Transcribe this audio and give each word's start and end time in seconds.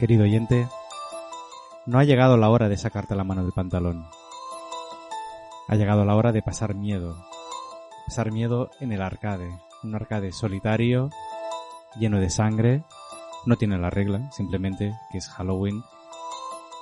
Querido 0.00 0.24
oyente, 0.24 0.66
no 1.84 1.98
ha 1.98 2.04
llegado 2.04 2.38
la 2.38 2.48
hora 2.48 2.70
de 2.70 2.78
sacarte 2.78 3.14
la 3.14 3.22
mano 3.22 3.42
del 3.42 3.52
pantalón. 3.52 4.06
Ha 5.68 5.76
llegado 5.76 6.06
la 6.06 6.16
hora 6.16 6.32
de 6.32 6.40
pasar 6.40 6.74
miedo. 6.74 7.22
Pasar 8.06 8.32
miedo 8.32 8.70
en 8.80 8.92
el 8.92 9.02
arcade. 9.02 9.60
Un 9.82 9.94
arcade 9.94 10.32
solitario, 10.32 11.10
lleno 11.96 12.18
de 12.18 12.30
sangre. 12.30 12.82
No 13.44 13.56
tiene 13.56 13.76
la 13.76 13.90
regla, 13.90 14.32
simplemente 14.32 14.94
que 15.12 15.18
es 15.18 15.28
Halloween. 15.28 15.84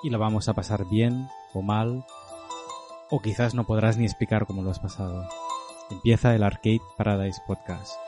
Y 0.03 0.11
lo 0.11 0.19
vamos 0.19 0.49
a 0.49 0.55
pasar 0.55 0.85
bien 0.87 1.29
o 1.53 1.63
mal. 1.63 2.05
O 3.11 3.21
quizás 3.21 3.55
no 3.55 3.65
podrás 3.65 3.97
ni 3.97 4.05
explicar 4.05 4.47
cómo 4.47 4.63
lo 4.63 4.71
has 4.71 4.79
pasado. 4.79 5.29
Empieza 5.91 6.35
el 6.35 6.43
Arcade 6.43 6.81
Paradise 6.97 7.41
Podcast. 7.47 8.08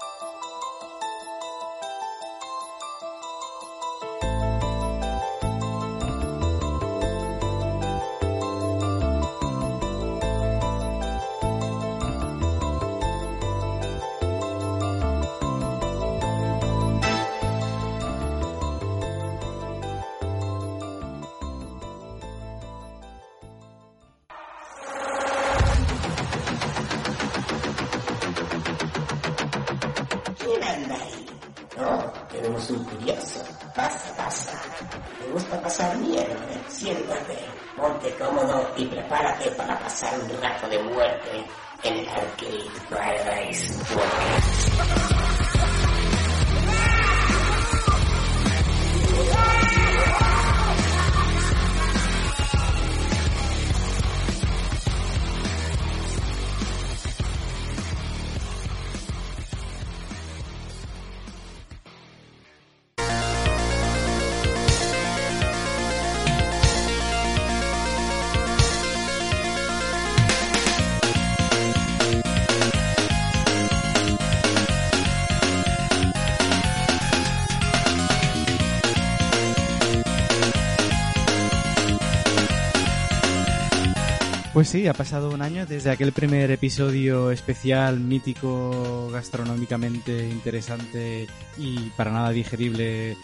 Sí, 84.80 84.88
ha 84.88 84.94
pasado 84.94 85.30
un 85.30 85.42
año 85.42 85.66
desde 85.66 85.90
aquel 85.90 86.12
primer 86.12 86.50
episodio 86.50 87.30
especial, 87.30 88.00
mítico, 88.00 89.10
gastronómicamente 89.12 90.26
interesante 90.26 91.26
y 91.58 91.90
para 91.90 92.10
nada 92.10 92.30
digerible 92.30 93.14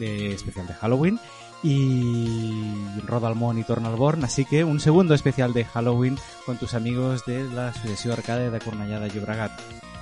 de 0.00 0.32
especial 0.32 0.66
de 0.66 0.74
Halloween. 0.74 1.20
Y 1.62 2.74
Rodalmón 3.06 3.58
y 3.58 3.64
Tornalborn, 3.64 4.24
así 4.24 4.44
que 4.44 4.64
un 4.64 4.80
segundo 4.80 5.14
especial 5.14 5.52
de 5.52 5.64
Halloween 5.64 6.18
con 6.44 6.58
tus 6.58 6.74
amigos 6.74 7.24
de 7.26 7.44
la 7.44 7.68
Asociación 7.68 8.14
Arcade 8.14 8.50
de 8.50 8.58
Cornellada 8.58 9.06
Llobregat. 9.06 9.52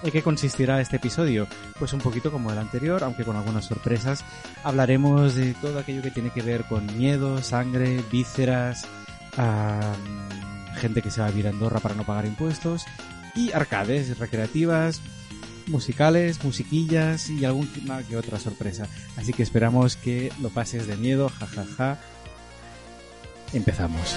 ¿En 0.03 0.11
qué 0.11 0.23
consistirá 0.23 0.81
este 0.81 0.97
episodio? 0.97 1.47
Pues 1.79 1.93
un 1.93 2.00
poquito 2.00 2.33
como 2.33 2.50
el 2.50 2.59
anterior, 2.59 3.05
aunque 3.05 3.25
con 3.25 3.37
algunas 3.37 3.67
sorpresas. 3.67 4.25
Hablaremos 4.65 5.34
de 5.34 5.53
todo 5.55 5.79
aquello 5.79 6.00
que 6.00 6.11
tiene 6.11 6.31
que 6.31 6.43
ver 6.43 6.65
con 6.65 6.87
miedo, 6.99 7.43
sangre, 7.43 8.03
vísceras, 8.11 8.87
ah, 9.37 9.94
gente 10.82 11.00
que 11.00 11.12
se 11.12 11.20
va 11.20 11.28
a 11.28 11.31
vivir 11.31 11.47
a 11.47 11.50
Andorra 11.50 11.78
para 11.78 11.94
no 11.94 12.04
pagar 12.04 12.26
impuestos 12.26 12.84
y 13.37 13.53
arcades 13.53 14.19
recreativas, 14.19 15.00
musicales, 15.69 16.43
musiquillas 16.43 17.31
y 17.31 17.44
alguna 17.44 18.03
que 18.03 18.16
otra 18.16 18.41
sorpresa. 18.41 18.88
Así 19.16 19.32
que 19.32 19.44
esperamos 19.44 19.97
que 19.97 20.32
lo 20.43 20.50
pases 20.50 20.88
de 20.88 20.97
miedo, 20.97 21.28
jajaja. 21.28 22.00
Empezamos. 23.53 24.16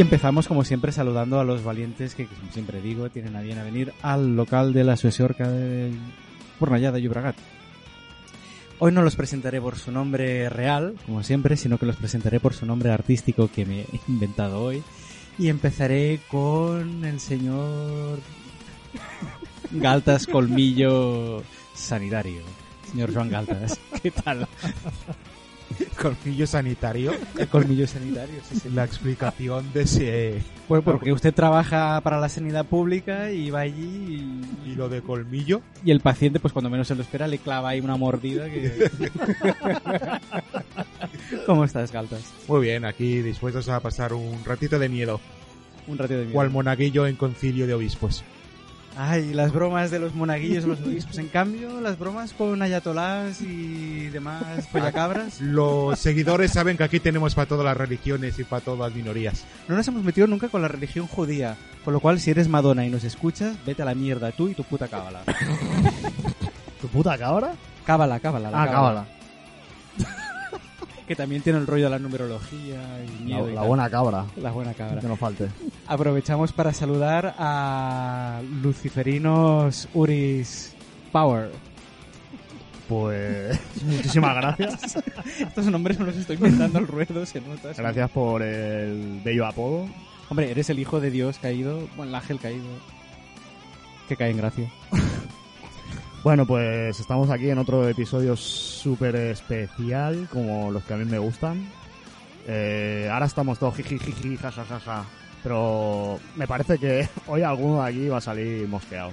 Y 0.00 0.02
empezamos, 0.02 0.48
como 0.48 0.64
siempre, 0.64 0.92
saludando 0.92 1.38
a 1.40 1.44
los 1.44 1.62
valientes 1.62 2.14
que, 2.14 2.24
como 2.24 2.50
siempre 2.52 2.80
digo, 2.80 3.10
tienen 3.10 3.36
a 3.36 3.42
bien 3.42 3.58
a 3.58 3.64
venir 3.64 3.92
al 4.00 4.34
local 4.34 4.72
de 4.72 4.82
la 4.82 4.96
Suesorca 4.96 5.46
de 5.46 5.92
Cornellá 6.58 6.90
de 6.90 7.02
Llobregat. 7.02 7.36
Hoy 8.78 8.92
no 8.92 9.02
los 9.02 9.14
presentaré 9.14 9.60
por 9.60 9.76
su 9.76 9.92
nombre 9.92 10.48
real, 10.48 10.94
como 11.04 11.22
siempre, 11.22 11.58
sino 11.58 11.76
que 11.76 11.84
los 11.84 11.96
presentaré 11.96 12.40
por 12.40 12.54
su 12.54 12.64
nombre 12.64 12.90
artístico 12.90 13.50
que 13.54 13.66
me 13.66 13.80
he 13.80 14.00
inventado 14.08 14.62
hoy. 14.62 14.82
Y 15.38 15.48
empezaré 15.48 16.20
con 16.30 17.04
el 17.04 17.20
señor 17.20 18.20
Galtas 19.70 20.26
Colmillo 20.26 21.42
Sanitario. 21.74 22.40
Señor 22.90 23.12
Joan 23.12 23.28
Galtas, 23.28 23.78
¿qué 24.02 24.10
tal? 24.10 24.48
Colmillo 26.00 26.46
sanitario. 26.46 27.12
El 27.36 27.48
colmillo 27.48 27.86
sanitario, 27.86 28.36
sí, 28.48 28.60
sí. 28.60 28.70
La 28.70 28.84
explicación 28.84 29.72
de 29.72 29.82
ese 29.82 30.42
Pues 30.68 30.82
porque 30.82 31.12
usted 31.12 31.34
trabaja 31.34 32.00
para 32.02 32.18
la 32.18 32.28
sanidad 32.28 32.66
pública 32.66 33.30
y 33.30 33.50
va 33.50 33.60
allí 33.60 34.42
y, 34.64 34.70
hilo 34.70 34.88
de 34.88 35.02
colmillo. 35.02 35.62
y 35.84 35.90
el 35.90 36.00
paciente, 36.00 36.40
pues 36.40 36.52
cuando 36.52 36.70
menos 36.70 36.88
se 36.88 36.94
lo 36.94 37.02
espera, 37.02 37.28
le 37.28 37.38
clava 37.38 37.70
ahí 37.70 37.80
una 37.80 37.96
mordida 37.96 38.46
que... 38.46 38.90
¿Cómo 41.46 41.64
estás, 41.64 41.92
Galtas? 41.92 42.32
Muy 42.48 42.62
bien, 42.62 42.84
aquí 42.84 43.22
dispuestos 43.22 43.68
a 43.68 43.80
pasar 43.80 44.12
un 44.12 44.44
ratito 44.44 44.78
de 44.78 44.88
miedo. 44.88 45.20
Un 45.86 45.98
ratito 45.98 46.18
de 46.18 46.24
miedo. 46.24 46.34
Cual 46.34 46.50
monaguillo 46.50 47.06
en 47.06 47.16
concilio 47.16 47.66
de 47.66 47.74
obispos. 47.74 48.24
Ay, 48.96 49.32
las 49.32 49.52
bromas 49.52 49.90
de 49.90 49.98
los 49.98 50.14
monaguillos, 50.14 50.64
los 50.64 50.80
obispos. 50.80 51.16
En 51.18 51.28
cambio, 51.28 51.80
las 51.80 51.98
bromas 51.98 52.32
con 52.32 52.60
ayatolás 52.60 53.40
y 53.40 54.08
demás 54.08 54.68
follacabras. 54.70 55.40
Los 55.40 55.98
seguidores 55.98 56.52
saben 56.52 56.76
que 56.76 56.84
aquí 56.84 57.00
tenemos 57.00 57.34
para 57.34 57.46
todas 57.48 57.64
las 57.64 57.76
religiones 57.76 58.38
y 58.38 58.44
para 58.44 58.62
todas 58.62 58.80
las 58.80 58.94
minorías. 58.94 59.44
No 59.68 59.76
nos 59.76 59.86
hemos 59.88 60.02
metido 60.02 60.26
nunca 60.26 60.48
con 60.48 60.60
la 60.60 60.68
religión 60.68 61.06
judía. 61.06 61.56
Con 61.84 61.94
lo 61.94 62.00
cual, 62.00 62.20
si 62.20 62.30
eres 62.30 62.48
Madonna 62.48 62.84
y 62.84 62.90
nos 62.90 63.04
escuchas, 63.04 63.56
vete 63.64 63.82
a 63.82 63.86
la 63.86 63.94
mierda 63.94 64.32
tú 64.32 64.48
y 64.48 64.54
tu 64.54 64.64
puta 64.64 64.88
cábala. 64.88 65.22
¿Tu 66.80 66.88
puta? 66.88 67.16
Cábala, 67.16 68.20
cábala. 68.20 68.50
la 68.50 68.62
Ah, 68.62 68.66
cábala. 68.70 69.06
Que 71.10 71.16
también 71.16 71.42
tiene 71.42 71.58
el 71.58 71.66
rollo 71.66 71.86
de 71.86 71.90
la 71.90 71.98
numerología 71.98 72.78
y 73.02 73.18
La, 73.18 73.24
miedo 73.24 73.50
y 73.50 73.54
la 73.54 73.62
buena 73.62 73.90
cabra. 73.90 74.26
La 74.36 74.52
buena 74.52 74.74
cabra. 74.74 75.00
Que 75.00 75.08
no 75.08 75.16
falte. 75.16 75.48
Aprovechamos 75.88 76.52
para 76.52 76.72
saludar 76.72 77.34
a 77.36 78.40
Luciferinos 78.62 79.88
Uris 79.92 80.72
Power. 81.10 81.50
Pues 82.88 83.58
muchísimas 83.82 84.36
gracias. 84.36 85.02
Estos 85.40 85.66
nombres 85.66 85.98
me 85.98 86.06
los 86.06 86.16
estoy 86.16 86.36
inventando 86.36 86.78
al 86.78 86.86
ruedo, 86.86 87.26
se 87.26 87.40
nota. 87.40 87.72
Gracias 87.76 88.10
por 88.12 88.42
el 88.42 89.20
bello 89.24 89.46
apodo. 89.46 89.88
Hombre, 90.28 90.48
eres 90.52 90.70
el 90.70 90.78
hijo 90.78 91.00
de 91.00 91.10
Dios 91.10 91.40
caído, 91.40 91.88
bueno, 91.96 92.10
el 92.10 92.14
ángel 92.14 92.38
caído. 92.38 92.68
Que 94.08 94.14
cae 94.14 94.30
en 94.30 94.36
gracia. 94.36 94.70
Bueno, 96.22 96.44
pues 96.44 97.00
estamos 97.00 97.30
aquí 97.30 97.48
en 97.48 97.56
otro 97.56 97.88
episodio 97.88 98.36
súper 98.36 99.16
especial, 99.16 100.28
como 100.30 100.70
los 100.70 100.84
que 100.84 100.92
a 100.92 100.98
mí 100.98 101.06
me 101.06 101.18
gustan. 101.18 101.66
Eh, 102.46 103.08
ahora 103.10 103.24
estamos 103.24 103.58
todos 103.58 103.74
jiji, 103.74 104.36
jajajaja. 104.36 105.06
Pero 105.42 106.20
me 106.36 106.46
parece 106.46 106.76
que 106.76 107.08
hoy 107.26 107.40
alguno 107.40 107.82
de 107.82 107.88
aquí 107.88 108.08
va 108.08 108.18
a 108.18 108.20
salir 108.20 108.68
mosqueado. 108.68 109.12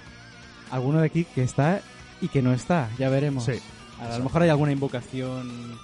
Alguno 0.69 0.99
de 0.99 1.05
aquí 1.05 1.23
que 1.23 1.43
está 1.43 1.79
y 2.19 2.27
que 2.27 2.41
no 2.41 2.51
está, 2.51 2.89
ya 2.99 3.07
veremos. 3.07 3.45
Sí. 3.45 3.53
A 4.01 4.17
lo 4.17 4.25
mejor 4.25 4.41
hay 4.41 4.49
alguna 4.49 4.73
invocación 4.73 5.79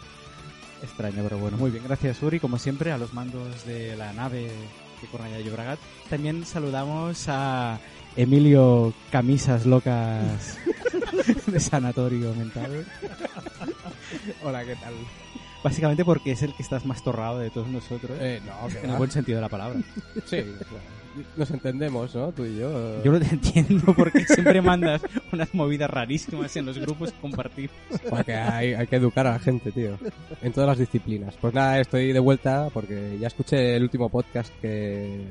extraña, 0.84 1.24
pero 1.24 1.38
bueno, 1.38 1.56
muy 1.56 1.72
bien. 1.72 1.86
Gracias, 1.86 2.22
Uri, 2.22 2.42
como 2.42 2.60
siempre, 2.60 2.92
a 2.92 2.98
los 2.98 3.14
mandos 3.14 3.66
de 3.66 3.96
la 3.96 4.12
nave 4.12 4.52
de 5.02 5.08
Cornellà 5.10 5.38
de 5.38 5.46
Llobregat. 5.46 5.80
También 6.10 6.46
saludamos 6.46 7.30
a 7.30 7.80
Emilio 8.16 8.94
Camisas 9.12 9.66
Locas 9.66 10.58
de 11.48 11.60
Sanatorio 11.60 12.34
Mental. 12.36 12.86
Hola, 14.44 14.64
¿qué 14.66 14.76
tal? 14.76 14.94
Básicamente 15.64 16.04
porque 16.04 16.32
es 16.32 16.44
el 16.44 16.54
que 16.54 16.62
estás 16.62 16.86
más 16.86 17.04
torrado 17.04 17.40
de 17.40 17.50
todos 17.50 17.68
nosotros. 17.70 18.18
Eh, 18.20 18.42
no, 18.46 18.68
que 18.68 18.80
en 18.80 18.90
el 18.90 18.98
buen 18.98 19.10
sentido 19.10 19.38
de 19.38 19.42
la 19.42 19.50
palabra. 19.50 19.80
Sí, 20.26 20.42
claro. 20.42 20.84
nos 21.38 21.52
entendemos, 21.52 22.14
¿no? 22.14 22.32
Tú 22.34 22.46
y 22.46 22.58
yo. 22.58 23.02
Yo 23.04 23.12
lo 23.14 23.18
entiendo 23.18 23.94
porque 23.96 24.26
siempre 24.26 24.62
mandas 24.62 25.02
unas 25.32 25.54
movidas 25.54 25.90
rarísimas 25.90 26.56
en 26.58 26.66
los 26.66 26.78
grupos 26.78 27.14
que 27.14 27.20
compartimos. 27.20 27.76
Porque 28.10 28.36
hay, 28.36 28.74
hay 28.74 28.88
que 28.88 28.98
educar 28.98 29.26
a 29.26 29.32
la 29.32 29.40
gente, 29.40 29.72
tío. 29.72 29.98
En 30.42 30.52
todas 30.52 30.68
las 30.68 30.78
disciplinas. 30.78 31.36
Pues 31.40 31.54
nada, 31.54 31.80
estoy 31.80 32.12
de 32.12 32.20
vuelta 32.20 32.70
porque 32.74 33.18
ya 33.20 33.28
escuché 33.28 33.78
el 33.78 33.84
último 33.84 34.10
podcast 34.10 34.54
que 34.62 35.22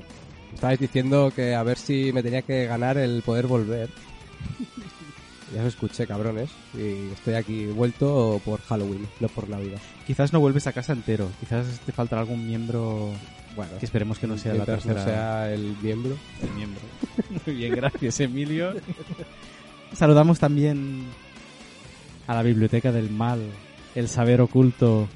estabais 0.54 0.78
diciendo 0.78 1.32
que 1.34 1.54
a 1.54 1.62
ver 1.62 1.78
si 1.78 2.12
me 2.12 2.22
tenía 2.22 2.42
que 2.42 2.66
ganar 2.66 2.98
el 2.98 3.22
poder 3.22 3.46
volver. 3.46 3.90
Ya 5.54 5.60
os 5.60 5.68
escuché, 5.68 6.06
cabrones. 6.06 6.50
Y 6.74 7.12
estoy 7.12 7.34
aquí 7.34 7.66
vuelto 7.66 8.40
por 8.44 8.60
Halloween, 8.62 9.06
no 9.20 9.28
por 9.28 9.48
Navidad. 9.48 9.78
Quizás 10.06 10.32
no 10.32 10.40
vuelves 10.40 10.66
a 10.66 10.72
casa 10.72 10.92
entero. 10.94 11.30
Quizás 11.40 11.80
te 11.84 11.92
faltará 11.92 12.22
algún 12.22 12.46
miembro 12.46 13.10
Bueno, 13.54 13.72
que 13.78 13.84
esperemos 13.84 14.18
que 14.18 14.26
no 14.26 14.38
sea 14.38 14.52
la 14.52 14.64
mientras 14.64 14.86
no 14.86 14.94
tercera 14.94 15.14
sea 15.44 15.52
el 15.52 15.76
miembro. 15.82 16.16
el 16.42 16.50
miembro. 16.54 16.80
Muy 17.46 17.54
bien, 17.56 17.74
gracias 17.76 18.20
Emilio. 18.20 18.72
Saludamos 19.92 20.38
también 20.38 21.04
a 22.26 22.34
la 22.34 22.42
biblioteca 22.42 22.90
del 22.92 23.10
mal, 23.10 23.40
el 23.94 24.08
saber 24.08 24.40
oculto 24.40 25.06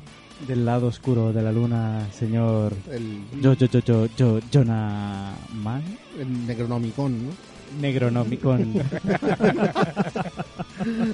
del 0.47 0.65
lado 0.67 0.89
oscuro 0.89 1.33
de 1.33 1.43
la 1.43 1.51
luna, 1.53 2.07
señor 2.13 2.75
El, 2.91 3.23
yo 3.41 3.55
yo 3.55 3.67
yo 3.67 3.81
yo 3.81 4.07
yo 4.17 4.41
Jonah 4.53 5.35
Man, 5.55 5.83
el 6.21 6.47
Necronomicon, 6.47 7.27
¿no? 7.27 7.33
Negronomicon. 7.81 8.75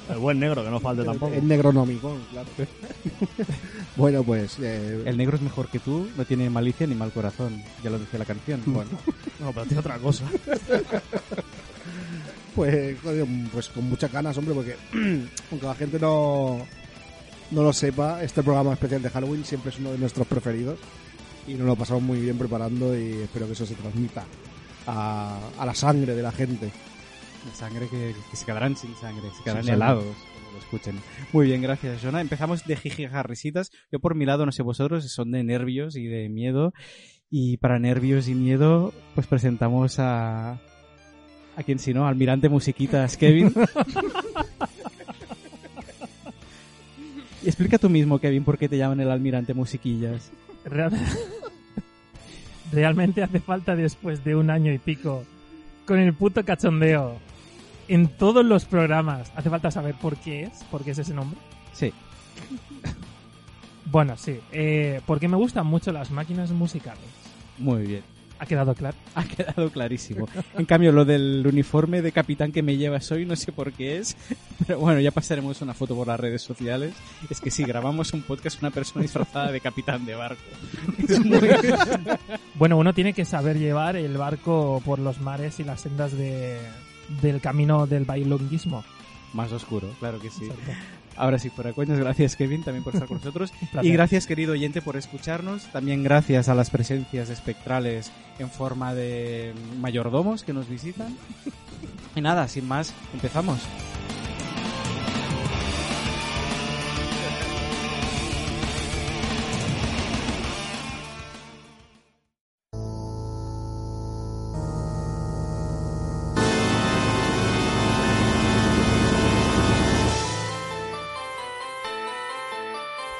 El 0.09 0.17
buen 0.19 0.39
negro, 0.39 0.63
que 0.63 0.69
no 0.69 0.79
falte 0.79 1.03
tampoco. 1.03 1.33
El 1.33 1.47
Necronomicon, 1.47 2.19
claro. 2.31 2.47
bueno, 3.95 4.23
pues... 4.23 4.59
eh, 4.61 5.01
El 5.05 5.17
negro 5.17 5.35
es 5.37 5.41
mejor 5.41 5.67
que 5.69 5.79
tú, 5.79 6.07
no 6.15 6.25
tiene 6.25 6.49
malicia 6.51 6.85
ni 6.85 6.93
mal 6.95 7.11
corazón. 7.11 7.61
Ya 7.83 7.89
lo 7.89 7.97
decía 7.99 8.19
la 8.19 8.25
canción. 8.25 8.61
Bueno, 8.67 8.91
No, 9.39 9.51
pero 9.51 9.65
tiene 9.65 9.79
otra 9.79 9.97
cosa. 9.97 10.25
Pues, 12.55 12.97
pues 13.51 13.69
con 13.69 13.89
muchas 13.89 14.11
ganas, 14.11 14.37
hombre, 14.37 14.53
porque 14.53 14.75
aunque 15.51 15.65
la 15.65 15.75
gente 15.75 15.99
no, 15.99 16.59
no 17.51 17.63
lo 17.63 17.73
sepa, 17.73 18.23
este 18.23 18.41
programa 18.43 18.73
especial 18.73 19.01
de 19.01 19.09
Halloween 19.09 19.45
siempre 19.45 19.69
es 19.71 19.79
uno 19.79 19.91
de 19.91 19.97
nuestros 19.97 20.25
preferidos 20.27 20.79
y 21.47 21.53
nos 21.55 21.67
lo 21.67 21.75
pasamos 21.75 22.03
muy 22.03 22.19
bien 22.19 22.37
preparando 22.37 22.97
y 22.97 23.21
espero 23.21 23.45
que 23.47 23.53
eso 23.53 23.65
se 23.65 23.75
transmita 23.75 24.23
a, 24.87 25.37
a 25.57 25.65
la 25.65 25.73
sangre 25.75 26.15
de 26.15 26.21
la 26.23 26.31
gente. 26.31 26.71
la 27.47 27.55
sangre 27.55 27.87
que, 27.89 28.15
que 28.31 28.35
se 28.37 28.45
quedarán 28.45 28.75
sin 28.75 28.95
sangre, 28.95 29.29
se 29.37 29.43
quedarán 29.43 29.63
Sin 29.63 29.71
sangre. 29.73 29.85
helados 29.85 30.05
cuando 30.33 30.51
lo 30.53 30.57
escuchen. 30.59 30.95
Muy 31.31 31.45
bien, 31.47 31.61
gracias, 31.61 32.01
Jonah. 32.01 32.21
Empezamos 32.21 32.65
de 32.65 32.75
jijijas 32.75 33.25
risitas. 33.25 33.71
Yo 33.91 33.99
por 33.99 34.15
mi 34.15 34.25
lado, 34.25 34.45
no 34.45 34.51
sé 34.51 34.63
vosotros, 34.63 35.03
son 35.11 35.31
de 35.31 35.43
nervios 35.43 35.95
y 35.95 36.05
de 36.07 36.29
miedo. 36.29 36.73
Y 37.29 37.57
para 37.57 37.79
nervios 37.79 38.27
y 38.27 38.35
miedo, 38.35 38.93
pues 39.15 39.27
presentamos 39.27 39.99
a... 39.99 40.59
¿A 41.55 41.61
quién 41.63 41.77
si 41.79 41.93
no? 41.93 42.07
Almirante 42.07 42.49
Musiquitas, 42.49 43.15
Kevin. 43.17 43.53
explica 47.47 47.77
tú 47.77 47.89
mismo, 47.89 48.19
Kevin, 48.19 48.43
por 48.43 48.57
qué 48.57 48.69
te 48.69 48.77
llaman 48.77 48.99
el 48.99 49.09
Almirante 49.11 49.53
Musiquillas. 49.53 50.31
Real- 50.65 50.91
Realmente 52.71 53.21
hace 53.23 53.39
falta 53.39 53.75
después 53.75 54.23
de 54.23 54.35
un 54.35 54.49
año 54.49 54.73
y 54.73 54.79
pico 54.79 55.23
con 55.85 55.99
el 55.99 56.13
puto 56.13 56.43
cachondeo 56.43 57.17
en 57.87 58.07
todos 58.07 58.43
los 58.45 58.65
programas. 58.65 59.31
Hace 59.35 59.49
falta 59.49 59.69
saber 59.71 59.95
por 59.95 60.17
qué 60.17 60.43
es, 60.43 60.63
por 60.71 60.83
qué 60.83 60.91
es 60.91 60.97
ese 60.99 61.13
nombre. 61.13 61.37
Sí. 61.73 61.91
Bueno, 63.85 64.15
sí, 64.17 64.39
eh, 64.51 65.01
porque 65.05 65.27
me 65.27 65.35
gustan 65.37 65.67
mucho 65.67 65.91
las 65.91 66.09
máquinas 66.09 66.49
musicales. 66.51 67.03
Muy 67.59 67.83
bien. 67.85 68.01
¿Ha 68.43 68.45
quedado 68.45 68.73
claro? 68.75 68.97
Ha 69.15 69.23
quedado 69.23 69.69
clarísimo. 69.69 70.27
En 70.57 70.65
cambio, 70.65 70.91
lo 70.91 71.05
del 71.05 71.45
uniforme 71.47 72.01
de 72.01 72.11
capitán 72.11 72.51
que 72.51 72.61
me 72.61 72.75
llevas 72.75 73.09
hoy, 73.11 73.25
no 73.25 73.37
sé 73.37 73.53
por 73.53 73.71
qué 73.71 73.99
es. 73.99 74.17
Pero 74.67 74.79
bueno, 74.79 74.99
ya 74.99 75.11
pasaremos 75.11 75.61
una 75.61 75.73
foto 75.73 75.95
por 75.95 76.07
las 76.07 76.19
redes 76.19 76.41
sociales. 76.41 76.93
Es 77.29 77.39
que 77.39 77.49
sí, 77.49 77.63
grabamos 77.63 78.11
un 78.13 78.21
podcast 78.21 78.59
una 78.61 78.71
persona 78.71 79.01
disfrazada 79.03 79.49
de 79.51 79.61
capitán 79.61 80.05
de 80.05 80.15
barco. 80.15 80.41
Muy- 81.23 81.39
Bueno, 82.55 82.77
uno 82.77 82.93
tiene 82.93 83.13
que 83.13 83.23
saber 83.25 83.57
llevar 83.57 83.95
el 83.95 84.17
barco 84.17 84.81
por 84.85 84.99
los 84.99 85.21
mares 85.21 85.59
y 85.59 85.63
las 85.63 85.81
sendas 85.81 86.11
de, 86.17 86.59
del 87.21 87.39
camino 87.39 87.87
del 87.87 88.03
bailonguismo. 88.05 88.83
Más 89.33 89.51
oscuro, 89.53 89.89
claro 89.99 90.19
que 90.19 90.29
sí. 90.29 90.45
Exacto. 90.45 90.71
Ahora 91.15 91.39
sí, 91.39 91.49
fuera 91.49 91.73
coñas, 91.73 91.99
gracias 91.99 92.35
Kevin 92.35 92.63
también 92.63 92.83
por 92.83 92.93
estar 92.93 93.07
con 93.07 93.17
nosotros. 93.17 93.53
Y 93.81 93.91
gracias 93.91 94.27
querido 94.27 94.53
oyente 94.53 94.81
por 94.81 94.97
escucharnos. 94.97 95.63
También 95.71 96.03
gracias 96.03 96.49
a 96.49 96.55
las 96.55 96.69
presencias 96.69 97.29
espectrales 97.29 98.11
en 98.39 98.49
forma 98.49 98.93
de 98.93 99.53
mayordomos 99.79 100.43
que 100.43 100.53
nos 100.53 100.69
visitan. 100.69 101.15
Y 102.15 102.21
nada, 102.21 102.47
sin 102.47 102.67
más, 102.67 102.93
empezamos. 103.11 103.59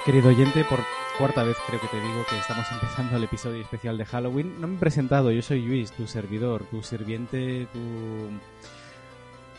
Querido 0.06 0.30
oyente, 0.30 0.66
por 0.66 0.80
cuarta 1.18 1.44
vez 1.44 1.56
creo 1.66 1.80
que 1.80 1.88
te 1.88 2.00
digo 2.00 2.26
que 2.30 2.38
estamos 2.38 2.66
empezando 2.72 3.16
el 3.16 3.24
episodio 3.24 3.62
especial 3.62 3.98
de 3.98 4.06
Halloween. 4.06 4.60
No 4.60 4.68
me 4.68 4.76
he 4.76 4.80
presentado, 4.80 5.32
yo 5.32 5.42
soy 5.42 5.62
Luis, 5.62 5.92
tu 5.92 6.08
servidor, 6.08 6.66
tu 6.66 6.84
sirviente, 6.84 7.68
tu 7.72 8.30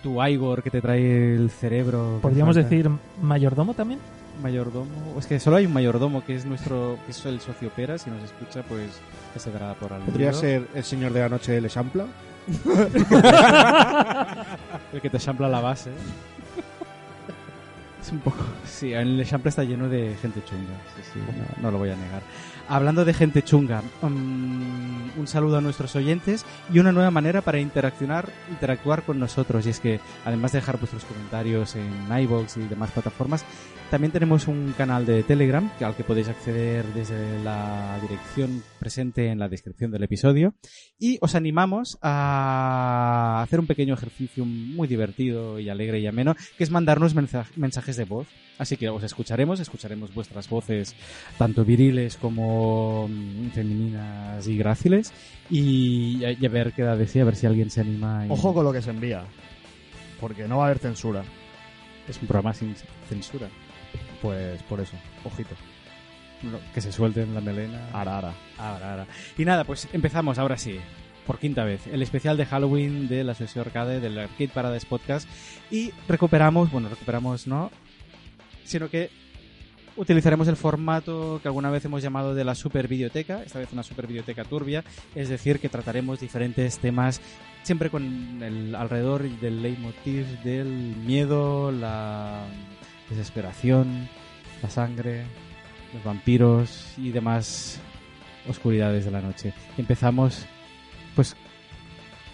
tu 0.02 0.22
Igor 0.22 0.62
que 0.62 0.70
te 0.70 0.82
trae 0.82 1.34
el 1.34 1.50
cerebro. 1.50 2.18
¿Podríamos 2.20 2.56
decir 2.56 2.90
mayordomo 3.22 3.72
también? 3.72 4.00
mayordomo. 4.42 5.18
Es 5.18 5.26
que 5.26 5.40
solo 5.40 5.56
hay 5.56 5.66
un 5.66 5.72
mayordomo 5.72 6.24
que 6.24 6.34
es 6.34 6.44
nuestro, 6.44 6.98
que 7.04 7.12
es 7.12 7.26
el 7.26 7.40
socio 7.40 7.70
Pera. 7.70 7.98
Si 7.98 8.10
nos 8.10 8.22
escucha, 8.22 8.62
pues 8.62 8.90
que 9.32 9.38
se 9.38 9.50
dará 9.50 9.74
por 9.74 9.92
algo. 9.92 10.06
Podría 10.06 10.32
ser 10.32 10.68
el 10.74 10.84
señor 10.84 11.12
de 11.12 11.20
la 11.20 11.28
noche 11.28 11.52
de 11.52 11.60
Lechampla. 11.60 12.06
el 14.92 15.00
que 15.00 15.10
te 15.10 15.18
champla 15.18 15.48
la 15.48 15.60
base. 15.60 15.90
Es 18.04 18.12
un 18.12 18.18
poco. 18.18 18.36
Sí, 18.66 18.92
el 18.92 19.24
Chample 19.24 19.48
está 19.50 19.62
lleno 19.62 19.88
de 19.88 20.16
gente 20.20 20.42
chunga. 20.44 20.74
Sí, 20.96 21.02
sí, 21.14 21.20
no, 21.20 21.62
no 21.62 21.70
lo 21.70 21.78
voy 21.78 21.90
a 21.90 21.96
negar. 21.96 22.22
Hablando 22.68 23.04
de 23.04 23.14
gente 23.14 23.42
chunga, 23.42 23.82
mm, 24.02 25.18
un 25.18 25.26
saludo 25.26 25.58
a 25.58 25.60
nuestros 25.60 25.94
oyentes 25.96 26.44
y 26.72 26.80
una 26.80 26.92
nueva 26.92 27.10
manera 27.10 27.40
para 27.40 27.60
interaccionar, 27.60 28.28
interactuar 28.50 29.02
con 29.04 29.18
nosotros. 29.18 29.64
Y 29.66 29.70
es 29.70 29.80
que, 29.80 30.00
además 30.24 30.52
de 30.52 30.58
dejar 30.58 30.78
vuestros 30.78 31.04
comentarios 31.04 31.76
en 31.76 31.92
iVoox 32.10 32.56
y 32.58 32.68
demás 32.68 32.90
plataformas, 32.90 33.44
también 33.94 34.10
tenemos 34.10 34.48
un 34.48 34.74
canal 34.76 35.06
de 35.06 35.22
Telegram 35.22 35.70
al 35.80 35.94
que 35.94 36.02
podéis 36.02 36.26
acceder 36.28 36.84
desde 36.94 37.38
la 37.44 37.96
dirección 38.02 38.60
presente 38.80 39.28
en 39.28 39.38
la 39.38 39.48
descripción 39.48 39.92
del 39.92 40.02
episodio. 40.02 40.54
Y 40.98 41.18
os 41.20 41.36
animamos 41.36 41.96
a 42.02 43.40
hacer 43.44 43.60
un 43.60 43.68
pequeño 43.68 43.94
ejercicio 43.94 44.44
muy 44.44 44.88
divertido 44.88 45.60
y 45.60 45.68
alegre 45.68 46.00
y 46.00 46.08
ameno, 46.08 46.34
que 46.58 46.64
es 46.64 46.70
mandarnos 46.72 47.14
mensa- 47.14 47.46
mensajes 47.54 47.96
de 47.96 48.04
voz. 48.04 48.26
Así 48.58 48.76
que 48.76 48.88
os 48.88 49.04
escucharemos, 49.04 49.60
escucharemos 49.60 50.12
vuestras 50.12 50.48
voces, 50.48 50.96
tanto 51.38 51.64
viriles 51.64 52.16
como 52.16 53.06
mm, 53.08 53.50
femeninas 53.50 54.48
y 54.48 54.56
gráciles. 54.58 55.12
Y, 55.50 56.16
y 56.18 56.24
a- 56.24 56.32
y 56.32 56.44
a 56.44 56.48
ver 56.48 56.72
qué 56.72 56.82
da 56.82 56.96
de 56.96 57.06
sí, 57.06 57.20
a 57.20 57.24
ver 57.24 57.36
si 57.36 57.46
alguien 57.46 57.70
se 57.70 57.82
anima. 57.82 58.26
y- 58.26 58.30
Ojo 58.32 58.52
con 58.52 58.64
lo 58.64 58.72
que 58.72 58.82
se 58.82 58.90
envía. 58.90 59.22
Porque 60.20 60.48
no 60.48 60.56
va 60.58 60.64
a 60.64 60.66
haber 60.66 60.78
censura. 60.80 61.22
Es 62.08 62.20
un 62.20 62.26
programa 62.26 62.52
sin 62.54 62.74
censura. 63.08 63.48
Pues 64.24 64.62
por 64.62 64.80
eso. 64.80 64.96
Ojito. 65.22 65.54
No, 66.42 66.58
Que 66.72 66.80
se 66.80 66.92
suelten 66.92 67.34
la 67.34 67.42
melena. 67.42 67.90
Ara, 67.92 68.16
ara. 68.16 68.32
Ahora, 68.56 68.90
ahora. 68.90 69.06
Y 69.36 69.44
nada, 69.44 69.64
pues 69.64 69.86
empezamos 69.92 70.38
ahora 70.38 70.56
sí. 70.56 70.80
Por 71.26 71.38
quinta 71.38 71.62
vez, 71.62 71.86
el 71.88 72.00
especial 72.00 72.38
de 72.38 72.46
Halloween 72.46 73.06
de 73.06 73.22
la 73.22 73.32
Asociación 73.32 73.66
Arcade, 73.66 74.00
del 74.00 74.18
Arcade 74.18 74.48
Parades 74.48 74.86
Podcast. 74.86 75.28
Y 75.70 75.92
recuperamos, 76.08 76.72
bueno, 76.72 76.88
recuperamos 76.88 77.46
no, 77.46 77.70
sino 78.64 78.88
que 78.88 79.10
utilizaremos 79.96 80.48
el 80.48 80.56
formato 80.56 81.38
que 81.42 81.48
alguna 81.48 81.70
vez 81.70 81.84
hemos 81.84 82.02
llamado 82.02 82.34
de 82.34 82.44
la 82.44 82.54
super 82.54 82.88
videoteca, 82.88 83.42
esta 83.42 83.58
vez 83.58 83.72
una 83.72 83.82
super 83.82 84.06
videoteca 84.06 84.44
turbia, 84.44 84.84
es 85.14 85.28
decir, 85.28 85.60
que 85.60 85.68
trataremos 85.68 86.18
diferentes 86.20 86.78
temas 86.78 87.20
siempre 87.62 87.90
con 87.90 88.42
el 88.42 88.74
alrededor 88.74 89.28
del 89.40 89.62
leitmotiv 89.62 90.26
del 90.42 90.66
miedo, 90.66 91.70
la 91.72 92.44
desesperación, 93.10 94.08
la 94.62 94.70
sangre, 94.70 95.24
los 95.92 96.04
vampiros 96.04 96.94
y 96.96 97.10
demás 97.10 97.80
oscuridades 98.48 99.04
de 99.04 99.10
la 99.10 99.20
noche. 99.20 99.52
Empezamos 99.78 100.46
pues 101.14 101.36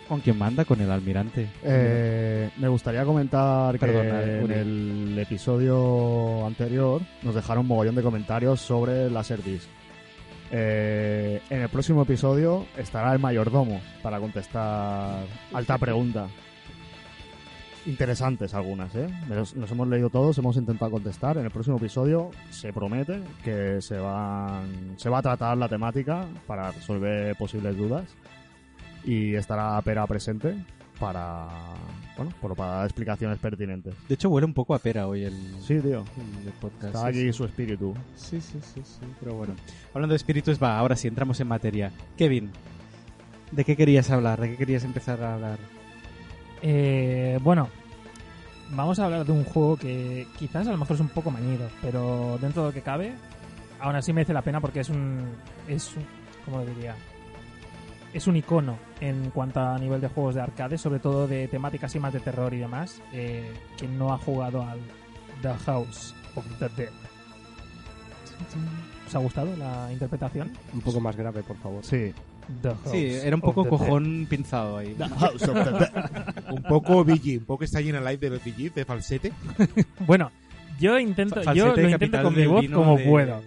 con 0.08 0.20
quien 0.20 0.36
manda, 0.38 0.64
con 0.64 0.80
el 0.80 0.90
almirante. 0.90 1.48
Eh, 1.62 2.50
me 2.56 2.66
gustaría 2.66 3.04
comentar 3.04 3.78
Perdona, 3.78 4.24
que 4.24 4.40
en 4.40 4.50
el 4.50 5.18
episodio 5.20 6.44
anterior 6.46 7.00
nos 7.22 7.34
dejaron 7.34 7.60
un 7.60 7.68
mogollón 7.68 7.94
de 7.94 8.02
comentarios 8.02 8.60
sobre 8.60 9.08
Laserdisc. 9.08 9.68
Eh, 10.50 11.40
en 11.48 11.62
el 11.62 11.68
próximo 11.68 12.02
episodio 12.02 12.66
estará 12.76 13.12
el 13.12 13.20
mayordomo 13.20 13.80
para 14.02 14.18
contestar 14.18 15.24
alta 15.52 15.78
pregunta. 15.78 16.26
Interesantes 17.86 18.52
algunas, 18.52 18.94
¿eh? 18.94 19.08
Nos, 19.28 19.56
nos 19.56 19.70
hemos 19.70 19.88
leído 19.88 20.10
todos, 20.10 20.36
hemos 20.36 20.56
intentado 20.56 20.90
contestar. 20.90 21.38
En 21.38 21.46
el 21.46 21.50
próximo 21.50 21.78
episodio 21.78 22.30
se 22.50 22.72
promete 22.74 23.22
que 23.42 23.80
se, 23.80 23.96
van, 23.96 24.94
se 24.96 25.08
va 25.08 25.18
a 25.18 25.22
tratar 25.22 25.56
la 25.56 25.68
temática 25.68 26.26
para 26.46 26.72
resolver 26.72 27.34
posibles 27.36 27.76
dudas 27.78 28.04
y 29.02 29.34
estará 29.34 29.80
Pera 29.80 30.06
presente 30.06 30.62
para, 30.98 31.48
bueno, 32.18 32.32
por- 32.42 32.54
para 32.54 32.70
dar 32.72 32.84
explicaciones 32.84 33.38
pertinentes. 33.38 33.94
De 34.06 34.14
hecho, 34.14 34.28
huele 34.28 34.44
un 34.44 34.52
poco 34.52 34.74
a 34.74 34.78
pera 34.78 35.06
hoy 35.06 35.24
el, 35.24 35.32
Sí, 35.62 35.80
tío. 35.80 36.04
el 36.44 36.52
podcast. 36.60 36.94
Está 36.94 37.06
aquí 37.06 37.20
sí. 37.22 37.32
su 37.32 37.46
espíritu. 37.46 37.94
Sí, 38.14 38.42
sí, 38.42 38.58
sí, 38.60 38.82
sí, 38.84 39.00
pero 39.20 39.36
bueno. 39.36 39.54
Hablando 39.94 40.12
de 40.12 40.16
espíritus, 40.18 40.62
va, 40.62 40.78
ahora 40.78 40.96
sí, 40.96 41.08
entramos 41.08 41.40
en 41.40 41.48
materia. 41.48 41.90
Kevin, 42.18 42.50
¿de 43.52 43.64
qué 43.64 43.74
querías 43.74 44.10
hablar? 44.10 44.38
¿De 44.38 44.50
qué 44.50 44.56
querías 44.58 44.84
empezar 44.84 45.22
a 45.22 45.32
hablar? 45.36 45.58
Eh, 46.62 47.38
bueno, 47.42 47.68
vamos 48.70 48.98
a 48.98 49.06
hablar 49.06 49.24
de 49.24 49.32
un 49.32 49.44
juego 49.44 49.76
que 49.76 50.26
quizás 50.38 50.66
a 50.66 50.72
lo 50.72 50.78
mejor 50.78 50.94
es 50.94 51.00
un 51.00 51.08
poco 51.08 51.30
mañido, 51.30 51.68
pero 51.82 52.38
dentro 52.40 52.62
de 52.62 52.68
lo 52.68 52.74
que 52.74 52.82
cabe, 52.82 53.12
aún 53.80 53.96
así 53.96 54.12
merece 54.12 54.32
la 54.32 54.42
pena 54.42 54.60
porque 54.60 54.80
es 54.80 54.88
un. 54.88 55.26
Es 55.68 55.94
un 55.96 56.04
¿Cómo 56.44 56.58
lo 56.58 56.66
diría? 56.66 56.96
Es 58.12 58.26
un 58.26 58.36
icono 58.36 58.76
en 59.00 59.30
cuanto 59.30 59.60
a 59.60 59.78
nivel 59.78 60.00
de 60.00 60.08
juegos 60.08 60.34
de 60.34 60.40
arcade, 60.40 60.78
sobre 60.78 60.98
todo 60.98 61.28
de 61.28 61.46
temáticas 61.48 61.94
y 61.94 62.00
más 62.00 62.12
de 62.12 62.20
terror 62.20 62.52
y 62.54 62.58
demás. 62.58 63.00
Eh, 63.12 63.52
que 63.76 63.86
no 63.86 64.12
ha 64.12 64.18
jugado 64.18 64.62
al 64.62 64.80
The 65.42 65.54
House 65.66 66.14
of 66.34 66.44
the 66.58 66.68
Dead. 66.76 66.90
¿Os 69.06 69.14
ha 69.14 69.18
gustado 69.18 69.54
la 69.56 69.92
interpretación? 69.92 70.50
Un 70.72 70.80
poco 70.80 71.00
más 71.00 71.16
grave, 71.16 71.42
por 71.42 71.56
favor. 71.58 71.84
Sí. 71.84 72.12
Sí, 72.90 73.06
era 73.22 73.34
un 73.36 73.42
poco 73.42 73.66
cojón 73.68 74.26
pinzado 74.28 74.78
ahí. 74.78 74.96
House 75.18 75.42
of 75.42 75.54
the 75.64 75.70
Dead. 75.70 76.50
Un 76.50 76.62
poco 76.62 77.04
BG, 77.04 77.38
un 77.38 77.44
poco 77.44 77.62
está 77.64 77.80
llena 77.80 78.00
live 78.00 78.28
de 78.28 78.30
BG, 78.38 78.74
de 78.74 78.84
falsete. 78.84 79.32
Bueno, 80.06 80.30
yo 80.80 80.98
intento, 80.98 81.42
Falsete, 81.42 81.58
yo 81.58 81.76
lo 81.76 81.88
intento 81.88 82.22
con 82.22 82.34
mi 82.34 82.46
voz 82.46 82.66
como 82.70 82.96
de- 82.96 83.04
puedo. 83.04 83.40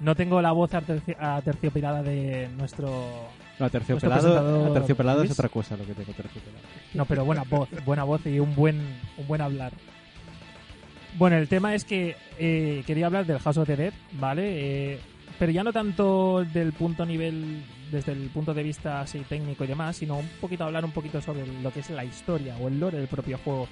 No 0.00 0.14
tengo 0.14 0.40
la 0.40 0.52
voz 0.52 0.70
aterci- 0.72 1.16
aterciopelada 1.18 2.02
de 2.04 2.48
nuestro... 2.56 2.88
No, 3.58 3.66
aterciopelado, 3.66 4.66
aterciopelado 4.70 5.22
es 5.24 5.32
otra 5.32 5.48
cosa 5.48 5.76
lo 5.76 5.84
que 5.84 5.94
tengo 5.94 6.12
aterciopelado. 6.12 6.62
No, 6.94 7.04
pero 7.06 7.24
buena 7.24 7.42
voz, 7.42 7.68
buena 7.84 8.04
voz 8.04 8.24
y 8.26 8.38
un 8.38 8.54
buen, 8.54 8.76
un 9.16 9.26
buen 9.26 9.40
hablar. 9.40 9.72
Bueno, 11.16 11.36
el 11.36 11.48
tema 11.48 11.74
es 11.74 11.84
que 11.84 12.14
eh, 12.38 12.84
quería 12.86 13.06
hablar 13.06 13.26
del 13.26 13.40
House 13.40 13.56
of 13.56 13.66
the 13.66 13.74
Dead, 13.76 13.92
¿vale? 14.12 14.92
Eh, 14.92 15.00
pero 15.40 15.50
ya 15.50 15.64
no 15.64 15.72
tanto 15.72 16.44
del 16.52 16.72
punto 16.72 17.04
nivel, 17.04 17.64
desde 17.90 18.12
el 18.12 18.28
punto 18.30 18.54
de 18.54 18.62
vista 18.62 19.00
así 19.00 19.20
técnico 19.20 19.64
y 19.64 19.66
demás, 19.66 19.96
sino 19.96 20.16
un 20.18 20.28
poquito 20.40 20.64
hablar 20.64 20.84
un 20.84 20.92
poquito 20.92 21.20
sobre 21.20 21.46
lo 21.62 21.70
que 21.72 21.80
es 21.80 21.90
la 21.90 22.04
historia 22.04 22.56
o 22.58 22.68
el 22.68 22.78
lore 22.80 22.98
del 22.98 23.08
propio 23.08 23.38
juego. 23.38 23.68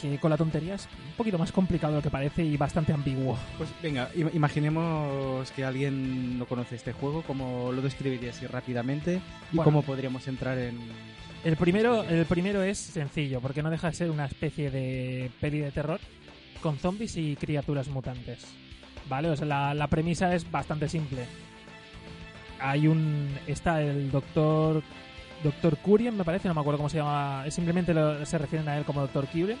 Que 0.00 0.16
con 0.18 0.30
la 0.30 0.38
tontería 0.38 0.76
es 0.76 0.88
un 1.08 1.12
poquito 1.16 1.36
más 1.36 1.52
complicado 1.52 1.92
de 1.92 1.98
lo 1.98 2.02
que 2.02 2.08
parece 2.10 2.42
y 2.42 2.56
bastante 2.56 2.92
ambiguo. 2.92 3.36
Pues 3.58 3.68
venga, 3.82 4.10
im- 4.14 4.30
imaginemos 4.34 5.50
que 5.52 5.62
alguien 5.62 6.38
no 6.38 6.46
conoce 6.46 6.76
este 6.76 6.92
juego, 6.94 7.22
¿cómo 7.22 7.70
lo 7.70 7.82
describirías 7.82 8.36
así 8.38 8.46
rápidamente? 8.46 9.16
¿Y 9.52 9.56
Bueno. 9.56 9.64
cómo 9.64 9.82
podríamos 9.82 10.26
entrar 10.26 10.56
en...? 10.56 10.78
El 11.44 11.56
primero, 11.56 12.02
el 12.04 12.24
primero 12.26 12.62
es 12.62 12.78
sencillo, 12.78 13.40
porque 13.40 13.62
no 13.62 13.70
deja 13.70 13.88
de 13.90 13.94
ser 13.96 14.10
una 14.10 14.24
especie 14.26 14.70
de 14.70 15.30
peli 15.40 15.58
de 15.58 15.70
terror 15.70 16.00
con 16.62 16.78
zombies 16.78 17.16
y 17.18 17.36
criaturas 17.36 17.88
mutantes. 17.88 18.46
¿Vale? 19.08 19.28
O 19.30 19.36
sea, 19.36 19.46
la, 19.46 19.74
la 19.74 19.86
premisa 19.88 20.34
es 20.34 20.50
bastante 20.50 20.88
simple. 20.88 21.24
Hay 22.60 22.86
un. 22.86 23.28
Está 23.46 23.80
el 23.82 24.10
doctor. 24.10 24.82
Doctor 25.42 25.78
Curien, 25.78 26.16
me 26.18 26.24
parece, 26.24 26.48
no 26.48 26.54
me 26.54 26.60
acuerdo 26.60 26.76
cómo 26.78 26.90
se 26.90 26.98
llama. 26.98 27.44
Simplemente 27.50 27.94
lo- 27.94 28.24
se 28.26 28.36
refieren 28.36 28.68
a 28.68 28.76
él 28.76 28.84
como 28.84 29.00
Doctor 29.00 29.26
Curien. 29.26 29.58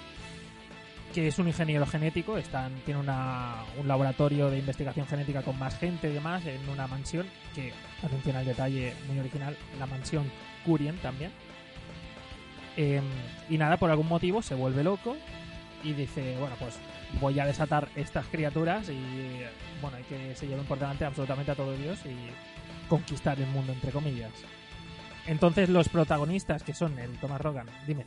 Que 1.14 1.26
es 1.26 1.38
un 1.38 1.48
ingeniero 1.48 1.86
genético. 1.86 2.36
Están, 2.36 2.72
tiene 2.84 3.00
una, 3.00 3.64
un 3.78 3.88
laboratorio 3.88 4.50
de 4.50 4.58
investigación 4.58 5.06
genética 5.06 5.42
con 5.42 5.58
más 5.58 5.76
gente 5.78 6.08
y 6.10 6.12
demás 6.12 6.44
en 6.46 6.68
una 6.68 6.86
mansión. 6.86 7.26
Que, 7.54 7.72
atención 8.02 8.36
al 8.36 8.44
detalle 8.44 8.94
muy 9.08 9.18
original, 9.18 9.56
la 9.78 9.86
mansión 9.86 10.30
Curien 10.64 10.96
también. 10.98 11.32
Eh, 12.76 13.00
y 13.48 13.58
nada, 13.58 13.76
por 13.78 13.90
algún 13.90 14.08
motivo 14.08 14.42
se 14.42 14.54
vuelve 14.54 14.84
loco 14.84 15.16
y 15.82 15.92
dice, 15.92 16.36
bueno, 16.38 16.54
pues 16.58 16.78
voy 17.20 17.38
a 17.40 17.46
desatar 17.46 17.88
estas 17.96 18.26
criaturas 18.28 18.88
y 18.88 19.40
bueno, 19.82 19.96
hay 19.96 20.04
que 20.04 20.36
se 20.36 20.46
lleven 20.46 20.64
por 20.66 20.78
delante 20.78 21.04
absolutamente 21.04 21.50
a 21.50 21.54
todo 21.56 21.72
Dios 21.76 21.98
y 22.06 22.14
conquistar 22.90 23.40
el 23.40 23.46
mundo, 23.46 23.72
entre 23.72 23.90
comillas. 23.90 24.32
Entonces 25.26 25.68
los 25.70 25.88
protagonistas, 25.88 26.62
que 26.62 26.74
son 26.74 26.98
el 26.98 27.10
Thomas 27.18 27.40
Rogan, 27.40 27.66
dime, 27.86 28.04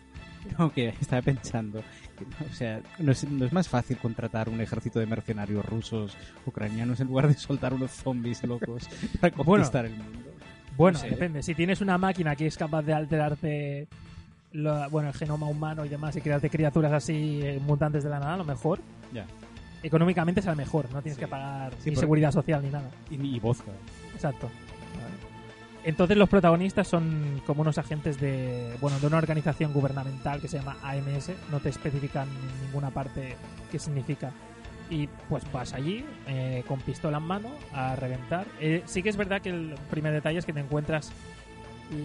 No, 0.60 0.72
que 0.72 0.90
estaba 0.90 1.22
pensando. 1.22 1.82
que, 2.18 2.26
o 2.46 2.54
sea, 2.54 2.82
no 3.00 3.12
es, 3.14 3.24
no 3.30 3.46
es 3.46 3.54
más 3.54 3.70
fácil 3.70 3.98
contratar 3.98 4.50
un 4.50 4.60
ejército 4.62 5.00
de 5.00 5.06
mercenarios 5.06 5.66
rusos, 5.66 6.16
ucranianos, 6.46 7.00
en 7.00 7.08
lugar 7.08 7.28
de 7.30 7.36
soltar 7.36 7.74
unos 7.74 7.92
zombies 7.92 8.44
locos 8.44 8.90
para 9.22 9.34
conquistar 9.34 9.86
el 9.86 9.94
mundo. 9.94 10.30
bueno, 10.76 10.98
No 10.98 11.04
sé. 11.06 11.10
depende, 11.12 11.42
si 11.44 11.56
tienes 11.56 11.80
una 11.82 11.98
máquina 11.98 12.36
que 12.36 12.46
es 12.48 12.58
capaz 12.58 12.82
de 12.82 12.94
alterarte 12.94 13.88
lo- 14.52 14.90
bueno, 14.90 15.10
el 15.10 15.16
genoma 15.16 15.48
humano 15.48 15.86
y 15.86 15.90
demás 15.90 16.16
y 16.18 16.22
crearte 16.22 16.50
criaturas 16.50 16.92
así 16.92 17.40
eh, 17.42 17.60
mutantes 17.66 18.04
de 18.04 18.10
la 18.10 18.20
nada, 18.20 18.34
a 18.34 18.38
lo 18.38 18.44
mejor. 18.44 18.80
Ya. 19.14 19.26
Económicamente 19.82 20.40
es 20.42 20.46
el 20.48 20.56
mejor, 20.56 20.86
no 20.92 21.02
tienes 21.02 21.16
Sí. 21.18 21.22
que 21.22 21.28
pagar 21.28 21.72
Sí, 21.74 21.78
ni 21.78 21.84
porque- 21.92 22.00
seguridad 22.00 22.32
social 22.32 22.62
ni 22.64 22.70
nada. 22.70 22.90
Y, 23.10 23.16
y 23.16 23.40
vodka. 23.40 23.72
Exacto. 24.14 24.50
Entonces 25.84 26.16
los 26.16 26.30
protagonistas 26.30 26.88
son 26.88 27.42
como 27.46 27.62
unos 27.62 27.78
agentes 27.78 28.20
de, 28.20 28.76
bueno, 28.80 29.00
de 29.00 29.08
una 29.08 29.18
organización 29.18 29.74
gubernamental 29.74 30.40
que 30.40 30.48
se 30.48 30.58
llama 30.58 30.78
AMS, 30.82 31.32
no 31.52 31.60
te 31.60 31.70
especifican 31.70 32.30
en 32.30 32.66
ninguna 32.66 32.90
parte 32.90 33.36
qué 33.70 33.80
significa. 33.80 34.32
Y 34.90 35.08
pues 35.28 35.50
vas 35.52 35.74
allí 35.74 36.06
eh, 36.28 36.64
con 36.68 36.80
pistola 36.80 37.18
en 37.18 37.24
mano 37.24 37.50
a 37.74 37.96
reventar. 37.96 38.46
Eh, 38.62 38.84
sí 38.86 39.04
que 39.04 39.10
es 39.10 39.18
verdad 39.18 39.42
que 39.42 39.50
el 39.50 39.76
primer 39.90 40.14
detalle 40.14 40.40
es 40.40 40.46
que 40.46 40.54
te 40.54 40.60
encuentras 40.62 41.12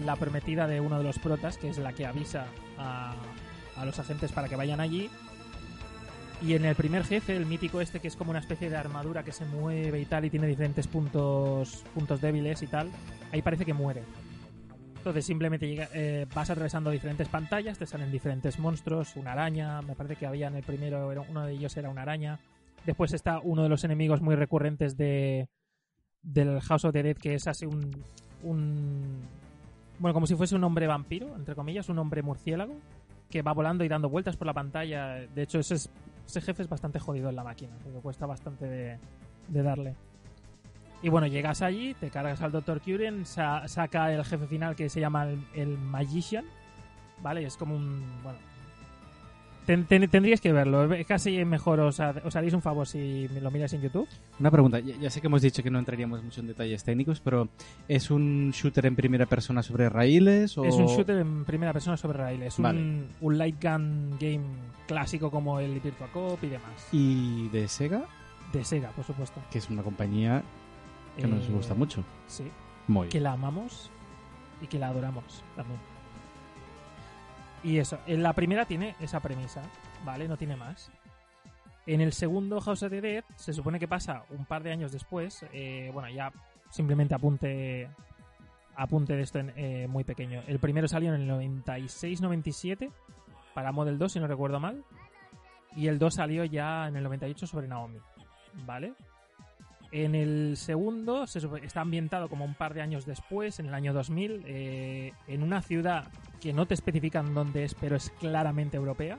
la 0.05 0.15
prometida 0.17 0.67
de 0.67 0.81
uno 0.81 0.97
de 0.97 1.03
los 1.03 1.17
protas, 1.19 1.57
que 1.57 1.69
es 1.69 1.77
la 1.77 1.93
que 1.93 2.05
avisa 2.05 2.47
a, 2.77 3.13
a 3.77 3.85
los 3.85 3.97
agentes 3.99 4.31
para 4.31 4.49
que 4.49 4.57
vayan 4.57 4.81
allí. 4.81 5.09
Y 6.41 6.53
en 6.53 6.63
el 6.63 6.75
primer 6.75 7.03
jefe, 7.03 7.35
el 7.35 7.45
mítico 7.45 7.81
este, 7.81 7.99
que 7.99 8.07
es 8.07 8.15
como 8.15 8.29
una 8.31 8.39
especie 8.39 8.69
de 8.69 8.77
armadura 8.77 9.23
que 9.23 9.31
se 9.33 9.45
mueve 9.45 9.99
y 9.99 10.05
tal, 10.05 10.23
y 10.25 10.29
tiene 10.29 10.47
diferentes 10.47 10.87
puntos, 10.87 11.83
puntos 11.93 12.21
débiles 12.21 12.61
y 12.63 12.67
tal, 12.67 12.89
ahí 13.33 13.41
parece 13.41 13.65
que 13.65 13.73
muere. 13.73 14.03
Entonces 14.97 15.25
simplemente 15.25 15.67
llega- 15.67 15.89
eh, 15.93 16.25
vas 16.33 16.49
atravesando 16.49 16.91
diferentes 16.91 17.27
pantallas, 17.27 17.77
te 17.77 17.85
salen 17.85 18.11
diferentes 18.11 18.57
monstruos, 18.57 19.15
una 19.17 19.33
araña, 19.33 19.81
me 19.81 19.95
parece 19.95 20.15
que 20.15 20.25
había 20.25 20.47
en 20.47 20.55
el 20.55 20.63
primero, 20.63 21.09
uno 21.29 21.45
de 21.45 21.53
ellos 21.53 21.75
era 21.75 21.89
una 21.89 22.03
araña. 22.03 22.39
Después 22.85 23.13
está 23.13 23.39
uno 23.43 23.63
de 23.63 23.69
los 23.69 23.83
enemigos 23.83 24.21
muy 24.21 24.35
recurrentes 24.35 24.95
de 24.97 25.49
del 26.21 26.59
House 26.61 26.83
of 26.85 26.91
the 26.93 27.01
Dead, 27.03 27.15
que 27.17 27.33
es 27.35 27.47
así 27.47 27.65
un, 27.65 27.91
un... 28.43 29.21
Bueno, 29.99 30.13
como 30.13 30.27
si 30.27 30.35
fuese 30.35 30.55
un 30.55 30.63
hombre 30.65 30.85
vampiro, 30.87 31.33
entre 31.35 31.55
comillas, 31.55 31.87
un 31.87 31.97
hombre 31.99 32.21
murciélago, 32.21 32.75
que 33.29 33.41
va 33.41 33.53
volando 33.53 33.85
y 33.85 33.87
dando 33.87 34.09
vueltas 34.09 34.35
por 34.35 34.47
la 34.47 34.53
pantalla. 34.53 35.15
De 35.33 35.43
hecho, 35.43 35.59
ese, 35.59 35.75
es- 35.75 35.89
ese 36.29 36.41
jefe 36.41 36.61
es 36.61 36.69
bastante 36.69 36.99
jodido 36.99 37.29
en 37.29 37.35
la 37.35 37.43
máquina, 37.43 37.71
porque 37.83 37.97
cuesta 37.99 38.27
bastante 38.27 38.65
de, 38.67 39.63
darle. 39.63 39.95
Y 41.01 41.09
bueno, 41.09 41.25
llegas 41.25 41.63
allí, 41.63 41.95
te 41.95 42.11
cargas 42.11 42.39
al 42.43 42.51
Dr. 42.51 42.81
Curien, 42.81 43.25
sa- 43.25 43.67
saca 43.67 44.13
el 44.13 44.23
jefe 44.23 44.45
final 44.45 44.75
que 44.75 44.89
se 44.89 44.99
llama 44.99 45.23
el, 45.27 45.43
el 45.55 45.77
Magician, 45.79 46.45
¿vale? 47.23 47.45
Es 47.45 47.57
como 47.57 47.75
un... 47.75 48.03
Bueno, 48.21 48.37
ten- 49.69 49.85
ten- 49.85 50.09
tendríais 50.09 50.41
que 50.41 50.51
verlo, 50.51 50.91
es 50.95 51.05
casi 51.05 51.45
mejor 51.45 51.79
os, 51.79 51.99
ha- 51.99 52.15
os 52.25 52.35
haréis 52.35 52.53
un 52.55 52.61
favor 52.63 52.87
si 52.87 53.27
lo 53.27 53.51
miráis 53.51 53.71
en 53.73 53.81
YouTube. 53.81 54.07
Una 54.39 54.49
pregunta, 54.49 54.79
ya, 54.79 54.95
ya 54.97 55.09
sé 55.11 55.21
que 55.21 55.27
hemos 55.27 55.43
dicho 55.43 55.61
que 55.61 55.69
no 55.69 55.77
entraríamos 55.77 56.23
mucho 56.23 56.41
en 56.41 56.47
detalles 56.47 56.83
técnicos, 56.83 57.19
pero 57.19 57.49
¿es 57.87 58.09
un 58.09 58.49
shooter 58.51 58.87
en 58.87 58.95
primera 58.95 59.27
persona 59.27 59.61
sobre 59.61 59.87
raíles? 59.87 60.57
O... 60.57 60.63
Es 60.65 60.73
un 60.73 60.87
shooter 60.87 61.17
en 61.19 61.45
primera 61.45 61.71
persona 61.71 61.97
sobre 61.97 62.17
raíles, 62.17 62.57
un, 62.57 62.63
Vale. 62.63 63.03
un 63.21 63.37
light 63.37 63.63
gun 63.63 64.17
game 64.19 64.41
clásico 64.87 65.29
como 65.29 65.59
el 65.59 65.79
Virtua 65.79 66.07
Cop 66.11 66.43
y 66.43 66.47
demás. 66.47 66.87
¿Y 66.91 67.47
de 67.49 67.67
Sega? 67.67 68.05
De 68.51 68.63
Sega, 68.63 68.89
por 68.89 69.05
supuesto. 69.05 69.39
Que 69.51 69.59
es 69.59 69.69
una 69.69 69.83
compañía 69.83 70.41
que 71.15 71.27
nos 71.27 71.47
Eh, 71.47 71.51
gusta 71.51 71.75
mucho. 71.75 72.03
Sí, 72.25 72.45
Muy 72.87 73.07
que 73.09 73.19
la 73.19 73.33
amamos 73.33 73.91
y 74.61 74.67
que 74.67 74.79
la 74.79 74.87
adoramos 74.87 75.43
también. 75.55 75.79
Y 77.63 77.77
eso, 77.77 77.99
en 78.07 78.23
la 78.23 78.33
primera 78.33 78.65
tiene 78.65 78.95
esa 78.99 79.19
premisa, 79.19 79.61
¿vale? 80.05 80.27
No 80.27 80.37
tiene 80.37 80.55
más. 80.55 80.91
En 81.85 82.01
el 82.01 82.13
segundo 82.13 82.61
House 82.61 82.83
of 82.83 82.91
the 82.91 83.01
Dead 83.01 83.23
se 83.35 83.53
supone 83.53 83.79
que 83.79 83.87
pasa 83.87 84.23
un 84.29 84.45
par 84.45 84.63
de 84.63 84.71
años 84.71 84.91
después. 84.91 85.45
eh, 85.51 85.89
bueno, 85.93 86.09
ya 86.09 86.31
simplemente 86.69 87.15
apunte 87.15 87.89
apunte 88.79 89.15
de 89.15 89.23
esto 89.23 89.39
en, 89.39 89.51
eh, 89.57 89.87
muy 89.87 90.05
pequeño. 90.05 90.41
El 90.47 90.59
primero 90.59 90.87
salió 90.87 91.13
en 91.13 91.21
el 91.21 91.29
96-97 91.29 92.91
para 93.53 93.73
Model 93.73 93.97
2, 93.97 94.11
si 94.13 94.19
no 94.19 94.27
recuerdo 94.27 94.59
mal. 94.59 94.83
Y 95.75 95.87
el 95.87 95.99
2 95.99 96.13
salió 96.13 96.45
ya 96.45 96.87
en 96.87 96.95
el 96.95 97.03
98 97.03 97.45
sobre 97.45 97.67
Naomi, 97.67 97.99
¿vale? 98.65 98.93
En 99.91 100.13
el 100.13 100.55
segundo 100.55 101.25
se 101.25 101.39
está 101.63 101.81
ambientado 101.81 102.29
como 102.29 102.45
un 102.45 102.53
par 102.53 102.73
de 102.75 102.81
años 102.81 103.05
después, 103.05 103.59
en 103.59 103.67
el 103.67 103.73
año 103.73 103.91
2000, 103.91 104.43
eh, 104.45 105.13
en 105.27 105.41
una 105.41 105.61
ciudad 105.61 106.07
que 106.39 106.53
no 106.53 106.67
te 106.67 106.75
especifican 106.75 107.33
dónde 107.33 107.63
es, 107.63 107.73
pero 107.73 107.95
es 107.95 108.11
claramente 108.19 108.77
europea. 108.77 109.17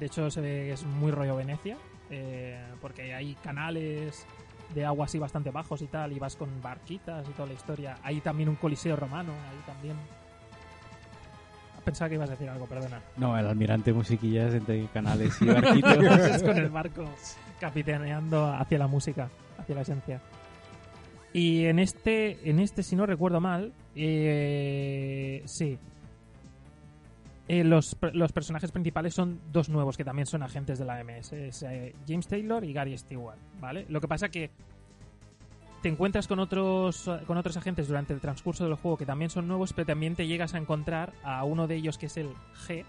De 0.00 0.06
hecho, 0.06 0.30
se 0.30 0.40
ve 0.40 0.48
que 0.48 0.72
es 0.72 0.84
muy 0.84 1.12
rollo 1.12 1.36
Venecia, 1.36 1.76
eh, 2.10 2.60
porque 2.80 3.14
hay 3.14 3.34
canales 3.36 4.26
de 4.74 4.84
agua 4.84 5.06
así 5.06 5.18
bastante 5.18 5.50
bajos 5.50 5.82
y 5.82 5.86
tal, 5.86 6.12
y 6.12 6.18
vas 6.18 6.34
con 6.34 6.60
barquitas 6.60 7.28
y 7.28 7.32
toda 7.32 7.48
la 7.48 7.54
historia. 7.54 7.96
Hay 8.02 8.20
también 8.20 8.48
un 8.48 8.56
coliseo 8.56 8.96
romano, 8.96 9.32
ahí 9.32 9.62
también. 9.66 9.96
Pensaba 11.84 12.08
que 12.08 12.16
ibas 12.16 12.28
a 12.28 12.32
decir 12.32 12.48
algo, 12.50 12.66
perdona. 12.66 13.00
No, 13.16 13.38
el 13.38 13.46
almirante 13.46 13.92
musiquillas 13.92 14.52
entre 14.52 14.84
canales 14.88 15.40
y 15.40 15.46
barquitos. 15.46 16.42
con 16.42 16.58
el 16.58 16.68
barco 16.68 17.04
capitaneando 17.60 18.52
hacia 18.52 18.78
la 18.78 18.86
música, 18.86 19.28
hacia 19.68 19.74
la 19.74 19.82
esencia. 19.82 20.20
Y 21.32 21.66
en 21.66 21.78
este, 21.78 22.48
en 22.48 22.58
este 22.58 22.82
si 22.82 22.96
no 22.96 23.06
recuerdo 23.06 23.40
mal, 23.40 23.72
eh, 23.94 25.42
sí. 25.44 25.78
Eh, 27.48 27.64
los, 27.64 27.96
los 28.12 28.32
personajes 28.32 28.72
principales 28.72 29.14
son 29.14 29.40
dos 29.52 29.68
nuevos 29.68 29.96
que 29.96 30.04
también 30.04 30.26
son 30.26 30.42
agentes 30.42 30.78
de 30.78 30.84
la 30.84 31.02
MS. 31.02 31.32
Eh, 31.32 31.94
James 32.06 32.28
Taylor 32.28 32.64
y 32.64 32.72
Gary 32.72 32.96
Stewart, 32.96 33.38
¿vale? 33.60 33.86
Lo 33.88 34.00
que 34.00 34.08
pasa 34.08 34.28
que 34.28 34.50
te 35.82 35.88
encuentras 35.88 36.26
con 36.26 36.40
otros, 36.40 37.08
con 37.26 37.38
otros 37.38 37.56
agentes 37.56 37.88
durante 37.88 38.12
el 38.12 38.20
transcurso 38.20 38.64
del 38.64 38.74
juego 38.74 38.96
que 38.96 39.06
también 39.06 39.30
son 39.30 39.46
nuevos, 39.46 39.72
pero 39.72 39.86
también 39.86 40.16
te 40.16 40.26
llegas 40.26 40.54
a 40.54 40.58
encontrar 40.58 41.12
a 41.22 41.44
uno 41.44 41.66
de 41.66 41.76
ellos 41.76 41.98
que 41.98 42.06
es 42.06 42.16
el 42.16 42.30
G, 42.66 42.84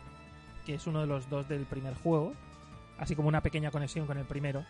que 0.66 0.76
es 0.76 0.88
uno 0.88 1.02
de 1.02 1.08
los 1.08 1.30
dos 1.30 1.48
del 1.48 1.66
primer 1.66 1.94
juego, 1.94 2.34
así 2.98 3.16
como 3.16 3.28
una 3.28 3.42
pequeña 3.42 3.72
conexión 3.72 4.08
con 4.08 4.18
el 4.18 4.26
primero. 4.26 4.66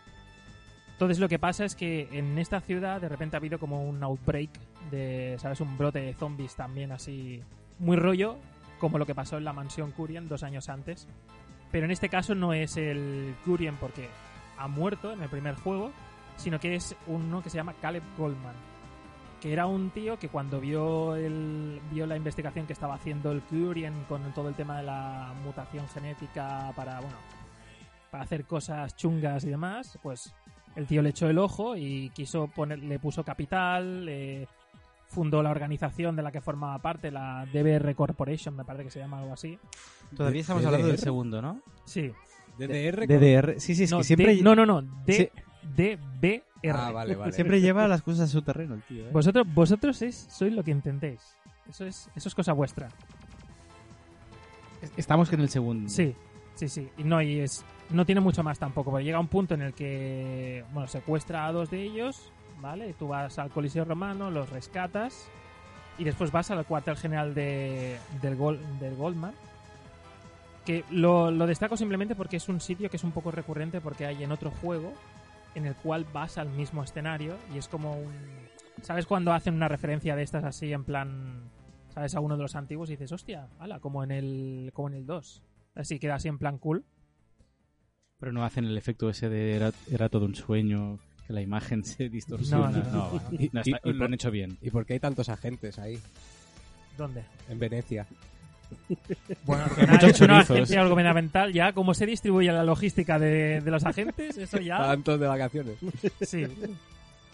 Entonces 1.00 1.20
lo 1.20 1.29
que 1.29 1.39
pasa 1.39 1.63
es 1.63 1.75
que 1.75 2.10
en 2.12 2.38
esta 2.38 2.60
ciudad 2.60 3.00
de 3.00 3.08
repente 3.08 3.38
ha 3.38 3.39
habido 3.39 3.58
como 3.58 3.82
un 3.88 4.03
outbreak 4.03 4.50
de, 4.91 5.38
¿sabes? 5.39 5.62
Un 5.62 5.77
brote 5.77 6.00
de 6.00 6.13
zombies 6.13 6.58
también 6.58 6.91
así 6.91 7.41
muy 7.77 7.96
rollo, 7.96 8.36
como 8.79 8.98
lo 8.98 9.06
que 9.06 9.15
pasó 9.15 9.38
en 9.38 9.46
la 9.46 9.53
mansión 9.53 9.91
Curien 9.91 10.27
dos 10.27 10.44
años 10.44 10.68
antes. 10.68 11.08
Pero 11.72 11.86
en 11.86 11.91
este 11.91 12.10
caso 12.10 12.36
no 12.36 12.51
es 12.51 12.75
el 12.75 13.34
Curien 13.46 13.77
porque 13.77 14.10
ha 14.58 14.68
muerto 14.68 15.13
en 15.13 15.22
el 15.22 15.29
primer 15.29 15.56
juego, 15.56 15.94
sino 16.36 16.60
que 16.60 16.75
es 16.75 16.94
uno 17.08 17.41
que 17.41 17.50
se 17.50 17.56
llama 17.56 17.75
Caleb 17.82 18.03
Goldman, 18.18 18.56
que 19.39 19.53
era 19.53 19.68
un 19.68 19.91
tío 19.91 20.20
que 20.20 20.27
cuando 20.27 20.60
vio 20.60 21.15
el 21.15 21.79
vio 21.94 22.08
la 22.08 22.18
investigación 22.18 22.68
que 22.68 22.74
estaba 22.74 22.96
haciendo 22.96 23.32
el 23.32 23.41
Curien 23.44 24.03
con 24.10 24.34
todo 24.34 24.50
el 24.50 24.56
tema 24.56 24.75
de 24.79 24.84
la 24.84 25.34
mutación 25.46 25.88
genética 25.88 26.74
para 26.75 27.00
bueno 27.00 27.15
para 28.12 28.24
hacer 28.24 28.46
cosas 28.46 28.96
chungas 28.96 29.44
y 29.44 29.50
demás, 29.50 29.98
pues 30.01 30.34
el 30.76 30.86
tío 30.88 31.02
le 31.02 31.10
echó 31.10 31.30
el 31.30 31.38
ojo 31.38 31.76
y 31.76 32.10
quiso 32.12 32.48
poner, 32.48 32.80
le 32.80 33.00
puso 33.00 33.24
capital, 33.24 34.08
eh, 34.10 34.48
fundó 35.08 35.42
la 35.42 35.50
organización 35.52 36.16
de 36.16 36.22
la 36.24 36.32
que 36.32 36.42
formaba 36.42 36.78
parte, 36.80 37.12
la 37.12 37.46
DBR 37.52 37.96
Corporation, 37.96 38.56
me 38.56 38.64
parece 38.64 38.86
que 38.86 38.92
se 38.92 39.00
llama 39.00 39.20
algo 39.20 39.34
así. 39.34 39.58
Todavía 40.16 40.42
estamos 40.42 40.62
DDR. 40.62 40.68
hablando 40.68 40.88
del 40.90 40.98
segundo, 41.00 41.42
¿no? 41.42 41.62
Sí. 41.86 42.12
DDR. 42.58 43.08
DDR. 43.08 43.60
Sí, 43.60 43.74
sí, 43.75 43.84
es 43.86 43.92
no, 43.92 44.00
que 44.00 44.03
siempre, 44.03 44.36
D- 44.36 44.42
no, 44.44 44.55
no, 44.55 44.66
no, 44.66 44.82
D, 45.05 45.14
Sí. 45.14 45.29
DBR. 45.75 46.44
Ah, 46.74 46.92
vale, 46.92 47.16
vale. 47.16 47.32
siempre 47.32 47.62
lleva 47.62 47.88
las 47.88 48.01
cosas 48.01 48.29
a 48.29 48.32
su 48.32 48.42
terreno 48.42 48.75
el 48.75 48.84
tío. 48.84 49.05
¿eh? 49.08 49.10
Vosotros, 49.12 49.48
vosotros 49.53 50.01
es, 50.01 50.27
sois 50.29 50.51
lo 50.53 50.64
que 50.64 50.72
intentéis. 50.72 51.22
Eso 51.70 51.86
es, 51.86 52.10
eso 52.16 52.27
es 52.29 52.36
cosa 52.36 52.53
vuestra. 52.53 52.90
Estamos 54.98 55.32
en 55.34 55.42
el 55.42 55.50
segundo. 55.50 55.90
Sí, 55.90 56.16
sí, 56.55 56.68
sí. 56.70 56.90
Y 56.98 57.03
no, 57.03 57.22
y 57.22 57.40
es, 57.40 57.66
no 57.90 58.06
tiene 58.06 58.22
mucho 58.22 58.44
más 58.44 58.60
tampoco, 58.60 58.92
porque 58.92 59.06
llega 59.06 59.20
un 59.20 59.28
punto 59.28 59.54
en 59.56 59.62
el 59.62 59.74
que, 59.74 60.64
bueno, 60.74 60.88
secuestra 60.88 61.46
a 61.46 61.52
dos 61.52 61.70
de 61.70 61.82
ellos, 61.84 62.32
¿vale? 62.62 62.94
Tú 62.94 63.08
vas 63.08 63.40
al 63.40 63.50
Coliseo 63.50 63.86
Romano, 63.86 64.30
los 64.30 64.50
rescatas, 64.50 65.28
y 65.98 66.04
después 66.04 66.32
vas 66.32 66.52
al 66.52 66.66
cuartel 66.66 66.96
general 66.98 67.34
de, 67.34 67.98
del, 68.22 68.36
Gol- 68.36 68.60
del 68.80 68.96
Goldman. 68.96 69.34
Que 70.66 70.84
lo, 70.92 71.32
lo 71.32 71.48
destaco 71.48 71.75
simplemente 71.78 72.16
porque 72.16 72.38
es 72.38 72.48
un 72.48 72.60
sitio 72.62 72.90
que 72.90 72.98
es 72.98 73.04
un 73.04 73.12
poco 73.12 73.32
recurrente 73.32 73.82
porque 73.82 74.06
hay 74.06 74.24
en 74.24 74.32
otro 74.32 74.52
juego 74.62 74.94
en 75.56 75.66
el 75.66 75.75
cual 75.75 76.06
vas 76.14 76.38
al 76.38 76.50
mismo 76.50 76.84
escenario 76.84 77.36
y 77.54 77.58
es 77.58 77.68
como 77.68 77.94
un... 77.94 78.14
¿Sabes 78.84 79.06
cuando 79.08 79.34
hacen 79.34 79.56
una 79.56 79.68
referencia 79.68 80.16
de 80.16 80.24
estas 80.24 80.44
así 80.44 80.72
en 80.72 80.84
plan... 80.84 81.42
¿Sabes? 81.94 82.14
A 82.14 82.20
uno 82.20 82.38
de 82.38 82.44
los 82.44 82.56
antiguos 82.56 82.90
y 82.90 82.94
dices, 82.94 83.12
hostia, 83.12 83.48
ala, 83.58 83.80
como 83.80 84.04
en 84.04 84.12
el, 84.12 84.70
como 84.74 84.90
en 84.90 84.94
el 84.94 85.06
2. 85.08 85.42
Así 85.75 85.98
queda 85.98 86.16
así 86.16 86.28
en 86.28 86.38
plan 86.38 86.60
cool. 86.60 86.86
Pero 88.20 88.32
no 88.32 88.44
hacen 88.44 88.66
el 88.66 88.77
efecto 88.77 89.10
ese 89.10 89.29
de 89.29 89.55
era, 89.55 89.72
era 89.92 90.10
todo 90.10 90.25
un 90.25 90.36
sueño, 90.36 91.00
que 91.25 91.34
la 91.34 91.42
imagen 91.42 91.84
se 91.86 92.10
distorsiona. 92.10 92.70
No, 92.70 92.84
no, 92.84 92.92
no. 92.92 93.10
bueno, 93.10 93.27
Y- 93.32 93.50
no, 93.53 93.62
está- 93.62 93.79
y- 93.84 93.90
y 93.90 93.94
lo 93.94 94.05
han 94.05 94.14
hecho 94.14 94.32
bien. 94.32 94.58
¿Y 94.62 94.70
por 94.72 94.86
qué 94.86 94.94
hay 94.94 95.00
tantos 95.00 95.29
agentes 95.29 95.79
ahí, 95.79 96.00
¿Dónde? 96.98 97.24
en 97.50 97.60
Venecia? 97.60 98.05
Bueno, 99.46 99.66
es 100.03 100.22
una 100.22 100.40
agencia 100.42 100.86
gubernamental, 100.86 101.51
ya 101.51 101.74
cómo 101.74 101.96
se 101.96 102.05
distribuye 102.05 102.51
la 102.51 102.64
logística 102.64 103.18
de, 103.18 103.62
de 103.62 103.72
los 103.72 103.84
agentes, 103.84 104.38
eso 104.38 104.60
ya... 104.60 104.77
Tantos 104.79 105.20
de 105.20 105.25
vacaciones. 105.27 105.75
Sí. 106.22 106.46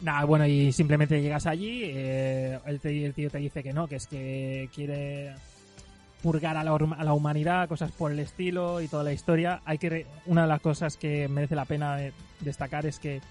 Nada, 0.02 0.24
bueno, 0.26 0.46
y 0.48 0.72
simplemente 0.72 1.22
llegas 1.22 1.46
allí, 1.46 1.82
eh, 1.84 2.58
el 2.66 2.80
tío 3.14 3.30
te 3.30 3.38
dice 3.40 3.62
que 3.64 3.74
no, 3.74 3.86
que 3.88 3.96
es 3.98 4.08
que 4.08 4.70
quiere 4.74 5.34
purgar 6.26 6.58
a 6.58 6.64
la, 6.64 6.74
hum- 6.74 6.96
a 6.98 7.04
la 7.04 7.14
humanidad, 7.14 7.70
cosas 7.70 7.92
por 7.92 8.12
el 8.12 8.18
estilo 8.20 8.82
y 8.82 8.88
toda 8.88 9.04
la 9.04 9.14
historia. 9.14 9.62
Hay 9.64 9.78
que 9.78 9.90
re- 9.92 10.06
una 10.26 10.42
de 10.42 10.48
las 10.48 10.60
cosas 10.60 10.98
que 10.98 11.28
merece 11.28 11.54
la 11.56 11.66
pena 11.66 11.96
de- 11.98 12.14
destacar 12.40 12.88
es 12.88 12.98
que 12.98 13.22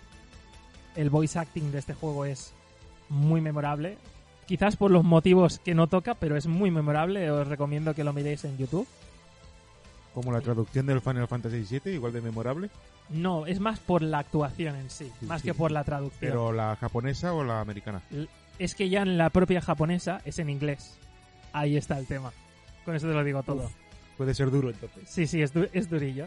el 0.94 1.10
voice 1.10 1.36
acting 1.36 1.72
de 1.72 1.80
este 1.80 1.92
juego 1.94 2.24
es 2.24 2.52
muy 3.08 3.40
memorable. 3.40 3.98
Quizás 4.46 4.76
por 4.76 4.92
los 4.92 5.02
motivos 5.02 5.58
que 5.58 5.74
no 5.74 5.88
toca, 5.88 6.14
pero 6.14 6.36
es 6.36 6.46
muy 6.46 6.70
memorable. 6.70 7.28
Os 7.32 7.48
recomiendo 7.48 7.96
que 7.96 8.04
lo 8.04 8.12
miréis 8.12 8.44
en 8.44 8.56
YouTube. 8.58 8.86
Como 10.14 10.30
la 10.30 10.40
traducción 10.40 10.86
del 10.86 11.00
Final 11.00 11.26
Fantasy 11.26 11.66
VII, 11.68 11.94
igual 11.94 12.12
de 12.12 12.20
memorable. 12.20 12.70
No, 13.08 13.44
es 13.46 13.58
más 13.58 13.80
por 13.80 14.02
la 14.02 14.20
actuación 14.20 14.76
en 14.76 14.88
sí, 14.88 15.10
Sí, 15.18 15.26
más 15.26 15.40
sí. 15.42 15.48
que 15.48 15.54
por 15.54 15.72
la 15.72 15.82
traducción. 15.82 16.30
Pero 16.30 16.52
la 16.52 16.76
japonesa 16.76 17.34
o 17.34 17.42
la 17.42 17.60
americana. 17.60 18.02
Es 18.60 18.76
que 18.76 18.88
ya 18.88 19.02
en 19.02 19.18
la 19.18 19.30
propia 19.30 19.60
japonesa 19.60 20.20
es 20.24 20.38
en 20.38 20.48
inglés. 20.48 20.96
Ahí 21.52 21.76
está 21.76 21.98
el 21.98 22.06
tema. 22.06 22.30
Con 22.84 22.94
eso 22.94 23.06
te 23.08 23.14
lo 23.14 23.24
digo 23.24 23.42
todo. 23.42 23.70
Puede 24.16 24.34
ser 24.34 24.50
duro 24.50 24.70
entonces. 24.70 25.02
Sí, 25.08 25.26
sí, 25.26 25.42
es, 25.42 25.52
du- 25.52 25.68
es 25.72 25.88
durillo. 25.90 26.26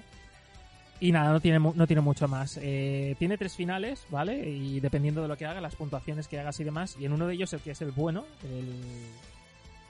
Y 1.00 1.12
nada, 1.12 1.32
no 1.32 1.40
tiene, 1.40 1.60
no 1.60 1.86
tiene 1.88 2.02
mucho 2.02 2.28
más. 2.28 2.58
Eh, 2.62 3.16
tiene 3.20 3.38
tres 3.38 3.56
finales, 3.56 4.06
¿vale? 4.10 4.50
Y 4.50 4.80
dependiendo 4.80 5.22
de 5.22 5.28
lo 5.28 5.38
que 5.38 5.46
haga, 5.46 5.62
las 5.62 5.76
puntuaciones 5.76 6.28
que 6.28 6.40
hagas 6.40 6.60
y 6.60 6.64
demás. 6.64 6.98
Y 7.00 7.06
en 7.06 7.14
uno 7.14 7.28
de 7.28 7.36
ellos, 7.36 7.54
el 7.54 7.60
que 7.62 7.72
es 7.72 7.82
el 7.82 7.92
bueno, 7.92 8.26
el... 8.44 8.74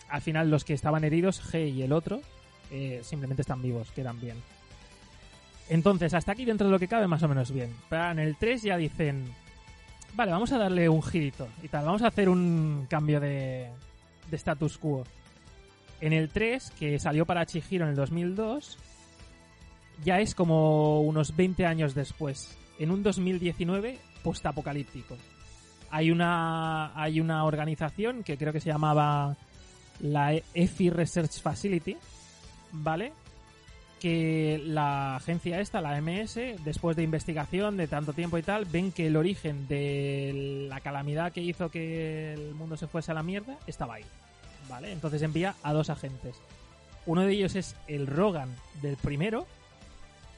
al 0.10 0.22
final 0.22 0.52
los 0.52 0.66
que 0.66 0.74
estaban 0.74 1.06
heridos, 1.06 1.42
G 1.52 1.74
y 1.74 1.82
el 1.82 1.94
otro, 1.94 2.20
eh, 2.72 3.00
simplemente 3.04 3.42
están 3.42 3.62
vivos, 3.62 3.90
quedan 3.92 4.20
bien. 4.20 4.36
Entonces, 5.70 6.14
hasta 6.14 6.32
aquí 6.34 6.46
dentro 6.46 6.68
de 6.68 6.72
lo 6.74 6.80
que 6.80 6.88
cabe, 6.88 7.08
más 7.08 7.24
o 7.24 7.28
menos 7.28 7.52
bien. 7.52 7.74
Pero 7.90 8.12
en 8.12 8.20
el 8.20 8.36
3 8.38 8.62
ya 8.64 8.78
dicen, 8.78 9.26
vale, 10.14 10.32
vamos 10.32 10.52
a 10.52 10.58
darle 10.58 10.88
un 10.90 11.02
girito 11.04 11.48
y 11.64 11.68
tal, 11.68 11.86
vamos 11.86 12.02
a 12.02 12.08
hacer 12.08 12.30
un 12.30 12.86
cambio 12.90 13.20
de, 13.20 13.70
de 14.30 14.36
status 14.36 14.78
quo. 14.78 15.04
En 16.02 16.14
el 16.14 16.30
3, 16.30 16.72
que 16.78 17.00
salió 17.00 17.26
para 17.26 17.46
Chihiro 17.46 17.86
en 17.86 17.92
el 17.92 17.96
2002, 17.96 18.78
ya 20.04 20.20
es 20.20 20.36
como 20.36 21.02
unos 21.02 21.36
20 21.36 21.66
años 21.66 21.96
después. 21.96 22.58
En 22.80 22.92
un 22.92 23.04
2019 23.04 23.98
postapocalíptico. 24.24 25.18
Hay 25.90 26.12
una, 26.12 26.92
hay 27.02 27.20
una 27.20 27.46
organización 27.46 28.24
que 28.24 28.38
creo 28.38 28.54
que 28.54 28.60
se 28.60 28.70
llamaba 28.70 29.38
la 30.02 30.34
EFI 30.54 30.90
Research 30.90 31.42
Facility, 31.42 31.98
¿vale? 32.72 33.14
Que 34.00 34.62
la 34.64 35.16
agencia 35.16 35.60
esta, 35.60 35.82
la 35.82 36.00
MS, 36.02 36.64
después 36.64 36.96
de 36.96 37.04
investigación 37.04 37.78
de 37.78 37.88
tanto 37.88 38.14
tiempo 38.14 38.38
y 38.38 38.44
tal, 38.44 38.66
ven 38.66 38.92
que 38.92 39.08
el 39.08 39.16
origen 39.16 39.68
de 39.68 40.68
la 40.70 40.82
calamidad 40.82 41.32
que 41.32 41.42
hizo 41.42 41.72
que 41.72 42.34
el 42.34 42.54
mundo 42.54 42.78
se 42.78 42.88
fuese 42.88 43.12
a 43.12 43.16
la 43.16 43.24
mierda 43.24 43.58
estaba 43.66 43.96
ahí, 43.96 44.06
¿vale? 44.70 44.92
Entonces 44.92 45.22
envía 45.22 45.56
a 45.64 45.74
dos 45.74 45.90
agentes. 45.90 46.36
Uno 47.06 47.22
de 47.24 47.34
ellos 47.34 47.56
es 47.56 47.76
el 47.88 48.08
Rogan 48.08 48.54
del 48.82 48.98
primero, 48.98 49.48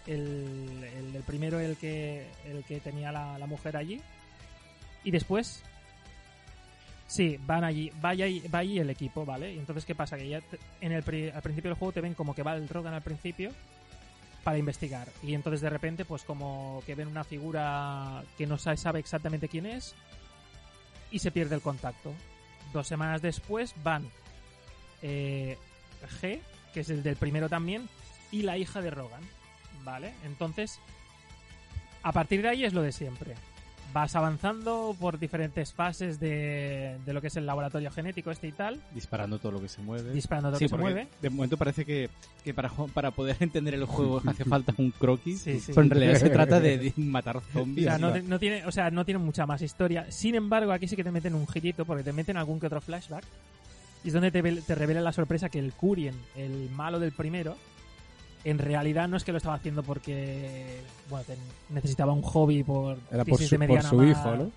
el, 0.08 0.84
el, 1.15 1.24
primero 1.24 1.60
el 1.60 1.78
que, 1.78 2.28
el 2.46 2.63
que 2.63 2.80
tenía 2.80 3.12
la, 3.12 3.38
la 3.39 3.48
mujer 3.48 3.78
allí. 3.78 4.02
Y 5.04 5.12
después... 5.12 5.63
Sí, 7.08 7.39
van 7.42 7.63
allí, 7.63 7.92
va 8.06 8.10
allí, 8.10 8.39
va 8.54 8.60
allí 8.60 8.78
el 8.78 8.89
equipo, 8.92 9.26
¿vale? 9.26 9.52
Y 9.56 9.58
entonces, 9.58 9.84
¿qué 9.84 9.96
pasa? 9.96 10.15
Que 10.15 10.30
ya 10.30 10.42
te- 10.42 10.60
en 10.80 10.92
el, 10.92 11.04
al 11.34 11.42
principio 11.42 11.72
del 11.72 11.78
juego 11.80 11.92
te 11.92 12.02
ven 12.02 12.13
como 12.13 12.36
que 12.36 12.44
va 12.44 12.54
el 12.56 12.70
Rogan 12.70 12.94
al 12.94 13.02
principio 13.02 13.52
para 14.44 14.60
investigar. 14.60 15.08
Y 15.24 15.34
entonces 15.34 15.62
de 15.62 15.72
repente, 15.72 16.06
pues 16.06 16.24
como 16.24 16.84
que 16.86 16.94
ven 16.94 17.08
una 17.08 17.24
figura 17.24 18.24
que 18.38 18.46
no 18.46 18.60
sabe 18.60 19.00
exactamente 19.00 19.48
quién 19.50 19.65
es 19.65 19.96
y 21.10 21.18
se 21.18 21.32
pierde 21.32 21.56
el 21.56 21.62
contacto. 21.62 22.13
Dos 22.74 22.86
semanas 22.88 23.24
después 23.24 23.74
van 23.84 24.08
eh, 25.02 25.58
G, 26.22 26.40
que 26.74 26.82
es 26.82 26.90
el 26.90 27.04
del 27.04 27.16
primero 27.16 27.50
también, 27.50 27.88
y 28.32 28.44
la 28.44 28.58
hija 28.58 28.82
de 28.82 28.92
Rogan, 28.92 29.22
¿vale? 29.84 30.14
Entonces, 30.26 30.80
a 32.04 32.12
partir 32.12 32.42
de 32.42 32.50
ahí 32.50 32.64
es 32.66 32.74
lo 32.74 32.82
de 32.82 32.92
siempre. 32.92 33.36
Vas 33.92 34.16
avanzando 34.16 34.96
por 35.00 35.18
diferentes 35.18 35.74
fases 35.74 36.20
de, 36.20 36.96
de 37.08 37.12
lo 37.14 37.22
que 37.22 37.28
es 37.28 37.36
el 37.38 37.48
laboratorio 37.48 37.90
genético 37.90 38.30
este 38.30 38.48
y 38.48 38.52
tal, 38.52 38.80
Disparando 38.94 39.40
todo 39.40 39.54
lo 39.54 39.60
que 39.62 39.68
se 39.68 39.82
mueve. 39.82 40.12
disparando 40.12 40.50
todo 40.50 40.54
lo 40.54 40.60
Sí, 40.60 40.66
que 40.66 40.70
se 40.70 40.78
mueve. 40.78 41.08
de 41.20 41.30
momento 41.32 41.58
parece 41.58 41.86
que, 41.86 42.08
que 42.44 42.54
para, 42.54 42.70
para 42.70 43.10
poder 43.10 43.38
entender 43.40 43.74
el 43.74 43.86
juego 43.86 44.22
hace 44.28 44.46
falta 44.46 44.76
un 44.78 44.92
croquis. 44.92 45.42
Sí, 45.42 45.60
sí. 45.60 45.72
Pero 45.74 45.82
en 45.82 45.90
realidad 45.90 46.20
se 46.20 46.30
trata 46.30 46.60
de, 46.60 46.78
de 46.78 46.94
matar 46.98 47.38
O 47.38 47.42
zombies. 47.42 47.88
sea, 47.88 47.98
no, 47.98 48.16
no 48.16 48.38
tiene, 48.38 48.64
o 48.68 48.72
sea, 48.72 48.92
no 48.92 49.04
tiene 49.06 49.18
mucha 49.18 49.48
más 49.48 49.64
historia. 49.64 50.06
Sin 50.12 50.36
embargo, 50.36 50.72
aquí 50.72 50.88
sí 50.88 50.96
que 50.96 51.04
te 51.04 51.10
meten 51.12 51.34
un 51.34 51.48
girito 51.48 51.84
porque 51.84 52.04
te 52.04 52.14
meten 52.14 52.38
algún 52.38 52.60
que 52.60 52.68
otro 52.68 52.82
flashback. 52.82 53.24
Y 54.04 54.08
es 54.08 54.14
donde 54.14 54.32
te, 54.32 54.42
ve- 54.42 54.62
te 54.66 54.76
revela 54.76 55.02
la 55.02 55.12
sorpresa 55.12 55.50
que 55.50 55.60
el 55.60 55.74
Curien, 55.74 56.16
el 56.36 56.70
malo 56.72 57.00
del 57.00 57.12
primero, 57.12 57.56
en 58.46 58.58
realidad 58.58 59.08
no 59.10 59.18
es 59.18 59.24
que 59.26 59.32
lo 59.34 59.38
estaba 59.38 59.56
haciendo 59.56 59.84
porque 59.84 60.80
bueno, 61.10 61.26
necesitaba 61.70 62.14
un 62.14 62.22
hobby 62.22 62.64
por 62.64 62.98
Era 63.12 63.26
por 63.26 63.38
su, 63.38 63.44
de 63.44 63.50
por 63.50 63.60
mediana 63.60 63.90
su 63.90 63.96
mar. 63.98 64.08
hijo, 64.08 64.36
¿no? 64.36 64.52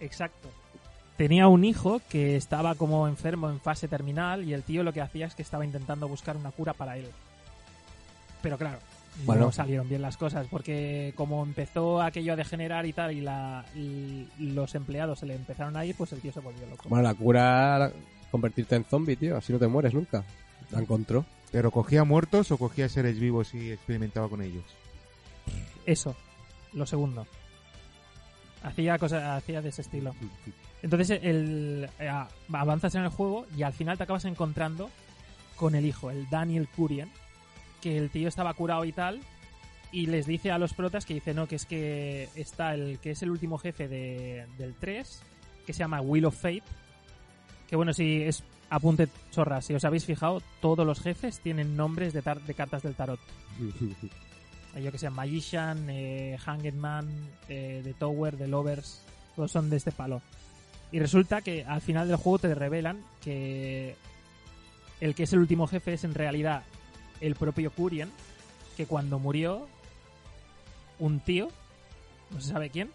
Exacto. 0.00 0.48
Tenía 1.16 1.48
un 1.48 1.64
hijo 1.64 2.00
que 2.08 2.36
estaba 2.36 2.76
como 2.76 3.08
enfermo 3.08 3.50
en 3.50 3.58
fase 3.58 3.88
terminal 3.88 4.44
y 4.44 4.54
el 4.54 4.62
tío 4.62 4.84
lo 4.84 4.92
que 4.92 5.00
hacía 5.00 5.26
es 5.26 5.34
que 5.34 5.42
estaba 5.42 5.64
intentando 5.64 6.06
buscar 6.06 6.36
una 6.36 6.52
cura 6.52 6.74
para 6.74 6.96
él. 6.96 7.06
Pero 8.40 8.56
claro, 8.56 8.78
Bueno. 9.24 9.46
no 9.46 9.52
salieron 9.52 9.88
bien 9.88 10.00
las 10.02 10.16
cosas 10.16 10.46
porque 10.48 11.12
como 11.16 11.42
empezó 11.42 12.00
aquello 12.00 12.34
a 12.34 12.36
degenerar 12.36 12.86
y 12.86 12.92
tal 12.92 13.10
y, 13.10 13.20
la, 13.20 13.64
y 13.74 14.28
los 14.38 14.76
empleados 14.76 15.18
se 15.18 15.26
le 15.26 15.34
empezaron 15.34 15.76
a 15.76 15.84
ir, 15.84 15.96
pues 15.96 16.12
el 16.12 16.20
tío 16.20 16.30
se 16.32 16.38
volvió 16.38 16.64
loco. 16.66 16.88
Bueno, 16.88 17.02
la 17.02 17.14
cura 17.14 17.90
convertirte 18.30 18.76
en 18.76 18.84
zombie, 18.84 19.16
tío. 19.16 19.36
Así 19.36 19.52
no 19.52 19.58
te 19.58 19.68
mueres 19.68 19.94
nunca. 19.94 20.24
La 20.70 20.80
encontró. 20.80 21.24
¿Pero 21.50 21.70
cogía 21.70 22.04
muertos 22.04 22.50
o 22.50 22.58
cogía 22.58 22.88
seres 22.88 23.18
vivos 23.18 23.54
y 23.54 23.70
experimentaba 23.70 24.28
con 24.28 24.42
ellos? 24.42 24.64
Eso, 25.86 26.14
lo 26.74 26.86
segundo. 26.86 27.26
Hacía 28.62 28.98
cosas, 28.98 29.22
hacía 29.24 29.62
de 29.62 29.70
ese 29.70 29.82
estilo. 29.82 30.14
Entonces 30.82 31.18
el, 31.22 31.88
eh, 31.98 32.10
avanzas 32.52 32.94
en 32.94 33.02
el 33.02 33.08
juego 33.08 33.46
y 33.56 33.62
al 33.62 33.72
final 33.72 33.96
te 33.96 34.04
acabas 34.04 34.24
encontrando 34.26 34.90
con 35.56 35.74
el 35.74 35.86
hijo, 35.86 36.10
el 36.10 36.28
Daniel 36.28 36.68
Curien, 36.68 37.10
que 37.80 37.96
el 37.96 38.10
tío 38.10 38.28
estaba 38.28 38.54
curado 38.54 38.84
y 38.84 38.92
tal, 38.92 39.20
y 39.90 40.06
les 40.06 40.26
dice 40.26 40.50
a 40.50 40.58
los 40.58 40.74
protas 40.74 41.04
que 41.04 41.14
dice, 41.14 41.34
no, 41.34 41.46
que 41.46 41.56
es 41.56 41.66
que 41.66 42.28
está 42.34 42.74
el 42.74 42.98
que 42.98 43.12
es 43.12 43.22
el 43.22 43.30
último 43.30 43.58
jefe 43.58 43.88
de, 43.88 44.46
del 44.58 44.74
3, 44.74 45.22
que 45.66 45.72
se 45.72 45.78
llama 45.80 46.00
Wheel 46.00 46.26
of 46.26 46.36
Fate, 46.36 46.62
que 47.68 47.76
bueno, 47.76 47.92
si 47.92 48.22
es 48.22 48.42
apunte 48.70 49.08
chorra, 49.30 49.60
si 49.62 49.74
os 49.74 49.84
habéis 49.84 50.04
fijado, 50.04 50.42
todos 50.60 50.86
los 50.86 51.00
jefes 51.00 51.40
tienen 51.40 51.76
nombres 51.76 52.12
de, 52.12 52.22
tar- 52.22 52.42
de 52.42 52.54
cartas 52.54 52.82
del 52.82 52.94
tarot. 52.94 53.20
Yo 54.82 54.92
que 54.92 54.98
sé, 54.98 55.10
Magician, 55.10 55.88
eh, 55.90 56.36
Hanged 56.44 56.74
Man, 56.74 57.08
eh, 57.48 57.80
The 57.82 57.94
Tower, 57.94 58.36
The 58.36 58.46
Lovers, 58.46 59.02
todos 59.34 59.50
son 59.50 59.70
de 59.70 59.76
este 59.76 59.90
palo. 59.90 60.22
Y 60.92 61.00
resulta 61.00 61.40
que 61.42 61.64
al 61.64 61.80
final 61.80 62.06
del 62.08 62.16
juego 62.16 62.38
te 62.38 62.54
revelan 62.54 63.02
que 63.22 63.96
el 65.00 65.14
que 65.14 65.24
es 65.24 65.32
el 65.32 65.40
último 65.40 65.66
jefe 65.66 65.94
es 65.94 66.04
en 66.04 66.14
realidad 66.14 66.62
el 67.20 67.34
propio 67.34 67.70
Curien, 67.72 68.10
que 68.76 68.86
cuando 68.86 69.18
murió 69.18 69.66
un 70.98 71.20
tío, 71.20 71.48
no 72.30 72.40
se 72.40 72.48
sabe 72.52 72.70
quién, 72.70 72.90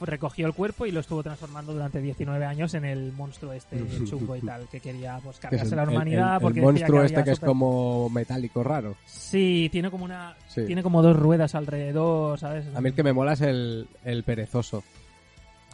recogió 0.00 0.46
el 0.46 0.52
cuerpo 0.54 0.86
y 0.86 0.90
lo 0.90 1.00
estuvo 1.00 1.22
transformando 1.22 1.72
durante 1.72 2.00
19 2.00 2.44
años 2.44 2.74
en 2.74 2.84
el 2.84 3.12
monstruo 3.12 3.52
este 3.52 3.76
chungo 4.04 4.36
y 4.36 4.40
tal, 4.40 4.68
que 4.68 4.80
quería 4.80 5.18
pues 5.22 5.38
cargarse 5.38 5.70
el- 5.70 5.76
la 5.76 5.82
el- 5.84 5.88
humanidad 5.90 6.28
el, 6.28 6.34
el 6.34 6.40
porque 6.40 6.60
decía 6.60 6.72
monstruo 6.72 7.00
que 7.00 7.06
este 7.06 7.24
que 7.24 7.30
es 7.30 7.40
como 7.40 8.10
metálico 8.10 8.62
raro. 8.62 8.96
Sí, 9.06 9.68
tiene 9.72 9.90
como 9.90 10.04
una 10.04 10.36
Sí. 10.48 10.64
tiene 10.66 10.82
como 10.82 11.02
dos 11.02 11.16
ruedas 11.16 11.54
alrededor, 11.54 12.38
¿sabes? 12.38 12.66
A 12.74 12.80
mí 12.80 12.88
el 12.90 12.94
que 12.94 13.02
me 13.02 13.12
mola 13.12 13.32
es 13.34 13.40
el, 13.40 13.88
el 14.04 14.22
perezoso. 14.24 14.82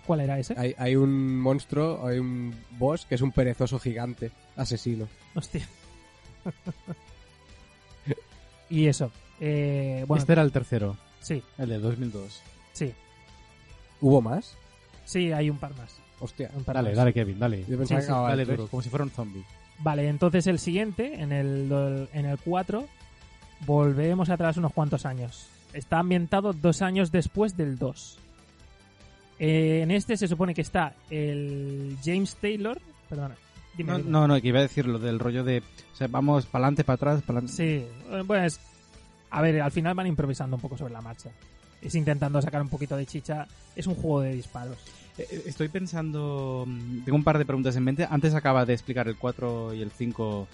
¿Cuál 0.06 0.20
era 0.20 0.38
ese? 0.38 0.54
Hay, 0.58 0.74
hay 0.78 0.96
un 0.96 1.38
monstruo, 1.40 2.04
hay 2.06 2.18
un 2.18 2.52
boss 2.78 3.06
que 3.06 3.14
es 3.14 3.20
un 3.22 3.30
perezoso 3.30 3.78
gigante, 3.78 4.32
asesino. 4.56 5.06
Hostia. 5.36 5.66
y 8.70 8.86
eso. 8.86 9.10
Eh, 9.40 10.04
bueno, 10.06 10.20
Este 10.20 10.32
era 10.32 10.42
el 10.42 10.52
tercero, 10.52 10.96
sí, 11.20 11.42
el 11.58 11.68
de 11.68 11.78
2002. 11.78 12.42
sí. 12.72 12.92
¿Hubo 14.02 14.20
más? 14.20 14.54
Sí, 15.06 15.32
hay 15.32 15.48
un 15.48 15.56
par 15.56 15.74
más. 15.76 15.96
Hostia. 16.20 16.50
Un 16.54 16.62
par 16.64 16.74
Dale, 16.76 16.90
más. 16.90 16.98
dale, 16.98 17.12
Kevin, 17.14 17.38
dale. 17.38 17.64
Yo 17.66 17.78
pensaba 17.78 17.86
Sí, 17.86 17.94
que 17.94 18.00
sí, 18.02 18.06
acababa 18.06 18.28
Dale 18.28 18.44
duro, 18.44 18.66
como 18.68 18.82
si 18.82 18.90
fuera 18.90 19.04
un 19.04 19.10
zombie. 19.10 19.42
Vale, 19.78 20.08
entonces 20.08 20.46
el 20.46 20.58
siguiente, 20.58 21.20
en 21.20 21.32
el, 21.32 22.08
en 22.12 22.26
el 22.26 22.38
4, 22.38 22.86
volvemos 23.66 24.28
atrás 24.30 24.56
unos 24.58 24.72
cuantos 24.72 25.06
años. 25.06 25.46
Está 25.72 25.98
ambientado 25.98 26.52
dos 26.52 26.82
años 26.82 27.10
después 27.10 27.56
del 27.56 27.78
2. 27.78 28.18
Eh, 29.38 29.80
en 29.82 29.90
este 29.90 30.16
se 30.16 30.28
supone 30.28 30.54
que 30.54 30.60
está 30.60 30.94
el 31.10 31.96
James 32.04 32.36
Taylor. 32.36 32.80
Perdona. 33.08 33.34
Dime, 33.76 33.92
No, 33.92 33.98
dime. 33.98 34.10
no, 34.10 34.28
no, 34.28 34.40
que 34.40 34.48
iba 34.48 34.58
a 34.58 34.62
decir 34.62 34.86
lo 34.86 34.98
del 34.98 35.18
rollo 35.18 35.42
de. 35.42 35.62
O 35.92 35.96
sea, 35.96 36.06
vamos 36.06 36.46
para 36.46 36.64
adelante, 36.66 36.84
para 36.84 36.94
atrás, 36.96 37.22
para 37.22 37.38
adelante. 37.40 37.56
Sí, 37.56 37.86
pues. 38.26 38.60
A 39.30 39.40
ver, 39.40 39.62
al 39.62 39.72
final 39.72 39.94
van 39.94 40.06
improvisando 40.06 40.56
un 40.56 40.62
poco 40.62 40.76
sobre 40.76 40.92
la 40.92 41.00
marcha. 41.00 41.30
Es 41.82 41.94
intentando 41.94 42.40
sacar 42.40 42.62
un 42.62 42.68
poquito 42.68 42.96
de 42.96 43.06
chicha. 43.06 43.46
Es 43.74 43.86
un 43.86 43.94
juego 43.94 44.20
de 44.20 44.34
disparos. 44.34 44.78
Eh, 45.18 45.42
Estoy 45.46 45.68
pensando. 45.68 46.64
mm, 46.66 47.04
Tengo 47.04 47.16
un 47.16 47.24
par 47.24 47.38
de 47.38 47.44
preguntas 47.44 47.74
en 47.76 47.84
mente. 47.84 48.06
Antes 48.08 48.34
acaba 48.34 48.64
de 48.64 48.72
explicar 48.72 49.08
el 49.08 49.16
4 49.16 49.74
y 49.74 49.82
el 49.82 49.90
5 49.90 50.46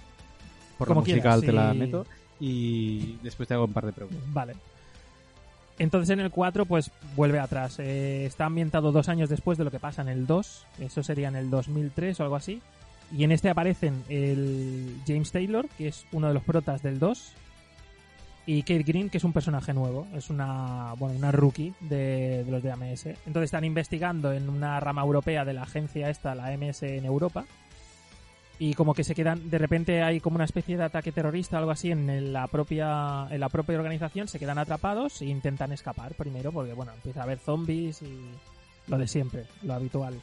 por 0.78 0.88
Como 0.88 1.00
la 1.00 1.04
quieras, 1.04 1.36
musical, 1.36 1.40
te 1.42 1.52
la 1.52 1.74
meto. 1.74 2.06
Y 2.40 3.16
después 3.22 3.46
te 3.48 3.54
hago 3.54 3.64
un 3.64 3.72
par 3.72 3.84
de 3.86 3.92
preguntas. 3.92 4.22
Vale. 4.32 4.54
Entonces 5.78 6.10
en 6.10 6.20
el 6.20 6.30
4 6.30 6.66
pues 6.66 6.90
vuelve 7.14 7.38
atrás. 7.38 7.78
Eh, 7.78 8.24
está 8.26 8.46
ambientado 8.46 8.90
dos 8.90 9.08
años 9.08 9.28
después 9.28 9.58
de 9.58 9.64
lo 9.64 9.70
que 9.70 9.78
pasa 9.78 10.02
en 10.02 10.08
el 10.08 10.26
2. 10.26 10.66
Eso 10.80 11.02
sería 11.02 11.28
en 11.28 11.36
el 11.36 11.50
2003 11.50 12.18
o 12.20 12.22
algo 12.24 12.36
así. 12.36 12.60
Y 13.16 13.24
en 13.24 13.32
este 13.32 13.48
aparecen 13.48 14.02
el 14.08 14.96
James 15.06 15.30
Taylor, 15.30 15.68
que 15.78 15.88
es 15.88 16.04
uno 16.12 16.28
de 16.28 16.34
los 16.34 16.42
protas 16.42 16.82
del 16.82 16.98
2. 16.98 17.32
Y 18.48 18.62
Kate 18.62 18.82
Green, 18.82 19.10
que 19.10 19.18
es 19.18 19.24
un 19.24 19.34
personaje 19.34 19.74
nuevo. 19.74 20.06
Es 20.14 20.30
una, 20.30 20.94
bueno, 20.98 21.14
una 21.18 21.30
rookie 21.30 21.74
de, 21.80 22.44
de 22.44 22.50
los 22.50 22.62
de 22.62 22.72
AMS. 22.72 23.04
Entonces 23.26 23.42
están 23.42 23.64
investigando 23.64 24.32
en 24.32 24.48
una 24.48 24.80
rama 24.80 25.02
europea 25.02 25.44
de 25.44 25.52
la 25.52 25.64
agencia 25.64 26.08
esta, 26.08 26.34
la 26.34 26.46
AMS 26.46 26.82
en 26.84 27.04
Europa. 27.04 27.44
Y 28.58 28.72
como 28.72 28.94
que 28.94 29.04
se 29.04 29.14
quedan, 29.14 29.50
de 29.50 29.58
repente 29.58 30.02
hay 30.02 30.20
como 30.20 30.36
una 30.36 30.46
especie 30.46 30.78
de 30.78 30.84
ataque 30.84 31.12
terrorista 31.12 31.58
algo 31.58 31.72
así 31.72 31.90
en 31.90 32.32
la 32.32 32.46
propia, 32.46 33.26
en 33.30 33.38
la 33.38 33.50
propia 33.50 33.76
organización, 33.76 34.28
se 34.28 34.38
quedan 34.38 34.56
atrapados 34.56 35.20
e 35.20 35.26
intentan 35.26 35.70
escapar 35.72 36.14
primero, 36.14 36.50
porque 36.50 36.72
bueno, 36.72 36.92
empieza 36.94 37.20
a 37.20 37.24
haber 37.24 37.40
zombies 37.40 38.00
y 38.00 38.18
lo 38.86 38.96
de 38.96 39.08
siempre, 39.08 39.44
lo 39.62 39.74
habitual. 39.74 40.18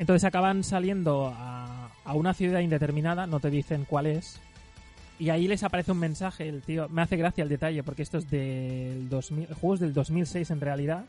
Entonces 0.00 0.24
acaban 0.24 0.64
saliendo 0.64 1.32
a, 1.32 1.92
a 2.04 2.14
una 2.14 2.34
ciudad 2.34 2.58
indeterminada, 2.58 3.28
no 3.28 3.38
te 3.38 3.50
dicen 3.50 3.84
cuál 3.88 4.06
es, 4.06 4.40
y 5.22 5.30
ahí 5.30 5.46
les 5.46 5.62
aparece 5.62 5.92
un 5.92 5.98
mensaje, 5.98 6.48
el 6.48 6.62
tío, 6.62 6.88
me 6.88 7.02
hace 7.02 7.16
gracia 7.16 7.42
el 7.44 7.48
detalle, 7.48 7.82
porque 7.82 8.02
esto 8.02 8.18
es 8.18 8.28
del 8.30 9.08
2000, 9.08 9.46
el 9.48 9.54
juego 9.54 9.74
es 9.74 9.80
del 9.80 9.92
2006 9.94 10.50
en 10.50 10.60
realidad, 10.60 11.04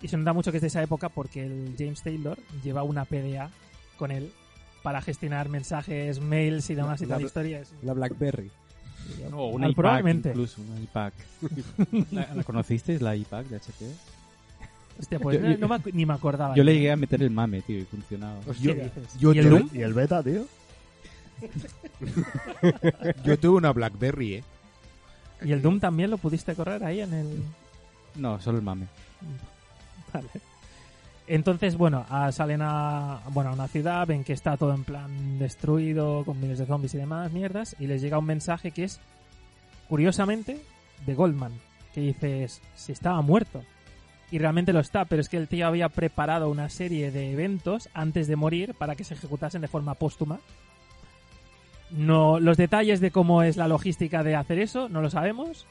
y 0.00 0.08
se 0.08 0.16
nota 0.16 0.32
mucho 0.32 0.50
que 0.50 0.56
es 0.58 0.62
de 0.62 0.66
esa 0.68 0.82
época 0.82 1.08
porque 1.08 1.44
el 1.46 1.74
James 1.78 2.02
Taylor 2.02 2.36
lleva 2.64 2.82
una 2.82 3.04
PDA 3.04 3.50
con 3.96 4.10
él 4.10 4.32
para 4.82 5.00
gestionar 5.00 5.48
mensajes, 5.48 6.20
mails 6.20 6.68
y 6.70 6.74
demás 6.74 7.00
y 7.00 7.04
La- 7.04 7.08
toda 7.08 7.18
la 7.18 7.22
la- 7.22 7.26
historia. 7.26 7.60
Es- 7.60 7.72
La 7.82 7.92
Blackberry. 7.92 8.50
No, 9.30 9.38
Ah, 9.38 9.46
una 9.46 9.66
iPac 9.68 9.76
probablemente. 9.76 10.28
incluso, 10.30 10.60
una 10.62 10.80
iPac. 10.80 11.14
¿La, 12.12 12.34
la 12.34 12.42
conocisteis, 12.44 13.00
la 13.00 13.14
iPac 13.14 13.46
de 13.46 13.56
HP? 13.56 13.84
Hostia, 14.98 15.18
pues 15.20 15.40
Yo- 15.40 15.48
no, 15.48 15.56
no 15.58 15.68
me 15.68 15.92
ni 15.92 16.04
me 16.06 16.12
acordaba. 16.14 16.54
Yo 16.56 16.64
le 16.64 16.74
llegué 16.74 16.90
a 16.92 16.96
meter 16.96 17.22
el 17.22 17.30
mame, 17.30 17.62
tío, 17.62 17.78
y 17.78 17.84
funcionaba. 17.84 18.40
¿Y 18.60 18.68
el? 18.70 18.90
¿Y 19.72 19.80
el 19.82 19.94
beta, 19.94 20.22
tío? 20.22 20.46
Yo 23.24 23.38
tuve 23.38 23.56
una 23.56 23.72
Blackberry, 23.72 24.34
¿eh? 24.34 24.44
¿Y 25.44 25.52
el 25.52 25.62
Doom 25.62 25.80
también 25.80 26.10
lo 26.10 26.18
pudiste 26.18 26.54
correr 26.54 26.84
ahí 26.84 27.00
en 27.00 27.12
el...? 27.14 27.42
No, 28.16 28.40
solo 28.40 28.58
el 28.58 28.64
mame. 28.64 28.86
Vale. 30.12 30.28
Entonces, 31.26 31.76
bueno, 31.76 32.04
ah, 32.10 32.30
salen 32.32 32.60
a, 32.62 33.20
bueno, 33.30 33.50
a 33.50 33.52
una 33.54 33.68
ciudad, 33.68 34.06
ven 34.06 34.24
que 34.24 34.32
está 34.32 34.56
todo 34.56 34.74
en 34.74 34.84
plan 34.84 35.38
destruido, 35.38 36.24
con 36.24 36.40
miles 36.40 36.58
de 36.58 36.66
zombies 36.66 36.94
y 36.94 36.98
demás 36.98 37.32
mierdas, 37.32 37.76
y 37.78 37.86
les 37.86 38.02
llega 38.02 38.18
un 38.18 38.26
mensaje 38.26 38.70
que 38.70 38.84
es, 38.84 39.00
curiosamente, 39.88 40.60
de 41.06 41.14
Goldman, 41.14 41.52
que 41.94 42.00
dices, 42.00 42.60
si 42.74 42.92
estaba 42.92 43.22
muerto. 43.22 43.62
Y 44.30 44.38
realmente 44.38 44.72
lo 44.72 44.80
está, 44.80 45.04
pero 45.04 45.20
es 45.20 45.28
que 45.28 45.36
el 45.36 45.48
tío 45.48 45.66
había 45.66 45.88
preparado 45.88 46.48
una 46.50 46.68
serie 46.70 47.10
de 47.10 47.32
eventos 47.32 47.88
antes 47.94 48.26
de 48.28 48.36
morir 48.36 48.74
para 48.74 48.96
que 48.96 49.04
se 49.04 49.14
ejecutasen 49.14 49.60
de 49.60 49.68
forma 49.68 49.94
póstuma. 49.94 50.40
No, 51.92 52.40
los 52.40 52.56
detalles 52.56 53.00
de 53.00 53.10
cómo 53.10 53.42
es 53.42 53.56
la 53.56 53.68
logística 53.68 54.22
de 54.22 54.34
hacer 54.34 54.58
eso 54.58 54.88
no 54.88 55.02
lo 55.02 55.10
sabemos. 55.10 55.66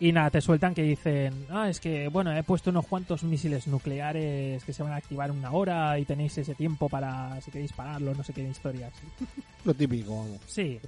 Y 0.00 0.12
nada, 0.12 0.30
te 0.30 0.40
sueltan 0.40 0.74
que 0.74 0.82
dicen, 0.82 1.46
ah, 1.50 1.68
es 1.68 1.78
que, 1.78 2.08
bueno, 2.08 2.34
he 2.34 2.42
puesto 2.42 2.70
unos 2.70 2.86
cuantos 2.86 3.22
misiles 3.22 3.66
nucleares 3.66 4.64
que 4.64 4.72
se 4.72 4.82
van 4.82 4.92
a 4.92 4.96
activar 4.96 5.28
en 5.28 5.36
una 5.36 5.52
hora 5.52 5.98
y 5.98 6.06
tenéis 6.06 6.38
ese 6.38 6.54
tiempo 6.54 6.88
para, 6.88 7.38
si 7.42 7.50
queréis 7.50 7.74
pararlo, 7.74 8.14
no 8.14 8.24
sé 8.24 8.32
qué 8.32 8.42
historias. 8.42 8.94
Lo 9.66 9.74
típico, 9.74 10.16
vamos. 10.16 10.40
Sí. 10.46 10.80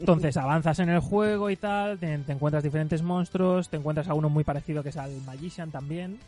Entonces 0.00 0.36
avanzas 0.36 0.80
en 0.80 0.88
el 0.88 0.98
juego 0.98 1.48
y 1.48 1.56
tal, 1.56 1.96
te, 1.98 2.18
te 2.18 2.32
encuentras 2.32 2.64
diferentes 2.64 3.02
monstruos, 3.02 3.68
te 3.68 3.76
encuentras 3.76 4.08
a 4.08 4.14
uno 4.14 4.28
muy 4.28 4.42
parecido 4.42 4.82
que 4.82 4.88
es 4.88 4.96
al 4.96 5.12
Magician 5.24 5.70
también. 5.70 6.18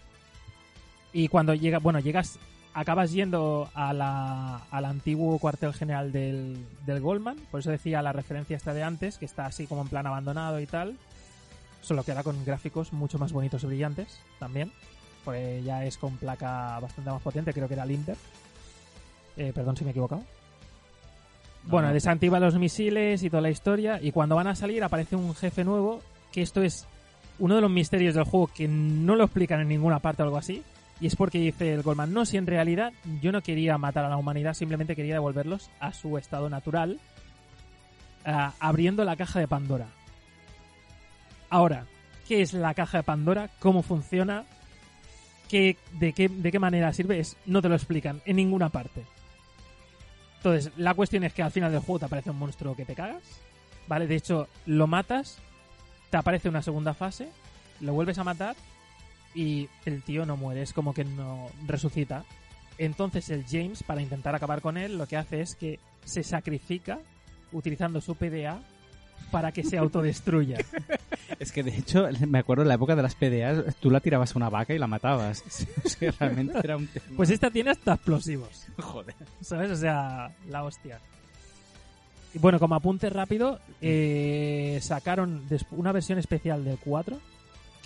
Y 1.13 1.27
cuando 1.27 1.55
llega, 1.55 1.81
bueno, 1.81 1.99
llegas, 1.99 2.39
acabas 2.77 3.11
yendo 3.11 3.71
a 3.75 3.95
la, 3.95 4.59
al 4.71 4.85
antiguo 4.85 5.39
cuartel 5.39 5.73
general 5.73 6.13
del, 6.13 6.59
del 6.85 7.01
Goldman, 7.01 7.39
por 7.51 7.61
eso 7.61 7.71
decía 7.71 8.03
la 8.03 8.13
referencia 8.13 8.55
esta 8.55 8.75
de 8.75 8.83
antes, 8.83 9.17
que 9.17 9.25
está 9.25 9.47
así 9.47 9.67
como 9.67 9.81
en 9.81 9.89
plan 9.89 10.07
abandonado 10.07 10.61
y 10.61 10.67
tal. 10.67 10.99
Solo 11.81 12.05
que 12.05 12.11
ahora 12.11 12.23
con 12.23 12.45
gráficos 12.45 12.93
mucho 12.93 13.19
más 13.19 13.33
bonitos 13.33 13.65
y 13.65 13.67
brillantes 13.67 14.21
también. 14.39 14.71
Pues 15.25 15.65
ya 15.65 15.85
es 15.87 15.97
con 15.97 16.19
placa 16.19 16.79
bastante 16.79 17.11
más 17.11 17.23
potente, 17.23 17.55
creo 17.55 17.67
que 17.67 17.75
era 17.75 17.87
Limber. 17.87 18.17
Eh, 19.39 19.53
perdón 19.55 19.77
si 19.77 19.85
me 19.85 19.91
he 19.91 19.93
equivocado. 19.93 20.23
Bueno, 21.65 21.89
no, 21.89 21.95
desactiva 21.95 22.39
los 22.39 22.57
misiles 22.57 23.23
y 23.23 23.31
toda 23.31 23.41
la 23.41 23.51
historia. 23.51 24.01
Y 24.03 24.13
cuando 24.13 24.37
van 24.37 24.49
a 24.49 24.55
salir 24.55 24.85
aparece 24.85 25.17
un 25.17 25.35
jefe 25.35 25.65
nuevo. 25.65 26.03
Que 26.31 26.43
esto 26.43 26.63
es 26.63 26.87
uno 27.39 27.55
de 27.55 27.63
los 27.63 27.71
misterios 27.71 28.15
del 28.15 28.25
juego 28.25 28.49
que 28.49 28.69
no 28.69 29.17
lo 29.17 29.25
explican 29.25 29.61
en 29.61 29.69
ninguna 29.69 29.99
parte 29.99 30.23
o 30.23 30.27
algo 30.27 30.37
así. 30.37 30.63
Y 31.01 31.07
es 31.07 31.17
porque 31.17 31.39
dice 31.39 31.75
el 31.75 31.83
Goldman, 31.83 32.13
no, 32.13 32.25
si 32.25 32.37
en 32.37 32.47
realidad 32.47 32.93
yo 33.21 33.31
no 33.33 33.43
quería 33.43 33.77
matar 33.77 34.05
a 34.05 34.09
la 34.09 34.17
humanidad, 34.17 34.55
simplemente 34.55 34.97
quería 34.97 35.15
devolverlos 35.15 35.71
a 35.79 35.93
su 35.93 36.17
estado 36.17 36.49
natural, 36.49 36.99
ah, 38.25 38.55
abriendo 38.61 39.05
la 39.05 39.17
caja 39.17 39.41
de 39.41 39.49
Pandora. 39.49 39.89
Ahora, 41.51 41.85
¿qué 42.27 42.41
es 42.41 42.55
la 42.55 42.73
caja 42.73 42.99
de 42.99 43.05
Pandora? 43.05 43.51
¿Cómo 43.59 43.83
funciona? 43.83 44.45
¿Qué, 45.51 45.77
de, 45.93 46.13
qué, 46.13 46.29
¿De 46.29 46.51
qué 46.51 46.59
manera 46.59 46.93
sirve? 46.93 47.23
No 47.45 47.61
te 47.61 47.69
lo 47.69 47.75
explican 47.75 48.23
en 48.25 48.37
ninguna 48.37 48.71
parte. 48.71 49.05
Entonces, 50.39 50.73
la 50.77 50.95
cuestión 50.95 51.25
es 51.25 51.35
que 51.35 51.43
al 51.43 51.53
final 51.53 51.73
del 51.73 51.81
juego 51.81 52.01
te 52.01 52.05
aparece 52.07 52.31
un 52.31 52.39
monstruo 52.39 52.75
que 52.75 52.85
te 52.85 52.95
cagas. 52.95 53.23
¿Vale? 53.87 54.07
De 54.07 54.17
hecho, 54.17 54.49
lo 54.65 54.87
matas, 54.87 55.39
te 56.11 56.17
aparece 56.17 56.49
una 56.49 56.63
segunda 56.63 56.95
fase, 56.95 57.29
lo 57.81 57.93
vuelves 57.93 58.19
a 58.19 58.25
matar 58.25 58.57
y 59.37 59.69
el 59.85 60.03
tío 60.03 60.25
no 60.25 60.37
muere, 60.37 60.63
es 60.63 60.73
como 60.73 60.95
que 60.95 61.05
no 61.05 61.49
resucita. 61.67 62.25
Entonces 62.79 63.29
el 63.31 63.45
James, 63.47 63.83
para 63.83 64.01
intentar 64.01 64.35
acabar 64.35 64.63
con 64.63 64.79
él, 64.79 64.97
lo 64.97 65.07
que 65.07 65.19
hace 65.19 65.43
es 65.43 65.55
que 65.55 65.79
se 66.05 66.23
sacrifica 66.23 66.99
utilizando 67.53 68.01
su 68.01 68.15
PDA 68.17 68.61
para 69.31 69.53
que 69.53 69.63
se 69.63 69.79
autodestruya. 69.79 70.59
Es 71.41 71.53
que 71.53 71.63
de 71.63 71.77
hecho, 71.77 72.09
me 72.29 72.39
acuerdo 72.39 72.63
en 72.63 72.69
la 72.69 72.75
época 72.75 72.95
de 72.97 73.03
las 73.03 73.15
PDAs, 73.15 73.77
tú 73.81 73.91
la 73.91 74.01
tirabas 74.01 74.35
a 74.35 74.39
una 74.39 74.49
vaca 74.49 74.73
y 74.73 74.79
la 74.79 74.87
matabas. 74.87 75.43
O 75.85 75.89
sea, 75.89 76.13
realmente 76.19 76.59
era 76.63 76.77
un 76.77 76.87
tema. 76.87 77.05
Pues 77.17 77.31
esta 77.31 77.51
tiene 77.51 77.71
hasta 77.71 77.95
explosivos. 77.95 78.67
Joder. 78.79 79.15
¿Sabes? 79.43 79.71
O 79.73 79.77
sea, 79.77 80.35
la 80.49 80.65
hostia. 80.65 81.01
Y 82.33 82.39
bueno, 82.39 82.59
como 82.59 82.75
apunte 82.75 83.11
rápido, 83.11 83.61
eh, 83.83 84.79
sacaron 84.83 85.43
una 85.73 85.93
versión 85.93 86.19
especial 86.19 86.65
del 86.65 86.79
4, 86.79 87.19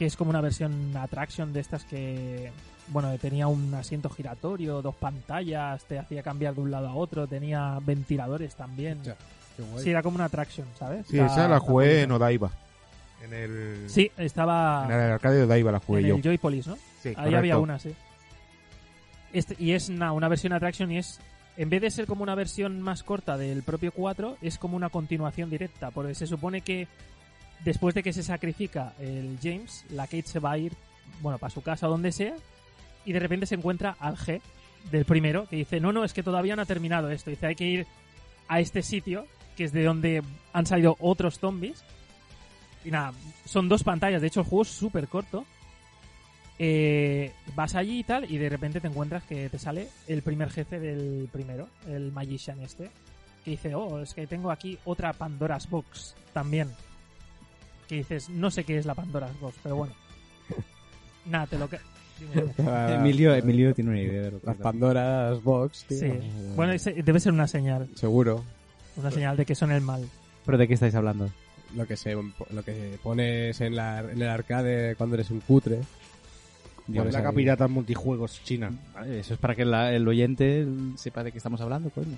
que 0.01 0.07
es 0.07 0.17
como 0.17 0.31
una 0.31 0.41
versión 0.41 0.97
attraction 0.97 1.53
de 1.53 1.61
estas 1.61 1.85
que, 1.85 2.51
bueno, 2.89 3.15
tenía 3.19 3.49
un 3.49 3.75
asiento 3.75 4.09
giratorio, 4.09 4.81
dos 4.81 4.95
pantallas, 4.95 5.85
te 5.85 5.99
hacía 5.99 6.23
cambiar 6.23 6.55
de 6.55 6.63
un 6.63 6.71
lado 6.71 6.89
a 6.89 6.95
otro, 6.95 7.27
tenía 7.27 7.79
ventiladores 7.83 8.55
también. 8.55 9.03
Ya, 9.03 9.15
Qué 9.59 9.63
guay. 9.63 9.85
Sí, 9.85 9.91
era 9.91 10.03
como 10.03 10.15
una 10.15 10.25
attraction, 10.25 10.67
¿sabes? 10.79 11.07
Sí, 11.07 11.19
Está- 11.19 11.27
esa 11.33 11.49
la 11.49 11.59
jugué 11.59 12.01
en. 12.01 12.13
Odaiba. 12.13 12.51
En 13.23 13.35
el, 13.35 13.91
Sí, 13.91 14.11
estaba 14.17 14.87
en 14.87 14.93
el 14.93 15.13
arcade 15.13 15.37
de 15.37 15.43
Odaiba 15.45 15.71
la 15.73 15.81
jugué 15.81 16.01
en 16.01 16.07
yo. 16.07 16.17
el 16.17 16.23
Joypolis, 16.23 16.67
¿no? 16.67 16.77
Sí, 17.03 17.11
Ahí 17.11 17.15
correcto. 17.17 17.37
había 17.39 17.59
una, 17.59 17.79
sí. 17.79 17.95
Este, 19.35 19.55
y 19.59 19.73
es 19.73 19.91
una, 19.91 20.13
una 20.13 20.29
versión 20.29 20.55
attraction 20.55 20.91
y 20.93 20.97
es, 20.97 21.21
en 21.59 21.69
vez 21.69 21.83
de 21.83 21.91
ser 21.91 22.07
como 22.07 22.23
una 22.23 22.35
versión 22.35 22.81
más 22.81 23.03
corta 23.03 23.37
del 23.37 23.63
propio 23.63 23.93
4, 23.93 24.39
es 24.41 24.57
como 24.57 24.77
una 24.79 24.89
continuación 24.89 25.51
directa, 25.51 25.91
porque 25.91 26.15
se 26.15 26.27
supone 26.27 26.63
que 26.63 26.89
después 27.65 27.95
de 27.95 28.03
que 28.03 28.13
se 28.13 28.23
sacrifica 28.23 28.95
el 28.99 29.39
James, 29.43 29.85
la 29.91 30.05
Kate 30.05 30.27
se 30.27 30.39
va 30.39 30.53
a 30.53 30.59
ir, 30.59 30.73
bueno, 31.21 31.39
para 31.39 31.53
su 31.53 31.63
casa 31.63 31.87
o 31.89 31.91
donde 31.91 32.13
sea, 32.13 32.35
y 33.05 33.13
de 33.13 33.21
repente 33.21 33.47
se 33.47 33.55
encuentra 33.55 33.97
al 33.99 34.17
G 34.17 34.41
del 34.91 35.05
primero, 35.05 35.47
que 35.47 35.57
dice, 35.57 35.81
no, 35.81 35.93
no, 35.93 36.05
es 36.05 36.13
que 36.13 36.23
todavía 36.23 36.57
no 36.57 36.63
ha 36.63 36.67
terminado 36.67 37.11
esto, 37.11 37.31
dice, 37.31 37.47
hay 37.47 37.55
que 37.55 37.67
ir 37.67 37.87
a 38.49 38.61
este 38.61 38.83
sitio, 38.83 39.27
que 39.57 39.65
es 39.65 39.73
de 39.73 39.85
donde 39.85 40.23
han 40.53 40.67
salido 40.67 40.97
otros 41.01 41.39
zombies, 41.39 41.85
y 42.85 42.91
nada, 42.91 43.13
son 43.45 43.69
dos 43.69 43.85
pantallas, 43.85 44.23
de 44.23 44.29
hecho 44.29 44.41
el 44.41 44.47
juego 44.47 44.63
es 44.63 44.69
súper 44.69 45.09
corto, 45.09 45.45
eh, 46.59 47.33
vas 47.55 47.75
allí 47.75 48.01
y 48.01 48.05
tal, 48.05 48.31
y 48.31 48.39
de 48.39 48.49
repente 48.49 48.81
te 48.81 48.89
encuentras 48.89 49.23
que 49.25 49.49
te 49.49 49.59
sale 49.59 49.89
el 50.09 50.23
primer 50.23 50.51
jefe 50.51 50.79
del 50.79 51.29
primero, 51.33 51.69
el 51.89 52.13
Magician 52.13 52.61
este, 52.61 52.91
que 53.45 53.53
dice, 53.53 53.75
oh, 53.75 54.01
es 54.01 54.15
que 54.15 54.27
tengo 54.27 54.51
aquí 54.51 54.79
otra 54.85 55.13
Pandora's 55.13 55.69
Box 55.69 56.15
también. 56.33 56.69
Que 57.91 57.97
dices, 57.97 58.29
no 58.31 58.51
sé 58.53 58.63
qué 58.63 58.79
es 58.79 58.87
la 58.87 58.95
Pandora's 58.95 59.39
Box, 59.41 59.57
pero 59.65 59.75
bueno. 59.77 59.93
Nada, 61.27 61.47
te 61.49 61.59
lo 61.59 61.69
que... 61.69 61.79
Emilio, 62.95 63.35
Emilio 63.35 63.75
tiene 63.75 63.91
una 63.91 64.01
idea 64.01 64.23
de 64.23 64.31
lo 64.31 64.41
que 64.41 64.47
Las 64.47 64.57
es. 64.57 64.63
Pandoras 64.63 65.43
Box, 65.43 65.85
tío. 65.89 65.99
Sí. 65.99 66.13
Bueno, 66.55 66.73
ese- 66.73 66.93
debe 67.03 67.19
ser 67.19 67.33
una 67.33 67.49
señal, 67.49 67.89
Seguro. 67.97 68.45
una 68.97 69.11
señal 69.11 69.37
de 69.37 69.45
que 69.45 69.55
son 69.57 69.73
el 69.73 69.81
mal. 69.81 70.09
¿Pero 70.47 70.57
de 70.59 70.69
qué 70.69 70.75
estáis 70.75 70.95
hablando? 70.95 71.29
Lo 71.75 71.87
que, 71.87 71.97
se, 71.97 72.13
lo 72.15 72.63
que 72.65 72.99
pones 73.03 73.61
en, 73.61 73.75
la, 73.75 74.01
en 74.01 74.23
el 74.23 74.29
arcade 74.29 74.95
cuando 74.97 75.15
eres 75.17 75.31
un 75.31 75.41
cutre. 75.41 75.81
Dios, 76.87 77.05
Pones 77.07 77.15
La 77.23 77.29
ahí. 77.29 77.35
pirata 77.35 77.67
multijuegos 77.69 78.41
china. 78.45 78.71
Vale, 78.95 79.21
eso 79.21 79.35
es 79.35 79.41
para 79.41 79.55
que 79.57 79.65
la- 79.65 79.93
el 79.93 80.07
oyente 80.07 80.67
sepa 80.97 81.25
de 81.25 81.33
qué 81.33 81.39
estamos 81.39 81.61
hablando, 81.61 81.91
coño. 81.91 82.17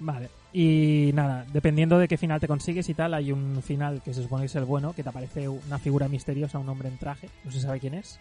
Vale. 0.00 0.28
Y 0.56 1.10
nada, 1.14 1.44
dependiendo 1.52 1.98
de 1.98 2.06
qué 2.06 2.16
final 2.16 2.38
te 2.40 2.46
consigues 2.46 2.88
y 2.88 2.94
tal, 2.94 3.12
hay 3.12 3.32
un 3.32 3.60
final 3.60 4.00
que 4.02 4.14
se 4.14 4.22
supone 4.22 4.42
que 4.42 4.46
es 4.46 4.54
el 4.54 4.64
bueno, 4.64 4.92
que 4.92 5.02
te 5.02 5.08
aparece 5.08 5.48
una 5.48 5.80
figura 5.80 6.06
misteriosa, 6.06 6.60
un 6.60 6.68
hombre 6.68 6.88
en 6.88 6.96
traje, 6.96 7.28
no 7.44 7.50
se 7.50 7.60
sabe 7.60 7.80
quién 7.80 7.94
es, 7.94 8.20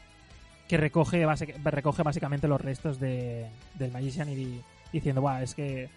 que 0.67 0.77
recoge, 0.77 1.27
basi- 1.27 1.53
recoge 1.63 2.01
básicamente 2.01 2.47
los 2.47 2.59
restos 2.59 2.99
de, 2.99 3.45
del 3.75 3.91
Magician 3.91 4.29
y 4.29 4.35
di- 4.35 4.61
diciendo, 4.91 5.21
Buah, 5.21 5.43
es 5.43 5.53
que... 5.53 5.89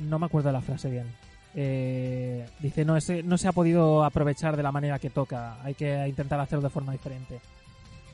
No 0.00 0.18
me 0.18 0.26
acuerdo 0.26 0.48
de 0.48 0.52
la 0.54 0.62
frase 0.62 0.90
bien. 0.90 1.06
Eh, 1.54 2.44
dice, 2.58 2.84
no, 2.84 2.96
ese, 2.96 3.22
no 3.22 3.38
se 3.38 3.46
ha 3.48 3.52
podido 3.52 4.02
aprovechar 4.04 4.56
de 4.56 4.62
la 4.64 4.72
manera 4.72 4.98
que 4.98 5.10
toca, 5.10 5.62
hay 5.62 5.74
que 5.74 6.08
intentar 6.08 6.40
hacerlo 6.40 6.64
de 6.64 6.70
forma 6.70 6.90
diferente. 6.92 7.40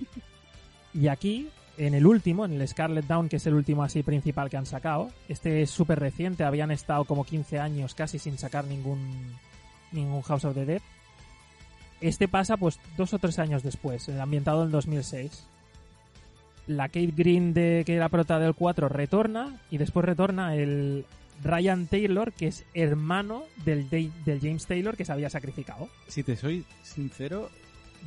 Y 0.94 1.08
aquí, 1.08 1.48
en 1.76 1.94
el 1.94 2.06
último, 2.06 2.44
en 2.44 2.52
el 2.52 2.66
Scarlet 2.68 3.06
Down, 3.06 3.28
que 3.28 3.36
es 3.36 3.46
el 3.46 3.54
último 3.54 3.82
así 3.82 4.02
principal 4.02 4.48
que 4.50 4.56
han 4.56 4.66
sacado, 4.66 5.08
este 5.28 5.62
es 5.62 5.70
súper 5.70 5.98
reciente, 6.00 6.44
habían 6.44 6.70
estado 6.70 7.04
como 7.04 7.24
15 7.24 7.58
años 7.58 7.94
casi 7.94 8.18
sin 8.18 8.38
sacar 8.38 8.64
ningún, 8.66 8.98
ningún 9.92 10.22
House 10.22 10.44
of 10.44 10.54
the 10.54 10.64
Dead. 10.64 10.82
Este 12.00 12.28
pasa 12.28 12.56
pues 12.56 12.78
dos 12.96 13.12
o 13.14 13.18
tres 13.18 13.38
años 13.38 13.62
después, 13.62 14.08
eh, 14.08 14.20
ambientado 14.20 14.64
en 14.64 14.70
2006. 14.70 15.46
La 16.66 16.88
Kate 16.88 17.12
Green 17.14 17.52
de 17.54 17.82
que 17.84 17.94
era 17.94 18.08
prota 18.08 18.38
del 18.38 18.54
4 18.54 18.88
retorna 18.88 19.60
y 19.70 19.78
después 19.78 20.04
retorna 20.06 20.54
el 20.56 21.04
Ryan 21.42 21.86
Taylor, 21.86 22.32
que 22.32 22.46
es 22.48 22.64
hermano 22.74 23.42
del, 23.64 23.90
de- 23.90 24.10
del 24.24 24.40
James 24.40 24.66
Taylor 24.66 24.96
que 24.96 25.04
se 25.04 25.12
había 25.12 25.28
sacrificado. 25.28 25.88
Si 26.08 26.22
te 26.22 26.36
soy 26.36 26.64
sincero, 26.82 27.50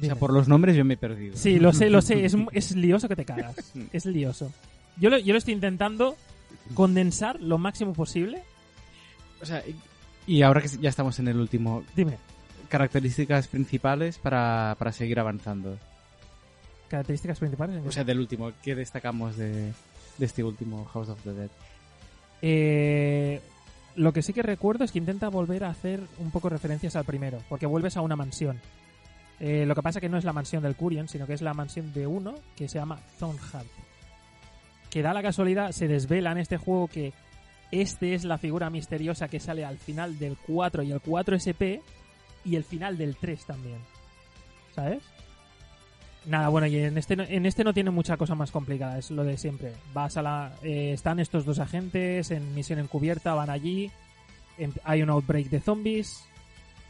o 0.02 0.06
sea, 0.06 0.16
por 0.16 0.32
los 0.34 0.48
nombres 0.48 0.76
yo 0.76 0.86
me 0.86 0.94
he 0.96 0.98
perdido. 0.98 1.36
Sí, 1.38 1.60
lo 1.60 1.74
sé, 1.74 1.90
lo 1.90 2.02
sé. 2.02 2.26
Es, 2.26 2.36
es 2.54 2.76
lioso 2.76 3.08
que 3.08 3.16
te 3.16 3.26
cagas. 3.26 3.56
Es 3.92 4.06
lioso. 4.06 4.52
Yo 4.98 5.10
lo, 5.10 5.18
yo 5.18 5.34
lo 5.34 5.38
estoy 5.40 5.54
intentando 5.54 6.16
condensar 6.74 7.40
lo 7.42 7.58
máximo 7.58 7.94
posible. 7.94 8.42
O 9.42 9.46
sea, 9.46 9.64
y- 9.68 9.76
y 10.38 10.42
ahora 10.42 10.62
que 10.62 10.68
ya 10.68 10.90
estamos 10.90 11.18
en 11.20 11.28
el 11.30 11.38
último, 11.40 11.84
Dime, 11.96 12.18
características 12.70 13.48
principales 13.48 14.18
para, 14.18 14.76
para 14.78 14.92
seguir 14.92 15.20
avanzando. 15.20 15.78
características 16.90 17.40
principales. 17.40 17.82
O 17.86 17.92
sea, 17.92 18.04
del 18.04 18.20
último, 18.20 18.52
¿qué 18.64 18.76
destacamos 18.76 19.38
de, 19.38 19.72
de 20.18 20.26
este 20.26 20.44
último 20.44 20.84
House 20.86 21.10
of 21.10 21.22
the 21.24 21.34
Dead? 21.34 21.50
Eh, 22.42 23.42
lo 23.96 24.14
que 24.14 24.22
sí 24.22 24.34
que 24.34 24.44
recuerdo 24.44 24.84
es 24.84 24.92
que 24.92 25.00
intenta 25.00 25.30
volver 25.30 25.64
a 25.64 25.70
hacer 25.70 26.02
un 26.20 26.30
poco 26.32 26.50
referencias 26.50 26.96
al 26.96 27.06
primero, 27.06 27.40
porque 27.50 27.66
vuelves 27.66 27.98
a 27.98 28.02
una 28.02 28.16
mansión. 28.16 28.60
Eh, 29.40 29.66
lo 29.66 29.76
que 29.76 29.84
pasa 29.84 30.02
que 30.02 30.10
no 30.10 30.18
es 30.18 30.24
la 30.24 30.34
mansión 30.34 30.64
del 30.64 30.76
Curion, 30.76 31.08
sino 31.08 31.28
que 31.28 31.34
es 31.34 31.42
la 31.42 31.54
mansión 31.54 31.94
de 31.94 32.08
uno 32.08 32.36
que 32.56 32.68
se 32.68 32.80
llama 32.80 33.00
Thornheart. 33.20 33.68
Que 34.90 35.02
da 35.02 35.14
la 35.14 35.22
casualidad, 35.22 35.72
se 35.72 35.88
desvela 35.88 36.32
en 36.32 36.40
este 36.40 36.58
juego 36.58 36.88
que 36.88 37.14
este 37.72 38.14
es 38.14 38.24
la 38.24 38.38
figura 38.38 38.70
misteriosa 38.70 39.28
que 39.28 39.40
sale 39.40 39.66
al 39.66 39.78
final 39.78 40.18
del 40.18 40.38
4 40.48 40.84
y 40.84 40.92
el 40.92 41.02
4 41.02 41.36
SP 41.38 41.82
y 42.46 42.56
el 42.56 42.64
final 42.64 42.98
del 42.98 43.16
3 43.18 43.46
también. 43.46 43.80
¿Sabes? 44.74 45.04
Nada, 46.26 46.50
bueno, 46.50 46.68
y 46.68 46.78
en 46.78 46.98
este, 46.98 47.14
en 47.14 47.46
este 47.46 47.64
no 47.64 47.74
tiene 47.74 47.90
mucha 47.90 48.18
cosa 48.18 48.36
más 48.36 48.52
complicada, 48.52 48.98
es 48.98 49.12
lo 49.12 49.24
de 49.24 49.38
siempre. 49.38 49.74
Vas 49.94 50.18
a 50.18 50.22
la. 50.22 50.54
eh, 50.62 50.92
están 50.94 51.20
estos 51.20 51.46
dos 51.46 51.60
agentes 51.60 52.32
en 52.32 52.54
misión 52.54 52.80
encubierta, 52.80 53.34
van 53.34 53.50
allí, 53.50 53.92
em- 54.58 54.74
hay 54.84 55.02
un 55.04 55.10
outbreak 55.10 55.48
de 55.50 55.62
zombies, 55.62 56.26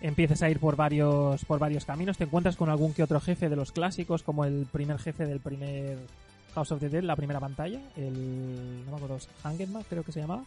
empiezas 0.02 0.42
a 0.42 0.50
ir 0.50 0.60
por 0.60 0.76
varios, 0.76 1.44
por 1.46 1.60
varios 1.60 1.86
caminos, 1.86 2.18
te 2.18 2.26
encuentras 2.26 2.56
con 2.56 2.70
algún 2.70 2.94
que 2.94 3.04
otro 3.04 3.20
jefe 3.20 3.50
de 3.50 3.56
los 3.56 3.72
clásicos, 3.72 4.24
como 4.24 4.46
el 4.46 4.68
primer 4.72 5.00
jefe 5.00 5.26
del 5.26 5.40
primer 5.40 5.98
House 6.54 6.72
of 6.72 6.80
the 6.80 6.90
Dead, 6.90 7.04
la 7.04 7.16
primera 7.16 7.40
pantalla, 7.40 7.82
el. 7.96 8.86
no 8.86 8.92
me 8.92 8.98
acuerdo, 8.98 9.20
Hangetman 9.44 9.84
creo 9.90 10.04
que 10.04 10.12
se 10.12 10.22
llamaba. 10.22 10.44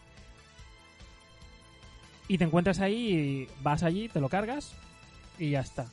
Y 2.27 2.37
te 2.37 2.45
encuentras 2.45 2.79
ahí, 2.79 3.47
vas 3.61 3.83
allí, 3.83 4.07
te 4.07 4.21
lo 4.21 4.29
cargas 4.29 4.73
y 5.37 5.51
ya 5.51 5.59
está. 5.61 5.85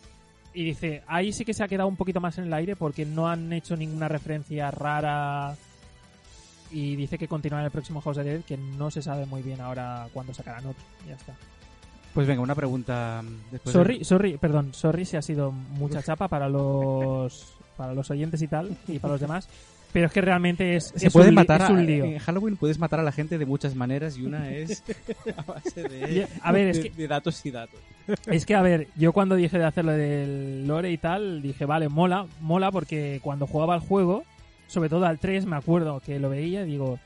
Y 0.55 0.65
dice, 0.65 1.03
ahí 1.07 1.33
sí 1.33 1.45
que 1.45 1.55
se 1.55 1.65
ha 1.65 1.69
quedado 1.69 1.89
un 1.89 1.97
poquito 1.97 2.21
más 2.21 2.39
en 2.39 2.45
el 2.45 2.53
aire 2.53 2.77
porque 2.77 3.05
no 3.05 3.29
han 3.29 3.53
hecho 3.53 3.77
ninguna 3.77 4.09
referencia 4.09 4.71
rara. 4.71 5.57
Y 6.71 6.97
dice 6.97 7.19
que 7.19 7.29
continuará 7.29 7.65
el 7.65 7.73
próximo 7.73 8.01
House 8.01 8.19
of 8.19 8.25
the 8.25 8.31
Dead, 8.31 8.45
que 8.45 8.57
no 8.57 8.91
se 8.91 9.03
sabe 9.03 9.27
muy 9.27 9.43
bien 9.43 9.61
ahora 9.61 10.09
cuándo 10.13 10.35
sacarán 10.35 10.67
otro. 10.67 10.85
Ya 11.07 11.15
está. 11.15 11.35
Pues 12.19 12.27
venga, 12.27 12.43
una 12.43 12.57
pregunta. 12.57 13.23
Después 13.53 13.73
Sorry, 13.73 14.03
sorry, 14.05 14.39
perdón, 14.39 14.75
sorry 14.75 15.05
si 15.05 15.17
ha 15.17 15.23
sido 15.23 15.53
mucha 15.53 16.03
chapa 16.03 16.27
para 16.27 16.49
los 16.49 17.55
para 17.77 17.95
los 17.95 18.11
oyentes 18.11 18.43
y 18.43 18.49
tal, 18.49 18.77
y 18.89 18.99
para 18.99 19.13
los 19.13 19.21
demás. 19.21 19.49
Pero 19.93 20.07
es 20.07 20.13
que 20.13 20.21
realmente 20.21 20.75
es, 20.75 20.93
Se 20.97 21.07
es 21.07 21.13
puede 21.13 21.29
un, 21.29 21.37
matar 21.37 21.63
es 21.63 21.71
un 21.71 21.87
lío. 21.87 22.05
En 22.07 22.19
Halloween 22.19 22.57
puedes 22.57 22.77
matar 22.81 22.99
a 22.99 23.05
la 23.05 23.13
gente 23.13 23.39
de 23.39 23.47
muchas 23.47 23.77
maneras 23.77 24.19
y 24.19 24.23
una 24.25 24.51
es 24.51 24.83
a 25.37 25.43
base 25.43 25.85
de, 25.85 26.27
A 26.43 26.51
ver, 26.51 26.71
es 26.71 26.83
de- 26.83 26.91
que- 26.91 26.97
de 26.97 27.07
datos 27.07 27.47
y 27.47 27.53
datos. 27.53 27.79
Es 28.27 28.45
que, 28.45 28.57
a 28.57 28.63
ver, 28.63 28.89
yo 28.97 29.13
cuando 29.13 29.37
dije 29.37 29.57
de 29.57 29.65
hacerlo 29.67 29.93
del 29.93 30.67
lore 30.67 30.91
y 30.91 30.99
tal, 30.99 31.41
dije, 31.41 31.67
vale, 31.67 31.89
mola, 31.89 32.27
mola 32.41 32.73
porque 32.73 33.21
cuando 33.23 33.47
jugaba 33.47 33.75
al 33.75 33.81
juego, 33.81 34.25
sobre 34.67 34.89
todo 34.89 35.07
al 35.07 35.21
3, 35.21 35.47
me 35.47 35.55
acuerdo 35.55 36.01
que 36.01 36.19
lo 36.19 36.31
veía 36.31 36.65
digo, 36.65 36.99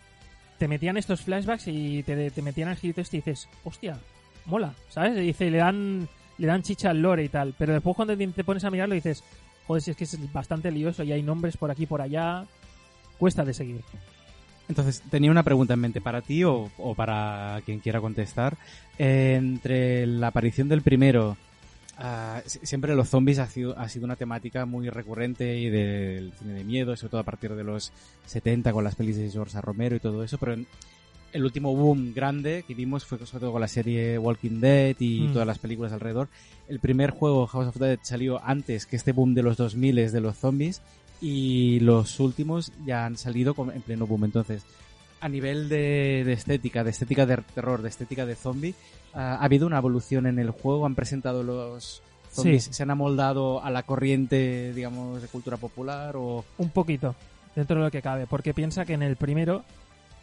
te 0.56 0.68
metían 0.68 0.96
estos 0.96 1.20
flashbacks 1.20 1.68
y 1.68 2.02
te, 2.02 2.30
te 2.30 2.40
metían 2.40 2.70
el 2.70 2.76
girito 2.76 3.02
este 3.02 3.18
y 3.18 3.20
dices, 3.20 3.46
hostia, 3.62 3.98
mola, 4.46 4.74
¿sabes? 4.88 5.16
Dice, 5.16 5.50
le 5.50 5.58
dan, 5.58 6.08
le 6.38 6.46
dan 6.46 6.62
chicha 6.62 6.90
al 6.90 7.00
lore 7.02 7.24
y 7.24 7.28
tal, 7.28 7.54
pero 7.58 7.72
después 7.72 7.94
cuando 7.96 8.16
te, 8.16 8.44
pones 8.44 8.64
a 8.64 8.70
mirarlo 8.70 8.94
dices, 8.94 9.22
joder, 9.66 9.82
si 9.82 9.90
es 9.92 9.96
que 9.96 10.04
es 10.04 10.32
bastante 10.32 10.70
lioso 10.70 11.02
y 11.02 11.12
hay 11.12 11.22
nombres 11.22 11.56
por 11.56 11.70
aquí 11.70 11.86
por 11.86 12.00
allá, 12.02 12.44
cuesta 13.18 13.44
de 13.44 13.54
seguir. 13.54 13.80
Entonces, 14.68 15.02
tenía 15.10 15.30
una 15.30 15.42
pregunta 15.42 15.74
en 15.74 15.80
mente 15.80 16.00
para 16.00 16.22
ti 16.22 16.44
o, 16.44 16.70
para 16.96 17.60
quien 17.64 17.80
quiera 17.80 18.00
contestar. 18.00 18.56
Eh, 18.98 19.34
entre 19.38 20.06
la 20.06 20.28
aparición 20.28 20.68
del 20.68 20.82
primero, 20.82 21.36
ah, 21.98 22.40
si- 22.46 22.60
siempre 22.64 22.94
los 22.94 23.08
zombies 23.08 23.38
ha 23.38 23.48
sido, 23.48 23.76
ha 23.78 23.88
sido 23.88 24.04
una 24.06 24.16
temática 24.16 24.64
muy 24.64 24.88
recurrente 24.88 25.58
y 25.58 25.68
del 25.68 26.32
cine 26.38 26.54
de 26.54 26.64
miedo, 26.64 26.96
sobre 26.96 27.10
todo 27.10 27.20
a 27.20 27.24
partir 27.24 27.54
de 27.54 27.64
los 27.64 27.92
70 28.24 28.72
con 28.72 28.84
las 28.84 28.94
pelis 28.94 29.16
de 29.16 29.30
George. 29.30 29.60
Romero 29.60 29.96
y 29.96 30.00
todo 30.00 30.22
eso, 30.24 30.38
pero 30.38 30.54
en- 30.54 30.66
el 31.32 31.44
último 31.44 31.74
boom 31.74 32.12
grande 32.14 32.64
que 32.66 32.74
vimos 32.74 33.04
fue 33.04 33.18
sobre 33.26 33.40
todo 33.40 33.52
con 33.52 33.60
la 33.60 33.68
serie 33.68 34.18
Walking 34.18 34.60
Dead 34.60 34.96
y 34.98 35.20
Mm. 35.22 35.32
todas 35.32 35.46
las 35.46 35.58
películas 35.58 35.92
alrededor. 35.92 36.28
El 36.68 36.78
primer 36.80 37.10
juego, 37.10 37.46
House 37.46 37.68
of 37.68 37.76
Dead, 37.76 37.98
salió 38.02 38.40
antes 38.44 38.86
que 38.86 38.96
este 38.96 39.12
boom 39.12 39.34
de 39.34 39.42
los 39.42 39.56
2000 39.56 40.12
de 40.12 40.20
los 40.20 40.36
zombies 40.36 40.82
y 41.20 41.80
los 41.80 42.18
últimos 42.20 42.72
ya 42.84 43.06
han 43.06 43.16
salido 43.16 43.54
en 43.74 43.82
pleno 43.82 44.06
boom. 44.06 44.24
Entonces, 44.24 44.62
a 45.20 45.28
nivel 45.28 45.68
de, 45.68 46.22
de 46.26 46.32
estética, 46.32 46.82
de 46.84 46.90
estética 46.90 47.26
de 47.26 47.36
terror, 47.54 47.80
de 47.82 47.88
estética 47.88 48.26
de 48.26 48.34
zombie, 48.34 48.74
ah, 49.14 49.36
ha 49.40 49.44
habido 49.44 49.66
una 49.66 49.78
evolución 49.78 50.26
en 50.26 50.38
el 50.38 50.50
juego. 50.50 50.84
Han 50.84 50.94
presentado 50.96 51.42
los 51.44 52.02
zombies, 52.32 52.64
Sí. 52.64 52.72
se 52.72 52.82
han 52.82 52.90
amoldado 52.90 53.62
a 53.62 53.70
la 53.70 53.84
corriente, 53.84 54.72
digamos, 54.74 55.22
de 55.22 55.28
cultura 55.28 55.56
popular 55.58 56.16
o 56.16 56.44
Un 56.58 56.70
poquito, 56.70 57.14
dentro 57.54 57.76
de 57.78 57.84
lo 57.84 57.90
que 57.90 58.02
cabe, 58.02 58.26
porque 58.26 58.52
piensa 58.52 58.84
que 58.84 58.94
en 58.94 59.02
el 59.02 59.14
primero, 59.16 59.64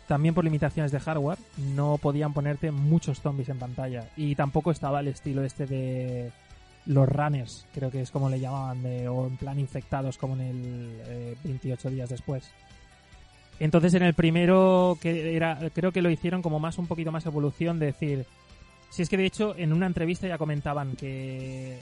también 0.10 0.34
por 0.34 0.43
limitaciones 0.43 0.91
de 0.91 1.00
hardware, 1.00 1.38
no 1.76 2.00
podían 2.00 2.34
ponerte 2.34 2.72
muchos 2.72 3.22
zombies 3.22 3.50
en 3.50 3.60
pantalla. 3.60 4.10
Y 4.17 4.34
tampoco 4.34 4.72
estaba 4.72 5.02
el 5.02 5.08
estilo 5.08 5.43
este 5.43 5.67
de 5.67 6.32
los 6.88 7.08
runners, 7.08 7.67
creo 7.76 7.91
que 7.91 8.02
es 8.02 8.10
como 8.10 8.28
le 8.28 8.39
llamaban, 8.39 8.82
de, 8.82 9.08
o 9.08 9.28
en 9.28 9.38
plan 9.38 9.60
infectados, 9.60 10.17
como 10.17 10.34
en 10.34 10.41
el 10.41 11.02
eh, 11.06 11.36
28 11.43 11.91
días 11.91 12.10
después. 12.10 12.50
Entonces 13.60 13.93
en 13.93 14.02
el 14.02 14.15
primero, 14.15 14.98
que 15.00 15.36
era, 15.36 15.60
creo 15.76 15.91
que 15.91 16.02
lo 16.02 16.10
hicieron 16.10 16.41
como 16.41 16.60
más 16.60 16.80
un 16.80 16.88
poquito 16.88 17.12
más 17.12 17.28
evolución, 17.28 17.78
de 17.78 17.86
decir, 17.86 18.26
si 18.89 19.04
es 19.04 19.10
que 19.10 19.17
de 19.17 19.28
hecho 19.28 19.54
en 19.58 19.74
una 19.74 19.86
entrevista 19.86 20.28
ya 20.28 20.39
comentaban 20.39 20.95
que 20.95 21.78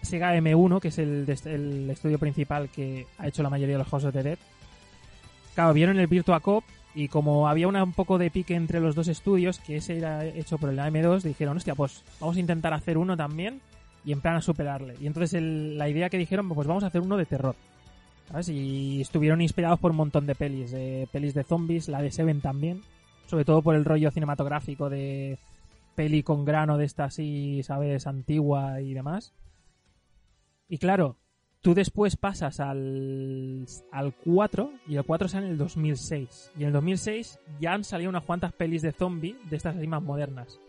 Sega 0.00 0.34
M1, 0.34 0.80
que 0.80 0.88
es 0.88 0.96
el 0.98 1.90
estudio 1.90 2.18
principal 2.18 2.70
que 2.70 3.06
ha 3.18 3.28
hecho 3.28 3.42
la 3.42 3.50
mayoría 3.50 3.74
de 3.74 3.82
los 3.82 3.88
House 3.88 4.04
of 4.04 4.14
the 4.14 4.22
Dead, 4.22 4.38
claro, 5.54 5.74
vieron 5.74 6.00
el 6.00 6.06
Virtua 6.06 6.40
Cop 6.40 6.64
y 6.94 7.08
como 7.08 7.48
había 7.48 7.68
una, 7.68 7.82
un 7.84 7.92
poco 7.92 8.18
de 8.18 8.30
pique 8.30 8.54
entre 8.54 8.80
los 8.80 8.94
dos 8.94 9.08
estudios, 9.08 9.58
que 9.60 9.76
ese 9.76 9.96
era 9.98 10.24
hecho 10.26 10.58
por 10.58 10.70
el 10.70 10.78
AM2, 10.78 11.22
dijeron, 11.22 11.56
hostia, 11.56 11.74
pues 11.74 12.02
vamos 12.20 12.36
a 12.36 12.40
intentar 12.40 12.74
hacer 12.74 12.98
uno 12.98 13.16
también 13.16 13.60
y 14.04 14.12
en 14.12 14.20
plan 14.20 14.36
a 14.36 14.42
superarle. 14.42 14.94
Y 15.00 15.06
entonces 15.06 15.34
el- 15.34 15.78
la 15.78 15.88
idea 15.88 16.10
que 16.10 16.18
dijeron, 16.18 16.48
pues 16.48 16.66
vamos 16.68 16.84
a 16.84 16.88
hacer 16.88 17.00
uno 17.00 17.16
de 17.16 17.26
terror. 17.26 17.54
¿Sabes? 18.30 18.48
Y 18.48 19.00
estuvieron 19.00 19.40
inspirados 19.40 19.78
por 19.80 19.90
un 19.90 19.96
montón 19.98 20.26
de 20.26 20.34
pelis, 20.34 20.70
de 20.70 21.08
pelis 21.12 21.34
de 21.34 21.44
zombies, 21.44 21.88
la 21.88 22.00
de 22.02 22.10
Seven 22.10 22.40
también, 22.40 22.82
sobre 23.26 23.44
todo 23.44 23.62
por 23.62 23.74
el 23.74 23.84
rollo 23.84 24.10
cinematográfico 24.10 24.88
de 24.88 25.38
peli 25.96 26.22
con 26.22 26.44
grano 26.44 26.78
de 26.78 26.84
esta 26.86 27.04
así, 27.04 27.62
¿sabes? 27.62 28.06
Antigua 28.06 28.80
y 28.80 28.94
demás. 28.94 29.32
Y 30.68 30.78
claro, 30.78 31.16
tú 31.62 31.74
después 31.74 32.16
pasas 32.16 32.60
al, 32.60 33.64
al 33.92 34.14
4 34.24 34.72
y 34.88 34.96
el 34.96 35.04
4 35.04 35.28
sale 35.28 35.46
en 35.46 35.52
el 35.52 35.58
2006. 35.58 36.52
Y 36.58 36.62
en 36.62 36.66
el 36.66 36.72
2006 36.72 37.38
ya 37.60 37.72
han 37.72 37.84
salido 37.84 38.10
unas 38.10 38.24
cuantas 38.24 38.52
pelis 38.52 38.82
de 38.82 38.92
zombie 38.92 39.36
de 39.48 39.56
estas 39.56 39.76
así 39.76 39.86
más 39.86 40.02
modernas. 40.02 40.60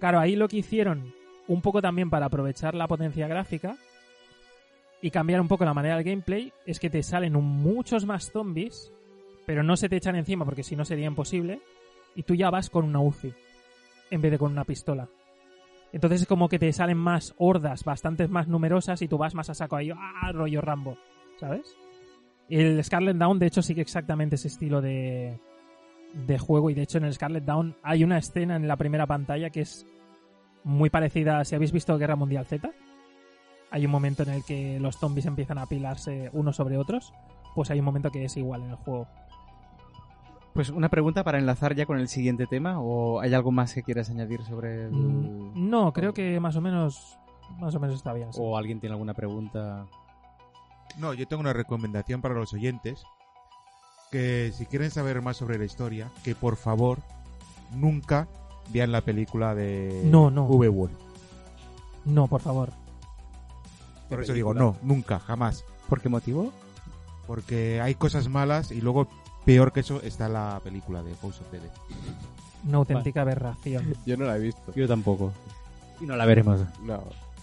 Claro, 0.00 0.18
ahí 0.18 0.34
lo 0.34 0.48
que 0.48 0.56
hicieron, 0.56 1.14
un 1.46 1.60
poco 1.60 1.80
también 1.80 2.10
para 2.10 2.26
aprovechar 2.26 2.74
la 2.74 2.88
potencia 2.88 3.28
gráfica 3.28 3.76
y 5.00 5.10
cambiar 5.10 5.40
un 5.40 5.48
poco 5.48 5.66
la 5.66 5.74
manera 5.74 5.96
del 5.96 6.04
gameplay, 6.04 6.52
es 6.64 6.80
que 6.80 6.90
te 6.90 7.02
salen 7.02 7.34
muchos 7.34 8.06
más 8.06 8.32
zombies, 8.32 8.90
pero 9.44 9.62
no 9.62 9.76
se 9.76 9.90
te 9.90 9.96
echan 9.96 10.16
encima 10.16 10.46
porque 10.46 10.62
si 10.62 10.74
no 10.74 10.86
sería 10.86 11.06
imposible, 11.06 11.60
y 12.14 12.22
tú 12.22 12.34
ya 12.34 12.48
vas 12.48 12.70
con 12.70 12.86
una 12.86 13.00
UCI 13.00 13.34
en 14.10 14.22
vez 14.22 14.32
de 14.32 14.38
con 14.38 14.52
una 14.52 14.64
pistola. 14.64 15.08
Entonces 15.94 16.22
es 16.22 16.26
como 16.26 16.48
que 16.48 16.58
te 16.58 16.72
salen 16.72 16.98
más 16.98 17.36
hordas, 17.38 17.84
bastantes 17.84 18.28
más 18.28 18.48
numerosas, 18.48 19.00
y 19.00 19.06
tú 19.06 19.16
vas 19.16 19.36
más 19.36 19.48
a 19.48 19.54
saco 19.54 19.76
ahí, 19.76 19.92
¡ah! 19.92 20.32
rollo 20.32 20.60
Rambo, 20.60 20.98
¿sabes? 21.38 21.76
El 22.48 22.82
Scarlet 22.82 23.16
Dawn, 23.16 23.38
de 23.38 23.46
hecho, 23.46 23.62
sigue 23.62 23.80
exactamente 23.80 24.34
ese 24.34 24.48
estilo 24.48 24.80
de, 24.80 25.38
de 26.12 26.38
juego, 26.38 26.68
y 26.68 26.74
de 26.74 26.82
hecho 26.82 26.98
en 26.98 27.04
el 27.04 27.14
Scarlet 27.14 27.44
Dawn 27.44 27.76
hay 27.84 28.02
una 28.02 28.18
escena 28.18 28.56
en 28.56 28.66
la 28.66 28.76
primera 28.76 29.06
pantalla 29.06 29.50
que 29.50 29.60
es 29.60 29.86
muy 30.64 30.90
parecida, 30.90 31.44
si 31.44 31.54
habéis 31.54 31.70
visto 31.70 31.96
Guerra 31.96 32.16
Mundial 32.16 32.44
Z, 32.46 32.72
hay 33.70 33.86
un 33.86 33.92
momento 33.92 34.24
en 34.24 34.30
el 34.30 34.44
que 34.44 34.80
los 34.80 34.96
zombies 34.96 35.26
empiezan 35.26 35.58
a 35.58 35.62
apilarse 35.62 36.28
unos 36.32 36.56
sobre 36.56 36.76
otros, 36.76 37.12
pues 37.54 37.70
hay 37.70 37.78
un 37.78 37.84
momento 37.84 38.10
que 38.10 38.24
es 38.24 38.36
igual 38.36 38.62
en 38.62 38.70
el 38.70 38.76
juego. 38.76 39.06
Pues 40.54 40.70
una 40.70 40.88
pregunta 40.88 41.24
para 41.24 41.38
enlazar 41.38 41.74
ya 41.74 41.84
con 41.84 41.98
el 41.98 42.08
siguiente 42.08 42.46
tema, 42.46 42.80
o 42.80 43.20
hay 43.20 43.34
algo 43.34 43.50
más 43.50 43.74
que 43.74 43.82
quieras 43.82 44.08
añadir 44.10 44.42
sobre 44.44 44.84
el... 44.86 44.92
Mm, 44.92 45.68
No, 45.68 45.92
creo 45.92 46.14
que 46.14 46.38
más 46.40 46.54
o 46.56 46.60
menos 46.60 47.18
más 47.58 47.74
o 47.74 47.80
menos 47.80 47.96
está 47.96 48.12
bien. 48.12 48.32
sí. 48.32 48.38
o 48.42 48.56
alguien 48.56 48.80
tiene 48.80 48.94
alguna 48.94 49.14
pregunta. 49.14 49.86
No, 50.96 51.12
yo 51.12 51.26
tengo 51.26 51.40
una 51.40 51.52
recomendación 51.52 52.20
para 52.22 52.34
los 52.34 52.52
oyentes. 52.52 53.04
Que 54.10 54.52
si 54.54 54.64
quieren 54.66 54.90
saber 54.92 55.20
más 55.22 55.36
sobre 55.38 55.58
la 55.58 55.64
historia, 55.64 56.08
que 56.22 56.34
por 56.36 56.54
favor 56.56 57.00
nunca 57.72 58.28
vean 58.72 58.92
la 58.92 59.00
película 59.00 59.54
de 59.56 60.02
No, 60.04 60.30
no. 60.30 60.44
V-Wolf. 60.46 60.92
No, 62.04 62.28
por 62.28 62.40
favor. 62.40 62.70
Por 64.08 64.18
¿Qué 64.18 64.24
eso 64.24 64.32
digo, 64.34 64.54
no, 64.54 64.76
nunca, 64.82 65.18
jamás. 65.18 65.64
¿Por 65.88 66.00
qué 66.00 66.08
motivo? 66.08 66.52
Porque 67.26 67.80
hay 67.80 67.94
cosas 67.96 68.28
malas 68.28 68.70
y 68.70 68.80
luego, 68.80 69.08
peor 69.44 69.72
que 69.72 69.80
eso, 69.80 70.00
está 70.02 70.28
la 70.28 70.60
película 70.62 71.02
de 71.02 71.14
House 71.16 71.40
of 71.40 71.50
the 71.50 71.58
Dead. 71.60 71.70
Una 72.66 72.78
auténtica 72.78 73.20
aberración. 73.22 73.94
Yo 74.06 74.16
no 74.16 74.24
la 74.24 74.36
he 74.36 74.40
visto. 74.40 74.72
Yo 74.74 74.88
tampoco. 74.88 75.32
Y 76.00 76.06
no 76.06 76.16
la 76.16 76.24
veremos. 76.26 76.60
No. 76.82 77.02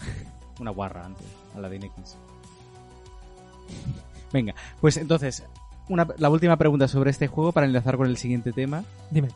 Una 0.60 0.72
guarra 0.72 1.06
antes, 1.06 1.26
a 1.56 1.60
la 1.60 1.70
de 1.70 1.76
Inex. 1.78 2.16
Venga, 4.34 4.54
pues 4.80 4.97
entonces, 4.97 5.43
una, 5.89 6.08
la 6.18 6.30
última 6.30 6.56
pregunta 6.58 6.88
sobre 6.88 7.10
este 7.12 7.28
juego 7.28 7.52
para 7.52 7.66
enlazar 7.66 7.97
con 7.97 8.08
el 8.08 8.18
siguiente 8.18 8.52
tema. 8.54 8.84
Dime. 9.10 9.30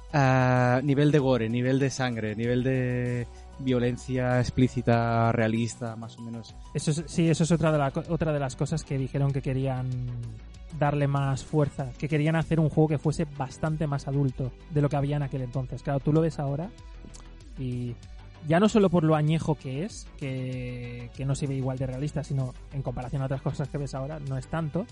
Nivel 0.83 1.11
de 1.11 1.19
gore, 1.19 1.49
nivel 1.49 1.79
de 1.79 1.89
sangre, 1.89 2.35
nivel 2.35 2.63
de 2.63 3.27
violencia 3.59 4.39
explícita, 4.39 5.31
realista, 5.31 5.95
más 5.95 6.17
o 6.17 6.21
menos. 6.21 6.53
Eso 6.73 6.91
es- 6.91 7.03
sí, 7.07 7.29
eso 7.29 7.43
es 7.43 7.51
otra 7.51 7.71
de, 7.71 7.77
la 7.77 7.91
otra 8.09 8.31
de 8.33 8.39
las 8.39 8.55
cosas 8.55 8.83
que 8.83 8.97
dijeron 8.97 9.31
que 9.31 9.41
querían 9.41 9.89
darle 10.79 11.07
más 11.07 11.43
fuerza, 11.43 11.91
que 11.97 12.07
querían 12.09 12.35
hacer 12.35 12.59
un 12.59 12.69
juego 12.69 12.89
que 12.89 12.97
fuese 12.97 13.25
bastante 13.37 13.87
más 13.87 14.07
adulto 14.07 14.51
de 14.71 14.81
lo 14.81 14.89
que 14.89 14.95
había 14.97 15.15
en 15.17 15.23
aquel 15.23 15.41
entonces. 15.41 15.81
Claro, 15.83 15.99
tú 15.99 16.11
lo 16.11 16.21
ves 16.21 16.39
ahora 16.39 16.69
y 17.57 17.95
ya 18.47 18.59
no 18.59 18.69
solo 18.69 18.89
por 18.89 19.03
lo 19.03 19.15
añejo 19.15 19.55
que 19.55 19.85
es, 19.85 20.07
que, 20.17 21.09
que 21.15 21.25
no 21.25 21.33
se 21.35 21.47
ve 21.47 21.55
igual 21.55 21.77
de 21.77 21.87
realista, 21.87 22.23
sino 22.23 22.53
en 22.73 22.81
comparación 22.81 23.21
a 23.21 23.25
otras 23.25 23.41
cosas 23.41 23.69
que 23.69 23.77
ves 23.77 23.95
ahora, 23.95 24.19
no 24.19 24.37
es 24.37 24.47
tanto. 24.47 24.85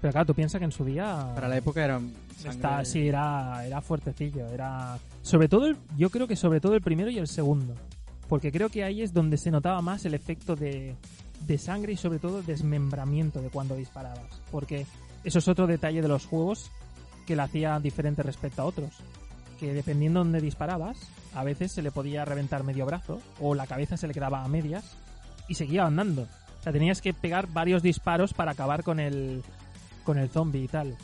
Pero 0.00 0.12
claro, 0.12 0.26
tú 0.26 0.34
piensas 0.34 0.58
que 0.58 0.64
en 0.66 0.72
su 0.72 0.84
día... 0.84 1.30
Para 1.34 1.48
la 1.48 1.56
época 1.56 1.84
era 1.84 2.00
Está, 2.46 2.84
sí, 2.84 3.08
era, 3.08 3.64
era 3.64 3.80
fuertecillo. 3.80 4.46
Era. 4.48 4.98
Sobre 5.22 5.48
todo, 5.48 5.66
el- 5.66 5.76
yo 5.96 6.10
creo 6.10 6.26
que 6.26 6.36
sobre 6.36 6.60
todo 6.60 6.74
el 6.74 6.82
primero 6.82 7.08
y 7.10 7.16
el 7.18 7.26
segundo. 7.26 7.74
Porque 8.28 8.52
creo 8.52 8.68
que 8.68 8.84
ahí 8.84 9.00
es 9.02 9.14
donde 9.14 9.38
se 9.38 9.50
notaba 9.50 9.80
más 9.80 10.04
el 10.04 10.12
efecto 10.12 10.56
de, 10.56 10.94
de 11.46 11.58
sangre 11.58 11.92
y 11.92 11.96
sobre 11.96 12.18
todo 12.18 12.42
desmembramiento 12.42 13.40
de 13.40 13.48
cuando 13.50 13.76
disparabas. 13.76 14.40
Porque 14.50 14.86
eso 15.24 15.38
es 15.38 15.48
otro 15.48 15.66
detalle 15.66 16.02
de 16.02 16.08
los 16.08 16.26
juegos 16.26 16.70
que 17.26 17.36
le 17.36 17.42
hacía 17.42 17.78
diferente 17.80 18.22
respecto 18.22 18.62
a 18.62 18.66
otros. 18.66 18.90
Que 19.58 19.72
dependiendo 19.72 20.20
de 20.20 20.24
dónde 20.24 20.40
disparabas, 20.40 20.96
a 21.34 21.44
veces 21.44 21.72
se 21.72 21.82
le 21.82 21.90
podía 21.90 22.24
reventar 22.24 22.64
medio 22.64 22.86
brazo 22.86 23.20
o 23.40 23.54
la 23.54 23.66
cabeza 23.66 23.96
se 23.96 24.06
le 24.06 24.14
quedaba 24.14 24.42
a 24.44 24.48
medias 24.48 24.96
y 25.48 25.54
seguía 25.54 25.84
andando. 25.86 26.22
O 26.22 26.62
sea, 26.62 26.72
tenías 26.72 27.00
que 27.02 27.12
pegar 27.14 27.46
varios 27.52 27.82
disparos 27.82 28.32
para 28.34 28.52
acabar 28.52 28.82
con 28.82 28.98
el, 29.00 29.42
con 30.04 30.18
el 30.18 30.28
zombie 30.30 30.64
y 30.64 30.68
tal. 30.68 30.96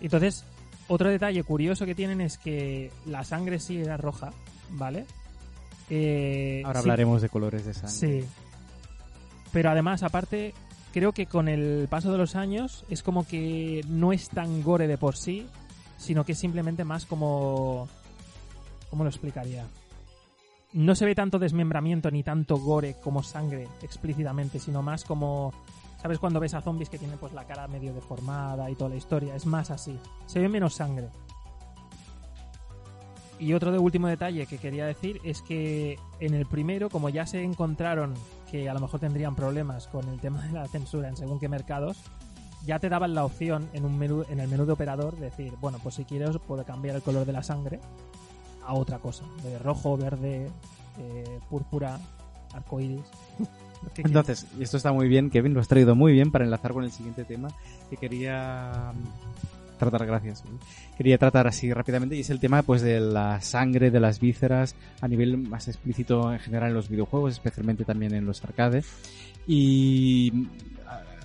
Entonces, 0.00 0.44
otro 0.88 1.08
detalle 1.10 1.42
curioso 1.44 1.84
que 1.86 1.94
tienen 1.94 2.20
es 2.20 2.38
que 2.38 2.90
la 3.06 3.22
sangre 3.24 3.60
sí 3.60 3.78
era 3.80 3.96
roja, 3.96 4.30
¿vale? 4.70 5.04
Eh, 5.90 6.62
Ahora 6.64 6.80
sí- 6.80 6.84
hablaremos 6.84 7.22
de 7.22 7.28
colores 7.28 7.64
de 7.66 7.74
sangre. 7.74 7.90
Sí. 8.22 8.24
Pero 9.52 9.70
además, 9.70 10.02
aparte, 10.02 10.54
creo 10.92 11.12
que 11.12 11.26
con 11.26 11.48
el 11.48 11.86
paso 11.88 12.10
de 12.10 12.18
los 12.18 12.36
años 12.36 12.84
es 12.88 13.02
como 13.02 13.26
que 13.26 13.84
no 13.88 14.12
es 14.12 14.28
tan 14.28 14.62
gore 14.62 14.86
de 14.86 14.98
por 14.98 15.16
sí, 15.16 15.46
sino 15.98 16.24
que 16.24 16.32
es 16.32 16.38
simplemente 16.38 16.84
más 16.84 17.06
como... 17.06 17.88
¿Cómo 18.90 19.04
lo 19.04 19.10
explicaría? 19.10 19.66
No 20.72 20.94
se 20.94 21.04
ve 21.04 21.14
tanto 21.14 21.38
desmembramiento 21.38 22.10
ni 22.10 22.22
tanto 22.22 22.56
gore 22.56 22.96
como 23.02 23.22
sangre 23.22 23.68
explícitamente, 23.82 24.58
sino 24.58 24.82
más 24.82 25.04
como... 25.04 25.52
¿Sabes 26.00 26.18
cuando 26.18 26.40
ves 26.40 26.54
a 26.54 26.60
zombies 26.60 26.88
que 26.88 26.98
tienen 26.98 27.18
pues 27.18 27.32
la 27.32 27.44
cara 27.44 27.68
medio 27.68 27.94
deformada 27.94 28.68
y 28.68 28.74
toda 28.74 28.90
la 28.90 28.96
historia? 28.96 29.36
Es 29.36 29.46
más 29.46 29.70
así. 29.70 29.96
Se 30.26 30.40
ve 30.40 30.48
menos 30.48 30.74
sangre. 30.74 31.08
Y 33.38 33.54
otro 33.54 33.70
de 33.70 33.78
último 33.78 34.08
detalle 34.08 34.46
que 34.46 34.58
quería 34.58 34.86
decir 34.86 35.20
es 35.24 35.42
que 35.42 35.98
en 36.20 36.34
el 36.34 36.46
primero, 36.46 36.90
como 36.90 37.08
ya 37.08 37.26
se 37.26 37.42
encontraron 37.42 38.14
que 38.52 38.68
a 38.68 38.74
lo 38.74 38.80
mejor 38.80 39.00
tendrían 39.00 39.34
problemas 39.34 39.88
con 39.88 40.06
el 40.08 40.20
tema 40.20 40.42
de 40.42 40.52
la 40.52 40.68
censura 40.68 41.08
en 41.08 41.16
según 41.16 41.40
qué 41.40 41.48
mercados, 41.48 41.96
ya 42.66 42.78
te 42.78 42.90
daban 42.90 43.14
la 43.14 43.24
opción 43.24 43.68
en 43.72 43.86
un 43.86 43.98
menú, 43.98 44.24
en 44.28 44.38
el 44.40 44.48
menú 44.48 44.66
de 44.66 44.72
operador 44.72 45.16
de 45.16 45.24
decir, 45.26 45.54
bueno, 45.60 45.78
pues 45.82 45.96
si 45.96 46.04
quieres 46.04 46.36
puedo 46.46 46.62
cambiar 46.64 46.94
el 46.94 47.02
color 47.02 47.24
de 47.24 47.32
la 47.32 47.42
sangre 47.42 47.80
a 48.64 48.74
otra 48.74 48.98
cosa, 48.98 49.24
de 49.42 49.58
rojo, 49.58 49.96
verde, 49.96 50.48
eh, 50.98 51.40
púrpura, 51.48 51.98
arcoíris. 52.52 53.00
Entonces, 53.96 54.46
y 54.56 54.62
esto 54.62 54.76
está 54.76 54.92
muy 54.92 55.08
bien, 55.08 55.30
Kevin, 55.30 55.54
lo 55.54 55.60
has 55.60 55.66
traído 55.66 55.96
muy 55.96 56.12
bien 56.12 56.30
para 56.30 56.44
enlazar 56.44 56.72
con 56.72 56.84
el 56.84 56.92
siguiente 56.92 57.24
tema 57.24 57.48
que 57.90 57.96
quería 57.96 58.92
tratar, 59.82 60.06
gracias. 60.06 60.44
Quería 60.96 61.18
tratar 61.18 61.46
así 61.46 61.72
rápidamente 61.72 62.16
y 62.16 62.20
es 62.20 62.30
el 62.30 62.40
tema 62.40 62.62
pues 62.62 62.82
de 62.82 63.00
la 63.00 63.40
sangre, 63.40 63.90
de 63.90 64.00
las 64.00 64.20
vísceras 64.20 64.74
a 65.00 65.08
nivel 65.08 65.36
más 65.38 65.68
explícito 65.68 66.32
en 66.32 66.38
general 66.38 66.70
en 66.70 66.74
los 66.74 66.88
videojuegos, 66.88 67.32
especialmente 67.32 67.84
también 67.84 68.14
en 68.14 68.24
los 68.24 68.42
arcades. 68.44 68.86
Y 69.46 70.46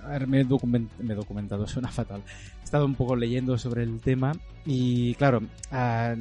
a 0.08 0.10
ver, 0.10 0.28
me 0.28 0.42
he, 0.42 0.46
me 0.46 1.14
he 1.14 1.16
documentado, 1.16 1.68
suena 1.68 1.90
fatal. 1.90 2.22
He 2.62 2.64
estado 2.64 2.86
un 2.86 2.96
poco 2.96 3.16
leyendo 3.16 3.58
sobre 3.58 3.84
el 3.84 4.00
tema 4.00 4.34
y 4.66 5.14
claro, 5.16 5.42
a, 5.72 6.16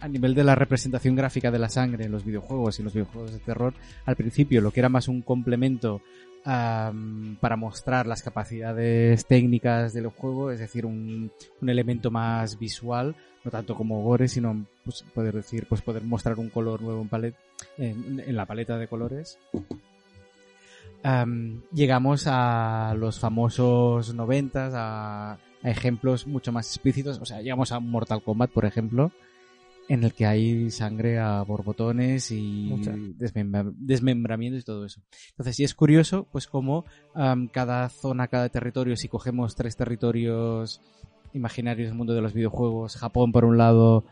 a 0.00 0.08
nivel 0.08 0.34
de 0.34 0.44
la 0.44 0.54
representación 0.54 1.14
gráfica 1.14 1.50
de 1.50 1.58
la 1.58 1.68
sangre 1.68 2.04
en 2.04 2.12
los 2.12 2.24
videojuegos 2.24 2.78
y 2.78 2.82
en 2.82 2.84
los 2.84 2.94
videojuegos 2.94 3.32
de 3.32 3.38
terror, 3.38 3.74
al 4.06 4.16
principio 4.16 4.60
lo 4.60 4.70
que 4.70 4.80
era 4.80 4.88
más 4.88 5.08
un 5.08 5.22
complemento 5.22 6.00
am, 6.44 7.36
para 7.40 7.56
mostrar 7.56 8.06
las 8.06 8.22
capacidades 8.22 9.26
técnicas 9.26 9.92
del 9.92 10.08
juego, 10.08 10.50
es 10.50 10.60
decir, 10.60 10.86
un, 10.86 11.30
un 11.60 11.68
elemento 11.68 12.10
más 12.10 12.58
visual, 12.58 13.14
no 13.44 13.50
tanto 13.50 13.74
como 13.74 14.02
gore, 14.02 14.28
sino 14.28 14.66
pues, 14.84 15.02
poder 15.14 15.34
decir, 15.34 15.66
pues 15.68 15.80
poder 15.82 16.02
mostrar 16.02 16.38
un 16.38 16.50
color 16.50 16.82
nuevo 16.82 17.02
en, 17.02 17.10
palet- 17.10 17.34
en, 17.78 18.36
la 18.36 18.46
paleta 18.46 18.76
de 18.78 18.88
colores. 18.88 19.38
Am, 21.02 21.62
llegamos 21.72 22.24
a 22.26 22.94
los 22.96 23.18
famosos 23.18 24.14
noventas, 24.14 24.74
a, 24.76 25.32
a 25.32 25.38
ejemplos 25.70 26.26
mucho 26.26 26.52
más 26.52 26.66
explícitos, 26.68 27.18
o 27.20 27.24
sea, 27.24 27.40
llegamos 27.40 27.72
a 27.72 27.80
Mortal 27.80 28.22
Kombat, 28.22 28.50
por 28.50 28.66
ejemplo, 28.66 29.10
en 29.90 30.04
el 30.04 30.14
que 30.14 30.24
hay 30.24 30.70
sangre 30.70 31.18
a 31.18 31.42
borbotones 31.42 32.30
y 32.30 32.70
desmembra- 33.18 33.72
desmembramientos 33.76 34.62
y 34.62 34.64
todo 34.64 34.84
eso. 34.84 35.00
Entonces, 35.30 35.56
sí 35.56 35.64
es 35.64 35.74
curioso, 35.74 36.28
pues 36.30 36.46
como 36.46 36.84
am, 37.12 37.48
cada 37.48 37.88
zona, 37.88 38.28
cada 38.28 38.48
territorio, 38.48 38.94
si 38.96 39.08
cogemos 39.08 39.56
tres 39.56 39.76
territorios 39.76 40.80
imaginarios 41.34 41.88
del 41.88 41.98
mundo 41.98 42.14
de 42.14 42.20
los 42.20 42.34
videojuegos, 42.34 42.96
Japón 42.96 43.32
por 43.32 43.44
un 43.44 43.58
lado, 43.58 44.04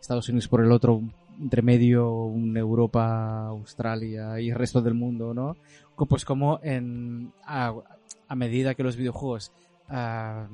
Estados 0.00 0.26
Unidos 0.30 0.48
por 0.48 0.64
el 0.64 0.72
otro, 0.72 1.02
entre 1.38 1.60
medio, 1.60 2.10
un 2.14 2.56
Europa, 2.56 3.48
Australia 3.48 4.40
y 4.40 4.48
el 4.48 4.56
resto 4.56 4.80
del 4.80 4.94
mundo, 4.94 5.34
¿no? 5.34 5.58
Pues 6.08 6.24
como 6.24 6.60
en, 6.62 7.30
a, 7.44 7.74
a 8.26 8.34
medida 8.34 8.74
que 8.74 8.82
los 8.82 8.96
videojuegos 8.96 9.52
ah, 9.90 10.48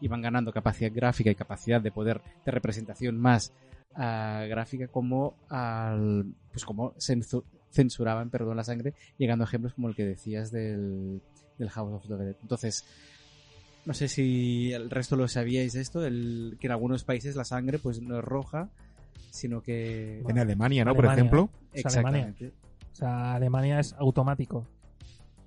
iban 0.00 0.22
ganando 0.22 0.50
capacidad 0.50 0.90
gráfica 0.94 1.30
y 1.30 1.34
capacidad 1.34 1.82
de 1.82 1.90
poder 1.92 2.22
de 2.46 2.52
representación 2.52 3.18
más 3.18 3.52
ah, 3.94 4.44
gráfica, 4.48 4.88
como 4.88 5.34
al, 5.48 6.26
pues 6.52 6.64
como 6.64 6.94
censu- 6.94 7.44
censuraban, 7.70 8.30
perdón, 8.30 8.56
la 8.56 8.64
sangre, 8.64 8.94
llegando 9.18 9.44
a 9.44 9.46
ejemplos 9.46 9.74
como 9.74 9.88
el 9.88 9.94
que 9.94 10.04
decías 10.04 10.50
del, 10.50 11.20
del 11.58 11.70
House 11.70 11.92
of 11.92 12.08
the 12.08 12.16
Dead. 12.16 12.36
Entonces, 12.42 12.84
no 13.84 13.94
sé 13.94 14.08
si 14.08 14.72
el 14.72 14.90
resto 14.90 15.16
lo 15.16 15.28
sabíais 15.28 15.74
esto, 15.74 16.04
el, 16.04 16.56
que 16.60 16.66
en 16.66 16.72
algunos 16.72 17.04
países 17.04 17.36
la 17.36 17.44
sangre 17.44 17.78
pues 17.78 18.00
no 18.00 18.18
es 18.18 18.24
roja, 18.24 18.68
sino 19.30 19.62
que... 19.62 20.20
En 20.26 20.38
Alemania, 20.38 20.84
¿no? 20.84 20.94
Por 20.94 21.06
ejemplo. 21.06 21.50
Alemania. 21.72 21.72
Exactamente. 21.72 22.52
O 22.92 22.96
sea, 22.96 23.34
Alemania 23.34 23.80
es 23.80 23.92
automático. 23.94 24.66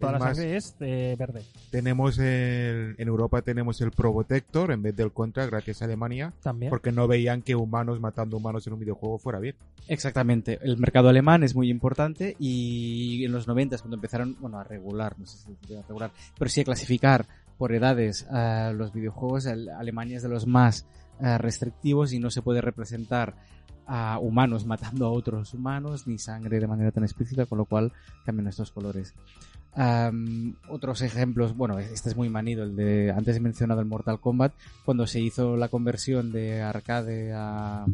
Toda 0.02 0.14
Es 0.14 0.20
la 0.20 0.26
más, 0.26 0.38
sangre 0.38 0.56
es 0.58 0.80
de 0.80 1.16
verde. 1.18 1.42
Tenemos 1.70 2.18
el, 2.20 2.96
en 2.98 3.08
Europa 3.08 3.42
tenemos 3.42 3.80
el 3.82 3.92
Probotector 3.92 4.72
en 4.72 4.82
vez 4.84 4.96
del 4.96 5.12
Contra, 5.12 5.46
gracias 5.46 5.82
a 5.82 5.86
Alemania, 5.86 6.34
También. 6.44 6.70
porque 6.70 6.92
no 6.92 7.08
veían 7.08 7.42
que 7.42 7.56
humanos 7.56 8.00
matando 8.00 8.38
humanos 8.38 8.68
en 8.68 8.74
un 8.74 8.80
videojuego 8.80 9.18
fuera 9.18 9.40
bien. 9.40 9.56
Exactamente. 9.88 10.60
El 10.62 10.78
mercado 10.78 11.10
alemán 11.10 11.44
es 11.44 11.56
muy 11.56 11.70
importante 11.70 12.36
y 12.40 13.24
en 13.26 13.32
los 13.32 13.48
90 13.48 13.78
cuando 13.80 13.96
empezaron, 13.96 14.36
bueno, 14.40 14.58
a 14.60 14.64
regular, 14.64 15.18
no 15.20 15.26
sé 15.26 15.38
si 15.38 15.76
a 15.76 15.82
regular, 15.84 16.12
pero 16.38 16.50
sí 16.50 16.62
a 16.62 16.64
clasificar 16.66 17.26
por 17.58 17.74
edades 17.74 18.26
a 18.32 18.72
los 18.74 18.92
videojuegos, 18.94 19.46
el- 19.46 19.70
Alemania 19.70 20.18
es 20.18 20.24
de 20.24 20.30
los 20.30 20.48
más 20.48 20.86
eh, 21.24 21.38
restrictivos 21.38 22.14
y 22.14 22.20
no 22.20 22.32
se 22.32 22.42
puede 22.42 22.62
representar 22.62 23.36
a 23.88 24.20
humanos 24.20 24.66
matando 24.66 25.06
a 25.08 25.12
otros 25.12 25.54
humanos 25.54 26.08
ni 26.08 26.18
sangre 26.18 26.60
de 26.60 26.68
manera 26.68 26.92
tan 26.92 27.04
explícita, 27.04 27.46
con 27.46 27.58
lo 27.58 27.66
cual 27.66 27.92
cambian 28.26 28.48
estos 28.48 28.72
colores. 28.72 29.14
Otros 30.70 31.02
ejemplos, 31.02 31.56
bueno, 31.56 31.80
este 31.80 32.10
es 32.10 32.16
muy 32.16 32.30
manido, 32.30 32.64
el 32.64 32.76
de 32.76 33.12
antes 33.12 33.36
he 33.38 33.40
mencionado 33.40 33.80
el 33.82 33.88
Mortal 33.88 34.20
Kombat, 34.20 34.54
cuando 34.86 35.08
se 35.08 35.20
hizo 35.22 35.56
la 35.58 35.70
conversión 35.70 36.32
de 36.32 36.62
arcade 36.62 37.32
a, 37.34 37.86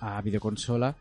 a 0.00 0.22
videoconsola, 0.22 0.96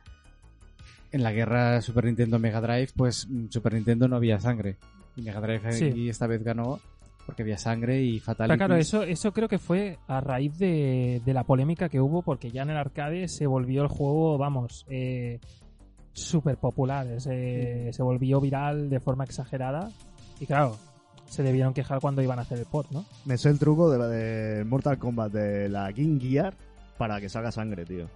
en 1.11 1.23
la 1.23 1.31
guerra 1.31 1.81
Super 1.81 2.05
Nintendo 2.05 2.39
Mega 2.39 2.61
Drive, 2.61 2.89
pues 2.95 3.27
mm, 3.27 3.47
Super 3.49 3.73
Nintendo 3.73 4.07
no 4.07 4.15
había 4.15 4.39
sangre. 4.39 4.77
Y 5.15 5.21
Mega 5.23 5.41
Drive 5.41 5.71
Sí. 5.73 5.85
aquí 5.85 6.07
esta 6.09 6.27
vez 6.27 6.43
ganó 6.43 6.79
porque 7.29 7.43
había 7.43 7.59
sangre 7.59 8.01
y 8.01 8.19
fatalities. 8.19 8.57
claro, 8.57 8.75
eso, 8.75 9.03
eso 9.03 9.31
creo 9.31 9.47
que 9.47 9.59
fue 9.59 9.99
a 10.07 10.19
raíz 10.19 10.57
de, 10.57 11.21
de 11.23 11.33
la 11.35 11.43
polémica 11.43 11.87
que 11.87 12.01
hubo, 12.01 12.23
porque 12.23 12.49
ya 12.49 12.63
en 12.63 12.71
el 12.71 12.77
arcade 12.77 13.27
se 13.27 13.45
volvió 13.45 13.83
el 13.83 13.87
juego, 13.87 14.39
vamos, 14.39 14.83
eh, 14.89 15.39
súper 16.11 16.57
popular. 16.57 17.21
Se, 17.21 17.93
se 17.93 18.01
volvió 18.01 18.41
viral 18.41 18.89
de 18.89 18.99
forma 18.99 19.25
exagerada. 19.25 19.91
Y 20.39 20.47
claro, 20.47 20.75
se 21.27 21.43
debieron 21.43 21.75
quejar 21.75 21.99
cuando 21.99 22.23
iban 22.23 22.39
a 22.39 22.41
hacer 22.41 22.57
el 22.57 22.65
port, 22.65 22.89
¿no? 22.89 23.05
Me 23.25 23.37
sé 23.37 23.49
el 23.49 23.59
truco 23.59 23.91
de 23.91 23.99
la 23.99 24.07
de 24.07 24.63
Mortal 24.63 24.97
Kombat 24.97 25.31
de 25.31 25.69
la 25.69 25.93
King 25.93 26.19
Gear 26.19 26.55
para 26.97 27.21
que 27.21 27.29
salga 27.29 27.51
sangre, 27.51 27.85
tío. 27.85 28.07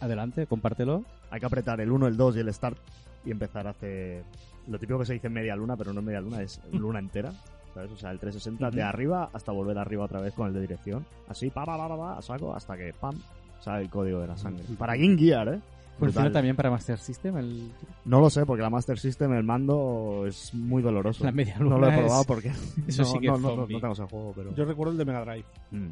Adelante, 0.00 0.46
compártelo. 0.46 1.04
Hay 1.30 1.38
que 1.38 1.44
apretar 1.44 1.82
el 1.82 1.92
1, 1.92 2.06
el 2.06 2.16
2 2.16 2.36
y 2.36 2.40
el 2.40 2.54
Start 2.54 2.78
y 3.26 3.30
empezar 3.30 3.66
a 3.66 3.72
hacer 3.72 4.24
lo 4.68 4.78
típico 4.78 5.00
que 5.00 5.04
se 5.04 5.12
dice 5.12 5.28
media 5.28 5.54
luna, 5.54 5.76
pero 5.76 5.92
no 5.92 6.00
es 6.00 6.06
media 6.06 6.22
luna, 6.22 6.40
es 6.40 6.62
luna 6.72 6.98
entera. 6.98 7.30
¿Sabes? 7.74 7.90
O 7.90 7.96
sea, 7.96 8.10
el 8.12 8.18
360 8.20 8.70
de 8.70 8.82
arriba 8.82 9.28
hasta 9.32 9.50
volver 9.52 9.76
arriba 9.78 10.04
otra 10.04 10.20
vez 10.20 10.32
con 10.32 10.46
el 10.46 10.54
de 10.54 10.60
dirección. 10.60 11.04
Así, 11.28 11.50
pa, 11.50 11.64
pa, 11.66 11.76
pa, 11.76 11.88
pa, 11.88 11.96
pa, 11.96 12.18
a 12.18 12.22
saco 12.22 12.54
hasta 12.54 12.76
que, 12.76 12.92
pam, 12.92 13.14
sale 13.60 13.82
el 13.82 13.90
código 13.90 14.20
de 14.20 14.28
la 14.28 14.36
sangre. 14.36 14.62
Para 14.78 14.94
King 14.96 15.16
Gear, 15.18 15.48
¿eh? 15.48 15.60
Funciona 15.98 16.30
también 16.32 16.56
para 16.56 16.70
Master 16.70 16.98
System. 16.98 17.36
El... 17.36 17.70
No 18.04 18.20
lo 18.20 18.28
sé, 18.30 18.44
porque 18.46 18.62
la 18.62 18.70
Master 18.70 18.98
System, 18.98 19.32
el 19.34 19.44
mando 19.44 20.24
es 20.26 20.52
muy 20.54 20.82
doloroso. 20.82 21.22
La 21.24 21.30
media 21.32 21.56
no 21.58 21.78
lo 21.78 21.86
he 21.86 21.90
luna 21.90 21.96
probado 21.98 22.20
es- 22.22 22.26
porque 22.26 22.48
eso 22.88 23.02
no, 23.02 23.08
sí 23.08 23.18
que 23.20 23.26
no, 23.28 23.34
es 23.36 23.40
no, 23.42 23.56
no, 23.56 23.66
tengo 23.66 23.92
ese 23.92 24.02
juego, 24.04 24.32
pero... 24.34 24.54
Yo 24.54 24.64
recuerdo 24.64 24.92
el 24.92 24.98
de 24.98 25.04
Mega 25.04 25.24
Drive. 25.24 25.44
Mm. 25.70 25.86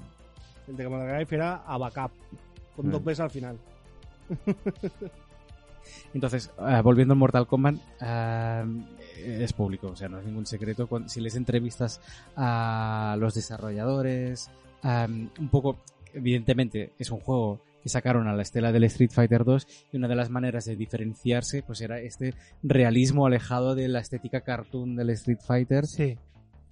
El 0.68 0.76
de 0.76 0.88
Mega 0.88 1.04
Drive 1.14 1.36
era 1.36 1.54
a 1.66 1.78
backup, 1.78 2.10
con 2.76 2.86
Mm. 2.88 2.90
dos 2.90 3.04
veces 3.04 3.20
al 3.20 3.30
final. 3.30 3.56
Entonces, 6.14 6.50
ah, 6.58 6.80
volviendo 6.82 7.14
al 7.14 7.18
Mortal 7.18 7.46
Kombat, 7.46 7.74
ah, 8.00 8.64
es 9.18 9.52
público, 9.52 9.88
o 9.88 9.96
sea, 9.96 10.08
no 10.08 10.18
es 10.18 10.24
ningún 10.26 10.46
secreto. 10.46 10.86
Cuando- 10.86 11.08
si 11.08 11.20
les 11.20 11.34
entrevistas 11.36 12.00
a 12.36 13.16
los 13.18 13.34
desarrolladores, 13.34 14.50
un 14.84 15.48
poco, 15.50 15.78
evidentemente, 16.14 16.92
es 16.98 17.10
un 17.10 17.20
juego 17.20 17.60
que 17.82 17.88
sacaron 17.88 18.28
a 18.28 18.34
la 18.34 18.42
estela 18.42 18.70
del 18.70 18.84
Street 18.84 19.10
Fighter 19.12 19.44
2 19.44 19.66
y 19.92 19.96
una 19.96 20.06
de 20.06 20.14
las 20.14 20.30
maneras 20.30 20.64
de 20.66 20.76
diferenciarse 20.76 21.64
pues 21.64 21.80
era 21.80 21.98
este 22.00 22.32
realismo 22.62 23.26
alejado 23.26 23.74
de 23.74 23.88
la 23.88 23.98
estética 23.98 24.42
cartoon 24.42 24.94
del 24.94 25.10
Street 25.10 25.40
Fighter 25.44 25.86
Sí. 25.86 26.16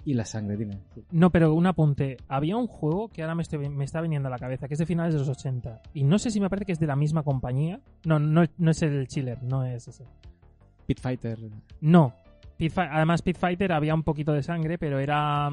y 0.04 0.14
la 0.14 0.24
sangre, 0.24 0.56
dime. 0.56 0.78
No, 1.10 1.30
pero 1.30 1.52
un 1.52 1.66
apunte. 1.66 2.16
Había 2.28 2.56
un 2.56 2.68
juego 2.68 3.08
que 3.08 3.22
ahora 3.22 3.34
me, 3.34 3.42
estoy- 3.42 3.68
me 3.68 3.84
está 3.84 4.00
viniendo 4.00 4.28
a 4.28 4.30
la 4.30 4.38
cabeza, 4.38 4.68
que 4.68 4.74
es 4.74 4.78
de 4.78 4.86
finales 4.86 5.12
de 5.14 5.18
los 5.18 5.28
80. 5.28 5.82
Y 5.94 6.04
no 6.04 6.16
sé 6.20 6.30
si 6.30 6.38
me 6.40 6.48
parece 6.48 6.66
que 6.66 6.72
es 6.72 6.78
de 6.80 6.86
la 6.86 6.94
misma 6.96 7.24
compañía. 7.24 7.80
No, 8.04 8.20
no, 8.20 8.44
no 8.56 8.70
es 8.70 8.80
el 8.82 9.08
Chiller, 9.08 9.42
no 9.42 9.64
es 9.64 9.88
ese. 9.88 10.04
Pit 10.86 11.00
Fighter. 11.00 11.38
No. 11.80 12.14
Además, 12.76 13.22
Pit 13.22 13.36
Fighter 13.38 13.72
había 13.72 13.94
un 13.94 14.02
poquito 14.02 14.32
de 14.32 14.42
sangre, 14.42 14.76
pero 14.78 14.98
era 14.98 15.48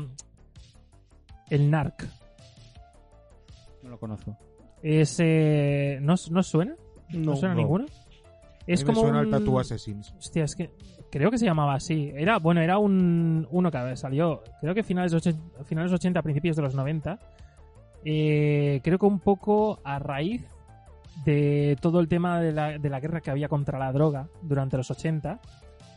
el 1.50 1.70
Narc. 1.72 2.06
No 3.84 3.90
lo 3.92 4.00
conozco. 4.00 4.38
Es, 4.82 5.18
eh, 5.20 6.00
¿no, 6.02 6.14
os- 6.14 6.30
¿No 6.32 6.40
os 6.42 6.48
suena? 6.48 6.76
¿No, 7.12 7.36
suena 7.36 7.56
no. 7.56 7.62
ninguno? 7.62 7.86
Es 8.66 8.82
A 8.82 8.84
mí 8.84 8.88
me 8.90 8.94
como 8.94 9.02
suena 9.02 9.20
un... 9.20 9.26
el 9.26 9.32
Tattoo 9.32 9.60
Assassins. 9.60 10.14
Hostia, 10.18 10.44
es 10.44 10.56
que 10.56 10.72
creo 11.10 11.32
que 11.32 11.38
se 11.38 11.46
llamaba 11.46 11.74
así. 11.76 12.12
Era, 12.16 12.38
bueno, 12.40 12.62
era 12.62 12.78
un 12.78 13.48
uno 13.50 13.72
que 13.72 13.96
salió, 13.96 14.44
creo 14.60 14.76
que 14.76 14.84
finales 14.84 15.12
de 15.12 15.18
80, 15.18 15.64
finales 15.64 15.92
80 15.94 16.22
principios 16.22 16.56
de 16.58 16.62
los 16.64 16.76
90. 16.76 17.18
Eh, 18.04 18.82
creo 18.84 19.00
que 19.00 19.06
un 19.06 19.20
poco 19.20 19.80
a 19.84 20.00
raíz 20.00 20.46
de 21.26 21.78
todo 21.82 22.00
el 22.00 22.08
tema 22.08 22.40
de 22.42 22.52
la, 22.52 22.78
de 22.78 22.90
la 22.90 23.00
guerra 23.00 23.22
que 23.22 23.32
había 23.32 23.48
contra 23.50 23.80
la 23.80 23.92
droga 23.92 24.28
durante 24.44 24.78
los 24.78 24.92
80 24.92 25.40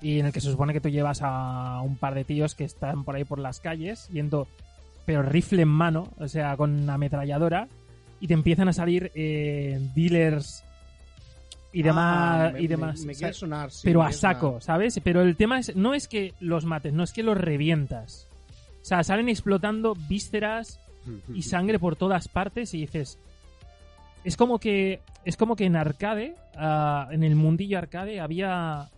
y 0.02 0.18
en 0.20 0.26
el 0.26 0.32
que 0.32 0.40
se 0.40 0.50
supone 0.50 0.72
que 0.72 0.80
tú 0.80 0.88
llevas 0.88 1.20
a 1.22 1.80
un 1.82 1.96
par 1.96 2.14
de 2.14 2.24
tíos 2.24 2.54
que 2.54 2.64
están 2.64 3.04
por 3.04 3.14
ahí 3.16 3.24
por 3.24 3.38
las 3.38 3.60
calles 3.60 4.08
yendo 4.08 4.48
pero 5.06 5.22
rifle 5.22 5.62
en 5.62 5.68
mano, 5.68 6.08
o 6.18 6.28
sea, 6.28 6.56
con 6.56 6.88
ametralladora 6.88 7.68
y 8.20 8.26
te 8.28 8.34
empiezan 8.34 8.68
a 8.68 8.72
salir 8.72 9.10
eh, 9.14 9.80
dealers 9.94 10.62
y 11.72 11.82
demás 11.82 12.40
Ah, 12.40 12.50
me- 12.52 12.60
y 12.62 12.66
demás. 12.66 13.00
Me, 13.04 13.14
sea, 13.14 13.28
quiere 13.28 13.34
sonar, 13.34 13.70
sí, 13.70 13.80
pero 13.84 14.02
a 14.02 14.12
saco, 14.12 14.46
sonar. 14.48 14.62
¿sabes? 14.62 15.00
Pero 15.02 15.22
el 15.22 15.36
tema 15.36 15.58
es 15.58 15.74
no 15.76 15.94
es 15.94 16.06
que 16.08 16.34
los 16.40 16.64
mates, 16.64 16.92
no 16.92 17.02
es 17.02 17.12
que 17.12 17.22
los 17.22 17.36
revientas. 17.36 18.26
O 18.82 18.84
sea, 18.84 19.02
salen 19.04 19.28
explotando 19.28 19.94
vísceras 20.08 20.80
y 21.34 21.42
sangre 21.42 21.78
por 21.78 21.96
todas 21.96 22.28
partes 22.28 22.74
y 22.74 22.80
dices 22.80 23.18
es 24.22 24.36
como 24.36 24.58
que 24.58 25.00
es 25.24 25.36
como 25.36 25.56
que 25.56 25.64
en 25.64 25.76
arcade 25.76 26.34
ah, 26.56 27.08
en 27.10 27.24
el 27.24 27.34
mundillo 27.36 27.78
arcade 27.78 28.20
había 28.20 28.88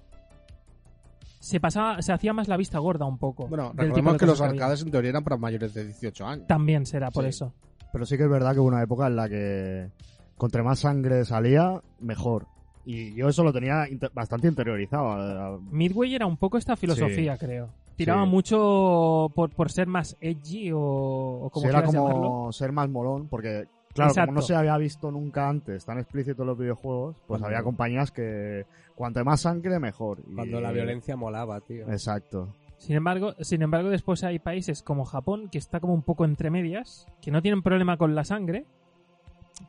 se 1.43 1.59
pasaba 1.59 2.01
se 2.03 2.13
hacía 2.13 2.33
más 2.33 2.47
la 2.47 2.57
vista 2.57 2.79
gorda 2.79 3.05
un 3.05 3.19
poco 3.19 3.49
Bueno, 3.49 3.73
recordemos 3.75 4.13
de 4.13 4.19
que 4.21 4.27
los 4.27 4.41
arcades 4.41 4.81
en 4.83 4.91
teoría 4.93 5.11
eran 5.11 5.25
para 5.25 5.37
mayores 5.37 5.75
de 5.75 5.85
18 5.87 6.25
años. 6.27 6.47
también 6.47 6.87
será 6.87 7.11
por 7.11 7.25
Sí. 7.25 7.31
eso 7.31 7.53
Pero 7.93 8.07
sí 8.07 8.17
que 8.17 8.23
es 8.23 8.31
verdad 8.31 8.53
que 8.55 8.61
hubo 8.61 8.69
una 8.69 8.83
época 8.83 9.09
en 9.09 9.17
la 9.17 9.29
que 9.29 9.91
contra 10.37 10.63
más 10.63 10.79
sangre 10.79 11.25
salía, 11.25 11.81
mejor. 12.01 12.47
Y 12.85 13.15
yo 13.15 13.29
eso 13.29 13.45
lo 13.45 13.53
tenía 13.53 13.89
inter- 13.89 14.11
bastante 14.15 14.49
interiorizado. 14.49 15.57
eh, 15.57 15.61
Midway 15.71 16.15
era 16.15 16.27
un 16.27 16.37
poco 16.37 16.59
esta 16.59 16.75
filosofía 16.77 17.37
creo 17.37 17.69
tiraba 17.97 18.25
Sí. 18.25 18.31
mucho 18.31 19.31
por, 19.35 19.51
por 19.51 19.71
ser 19.71 19.87
más 19.87 20.17
edgy 20.21 20.73
o, 20.73 20.81
o 20.81 21.51
como 21.51 21.65
Sí, 21.65 21.69
era 21.71 21.83
como 21.85 22.09
llamarlo 22.09 22.53
ser 22.53 22.73
más 22.73 22.89
molón, 22.89 23.29
porque 23.29 23.67
claro, 23.95 24.11
Exacto. 24.11 24.29
como 24.29 24.41
no 24.41 24.43
se 24.43 24.55
había 24.55 24.77
visto 24.79 25.11
nunca 25.11 25.49
antes 25.49 25.85
tan 25.85 25.99
explícito 25.99 26.43
en 26.43 26.49
los 26.49 26.59
videojuegos, 26.59 27.17
pues 27.27 27.43
había 27.43 27.63
compañías 27.63 28.11
que 28.11 28.65
cuanto 29.03 29.25
más 29.25 29.41
sangre 29.41 29.81
mejor. 29.81 30.21
Y- 30.31 30.35
Cuando 30.37 30.61
la 30.61 30.71
violencia 30.71 31.17
molaba, 31.17 31.61
tío. 31.61 31.91
Exacto. 31.91 32.55
Sin 32.79 32.95
embargo, 32.97 33.35
sin 33.41 33.63
embargo, 33.63 33.91
después 33.91 34.23
hay 34.23 34.39
países 34.39 34.83
como 34.83 35.05
Japón 35.05 35.49
que 35.51 35.59
está 35.59 35.81
como 35.81 35.93
un 35.93 36.03
poco 36.03 36.25
entre 36.25 36.51
medias, 36.51 37.07
que 37.21 37.33
no 37.33 37.43
tienen 37.43 37.63
problema 37.63 37.97
con 37.97 38.15
la 38.15 38.23
sangre, 38.25 38.65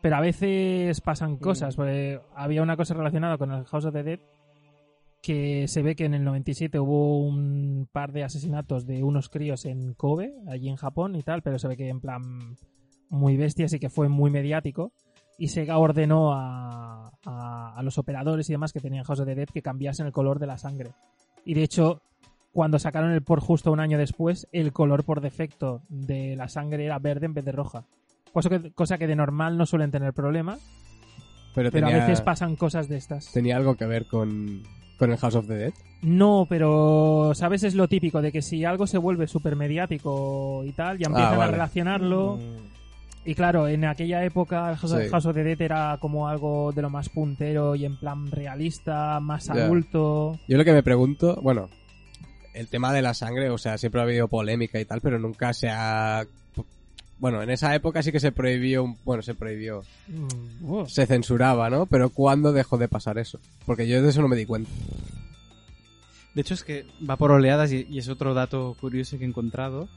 pero 0.01 0.15
a 0.17 0.21
veces 0.21 1.01
pasan 1.01 1.38
cosas. 1.38 1.75
porque 1.75 2.19
había 2.36 2.61
una 2.61 2.77
cosa 2.77 2.93
relacionada 2.93 3.38
con 3.39 3.51
el 3.51 3.65
House 3.65 3.86
of 3.86 3.93
the 3.93 4.03
Dead 4.03 4.19
que 5.21 5.67
se 5.67 5.81
ve 5.81 5.95
que 5.95 6.05
en 6.05 6.13
el 6.13 6.23
97 6.23 6.79
hubo 6.79 7.19
un 7.25 7.88
par 7.91 8.11
de 8.11 8.23
asesinatos 8.23 8.86
de 8.86 9.03
unos 9.03 9.29
críos 9.29 9.65
en 9.65 9.93
Kobe, 9.93 10.34
allí 10.47 10.69
en 10.69 10.75
Japón 10.75 11.15
y 11.15 11.23
tal, 11.23 11.41
pero 11.41 11.57
se 11.59 11.67
ve 11.69 11.77
que 11.77 11.88
en 11.89 12.01
plan 12.01 12.21
muy 13.09 13.38
bestia, 13.38 13.65
así 13.65 13.79
que 13.79 13.89
fue 13.89 14.09
muy 14.09 14.29
mediático. 14.31 14.91
Y 15.38 15.47
Sega 15.47 15.77
ordenó 15.77 16.34
a, 16.34 17.11
a- 17.25 17.73
a 17.75 17.84
los 17.84 17.97
operadores 17.97 18.49
y 18.49 18.53
demás 18.53 18.71
que 18.73 18.79
tenían 18.79 19.03
House 19.03 19.19
of 19.19 19.25
the 19.25 19.36
Dead 19.36 19.47
que 19.53 19.61
cambiasen 19.61 20.05
el 20.05 20.11
color 20.11 20.39
de 20.39 20.47
la 20.47 20.57
sangre. 20.57 20.91
Y 21.45 21.53
de 21.55 21.63
hecho, 21.63 22.01
cuando 22.51 22.77
sacaron 22.79 23.11
el 23.11 23.23
por 23.23 23.39
justo 23.39 23.71
un 23.71 23.79
año 23.79 23.97
después, 23.97 24.47
el 24.51 24.71
color 24.73 25.03
por 25.03 25.21
defecto 25.21 25.81
de 25.89 26.36
la 26.36 26.47
sangre 26.49 26.86
era 26.86 26.99
verde 26.99 27.25
en 27.25 27.34
vez 27.34 27.43
de 27.45 27.51
roja. 27.51 27.84
Cosa 28.31 28.49
que, 28.49 28.71
cosa 28.71 28.97
que 28.97 29.07
de 29.07 29.15
normal 29.15 29.57
no 29.57 29.65
suelen 29.65 29.91
tener 29.91 30.13
problema, 30.13 30.57
Pero, 31.55 31.71
pero 31.71 31.88
tenía, 31.88 32.03
a 32.03 32.07
veces 32.07 32.21
pasan 32.21 32.55
cosas 32.55 32.88
de 32.88 32.97
estas. 32.97 33.31
tenía 33.31 33.57
algo 33.57 33.75
que 33.75 33.86
ver 33.86 34.05
con, 34.07 34.61
con 34.97 35.11
el 35.11 35.17
House 35.17 35.36
of 35.36 35.47
the 35.47 35.55
Dead. 35.55 35.73
No, 36.03 36.45
pero 36.49 37.31
sabes 37.36 37.63
es 37.63 37.75
lo 37.75 37.88
típico 37.88 38.21
de 38.21 38.31
que 38.31 38.41
si 38.41 38.65
algo 38.65 38.88
se 38.88 38.97
vuelve 38.97 39.27
súper 39.27 39.55
mediático 39.55 40.63
y 40.65 40.71
tal, 40.73 40.97
ya 40.99 41.07
empiezan 41.07 41.34
a 41.34 41.38
vale. 41.38 41.51
relacionarlo. 41.53 42.39
Y 43.26 43.36
claro, 43.36 43.67
en 43.69 43.86
aquella 43.86 44.24
época 44.26 44.69
el 44.69 44.76
House, 44.76 44.91
Sí. 45.03 45.09
House 45.09 45.26
of 45.26 45.34
the 45.36 45.43
Dead 45.43 45.61
era 45.61 45.97
como 46.01 46.28
algo 46.28 46.71
de 46.74 46.82
lo 46.82 46.89
más 46.89 47.07
puntero 47.09 47.74
y 47.76 47.86
en 47.86 47.97
plan 47.97 48.30
realista, 48.30 49.19
más 49.21 49.49
adulto. 49.49 50.38
Yo 50.47 50.57
lo 50.57 50.65
que 50.65 50.74
me 50.74 50.84
pregunto, 50.84 51.39
bueno, 51.41 51.69
el 52.53 52.67
tema 52.67 52.91
de 52.91 53.01
la 53.01 53.13
sangre, 53.13 53.49
o 53.49 53.57
sea, 53.57 53.78
siempre 53.78 54.01
ha 54.01 54.03
habido 54.03 54.28
polémica 54.28 54.80
y 54.80 54.86
tal, 54.86 54.99
pero 55.01 55.19
nunca 55.19 55.53
se 55.53 55.69
ha... 55.69 56.26
Bueno, 57.19 57.41
en 57.41 57.49
esa 57.51 57.74
época 57.74 58.03
sí 58.03 58.11
que 58.11 58.19
se 58.19 58.34
prohibió, 58.34 58.84
un- 58.84 58.97
bueno, 59.05 59.24
se 59.24 59.34
prohibió, 59.36 59.84
Mm, 60.09 60.65
wow. 60.67 60.89
se 60.89 61.05
censuraba, 61.05 61.69
¿no? 61.69 61.86
Pero 61.86 62.09
¿cuándo 62.09 62.51
dejó 62.51 62.78
de 62.78 62.89
pasar 62.89 63.17
eso? 63.17 63.39
Porque 63.65 63.88
yo 63.88 64.01
de 64.01 64.09
eso 64.09 64.21
no 64.21 64.28
me 64.28 64.36
di 64.36 64.45
cuenta. 64.45 64.69
De 66.34 66.41
hecho, 66.41 66.55
es 66.55 66.63
que 66.65 66.86
va 67.09 67.15
por 67.15 67.32
oleadas 67.32 67.71
y, 67.71 67.88
y 67.89 67.99
es 67.99 68.09
otro 68.09 68.34
dato 68.34 68.76
curioso 68.82 69.17
que 69.17 69.24
he 69.24 69.28
encontrado. 69.28 69.88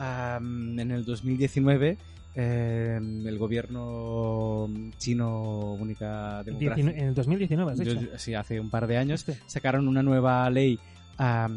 En 0.00 0.90
el 0.90 1.04
2019, 1.04 1.96
eh, 2.34 2.98
el 2.98 3.38
gobierno 3.38 4.68
chino 4.98 5.72
única 5.74 6.42
democracia. 6.44 6.74
Diecinueve- 6.84 6.98
en 7.00 7.08
el 7.08 7.14
2019, 7.14 7.72
has 7.72 7.78
dicho. 7.78 7.92
Yo- 8.00 8.18
sí, 8.18 8.34
hace 8.34 8.58
un 8.60 8.70
par 8.70 8.86
de 8.86 8.96
años 8.96 9.26
Este. 9.28 9.42
sacaron 9.46 9.88
una 9.88 10.02
nueva 10.02 10.48
ley 10.50 10.78
ah, 11.18 11.48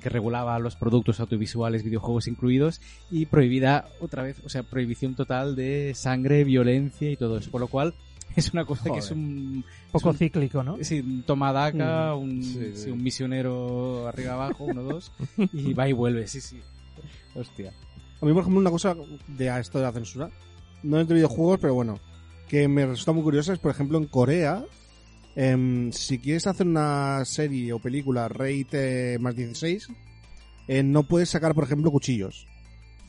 que 0.00 0.08
regulaba 0.08 0.58
los 0.60 0.76
productos 0.76 1.18
audiovisuales, 1.20 1.82
videojuegos 1.82 2.28
incluidos, 2.28 2.80
y 3.10 3.26
prohibida 3.26 3.88
otra 4.00 4.22
vez, 4.22 4.40
o 4.44 4.48
sea, 4.48 4.62
prohibición 4.62 5.14
total 5.16 5.56
de 5.56 5.92
sangre, 5.94 6.44
violencia 6.44 7.10
y 7.10 7.16
todo 7.16 7.38
eso. 7.38 7.50
Por 7.50 7.60
lo 7.60 7.66
cual, 7.68 7.94
es 8.36 8.52
una 8.52 8.64
cosa 8.64 8.90
que 8.92 8.98
es 9.00 9.10
un. 9.10 9.64
Poco 9.90 10.10
es 10.10 10.14
un- 10.14 10.18
cíclico, 10.18 10.62
¿no? 10.62 10.76
Sí, 10.82 11.00
un 11.00 11.22
toma 11.24 11.52
daca, 11.52 12.14
un, 12.14 12.42
Sí, 12.44 12.52
sí, 12.54 12.72
sí. 12.76 12.90
un 12.90 13.02
misionero 13.02 14.06
arriba 14.06 14.34
abajo, 14.34 14.64
uno, 14.64 14.82
dos, 14.84 15.10
y 15.52 15.72
va 15.74 15.88
y 15.88 15.92
vuelve, 15.94 16.26
sí, 16.28 16.40
sí. 16.40 16.60
Hostia. 17.34 17.72
A 18.20 18.26
mí, 18.26 18.32
por 18.32 18.42
ejemplo, 18.42 18.60
una 18.60 18.70
cosa 18.70 18.94
de 19.28 19.58
esto 19.60 19.78
de 19.78 19.84
la 19.84 19.92
censura, 19.92 20.30
no 20.82 21.00
entre 21.00 21.16
videojuegos, 21.16 21.58
pero 21.60 21.74
bueno, 21.74 21.98
que 22.48 22.68
me 22.68 22.84
resulta 22.86 23.12
muy 23.12 23.22
curiosa 23.22 23.52
es, 23.52 23.58
por 23.58 23.70
ejemplo, 23.70 23.98
en 23.98 24.06
Corea, 24.06 24.64
em, 25.36 25.90
si 25.92 26.18
quieres 26.18 26.46
hacer 26.46 26.66
una 26.66 27.24
serie 27.24 27.72
o 27.72 27.78
película 27.78 28.28
rate 28.28 29.18
más 29.20 29.34
16, 29.36 29.88
eh, 30.68 30.82
no 30.82 31.04
puedes 31.04 31.30
sacar, 31.30 31.54
por 31.54 31.64
ejemplo, 31.64 31.90
cuchillos. 31.90 32.46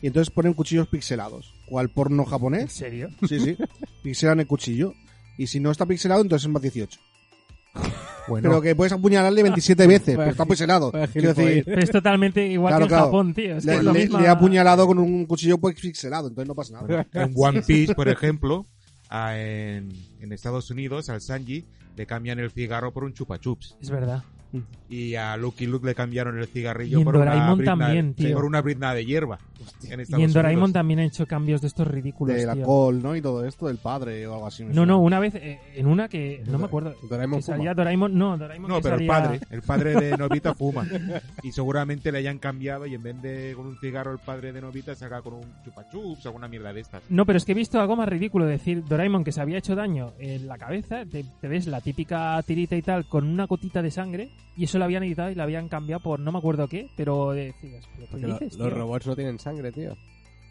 Y 0.02 0.08
entonces 0.08 0.34
ponen 0.34 0.54
cuchillos 0.54 0.88
pixelados, 0.88 1.54
cual 1.68 1.90
porno 1.90 2.24
¿En 2.24 2.30
japonés. 2.30 2.72
serio? 2.74 3.10
Sí, 3.28 3.40
sí. 3.40 3.56
Pixelan 4.04 4.40
el 4.40 4.48
cuchillo. 4.48 4.94
Y 5.38 5.48
si 5.48 5.60
no 5.60 5.72
está 5.72 5.86
pixelado, 5.86 6.22
entonces 6.22 6.46
es 6.48 6.52
más 6.52 6.62
18. 6.62 7.00
Bueno, 8.28 8.50
Pero 8.50 8.62
que 8.62 8.76
puedes 8.76 8.94
apuñalarle 8.94 9.42
27 9.44 9.88
veces, 9.88 10.16
pero 10.18 10.30
está 10.32 10.46
vaya 10.92 11.08
Quiero 11.12 11.34
decir, 11.34 11.64
Pero 11.66 11.82
es 11.82 11.90
totalmente 11.92 12.46
igual 12.48 12.72
Claro, 12.72 12.80
que 12.82 12.84
en 12.86 12.90
claro. 12.90 13.06
Japón, 13.06 13.34
tío. 13.34 13.58
Es 13.58 13.66
que 13.66 13.72
le, 13.72 13.78
es 13.78 13.84
la 13.84 13.92
le- 13.94 14.00
misma- 14.06 14.20
le 14.20 14.26
he 14.26 14.30
apuñalado 14.30 14.88
con 14.88 15.00
un 15.00 15.26
cuchillo 15.26 15.58
pues, 15.58 15.80
pixelado, 15.80 16.28
entonces 16.28 16.48
no 16.48 16.56
pasa 16.56 16.74
nada. 16.82 17.08
En 17.14 17.34
One 17.36 17.62
Piece, 17.64 17.96
por 17.96 18.08
ejemplo, 18.08 18.66
a- 19.10 19.38
en, 19.40 19.90
en 20.20 20.32
Estados 20.34 20.70
Unidos, 20.70 21.10
al 21.10 21.22
Sanji 21.22 21.66
le 21.98 22.06
cambian 22.06 22.40
el 22.40 22.52
cigarro 22.52 22.94
por 22.94 23.04
un 23.04 23.14
chupa 23.14 23.40
chups. 23.40 23.76
Es 23.82 23.90
verdad. 23.90 24.24
Y 24.90 25.16
a 25.16 25.38
Lucky 25.38 25.66
Luke 25.68 25.86
le 25.86 25.96
cambiaron 25.96 26.38
el 26.38 26.48
cigarrillo 26.48 26.98
Y 26.98 27.02
en 27.02 27.06
por, 27.06 27.16
una 27.16 27.26
Doraemon 27.26 27.60
brizna- 27.60 27.66
también, 27.80 28.14
tío. 28.14 28.36
por 28.36 28.44
una 28.46 28.62
brizna 28.62 28.94
de 28.94 29.06
hierba. 29.06 29.40
en 29.90 30.02
Y 30.02 30.24
en 30.24 30.34
Doraemon 30.34 30.64
Unidos. 30.64 30.74
también 30.74 31.00
han 31.00 31.06
hecho 31.06 31.26
cambios 31.26 31.62
de 31.62 31.68
estos 31.68 31.88
ridículos, 31.88 32.36
De 32.36 32.46
la 32.46 32.54
tío. 32.56 32.66
col, 32.66 33.02
¿no? 33.02 33.16
Y 33.16 33.22
todo 33.22 33.46
esto, 33.46 33.68
del 33.68 33.78
padre 33.78 34.28
o 34.28 34.34
algo 34.34 34.48
así. 34.48 34.64
No, 34.66 34.86
no, 34.86 35.00
una 35.00 35.20
vez 35.20 35.36
eh, 35.36 35.60
en 35.76 35.86
una 35.88 36.10
que 36.10 36.44
no 36.48 36.58
me 36.58 36.66
acuerdo. 36.66 36.94
Doraemon 37.10 37.40
que 37.40 37.44
salía 37.44 37.74
Doraemon, 37.74 38.18
no, 38.18 38.38
Doraemon 38.38 38.70
No, 38.70 38.76
que 38.78 38.82
pero 38.84 38.96
el 38.96 39.08
salía- 39.08 39.24
padre, 39.24 39.40
el 39.52 39.62
padre 39.62 39.94
de 39.96 40.18
Novita 40.18 40.54
fuma. 40.56 40.86
Y 41.44 41.52
seguramente 41.54 42.12
le 42.12 42.18
hayan 42.18 42.38
cambiado 42.40 42.86
y 42.86 42.96
en 42.96 43.04
vez 43.04 43.22
de 43.22 43.54
con 43.56 43.68
un 43.68 43.78
cigarro 43.78 44.12
el 44.12 44.20
padre 44.20 44.52
de 44.52 44.60
Novita 44.62 44.96
saca 44.96 45.22
con 45.22 45.36
un 45.36 45.46
chupachups, 45.64 46.26
alguna 46.26 46.48
mierda 46.50 46.74
de 46.74 46.82
estas. 46.82 47.02
No, 47.10 47.26
pero 47.26 47.38
es 47.38 47.46
que 47.46 47.54
he 47.54 47.56
visto 47.56 47.80
algo 47.80 47.96
más 47.96 48.10
ridículo. 48.10 48.46
Decir 48.46 48.84
Doraemon 48.84 49.24
que 49.24 49.32
se 49.32 49.40
había 49.40 49.58
hecho 49.60 49.76
daño 49.76 50.12
en 50.20 50.48
la 50.48 50.58
cabeza. 50.58 51.06
Te, 51.06 51.24
te 51.40 51.48
ves 51.48 51.68
la 51.68 51.80
típica 51.80 52.42
tirita 52.46 52.76
y 52.76 52.82
tal 52.82 53.06
con 53.06 53.26
una 53.26 53.46
gotita 53.46 53.82
de 53.82 53.92
sangre. 53.92 54.30
Y 54.56 54.66
eso 54.66 54.78
lo 54.78 54.86
habían 54.86 55.04
editado 55.04 55.30
y 55.32 55.36
lo 55.36 55.44
habían 55.44 55.70
cambiado 55.70 56.02
por 56.04 56.20
no 56.20 56.32
me 56.32 56.38
acuerdo 56.40 56.68
qué. 56.68 56.90
Pero 56.98 57.32
decías, 57.32 57.86
¿pero 57.96 58.08
qué 58.20 58.28
lo- 58.28 58.34
dices, 58.40 58.58
los 58.58 58.68
tío? 58.70 58.78
robots 58.78 59.08
no 59.08 59.16
tienen 59.16 59.40
sangre, 59.40 59.72
tío. 59.72 59.96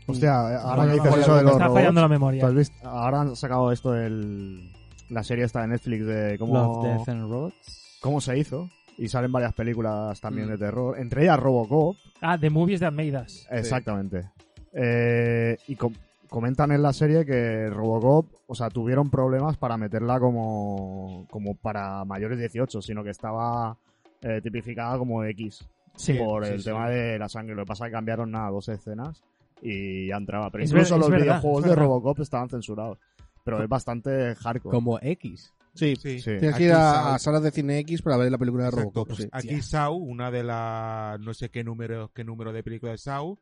Hostia, 0.07 0.61
ahora 0.63 0.85
No, 0.87 0.89
que 0.89 0.95
dices 0.95 1.17
eso 1.19 1.31
me 1.33 1.37
de 1.39 1.43
los 1.45 1.53
está 1.53 1.65
robots, 1.67 1.79
fallando 1.81 2.01
la 2.01 2.07
¿tú 2.07 2.13
memoria. 2.13 2.47
has 2.47 2.55
visto? 2.55 2.89
ahora 2.89 3.21
han 3.21 3.37
sacado 3.37 3.71
esto 3.73 3.95
el 3.95 4.73
la 5.11 5.23
serie 5.25 5.45
esta 5.45 5.61
de 5.63 5.69
Netflix 5.69 6.07
de 6.07 6.39
cómo, 6.39 6.55
Love, 6.55 6.85
Death 6.85 7.09
and 7.09 7.23
Robots. 7.31 7.99
cómo 8.01 8.21
se 8.21 8.39
hizo 8.39 8.69
y 8.97 9.09
salen 9.09 9.31
varias 9.33 9.53
películas 9.53 10.21
también 10.21 10.47
Mm. 10.49 10.51
de 10.53 10.59
terror, 10.59 10.99
entre 10.99 11.23
ellas 11.25 11.39
Robocop, 11.39 11.97
Ah, 12.21 12.39
The 12.39 12.49
Movies 12.51 12.81
Made 12.81 13.17
Us. 13.21 13.47
exactamente. 13.51 14.31
Eh, 14.73 15.57
y 15.69 15.77
com- 15.77 15.93
comentan 16.31 16.73
en 16.73 16.83
la 16.83 16.93
serie 16.93 17.27
que 17.27 17.69
Robocop, 17.69 18.27
o 18.47 18.55
sea, 18.55 18.71
tuvieron 18.71 19.11
problemas 19.11 19.57
para 19.59 19.77
meterla 19.77 20.19
como 20.21 21.27
como 21.31 21.55
para 21.57 22.05
mayores 22.05 22.39
de 22.39 22.45
18, 22.45 22.81
sino 22.81 23.05
que 23.05 23.11
estaba 23.11 23.77
eh, 24.23 24.41
tipificada 24.43 24.97
como 24.97 25.25
X 25.25 25.67
Sí. 25.97 26.15
por 26.15 26.47
sí, 26.47 26.53
el 26.53 26.59
sí. 26.61 26.65
tema 26.67 26.89
de 26.89 27.19
la 27.19 27.29
sangre. 27.29 27.55
Lo 27.55 27.63
que 27.63 27.69
pasa 27.69 27.85
es 27.85 27.91
que 27.91 27.95
cambiaron 27.97 28.31
nada, 28.31 28.49
dos 28.51 28.69
escenas 28.69 29.23
y 29.61 30.09
ya 30.09 30.17
entraba. 30.17 30.51
Pero 30.51 30.65
Es 30.65 30.71
incluso 30.71 30.97
los 30.97 31.11
verdad, 31.11 31.25
videojuegos 31.25 31.65
de. 31.65 31.75
Robocop 31.75 32.21
estaban 32.21 32.49
censurados. 32.49 32.99
Pero 33.45 33.63
es 33.63 33.69
bastante 33.69 34.35
hardcore. 34.37 34.75
Como 34.75 34.99
X. 35.03 35.53
Sí, 35.75 35.95
Sí. 35.97 36.19
Sí. 36.21 36.31
tienes 36.39 36.41
que 36.41 36.55
Aquí 36.55 36.65
ir 36.65 36.73
a, 36.73 37.19
salas 37.19 37.43
de 37.43 37.51
cine 37.51 37.79
X 37.81 38.03
para 38.03 38.17
ver 38.17 38.31
la 38.31 38.39
película 38.39 38.65
de 38.65 38.69
Exacto, 38.71 38.91
Robocop. 38.91 39.09
pues 39.09 39.23
sí. 39.23 39.29
aquí 39.33 39.63
Saw, 39.63 39.95
una 39.97 40.31
de 40.31 40.43
las 40.43 41.21
no 41.21 41.33
sé 41.35 41.49
qué 41.51 41.63
número 41.65 42.11
qué 42.15 42.25
número 42.25 42.53
de 42.53 42.63
película 42.63 42.93
de 42.93 42.99
Saw, 42.99 43.39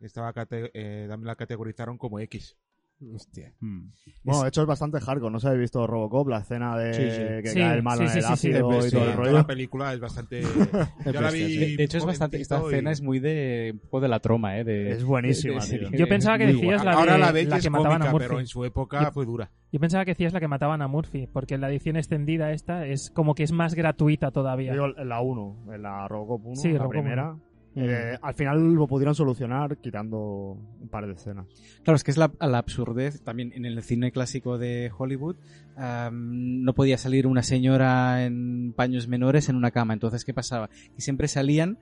estaba 0.00 0.32
cate- 0.32 0.70
eh, 0.74 1.06
también 1.08 1.26
la 1.26 1.36
categorizaron 1.36 1.98
como 1.98 2.18
X. 2.20 2.56
Hostia. 3.14 3.52
Bueno, 4.24 4.42
de 4.42 4.48
hecho 4.48 4.62
es 4.62 4.66
bastante 4.66 4.98
hardcore. 4.98 5.30
¿No 5.30 5.38
se 5.38 5.46
habéis 5.46 5.60
visto 5.60 5.86
Robocop? 5.86 6.26
La 6.30 6.38
escena 6.38 6.76
de 6.76 6.94
Sí, 6.94 7.02
sí. 7.02 7.42
que 7.44 7.48
Sí, 7.50 7.60
cae 7.60 7.76
el 7.76 7.82
malo 7.84 7.98
sí, 7.98 8.02
en 8.02 8.08
el 8.08 8.12
sí, 8.14 8.20
sí. 8.26 8.32
ácido 8.32 8.72
Es 8.72 8.86
y 8.88 8.90
todo 8.90 9.04
el 9.04 9.12
rollo. 9.16 9.32
La 9.34 9.46
película 9.46 9.94
es 9.94 10.00
bastante 10.00 10.42
yo 10.42 11.20
la 11.20 11.30
vi 11.30 11.56
De, 11.58 11.76
de 11.76 11.84
hecho, 11.84 11.98
es 11.98 12.04
bastante. 12.04 12.40
Esta 12.40 12.60
y- 12.60 12.64
escena 12.66 12.90
es 12.90 13.00
muy 13.00 13.20
de. 13.20 13.70
un 13.74 13.78
poco 13.78 14.00
de 14.00 14.08
la 14.08 14.18
troma, 14.18 14.58
¿eh? 14.58 14.64
De, 14.64 14.90
Es 14.90 15.04
buenísima, 15.04 15.64
de- 15.64 15.70
de- 15.70 15.78
tío. 15.78 15.90
de- 15.90 15.96
Yo 15.98 16.08
pensaba 16.08 16.38
que 16.38 16.46
decías 16.48 16.84
la 16.84 16.94
Ahora 16.94 17.12
de- 17.12 17.18
la 17.20 17.32
la 17.50 17.56
es 17.58 17.62
que 17.62 17.70
mataban 17.70 18.02
a 18.02 18.10
Murphy. 18.10 18.26
pero 18.26 18.40
en 18.40 18.46
su 18.48 18.64
época 18.64 19.12
fue 19.12 19.24
dura. 19.24 19.48
Yo 19.70 19.78
pensaba 19.78 20.04
que 20.04 20.10
decías 20.12 20.32
la 20.32 20.40
que 20.40 20.48
mataban 20.48 20.82
a 20.82 20.88
Murphy, 20.88 21.28
porque 21.28 21.54
en 21.54 21.60
la 21.60 21.68
edición 21.70 21.96
extendida 21.96 22.50
esta 22.50 22.84
es 22.84 23.10
como 23.12 23.36
que 23.36 23.44
es 23.44 23.52
más 23.52 23.74
gratuita 23.76 24.32
todavía. 24.32 24.72
En 24.74 25.08
la 25.08 25.20
1, 25.20 25.72
en 25.72 25.82
la 25.82 26.08
Robocop 26.08 26.46
1, 26.46 26.56
Sí, 26.56 26.72
la 26.72 26.78
Robocop 26.78 26.90
primera. 27.00 27.30
1. 27.34 27.47
Eh, 27.80 28.18
al 28.20 28.34
final 28.34 28.74
lo 28.74 28.86
pudieron 28.86 29.14
solucionar 29.14 29.76
quitando 29.78 30.56
un 30.80 30.88
par 30.90 31.06
de 31.06 31.12
escenas. 31.12 31.46
Claro, 31.84 31.96
es 31.96 32.04
que 32.04 32.10
es 32.10 32.16
la, 32.16 32.32
la 32.40 32.58
absurdez. 32.58 33.22
También 33.22 33.52
en 33.54 33.64
el 33.64 33.82
cine 33.82 34.10
clásico 34.10 34.58
de 34.58 34.90
Hollywood 34.96 35.36
no 36.10 36.74
podía 36.74 36.98
salir 36.98 37.26
una 37.26 37.42
señora 37.42 38.24
en 38.24 38.72
paños 38.74 39.06
menores 39.06 39.48
en 39.48 39.56
una 39.56 39.70
cama. 39.70 39.94
Entonces, 39.94 40.24
¿qué 40.24 40.34
pasaba? 40.34 40.68
Que 40.94 41.00
siempre 41.00 41.28
salían 41.28 41.78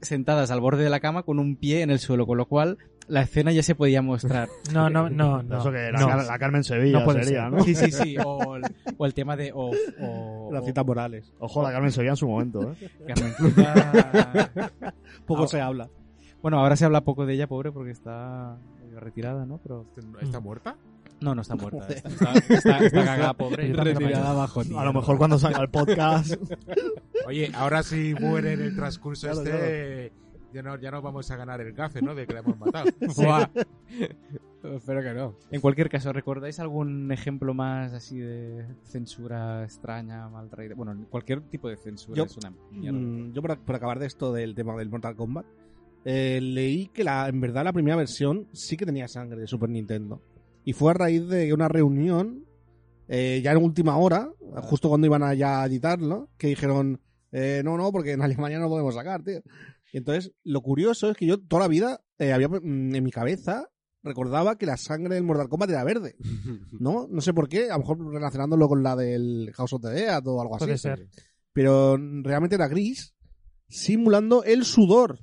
sentadas 0.00 0.50
al 0.50 0.60
borde 0.60 0.84
de 0.84 0.90
la 0.90 1.00
cama 1.00 1.22
con 1.22 1.38
un 1.38 1.56
pie 1.56 1.82
en 1.82 1.90
el 1.90 1.98
suelo, 1.98 2.26
con 2.26 2.38
lo 2.38 2.46
cual 2.46 2.78
la 3.12 3.20
escena 3.22 3.52
ya 3.52 3.62
se 3.62 3.74
podía 3.74 4.00
mostrar. 4.00 4.48
No, 4.72 4.88
no, 4.90 5.10
no, 5.10 5.42
no. 5.42 5.58
Eso 5.58 5.70
que 5.70 5.92
la, 5.92 6.00
no. 6.00 6.06
Car- 6.08 6.24
la 6.26 6.38
Carmen 6.38 6.64
Sevilla 6.64 6.98
No 7.00 7.04
puede 7.04 7.24
sería, 7.24 7.42
ser. 7.44 7.52
¿no? 7.52 7.62
Sí, 7.62 7.74
sí, 7.74 7.92
sí. 7.92 8.16
O 8.24 8.56
el, 8.56 8.62
o 8.96 9.04
el 9.06 9.12
tema 9.14 9.36
de... 9.36 9.52
O, 9.54 9.70
o- 10.00 10.50
La 10.52 10.62
cita 10.62 10.82
Morales. 10.82 11.32
Ojo, 11.38 11.62
la 11.62 11.72
Carmen 11.72 11.92
Sevilla 11.92 12.12
en 12.12 12.16
su 12.16 12.26
momento, 12.26 12.72
¿eh? 12.80 12.90
Carmencita- 13.06 14.94
Poco 15.26 15.44
Ah, 15.44 15.48
se 15.48 15.60
habla. 15.60 15.90
Bueno, 16.40 16.58
ahora 16.58 16.74
se 16.76 16.84
habla 16.86 17.02
poco 17.02 17.26
de 17.26 17.34
ella, 17.34 17.46
pobre, 17.46 17.70
porque 17.70 17.90
está 17.90 18.56
retirada, 18.98 19.44
¿no? 19.46 19.58
Pero 19.62 19.86
¿Está 20.20 20.40
muerta? 20.40 20.76
no, 21.20 21.34
no 21.36 21.42
está 21.42 21.54
muerta. 21.54 21.86
Está, 21.88 22.08
está, 22.08 22.32
está- 22.54 22.78
está 22.78 23.04
cagada, 23.04 23.34
pobre. 23.34 23.72
Retirada 23.72 24.30
abajo, 24.30 24.64
tío. 24.64 24.78
A 24.80 24.84
lo 24.84 24.92
mejor 24.92 25.18
cuando 25.18 25.38
salga 25.38 25.60
el 25.60 25.68
podcast. 25.70 26.34
Oye, 27.26 27.52
ahora 27.54 27.82
si 27.84 28.14
muere 28.18 28.54
en 28.54 28.62
el 28.62 28.74
transcurso 28.74 29.28
Claro, 29.30 29.42
este 29.42 30.12
ya 30.52 30.62
no 30.62 30.76
ya 30.78 30.90
no 30.90 31.02
vamos 31.02 31.30
a 31.30 31.36
ganar 31.36 31.60
el 31.60 31.72
gafe, 31.72 32.02
¿no? 32.02 32.14
De 32.14 32.26
que 32.26 32.34
la 32.34 32.40
hemos 32.40 32.58
matado. 32.58 32.84
Espero 34.62 35.02
que 35.02 35.12
no. 35.12 35.36
En 35.50 35.60
cualquier 35.60 35.88
caso, 35.88 36.12
¿recordáis 36.12 36.60
algún 36.60 37.10
ejemplo 37.10 37.52
más 37.52 37.92
así 37.92 38.18
de 38.18 38.64
censura 38.84 39.64
extraña, 39.64 40.28
mal 40.28 40.48
traída? 40.48 40.74
Bueno, 40.76 40.96
cualquier 41.10 41.40
tipo 41.42 41.68
de 41.68 41.76
censura 41.76 42.16
Yo- 42.16 42.24
es 42.24 42.36
una 42.36 42.52
mierda. 42.70 42.98
Mm, 42.98 43.32
yo 43.32 43.42
por, 43.42 43.58
por 43.58 43.74
acabar 43.74 43.98
de 43.98 44.06
esto 44.06 44.32
del 44.32 44.54
tema 44.54 44.76
del 44.76 44.88
Mortal 44.88 45.16
Kombat, 45.16 45.46
eh, 46.04 46.40
leí 46.40 46.86
que 46.88 47.02
la, 47.04 47.28
en 47.28 47.40
verdad 47.40 47.64
la 47.64 47.72
primera 47.72 47.96
versión 47.96 48.46
sí 48.52 48.76
que 48.76 48.86
tenía 48.86 49.08
sangre 49.08 49.40
de 49.40 49.46
Super 49.48 49.68
Nintendo. 49.68 50.20
Y 50.64 50.74
fue 50.74 50.92
a 50.92 50.94
raíz 50.94 51.26
de 51.28 51.52
una 51.52 51.66
reunión, 51.66 52.44
eh, 53.08 53.40
ya 53.42 53.50
en 53.50 53.58
última 53.64 53.96
hora, 53.96 54.30
justo 54.62 54.88
cuando 54.88 55.08
iban 55.08 55.24
a 55.24 55.34
ya 55.34 55.64
editarlo, 55.64 56.28
que 56.38 56.46
dijeron, 56.46 57.00
eh, 57.32 57.62
no, 57.64 57.76
no, 57.76 57.90
porque 57.90 58.12
en 58.12 58.22
Alemania 58.22 58.60
no 58.60 58.68
podemos 58.68 58.94
sacar, 58.94 59.24
tío. 59.24 59.40
Y 59.92 59.98
entonces, 59.98 60.32
lo 60.42 60.60
curioso 60.62 61.10
es 61.10 61.16
que 61.16 61.26
yo 61.26 61.38
toda 61.38 61.62
la 61.62 61.68
vida 61.68 62.00
eh, 62.18 62.32
había 62.32 62.48
mm, 62.48 62.94
en 62.94 63.04
mi 63.04 63.10
cabeza 63.12 63.68
recordaba 64.02 64.58
que 64.58 64.66
la 64.66 64.76
sangre 64.76 65.14
del 65.14 65.22
Mortal 65.22 65.48
Kombat 65.48 65.70
era 65.70 65.84
verde. 65.84 66.16
¿No? 66.80 67.06
No 67.08 67.20
sé 67.20 67.32
por 67.32 67.48
qué, 67.48 67.70
a 67.70 67.74
lo 67.74 67.80
mejor 67.80 68.12
relacionándolo 68.12 68.66
con 68.68 68.82
la 68.82 68.96
del 68.96 69.52
House 69.54 69.74
of 69.74 69.82
the 69.82 69.90
Dead 69.90 70.26
o 70.26 70.40
algo 70.40 70.56
así 70.56 70.64
Puede 70.64 70.78
ser. 70.78 71.06
pero 71.52 71.96
realmente 72.22 72.56
era 72.56 72.66
gris, 72.66 73.14
simulando 73.68 74.42
el 74.42 74.64
sudor. 74.64 75.20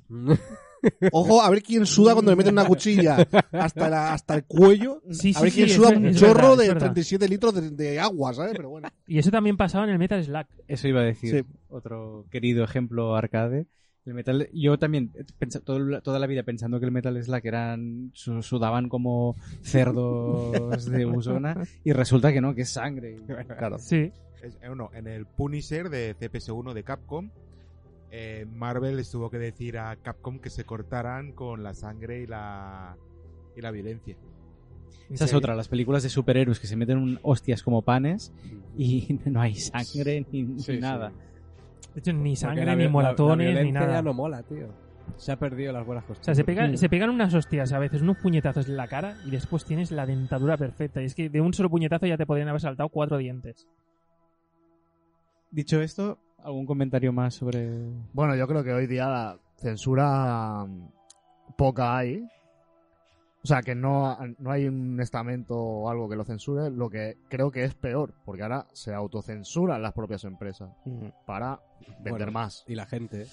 Ojo, 1.12 1.42
a 1.42 1.50
ver 1.50 1.62
quién 1.62 1.84
suda 1.84 2.14
cuando 2.14 2.30
le 2.32 2.36
meten 2.36 2.54
una 2.54 2.64
cuchilla 2.64 3.28
hasta, 3.52 3.90
la- 3.90 4.14
hasta 4.14 4.34
el 4.34 4.44
cuello. 4.46 5.02
Sí, 5.10 5.34
a 5.36 5.42
ver 5.42 5.50
sí, 5.50 5.56
quién 5.56 5.66
es 5.68 5.74
suda 5.74 5.88
ver- 5.90 5.98
un 5.98 6.06
es 6.06 6.16
chorro 6.16 6.34
verdad, 6.34 6.52
es 6.52 6.58
de 6.60 6.68
verdad. 6.68 6.80
37 6.86 7.28
litros 7.28 7.54
de, 7.54 7.70
de 7.70 8.00
agua, 8.00 8.32
¿sabes? 8.32 8.52
Pero 8.56 8.70
bueno. 8.70 8.88
Y 9.06 9.18
eso 9.18 9.30
también 9.30 9.58
pasaba 9.58 9.84
en 9.84 9.90
el 9.90 9.98
Metal 9.98 10.24
Slack. 10.24 10.48
Eso 10.68 10.88
iba 10.88 11.00
a 11.00 11.04
decir. 11.04 11.30
Sí. 11.44 11.52
Otro 11.68 12.24
querido 12.30 12.64
ejemplo 12.64 13.14
arcade. 13.14 13.66
El 14.06 14.14
metal, 14.14 14.48
yo 14.54 14.78
también 14.78 15.12
eh, 15.14 15.24
pensa- 15.38 15.60
todo 15.60 15.78
la- 15.78 16.00
toda 16.00 16.18
la 16.18 16.26
vida 16.26 16.42
pensando 16.42 16.80
que 16.80 16.86
el 16.86 16.92
Metal 16.92 17.22
Slack 17.22 17.44
eran 17.44 18.10
su- 18.14 18.42
sudaban 18.42 18.88
como 18.88 19.36
cerdos 19.62 20.86
de 20.86 21.06
Usona 21.06 21.54
y 21.84 21.92
resulta 21.92 22.32
que 22.32 22.40
no, 22.40 22.54
que 22.54 22.62
es 22.62 22.70
sangre. 22.70 23.16
Claro. 23.58 23.78
Sí. 23.78 24.12
Es- 24.42 24.56
eh, 24.62 24.70
no, 24.74 24.90
en 24.94 25.06
el 25.06 25.26
Punisher 25.26 25.90
de 25.90 26.14
CPS1 26.18 26.72
de 26.72 26.82
Capcom, 26.82 27.30
eh, 28.10 28.46
Marvel 28.54 28.96
les 28.96 29.10
tuvo 29.10 29.30
que 29.30 29.38
decir 29.38 29.78
a 29.78 29.94
Capcom 29.96 30.38
que 30.38 30.50
se 30.50 30.64
cortaran 30.64 31.32
con 31.32 31.62
la 31.62 31.74
sangre 31.74 32.22
y 32.22 32.26
la 32.26 32.96
y 33.56 33.60
la 33.60 33.70
violencia. 33.70 34.16
Esa 35.10 35.24
es 35.24 35.34
otra, 35.34 35.54
las 35.56 35.68
películas 35.68 36.02
de 36.04 36.08
superhéroes 36.08 36.58
que 36.60 36.66
se 36.68 36.76
meten 36.76 36.96
un- 36.98 37.18
hostias 37.22 37.62
como 37.62 37.82
panes 37.82 38.32
y 38.78 39.18
no 39.26 39.40
hay 39.42 39.56
sangre 39.56 40.24
ni, 40.32 40.42
ni 40.44 40.60
Sí, 40.60 40.72
sí. 40.72 40.80
De 41.94 42.00
hecho, 42.00 42.12
ni 42.12 42.36
sangre, 42.36 42.64
la 42.64 42.74
ni 42.76 42.84
la- 42.84 42.90
moratones, 42.90 43.54
la 43.54 43.62
ni 43.62 43.72
nada. 43.72 43.94
ya 43.94 44.02
no 44.02 44.12
mola, 44.14 44.42
tío. 44.42 44.68
Se 45.16 45.32
ha 45.32 45.36
perdido 45.38 45.72
las 45.72 45.84
buenas 45.84 46.04
O 46.04 46.08
costumbres. 46.08 46.24
sea, 46.26 46.34
se, 46.34 46.44
pega- 46.44 46.68
Mm. 46.68 46.76
se 46.76 46.88
pegan 46.88 47.10
unas 47.10 47.34
hostias 47.34 47.72
a 47.72 47.78
veces, 47.80 48.00
unos 48.02 48.16
puñetazos 48.18 48.68
en 48.68 48.76
la 48.76 48.86
cara 48.86 49.16
y 49.26 49.30
después 49.30 49.64
tienes 49.64 49.90
la 49.90 50.06
dentadura 50.06 50.56
perfecta. 50.56 51.02
Y 51.02 51.06
es 51.06 51.14
que 51.14 51.28
de 51.28 51.40
un 51.40 51.52
solo 51.52 51.68
puñetazo 51.68 52.06
ya 52.06 52.16
te 52.16 52.26
podrían 52.26 52.48
haber 52.48 52.60
saltado 52.60 52.88
cuatro 52.90 53.18
dientes. 53.18 53.66
Dicho 55.50 55.80
esto, 55.80 56.18
¿algún 56.44 56.64
comentario 56.64 57.12
más 57.12 57.34
sobre...? 57.34 57.68
Bueno, 58.12 58.36
yo 58.36 58.46
creo 58.46 58.62
que 58.62 58.72
hoy 58.72 58.86
día 58.86 59.08
la 59.08 59.38
censura 59.56 60.64
mm, 60.64 60.88
poca 61.56 61.96
hay. 61.96 62.24
O 63.42 63.46
sea, 63.46 63.62
que 63.62 63.74
no, 63.74 64.16
no 64.38 64.50
hay 64.50 64.66
un 64.68 65.00
estamento 65.00 65.56
o 65.56 65.88
algo 65.88 66.08
que 66.10 66.16
lo 66.16 66.24
censure, 66.24 66.70
lo 66.70 66.90
que 66.90 67.16
creo 67.30 67.50
que 67.50 67.64
es 67.64 67.74
peor, 67.74 68.12
porque 68.24 68.42
ahora 68.42 68.66
se 68.74 68.92
autocensuran 68.92 69.80
las 69.80 69.94
propias 69.94 70.24
empresas 70.24 70.70
para 71.26 71.58
vender 72.00 72.12
Bueno. 72.26 72.32
más 72.32 72.64
Y 72.66 72.74
la 72.74 72.84
gente. 72.86 73.26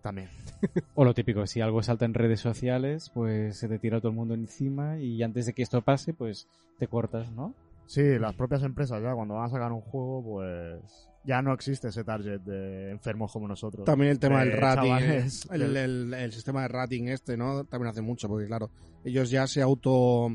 también. 0.00 0.28
O 0.94 1.04
lo 1.04 1.12
típico, 1.12 1.46
si 1.46 1.60
algo 1.60 1.82
salta 1.82 2.04
en 2.06 2.14
redes 2.14 2.40
sociales, 2.40 3.10
pues 3.12 3.56
se 3.58 3.68
te 3.68 3.78
tira 3.78 3.98
todo 4.00 4.08
el 4.10 4.16
mundo 4.16 4.32
encima 4.34 4.98
y 4.98 5.22
antes 5.22 5.44
de 5.46 5.52
que 5.52 5.62
esto 5.62 5.82
pase, 5.82 6.14
pues 6.14 6.48
te 6.78 6.86
cortas, 6.88 7.30
¿no? 7.32 7.54
Sí, 7.86 8.18
las 8.18 8.34
propias 8.34 8.62
empresas 8.62 9.02
ya 9.02 9.12
cuando 9.14 9.34
van 9.34 9.44
a 9.44 9.48
sacar 9.50 9.72
un 9.72 9.80
juego, 9.82 10.22
pues 10.22 11.08
ya 11.24 11.40
no 11.42 11.52
existe 11.54 11.88
ese 11.88 12.04
target 12.04 12.40
de 12.40 12.90
enfermos 12.90 13.32
como 13.32 13.46
nosotros. 13.48 13.84
También 13.84 14.10
el 14.10 14.18
tema 14.18 14.40
De 14.44 14.50
del 14.50 14.58
rating. 14.60 14.82
chavales 14.88 15.48
el, 15.52 15.76
el- 15.76 16.14
el 16.14 16.32
sistema 16.32 16.62
de 16.62 16.68
rating 16.68 17.04
este, 17.08 17.36
¿no? 17.36 17.64
También 17.64 17.90
hace 17.90 18.02
mucho, 18.02 18.28
porque 18.28 18.46
claro, 18.46 18.70
ellos 19.04 19.30
ya 19.30 19.46
se 19.46 19.62
auto. 19.62 20.28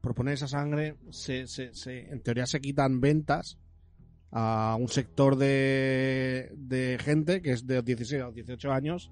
Por 0.00 0.14
poner 0.14 0.34
esa 0.34 0.46
sangre, 0.46 0.96
se, 1.10 1.46
se, 1.48 1.74
se- 1.74 2.08
en 2.12 2.20
teoría 2.22 2.46
se 2.46 2.60
quitan 2.60 3.00
ventas 3.00 3.58
a 4.30 4.76
un 4.78 4.88
sector 4.88 5.36
de, 5.36 6.52
de 6.56 6.98
gente 7.00 7.42
que 7.42 7.52
es 7.52 7.66
de 7.66 7.82
16 7.82 8.22
a 8.22 8.30
18 8.30 8.72
años 8.72 9.10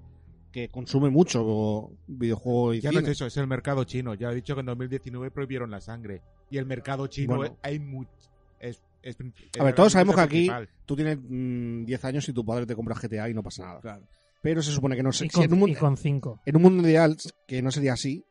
que 0.51 0.69
consume 0.69 1.09
mucho 1.09 1.91
videojuego 2.07 2.73
y 2.75 2.79
Ya 2.81 2.91
no 2.91 2.99
cine. 2.99 3.11
es 3.11 3.17
eso, 3.17 3.25
es 3.25 3.35
el 3.35 3.47
mercado 3.47 3.83
chino. 3.83 4.13
Ya 4.13 4.31
he 4.31 4.35
dicho 4.35 4.53
que 4.53 4.61
en 4.61 4.67
2019 4.67 5.31
prohibieron 5.31 5.69
la 5.69 5.81
sangre. 5.81 6.21
Y 6.49 6.57
el 6.59 6.65
mercado 6.65 7.07
chino 7.07 7.35
Bueno. 7.35 7.57
hay 7.61 7.79
mucho. 7.79 8.11
Es, 8.59 8.81
es, 9.05 9.15
A 9.59 9.63
ver, 9.63 9.75
todos 9.75 9.93
sabemos 9.93 10.15
que 10.15 10.21
aquí 10.21 10.31
principal. 10.47 10.69
tú 10.85 10.95
tienes 10.95 11.17
mm, 11.21 11.85
10 11.85 12.05
años 12.05 12.27
y 12.29 12.33
tu 12.33 12.43
padre 12.45 12.65
te 12.65 12.75
compra 12.75 12.95
GTA 12.95 13.29
y 13.29 13.33
no 13.33 13.43
pasa 13.43 13.63
nada. 13.65 13.79
Claro. 13.81 14.07
Pero 14.41 14.61
se 14.61 14.71
supone 14.71 14.95
que 14.95 15.03
no 15.03 15.11
sé. 15.13 15.25
Y 15.25 15.29
si 15.29 15.39
en, 15.41 15.43
un 15.45 15.49
con, 15.49 15.59
mundo, 15.59 15.73
y 15.73 15.79
con 15.79 15.97
cinco. 15.97 16.41
en 16.45 16.55
un 16.55 16.61
mundo 16.61 16.87
ideal, 16.87 17.15
que 17.47 17.61
no 17.61 17.71
sería 17.71 17.93
así, 17.93 18.23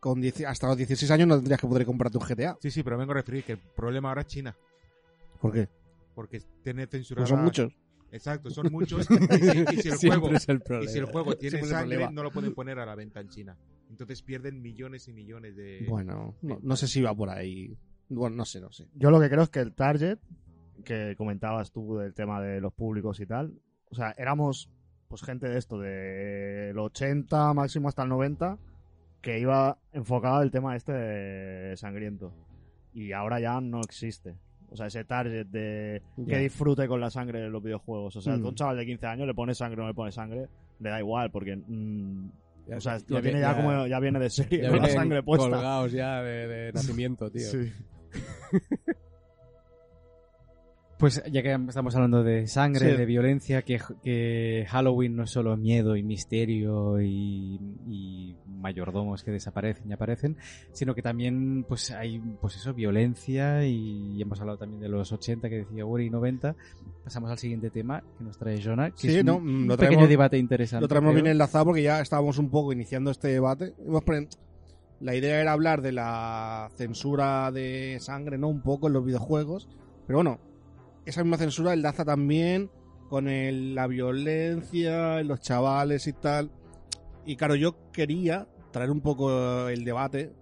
con 0.00 0.20
10 0.20 0.46
hasta 0.46 0.66
los 0.68 0.76
16 0.76 1.10
años 1.10 1.28
no 1.28 1.36
tendrías 1.36 1.60
que 1.60 1.66
poder 1.68 1.84
comprarte 1.84 2.18
un 2.18 2.24
GTA. 2.24 2.56
Sí, 2.60 2.70
sí, 2.70 2.82
pero 2.82 2.96
vengo 2.98 3.12
a 3.12 3.16
referir 3.16 3.44
que 3.44 3.52
el 3.52 3.58
problema 3.58 4.08
ahora 4.08 4.22
es 4.22 4.26
China. 4.28 4.56
¿Por 5.40 5.52
qué? 5.52 5.68
Porque 6.14 6.40
tiene 6.62 6.86
censurada. 6.86 7.22
Pues 7.24 7.30
son 7.30 7.44
muchos. 7.44 7.72
Exacto, 8.12 8.50
son 8.50 8.66
muchos. 8.72 9.06
y, 9.10 9.14
si- 9.14 9.78
y 9.78 9.82
si 9.82 9.88
el 9.88 9.96
juego, 10.18 10.30
es 10.32 10.48
el 10.48 10.56
y 10.56 10.60
problema. 10.60 10.90
si 10.92 10.98
el 10.98 11.04
juego 11.04 11.36
tiene 11.36 11.58
Siempre 11.58 11.70
sangre, 11.70 11.96
problema. 11.96 12.12
no 12.12 12.22
lo 12.24 12.30
pueden 12.32 12.54
poner 12.54 12.78
a 12.80 12.86
la 12.86 12.94
venta 12.96 13.20
en 13.20 13.28
China. 13.28 13.56
Entonces 13.90 14.22
pierden 14.22 14.60
millones 14.62 15.06
y 15.08 15.12
millones 15.12 15.54
de. 15.56 15.86
Bueno, 15.88 16.34
no, 16.42 16.58
no 16.62 16.76
sé 16.76 16.88
si 16.88 17.00
va 17.02 17.14
por 17.14 17.28
ahí. 17.30 17.76
Bueno, 18.10 18.36
no 18.36 18.44
sé, 18.44 18.60
no 18.60 18.70
sé. 18.72 18.86
Yo 18.94 19.10
lo 19.10 19.18
que 19.20 19.30
creo 19.30 19.42
es 19.44 19.48
que 19.48 19.60
el 19.60 19.72
target 19.72 20.18
que 20.84 21.14
comentabas 21.16 21.72
tú 21.72 21.96
del 21.98 22.12
tema 22.14 22.40
de 22.42 22.60
los 22.60 22.72
públicos 22.72 23.18
y 23.20 23.26
tal, 23.26 23.54
o 23.90 23.94
sea, 23.94 24.14
éramos 24.18 24.70
pues 25.08 25.22
gente 25.22 25.48
de 25.48 25.58
esto, 25.58 25.78
del 25.78 26.78
80 26.78 27.52
máximo 27.54 27.88
hasta 27.88 28.02
el 28.04 28.08
90, 28.10 28.58
que 29.20 29.38
iba 29.40 29.78
enfocado 29.92 30.36
al 30.36 30.50
tema 30.50 30.76
este 30.76 30.92
de 30.92 31.76
sangriento. 31.76 32.32
Y 32.92 33.12
ahora 33.12 33.40
ya 33.40 33.60
no 33.60 33.80
existe. 33.80 34.36
O 34.68 34.76
sea, 34.76 34.86
ese 34.86 35.04
target 35.04 35.46
de 35.48 36.00
que 36.28 36.38
disfrute 36.38 36.86
con 36.86 37.00
la 37.00 37.10
sangre 37.10 37.40
de 37.40 37.50
los 37.50 37.60
videojuegos. 37.62 38.14
O 38.16 38.20
sea, 38.20 38.36
Mm. 38.36 38.40
tú 38.40 38.46
a 38.46 38.48
un 38.50 38.54
chaval 38.54 38.76
de 38.76 38.86
15 38.86 39.06
años 39.06 39.26
le 39.26 39.34
pone 39.34 39.52
sangre 39.54 39.80
o 39.80 39.82
no 39.82 39.88
le 39.88 39.94
pone 39.94 40.12
sangre, 40.12 40.48
le 40.78 40.90
da 40.90 40.98
igual, 41.00 41.30
porque... 41.30 41.56
mm, 41.56 42.30
o 42.76 42.80
sea, 42.80 42.98
ya 42.98 43.04
lo 43.08 43.16
vi- 43.16 43.22
tiene 43.22 43.40
ya, 43.40 43.50
ya- 43.52 43.56
como 43.60 43.86
ya 43.88 43.98
viene 43.98 44.20
de 44.20 44.30
serie, 44.30 44.62
Ya 44.62 44.70
la 44.70 44.88
sangre 44.88 45.22
puesta. 45.24 45.48
colgados 45.50 45.90
ya 45.90 46.22
de, 46.22 46.46
de 46.46 46.72
nacimiento, 46.72 47.28
tío. 47.32 47.50
Sí. 47.50 47.72
Pues 50.98 51.22
ya 51.32 51.42
que 51.42 51.54
estamos 51.54 51.94
hablando 51.94 52.22
de 52.22 52.46
sangre, 52.46 52.90
Sí. 52.90 52.96
de 52.98 53.06
violencia, 53.06 53.62
que, 53.62 53.80
que 54.04 54.66
Halloween 54.68 55.16
no 55.16 55.22
es 55.22 55.30
solo 55.30 55.56
miedo 55.56 55.96
y 55.96 56.02
misterio 56.02 57.00
y, 57.00 57.58
y 57.88 58.36
mayordomos 58.46 59.24
que 59.24 59.30
desaparecen 59.30 59.88
y 59.88 59.94
aparecen, 59.94 60.36
sino 60.72 60.94
que 60.94 61.00
también 61.00 61.64
pues 61.66 61.90
hay 61.90 62.18
pues 62.42 62.56
eso, 62.56 62.74
violencia 62.74 63.64
y 63.64 64.20
hemos 64.20 64.40
hablado 64.42 64.58
también 64.58 64.82
de 64.82 64.90
los 64.90 65.10
80 65.10 65.48
que 65.48 65.60
decía 65.64 65.86
Uri 65.86 66.04
y 66.04 66.10
90. 66.10 66.54
Pasamos 67.02 67.30
al 67.30 67.38
siguiente 67.38 67.70
tema 67.70 68.02
que 68.18 68.24
nos 68.24 68.36
trae 68.36 68.60
Jonah, 68.62 68.90
que 68.90 68.98
Sí, 68.98 69.16
es 69.16 69.24
no, 69.24 69.36
un, 69.38 69.66
lo 69.68 69.78
pequeño 69.78 70.00
traemos- 70.00 70.08
debate 70.10 70.36
interesante. 70.36 70.82
Lo 70.82 70.88
traemos 70.88 71.12
creo. 71.12 71.22
bien 71.22 71.32
enlazado 71.32 71.64
porque 71.64 71.82
ya 71.82 72.02
estábamos 72.02 72.36
un 72.36 72.50
poco 72.50 72.74
iniciando 72.74 73.10
este 73.10 73.28
debate. 73.28 73.72
Hemos 73.86 74.04
La 75.00 75.14
idea 75.14 75.40
era 75.40 75.52
hablar 75.52 75.80
de 75.80 75.92
la 75.92 76.70
censura 76.76 77.50
de 77.50 77.96
sangre, 78.00 78.36
¿no? 78.36 78.48
Un 78.48 78.60
poco 78.62 78.86
en 78.86 78.92
los 78.92 79.04
videojuegos. 79.04 79.68
Pero 80.06 80.18
bueno, 80.18 80.38
esa 81.06 81.22
misma 81.24 81.38
censura 81.38 81.72
enlaza 81.72 82.04
también 82.04 82.70
con 83.08 83.26
el- 83.28 83.74
la 83.74 83.86
violencia 83.86 85.20
en 85.20 85.28
los 85.28 85.40
chavales 85.40 86.06
y 86.06 86.12
tal. 86.12 86.50
Y 87.24 87.36
claro, 87.36 87.54
yo 87.54 87.76
quería 87.92 88.46
traer 88.72 88.90
un 88.90 89.00
poco 89.00 89.68
el 89.68 89.84
debate 89.84 90.32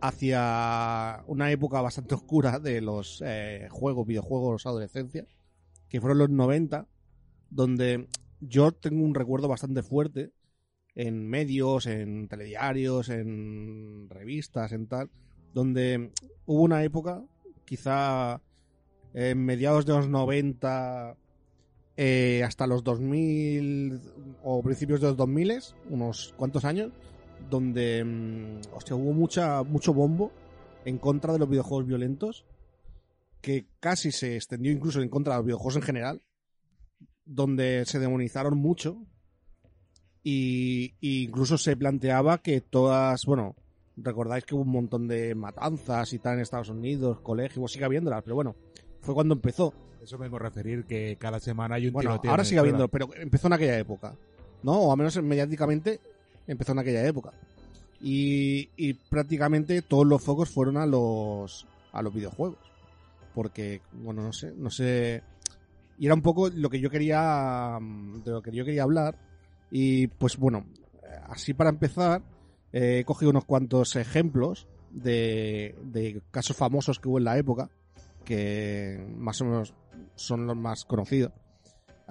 hacia 0.00 1.22
una 1.26 1.50
época 1.50 1.80
bastante 1.80 2.14
oscura 2.14 2.58
de 2.58 2.80
los 2.80 3.22
eh, 3.24 3.68
juegos, 3.70 4.06
videojuegos, 4.06 4.66
adolescencia, 4.66 5.26
que 5.88 6.00
fueron 6.00 6.18
los 6.18 6.30
90, 6.30 6.86
donde 7.50 8.08
yo 8.40 8.72
tengo 8.72 9.04
un 9.04 9.14
recuerdo 9.14 9.48
bastante 9.48 9.82
fuerte 9.82 10.32
en 10.94 11.28
medios, 11.28 11.86
en 11.86 12.28
telediarios, 12.28 13.08
en 13.08 14.08
revistas, 14.10 14.72
en 14.72 14.86
tal, 14.86 15.10
donde 15.54 16.10
hubo 16.46 16.62
una 16.62 16.84
época, 16.84 17.22
quizá 17.64 18.40
en 19.14 19.44
mediados 19.44 19.86
de 19.86 19.92
los 19.92 20.08
90 20.08 21.16
eh, 21.96 22.42
hasta 22.44 22.66
los 22.66 22.82
2000 22.84 24.00
o 24.42 24.62
principios 24.62 25.00
de 25.00 25.08
los 25.08 25.16
2000, 25.16 25.58
unos 25.90 26.34
cuantos 26.36 26.64
años, 26.64 26.92
donde 27.48 28.04
mm, 28.04 28.60
hubo 28.92 29.12
mucha, 29.12 29.62
mucho 29.62 29.92
bombo 29.94 30.32
en 30.84 30.98
contra 30.98 31.32
de 31.32 31.38
los 31.38 31.48
videojuegos 31.48 31.86
violentos, 31.86 32.46
que 33.40 33.66
casi 33.80 34.12
se 34.12 34.36
extendió 34.36 34.72
incluso 34.72 35.00
en 35.00 35.08
contra 35.08 35.34
de 35.34 35.38
los 35.38 35.46
videojuegos 35.46 35.76
en 35.76 35.82
general, 35.82 36.22
donde 37.24 37.84
se 37.86 37.98
demonizaron 37.98 38.58
mucho 38.58 39.06
y, 40.22 40.94
y 41.00 41.24
incluso 41.24 41.56
se 41.58 41.76
planteaba 41.76 42.38
que 42.38 42.60
todas, 42.60 43.24
bueno, 43.26 43.54
recordáis 43.96 44.44
que 44.44 44.54
hubo 44.54 44.62
un 44.62 44.70
montón 44.70 45.08
de 45.08 45.34
matanzas 45.34 46.12
y 46.12 46.18
tal 46.18 46.34
en 46.34 46.40
Estados 46.40 46.68
Unidos, 46.68 47.20
colegios, 47.20 47.72
sigue 47.72 47.84
habiéndolas, 47.84 48.22
pero 48.22 48.34
bueno, 48.34 48.54
fue 49.00 49.14
cuando 49.14 49.34
empezó. 49.34 49.72
Eso 50.02 50.18
a 50.22 50.38
referir 50.38 50.84
que 50.84 51.16
cada 51.18 51.38
semana 51.40 51.74
hay 51.74 51.86
un 51.86 51.92
Bueno, 51.92 52.12
tiroteo. 52.12 52.30
ahora 52.30 52.44
sigue 52.44 52.60
habiendo, 52.60 52.88
pero 52.88 53.10
empezó 53.16 53.48
en 53.48 53.52
aquella 53.52 53.78
época, 53.78 54.14
¿no? 54.62 54.72
O 54.72 54.92
al 54.92 54.96
menos 54.96 55.22
mediáticamente 55.22 56.00
empezó 56.46 56.72
en 56.72 56.78
aquella 56.78 57.06
época. 57.06 57.32
Y, 58.00 58.70
y 58.78 58.94
prácticamente 58.94 59.82
todos 59.82 60.06
los 60.06 60.22
focos 60.22 60.48
fueron 60.48 60.78
a 60.78 60.86
los 60.86 61.66
a 61.92 62.00
los 62.00 62.14
videojuegos. 62.14 62.56
Porque, 63.34 63.82
bueno, 63.92 64.22
no 64.22 64.32
sé, 64.32 64.52
no 64.56 64.70
sé. 64.70 65.22
Y 65.98 66.06
era 66.06 66.14
un 66.14 66.22
poco 66.22 66.48
lo 66.48 66.70
que 66.70 66.80
yo 66.80 66.88
quería. 66.88 67.78
mm, 67.78 68.22
de 68.24 68.30
lo 68.30 68.42
que 68.42 68.52
yo 68.52 68.64
quería 68.64 68.84
hablar. 68.84 69.16
Y 69.70 70.08
pues 70.08 70.36
bueno, 70.36 70.66
así 71.28 71.54
para 71.54 71.70
empezar, 71.70 72.22
eh, 72.72 73.00
he 73.00 73.04
cogido 73.04 73.30
unos 73.30 73.44
cuantos 73.44 73.96
ejemplos 73.96 74.68
de, 74.90 75.76
de 75.84 76.22
casos 76.30 76.56
famosos 76.56 76.98
que 76.98 77.08
hubo 77.08 77.18
en 77.18 77.24
la 77.24 77.38
época. 77.38 77.70
Que 78.24 79.04
más 79.16 79.40
o 79.40 79.44
menos 79.44 79.74
son 80.14 80.46
los 80.46 80.56
más 80.56 80.84
conocidos. 80.84 81.32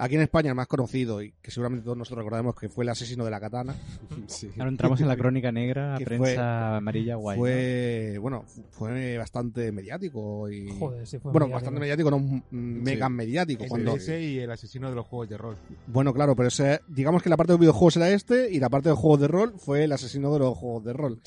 Aquí 0.02 0.14
en 0.14 0.22
España 0.22 0.48
el 0.48 0.54
más 0.54 0.66
conocido, 0.66 1.22
y 1.22 1.32
que 1.42 1.50
seguramente 1.50 1.84
todos 1.84 1.96
nosotros 1.98 2.24
recordamos 2.24 2.54
que 2.54 2.68
fue 2.70 2.84
el 2.84 2.88
asesino 2.88 3.24
de 3.24 3.30
la 3.30 3.38
katana, 3.40 3.74
Sí. 4.26 4.48
Ahora 4.58 4.70
entramos 4.70 5.00
en 5.00 5.08
la 5.08 5.16
crónica 5.16 5.52
negra, 5.52 5.96
Que 5.98 6.04
prensa 6.04 6.24
fue- 6.24 6.36
amarilla 6.38 7.16
guay. 7.16 7.36
¿no? 7.36 7.42
fue, 7.42 8.18
bueno, 8.20 8.44
fue 8.70 9.18
bastante 9.18 9.72
mediático 9.72 10.48
y... 10.50 10.70
Joder, 10.78 11.06
sí 11.06 11.18
fue 11.18 11.32
bueno, 11.32 11.46
mediático. 11.48 11.54
bastante 11.54 11.80
mediático, 11.80 12.10
no 12.10 12.42
mega 12.50 13.08
mediático. 13.08 13.64
Cuando, 13.68 13.96
ese 13.96 14.22
y 14.22 14.38
el 14.38 14.50
asesino 14.50 14.88
de 14.88 14.94
los 14.96 15.06
juegos 15.06 15.28
de 15.28 15.36
rol. 15.36 15.56
bueno, 15.86 16.14
claro, 16.14 16.34
pero 16.34 16.48
ese, 16.48 16.80
digamos 16.88 17.22
que 17.22 17.28
la 17.28 17.36
parte 17.36 17.52
de 17.52 17.58
videojuegos 17.58 17.96
era 17.96 18.08
este 18.10 18.50
y 18.50 18.58
la 18.60 18.68
parte 18.70 18.88
de 18.88 18.94
juegos 18.94 19.20
de 19.20 19.28
rol 19.28 19.54
fue 19.58 19.84
el 19.84 19.92
asesino 19.92 20.32
de 20.32 20.38
los 20.38 20.56
juegos 20.56 20.84
de 20.84 20.92
rol. 20.92 21.20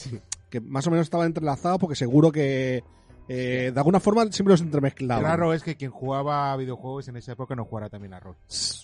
Que 0.50 0.60
más 0.62 0.86
o 0.88 0.92
menos 0.92 1.06
estaba 1.08 1.26
entrelazado 1.26 1.80
porque 1.80 1.96
seguro 1.96 2.32
que 2.32 2.84
eh, 3.28 3.72
de 3.74 3.80
alguna 3.80 4.00
forma 4.00 4.30
siempre 4.32 4.54
los 4.54 4.62
entremezclaban. 4.62 5.24
Claro 5.24 5.54
es 5.54 5.64
que 5.64 5.76
quien 5.76 5.92
jugaba 5.92 6.52
a 6.52 6.58
videojuegos 6.58 7.08
en 7.08 7.18
esa 7.18 7.34
época 7.34 7.56
no 7.56 7.66
jugara 7.66 7.90
también 7.90 8.14
a 8.14 8.20
rol. 8.20 8.36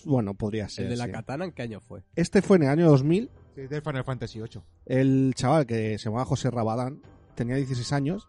Bueno, 0.04 0.34
podría 0.34 0.68
ser. 0.68 0.84
El 0.84 0.90
de 0.90 0.96
la 0.96 1.06
sí. 1.06 1.12
katana, 1.12 1.44
¿en 1.44 1.52
qué 1.52 1.62
año 1.62 1.80
fue? 1.80 2.02
Este 2.16 2.42
fue 2.42 2.56
en 2.56 2.64
el 2.64 2.68
año 2.70 2.88
2000 2.88 3.30
Es 3.56 3.70
del 3.70 3.82
Final 3.82 4.04
Fantasy 4.04 4.38
VIII. 4.38 4.62
El 4.86 5.34
chaval 5.34 5.66
que 5.66 5.98
se 5.98 6.04
llamaba 6.04 6.24
José 6.24 6.50
Rabadán 6.50 7.02
tenía 7.34 7.56
16 7.56 7.92
años 7.92 8.28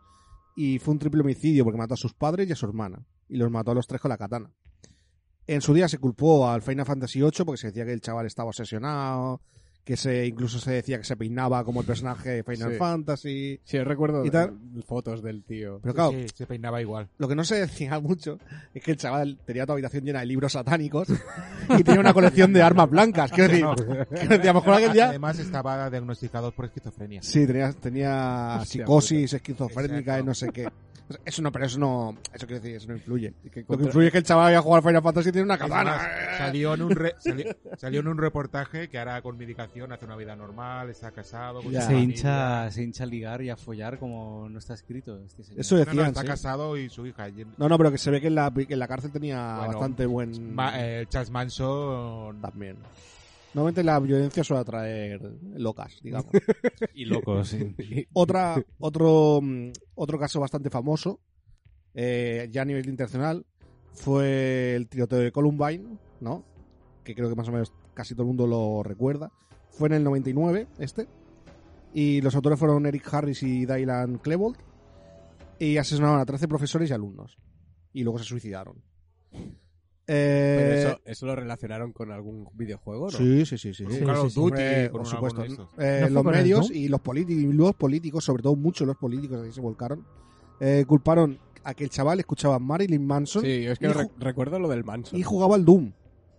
y 0.56 0.80
fue 0.80 0.94
un 0.94 1.00
triple 1.00 1.22
homicidio 1.22 1.64
porque 1.64 1.78
mató 1.78 1.94
a 1.94 1.98
sus 1.98 2.14
padres 2.14 2.50
y 2.50 2.52
a 2.52 2.56
su 2.56 2.66
hermana. 2.66 3.06
Y 3.30 3.38
los 3.38 3.50
mató 3.50 3.72
a 3.72 3.76
los 3.76 3.88
tres 3.88 4.02
con 4.02 4.10
la 4.10 4.18
katana. 4.18 4.52
En 5.48 5.62
su 5.62 5.74
día 5.74 5.88
se 5.88 5.98
culpó 5.98 6.50
al 6.50 6.62
Final 6.62 6.86
Fantasy 6.86 7.20
VIII 7.20 7.46
porque 7.46 7.58
se 7.58 7.68
decía 7.68 7.86
que 7.86 7.94
el 7.94 8.02
chaval 8.02 8.26
estaba 8.26 8.50
obsesionado, 8.50 9.42
que 9.84 9.98
se 9.98 10.28
incluso 10.28 10.60
se 10.60 10.72
decía 10.72 10.98
que 11.00 11.04
se 11.04 11.16
peinaba 11.18 11.64
como 11.64 11.82
el 11.82 11.88
personaje 11.88 12.30
de 12.30 12.44
Final 12.44 12.72
Sí. 12.74 12.78
Fantasy. 12.78 13.60
Sí, 13.64 13.80
recuerdo 13.80 14.24
¿Y 14.26 14.30
tal? 14.30 14.54
fotos 14.86 15.24
del 15.24 15.44
tío. 15.44 15.80
Pero 15.82 15.94
claro, 15.96 16.12
Sí, 16.12 16.26
se 16.36 16.46
peinaba 16.46 16.82
igual. 16.82 17.08
lo 17.18 17.28
que 17.28 17.36
no 17.36 17.44
se 17.44 17.56
decía 17.56 18.00
mucho 18.00 18.38
es 18.74 18.84
que 18.84 18.92
el 18.92 18.98
chaval 18.98 19.40
tenía 19.46 19.64
toda 19.66 19.74
habitación 19.74 20.04
llena 20.04 20.20
de 20.20 20.28
libros 20.28 20.54
satánicos 20.54 21.08
y 21.80 21.84
tenía 21.84 22.00
una 22.00 22.14
colección 22.14 22.54
de 22.54 22.62
armas 22.62 22.90
blancas. 22.90 23.32
Quiero 23.32 23.50
decir, 23.52 23.66
quiero 24.10 24.30
decir, 24.38 24.50
a 24.50 24.54
lo 24.54 24.60
mejor 24.60 24.74
aquel 24.76 24.94
día 24.94 25.10
Además 25.10 25.40
estaba 25.40 25.90
diagnosticado 25.90 26.52
por 26.52 26.66
esquizofrenia. 26.66 27.22
Sí, 27.24 27.48
tenía, 27.48 27.74
tenía 27.74 28.58
Hostia 28.62 28.82
psicosis 28.86 29.34
esquizofrénica 29.34 29.98
Exacto. 30.20 30.24
y 30.24 30.26
no 30.28 30.34
sé 30.36 30.50
qué. 30.50 30.68
Eso 31.26 31.42
no, 31.42 31.52
pero 31.52 31.66
eso 31.66 31.80
no, 31.80 32.16
eso 32.34 32.46
quiero 32.48 32.62
decir, 32.62 32.76
eso 32.78 32.88
no 32.88 32.96
influye. 32.96 33.34
Y 33.44 33.50
que 33.50 33.66
Lo 33.68 33.78
que 33.78 33.84
influye 33.86 34.08
es 34.08 34.12
que 34.12 34.18
el 34.20 34.24
chaval 34.24 34.48
había 34.48 34.62
jugado 34.62 34.78
al 34.78 34.90
Final 34.90 35.04
Fantasy 35.04 35.30
y 35.30 35.32
tiene 35.32 35.46
una 35.46 35.58
katana. 35.58 35.84
más, 35.98 36.38
salió, 36.38 36.74
en 36.74 36.82
un 36.84 36.92
re- 36.92 37.16
salió, 37.20 37.46
salió 37.78 38.00
en 38.02 38.08
un 38.08 38.18
reportaje 38.18 38.90
que 38.90 39.00
ahora 39.00 39.22
con 39.22 39.38
medicación 39.38 39.92
hace 39.92 40.06
una 40.06 40.16
vida 40.16 40.36
normal, 40.36 40.90
está 40.90 41.12
casado. 41.12 41.62
con 41.62 41.72
Ya. 41.72 41.82
su 41.82 41.88
Se 41.88 41.98
hincha, 41.98 42.72
se 42.72 42.84
hincha 42.84 43.04
a 43.04 43.08
ligar 43.08 43.42
y 43.42 43.50
a 43.50 43.58
follar 43.58 44.00
como 44.00 44.48
no 44.50 44.60
está 44.60 44.74
escrito. 44.74 45.18
Este 45.26 45.44
señor. 45.44 45.62
Eso 45.62 45.76
No, 45.76 45.82
no, 45.82 45.86
decían, 45.86 46.08
está 46.08 46.22
sí. 46.22 46.28
casado 46.28 46.78
y 46.78 46.90
su 46.90 47.06
hija. 47.06 47.28
No, 47.58 47.70
no, 47.70 47.78
pero 47.78 47.92
que 47.92 47.98
se 47.98 48.12
ve 48.12 48.20
que 48.22 48.28
en 48.28 48.36
la, 48.36 48.52
que 48.52 48.74
en 48.74 48.80
la 48.80 48.88
cárcel 48.88 49.12
tenía 49.12 49.56
Bueno, 49.58 49.74
bastante 49.74 50.06
buen... 50.06 50.54
Ma- 50.56 50.74
eh, 50.76 51.06
Charles 51.10 51.30
Manson. 51.32 52.42
También. 52.42 52.78
Normalmente 53.54 53.84
la 53.84 54.00
violencia 54.00 54.44
suele 54.44 54.62
atraer 54.62 55.22
locas, 55.56 56.00
digamos. 56.02 56.32
Y 56.94 57.06
locos, 57.06 57.50
sí. 57.50 58.08
Otra, 58.14 58.64
otro, 58.80 59.40
mm, 59.42 59.72
otro 59.96 60.18
caso 60.20 60.40
bastante 60.40 60.70
famoso, 60.70 61.20
eh, 61.94 62.48
ya 62.52 62.62
a 62.62 62.66
nivel 62.66 62.88
internacional, 62.88 63.46
fue 63.94 64.76
el 64.76 64.88
tiroteo 64.88 65.20
de 65.20 65.32
Columbine, 65.32 65.98
¿no? 66.22 66.46
Que 67.04 67.14
creo 67.14 67.30
que 67.30 67.36
más 67.36 67.50
o 67.50 67.52
menos 67.52 67.74
casi 67.94 68.14
todo 68.14 68.24
el 68.24 68.28
mundo 68.28 68.48
lo 68.48 68.84
recuerda. 68.84 69.32
Fue 69.70 69.88
en 69.88 69.96
el 69.96 70.04
99, 70.04 70.68
este. 70.80 71.08
Y 71.94 72.22
los 72.22 72.36
autores 72.36 72.58
fueron 72.58 72.86
Eric 72.86 73.14
Harris 73.14 73.44
y 73.44 73.66
Dylan 73.66 74.18
Klebold. 74.20 74.58
Y 75.60 75.78
asesinaron 75.78 76.20
a 76.20 76.26
13 76.26 76.48
profesores 76.48 76.90
y 76.90 76.94
alumnos. 76.94 77.38
Y 77.94 78.04
luego 78.04 78.18
se 78.20 78.26
suicidaron. 78.26 78.82
Eh, 80.14 80.56
Pero 80.58 80.74
eso, 80.74 81.02
eso 81.06 81.26
lo 81.26 81.36
relacionaron 81.38 81.94
con 81.94 82.12
algún 82.12 82.50
videojuego, 82.54 83.06
¿no? 83.10 83.18
Sí, 83.18 83.46
sí, 83.46 83.58
sí, 83.58 83.74
sí. 83.74 83.86
Con 83.86 83.94
Sí, 83.94 84.04
Call 84.06 84.18
of 84.18 84.32
sí. 84.34 84.40
Duty, 84.40 84.90
por 84.92 85.06
supuesto. 85.06 85.44
Eh, 85.78 86.00
¿No 86.02 86.08
fue 86.08 86.10
los 86.10 86.26
medios 86.26 86.70
y 86.72 86.90
los 86.90 87.00
políticos, 87.00 87.44
y 87.44 87.54
los 87.54 87.76
políticos, 87.76 88.24
sobre 88.26 88.44
todo 88.44 88.56
muchos 88.58 88.82
de 88.86 88.88
los 88.88 88.98
políticos 88.98 89.42
ahí 89.42 89.54
se 89.54 89.62
volcaron, 89.62 90.06
eh, 90.60 90.84
culparon 90.86 91.40
a 91.64 91.74
que 91.74 91.86
el 91.86 91.90
chaval 91.90 92.20
escuchaba 92.20 92.60
Marilyn 92.60 93.06
Manson 93.06 93.44
Sí, 93.44 93.64
yo 93.64 93.72
es 93.72 93.80
que 93.80 93.88
re- 93.88 94.10
recuerdo 94.18 94.60
lo 94.60 94.68
del 94.68 94.84
Manson. 94.84 95.18
y 95.18 95.24
jugaba 95.24 95.56
al 95.56 95.64
Doom. 95.64 95.94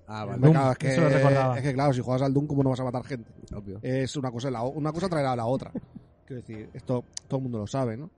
Ah, 0.06 0.24
vale. 0.26 0.50
claro, 0.50 0.72
es, 0.72 0.78
que, 0.78 0.92
eso 0.92 1.00
lo 1.00 1.08
recordaba. 1.08 1.56
es 1.56 1.62
que 1.62 1.72
claro, 1.72 1.92
si 1.94 2.00
juegas 2.02 2.22
al 2.22 2.34
Doom, 2.34 2.46
¿cómo 2.46 2.62
no 2.62 2.70
vas 2.70 2.80
a 2.80 2.84
matar 2.84 3.04
gente? 3.04 3.30
Obvio. 3.54 3.78
Es 3.80 4.14
una 4.16 4.30
cosa, 4.30 4.50
una 4.64 4.92
cosa 4.92 5.08
traerá 5.08 5.32
a 5.32 5.36
la 5.36 5.46
otra. 5.46 5.70
Quiero 6.26 6.42
decir, 6.42 6.68
esto 6.74 7.04
todo 7.28 7.38
el 7.38 7.42
mundo 7.44 7.58
lo 7.58 7.66
sabe, 7.66 7.96
¿no? 7.96 8.10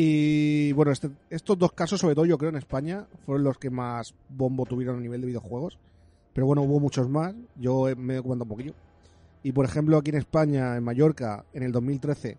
Y 0.00 0.70
bueno, 0.74 0.92
este- 0.92 1.10
estos 1.28 1.58
dos 1.58 1.72
casos, 1.72 1.98
sobre 1.98 2.14
todo 2.14 2.24
yo 2.24 2.38
creo 2.38 2.50
en 2.50 2.56
España, 2.56 3.08
fueron 3.26 3.42
los 3.42 3.58
que 3.58 3.68
más 3.68 4.14
bombo 4.28 4.64
tuvieron 4.64 4.98
a 4.98 5.00
nivel 5.00 5.22
de 5.22 5.26
videojuegos. 5.26 5.76
Pero 6.32 6.46
bueno, 6.46 6.62
hubo 6.62 6.78
muchos 6.78 7.08
más. 7.08 7.34
Yo 7.56 7.88
eh, 7.88 7.96
me 7.96 8.14
he 8.14 8.20
un 8.20 8.38
poquillo. 8.38 8.74
Y 9.42 9.50
por 9.50 9.64
ejemplo, 9.64 9.96
aquí 9.96 10.10
en 10.10 10.18
España, 10.18 10.76
en 10.76 10.84
Mallorca, 10.84 11.44
en 11.52 11.64
el 11.64 11.72
2013, 11.72 12.38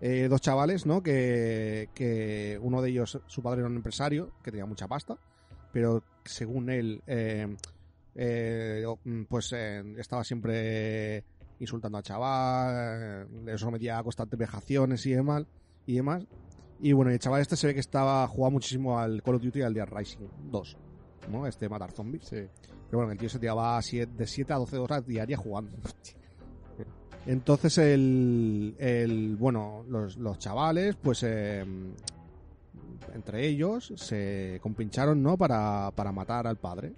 eh, 0.00 0.26
dos 0.28 0.40
chavales, 0.40 0.84
¿no? 0.84 1.00
Que, 1.00 1.90
que 1.94 2.58
uno 2.60 2.82
de 2.82 2.90
ellos, 2.90 3.20
su 3.28 3.40
padre 3.40 3.60
era 3.60 3.68
un 3.68 3.76
empresario 3.76 4.32
que 4.42 4.50
tenía 4.50 4.66
mucha 4.66 4.88
pasta, 4.88 5.16
pero 5.72 6.02
según 6.24 6.70
él, 6.70 7.04
eh, 7.06 7.46
eh, 8.16 8.84
mm, 9.04 9.22
pues 9.28 9.52
eh, 9.52 9.94
estaba 9.96 10.24
siempre 10.24 11.22
insultando 11.60 11.98
al 11.98 12.04
chaval, 12.04 12.74
eh, 12.74 13.26
le 13.44 13.58
sometía 13.58 13.96
a 13.98 14.02
constantes 14.02 14.36
vejaciones 14.36 15.06
y 15.06 15.12
demás, 15.12 15.44
y 15.86 15.94
demás. 15.94 16.26
Y 16.80 16.92
bueno, 16.92 17.10
el 17.10 17.18
chaval 17.18 17.40
este 17.40 17.56
se 17.56 17.66
ve 17.68 17.74
que 17.74 17.80
estaba 17.80 18.26
jugando 18.28 18.54
muchísimo 18.54 18.98
al 18.98 19.22
Call 19.22 19.36
of 19.36 19.42
Duty 19.42 19.60
y 19.60 19.62
al 19.62 19.72
Dead 19.74 19.88
Rising 19.90 20.26
2, 20.50 20.76
¿no? 21.30 21.46
Este 21.46 21.68
matar 21.68 21.90
zombies. 21.92 22.24
Sí. 22.24 22.36
Pero 22.88 22.98
bueno, 22.98 23.12
el 23.12 23.18
tío 23.18 23.28
se 23.28 23.38
tiraba 23.38 23.80
siete- 23.82 24.12
de 24.14 24.26
7 24.26 24.52
a 24.52 24.56
12 24.56 24.76
horas 24.78 25.06
diarias 25.06 25.40
jugando. 25.40 25.76
Entonces 27.26 27.78
el, 27.78 28.76
el 28.78 29.36
bueno, 29.36 29.84
los, 29.88 30.16
los 30.16 30.38
chavales, 30.38 30.94
pues 30.96 31.24
eh, 31.24 31.64
entre 33.14 33.46
ellos 33.48 33.92
se 33.96 34.60
compincharon, 34.62 35.20
¿no? 35.22 35.36
Para, 35.36 35.90
para 35.96 36.12
matar 36.12 36.46
al 36.46 36.56
padre. 36.56 36.92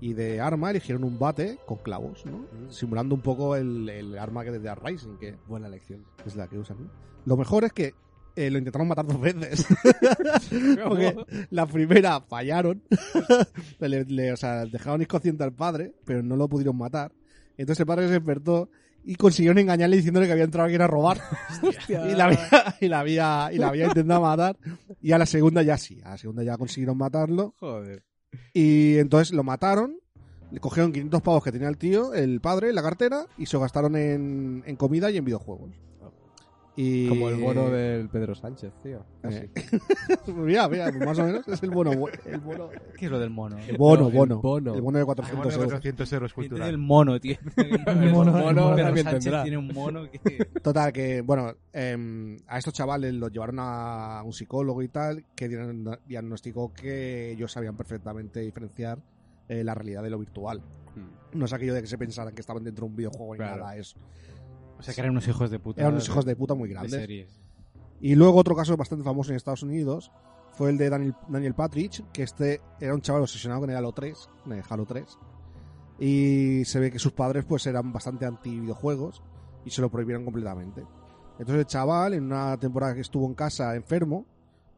Y 0.00 0.14
de 0.14 0.40
arma 0.40 0.70
eligieron 0.72 1.04
un 1.04 1.16
bate 1.16 1.58
con 1.64 1.76
clavos, 1.78 2.26
¿no? 2.26 2.44
Simulando 2.72 3.14
un 3.14 3.20
poco 3.20 3.54
el, 3.54 3.88
el 3.88 4.18
arma 4.18 4.42
que 4.42 4.50
de 4.50 4.58
Dead 4.58 4.76
Rising, 4.82 5.16
que 5.18 5.36
Buena 5.46 5.68
elección. 5.68 6.04
es 6.26 6.34
la 6.34 6.48
que 6.48 6.58
usan. 6.58 6.78
¿no? 6.82 6.90
Lo 7.24 7.36
mejor 7.36 7.62
es 7.62 7.72
que 7.72 7.94
eh, 8.36 8.50
lo 8.50 8.58
intentaron 8.58 8.88
matar 8.88 9.06
dos 9.06 9.20
veces. 9.20 9.66
Porque 10.88 11.16
la 11.50 11.66
primera 11.66 12.20
fallaron. 12.20 12.82
Le- 13.80 14.04
le- 14.04 14.32
o 14.32 14.36
sea, 14.36 14.64
dejaron 14.66 15.02
inconsciente 15.02 15.44
al 15.44 15.52
padre, 15.52 15.92
pero 16.04 16.22
no 16.22 16.36
lo 16.36 16.48
pudieron 16.48 16.76
matar. 16.76 17.12
Entonces 17.56 17.80
el 17.80 17.86
padre 17.86 18.06
se 18.06 18.14
despertó 18.14 18.70
y 19.04 19.16
consiguieron 19.16 19.58
engañarle 19.58 19.96
diciéndole 19.96 20.26
que 20.26 20.32
había 20.32 20.44
entrado 20.44 20.64
alguien 20.64 20.82
a 20.82 20.86
robar. 20.86 21.20
y, 21.88 21.92
la 22.14 22.24
había, 22.26 22.76
y, 22.80 22.88
la 22.88 23.00
había, 23.00 23.50
y 23.52 23.58
la 23.58 23.68
había 23.68 23.86
intentado 23.86 24.20
matar. 24.22 24.56
Y 25.00 25.12
a 25.12 25.18
la 25.18 25.26
segunda 25.26 25.62
ya 25.62 25.76
sí. 25.76 26.00
A 26.04 26.10
la 26.10 26.18
segunda 26.18 26.42
ya 26.42 26.56
consiguieron 26.56 26.96
matarlo. 26.96 27.54
Joder. 27.58 28.04
Y 28.54 28.96
entonces 28.98 29.34
lo 29.34 29.42
mataron. 29.44 29.98
Le 30.50 30.60
cogieron 30.60 30.92
500 30.92 31.22
pavos 31.22 31.42
que 31.42 31.50
tenía 31.52 31.68
el 31.68 31.78
tío, 31.78 32.12
el 32.14 32.40
padre, 32.40 32.68
en 32.68 32.74
la 32.74 32.82
cartera, 32.82 33.26
y 33.38 33.46
se 33.46 33.56
lo 33.56 33.60
gastaron 33.60 33.96
en, 33.96 34.62
en 34.66 34.76
comida 34.76 35.10
y 35.10 35.16
en 35.16 35.24
videojuegos. 35.24 35.70
Y... 36.74 37.06
Como 37.06 37.28
el 37.28 37.36
bono 37.36 37.68
del 37.68 38.08
Pedro 38.08 38.34
Sánchez, 38.34 38.72
tío. 38.82 39.04
Eh, 39.24 39.50
mira, 40.28 40.68
mira, 40.70 40.90
pues 40.90 41.04
más 41.04 41.18
o 41.18 41.24
menos 41.24 41.46
es 41.46 41.62
el 41.62 41.70
bono. 41.70 41.92
El 42.24 42.40
bono, 42.40 42.70
¿Qué 42.98 43.04
es 43.06 43.10
lo 43.10 43.18
del 43.18 43.28
mono? 43.28 43.58
el 43.58 43.76
bono, 43.76 44.02
No, 44.04 44.08
el 44.08 44.14
bono, 44.14 44.40
bono. 44.40 44.74
El 44.74 44.80
bono 44.80 44.98
de 44.98 45.02
El 45.02 45.04
bono 45.04 45.06
400 45.06 45.48
de 45.48 45.54
euros. 45.54 45.72
400 45.72 46.12
euros 46.14 46.32
Tiene 46.34 46.48
cultural. 46.48 46.70
el 46.70 46.78
mono, 46.78 47.20
tío. 47.20 47.36
El 47.56 48.10
mono- 48.12 48.38
el 48.38 48.54
mono 48.54 48.74
Pedro 48.74 48.96
Sánchez 48.96 49.22
tendrá. 49.22 49.42
tiene 49.42 49.58
un 49.58 49.68
mono 49.68 50.10
que... 50.10 50.18
Total, 50.62 50.92
que, 50.92 51.20
bueno, 51.20 51.52
em, 51.74 52.38
a 52.46 52.56
estos 52.58 52.72
chavales 52.72 53.12
los 53.12 53.30
llevaron 53.30 53.56
a 53.58 54.22
un 54.24 54.32
psicólogo 54.32 54.80
y 54.82 54.88
tal, 54.88 55.26
que 55.36 55.50
diagn- 55.50 55.98
diagnosticó 56.06 56.72
que 56.72 57.32
ellos 57.32 57.52
sabían 57.52 57.76
perfectamente 57.76 58.40
diferenciar 58.40 58.98
eh, 59.48 59.62
la 59.62 59.74
realidad 59.74 60.02
de 60.02 60.08
lo 60.10 60.18
virtual. 60.18 60.62
No 61.34 61.44
es 61.46 61.52
aquello 61.52 61.74
de 61.74 61.80
que 61.82 61.86
se 61.86 61.96
pensaran 61.98 62.34
que 62.34 62.40
estaban 62.40 62.62
dentro 62.64 62.84
de 62.86 62.90
un 62.90 62.96
videojuego 62.96 63.34
y 63.34 63.38
Claro. 63.38 63.56
nada 63.62 63.76
eso. 63.76 63.98
O 64.82 64.84
sea, 64.84 64.94
que 64.94 65.00
eran 65.00 65.12
unos 65.12 65.28
hijos 65.28 65.48
de 65.48 65.60
puta. 65.60 65.80
Eran 65.80 65.92
unos 65.92 66.08
hijos 66.08 66.24
de 66.24 66.34
puta 66.34 66.54
muy 66.54 66.68
de 66.68 66.74
grandes. 66.74 67.00
series. 67.00 67.40
Y 68.00 68.16
luego 68.16 68.38
otro 68.40 68.56
caso 68.56 68.76
bastante 68.76 69.04
famoso 69.04 69.30
en 69.30 69.36
Estados 69.36 69.62
Unidos 69.62 70.10
fue 70.54 70.70
el 70.70 70.76
de 70.76 70.90
Daniel, 70.90 71.14
Daniel 71.28 71.54
Patridge, 71.54 72.02
que 72.12 72.24
este 72.24 72.60
era 72.80 72.94
un 72.94 73.00
chaval 73.00 73.22
obsesionado 73.22 73.60
con 73.60 73.70
el 73.70 73.76
Halo 73.76 73.92
3, 73.92 74.28
con 74.42 74.52
el 74.52 74.62
Halo 74.68 74.84
3. 74.84 75.18
Y 76.00 76.64
se 76.64 76.80
ve 76.80 76.90
que 76.90 76.98
sus 76.98 77.12
padres 77.12 77.44
pues 77.44 77.64
eran 77.66 77.92
bastante 77.92 78.26
anti 78.26 78.58
videojuegos 78.58 79.22
y 79.64 79.70
se 79.70 79.80
lo 79.80 79.88
prohibieron 79.88 80.24
completamente. 80.24 80.84
Entonces 81.38 81.60
el 81.60 81.66
chaval, 81.66 82.14
en 82.14 82.24
una 82.24 82.58
temporada 82.58 82.92
que 82.92 83.02
estuvo 83.02 83.24
en 83.26 83.34
casa 83.34 83.76
enfermo 83.76 84.26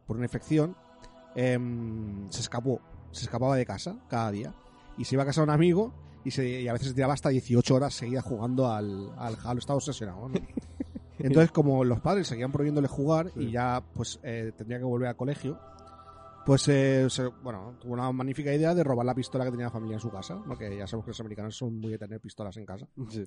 por 0.07 0.17
una 0.17 0.27
infección, 0.27 0.77
em, 1.35 2.29
se 2.31 2.43
escapó, 2.43 2.83
se 3.11 3.25
escapaba 3.25 3.57
de 3.57 3.65
casa 3.65 3.97
cada 4.09 4.31
día 4.31 4.55
y 4.99 5.07
se 5.07 5.15
iba 5.15 5.23
a 5.23 5.27
casa 5.27 5.41
de 5.41 5.45
un 5.45 5.51
amigo 5.51 5.95
y, 6.25 6.31
se, 6.31 6.63
y 6.63 6.69
a 6.69 6.73
veces 6.73 6.89
se 6.89 6.95
tiraba 6.95 7.15
hasta 7.15 7.29
18 7.29 7.75
horas 7.75 7.95
seguidas 7.95 8.25
jugando 8.25 8.71
al, 8.71 9.11
al 9.19 9.37
Halo, 9.45 9.59
estaba 9.59 9.77
obsesionado. 9.77 10.29
¿no? 10.29 10.35
Entonces, 11.19 11.51
como 11.53 11.85
los 11.85 12.01
padres 12.01 12.27
seguían 12.27 12.51
prohibiéndole 12.53 12.89
jugar 12.89 13.31
y 13.37 13.51
ya 13.51 13.83
pues 13.95 14.19
eh, 14.23 14.53
tendría 14.57 14.79
que 14.79 14.85
volver 14.85 15.09
al 15.09 15.17
colegio, 15.17 15.59
pues 16.45 16.67
eh, 16.69 17.07
se- 17.09 17.29
bueno, 17.43 17.77
tuvo 17.81 17.93
una 17.95 18.11
magnífica 18.13 18.53
idea 18.53 18.75
de 18.75 18.83
robar 18.85 19.07
la 19.07 19.15
pistola 19.15 19.45
que 19.45 19.51
tenía 19.53 19.67
la 19.67 19.71
familia 19.73 19.95
en 19.95 20.01
su 20.01 20.11
casa, 20.11 20.43
¿no? 20.47 20.59
que 20.59 20.77
ya 20.77 20.87
sabemos 20.87 21.05
que 21.07 21.11
los 21.11 21.21
americanos 21.21 21.57
son 21.57 21.79
muy 21.79 21.93
de 21.93 21.99
tener 21.99 22.21
pistolas 22.21 22.57
en 22.57 22.67
casa. 22.67 22.87
Sí. 23.09 23.25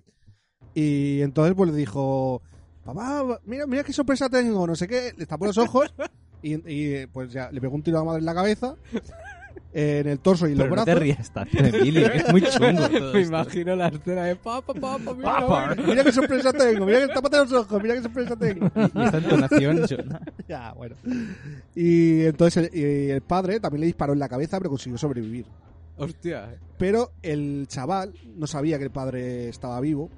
Y 0.73 1.21
entonces 1.21 1.55
pues 1.55 1.71
le 1.71 1.77
dijo, 1.77 2.41
papá, 2.83 3.39
mira, 3.45 3.65
mira 3.65 3.83
qué 3.83 3.93
sorpresa 3.93 4.29
tengo, 4.29 4.67
no 4.67 4.75
sé 4.75 4.87
qué, 4.87 5.13
le 5.17 5.25
tapó 5.25 5.45
los 5.45 5.57
ojos 5.57 5.93
y, 6.43 6.55
y, 6.71 7.07
pues 7.07 7.31
ya 7.31 7.49
le 7.51 7.61
pegó 7.61 7.73
un 7.75 7.83
tiro 7.83 7.97
a 7.97 8.01
la 8.01 8.05
madre 8.05 8.19
en 8.19 8.25
la 8.25 8.35
cabeza, 8.35 8.75
en 9.73 10.07
el 10.07 10.19
torso 10.19 10.47
y 10.47 10.53
en 10.53 10.57
los 10.57 10.65
Pero 10.67 10.75
no 10.77 10.85
te 10.85 10.91
brazos. 10.91 11.03
rías 11.03 11.31
tanto 11.31 11.61
de 11.63 11.71
Billy, 11.71 12.03
que 12.03 12.17
es 12.17 12.31
muy 12.31 12.41
chungo 12.49 12.87
todo 12.89 13.13
Me 13.13 13.21
esto. 13.21 13.33
imagino 13.35 13.75
la 13.75 13.87
escena 13.89 14.23
de 14.25 14.35
papa, 14.35 14.73
mira, 14.73 15.23
Papa. 15.23 15.75
mira. 15.85 16.03
Qué 16.03 16.11
sorpresa 16.11 16.53
tengo, 16.53 16.85
mira 16.85 16.99
que 17.07 17.13
tápate 17.13 17.37
los 17.37 17.51
ojos, 17.53 17.81
mira 17.81 17.95
qué 17.95 18.01
sorpresa 18.03 18.35
tengo. 18.35 18.71
Y 18.75 19.03
esta 19.03 19.17
entonación, 19.17 19.85
yo-. 19.87 19.97
Ya, 20.47 20.71
bueno. 20.73 20.95
Y 21.75 22.23
entonces 22.25 22.69
el, 22.71 22.79
y 22.79 23.09
el 23.11 23.21
padre 23.21 23.59
también 23.59 23.81
le 23.81 23.87
disparó 23.87 24.13
en 24.13 24.19
la 24.19 24.29
cabeza, 24.29 24.57
pero 24.57 24.69
consiguió 24.69 24.97
sobrevivir. 24.97 25.45
Hostia. 25.97 26.55
Pero 26.77 27.11
el 27.23 27.65
chaval 27.67 28.13
no 28.35 28.47
sabía 28.47 28.77
que 28.77 28.85
el 28.85 28.91
padre 28.91 29.49
estaba 29.49 29.79
vivo. 29.81 30.09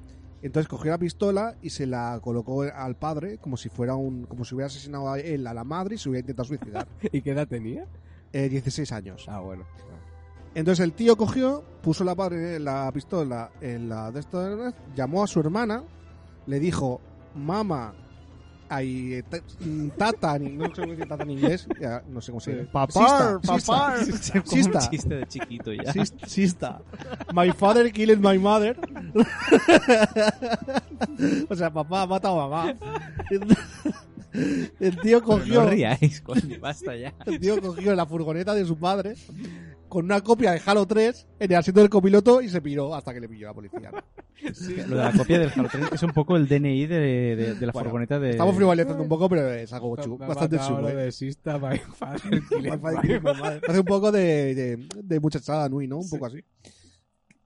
Entonces 0.42 0.70
cogió 0.70 0.92
la 0.92 0.98
pistola 0.98 1.56
y 1.62 1.70
se 1.72 1.86
la 1.86 2.18
colocó 2.24 2.62
al 2.64 2.96
padre 2.96 3.40
como 3.40 3.58
si 3.58 3.68
fuera 3.70 3.96
un, 3.96 4.26
como 4.26 4.46
si 4.46 4.56
hubiera 4.56 4.68
asesinado 4.68 5.12
a 5.12 5.20
él 5.20 5.46
a 5.48 5.54
la 5.54 5.66
madre 5.66 5.96
y 5.96 5.98
se 5.98 6.08
hubiera 6.10 6.22
intentado 6.22 6.48
suicidar. 6.48 6.88
¿Y 7.12 7.22
qué 7.22 7.32
edad 7.32 7.48
tenía? 7.48 7.86
Eh, 8.34 8.50
16 8.50 8.92
años. 8.92 9.26
Ah, 9.28 9.40
bueno. 9.40 9.66
Entonces 10.56 10.84
el 10.84 10.94
tío 10.94 11.16
cogió, 11.16 11.64
puso 11.82 12.04
la, 12.04 12.16
padre, 12.16 12.60
la 12.60 12.92
pistola 12.92 13.52
en 13.62 13.88
la 13.90 14.12
de 14.12 14.20
esto, 14.20 14.74
llamó 14.96 15.24
a 15.24 15.28
su 15.28 15.40
hermana, 15.40 15.84
le 16.48 16.60
dijo, 16.60 17.00
mamá, 17.36 17.94
ay, 18.68 19.24
ta- 19.30 19.40
tata, 19.96 20.40
ni- 20.40 20.54
no 20.58 20.66
sé 20.74 20.82
cómo 20.82 20.92
decir 20.94 21.08
tata 21.08 21.24
en 21.24 21.30
inglés, 21.32 21.68
ya, 21.80 22.02
no 22.10 22.20
sé 22.20 22.32
cómo 22.32 22.42
se 22.42 22.52
dice. 22.52 22.66
Papá, 22.66 22.92
Sista, 22.92 23.40
papá. 23.46 23.98
sista, 24.04 24.42
Como 24.42 24.62
un 24.64 24.80
chiste 24.90 25.16
de 25.16 25.28
chiquito 25.28 25.72
ya. 25.74 25.94
sista, 25.94 26.28
sista. 26.28 26.82
My 27.34 27.52
father 27.52 27.92
killed 27.92 28.20
my 28.20 28.38
mother. 28.40 28.76
o 31.50 31.56
sea, 31.56 31.70
papá 31.72 32.06
mata 32.08 32.30
a 32.30 32.36
mamá. 32.36 32.74
El 34.80 34.98
tío 35.02 35.22
cogió, 35.24 35.64
No 35.64 35.70
ríais, 35.70 36.22
coño, 36.22 36.60
basta 36.60 36.96
ya. 36.96 37.14
el 37.26 37.40
tío 37.40 37.62
cogió 37.62 37.96
la 37.96 38.06
furgoneta 38.06 38.54
de 38.54 38.66
su 38.66 38.78
padre 38.78 39.16
con 39.88 40.06
una 40.06 40.22
copia 40.22 40.52
de 40.52 40.62
Halo 40.64 40.86
3 40.86 41.28
en 41.40 41.52
el 41.52 41.58
asiento 41.58 41.82
del 41.82 41.90
copiloto 41.90 42.42
y 42.42 42.50
se 42.50 42.62
piró 42.62 42.94
hasta 42.94 43.12
que 43.14 43.20
le 43.20 43.28
pilló 43.28 43.48
la 43.48 43.54
policía. 43.56 43.92
Lo 44.88 44.96
de 44.98 45.04
la 45.04 45.12
copia 45.12 45.40
del 45.40 45.52
Halo 45.56 45.68
3 45.72 45.86
es 45.94 46.04
un 46.04 46.12
poco 46.12 46.38
el 46.38 46.48
DNI 46.48 46.86
de, 46.86 46.96
de- 47.00 47.56
de 47.56 47.66
la 47.66 47.72
Bueno, 47.72 47.90
furgoneta 47.90 48.20
de... 48.20 48.30
Estamos 48.32 48.56
frivolizando 48.56 49.02
un 49.02 49.10
poco, 49.10 49.28
pero 49.28 49.52
es 49.52 49.74
algo 49.74 49.96
bastante 50.20 50.60
chulo. 50.60 50.82
lo 50.82 50.90
¿eh? 50.90 51.12
mother. 52.78 53.62
Hace 53.68 53.80
un 53.80 53.86
poco 53.86 54.12
de, 54.12 54.54
de, 54.56 54.88
de 55.04 55.20
muchachada 55.20 55.68
Nui, 55.70 55.88
¿no? 55.88 55.98
Un 55.98 56.10
poco 56.10 56.28
así. 56.28 56.44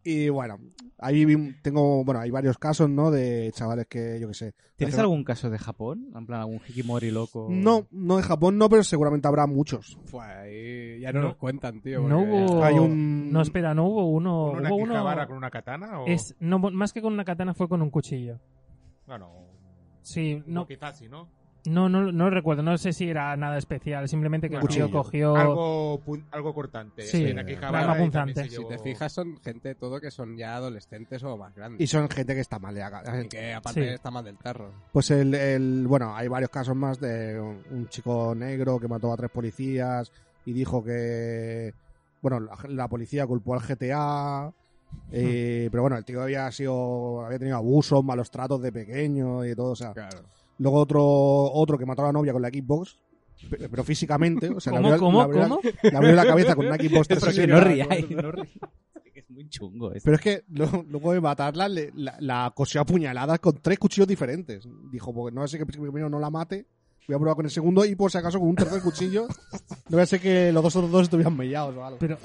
Y 0.06 0.28
bueno, 0.30 0.60
ahí 0.99 1.26
tengo, 1.62 2.04
bueno, 2.04 2.20
hay 2.20 2.30
varios 2.30 2.58
casos, 2.58 2.89
¿no? 2.89 3.10
De 3.10 3.51
chavales 3.54 3.88
que, 3.88 4.20
yo 4.20 4.28
qué 4.28 4.34
sé. 4.34 4.54
¿Tienes 4.76 4.95
Hace- 4.95 5.01
algún 5.01 5.24
caso 5.24 5.49
de 5.49 5.58
Japón? 5.58 6.10
En 6.14 6.26
plan, 6.26 6.41
algún 6.41 6.60
Hikimori 6.68 7.10
loco. 7.10 7.47
No, 7.49 7.88
no 7.91 8.18
de 8.18 8.24
Japón, 8.24 8.58
no, 8.58 8.68
pero 8.68 8.84
seguramente 8.84 9.28
habrá 9.30 9.47
muchos. 9.47 9.97
Fue 10.06 10.26
ahí, 10.26 10.99
ya 10.99 11.14
no, 11.14 11.22
No. 11.22 11.28
nos 11.30 11.38
cuentan, 11.38 11.82
tío. 11.82 12.01
No 12.08 12.20
hubo... 12.20 12.64
Hay 12.64 12.78
un- 12.80 13.32
No, 13.32 13.41
espera, 13.41 13.74
no 13.74 13.86
hubo 13.88 14.10
uno... 14.10 14.47
¿Con 14.51 14.60
una 14.60 14.70
hubo 14.74 14.76
uno... 14.84 15.28
Con 15.28 15.38
una 15.38 15.49
katana? 15.49 16.01
O... 16.01 16.08
Es, 16.08 16.36
no, 16.39 16.60
más 16.60 16.91
que 16.91 17.01
con 17.01 17.14
una 17.14 17.24
katana 17.24 17.54
fue 17.54 17.70
con 17.70 17.82
un 17.82 17.89
cuchillo. 17.89 18.39
Bueno, 19.08 19.32
Sí, 20.01 20.36
no, 20.47 20.62
no. 20.62 20.68
quizás 20.68 20.97
sí, 20.97 21.08
¿no? 21.08 21.30
No, 21.66 21.88
no, 21.89 22.11
no 22.11 22.30
recuerdo. 22.30 22.61
No 22.64 22.78
sé 22.78 22.93
si 22.93 23.09
era 23.09 23.36
nada 23.38 23.57
especial. 23.57 24.07
Simplemente 24.09 24.49
que 24.49 24.55
el 24.55 24.61
Cuchillo. 24.61 24.88
tío 24.88 24.97
cogió... 24.97 25.36
Algo, 25.36 26.01
algo 26.32 26.53
cortante. 26.53 27.03
Sí, 27.03 27.34
punzante. 27.97 28.49
Si 28.49 28.66
te 28.68 28.80
fijas, 28.80 29.11
son 29.14 29.38
gente 29.41 29.76
todo 29.76 29.99
que 30.01 30.11
son 30.11 30.36
ya 30.38 30.55
adolescentes 30.55 31.24
o 31.24 31.38
más 31.38 31.55
grandes. 31.55 31.80
Y 31.82 31.88
son 31.88 32.09
gente 32.09 32.36
que 32.36 32.41
está 32.41 32.59
mal 32.59 32.76
de 32.76 32.84
acá. 32.84 33.03
Y 33.24 33.28
que 33.28 33.53
aparte 33.53 33.82
Sí. 33.82 33.88
está 33.89 34.11
mal 34.11 34.24
del 34.26 34.38
tarro. 34.38 34.72
Pues 34.91 35.09
el, 35.11 35.34
el- 35.34 35.88
bueno, 35.88 36.16
hay 36.16 36.28
varios 36.28 36.49
casos 36.51 36.76
más 36.76 36.99
de 36.99 37.39
un, 37.39 37.64
un 37.72 37.88
chico 37.88 38.34
negro 38.36 38.80
que 38.80 38.88
mató 38.88 39.11
a 39.14 39.18
tres 39.18 39.32
policías 39.32 40.11
y 40.45 40.51
dijo 40.53 40.84
que, 40.84 41.74
bueno, 42.22 42.39
la, 42.41 42.57
la 42.68 42.88
policía 42.88 43.26
culpó 43.26 43.53
al 43.53 43.61
GTA, 43.61 44.51
eh, 45.11 45.68
pero 45.72 45.84
bueno, 45.84 45.97
el 45.97 46.03
tío 46.05 46.22
había 46.22 46.51
sido, 46.51 47.26
había 47.26 47.39
tenido 47.39 47.57
abusos, 47.57 48.03
malos 48.03 48.30
tratos 48.30 48.61
de 48.61 48.72
pequeño 48.72 49.45
y 49.45 49.55
todo, 49.55 49.72
o 49.72 49.76
sea. 49.76 49.93
Claro. 49.93 50.20
Luego 50.60 50.78
otro, 50.80 51.04
otro 51.04 51.78
que 51.78 51.86
mató 51.86 52.04
a 52.04 52.06
la 52.08 52.12
novia 52.14 52.32
con 52.34 52.41
la 52.41 52.49
Xbox, 52.49 52.99
pe- 53.49 53.68
pero 53.70 53.84
físicamente, 53.84 54.49
o 54.49 54.60
sea, 54.60 54.72
le 54.74 54.78
¿Cómo, 54.80 54.89
abrió- 54.89 54.99
cómo, 54.99 55.18
le 55.20 55.24
abrió 55.24 55.41
la- 55.41 55.49
cómo? 55.49 55.62
le 55.84 55.97
abrió 55.97 56.12
la 56.14 56.26
cabeza 56.26 56.56
con 56.56 56.66
una 56.68 56.76
Xbox 56.78 57.08
Pero 57.08 57.22
que 57.22 57.26
360. 57.32 57.56
no 57.56 57.62
riáis, 57.64 58.10
no 58.12 58.32
riáis. 58.32 58.49
Que 59.14 59.20
Es 59.20 59.30
muy 59.30 59.47
chungo 59.49 59.91
esto. 59.91 60.06
Pero 60.06 60.16
es 60.16 60.22
que 60.22 60.43
lo- 60.49 60.86
luego 60.89 61.14
de 61.14 61.22
matarla, 61.22 61.68
le- 61.68 61.91
la, 61.95 62.16
la 62.20 62.51
cosió 62.56 62.82
a 62.82 62.86
puñaladas 62.86 63.39
con 63.39 63.58
tres 63.62 63.80
cuchillos 63.80 64.08
diferentes. 64.08 64.68
Dijo, 64.91 65.14
porque 65.14 65.36
no 65.36 65.47
sé 65.47 65.58
que 65.58 65.66
primero 65.66 66.10
no 66.10 66.20
la 66.20 66.30
mate, 66.30 66.66
voy 67.08 67.16
a 67.16 67.20
probar 67.20 67.36
con 67.36 67.45
el 67.45 67.51
segundo 67.51 67.84
y 67.84 67.95
por 67.95 68.10
si 68.12 68.18
acaso 68.18 68.39
con 68.39 68.47
un 68.49 68.56
tercer 68.56 68.82
cuchillo, 68.82 69.28
no 69.89 69.97
voy 69.97 70.01
a 70.01 70.06
ser 70.06 70.20
que 70.22 70.51
los 70.54 70.64
dos 70.64 70.76
otros 70.76 70.91
dos 70.91 71.01
estuvieran 71.04 71.36
mellados 71.36 71.76
o 71.76 71.84
algo. 71.84 71.97
Pero, 71.99 72.18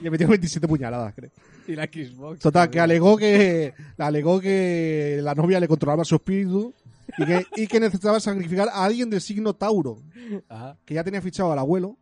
Y 0.00 0.04
le 0.04 0.10
metió 0.10 0.28
27 0.28 0.68
puñaladas, 0.68 1.14
creo. 1.14 1.30
Y 1.66 1.74
la 1.74 1.84
Xbox. 1.84 2.40
Total, 2.40 2.68
que 2.70 2.78
alegó 2.80 3.16
que, 3.16 3.72
alegó 3.98 4.38
que 4.40 5.18
la 5.22 5.34
novia 5.34 5.58
le 5.60 5.66
controlaba 5.68 6.04
su 6.04 6.16
espíritu 6.16 6.74
y 7.16 7.24
que, 7.24 7.46
y 7.56 7.66
que 7.66 7.80
necesitaba 7.80 8.20
sacrificar 8.20 8.68
a 8.68 8.84
alguien 8.84 9.08
del 9.10 9.20
signo 9.20 9.54
Tauro, 9.54 10.02
Ajá. 10.48 10.76
que 10.84 10.94
ya 10.94 11.04
tenía 11.04 11.22
fichado 11.22 11.52
al 11.52 11.58
abuelo, 11.58 11.96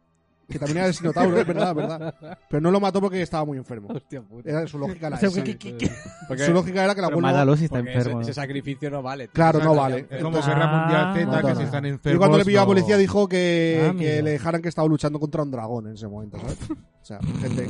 que 0.49 0.61
también 0.61 0.77
era 0.79 0.87
del 0.87 0.95
signo 0.95 1.13
Tauro, 1.13 1.37
es 1.41 1.47
verdad, 1.47 1.75
verdad. 1.75 2.39
Pero 2.49 2.61
no 2.61 2.71
lo 2.71 2.79
mató 2.79 3.01
porque 3.01 3.21
estaba 3.21 3.45
muy 3.45 3.59
enfermo. 3.59 3.89
Hostia 3.93 4.23
puta. 4.23 4.49
Era 4.49 4.65
su 4.69 4.79
lógica 4.79 5.09
era 5.09 5.17
O 5.17 5.19
sea, 5.19 5.29
esa. 5.29 5.43
¿qué- 5.43 5.59
qué- 5.59 5.77
qué- 5.77 5.91
Porque, 6.29 6.45
Su 6.45 6.53
lógica 6.53 6.85
era 6.85 6.95
que 6.95 7.01
el 7.01 7.05
abuelo... 7.07 7.23
mátalo 7.23 7.57
si 7.57 7.65
está 7.65 7.81
enfermo. 7.81 8.21
ese, 8.21 8.31
ese 8.31 8.41
sacrificio 8.41 8.89
no 8.89 9.03
vale. 9.03 9.25
tío. 9.27 9.33
Claro, 9.33 9.59
no 9.59 9.75
vale. 9.75 10.07
Es 10.09 10.23
como 10.23 10.41
Guerra 10.41 10.67
Mundial 10.67 11.15
Z, 11.17 11.37
Ah, 11.37 11.43
que 11.43 11.49
no. 11.49 11.57
si 11.57 11.63
están 11.65 11.85
Y 11.85 11.89
enfermos... 11.89 12.19
cuando 12.21 12.39
le 12.39 12.45
pilló 12.45 12.59
a 12.59 12.63
la 12.63 12.67
policía 12.67 12.97
dijo 12.97 13.29
que, 13.29 13.89
Ah, 13.91 13.95
que 13.99 14.23
le 14.23 14.31
dejaran 14.31 14.63
que 14.63 14.69
estaba 14.69 14.87
luchando 14.87 15.19
contra 15.19 15.43
un 15.43 15.51
dragón 15.51 15.89
en 15.89 15.95
ese 15.95 16.07
momento, 16.07 16.39
¿sabes? 16.39 16.59
O 16.71 17.05
sea, 17.05 17.19
gente... 17.41 17.67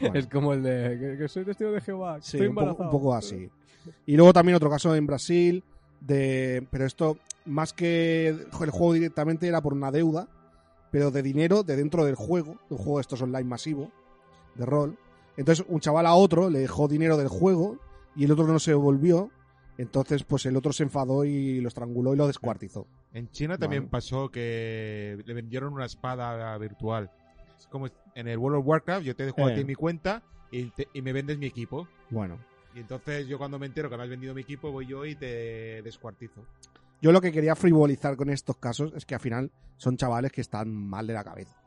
bueno, 0.00 0.14
Es 0.18 0.26
como 0.26 0.52
el 0.52 0.62
de 0.62 0.98
que, 1.00 1.18
que 1.22 1.28
soy 1.28 1.46
testigo 1.46 1.70
de 1.72 1.80
Jehová. 1.80 2.18
sí, 2.20 2.36
estoy 2.36 2.48
un 2.48 2.54
poco, 2.54 2.82
un 2.84 2.90
poco 2.90 3.14
así. 3.14 3.48
Y 4.04 4.16
luego 4.16 4.34
también 4.34 4.54
otro 4.56 4.68
caso 4.68 4.94
en 4.94 5.06
Brasil, 5.06 5.64
de 6.00 6.66
pero 6.70 6.84
esto, 6.86 7.18
más 7.44 7.72
que 7.72 8.28
el 8.28 8.70
juego 8.70 8.92
directamente, 8.92 9.48
era 9.48 9.60
por 9.60 9.72
una 9.74 9.90
deuda, 9.90 10.28
pero 10.90 11.10
de 11.10 11.22
dinero 11.22 11.62
de 11.62 11.76
dentro 11.76 12.04
del 12.04 12.14
juego, 12.14 12.58
de 12.68 12.74
un 12.76 12.78
juego 12.78 12.98
de 12.98 13.02
estos 13.02 13.20
online 13.22 13.44
masivo, 13.44 13.90
de 14.54 14.64
rol. 14.66 14.96
Entonces 15.36 15.64
un 15.68 15.80
chaval 15.80 16.06
a 16.06 16.14
otro 16.14 16.50
le 16.50 16.58
dejó 16.60 16.88
dinero 16.88 17.16
del 17.16 17.28
juego 17.28 17.78
y 18.16 18.24
el 18.24 18.32
otro 18.32 18.46
no 18.46 18.58
se 18.58 18.72
devolvió. 18.72 19.30
Entonces, 19.76 20.24
pues 20.24 20.44
el 20.46 20.56
otro 20.56 20.72
se 20.72 20.82
enfadó 20.82 21.24
y 21.24 21.60
lo 21.60 21.68
estranguló 21.68 22.12
y 22.12 22.16
lo 22.16 22.26
descuartizó. 22.26 22.88
En 23.12 23.30
China 23.30 23.56
también 23.58 23.86
pasó 23.88 24.28
que 24.28 25.22
le 25.24 25.34
vendieron 25.34 25.72
una 25.72 25.84
espada 25.84 26.58
virtual. 26.58 27.12
Es 27.56 27.68
como 27.68 27.86
en 28.16 28.26
el 28.26 28.38
World 28.38 28.58
of 28.58 28.66
Warcraft, 28.66 29.04
yo 29.04 29.14
te 29.14 29.24
dejo 29.26 29.46
a 29.46 29.52
Eh. 29.52 29.56
ti 29.58 29.64
mi 29.64 29.76
cuenta 29.76 30.24
y, 30.50 30.70
te- 30.70 30.88
y 30.92 31.00
me 31.02 31.12
vendes 31.12 31.38
mi 31.38 31.46
equipo. 31.46 31.86
Bueno. 32.10 32.38
Y 32.78 32.82
entonces 32.82 33.26
yo 33.26 33.38
cuando 33.38 33.58
me 33.58 33.66
entero 33.66 33.90
que 33.90 33.96
me 33.96 34.04
has 34.04 34.08
vendido 34.08 34.32
mi 34.34 34.42
equipo, 34.42 34.70
voy 34.70 34.86
yo 34.86 35.04
y 35.04 35.16
te 35.16 35.82
descuartizo. 35.82 36.44
Yo 37.02 37.10
lo 37.10 37.20
que 37.20 37.32
quería 37.32 37.56
frivolizar 37.56 38.16
con 38.16 38.30
estos 38.30 38.56
casos 38.56 38.92
es 38.94 39.04
que 39.04 39.16
al 39.16 39.20
final 39.20 39.50
son 39.78 39.96
chavales 39.96 40.30
que 40.30 40.40
están 40.40 40.72
mal 40.72 41.08
de 41.08 41.14
la 41.14 41.24
cabeza. 41.24 41.60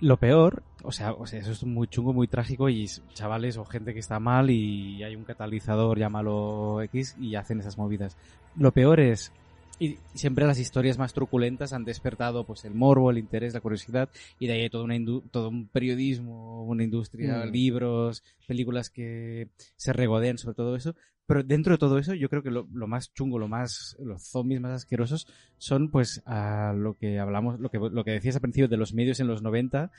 Lo 0.00 0.18
peor, 0.18 0.62
o 0.82 0.92
sea, 0.92 1.12
o 1.12 1.26
sea, 1.26 1.40
eso 1.40 1.52
es 1.52 1.64
muy 1.64 1.88
chungo, 1.88 2.12
muy 2.12 2.28
trágico 2.28 2.68
y 2.68 2.86
chavales 3.14 3.56
o 3.56 3.64
gente 3.64 3.94
que 3.94 4.00
está 4.00 4.20
mal 4.20 4.50
y 4.50 5.02
hay 5.02 5.16
un 5.16 5.24
catalizador, 5.24 5.98
llámalo 5.98 6.82
X, 6.82 7.16
y 7.18 7.34
hacen 7.36 7.60
esas 7.60 7.78
movidas. 7.78 8.18
Lo 8.56 8.72
peor 8.72 9.00
es, 9.00 9.32
y 9.80 9.98
siempre 10.14 10.46
las 10.46 10.60
historias 10.60 10.98
más 10.98 11.12
truculentas 11.14 11.72
han 11.72 11.84
despertado 11.84 12.44
pues 12.46 12.64
el 12.64 12.74
morbo, 12.74 13.10
el 13.10 13.18
interés, 13.18 13.54
la 13.54 13.60
curiosidad 13.60 14.08
y 14.38 14.46
de 14.46 14.52
ahí 14.52 14.60
hay 14.60 14.70
toda 14.70 14.84
una 14.84 14.94
todo 15.32 15.48
un 15.48 15.66
periodismo, 15.68 16.64
una 16.64 16.84
industria, 16.84 17.44
Mm. 17.46 17.50
libros, 17.50 18.22
películas 18.46 18.90
que 18.90 19.48
se 19.76 19.92
regodean 19.92 20.38
sobre 20.38 20.54
todo 20.54 20.76
eso. 20.76 20.94
Pero 21.26 21.44
dentro 21.44 21.72
de 21.74 21.78
todo 21.78 21.96
eso, 21.98 22.12
yo 22.14 22.28
creo 22.28 22.42
que 22.42 22.50
lo, 22.50 22.66
lo 22.72 22.86
más 22.88 23.14
chungo, 23.14 23.38
lo 23.38 23.46
más, 23.48 23.96
los 24.00 24.22
zombies 24.24 24.60
más 24.60 24.72
asquerosos 24.72 25.28
son 25.58 25.88
pues 25.90 26.22
a 26.26 26.72
lo 26.76 26.94
que 26.98 27.18
hablamos, 27.20 27.58
lo 27.60 27.70
que, 27.70 27.78
lo 27.78 28.04
que 28.04 28.10
decías 28.10 28.34
al 28.34 28.40
principio 28.42 28.66
de 28.68 28.76
los 28.76 28.92
medios 28.94 29.20
en 29.20 29.28
los 29.28 29.40
90, 29.40 29.90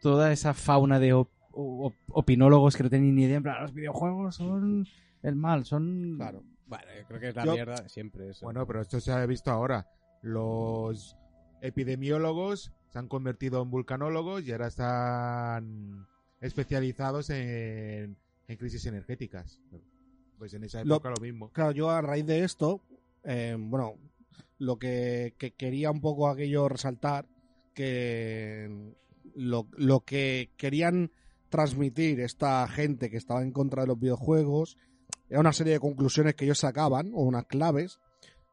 toda 0.00 0.32
esa 0.32 0.54
fauna 0.54 0.98
de 1.00 1.12
op- 1.12 1.28
op- 1.52 1.94
opinólogos 2.08 2.76
que 2.76 2.84
no 2.84 2.88
tenían 2.90 3.16
ni 3.16 3.24
idea, 3.24 3.38
en 3.38 3.42
plan, 3.42 3.60
los 3.62 3.74
videojuegos 3.74 4.36
son 4.36 4.86
el 5.24 5.34
mal, 5.36 5.64
son... 5.64 6.14
Claro. 6.16 6.42
Bueno, 6.70 6.84
yo 6.98 7.06
creo 7.06 7.20
que 7.20 7.28
es 7.28 7.36
la 7.36 7.44
Yo- 7.44 7.52
mierda 7.52 7.88
siempre. 7.88 8.30
Eso. 8.30 8.46
Bueno, 8.46 8.66
pero 8.66 8.80
esto 8.80 8.98
se 9.00 9.12
ha 9.12 9.26
visto 9.26 9.50
ahora. 9.50 9.86
Los 10.22 11.16
epidemiólogos 11.60 12.72
se 12.88 12.98
han 12.98 13.08
convertido 13.08 13.62
en 13.62 13.70
vulcanólogos 13.70 14.42
y 14.46 14.52
ahora 14.52 14.66
están 14.68 16.06
especializados 16.40 17.30
en, 17.30 18.16
en 18.48 18.56
crisis 18.56 18.86
energéticas. 18.86 19.60
Pues 20.38 20.54
en 20.54 20.64
esa 20.64 20.82
Lo- 20.84 20.96
época 20.96 21.10
lo, 21.10 21.20
mismo. 21.22 21.50
Claro, 21.52 21.72
yo 21.72 21.90
a 21.90 22.00
raíz 22.00 22.26
de 22.26 22.44
esto, 22.44 22.80
eh, 23.24 23.56
bueno, 23.58 23.94
lo 24.58 24.78
que, 24.78 25.34
que 25.38 25.52
quería 25.52 25.90
un 25.90 26.00
poco 26.00 26.28
aquello 26.28 26.68
resaltar, 26.68 27.26
que 27.74 28.94
lo, 29.34 29.68
lo 29.76 30.00
que 30.00 30.50
querían 30.56 31.10
transmitir 31.50 32.20
esta 32.20 32.66
gente 32.68 33.10
que 33.10 33.16
estaba 33.16 33.42
en 33.42 33.52
contra 33.52 33.82
de 33.82 33.88
los 33.88 33.98
videojuegos 33.98 34.76
era 35.28 35.40
una 35.40 35.52
serie 35.52 35.74
de 35.74 35.80
conclusiones 35.80 36.34
que 36.34 36.44
ellos 36.44 36.58
sacaban, 36.58 37.12
o 37.14 37.22
unas 37.22 37.46
claves, 37.46 37.98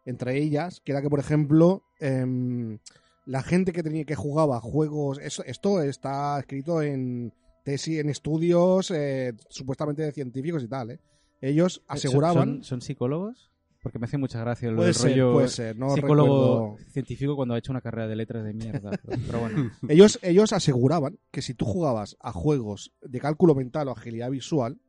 entre 0.05 0.37
ellas, 0.37 0.81
que 0.83 0.91
era 0.91 1.01
que, 1.01 1.09
por 1.09 1.19
ejemplo, 1.19 1.83
em, 1.99 2.79
la 3.25 3.43
gente 3.43 3.73
que 3.73 3.83
tenía 3.83 4.05
que 4.05 4.15
jugaba 4.15 4.59
juegos, 4.61 5.19
eso, 5.21 5.43
esto 5.45 5.81
está 5.81 6.39
escrito 6.39 6.81
en 6.81 7.33
tesis, 7.63 7.99
en 7.99 8.09
estudios 8.09 8.91
eh, 8.91 9.33
supuestamente 9.49 10.01
de 10.03 10.11
científicos 10.11 10.63
y 10.63 10.67
tal, 10.67 10.91
¿eh? 10.91 10.99
Ellos 11.41 11.83
aseguraban... 11.87 12.55
¿Son, 12.55 12.63
son 12.63 12.81
psicólogos? 12.81 13.51
Porque 13.83 13.99
me 13.99 14.05
hace 14.05 14.17
mucha 14.17 14.39
gracia 14.39 14.69
el 14.69 14.75
Puede 14.75 14.93
ser, 14.93 15.11
rollo 15.11 15.33
puede 15.33 15.47
ser, 15.49 15.77
no 15.77 15.93
psicólogo 15.93 16.71
recuerdo. 16.71 16.91
científico 16.91 17.35
cuando 17.35 17.53
ha 17.53 17.57
hecho 17.57 17.71
una 17.71 17.81
carrera 17.81 18.07
de 18.07 18.15
letras 18.15 18.43
de 18.43 18.53
mierda. 18.53 18.91
Pero, 19.05 19.21
pero 19.25 19.39
bueno, 19.39 19.71
Ellos, 19.87 20.19
ellos 20.23 20.51
aseguraban 20.51 21.19
que 21.31 21.41
si 21.41 21.53
tú 21.53 21.65
jugabas 21.65 22.17
a 22.19 22.31
juegos 22.31 22.91
de 23.01 23.19
cálculo 23.19 23.53
mental 23.53 23.87
o 23.87 23.91
agilidad 23.91 24.31
visual, 24.31 24.79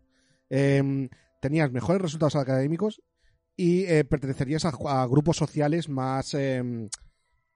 em, 0.48 1.10
tenías 1.40 1.70
mejores 1.72 2.02
resultados 2.02 2.36
académicos 2.36 3.00
y 3.56 3.84
eh, 3.84 4.04
pertenecerías 4.04 4.64
a, 4.64 5.06
grupos 5.06 5.36
sociales 5.36 5.88
más, 5.88 6.34
em, 6.34 6.88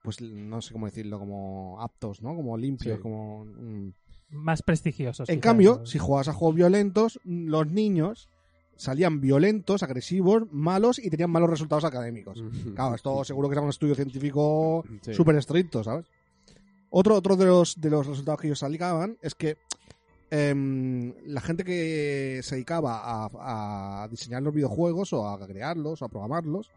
pues 0.02 0.20
no 0.20 0.60
sé 0.60 0.72
cómo 0.72 0.86
decirlo, 0.86 1.18
como 1.18 1.80
aptos, 1.80 2.22
¿no? 2.22 2.34
Como 2.34 2.56
limpios, 2.56 2.96
Sí. 2.96 3.02
como... 3.02 3.44
mm. 3.44 3.92
más 4.30 4.62
prestigiosos. 4.62 5.28
En 5.28 5.40
cambio, 5.40 5.84
si 5.86 5.98
jugabas 5.98 6.28
a 6.28 6.32
juegos 6.32 6.56
violentos, 6.56 7.20
los 7.24 7.66
niños 7.68 8.28
salían 8.76 9.20
violentos, 9.20 9.82
agresivos, 9.82 10.44
malos 10.50 10.98
y 10.98 11.10
tenían 11.10 11.30
malos 11.30 11.50
resultados 11.50 11.84
académicos. 11.84 12.42
Claro, 12.74 12.94
esto 12.96 13.22
seguro 13.24 13.48
que 13.48 13.54
era 13.54 13.62
un 13.62 13.68
estudio 13.68 13.94
científico 13.94 14.84
Sí. 15.02 15.14
súper 15.14 15.36
estricto, 15.36 15.84
¿sabes? 15.84 16.06
Otro, 16.90 17.14
otro 17.14 17.36
de, 17.36 17.44
los, 17.46 17.80
de 17.80 17.90
los 17.90 18.06
resultados 18.06 18.40
que 18.40 18.48
ellos 18.48 18.58
sacaban 18.58 19.16
es 19.22 19.34
que 19.34 19.56
em, 20.32 21.12
la 21.26 21.42
gente 21.42 21.62
que 21.62 22.40
se 22.42 22.54
dedicaba 22.54 23.00
a, 23.04 24.02
a 24.04 24.08
diseñar 24.08 24.42
los 24.42 24.54
videojuegos 24.54 25.12
o 25.12 25.28
a 25.28 25.46
crearlos 25.46 26.00
o 26.00 26.06
a 26.06 26.08
programarlos 26.08 26.70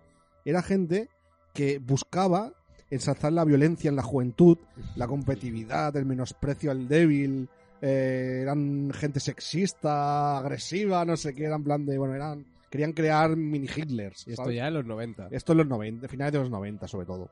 era 0.43 0.61
gente 0.61 1.09
que 1.53 1.79
buscaba 1.79 2.51
ensalzar 2.89 3.31
la 3.31 3.45
violencia 3.45 3.89
en 3.89 3.95
la 3.95 4.03
juventud, 4.03 4.57
la 4.95 5.07
competitividad, 5.07 5.95
el 5.95 6.05
menosprecio 6.05 6.69
al 6.69 6.87
débil, 6.87 7.49
eh, 7.81 8.39
eran 8.41 8.91
gente 8.93 9.19
sexista, 9.19 10.37
agresiva, 10.37 11.05
no 11.05 11.15
sé 11.17 11.33
qué, 11.33 11.45
eran 11.45 11.63
plan 11.63 11.85
de, 11.85 11.97
bueno, 11.97 12.13
eran 12.13 12.45
querían 12.69 12.91
crear 12.91 13.37
mini 13.37 13.67
Hitlers. 13.67 14.27
Y 14.27 14.33
esto 14.33 14.51
ya 14.51 14.67
en 14.67 14.73
los 14.73 14.85
90. 14.85 15.29
Esto 15.31 15.53
en 15.53 15.59
los 15.59 15.67
90, 15.67 16.07
finales 16.09 16.33
de 16.33 16.39
los 16.39 16.49
90 16.49 16.87
sobre 16.87 17.05
todo. 17.05 17.29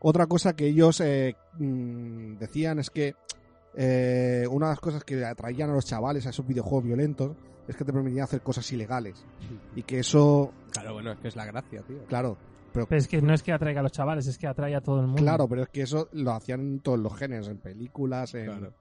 Otra 0.00 0.26
cosa 0.26 0.54
que 0.54 0.66
ellos 0.66 1.00
eh, 1.00 1.36
mm, 1.58 2.38
decían 2.38 2.78
es 2.80 2.90
que 2.90 3.14
eh, 3.80 4.44
una 4.50 4.66
de 4.66 4.72
las 4.72 4.80
cosas 4.80 5.04
que 5.04 5.24
atraían 5.24 5.70
a 5.70 5.74
los 5.74 5.84
chavales 5.86 6.26
a 6.26 6.30
esos 6.30 6.44
videojuegos 6.46 6.84
violentos 6.84 7.36
es 7.68 7.76
que 7.76 7.84
te 7.84 7.92
permitían 7.92 8.24
hacer 8.24 8.40
cosas 8.40 8.70
ilegales. 8.72 9.24
Y 9.76 9.84
que 9.84 10.00
eso, 10.00 10.52
Claro, 10.72 10.94
bueno, 10.94 11.12
es 11.12 11.18
que 11.18 11.28
es 11.28 11.36
la 11.36 11.44
gracia, 11.46 11.82
tío. 11.82 12.04
claro, 12.06 12.36
pero, 12.72 12.86
Pero 12.86 12.98
es 12.98 13.06
que 13.06 13.22
no 13.22 13.32
es 13.32 13.42
que 13.42 13.52
atraiga 13.52 13.80
a 13.80 13.82
los 13.84 13.92
chavales, 13.92 14.26
es 14.26 14.36
que 14.36 14.46
atrae 14.48 14.74
a 14.74 14.80
todo 14.80 15.00
el 15.00 15.06
mundo. 15.06 15.22
claro, 15.22 15.46
pero 15.48 15.62
es 15.62 15.68
que 15.68 15.82
eso 15.82 16.08
lo 16.12 16.32
hacían 16.32 16.60
en 16.60 16.80
todos 16.80 16.98
los 16.98 17.14
géneros, 17.16 17.48
en 17.48 17.58
películas, 17.58 18.34
en- 18.34 18.46
Claro. 18.46 18.72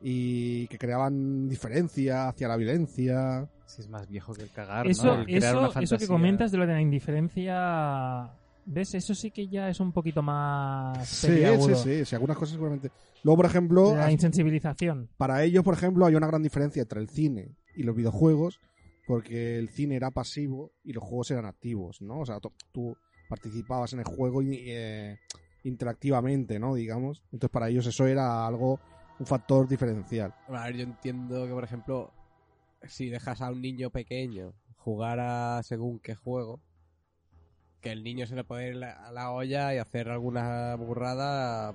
y 0.00 0.66
que 0.66 0.78
creaban 0.78 1.48
diferencia 1.48 2.26
hacia 2.28 2.48
la 2.48 2.56
violencia. 2.56 3.48
Si 3.66 3.82
es 3.82 3.88
más 3.88 4.08
viejo 4.08 4.34
que 4.34 4.42
el 4.42 4.50
cagar, 4.50 4.86
Eso, 4.88 5.06
¿no? 5.06 5.20
El 5.20 5.26
crear 5.26 5.56
una 5.56 5.68
eso, 5.68 5.80
eso 5.80 5.96
que 5.98 6.08
comentas 6.08 6.50
de 6.50 6.58
lo 6.58 6.66
de 6.66 6.72
la 6.72 6.80
indiferencia. 6.80 8.30
¿Ves? 8.64 8.94
Eso 8.94 9.14
sí 9.14 9.30
que 9.30 9.48
ya 9.48 9.68
es 9.68 9.80
un 9.80 9.92
poquito 9.92 10.22
más. 10.22 11.08
Sí, 11.08 11.28
sí, 11.60 11.74
sí, 11.74 12.04
sí, 12.04 12.14
algunas 12.14 12.36
cosas 12.36 12.52
seguramente. 12.52 12.92
Luego, 13.22 13.36
por 13.38 13.46
ejemplo, 13.46 13.94
La 13.96 14.10
insensibilización. 14.10 15.08
para 15.16 15.42
ellos, 15.44 15.64
por 15.64 15.74
ejemplo, 15.74 16.06
hay 16.06 16.14
una 16.14 16.26
gran 16.26 16.42
diferencia 16.42 16.82
entre 16.82 17.00
el 17.00 17.08
cine 17.08 17.56
y 17.74 17.82
los 17.82 17.96
videojuegos, 17.96 18.60
porque 19.04 19.58
el 19.58 19.68
cine 19.70 19.96
era 19.96 20.10
pasivo 20.10 20.72
y 20.84 20.92
los 20.92 21.02
juegos 21.02 21.30
eran 21.30 21.46
activos, 21.46 22.00
¿no? 22.02 22.20
O 22.20 22.26
sea, 22.26 22.38
tú- 22.40 22.52
tú 22.72 22.96
participabas 23.28 23.92
en 23.94 23.98
el 24.00 24.04
juego 24.04 24.42
y, 24.42 24.58
eh, 24.68 25.16
interactivamente, 25.64 26.58
¿no? 26.58 26.74
Digamos. 26.74 27.22
Entonces, 27.32 27.50
para 27.50 27.68
ellos 27.68 27.86
eso 27.86 28.06
era 28.06 28.46
algo, 28.46 28.78
un 29.18 29.26
factor 29.26 29.66
diferencial. 29.68 30.32
A 30.48 30.64
ver, 30.66 30.76
yo 30.76 30.82
entiendo 30.84 31.46
que, 31.46 31.52
por 31.52 31.64
ejemplo, 31.64 32.12
si 32.88 33.08
dejas 33.08 33.40
a 33.40 33.50
un 33.50 33.60
niño 33.62 33.90
pequeño 33.90 34.52
jugar 34.76 35.18
a 35.20 35.62
según 35.62 35.98
qué 36.00 36.14
juego, 36.14 36.60
que 37.82 37.92
el 37.92 38.02
niño 38.04 38.26
se 38.26 38.34
le 38.36 38.44
puede 38.44 38.70
ir 38.70 38.82
a 38.84 39.10
la 39.12 39.30
olla 39.32 39.74
y 39.74 39.78
hacer 39.78 40.08
alguna 40.08 40.74
burrada 40.76 41.74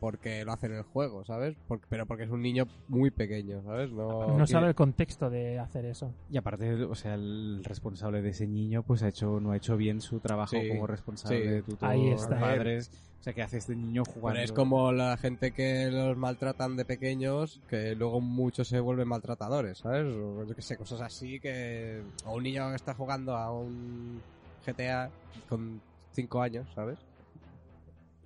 porque 0.00 0.44
lo 0.44 0.52
hace 0.52 0.66
en 0.66 0.72
el 0.74 0.82
juego, 0.82 1.24
¿sabes? 1.24 1.54
Por- 1.68 1.78
pero 1.88 2.06
porque 2.06 2.24
es 2.24 2.30
un 2.30 2.42
niño 2.42 2.66
muy 2.88 3.12
pequeño, 3.12 3.62
¿sabes? 3.62 3.92
No, 3.92 4.36
No 4.36 4.46
sabe 4.48 4.66
el 4.66 4.74
contexto 4.74 5.30
de 5.30 5.60
hacer 5.60 5.84
eso. 5.84 6.12
Y 6.28 6.38
aparte, 6.38 6.72
o 6.86 6.94
sea, 6.96 7.14
el 7.14 7.62
responsable 7.62 8.20
de 8.20 8.30
ese 8.30 8.48
niño 8.48 8.82
pues 8.82 9.04
ha 9.04 9.08
hecho 9.08 9.38
no 9.38 9.52
ha 9.52 9.56
hecho 9.56 9.76
bien 9.76 10.00
su 10.00 10.18
trabajo 10.18 10.56
Sí, 10.60 10.68
como 10.70 10.88
responsable 10.88 11.42
sí. 11.42 11.48
de 11.48 11.62
tutor, 11.62 11.88
Ahí 11.88 12.08
está. 12.08 12.40
padres. 12.40 12.90
O 13.20 13.22
sea, 13.22 13.32
que 13.32 13.42
hace 13.42 13.58
este 13.58 13.76
niño 13.76 14.02
jugando. 14.04 14.34
Pero 14.38 14.44
es 14.44 14.50
como 14.50 14.90
la 14.90 15.16
gente 15.16 15.52
que 15.52 15.88
los 15.92 16.16
maltratan 16.16 16.76
de 16.76 16.84
pequeños, 16.84 17.60
que 17.68 17.94
luego 17.94 18.20
muchos 18.20 18.66
se 18.66 18.80
vuelven 18.80 19.06
maltratadores, 19.06 19.78
¿sabes? 19.78 20.12
O 20.12 20.44
yo 20.44 20.56
que 20.56 20.62
sé, 20.62 20.76
cosas 20.76 21.00
así 21.02 21.38
que... 21.38 22.02
O 22.26 22.34
un 22.34 22.42
niño 22.42 22.68
que 22.70 22.74
está 22.74 22.94
jugando 22.94 23.36
a 23.36 23.52
un 23.52 24.20
GTA 24.64 25.10
con 25.48 25.80
5 26.12 26.42
años, 26.42 26.66
¿sabes? 26.74 26.98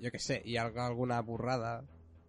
Yo 0.00 0.10
que 0.10 0.18
sé, 0.18 0.42
y 0.44 0.56
haga 0.56 0.86
alguna 0.86 1.20
burrada 1.20 1.82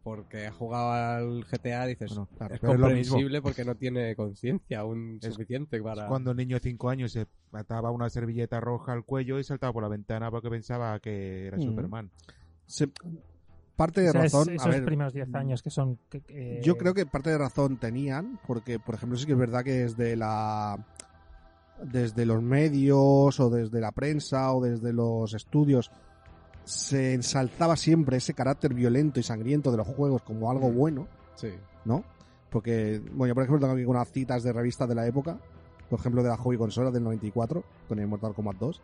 porque 0.03 0.47
ha 0.47 0.51
jugado 0.53 0.91
al 0.93 1.43
GTA, 1.43 1.86
dices, 1.86 2.12
Bueno, 2.12 2.30
claro, 2.38 2.55
es 2.55 2.62
pero 2.62 2.74
es 2.74 2.80
lo 2.80 2.88
mismo. 2.88 2.95
comprensible 3.16 3.41
porque 3.41 3.66
no 3.66 3.76
tiene 3.76 4.16
conciencia 4.16 4.80
aún 4.80 5.20
Es- 5.22 5.34
suficiente 5.34 5.82
para... 5.82 6.08
Cuando 6.08 6.32
un 6.32 6.38
niño 6.38 6.55
de 6.55 6.62
5 6.62 6.89
años 6.89 7.12
se 7.12 7.28
ataba 7.51 7.91
una 7.91 8.10
servilleta 8.10 8.62
roja 8.62 8.93
al 8.93 9.03
cuello 9.03 9.38
y 9.38 9.43
saltaba 9.43 9.74
por 9.74 9.84
la 9.84 9.89
ventana 9.89 10.32
porque 10.32 10.49
pensaba 10.49 10.97
que 11.01 11.47
era 11.47 11.58
Mm. 11.58 11.62
Superman. 11.62 12.10
Se- 12.68 12.89
parte 13.76 13.99
de 14.01 14.10
O 14.10 14.12
sea, 14.14 14.24
es- 14.24 14.32
razón. 14.34 14.49
a 14.49 14.53
esos 14.55 14.70
ver, 14.70 14.86
primeros 14.86 15.14
10 15.14 15.36
años 15.36 15.62
que 15.62 15.70
son. 15.70 15.99
que- 16.10 16.22
que- 16.22 16.62
Yo 16.64 16.78
creo 16.78 16.93
que 16.93 17.05
parte 17.05 17.30
de 17.32 17.38
razón 17.38 17.76
tenían, 17.78 18.39
porque, 18.47 18.80
por 18.80 18.95
ejemplo, 18.95 19.18
sí 19.18 19.26
que 19.26 19.34
es 19.34 19.38
verdad 19.38 19.66
que 19.66 19.72
desde 19.74 20.16
la. 20.16 20.78
Desde 21.84 22.25
los 22.25 22.41
medios, 22.41 23.39
o 23.39 23.49
desde 23.49 23.80
la 23.80 23.91
prensa, 23.91 24.51
o 24.53 24.61
desde 24.61 24.93
los 24.93 25.34
estudios, 25.34 25.91
se 26.63 27.13
ensalzaba 27.13 27.75
siempre 27.78 28.17
ese 28.17 28.34
carácter 28.34 28.73
violento 28.73 29.19
y 29.19 29.23
sangriento 29.23 29.71
de 29.71 29.78
los 29.78 29.88
juegos 29.88 30.21
como 30.23 30.51
algo 30.51 30.71
bueno, 30.71 31.07
Sí. 31.36 31.49
¿no? 31.86 32.03
Porque, 32.49 33.01
bueno, 33.13 33.28
yo 33.28 33.36
por 33.36 33.43
ejemplo 33.43 33.59
tengo 33.59 33.73
aquí 33.73 33.86
unas 33.86 34.11
citas 34.11 34.41
de 34.43 34.51
revistas 34.51 34.89
de 34.89 34.95
la 34.95 35.05
época, 35.05 35.38
por 35.89 35.99
ejemplo 35.99 36.23
de 36.23 36.30
la 36.30 36.38
Hobby 36.38 36.57
Consola 36.57 36.91
del 36.91 37.03
94, 37.03 37.63
con 37.88 37.99
el 37.99 38.07
Mortal 38.07 38.34
Kombat 38.34 38.57
2, 38.57 38.82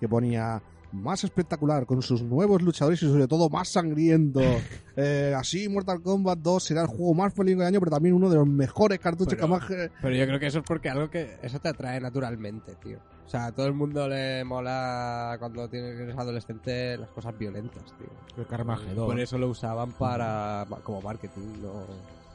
que 0.00 0.08
ponía 0.08 0.62
más 0.92 1.24
espectacular, 1.24 1.84
con 1.86 2.00
sus 2.02 2.22
nuevos 2.22 2.62
luchadores 2.62 3.02
y 3.02 3.06
sobre 3.06 3.26
todo 3.28 3.48
más 3.48 3.68
sangriento. 3.68 4.40
Eh, 4.98 5.34
así 5.36 5.68
Mortal 5.68 6.00
Kombat 6.00 6.38
2 6.38 6.64
será 6.64 6.80
el 6.80 6.86
juego 6.86 7.12
más 7.12 7.34
feliz 7.34 7.54
del 7.58 7.66
año, 7.66 7.80
pero 7.80 7.90
también 7.90 8.14
uno 8.14 8.30
de 8.30 8.36
los 8.36 8.46
mejores 8.48 8.98
cartuchos 8.98 9.34
Pero- 9.34 9.36
que 9.36 9.42
jamás... 9.42 9.68
ge- 9.68 9.90
Pero 10.00 10.14
yo 10.16 10.26
creo 10.26 10.40
que 10.40 10.46
eso 10.46 10.60
es 10.60 10.64
porque 10.66 10.88
algo 10.88 11.10
que 11.10 11.36
eso 11.42 11.58
te 11.60 11.68
atrae 11.68 12.00
naturalmente, 12.00 12.72
tío. 12.82 12.96
O 13.26 13.28
sea, 13.28 13.44
a 13.44 13.52
todo 13.52 13.66
el 13.66 13.74
mundo 13.74 14.08
le 14.08 14.42
mola 14.44 15.36
cuando 15.38 15.68
tienes 15.68 16.16
adolescente 16.16 16.96
las 16.96 17.10
cosas 17.10 17.36
violentas, 17.38 17.82
tío. 17.98 18.06
El 18.38 18.46
Carmageddon. 18.46 19.06
Por 19.06 19.20
eso 19.20 19.36
lo 19.36 19.50
usaban 19.50 19.92
para 19.92 20.66
como 20.82 21.02
marketing, 21.02 21.60
no 21.62 21.84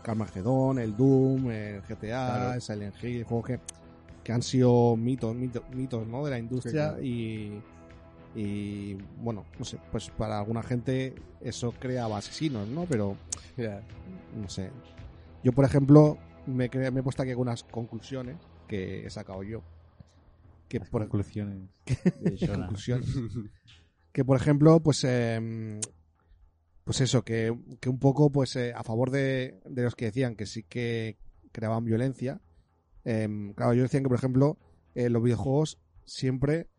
Carmageddon, 0.03 0.77
el 0.79 0.95
Doom, 0.95 1.49
el 1.49 1.81
GTA, 1.81 1.97
Claro. 1.97 2.53
el 2.53 2.61
Silent 2.61 2.95
Hill, 3.03 3.23
juegos 3.23 3.47
que, 3.47 3.59
que 4.23 4.33
han 4.33 4.41
sido 4.43 4.95
mitos, 4.95 5.33
mitos, 5.35 5.63
mitos 5.73 6.05
¿no? 6.07 6.23
de 6.25 6.29
la 6.31 6.37
industria 6.39 6.89
claro. 6.89 7.03
y, 7.03 7.59
y 8.35 8.93
bueno, 9.17 9.45
no 9.59 9.65
sé, 9.65 9.77
pues 9.91 10.09
para 10.09 10.39
alguna 10.39 10.63
gente 10.63 11.15
eso 11.41 11.73
creaba 11.79 12.17
asesinos, 12.17 12.67
¿no? 12.67 12.85
Pero 12.85 13.17
no 14.35 14.49
sé. 14.49 14.69
Yo, 15.43 15.51
por 15.51 15.65
ejemplo, 15.65 16.17
me, 16.47 16.69
cre- 16.69 16.91
me 16.91 16.99
he 17.01 17.03
puesto 17.03 17.21
aquí 17.23 17.31
algunas 17.31 17.63
conclusiones 17.63 18.37
que 18.67 19.05
he 19.05 19.09
sacado 19.09 19.43
yo. 19.43 19.63
Que 20.69 20.79
Las 20.79 20.89
por, 20.89 21.01
conclusiones 21.01 21.69
de 22.21 22.35
Shona. 22.37 22.59
conclusiones. 22.59 23.09
que 24.13 24.23
por 24.23 24.37
ejemplo, 24.37 24.79
pues 24.81 25.03
eh, 25.03 25.79
pues 26.83 27.01
eso, 27.01 27.23
que, 27.23 27.53
que 27.79 27.89
un 27.89 27.99
poco 27.99 28.31
pues 28.31 28.55
eh, 28.55 28.73
a 28.75 28.83
favor 28.83 29.11
de, 29.11 29.59
de 29.65 29.83
los 29.83 29.95
que 29.95 30.05
decían 30.05 30.35
que 30.35 30.45
sí 30.45 30.63
que 30.63 31.17
creaban 31.51 31.83
violencia. 31.85 32.41
eh, 33.03 33.27
claro, 33.55 33.73
ellos 33.73 33.83
decían 33.83 34.03
que 34.03 34.09
por 34.09 34.17
ejemplo 34.17 34.57
eh, 34.95 35.09
los 35.09 35.21
videojuegos 35.23 35.79
siempre 36.05 36.69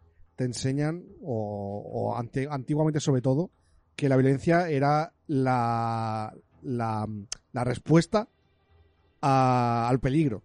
te 0.43 0.47
enseñan, 0.47 1.05
o, 1.23 1.83
o 1.93 2.17
ante- 2.17 2.49
antiguamente 2.51 3.01
sobre 3.01 3.23
todo, 3.23 3.51
que 3.97 4.09
la 4.09 4.17
violencia 4.17 4.69
era 4.69 5.13
la, 5.29 6.35
la, 6.63 7.07
la 7.53 7.65
respuesta 7.65 8.29
a- 9.21 9.89
al 9.89 10.01
peligro. 10.01 10.43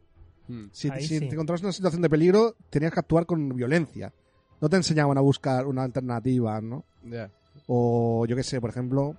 Hmm. 0.48 0.68
Si, 0.72 0.90
Ahí 0.90 1.02
si 1.02 1.20
sí. 1.20 1.28
te 1.28 1.34
encontrabas 1.34 1.62
en 1.62 1.66
una 1.68 1.74
situación 1.74 2.02
de 2.02 2.10
peligro, 2.10 2.56
tenías 2.70 2.94
que 2.94 3.00
actuar 3.00 3.26
con 3.26 3.50
violencia. 3.50 4.14
No 4.62 4.70
te 4.70 4.76
enseñaban 4.78 5.18
a 5.18 5.22
buscar 5.22 5.66
una 5.68 5.84
alternativa, 5.84 6.62
¿no? 6.62 6.86
O 7.68 8.26
yo 8.28 8.36
qué 8.36 8.44
sé, 8.44 8.62
por 8.62 8.70
ejemplo, 8.70 9.16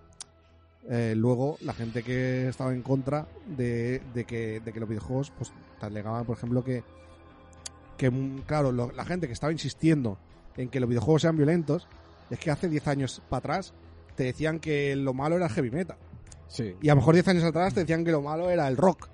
eh, 0.88 1.14
luego 1.16 1.58
la 1.62 1.74
gente 1.74 2.02
que 2.02 2.48
estaba 2.48 2.72
en 2.72 2.82
contra 2.82 3.26
de, 3.46 4.00
de 4.14 4.24
que, 4.24 4.60
de 4.60 4.72
que 4.72 4.80
los 4.80 4.88
videojuegos, 4.88 5.30
pues 5.36 5.52
te 5.80 5.86
alegaban, 5.86 6.24
por 6.24 6.36
ejemplo, 6.36 6.64
que, 6.64 6.82
que 7.96 8.10
mm, 8.10 8.42
claro, 8.46 8.72
lo- 8.72 8.92
la 8.92 9.04
gente 9.04 9.26
que 9.26 9.32
estaba 9.32 9.52
insistiendo 9.52 10.18
en 10.58 10.68
que 10.68 10.78
los 10.80 10.88
videojuegos 10.90 11.22
sean 11.22 11.36
violentos, 11.38 11.88
es 12.28 12.38
que 12.38 12.50
hace 12.50 12.68
10 12.68 12.86
años 12.88 13.22
para 13.30 13.38
atrás 13.38 13.72
te 14.14 14.24
decían 14.24 14.58
que 14.58 14.94
lo 14.96 15.14
malo 15.14 15.36
era 15.36 15.46
el 15.46 15.52
heavy 15.52 15.70
metal. 15.70 15.96
Sí. 16.48 16.74
Y 16.82 16.88
a 16.90 16.92
lo 16.92 16.96
mejor 17.00 17.14
10 17.14 17.28
años 17.28 17.44
atrás 17.44 17.72
te 17.72 17.80
decían 17.80 18.04
que 18.04 18.10
lo 18.12 18.20
malo 18.20 18.50
era 18.50 18.68
el 18.68 18.76
rock. 18.76 19.08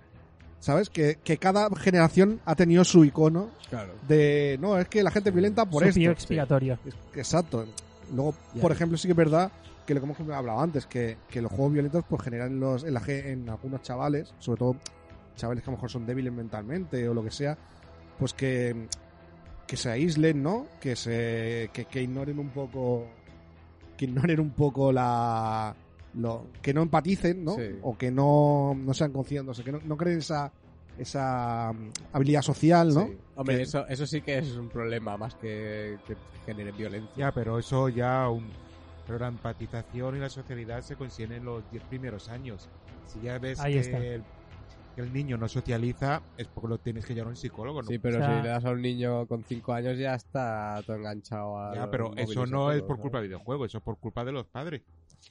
¿Sabes? 0.59 0.89
Que, 0.89 1.19
que 1.23 1.37
cada 1.37 1.69
generación 1.77 2.41
ha 2.47 2.55
tenido 2.57 2.85
su 2.85 3.05
icono 3.05 3.51
Claro. 3.69 3.93
de... 4.09 4.57
No, 4.63 4.79
es 4.79 4.89
que 4.89 5.03
la 5.03 5.11
gente 5.11 5.29
es 5.29 5.35
violenta 5.35 5.67
por 5.67 5.83
su 5.83 5.89
esto. 5.91 6.01
pío 6.01 6.11
expiatorio. 6.11 6.79
Es- 6.87 6.95
Exacto. 7.15 7.67
Luego, 8.15 8.35
Ya. 8.55 8.63
por 8.63 8.73
ejemplo, 8.73 8.97
sí 8.97 9.07
que 9.07 9.13
es 9.13 9.17
verdad 9.17 9.53
que 9.87 9.93
lo 9.93 10.01
que 10.01 10.07
hemos 10.07 10.19
hablado 10.35 10.59
antes, 10.61 10.87
que, 10.87 11.19
que 11.29 11.43
los 11.43 11.53
juegos 11.53 11.75
violentos 11.75 12.03
pues 12.09 12.23
generan 12.23 12.59
los, 12.59 12.83
en, 12.85 12.95
la 12.95 13.03
en 13.07 13.47
algunos 13.51 13.83
chavales, 13.83 14.33
sobre 14.39 14.59
todo 14.59 14.77
chavales 15.37 15.63
que 15.63 15.69
a 15.69 15.73
lo 15.73 15.77
mejor 15.77 15.91
son 15.91 16.07
débiles 16.07 16.33
mentalmente 16.33 17.07
o 17.07 17.13
lo 17.13 17.23
que 17.23 17.31
sea, 17.31 17.59
pues 18.19 18.33
que, 18.33 18.87
que 19.67 19.77
se 19.77 19.91
aíslen, 19.91 20.43
¿no? 20.43 20.67
Que 20.81 20.97
se 20.97 21.71
que, 21.73 21.85
que 21.87 22.03
ignoren 22.03 22.39
un 22.39 22.51
poco 22.51 23.07
que 23.97 24.07
ignoren 24.07 24.41
un 24.41 24.51
poco 24.51 24.93
la 24.93 25.75
lo, 26.15 26.47
que 26.63 26.73
no 26.73 26.83
empaticen, 26.83 27.45
¿no? 27.45 27.57
Sí. 27.57 27.77
O 27.83 27.97
que 27.99 28.11
no, 28.11 28.75
no 28.77 28.95
sean 28.95 29.13
conscientes, 29.13 29.51
o 29.51 29.55
sea, 29.55 29.65
que 29.65 29.73
no, 29.73 29.81
no 29.85 29.97
creen 29.97 30.19
esa 30.19 30.53
esa 30.99 31.73
mm, 31.73 31.91
habilidad 32.13 32.43
social, 32.43 32.95
¿no? 32.95 33.07
Sí. 33.07 33.17
Hombre, 33.37 33.57
Que- 33.57 33.63
eso, 33.63 33.87
eso 33.89 34.07
sí 34.07 34.21
que 34.21 34.39
es 34.39 34.53
un 34.57 34.69
problema 34.69 35.17
más 35.17 35.35
que, 35.35 35.99
que 36.07 36.15
genere 36.47 36.71
violencia. 36.73 37.11
Ya, 37.17 37.33
pero 37.33 37.59
eso 37.59 37.89
ya 37.89 38.29
un... 38.29 38.49
Pero 39.07 39.19
la 39.19 39.29
empatización 39.29 40.17
y 40.17 40.21
la 40.21 40.31
socialidad 40.31 40.81
se 40.83 40.97
consiguen 40.97 41.33
en 41.33 41.45
los 41.45 41.69
10 41.73 41.83
primeros 41.85 42.29
años. 42.29 42.69
Si 43.07 43.21
ya 43.21 43.39
ves 43.39 43.59
Ahí 43.61 43.75
que 43.75 43.81
está. 43.81 43.99
el, 43.99 44.23
que 44.95 45.01
el 45.01 45.13
niño 45.13 45.37
no 45.37 45.49
socializa, 45.49 46.23
es 46.37 46.49
porque 46.49 46.69
lo 46.69 46.79
tienes 46.79 47.05
que 47.05 47.15
llevar 47.15 47.27
a 47.29 47.31
un 47.31 47.37
psicólogo, 47.37 47.83
¿no? 47.83 47.89
Sí, 47.89 47.99
pero 47.99 48.19
O 48.19 48.21
sea- 48.21 48.37
si 48.39 48.43
le 48.43 48.49
das 48.49 48.65
a 48.65 48.71
un 48.71 48.81
niño 48.83 49.27
con 49.27 49.45
5 49.45 49.73
años 49.73 49.99
ya 49.99 50.15
está 50.15 50.81
todo 50.87 50.97
enganchado 50.97 51.59
a. 51.59 51.75
Ya, 51.75 51.91
pero 51.91 52.13
eso 52.17 52.47
no 52.47 52.71
es 52.73 52.83
por 52.83 52.99
culpa 53.01 53.19
del 53.19 53.29
videojuego, 53.29 53.65
eso 53.65 53.79
es 53.79 53.85
por 53.85 53.99
culpa 53.99 54.25
de 54.25 54.33
los 54.33 54.47
padres. 54.47 54.83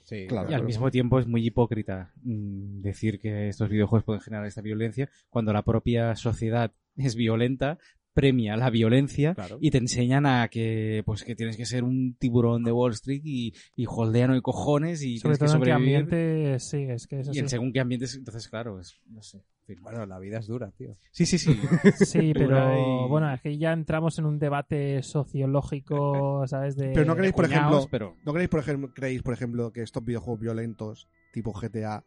Sí, 0.02 0.26
Claro. 0.26 0.50
Y 0.50 0.54
al 0.54 0.64
mismo 0.64 0.90
tiempo 0.90 1.18
es 1.20 1.26
muy 1.26 1.46
hipócrita 1.46 2.12
mm, 2.22 2.80
decir 2.82 3.20
que 3.20 3.48
estos 3.48 3.68
videojuegos 3.68 4.04
pueden 4.04 4.20
generar 4.20 4.44
esta 4.46 4.60
violencia 4.60 5.08
cuando 5.30 5.52
la 5.52 5.62
propia 5.62 6.14
sociedad 6.16 6.72
es 6.96 7.14
violenta, 7.14 7.78
premia 8.14 8.56
la 8.56 8.70
violencia 8.70 9.34
Claro. 9.34 9.58
y 9.60 9.70
te 9.70 9.78
enseñan 9.78 10.24
a 10.24 10.48
que 10.48 11.02
pues 11.04 11.24
que 11.24 11.34
tienes 11.34 11.56
que 11.56 11.66
ser 11.66 11.82
un 11.84 12.14
tiburón 12.18 12.62
de 12.64 12.72
Wall 12.72 12.92
Street 12.92 13.22
y, 13.24 13.52
y 13.76 13.84
holdeano 13.88 14.36
y 14.36 14.40
cojones 14.40 15.02
y 15.02 15.18
Sobre 15.18 15.36
tienes 15.36 15.38
que 15.38 15.44
todo 15.46 15.54
en 15.56 15.62
qué 15.62 15.70
sobrevivir. 15.70 15.96
ambiente, 15.96 16.58
sí, 16.60 16.82
es 16.88 17.06
que 17.06 17.20
es 17.20 17.34
Y 17.34 17.40
en 17.40 17.48
según 17.48 17.72
qué 17.72 17.80
ambientes, 17.80 18.14
entonces 18.14 18.48
claro, 18.48 18.78
es, 18.80 19.00
no 19.08 19.22
sé. 19.22 19.42
Bueno, 19.80 20.04
la 20.04 20.18
vida 20.18 20.38
es 20.38 20.46
dura, 20.46 20.70
tío. 20.72 20.92
Sí, 21.10 21.24
sí, 21.26 21.38
sí. 21.38 21.58
Sí, 21.94 22.32
pero 22.34 22.78
y- 22.78 23.08
bueno, 23.08 23.32
es 23.32 23.40
que 23.40 23.56
ya 23.58 23.72
entramos 23.72 24.18
en 24.18 24.26
un 24.26 24.38
debate 24.38 25.02
sociológico, 25.02 26.44
¿sabes? 26.46 26.76
De... 26.76 26.92
Pero 26.92 27.06
no 27.06 27.16
creéis, 27.16 27.34
por 27.34 27.46
Cuñados, 27.46 27.70
ejemplo, 27.84 27.88
pero 27.90 28.16
¿no 28.24 28.32
creéis, 28.32 28.50
por 28.50 28.60
ejemplo, 28.60 28.90
creéis, 28.94 29.22
por 29.22 29.34
ejemplo, 29.34 29.72
que 29.72 29.82
estos 29.82 30.04
videojuegos 30.04 30.40
violentos, 30.40 31.08
tipo 31.32 31.52
GTA, 31.52 32.04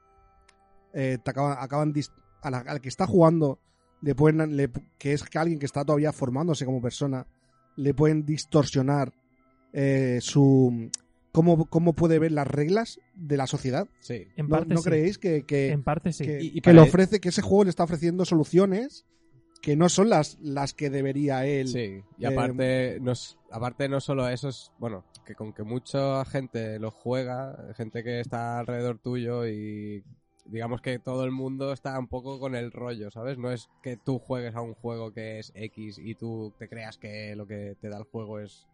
eh, 0.94 1.18
te 1.24 1.30
acaban, 1.32 1.58
acaban 1.60 1.94
dis- 1.94 2.12
a 2.42 2.50
la- 2.52 2.60
al 2.60 2.82
que 2.82 2.90
está 2.90 3.06
jugando, 3.08 3.60
le 4.02 4.16
pueden, 4.16 4.56
le- 4.56 4.70
que 4.98 5.14
es 5.14 5.24
que 5.24 5.38
alguien 5.40 5.60
que 5.60 5.66
está 5.66 5.84
todavía 5.86 6.12
formándose 6.14 6.66
como 6.66 6.82
persona, 6.82 7.26
le 7.76 7.94
pueden 7.94 8.26
distorsionar 8.26 9.14
eh, 9.74 10.20
su 10.22 10.90
cómo, 11.32 11.66
cómo 11.66 11.94
puede 11.94 12.18
ver 12.20 12.32
las 12.32 12.48
reglas 12.48 13.00
de 13.16 13.38
la 13.38 13.46
sociedad. 13.48 13.88
Sí. 14.00 14.28
En 14.36 14.48
¿No, 14.48 14.56
parte 14.58 14.74
no 14.74 14.82
sí. 14.82 14.90
creéis 14.90 15.18
que, 15.18 15.44
que, 15.44 15.70
En 15.72 15.84
parte 15.84 16.12
sí. 16.14 16.26
que, 16.26 16.42
Y- 16.42 16.48
y 16.48 16.54
que 16.56 16.62
para 16.62 16.74
le 16.76 16.82
él- 16.84 16.88
ofrece, 16.90 17.20
que 17.20 17.30
ese 17.30 17.42
juego 17.42 17.66
le 17.66 17.70
está 17.70 17.84
ofreciendo 17.84 18.26
soluciones 18.26 19.06
que 19.62 19.76
no 19.76 19.90
son 19.90 20.10
las, 20.10 20.38
las 20.40 20.74
que 20.74 20.90
debería 20.90 21.46
él? 21.46 21.68
Sí, 21.68 22.02
y 22.18 22.24
eh, 22.24 22.28
aparte, 22.28 23.00
no, 23.02 23.12
es- 23.12 23.38
aparte 23.52 23.90
no 23.90 24.00
solo 24.00 24.28
eso, 24.30 24.50
es, 24.50 24.72
bueno, 24.80 25.04
que 25.26 25.36
con 25.36 25.52
que 25.54 25.64
mucha 25.64 26.24
gente 26.26 26.80
lo 26.80 26.90
juega, 26.92 27.74
gente 27.76 28.04
que 28.04 28.20
está 28.22 28.60
alrededor 28.60 29.00
tuyo 29.00 29.46
y 29.48 30.04
digamos 30.48 30.82
que 30.82 31.00
todo 31.00 31.24
el 31.26 31.32
mundo 31.32 31.74
está 31.74 31.98
un 32.00 32.08
poco 32.08 32.40
con 32.40 32.56
el 32.56 32.72
rollo, 32.72 33.12
¿sabes? 33.12 33.38
No 33.38 33.52
es 33.52 33.70
que 33.84 33.98
tú 33.98 34.20
juegues 34.20 34.56
a 34.56 34.62
un 34.62 34.74
juego 34.74 35.12
que 35.14 35.40
es 35.40 35.52
X 35.56 35.98
y 36.00 36.16
tú 36.16 36.54
te 36.58 36.68
creas 36.70 36.98
que 36.98 37.36
lo 37.36 37.46
que 37.48 37.76
te 37.80 37.90
da 37.90 37.98
el 37.98 38.04
juego 38.06 38.40
es 38.40 38.68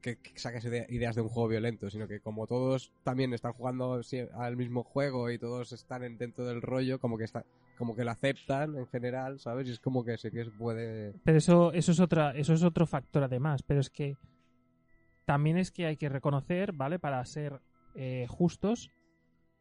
que, 0.00 0.16
que 0.16 0.38
saques 0.38 0.64
ide- 0.66 0.86
ideas 0.90 1.14
de 1.16 1.22
un 1.22 1.28
juego 1.28 1.48
violento, 1.48 1.88
sino 1.90 2.06
que 2.06 2.20
como 2.20 2.46
todos 2.46 2.92
también 3.04 3.32
están 3.32 3.52
jugando 3.54 4.00
al 4.34 4.56
mismo 4.56 4.82
juego 4.84 5.30
y 5.30 5.38
todos 5.38 5.72
están 5.72 6.04
en- 6.04 6.18
dentro 6.18 6.44
del 6.44 6.60
rollo, 6.62 6.98
como 7.00 7.16
que 7.16 7.24
está, 7.24 7.44
como 7.78 7.96
que 7.96 8.04
lo 8.04 8.10
aceptan 8.10 8.76
en 8.76 8.86
general, 8.86 9.40
¿sabes? 9.40 9.66
Y 9.66 9.70
es 9.72 9.80
como 9.80 10.04
que 10.04 10.18
sí 10.18 10.30
que 10.30 10.44
se 10.44 10.50
puede 10.50 11.14
Pero 11.24 11.38
eso, 11.38 11.72
eso 11.72 11.92
es 11.92 12.00
otra, 12.00 12.32
eso 12.32 12.52
es 12.52 12.62
otro 12.62 12.86
factor 12.86 13.24
además. 13.24 13.62
Pero 13.62 13.80
es 13.80 13.88
que 13.90 14.16
también 15.24 15.56
es 15.56 15.70
que 15.70 15.86
hay 15.86 15.96
que 15.96 16.08
reconocer, 16.08 16.72
¿vale? 16.72 16.98
Para 16.98 17.24
ser 17.24 17.60
eh, 17.94 18.26
justos, 18.28 18.90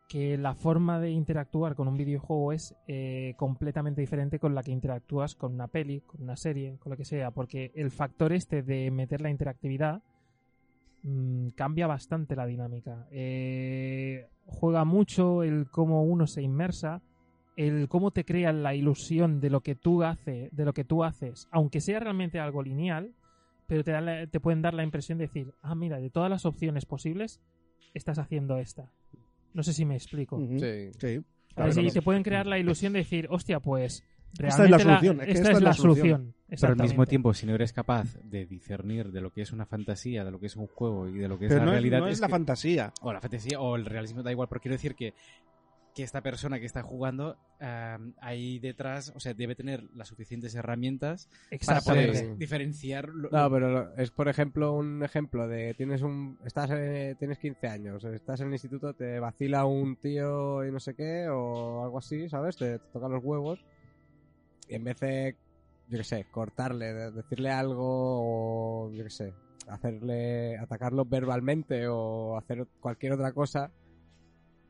que 0.08 0.38
la 0.38 0.54
forma 0.54 1.00
de 1.00 1.10
interactuar 1.10 1.76
con 1.76 1.88
un 1.88 1.98
videojuego 1.98 2.52
es 2.52 2.76
eh, 2.88 3.34
completamente 3.38 4.02
diferente 4.02 4.40
con 4.40 4.54
la 4.54 4.62
que 4.62 4.72
interactúas 4.72 5.36
con 5.36 5.54
una 5.54 5.68
peli, 5.68 6.02
con 6.02 6.22
una 6.22 6.36
serie, 6.36 6.78
con 6.80 6.92
lo 6.92 6.98
que 6.98 7.06
sea. 7.06 7.32
Porque 7.32 7.72
el 7.76 7.92
factor 7.92 8.34
este 8.34 8.62
de 8.62 8.92
meter 8.92 9.22
la 9.22 9.30
interactividad 9.30 10.04
mm, 11.04 11.50
cambia 11.50 11.88
bastante 11.88 12.36
la 12.36 12.46
dinámica. 12.46 13.08
Eh, 13.12 14.28
juega 14.46 14.86
mucho 14.86 15.44
el 15.44 15.70
cómo 15.72 16.04
uno 16.04 16.28
se 16.28 16.42
inmersa, 16.42 17.02
el 17.56 17.88
cómo 17.88 18.12
te 18.12 18.26
crea 18.26 18.52
la 18.52 18.76
ilusión 18.76 19.40
de 19.40 19.50
lo 19.50 19.62
que 19.62 19.76
tú 19.76 20.04
hace, 20.04 20.50
de 20.52 20.66
lo 20.66 20.74
que 20.74 20.84
tú 20.84 21.04
haces, 21.04 21.48
aunque 21.52 21.82
sea 21.82 22.00
realmente 22.00 22.40
algo 22.40 22.64
lineal, 22.64 23.14
pero 23.68 23.84
te, 23.84 24.28
te 24.28 24.40
pueden 24.40 24.62
dar 24.62 24.74
la 24.74 24.84
impresión 24.84 25.18
de 25.18 25.26
decir, 25.26 25.54
ah, 25.62 25.76
mira, 25.76 26.00
de 26.00 26.10
todas 26.10 26.30
las 26.30 26.46
opciones 26.46 26.86
posibles, 26.86 27.42
estás 27.94 28.20
haciendo 28.20 28.58
esta. 28.58 28.90
No 29.54 29.64
sé 29.64 29.74
si 29.74 29.86
me 29.86 29.96
explico. 29.96 30.38
Ujú. 30.38 30.60
Sí. 30.60 30.92
Sí. 30.98 30.98
¿Sabes? 31.00 31.24
Claro, 31.56 31.70
y 31.70 31.74
claro. 31.74 31.92
te 31.94 32.02
pueden 32.02 32.24
crear 32.24 32.46
la 32.48 32.58
ilusión 32.58 32.94
de 32.94 33.00
decir, 33.00 33.28
hostia, 33.30 33.60
pues 33.60 34.04
Esta 34.40 34.64
es 34.66 34.70
la 34.72 34.80
solución, 34.80 35.20
es 35.22 35.26
que 35.28 35.32
esta 35.34 35.52
es 35.52 35.62
la 35.62 35.74
solución. 35.74 36.34
Pero 36.50 36.74
al 36.74 36.78
mismo 36.82 37.06
tiempo, 37.06 37.34
si 37.34 37.46
no 37.46 37.54
eres 37.56 37.74
capaz 37.74 38.16
de 38.24 38.46
discernir 38.48 39.12
de 39.12 39.22
lo 39.22 39.32
que 39.32 39.42
es 39.44 39.52
una 39.52 39.66
fantasía, 39.68 40.24
de 40.26 40.32
lo 40.32 40.40
que 40.40 40.48
es 40.48 40.56
un 40.56 40.68
juego 40.68 41.08
y 41.08 41.14
de 41.20 41.28
lo 41.28 41.38
que 41.38 41.46
es 41.46 41.50
Pero 41.50 41.60
la 41.60 41.66
no, 41.66 41.72
es- 41.72 41.76
realidad, 41.76 42.00
no 42.00 42.08
es, 42.08 42.20
la 42.20 42.28
que- 42.28 42.32
fantasía. 42.32 42.94
o 43.02 43.14
la 43.14 43.22
fantasía 43.22 43.60
o 43.60 43.76
el 43.76 43.86
realismo 43.86 44.24
da 44.24 44.32
igual, 44.32 44.48
pero 44.50 44.62
quiero 44.62 44.74
decir 44.76 44.96
que, 44.96 45.14
que 45.94 46.04
esta 46.04 46.22
persona 46.22 46.60
que 46.60 46.66
está 46.66 46.82
jugando 46.82 47.38
eh, 47.60 47.98
ahí 48.20 48.60
detrás, 48.60 49.14
o 49.16 49.20
sea, 49.20 49.34
debe 49.34 49.56
tener 49.56 49.84
las 49.94 50.08
suficientes 50.08 50.56
herramientas 50.56 51.30
para 51.68 51.82
poder 51.94 52.10
diferenciar. 52.38 53.10
lo- 53.10 53.30
No, 53.30 53.52
pero 53.52 53.70
lo- 53.70 53.96
es 53.98 54.10
por 54.12 54.28
ejemplo 54.28 54.74
un 54.74 55.04
ejemplo 55.04 55.48
de 55.48 55.74
tienes 55.76 56.02
un 56.02 56.40
estás 56.46 56.72
eh, 56.74 57.16
tienes 57.20 57.38
15 57.38 57.68
años, 57.68 58.04
estás 58.06 58.42
en 58.42 58.48
el 58.48 58.54
instituto, 58.54 58.94
te 58.96 59.20
vacila 59.20 59.66
un 59.66 59.96
tío 59.98 60.66
y 60.66 60.72
no 60.72 60.80
sé 60.80 60.96
qué 60.96 61.28
o 61.30 61.84
algo 61.84 62.00
así, 62.00 62.28
¿sabes? 62.28 62.58
Te, 62.58 62.80
te 62.80 62.86
toca 62.92 63.08
los 63.08 63.24
huevos 63.24 63.64
y 64.68 64.76
en 64.76 64.84
vez 64.84 65.00
de 65.00 65.36
yo 65.90 65.98
qué 66.00 66.04
sé, 66.04 66.26
cortarle, 66.32 66.94
de- 66.94 67.12
decirle 67.12 67.52
algo 67.52 68.88
o 68.88 68.92
yo 68.92 69.04
qué 69.04 69.10
sé, 69.10 69.34
hacerle 69.68 70.58
atacarlo 70.58 71.06
verbalmente 71.06 71.88
o 71.88 72.36
hacer 72.38 72.66
cualquier 72.80 73.14
otra 73.14 73.32
cosa 73.34 73.72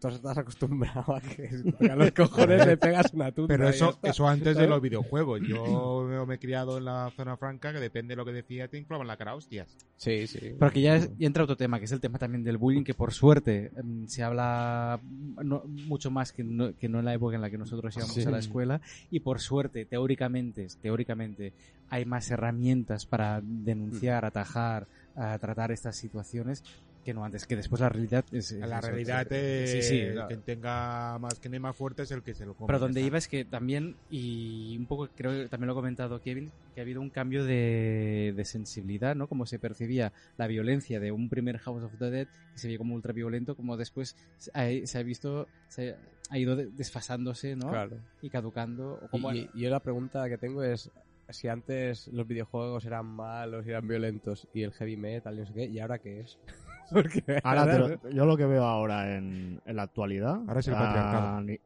tú 0.09 0.15
estás 0.15 0.38
acostumbrado 0.38 1.15
a 1.15 1.21
que 1.21 1.47
tocan 1.80 1.97
los 1.99 2.11
cojones 2.11 2.65
le 2.65 2.77
pegas 2.77 3.13
una 3.13 3.31
tunda. 3.31 3.47
Pero 3.55 3.69
eso, 3.69 3.97
eso 4.03 4.27
antes 4.27 4.57
de 4.57 4.67
los 4.67 4.81
videojuegos. 4.81 5.41
Yo 5.47 6.25
me 6.27 6.35
he 6.35 6.39
criado 6.39 6.77
en 6.77 6.85
la 6.85 7.11
zona 7.15 7.38
franca 7.38 7.71
que 7.73 7.80
depende 7.80 8.13
de 8.13 8.15
lo 8.17 8.25
que 8.25 8.34
decía, 8.34 8.67
te 8.67 8.77
inflaban 8.77 9.07
la 9.07 9.17
cara 9.17 9.31
a 9.31 9.35
hostias. 9.35 9.67
Sí, 9.97 10.27
sí. 10.27 10.55
Pero 10.59 10.71
que 10.71 10.81
ya, 10.81 10.95
es- 10.95 11.09
ya 11.17 11.27
entra 11.27 11.43
otro 11.43 11.55
tema, 11.57 11.80
que 11.80 11.85
es 11.85 11.91
el 11.91 11.99
tema 12.01 12.17
también 12.17 12.43
del 12.43 12.57
bullying, 12.57 12.84
que 12.84 12.93
por 12.93 13.13
suerte 13.13 13.71
em, 13.77 14.07
se 14.07 14.23
habla 14.23 14.99
no- 15.43 15.63
mucho 15.65 16.11
más 16.11 16.31
que 16.31 16.43
no, 16.43 16.75
que 16.75 16.89
no 16.89 16.99
en 16.99 17.05
la 17.05 17.13
época 17.13 17.35
en 17.35 17.41
la 17.41 17.49
que 17.49 17.57
nosotros 17.57 17.95
íbamos 17.95 18.13
Sí. 18.15 18.23
a 18.23 18.30
la 18.31 18.39
escuela. 18.39 18.81
Y 19.11 19.21
por 19.21 19.39
suerte, 19.39 19.85
teóricamente, 19.85 20.67
teóricamente, 20.81 21.53
hay 21.89 22.05
más 22.05 22.30
herramientas 22.31 23.05
para 23.05 23.39
denunciar, 23.43 24.25
atajar, 24.25 24.88
a 25.15 25.38
tratar 25.40 25.72
estas 25.72 25.95
situaciones 25.95 26.64
que 27.03 27.14
no 27.14 27.26
antes, 27.26 27.45
que 27.45 27.57
después 27.57 27.81
la 27.81 27.90
realidad 27.90 28.23
es... 28.31 28.53
La 28.53 28.80
es- 28.80 28.85
realidad 28.85 29.27
es- 29.34 29.73
es 29.73 29.85
sí, 29.88 29.90
sí, 29.95 29.99
el 29.99 30.14
claro. 30.14 30.27
que 30.30 30.38
tenga 30.38 31.19
más 31.19 31.38
que 31.38 31.49
más 31.60 31.76
fuerte 31.76 32.03
es 32.03 32.11
el 32.11 32.23
que 32.23 32.34
se 32.34 32.45
lo 32.45 32.53
come. 32.53 32.68
Pero 32.68 32.80
donde 32.80 33.02
está. 33.02 33.07
iba 33.07 33.18
es 33.18 33.27
que 33.27 33.44
también, 33.44 33.98
y 34.10 34.77
un 34.77 34.85
poco 34.85 35.10
creo 35.14 35.31
que 35.31 35.49
también 35.49 35.68
lo 35.68 35.73
ha 35.73 35.76
comentado 35.76 36.22
Kevin, 36.22 36.49
que 36.73 36.80
ha 36.80 36.84
habido 36.84 37.02
un 37.02 37.10
cambio 37.10 37.44
de, 37.44 38.34
de 38.38 38.45
sensibilidad, 38.45 39.15
¿no? 39.18 39.27
Como 39.27 39.45
se 39.45 39.60
percibía 39.60 40.14
la 40.38 40.48
violencia 40.48 41.02
de 41.02 41.11
un 41.11 41.27
primer 41.27 41.57
House 41.57 41.84
of 41.84 41.91
the 41.99 42.10
Dead, 42.10 42.27
que 42.53 42.60
se 42.60 42.68
veía 42.68 42.77
como 42.77 42.95
ultra 42.95 43.11
violento, 43.11 43.56
como 43.57 43.76
después 43.76 44.15
se 44.38 44.52
ha, 44.53 44.88
se 44.88 44.98
ha 44.98 45.03
visto, 45.03 45.49
se 45.68 45.98
ha 46.30 46.38
ido 46.40 46.56
de- 46.56 46.68
desfasándose, 46.68 47.57
¿no? 47.57 47.69
Claro. 47.69 47.98
Y 48.22 48.30
caducando. 48.30 48.99
O 49.11 49.31
Y, 49.34 49.49
y 49.53 49.61
yo 49.64 49.69
la 49.69 49.81
pregunta 49.81 50.30
que 50.30 50.38
tengo 50.38 50.64
es 50.64 50.90
si 51.30 51.48
antes 51.48 52.08
los 52.10 52.28
videojuegos 52.28 52.86
eran 52.86 53.06
malos 53.06 53.66
y 53.66 53.70
eran 53.70 53.88
violentos 53.88 54.48
y 54.54 54.64
el 54.64 54.72
heavy 54.74 54.98
metal 54.98 55.36
y 55.36 55.40
no 55.40 55.45
sé 55.45 55.54
qué, 55.54 55.66
¿y 55.66 55.80
ahora 55.80 56.00
qué 56.00 56.20
es? 56.22 56.38
Porque 56.91 57.40
Ahora, 57.44 57.66
te 57.70 57.80
lo- 57.80 58.10
yo 58.12 58.26
lo 58.26 58.38
que 58.38 58.45
veo 58.45 58.64
ahora 58.66 59.16
en, 59.16 59.62
en 59.66 59.76
la 59.76 59.84
actualidad, 59.84 60.41
Ahora 60.48 60.60
es 60.60 60.68
el 60.68 60.76
a, 60.76 61.41
ni- 61.44 61.60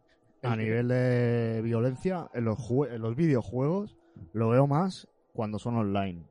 a 0.44 0.56
nivel 0.56 0.88
de 0.88 1.62
violencia, 1.64 2.30
en 2.34 2.46
los, 2.46 2.58
jue- 2.60 2.94
en 2.94 3.02
los 3.02 3.16
videojuegos, 3.16 3.98
lo 4.34 4.50
veo 4.50 4.68
más 4.68 5.08
cuando 5.34 5.60
son 5.60 5.76
online. 5.76 6.24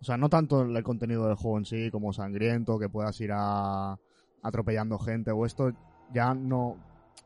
O 0.00 0.04
sea, 0.04 0.16
no 0.16 0.28
tanto 0.28 0.62
el 0.62 0.82
contenido 0.84 1.26
del 1.26 1.34
juego 1.36 1.58
en 1.58 1.64
sí, 1.64 1.90
como 1.90 2.12
sangriento, 2.12 2.78
que 2.78 2.88
puedas 2.88 3.20
ir 3.20 3.30
a 3.34 3.98
atropellando 4.42 4.98
gente 4.98 5.30
o 5.32 5.44
esto, 5.44 5.72
ya 6.12 6.34
no... 6.34 6.76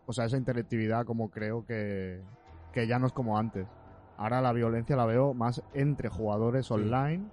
O 0.06 0.12
sea, 0.14 0.24
esa 0.24 0.38
interactividad 0.38 1.04
como 1.04 1.30
creo 1.30 1.66
que, 1.66 2.22
que 2.72 2.86
ya 2.86 2.98
no 2.98 3.06
es 3.06 3.12
como 3.12 3.36
antes. 3.36 3.66
Ahora 4.22 4.40
la 4.40 4.52
violencia 4.52 4.94
la 4.94 5.04
veo 5.04 5.34
más 5.34 5.60
entre 5.74 6.08
jugadores 6.08 6.70
online. 6.70 7.24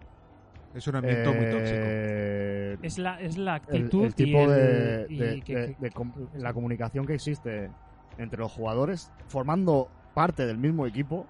Es 0.74 0.88
un 0.88 0.96
ambiente 0.96 1.28
muy 1.30 1.46
tóxico. 1.52 1.82
eh, 1.84 2.78
Es 2.82 2.98
la, 2.98 3.22
es 3.22 3.38
la 3.38 3.58
el, 3.58 3.62
actitud 3.62 4.06
el 4.06 4.16
tipo 4.16 4.40
y 4.40 4.42
el- 4.42 4.50
de, 4.50 5.06
y 5.10 5.18
de- 5.18 5.42
que- 5.42 5.56
de- 5.56 5.66
que- 5.76 5.82
de 5.82 5.92
com- 5.92 6.12
la 6.34 6.52
comunicación 6.54 7.06
que 7.06 7.14
existe 7.14 7.70
entre 8.18 8.40
los 8.40 8.52
jugadores 8.52 9.12
formando 9.28 9.88
parte 10.16 10.48
del 10.48 10.58
mismo 10.58 10.88
equipo 10.88 11.28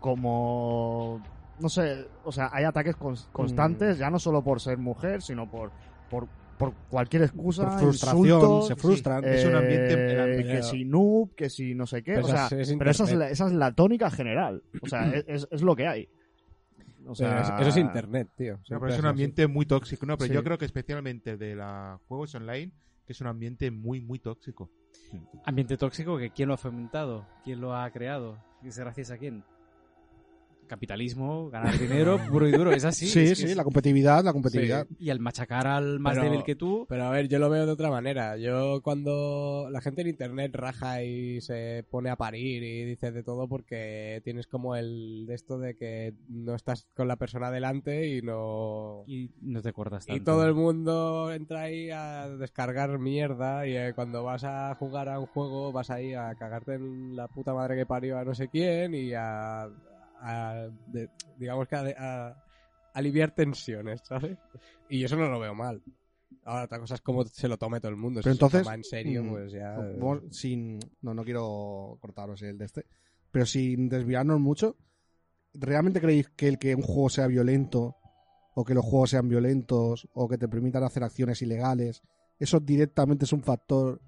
como 0.00 1.20
no 1.60 1.68
sé 1.68 2.06
o 2.24 2.32
sea 2.32 2.48
hay 2.52 2.64
ataques 2.64 2.96
Mm. 2.98 3.14
constantes 3.32 3.98
ya 3.98 4.10
no 4.10 4.18
solo 4.18 4.42
por 4.42 4.60
ser 4.60 4.78
mujer 4.78 5.22
sino 5.22 5.48
por 5.50 5.70
por, 6.10 6.28
por 6.70 6.74
cualquier 6.90 7.22
excusa 7.22 7.64
Por 7.70 7.78
frustración, 7.80 8.24
insultos, 8.26 8.66
se 8.68 8.76
frustran. 8.76 9.24
eh, 9.24 9.34
Es 9.34 9.44
un 9.44 9.54
ambiente- 9.54 10.20
ambiente- 10.20 10.52
que 10.52 10.62
si 10.62 10.84
noob 10.84 11.34
que 11.34 11.50
si 11.50 11.74
no 11.74 11.86
sé 11.86 12.02
qué 12.02 12.14
Pero 12.14 12.26
o 12.26 12.28
sea 12.28 12.46
esa 12.46 12.60
es- 12.60 12.68
es 12.70 12.76
pero 12.78 12.90
esa 12.90 13.04
es, 13.04 13.12
la, 13.14 13.30
esa 13.30 13.46
es 13.46 13.52
la 13.52 13.72
tónica 13.74 14.10
general 14.10 14.62
o 14.80 14.86
sea 14.86 15.10
es, 15.26 15.48
es- 15.50 15.62
lo 15.62 15.74
que 15.74 15.86
hay 15.86 16.08
o 17.06 17.14
sea 17.14 17.40
es- 17.40 17.60
eso 17.60 17.68
es 17.70 17.76
internet, 17.78 18.28
tío. 18.36 18.60
No, 18.70 18.78
pero 18.78 18.92
es 18.92 18.98
un 19.00 19.06
así. 19.06 19.08
ambiente 19.10 19.46
muy 19.48 19.66
tóxico. 19.66 20.06
No, 20.06 20.16
pero 20.16 20.28
Sí. 20.28 20.34
yo 20.34 20.44
creo 20.44 20.56
que 20.56 20.64
especialmente 20.66 21.36
de 21.36 21.56
los 21.56 22.00
juegos 22.06 22.32
online, 22.36 22.70
que 23.04 23.12
es 23.12 23.20
un 23.20 23.26
ambiente 23.26 23.70
muy, 23.72 24.00
muy 24.00 24.20
tóxico. 24.20 24.70
ambiente 25.44 25.76
tóxico, 25.76 26.16
que 26.16 26.30
¿quién 26.30 26.46
lo 26.48 26.54
ha 26.54 26.58
fomentado? 26.58 27.26
¿Quién 27.44 27.60
lo 27.60 27.74
ha 27.74 27.90
creado? 27.90 28.38
¿Y 28.62 28.68
gracias 28.68 29.10
a 29.10 29.18
quién? 29.18 29.42
Capitalismo, 30.72 31.50
ganar 31.50 31.78
dinero, 31.78 32.18
puro 32.30 32.48
y 32.48 32.52
duro, 32.52 32.72
es 32.72 32.84
así. 32.84 33.06
Sí, 33.06 33.20
es 33.20 33.38
sí, 33.38 33.44
es- 33.44 33.56
la 33.56 33.62
competitividad, 33.64 34.24
la 34.24 34.32
competitividad. 34.32 34.86
Y 34.98 35.10
al 35.10 35.20
machacar 35.20 35.66
al 35.66 36.00
más 36.00 36.14
Pero- 36.14 36.24
débil 36.24 36.44
que 36.44 36.54
tú, 36.56 36.86
Pero 36.88 37.04
a 37.04 37.10
ver, 37.10 37.28
yo 37.28 37.38
lo 37.38 37.50
veo 37.50 37.66
de 37.66 37.72
otra 37.72 37.90
manera. 37.90 38.36
Yo 38.38 38.80
cuando 38.82 39.68
la 39.70 39.80
gente 39.82 40.00
en 40.00 40.08
internet 40.08 40.54
raja 40.54 41.02
y 41.02 41.40
se 41.42 41.84
pone 41.90 42.08
a 42.10 42.16
parir 42.16 42.62
y 42.62 42.84
dice 42.84 43.12
de 43.12 43.22
todo 43.22 43.48
porque 43.48 44.20
tienes 44.24 44.46
como 44.46 44.74
el 44.76 45.26
de 45.26 45.34
esto 45.34 45.58
de 45.58 45.76
que 45.76 46.14
no 46.28 46.54
estás 46.54 46.86
con 46.96 47.06
la 47.08 47.16
persona 47.16 47.50
delante 47.50 48.08
y 48.16 48.22
no... 48.22 49.04
y 49.06 49.30
no 49.42 49.60
te 49.60 49.72
cortas 49.74 50.04
Y 50.06 50.12
tanto. 50.12 50.24
todo 50.32 50.46
el 50.46 50.54
mundo 50.54 51.32
entra 51.32 51.62
ahí 51.62 51.90
a 51.90 52.28
descargar 52.28 52.98
mierda 52.98 53.66
y 53.66 53.76
eh, 53.76 53.92
cuando 53.94 54.24
vas 54.24 54.44
a 54.44 54.74
jugar 54.76 55.08
a 55.10 55.18
un 55.20 55.26
juego 55.26 55.70
vas 55.72 55.90
ahí 55.90 56.14
a 56.14 56.34
cagarte 56.34 56.74
en 56.74 57.14
la 57.14 57.28
puta 57.28 57.52
madre 57.52 57.76
que 57.76 57.86
parió 57.86 58.18
a 58.18 58.24
no 58.24 58.34
sé 58.34 58.48
quién 58.48 58.94
y 58.94 59.12
a... 59.14 59.68
a- 60.22 60.68
de- 60.86 61.10
digamos 61.36 61.68
que 61.68 61.76
a, 61.76 62.28
a 62.28 62.42
aliviar 62.94 63.34
tensiones, 63.34 64.00
¿sabes? 64.04 64.38
Y 64.88 65.00
yo 65.00 65.06
eso 65.06 65.16
no 65.16 65.28
lo 65.28 65.38
veo 65.40 65.54
mal. 65.54 65.82
Ahora, 66.44 66.64
otra 66.64 66.78
cosa 66.78 66.94
es 66.94 67.00
cómo 67.00 67.24
se 67.24 67.48
lo 67.48 67.58
tome 67.58 67.80
todo 67.80 67.90
el 67.90 67.96
mundo. 67.96 68.20
Pero 68.22 68.32
si 68.34 68.38
se 68.38 68.42
lo 68.42 68.46
entonces, 68.46 68.62
toma 68.62 68.74
en 68.74 68.84
serio, 68.84 69.22
mm, 69.22 69.30
pues 69.30 69.52
ya... 69.52 69.74
Vamos 69.76 70.22
sin, 70.30 70.78
no, 71.02 71.14
no 71.14 71.24
quiero 71.24 71.98
cortaros 72.00 72.42
el 72.42 72.58
de 72.58 72.64
este, 72.64 72.86
pero 73.30 73.46
sin 73.46 73.88
desviarnos 73.88 74.40
mucho, 74.40 74.76
¿realmente 75.54 76.00
creéis 76.00 76.28
que 76.30 76.48
el 76.48 76.58
que 76.58 76.74
un 76.74 76.82
juego 76.82 77.10
sea 77.10 77.26
violento 77.26 77.96
o 78.54 78.64
que 78.64 78.74
los 78.74 78.84
juegos 78.84 79.10
sean 79.10 79.28
violentos 79.28 80.08
o 80.14 80.28
que 80.28 80.38
te 80.38 80.48
permitan 80.48 80.82
hacer 80.84 81.04
acciones 81.04 81.40
ilegales, 81.42 82.02
eso 82.38 82.60
directamente 82.60 83.24
es 83.24 83.32
un 83.32 83.42
factor 83.42 84.00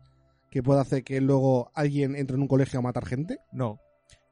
que 0.50 0.62
puede 0.62 0.80
hacer 0.80 1.02
que 1.04 1.20
luego 1.20 1.70
alguien 1.74 2.14
entre 2.16 2.36
en 2.36 2.42
un 2.42 2.48
colegio 2.48 2.78
a 2.78 2.82
matar 2.82 3.06
gente? 3.06 3.38
No. 3.52 3.78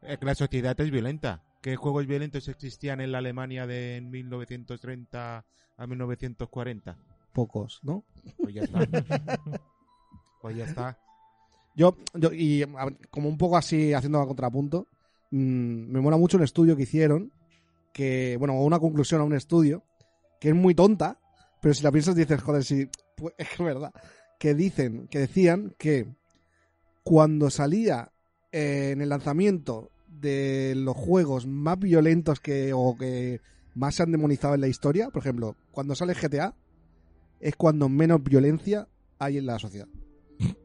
Es 0.03 0.19
que 0.19 0.27
la 0.27 0.35
sociedad 0.35 0.79
es 0.81 0.91
violenta. 0.91 1.43
¿Qué 1.63 1.77
juegos 1.77 2.09
violentos 2.09 2.49
existían 2.49 3.01
en 3.01 3.13
la 3.13 3.19
Alemania 3.19 3.69
de 3.69 4.01
1930 4.03 5.47
a 5.77 5.87
1940? 5.87 6.99
Pocos, 7.33 7.79
¿no? 7.85 8.05
Pues 8.37 8.53
ya 8.53 8.63
está. 8.63 8.81
pues 10.43 10.57
ya 10.57 10.65
está. 10.65 10.99
Yo, 11.77 11.97
yo 12.15 12.33
y 12.33 12.65
a 12.65 12.85
ver, 12.85 12.99
como 13.11 13.29
un 13.29 13.39
poco 13.39 13.57
así 13.57 13.93
haciendo 13.93 14.21
a 14.21 14.27
contrapunto, 14.27 14.89
mm, 15.31 15.93
me 15.93 16.01
mola 16.01 16.17
mucho 16.17 16.37
un 16.37 16.43
estudio 16.43 16.77
que 16.77 16.83
hicieron, 16.83 17.33
que, 17.93 18.37
bueno, 18.41 18.61
una 18.61 18.81
conclusión 18.81 19.21
a 19.21 19.25
un 19.25 19.35
estudio, 19.35 19.85
que 20.41 20.49
es 20.49 20.57
muy 20.57 20.75
tonta, 20.75 21.21
pero 21.61 21.75
si 21.75 21.85
la 21.85 21.93
piensas 21.93 22.17
dices, 22.17 22.43
joder, 22.43 22.65
sí, 22.65 22.89
pues, 23.17 23.35
es 23.39 23.47
que 23.47 23.55
es 23.55 23.61
verdad, 23.61 23.93
que 24.41 24.55
dicen, 24.55 25.07
que 25.07 25.21
decían 25.21 25.77
que 25.79 26.09
cuando 27.05 27.51
salía 27.51 28.11
eh, 28.51 28.91
en 28.95 29.01
el 29.01 29.11
lanzamiento 29.11 29.92
de 30.21 30.75
los 30.77 30.97
juegos 30.97 31.47
más 31.47 31.79
violentos 31.79 32.41
que, 32.41 32.73
o 32.75 32.97
que 32.97 33.41
más 33.75 33.95
se 33.95 34.03
han 34.03 34.13
demonizado 34.13 34.55
en 34.55 34.61
la 34.61 34.69
historia, 34.69 35.09
por 35.11 35.21
ejemplo, 35.23 35.57
cuando 35.71 35.95
sale 35.95 36.15
GTA, 36.15 36.55
es 37.41 37.57
cuando 37.57 37.89
menos 37.89 38.23
violencia 38.23 38.87
hay 39.19 39.39
en 39.39 39.47
la 39.47 39.59
sociedad. 39.59 39.89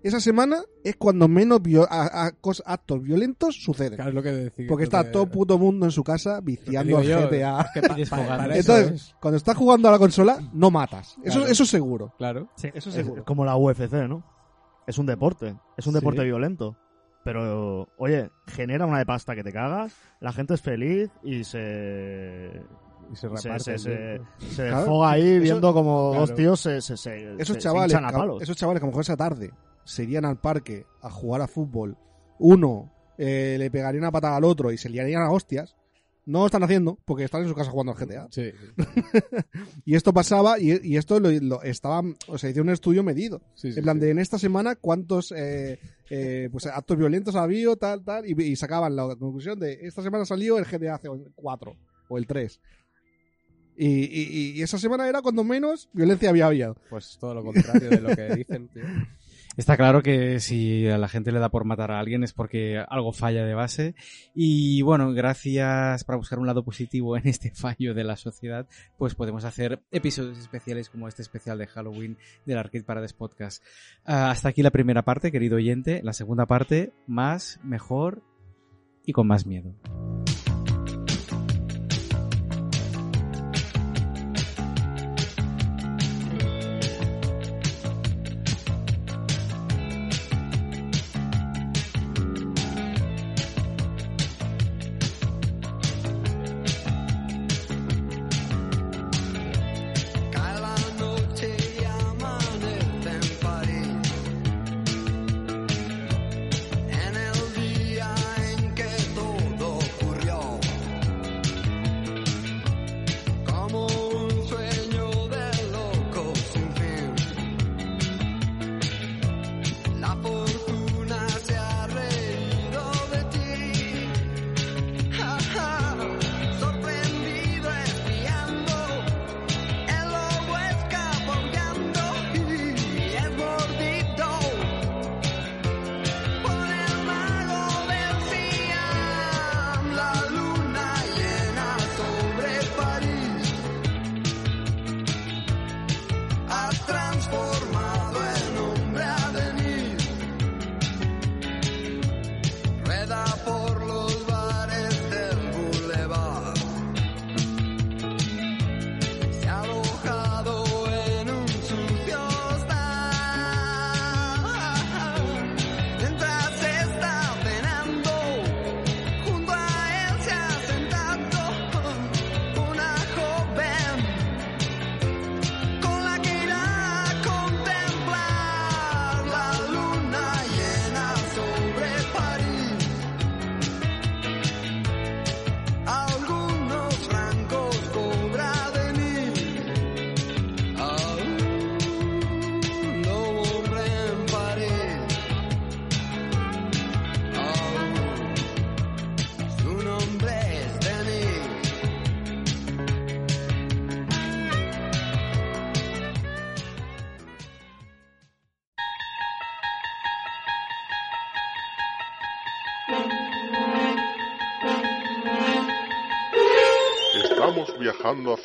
Esa 0.02 0.20
semana 0.20 0.64
es 0.84 0.96
cuando 0.96 1.28
menos 1.28 1.62
a- 1.90 2.26
a- 2.28 2.32
actos 2.66 3.02
violentos 3.04 3.56
suceden. 3.64 3.96
Claro, 3.96 4.10
es 4.10 4.16
lo 4.16 4.24
que 4.24 4.32
decía. 4.32 4.66
Porque 4.68 4.86
está 4.86 5.12
todo 5.12 5.28
puto 5.28 5.60
mundo 5.60 5.86
en 5.86 5.92
su 5.92 6.04
casa 6.04 6.40
viciando 6.42 6.98
al 6.98 7.04
yo, 7.04 7.20
GTA. 7.30 7.62
es 7.62 7.72
que 7.74 7.80
Entonces, 8.60 8.92
es. 8.92 9.16
cuando 9.22 9.38
estás 9.38 9.56
jugando 9.56 9.88
a 9.90 9.92
la 9.92 10.00
consola, 10.00 10.40
no 10.54 10.72
matas. 10.72 11.16
Eso, 11.24 11.40
Claro. 11.40 11.52
eso 11.52 11.64
es 11.64 11.70
seguro. 11.70 12.14
Claro. 12.18 12.50
Sí. 12.56 12.70
Eso 12.74 12.90
Es, 12.90 12.96
seguro. 12.96 13.22
es 13.22 13.26
como 13.26 13.46
la 13.46 13.56
UFC, 13.56 14.08
¿no? 14.08 14.24
Es 14.88 14.98
un 14.98 15.06
deporte. 15.06 15.56
Es 15.78 15.86
un 15.86 15.94
Sí. 15.94 16.00
deporte 16.00 16.24
violento. 16.24 16.76
Pero, 17.28 17.90
oye, 17.98 18.30
genera 18.48 18.86
una 18.86 19.00
de 19.00 19.06
pasta 19.06 19.36
que 19.36 19.44
te 19.44 19.52
cagas, 19.52 19.94
la 20.22 20.32
gente 20.32 20.54
es 20.54 20.62
feliz 20.62 21.10
y 21.24 21.44
se. 21.44 22.52
Y 23.12 23.16
se 23.16 23.22
se, 23.22 23.28
reparte. 23.28 23.60
se, 23.60 23.78
se, 23.78 24.22
se 24.50 24.56
Claro. 24.64 24.78
desfoga 24.78 25.12
ahí 25.12 25.28
Eso- 25.32 25.42
viendo 25.44 25.74
como 25.74 26.12
claro. 26.12 26.26
dos 26.28 26.36
tíos 26.36 26.60
se, 26.62 26.80
se, 26.82 26.96
se, 26.96 27.36
Esos 27.38 27.58
chavales, 27.58 27.94
a 27.96 28.02
palos. 28.12 28.42
esos 28.42 28.56
chavales 28.56 28.80
que 28.80 28.86
a 28.86 28.88
lo 28.88 28.92
mejor 28.92 29.02
esa 29.02 29.18
tarde 29.18 29.52
se 29.84 30.04
irían 30.04 30.24
al 30.24 30.40
parque 30.40 30.86
a 31.02 31.10
jugar 31.10 31.42
a 31.42 31.48
fútbol, 31.48 31.98
uno 32.40 32.94
eh, 33.18 33.58
le 33.60 33.70
pegaría 33.72 34.00
una 34.00 34.12
patada 34.12 34.38
al 34.38 34.44
otro 34.46 34.72
y 34.72 34.78
se 34.78 34.90
liarían 34.90 35.22
a 35.24 35.32
hostias, 35.32 35.76
no 36.26 36.40
lo 36.40 36.46
están 36.48 36.64
haciendo 36.64 36.98
porque 37.06 37.24
están 37.24 37.42
en 37.44 37.48
su 37.50 37.56
casa 37.56 37.72
jugando 37.72 37.94
al 37.94 37.98
GTA. 37.98 38.28
Sí. 38.32 38.52
Y 39.86 39.96
esto 39.96 40.14
pasaba 40.14 40.60
y, 40.60 40.80
y 40.84 40.98
esto 40.98 41.20
lo, 41.20 41.30
lo- 41.32 41.64
estaba, 41.64 42.02
o 42.28 42.38
sea, 42.38 42.50
hizo 42.50 42.62
un 42.62 42.70
estudio 42.70 43.04
medido. 43.04 43.42
sí, 43.54 43.72
sí, 43.72 43.80
en 43.80 43.84
plan 43.84 43.98
sí. 43.98 44.06
de 44.06 44.12
en 44.12 44.20
esta 44.20 44.38
semana 44.38 44.76
cuántos 44.76 45.32
eh, 45.36 45.80
eh, 46.10 46.50
pues 46.52 46.66
actos 46.66 46.98
violentos 46.98 47.36
ha 47.36 47.44
habido, 47.44 47.76
tal, 47.78 48.04
tal, 48.04 48.26
y, 48.26 48.56
sacaban 48.56 48.96
la 48.96 49.16
conclusión 49.16 49.60
de 49.60 49.80
esta 49.82 50.02
semana 50.02 50.26
salió 50.26 50.58
el 50.58 50.66
GTA 50.66 51.00
4 51.36 51.76
o 52.10 52.18
el 52.18 52.26
3. 52.28 52.60
Y, 53.80 53.86
y- 53.88 54.52
y 54.58 54.62
esa 54.64 54.80
semana 54.80 55.08
era 55.08 55.22
cuando 55.22 55.44
menos 55.44 55.88
violencia 55.94 56.30
había 56.32 56.48
habido. 56.48 56.76
Pues 56.90 57.18
todo 57.20 57.36
lo 57.36 57.44
contrario 57.44 57.90
de 57.90 58.02
lo 58.02 58.16
que 58.16 58.36
dicen, 58.36 58.68
tío. 58.70 58.84
Está 59.58 59.76
claro 59.76 60.04
que 60.04 60.40
si 60.40 60.88
a 60.88 61.00
la 61.00 61.08
gente 61.08 61.32
le 61.32 61.40
da 61.40 61.50
por 61.50 61.66
matar 61.66 61.90
a 61.90 62.00
alguien 62.00 62.24
es 62.24 62.32
porque 62.32 62.78
algo 62.78 63.12
falla 63.12 63.44
de 63.44 63.56
base. 63.56 63.96
Y 64.36 64.84
bueno, 64.84 65.12
gracias 65.14 66.04
para 66.04 66.18
buscar 66.18 66.38
un 66.38 66.46
lado 66.46 66.64
positivo 66.64 67.18
en 67.18 67.28
este 67.28 67.52
fallo 67.56 67.96
de 67.96 68.04
la 68.04 68.18
sociedad, 68.18 68.68
pues 69.00 69.16
podemos 69.16 69.46
hacer 69.46 69.82
episodios 69.90 70.38
especiales 70.38 70.90
como 70.90 71.08
este 71.08 71.24
especial 71.24 71.58
de 71.58 71.66
Halloween 71.66 72.20
del 72.46 72.60
Arcade 72.60 72.84
Parades 72.84 73.14
Podcast. 73.14 73.64
Ah, 74.06 74.30
hasta 74.30 74.50
aquí 74.50 74.62
la 74.62 74.70
primera 74.70 75.02
parte, 75.02 75.32
querido 75.32 75.56
oyente. 75.58 76.02
La 76.04 76.14
segunda 76.14 76.46
parte, 76.46 76.94
más, 77.08 77.60
mejor 77.64 78.22
y 79.06 79.12
con 79.12 79.26
más 79.26 79.48
miedo. 79.48 79.74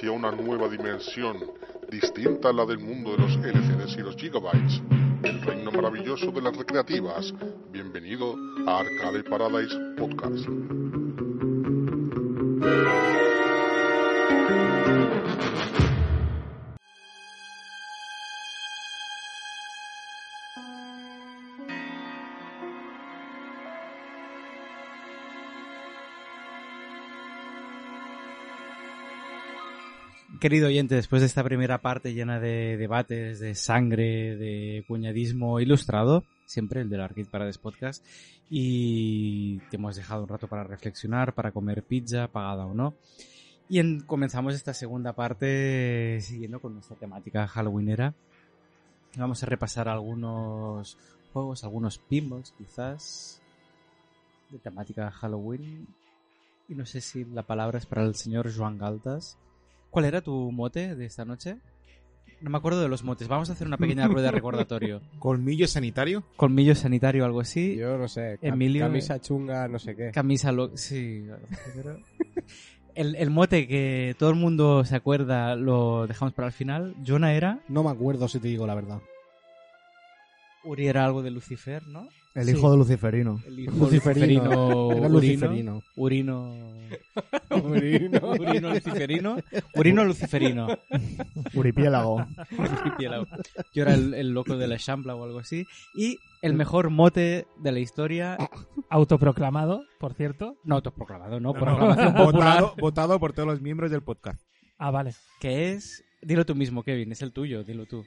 Hacia 0.02 0.10
una 0.10 0.32
nueva 0.32 0.68
dimensión, 0.68 1.36
distinta 1.88 2.48
a 2.48 2.52
la 2.52 2.66
del 2.66 2.80
mundo 2.80 3.12
de 3.12 3.18
los 3.18 3.36
LCDs 3.36 3.96
y 3.98 4.00
los 4.00 4.16
gigabytes, 4.16 4.82
el 5.22 5.40
reino 5.42 5.70
maravilloso 5.70 6.32
de 6.32 6.42
las 6.42 6.56
recreativas. 6.56 7.32
Bienvenido 7.70 8.34
a 8.66 8.80
Arcade 8.80 9.22
Paradise 9.22 9.78
Podcast. 9.96 10.48
Querido 30.42 30.66
oyente, 30.66 30.96
después 30.96 31.22
de 31.22 31.26
esta 31.26 31.44
primera 31.44 31.78
parte 31.78 32.14
llena 32.14 32.40
de 32.40 32.76
debates, 32.76 33.38
de 33.38 33.54
sangre, 33.54 34.34
de 34.34 34.84
cuñadismo 34.88 35.60
ilustrado, 35.60 36.24
siempre 36.46 36.80
el 36.80 36.90
del 36.90 37.00
Arcade 37.00 37.26
Paradise 37.30 37.60
Podcast, 37.60 38.04
y 38.50 39.58
te 39.70 39.76
hemos 39.76 39.94
dejado 39.94 40.24
un 40.24 40.28
rato 40.28 40.48
para 40.48 40.64
reflexionar, 40.64 41.32
para 41.32 41.52
comer 41.52 41.84
pizza, 41.84 42.26
pagada 42.26 42.66
o 42.66 42.74
no. 42.74 42.94
Y 43.68 43.78
en- 43.78 44.00
comenzamos 44.00 44.56
esta 44.56 44.74
segunda 44.74 45.12
parte 45.12 46.18
siguiendo 46.20 46.58
con 46.58 46.74
nuestra 46.74 46.96
temática 46.96 47.46
halloweenera. 47.46 48.12
Vamos 49.16 49.44
a 49.44 49.46
repasar 49.46 49.88
algunos 49.88 50.98
juegos, 51.32 51.62
algunos 51.62 51.98
pinballs 51.98 52.52
quizás, 52.58 53.40
de 54.50 54.58
temática 54.58 55.08
Halloween. 55.12 55.86
Y 56.68 56.74
no 56.74 56.84
sé 56.84 57.00
si 57.00 57.24
la 57.26 57.44
palabra 57.44 57.78
es 57.78 57.86
para 57.86 58.02
el 58.02 58.16
señor 58.16 58.52
Joan 58.52 58.76
Galtas. 58.76 59.38
¿Cuál 59.92 60.06
era 60.06 60.22
tu 60.22 60.50
mote 60.50 60.96
de 60.96 61.04
esta 61.04 61.24
noche? 61.26 61.58
No 62.40 62.48
me 62.48 62.56
acuerdo 62.56 62.80
de 62.80 62.88
los 62.88 63.04
motes. 63.04 63.28
Vamos 63.28 63.50
a 63.50 63.52
hacer 63.52 63.66
una 63.66 63.76
pequeña 63.76 64.08
rueda 64.08 64.28
de 64.28 64.32
recordatorio. 64.36 65.02
¿Colmillo 65.18 65.68
sanitario? 65.68 66.24
Colmillo 66.36 66.74
sanitario 66.74 67.24
o 67.24 67.26
algo 67.26 67.40
así. 67.42 67.76
Yo 67.76 67.98
no 67.98 68.08
sé. 68.08 68.38
cam- 68.40 68.54
Emilio, 68.54 68.86
Camisa 68.86 69.20
chunga, 69.20 69.68
no 69.68 69.78
sé 69.78 69.94
qué. 69.94 70.10
Camisa 70.10 70.50
lo... 70.50 70.74
Sí. 70.76 71.26
pero- 71.76 71.98
El, 72.94 73.16
el 73.16 73.30
mote 73.30 73.66
que 73.68 74.14
todo 74.18 74.30
el 74.30 74.36
mundo 74.36 74.84
se 74.86 74.96
acuerda 74.96 75.56
lo 75.56 76.06
dejamos 76.06 76.32
para 76.34 76.48
el 76.48 76.52
final. 76.54 76.94
Jonah 77.06 77.32
era... 77.34 77.60
No 77.68 77.82
me 77.82 77.90
acuerdo 77.90 78.28
si 78.28 78.38
te 78.40 78.48
digo 78.48 78.66
la 78.66 78.74
verdad. 78.74 79.00
Uri 80.64 80.86
era 80.86 81.04
algo 81.04 81.22
de 81.22 81.30
Lucifer, 81.30 81.86
¿no? 81.88 82.08
El 82.34 82.46
Sí. 82.46 82.52
hijo 82.52 82.70
de 82.70 82.76
Luciferino. 82.78 83.40
El 83.46 83.60
hijo 83.60 83.72
Luciferino. 83.76 84.42
Luciferino. 84.44 84.92
Era 84.92 85.08
Urino. 85.08 85.08
Luciferino. 85.08 85.82
Urino... 85.96 86.72
Urino. 87.50 88.30
Urino 88.40 88.70
luciferino. 88.70 89.36
Urino 89.74 90.04
luciferino. 90.04 90.68
Uripiélago. 91.54 92.26
Archipiélago. 92.58 93.26
Yo 93.74 93.82
era 93.82 93.94
el, 93.94 94.14
el 94.14 94.30
loco 94.30 94.56
de 94.56 94.66
la 94.66 94.76
Shambla 94.78 95.14
o 95.14 95.24
algo 95.24 95.40
así. 95.40 95.66
Y 95.94 96.18
el 96.40 96.54
mejor 96.54 96.90
mote 96.90 97.46
de 97.62 97.72
la 97.72 97.80
historia. 97.80 98.38
Autoproclamado, 98.88 99.84
por 99.98 100.14
cierto. 100.14 100.56
No 100.64 100.76
autoproclamado, 100.76 101.40
no, 101.40 101.52
No, 101.52 101.58
por 101.58 101.68
no, 101.68 101.74
aclamación 101.74 102.14
popular. 102.14 102.32
votado, 102.62 102.74
votado 102.78 103.20
por 103.20 103.32
todos 103.32 103.48
los 103.48 103.60
miembros 103.60 103.90
del 103.90 104.02
podcast. 104.02 104.40
Ah, 104.78 104.90
vale. 104.90 105.14
Que 105.40 105.72
es. 105.72 106.02
Dilo 106.22 106.46
tú 106.46 106.54
mismo, 106.54 106.82
Kevin, 106.82 107.12
es 107.12 107.20
el 107.22 107.32
tuyo, 107.32 107.64
dilo 107.64 107.84
tú. 107.86 108.04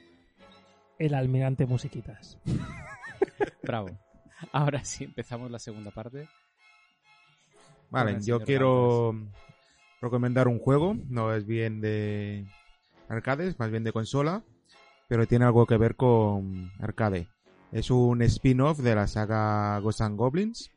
El 0.98 1.14
almirante 1.14 1.66
musiquitas. 1.66 2.38
Bravo. 3.62 3.98
Ahora 4.52 4.84
sí, 4.84 5.04
empezamos 5.04 5.50
la 5.50 5.58
segunda 5.58 5.90
parte. 5.90 6.28
Vale, 7.90 8.18
yo 8.22 8.40
quiero 8.40 9.14
recomendar 10.00 10.48
un 10.48 10.58
juego, 10.58 10.96
no 11.08 11.32
es 11.34 11.46
bien 11.46 11.80
de 11.80 12.46
arcades, 13.08 13.58
más 13.58 13.70
bien 13.70 13.84
de 13.84 13.92
consola, 13.92 14.42
pero 15.08 15.26
tiene 15.26 15.44
algo 15.44 15.66
que 15.66 15.76
ver 15.76 15.96
con 15.96 16.72
arcade. 16.80 17.28
Es 17.72 17.90
un 17.90 18.22
spin-off 18.22 18.78
de 18.78 18.94
la 18.94 19.06
saga 19.06 19.78
Ghosts 19.80 20.00
and 20.02 20.18
Goblins, 20.18 20.70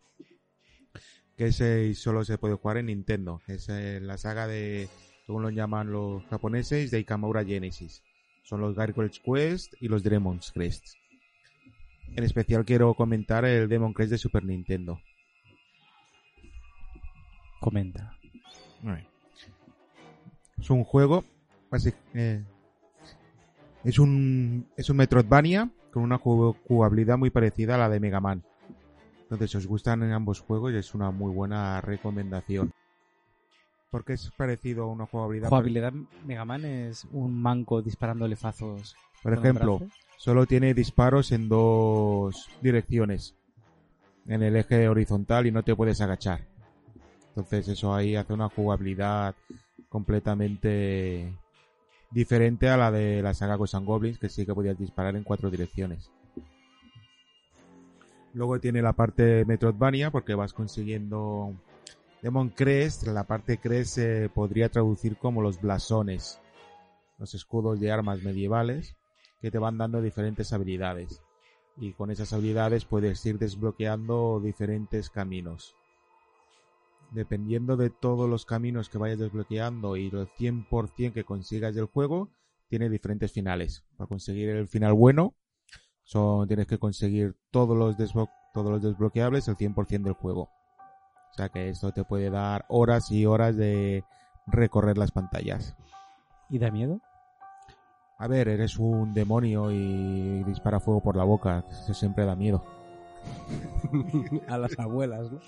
que 1.36 1.48
ese 1.48 1.94
solo 1.96 2.24
se 2.26 2.38
puede 2.38 2.56
jugar 2.56 2.78
en 2.78 2.88
Nintendo. 2.88 3.42
Es 3.48 3.70
eh, 3.70 4.00
la 4.02 4.18
saga 4.18 4.48
de, 4.48 4.90
según 5.26 5.44
lo 5.44 5.50
llaman 5.50 5.92
los 5.92 6.26
japoneses, 6.26 6.92
de 6.92 7.00
Ikamura 7.00 7.44
Genesis. 7.46 8.04
Son 8.44 8.62
los 8.62 8.76
Gargoyles 8.76 9.20
Quest 9.20 9.74
y 9.80 9.88
los 9.88 10.04
Demon's 10.04 10.52
Crest. 10.52 10.86
En 12.16 12.24
especial 12.24 12.66
quiero 12.66 12.94
comentar 12.96 13.46
el 13.46 13.70
Demon 13.70 13.94
Crest 13.94 14.12
de 14.12 14.18
Super 14.18 14.44
Nintendo. 14.44 15.00
Comenta. 17.60 18.18
Es 20.58 20.70
un 20.70 20.84
juego, 20.84 21.24
eh, 22.14 22.44
es 23.84 24.00
un 24.00 24.68
es 24.76 24.90
un 24.90 24.98
Metroidvania 24.98 25.70
con 25.92 26.04
una 26.04 26.20
ju- 26.20 26.56
jugabilidad 26.68 27.18
muy 27.18 27.30
parecida 27.30 27.76
a 27.76 27.78
la 27.78 27.90
de 27.90 28.00
Mega 28.00 28.20
Man. 28.20 28.44
Entonces, 29.22 29.52
si 29.52 29.58
os 29.58 29.68
gustan 29.68 30.02
en 30.04 30.12
ambos 30.12 30.40
juegos, 30.40 30.74
es 30.74 30.96
una 30.96 31.12
muy 31.12 31.32
buena 31.32 31.80
recomendación. 31.82 32.74
Porque 33.90 34.14
es 34.14 34.32
parecido 34.32 34.84
a 34.84 34.88
una 34.88 35.06
jugabilidad. 35.06 35.50
Jugabilidad 35.50 35.94
Mega 36.26 36.46
Man 36.46 36.66
es 36.66 37.06
un 37.12 37.42
manco 37.42 37.82
disparándole 37.82 38.36
fazos. 38.36 38.96
Por 39.24 39.34
ejemplo, 39.34 39.82
solo 40.18 40.46
tiene 40.46 40.74
disparos 40.74 41.32
en 41.32 41.50
dos 41.50 42.50
direcciones. 42.62 43.36
En 44.28 44.44
el 44.44 44.56
eje 44.56 44.88
horizontal 44.88 45.48
y 45.48 45.52
no 45.52 45.64
te 45.64 45.76
puedes 45.76 46.02
agachar. 46.02 46.46
Entonces 47.30 47.68
eso 47.70 47.94
ahí 47.96 48.16
hace 48.16 48.34
una 48.34 48.50
jugabilidad 48.50 49.36
completamente 49.88 51.34
diferente 52.12 52.70
a 52.70 52.78
la 52.78 52.92
de 52.92 53.22
la 53.22 53.34
saga 53.34 53.56
Ghosts 53.56 53.76
and 53.76 53.88
Goblins, 53.88 54.20
que 54.20 54.30
sí 54.30 54.46
que 54.46 54.54
podías 54.54 54.78
disparar 54.78 55.16
en 55.16 55.24
cuatro 55.24 55.50
direcciones. 55.50 56.12
Luego 58.34 58.60
tiene 58.60 58.82
la 58.82 58.94
parte 58.94 59.46
Metroidvania, 59.46 60.12
porque 60.12 60.36
vas 60.36 60.54
consiguiendo 60.54 61.54
Demon 62.22 62.50
Crest. 62.50 63.04
La 63.08 63.26
parte 63.26 63.58
Crest 63.58 63.96
se 63.96 64.30
podría 64.30 64.70
traducir 64.70 65.18
como 65.18 65.42
los 65.42 65.62
blasones, 65.62 66.42
los 67.18 67.34
escudos 67.34 67.80
de 67.80 67.92
armas 67.92 68.22
medievales 68.24 68.96
que 69.42 69.52
te 69.52 69.58
van 69.58 69.78
dando 69.78 70.02
diferentes 70.02 70.52
habilidades. 70.52 71.22
Y 71.78 71.94
con 71.94 72.12
esas 72.12 72.34
habilidades 72.34 72.84
puedes 72.84 73.26
ir 73.26 73.40
desbloqueando 73.40 74.42
diferentes 74.44 75.10
caminos. 75.10 75.76
Dependiendo 77.12 77.78
de 77.78 77.90
todos 77.90 78.30
los 78.30 78.46
caminos 78.46 78.90
que 78.90 78.98
vayas 78.98 79.20
desbloqueando 79.20 79.96
y 79.96 80.08
el 80.08 80.28
100% 80.28 81.14
que 81.14 81.24
consigas 81.24 81.74
del 81.74 81.86
juego, 81.86 82.30
tiene 82.68 82.90
diferentes 82.90 83.32
finales. 83.32 83.86
Para 83.98 84.08
conseguir 84.08 84.50
el 84.50 84.68
final 84.68 84.94
bueno, 84.94 85.36
tienes 86.48 86.68
que 86.68 86.78
conseguir 86.78 87.36
todos 87.50 87.78
los, 87.78 87.96
todos 88.54 88.72
los 88.72 88.82
desbloqueables, 88.82 89.48
el 89.48 89.56
100% 89.56 90.04
del 90.04 90.14
juego. 90.14 90.50
O 91.32 91.34
sea 91.36 91.50
que 91.50 91.70
esto 91.70 91.92
te 91.92 92.04
puede 92.04 92.30
dar 92.30 92.66
horas 92.68 93.12
y 93.12 93.26
horas 93.26 93.56
de 93.56 94.04
recorrer 94.48 94.98
las 94.98 95.12
pantallas. 95.12 95.76
¿Y 96.50 96.60
da 96.60 96.72
miedo? 96.72 97.00
A 98.18 98.28
ver, 98.28 98.50
eres 98.50 98.78
un 98.80 99.14
demonio 99.14 99.72
y 99.72 100.44
dispara 100.44 100.80
fuego 100.80 101.02
por 101.02 101.16
la 101.16 101.24
boca. 101.24 101.64
Eso 101.70 101.94
siempre 101.94 102.26
da 102.26 102.36
miedo. 102.36 102.64
a 104.48 104.58
las 104.58 104.78
abuelas, 104.80 105.32
¿no? 105.32 105.40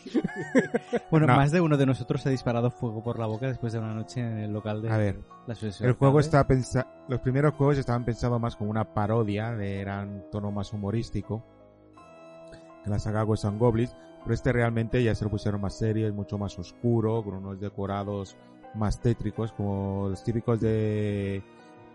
Bueno, 1.10 1.28
No. 1.28 1.36
más 1.36 1.52
de 1.52 1.62
uno 1.62 1.78
de 1.78 1.86
nosotros 1.86 2.26
ha 2.26 2.30
disparado 2.30 2.70
fuego 2.70 3.04
por 3.04 3.18
la 3.20 3.26
boca 3.26 3.48
después 3.48 3.74
de 3.74 3.80
una 3.80 3.94
noche 3.94 4.22
en 4.22 4.38
el 4.40 4.52
local 4.54 4.82
de 4.82 4.90
A 4.92 4.98
ver, 4.98 5.20
la 5.48 5.54
asociación 5.54 5.90
El 5.90 5.96
juego 5.96 6.20
está 6.20 6.46
pensa 6.48 6.88
Los 7.08 7.20
primeros 7.22 7.54
juegos 7.56 7.78
estaban 7.78 8.06
pensados 8.06 8.40
más 8.40 8.56
como 8.56 8.70
una 8.72 8.94
parodia, 8.94 9.52
de 9.52 9.80
eran 9.82 10.26
tono 10.32 10.52
más 10.52 10.72
humorístico. 10.74 11.44
Que 12.84 12.90
la 12.90 13.00
saga 13.00 13.24
Ghosts 13.24 13.46
and 13.46 13.60
Goblins. 13.60 13.96
Pero 14.24 14.34
este 14.34 14.52
realmente 14.54 15.04
ya 15.04 15.16
se 15.16 15.24
lo 15.26 15.32
pusieron 15.32 15.62
más 15.62 15.78
serio, 15.78 16.08
es 16.08 16.14
mucho 16.14 16.38
más 16.38 16.58
oscuro, 16.60 17.24
con 17.24 17.36
unos 17.36 17.60
decorados 17.60 18.38
más 18.76 19.00
tétricos, 19.02 19.52
como 19.54 20.08
los 20.10 20.24
típicos 20.24 20.60
de 20.62 21.42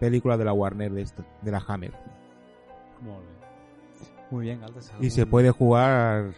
película 0.00 0.36
de 0.36 0.44
la 0.44 0.52
Warner, 0.52 0.92
de, 0.92 1.02
esto- 1.02 1.24
de 1.42 1.50
la 1.50 1.62
Hammer. 1.66 1.92
Muy 4.30 4.42
bien, 4.46 4.60
Galtas. 4.60 4.92
Y 5.00 5.10
se 5.10 5.26
puede 5.26 5.50
jugar 5.50 6.32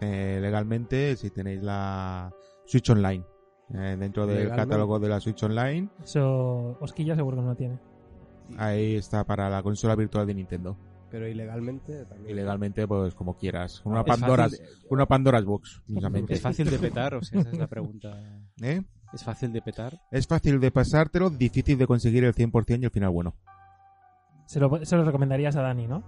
eh, 0.00 0.38
legalmente 0.40 1.16
si 1.16 1.30
tenéis 1.30 1.62
la 1.62 2.32
Switch 2.64 2.88
Online. 2.90 3.24
Eh, 3.72 3.96
dentro 3.98 4.26
del 4.26 4.38
Legalmente. 4.38 4.68
catálogo 4.68 4.98
de 4.98 5.08
la 5.08 5.20
Switch 5.20 5.40
Online, 5.44 5.88
Eso, 6.02 6.76
Osquilla 6.80 7.14
seguro 7.14 7.36
que 7.36 7.42
no 7.42 7.48
lo 7.50 7.54
tiene. 7.54 7.78
ahí 8.58 8.96
está 8.96 9.22
para 9.22 9.48
la 9.48 9.62
consola 9.62 9.94
virtual 9.94 10.26
de 10.26 10.34
Nintendo. 10.34 10.76
Pero 11.10 11.26
ilegalmente 11.26 12.04
también. 12.06 12.30
Y 12.30 12.34
legalmente, 12.34 12.86
pues 12.86 13.14
como 13.14 13.36
quieras. 13.36 13.80
Con 13.80 13.92
una 13.92 14.04
Pandora's, 14.04 14.60
con 14.88 14.98
una 14.98 15.06
Pandora's 15.06 15.44
Box. 15.44 15.82
¿Es 16.28 16.40
fácil 16.40 16.70
de 16.70 16.78
petar? 16.80 17.14
O 17.14 17.22
sea, 17.22 17.40
esa 17.40 17.50
es 17.50 17.58
la 17.58 17.66
pregunta. 17.66 18.16
¿Eh? 18.62 18.82
¿Es 19.12 19.24
fácil 19.24 19.52
de 19.52 19.60
petar? 19.60 20.00
Es 20.12 20.26
fácil 20.26 20.60
de 20.60 20.70
pasártelo, 20.70 21.30
difícil 21.30 21.76
de 21.78 21.86
conseguir 21.86 22.24
el 22.24 22.34
100% 22.34 22.80
y 22.80 22.84
el 22.84 22.90
final 22.90 23.10
bueno. 23.10 23.34
Se 24.46 24.60
lo, 24.60 24.84
se 24.84 24.96
lo 24.96 25.04
recomendarías 25.04 25.56
a 25.56 25.62
Dani, 25.62 25.86
¿no? 25.86 26.04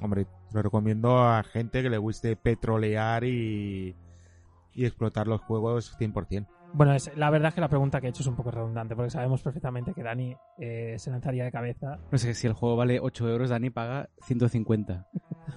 Hombre, 0.00 0.26
lo 0.52 0.62
recomiendo 0.62 1.18
a 1.18 1.42
gente 1.42 1.82
que 1.82 1.90
le 1.90 1.98
guste 1.98 2.36
petrolear 2.36 3.24
y, 3.24 3.96
y 4.74 4.84
explotar 4.84 5.26
los 5.26 5.40
juegos 5.42 5.96
100%. 5.98 6.46
Bueno, 6.74 6.94
es, 6.94 7.14
la 7.16 7.30
verdad 7.30 7.48
es 7.48 7.54
que 7.54 7.60
la 7.60 7.68
pregunta 7.68 8.00
que 8.00 8.06
he 8.06 8.10
hecho 8.10 8.22
es 8.22 8.26
un 8.26 8.36
poco 8.36 8.50
redundante, 8.50 8.96
porque 8.96 9.10
sabemos 9.10 9.42
perfectamente 9.42 9.92
que 9.92 10.02
Dani 10.02 10.34
eh, 10.58 10.94
se 10.98 11.10
lanzaría 11.10 11.44
de 11.44 11.52
cabeza 11.52 11.98
No 12.10 12.18
sé, 12.18 12.32
si 12.34 12.46
el 12.46 12.54
juego 12.54 12.76
vale 12.76 12.98
8 13.00 13.28
euros, 13.28 13.50
Dani 13.50 13.70
paga 13.70 14.08
150. 14.22 15.06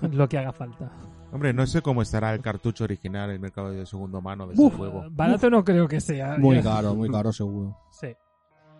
lo 0.11 0.27
que 0.27 0.37
haga 0.37 0.51
falta. 0.51 0.91
Hombre, 1.31 1.53
no 1.53 1.65
sé 1.67 1.81
cómo 1.81 2.01
estará 2.01 2.33
el 2.33 2.41
cartucho 2.41 2.83
original 2.83 3.29
en 3.29 3.35
el 3.35 3.39
mercado 3.41 3.71
de 3.71 3.85
segundo 3.85 4.21
mano 4.21 4.47
de 4.47 4.53
ese 4.53 4.69
juego. 4.69 5.05
Barato 5.11 5.49
no 5.49 5.63
creo 5.63 5.87
que 5.87 5.99
sea. 5.99 6.37
Muy 6.37 6.61
caro, 6.61 6.95
muy 6.95 7.09
caro 7.09 7.31
seguro. 7.31 7.77
Sí. 7.91 8.07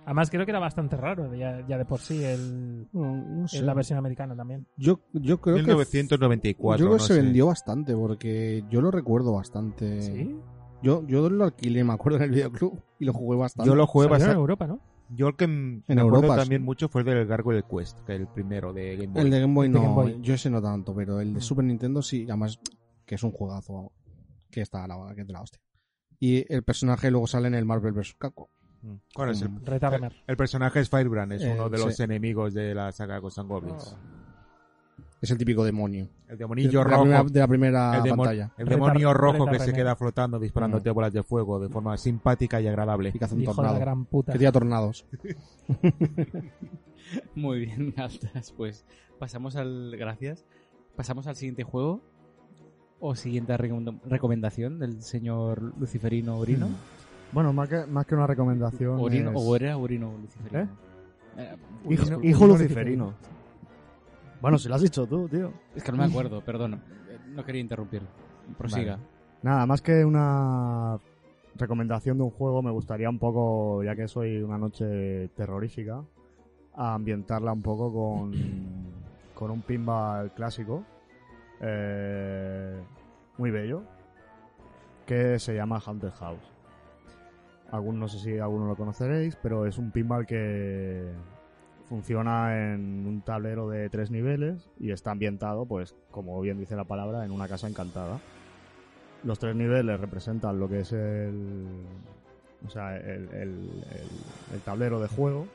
Además, 0.05 0.29
creo 0.29 0.45
que 0.45 0.51
era 0.51 0.59
bastante 0.59 0.95
raro 0.97 1.33
ya, 1.33 1.65
ya 1.67 1.79
de 1.79 1.85
por 1.85 1.99
sí 1.99 2.23
el, 2.23 2.87
No, 2.93 3.15
no 3.15 3.47
sé. 3.47 3.63
la 3.63 3.73
versión 3.73 3.97
americana 3.97 4.35
también. 4.35 4.67
Yo, 4.77 4.99
yo 5.13 5.41
creo 5.41 5.55
que... 5.55 5.63
1994. 5.63 6.77
Yo 6.77 6.85
creo 6.85 6.97
que 6.97 7.01
no 7.01 7.07
se 7.07 7.13
sé. 7.15 7.21
vendió 7.21 7.47
bastante 7.47 7.95
porque 7.95 8.63
yo 8.69 8.81
lo 8.81 8.91
recuerdo 8.91 9.33
bastante. 9.33 10.01
¿Sí? 10.03 10.39
Yo, 10.83 11.05
yo 11.07 11.29
lo 11.29 11.45
alquilé, 11.45 11.83
me 11.83 11.93
acuerdo, 11.93 12.17
en 12.17 12.23
el 12.25 12.31
videoclub 12.31 12.79
y 12.99 13.05
lo 13.05 13.13
jugué 13.13 13.37
bastante. 13.37 13.67
Yo 13.69 13.75
lo 13.75 13.87
jugué 13.87 14.05
Salió 14.05 14.15
en 14.15 14.19
bastante. 14.19 14.39
Europa, 14.39 14.67
¿no? 14.67 14.79
Yo 15.09 15.27
el 15.27 15.35
que 15.35 15.43
En 15.45 15.83
me 15.87 15.93
acuerdo 16.01 16.17
Europa, 16.17 16.35
también 16.37 16.61
sí. 16.61 16.65
mucho 16.65 16.89
fue 16.89 17.01
el 17.01 17.07
del 17.07 17.25
Gargoyle 17.27 17.63
Quest, 17.63 17.99
que 18.01 18.15
el 18.15 18.27
primero 18.27 18.73
de 18.73 18.95
Game 18.97 19.07
Boy. 19.13 19.21
El 19.23 19.29
de 19.29 19.39
Game 19.41 19.53
Boy 19.53 19.69
no, 19.69 19.81
Game 19.81 19.93
Boy. 19.93 20.17
yo 20.21 20.33
ese 20.33 20.49
no 20.49 20.61
tanto, 20.61 20.95
pero 20.95 21.19
el 21.19 21.33
de 21.33 21.39
Mm. 21.39 21.43
Super 21.43 21.65
Nintendo 21.65 22.01
sí, 22.01 22.23
además 22.27 22.59
que 23.05 23.15
es 23.15 23.23
un 23.23 23.31
juegazo, 23.31 23.91
que 24.49 24.61
está 24.61 24.83
a 24.83 24.87
la, 24.87 25.13
que 25.15 25.21
es 25.21 25.27
de 25.27 25.33
la 25.33 25.41
hostia. 25.41 25.61
Y 26.19 26.51
el 26.51 26.63
personaje 26.63 27.11
luego 27.11 27.27
sale 27.27 27.47
en 27.47 27.53
el 27.55 27.65
Marvel 27.65 27.93
vs. 27.93 28.15
Capcom. 28.17 28.47
Mm. 28.81 28.93
Bueno, 29.15 29.31
es 29.31 29.41
el, 29.43 29.49
Mm. 29.49 29.63
Remer. 29.65 30.13
el 30.25 30.37
personaje 30.37 30.79
es 30.79 30.89
Firebrand, 30.89 31.33
es 31.33 31.43
Eh, 31.43 31.51
uno 31.53 31.69
de 31.69 31.77
los 31.77 31.95
sí. 31.95 32.03
enemigos 32.03 32.53
de 32.55 32.73
la 32.73 32.91
saga 32.91 33.19
Ghosts 33.19 33.39
and 33.39 33.49
Goblins. 33.49 33.95
Es 35.25 35.31
el 35.31 35.37
típico 35.37 35.63
demonio. 35.63 36.07
El 36.27 36.29
De, 36.29 36.37
demonillo 36.37 36.79
la 36.83 36.89
rojo. 36.89 37.01
primera, 37.01 37.23
de 37.23 37.39
la 37.39 37.47
primera 37.47 37.97
el, 37.97 38.03
demo- 38.03 38.23
pantalla. 38.23 38.51
el 38.57 38.67
demonio 38.69 39.09
Reta- 39.13 39.19
rojo 39.19 39.45
que 39.47 39.59
se 39.59 39.73
queda 39.73 39.95
flotando 39.95 40.39
disparándote 40.39 40.89
bolas 40.91 41.11
de 41.13 41.23
fuego 41.23 41.59
de 41.59 41.67
forma 41.69 41.97
simpática 41.97 42.61
y 42.61 42.67
agradable. 42.67 43.09
Y 43.13 43.17
que 43.19 43.25
hace 43.25 43.35
un 43.35 43.41
Hijo 43.41 43.51
de 43.51 43.57
la 43.57 43.63
tornado. 43.69 43.79
gran 43.79 44.05
puta. 44.05 44.31
Que 44.33 44.39
tira 44.39 44.51
tornados. 44.51 45.05
Muy 47.35 47.59
bien, 47.65 47.93
altas. 47.97 48.51
Pues 48.55 48.85
pasamos 49.19 49.55
al. 49.55 49.95
Gracias. 49.97 50.45
Pasamos 50.95 51.27
al 51.27 51.35
siguiente 51.35 51.63
juego. 51.63 52.01
O 52.99 53.15
siguiente 53.15 53.53
recom- 53.57 53.99
recomendación 54.05 54.79
del 54.79 55.01
señor 55.01 55.73
Luciferino 55.79 56.37
Orino. 56.37 56.69
Bueno, 57.31 57.51
más 57.51 57.67
que, 57.67 57.85
más 57.87 58.05
que 58.05 58.15
una 58.15 58.27
recomendación. 58.27 58.97
Orino, 58.97 59.31
es- 59.31 59.35
o 59.37 59.55
era 59.57 59.75
Orino 59.75 60.13
Luciferino. 60.21 60.61
¿Eh? 60.61 60.67
Eh, 61.37 61.55
Hijo, 61.89 62.23
hijo 62.23 62.47
luciferino. 62.47 63.13
Bueno, 64.41 64.57
si 64.57 64.69
lo 64.69 64.75
has 64.75 64.81
dicho 64.81 65.05
tú, 65.07 65.27
tío. 65.27 65.51
Es 65.75 65.83
que 65.83 65.91
no 65.91 65.97
me 65.97 66.05
acuerdo, 66.05 66.41
perdón. 66.43 66.75
Eh, 67.09 67.17
No 67.29 67.43
quería 67.43 67.61
interrumpir. 67.61 68.03
Prosiga. 68.57 68.99
Nada, 69.41 69.65
más 69.65 69.81
que 69.81 70.05
una 70.05 70.99
recomendación 71.55 72.17
de 72.17 72.23
un 72.23 72.31
juego, 72.31 72.61
me 72.61 72.71
gustaría 72.71 73.09
un 73.09 73.19
poco, 73.19 73.83
ya 73.83 73.95
que 73.95 74.07
soy 74.07 74.41
una 74.41 74.57
noche 74.57 75.29
terrorífica, 75.29 76.03
ambientarla 76.75 77.53
un 77.53 77.61
poco 77.61 77.93
con, 77.93 78.33
con 79.33 79.51
un 79.51 79.61
pinball 79.61 80.31
clásico, 80.33 80.83
eh, 81.61 82.77
muy 83.37 83.51
bello, 83.51 83.83
que 85.05 85.39
se 85.39 85.55
llama 85.55 85.81
Hunter 85.85 86.11
House. 86.11 86.51
Algún, 87.71 87.99
no 87.99 88.07
sé 88.07 88.19
si 88.19 88.37
alguno 88.37 88.67
lo 88.67 88.75
conoceréis, 88.75 89.35
pero 89.37 89.65
es 89.65 89.77
un 89.77 89.91
pinball 89.91 90.25
que 90.25 91.11
funciona 91.87 92.73
en 92.73 93.05
un 93.07 93.21
tablero 93.21 93.69
de 93.69 93.89
tres 93.89 94.11
niveles 94.11 94.69
y 94.79 94.91
está 94.91 95.11
ambientado, 95.11 95.65
pues, 95.65 95.95
como 96.11 96.39
bien 96.41 96.57
dice 96.57 96.75
la 96.75 96.83
palabra, 96.83 97.25
en 97.25 97.31
una 97.31 97.47
casa 97.47 97.67
encantada. 97.67 98.19
Los 99.23 99.39
tres 99.39 99.55
niveles 99.55 99.99
representan 99.99 100.59
lo 100.59 100.69
que 100.69 100.81
es 100.81 100.91
el 100.91 101.65
o 102.65 102.69
sea 102.69 102.97
el, 102.97 103.83
tablero 104.63 104.99
de 104.99 105.07
juego 105.07 105.45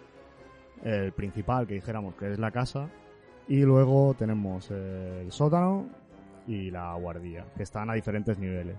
el 0.85 1.11
principal 1.13 1.67
que 1.67 1.75
dijéramos 1.75 2.15
que 2.15 2.33
es 2.33 2.39
la 2.39 2.53
casa 2.53 2.89
y 3.49 3.63
luego 3.63 4.15
tenemos 4.15 4.71
el 4.71 5.33
sótano 5.33 5.87
y 6.47 6.71
la 6.71 6.95
guardia 6.95 7.45
que 7.57 7.65
están 7.65 7.91
a 7.91 7.95
diferentes 7.95 8.39
niveles. 8.39 8.77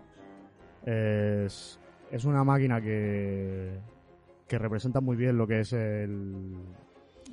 Es, 0.86 1.80
es 2.10 2.26
una 2.26 2.44
máquina 2.44 2.82
que 2.82 3.80
que 4.52 4.60
representa 4.60 5.00
muy 5.00 5.16
bien 5.16 5.38
lo 5.38 5.48
que 5.48 5.62
es 5.62 5.72
el 5.72 6.58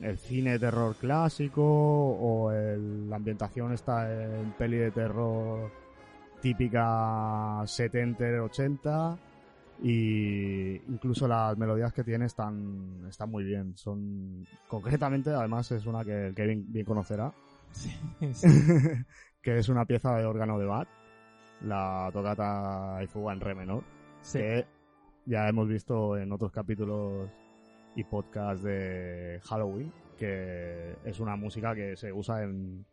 el 0.03 0.17
cine 0.19 0.53
de 0.53 0.59
terror 0.61 0.95
clásico 0.97 1.63
o 1.65 2.53
el- 2.53 3.09
la 3.11 3.17
ambientación 3.17 3.73
está 3.73 4.11
en 4.41 4.53
peli 4.53 4.77
de 4.77 4.91
terror 4.91 5.71
típica 6.41 7.63
70 7.67 8.43
80 8.43 9.19
y 9.83 10.77
incluso 10.89 11.27
las 11.29 11.57
melodías 11.57 11.93
que 11.93 12.05
tiene 12.05 12.27
están 12.27 13.05
están 13.09 13.31
muy 13.31 13.45
bien 13.45 13.77
son 13.77 14.47
concretamente 14.69 15.31
además 15.31 15.71
es 15.73 15.87
una 15.87 16.05
que 16.05 16.29
el 16.29 16.35
Kevin 16.35 16.65
bien 16.73 16.85
conocerá 16.87 17.33
que 19.43 19.59
es 19.59 19.69
una 19.69 19.85
pieza 19.85 20.17
de 20.17 20.25
órgano 20.27 20.59
de 20.59 20.67
Bach 20.67 20.89
la 21.63 22.11
tocata 22.13 23.01
y 23.03 23.07
fuga 23.09 23.33
en 23.33 23.41
re 23.41 23.55
menor 23.55 23.83
Sí. 24.23 24.39
que 24.39 24.67
ya 25.27 25.49
hemos 25.49 25.69
visto 25.69 26.17
en 26.17 26.33
otros 26.33 26.51
capítulos 26.51 27.29
y 27.99 28.05
podcasts 28.05 28.63
de 28.63 29.41
Halloween 29.45 29.93
que 30.17 30.95
es 31.05 31.21
una 31.21 31.37
música 31.37 31.75
que 31.75 31.97
se 31.97 32.13
usa 32.13 32.43
en 32.43 32.85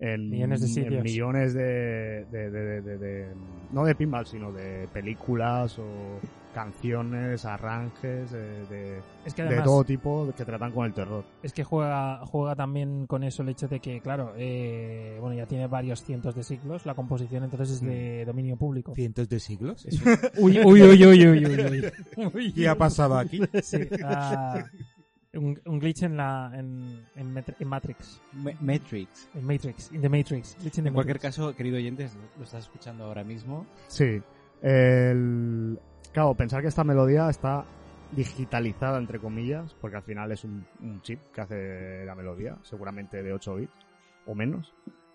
en 0.00 0.28
Millones 0.28 0.60
de 0.60 0.66
en 0.66 0.72
sitios. 0.72 1.04
millones 1.04 1.54
de, 1.54 2.26
de- 2.30 2.50
de- 2.50 2.82
de- 2.82 2.98
de- 2.98 3.34
no 3.72 3.84
de 3.84 3.94
pinball 3.94 4.26
sino 4.26 4.52
de 4.52 4.88
películas 4.88 5.78
o 5.78 6.20
canciones 6.54 7.44
arranjes 7.44 8.32
eh, 8.32 8.64
de, 8.70 9.00
Es 9.26 9.34
que 9.34 9.42
de 9.42 9.48
además, 9.48 9.64
todo 9.66 9.84
tipo 9.84 10.32
que 10.36 10.44
tratan 10.44 10.72
con 10.72 10.86
el 10.86 10.94
terror 10.94 11.24
es 11.42 11.52
que 11.52 11.64
juega, 11.64 12.24
juega 12.24 12.54
también 12.56 13.06
con 13.06 13.22
eso 13.24 13.42
el 13.42 13.50
hecho 13.50 13.68
de 13.68 13.80
que, 13.80 14.00
claro, 14.00 14.32
eh, 14.36 15.18
bueno, 15.20 15.36
ya 15.36 15.44
tiene 15.46 15.66
varios 15.66 16.02
cientos 16.02 16.34
de 16.34 16.42
siglos, 16.44 16.86
la 16.86 16.94
composición 16.94 17.44
entonces 17.44 17.70
es 17.70 17.80
de 17.82 18.24
dominio 18.24 18.56
público. 18.56 18.94
¿Cientos 18.94 19.28
de 19.28 19.40
siglos? 19.40 19.86
Uy, 20.38 20.58
uy, 20.64 20.82
uy, 20.82 21.04
uy, 21.06 21.26
uy, 21.26 21.46
uy, 21.46 21.60
uy. 21.60 21.92
Uy. 22.34 22.52
¿Qué 22.52 22.68
ha 22.68 22.76
pasado 22.76 23.18
aquí? 23.18 23.40
Sí, 23.62 23.78
ah, 24.04 24.64
un, 25.34 25.60
un 25.66 25.78
glitch 25.80 26.04
en 26.04 26.16
la 26.16 26.52
en, 26.54 27.04
en, 27.16 27.44
en 27.58 27.68
Matrix, 27.68 28.20
Ma- 28.32 28.52
Matrix. 28.60 29.28
en 29.34 29.44
Matrix, 29.44 29.90
in 29.92 30.00
the 30.00 30.08
Matrix, 30.08 30.56
glitch 30.60 30.78
in 30.78 30.84
the 30.84 30.88
En 30.88 30.94
cualquier 30.94 31.16
Matrix. 31.16 31.36
caso, 31.36 31.56
querido 31.56 31.76
oyentes, 31.76 32.16
lo 32.38 32.44
estás 32.44 32.62
escuchando 32.64 33.04
ahora 33.04 33.24
mismo. 33.24 33.66
Sí. 33.88 34.22
El... 34.62 35.78
Claro, 36.14 36.34
pensar 36.34 36.62
que 36.62 36.68
esta 36.68 36.84
melodía 36.84 37.28
está 37.28 37.66
digitalizada, 38.12 38.98
entre 38.98 39.18
comillas, 39.18 39.74
porque 39.80 39.96
al 39.96 40.02
final 40.04 40.32
es 40.32 40.44
un, 40.44 40.64
un 40.80 41.02
chip 41.02 41.20
que 41.34 41.40
hace 41.42 42.04
la 42.06 42.14
melodía, 42.14 42.56
seguramente 42.62 43.22
de 43.22 43.32
8 43.32 43.56
bits 43.56 43.72
o 44.26 44.34
menos. 44.34 44.72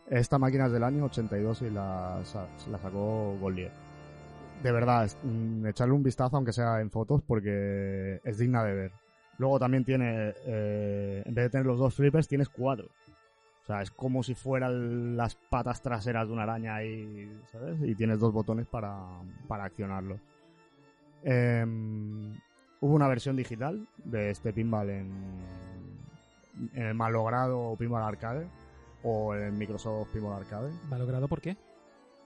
Esta 0.09 0.37
máquina 0.37 0.67
es 0.67 0.73
del 0.73 0.83
año 0.83 1.05
82 1.05 1.61
y 1.61 1.69
la, 1.71 2.19
la 2.69 2.77
sacó 2.79 3.37
Goldier. 3.39 3.71
De 4.61 4.71
verdad, 4.73 5.05
es- 5.05 5.17
echarle 5.65 5.93
un 5.93 6.03
vistazo, 6.03 6.35
aunque 6.35 6.51
sea 6.53 6.81
en 6.81 6.91
fotos, 6.91 7.21
porque 7.25 8.19
es 8.23 8.37
digna 8.37 8.63
de 8.65 8.73
ver. 8.73 8.91
Luego 9.37 9.57
también 9.57 9.85
tiene, 9.85 10.33
eh, 10.45 11.23
en 11.25 11.33
vez 11.33 11.45
de 11.45 11.49
tener 11.49 11.65
los 11.65 11.79
dos 11.79 11.95
flippers, 11.95 12.27
tienes 12.27 12.49
cuatro. 12.49 12.87
O 13.63 13.65
sea, 13.67 13.81
es 13.81 13.91
como 13.91 14.23
si 14.23 14.35
fueran 14.35 15.15
las 15.15 15.35
patas 15.35 15.81
traseras 15.81 16.27
de 16.27 16.33
una 16.33 16.43
araña 16.43 16.75
ahí, 16.75 17.31
¿sabes? 17.51 17.77
Y 17.83 17.95
tienes 17.95 18.19
dos 18.19 18.33
botones 18.33 18.67
para, 18.67 18.97
para 19.47 19.63
accionarlo. 19.65 20.19
Em, 21.23 22.33
hubo 22.81 22.93
una 22.95 23.07
versión 23.07 23.35
digital 23.35 23.87
de 24.05 24.29
este 24.31 24.53
pinball 24.53 24.89
en, 24.89 25.11
en 26.73 26.83
el 26.85 26.93
malogrado 26.93 27.75
Pinball 27.77 28.03
Arcade 28.03 28.47
o 29.03 29.35
en 29.35 29.57
Microsoft 29.57 30.09
Pinball 30.13 30.41
Arcade. 30.41 30.71
¿Malogrado 30.89 31.27
por 31.27 31.41
qué? 31.41 31.57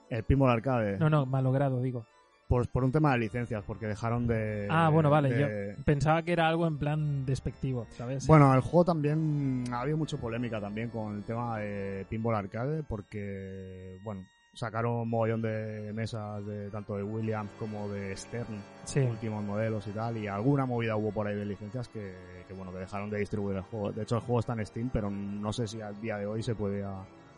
El 0.09 0.23
Pinball 0.23 0.51
Arcade, 0.51 0.97
No, 0.99 1.09
no, 1.09 1.25
malogrado, 1.25 1.81
digo. 1.81 2.05
por, 2.47 2.67
por 2.69 2.83
un 2.83 2.91
tema 2.91 3.13
de 3.13 3.19
licencias, 3.19 3.63
porque 3.65 3.87
dejaron 3.87 4.27
de... 4.27 4.67
Ah, 4.69 4.89
bueno, 4.89 5.09
vale, 5.09 5.29
de- 5.33 5.75
Pensaba 5.85 6.21
que 6.21 6.33
era 6.33 6.47
algo 6.47 6.67
en 6.67 6.77
plan 6.77 7.25
despectivo, 7.25 7.87
¿sabes? 7.89 8.27
Bueno, 8.27 8.53
el 8.53 8.61
juego 8.61 8.85
también 8.85 9.63
ha 9.71 9.81
habido 9.81 9.97
mucha 9.97 10.17
polémica 10.17 10.59
también 10.61 10.89
con 10.89 11.15
el 11.15 11.23
tema 11.23 11.57
de 11.57 12.05
Pinball 12.09 12.35
Arcade 12.35 12.83
porque, 12.83 13.97
bueno, 14.03 14.23
sacaron 14.53 14.93
un 14.93 15.09
mogollón 15.09 15.41
de 15.41 15.91
mesas 15.93 16.45
de 16.45 16.69
tanto 16.69 16.95
de 16.95 17.03
Williams 17.03 17.49
como 17.57 17.89
de 17.89 18.15
Stern, 18.15 18.61
sí. 18.85 18.99
últimos 19.01 19.43
modelos 19.43 19.87
y 19.87 19.91
tal, 19.91 20.17
y 20.17 20.27
alguna 20.27 20.65
movida 20.65 20.95
hubo 20.95 21.11
por 21.11 21.27
ahí 21.27 21.35
de 21.35 21.45
licencias 21.45 21.87
que, 21.89 22.15
que, 22.47 22.53
bueno, 22.53 22.71
que 22.71 22.79
dejaron 22.79 23.09
de 23.09 23.19
distribuir 23.19 23.57
el 23.57 23.63
juego. 23.63 23.91
De 23.91 24.03
hecho, 24.03 24.15
el 24.15 24.21
juego 24.21 24.39
está 24.39 24.53
en 24.53 24.65
Steam, 24.65 24.89
pero 24.93 25.09
no 25.09 25.51
sé 25.51 25.67
si 25.67 25.81
al 25.81 25.99
día 25.99 26.17
de 26.17 26.27
hoy 26.27 26.43
se 26.43 26.55
puede 26.55 26.83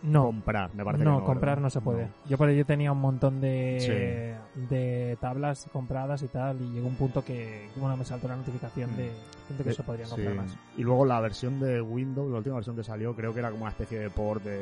No, 0.06 0.26
comprar. 0.26 0.74
Me 0.76 0.84
parece 0.86 1.04
no, 1.04 1.16
que 1.16 1.20
no, 1.22 1.26
comprar 1.26 1.52
¿verdad? 1.56 1.62
no 1.64 1.70
se 1.70 1.82
puede. 1.82 2.04
No. 2.06 2.12
Yo 2.30 2.38
por 2.38 2.50
ello 2.50 2.66
tenía 2.66 2.92
un 2.92 3.00
montón 3.02 3.42
de, 3.42 4.36
de 4.70 5.18
tablas 5.20 5.68
compradas 5.72 6.22
y 6.24 6.28
tal, 6.28 6.62
y 6.62 6.70
llegó 6.74 6.88
un 6.88 6.96
punto 6.96 7.24
que, 7.24 7.70
bueno, 7.76 7.98
me 7.98 8.06
saltó 8.06 8.28
la 8.28 8.36
notificación 8.36 8.92
Mm. 8.92 8.96
de 8.98 9.12
gente 9.48 9.64
que 9.64 9.70
Eh, 9.70 9.74
se 9.74 9.84
podría 9.84 10.06
sí. 10.06 10.12
comprar 10.12 10.36
más. 10.36 10.58
Y 10.78 10.84
luego 10.84 11.06
la 11.06 11.20
versión 11.20 11.60
de 11.60 11.82
Windows, 11.82 12.32
la 12.32 12.38
última 12.38 12.56
versión 12.56 12.76
que 12.76 12.84
salió, 12.84 13.16
creo 13.16 13.34
que 13.34 13.40
era 13.40 13.50
como 13.50 13.64
una 13.64 13.72
especie 13.72 14.00
de 14.00 14.10
port 14.10 14.44
de, 14.44 14.60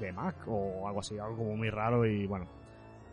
de 0.00 0.12
Mac 0.12 0.36
o 0.46 0.86
algo 0.86 1.00
así, 1.00 1.18
algo 1.18 1.36
como 1.36 1.56
muy 1.56 1.70
raro 1.70 2.06
y 2.06 2.26
bueno. 2.26 2.46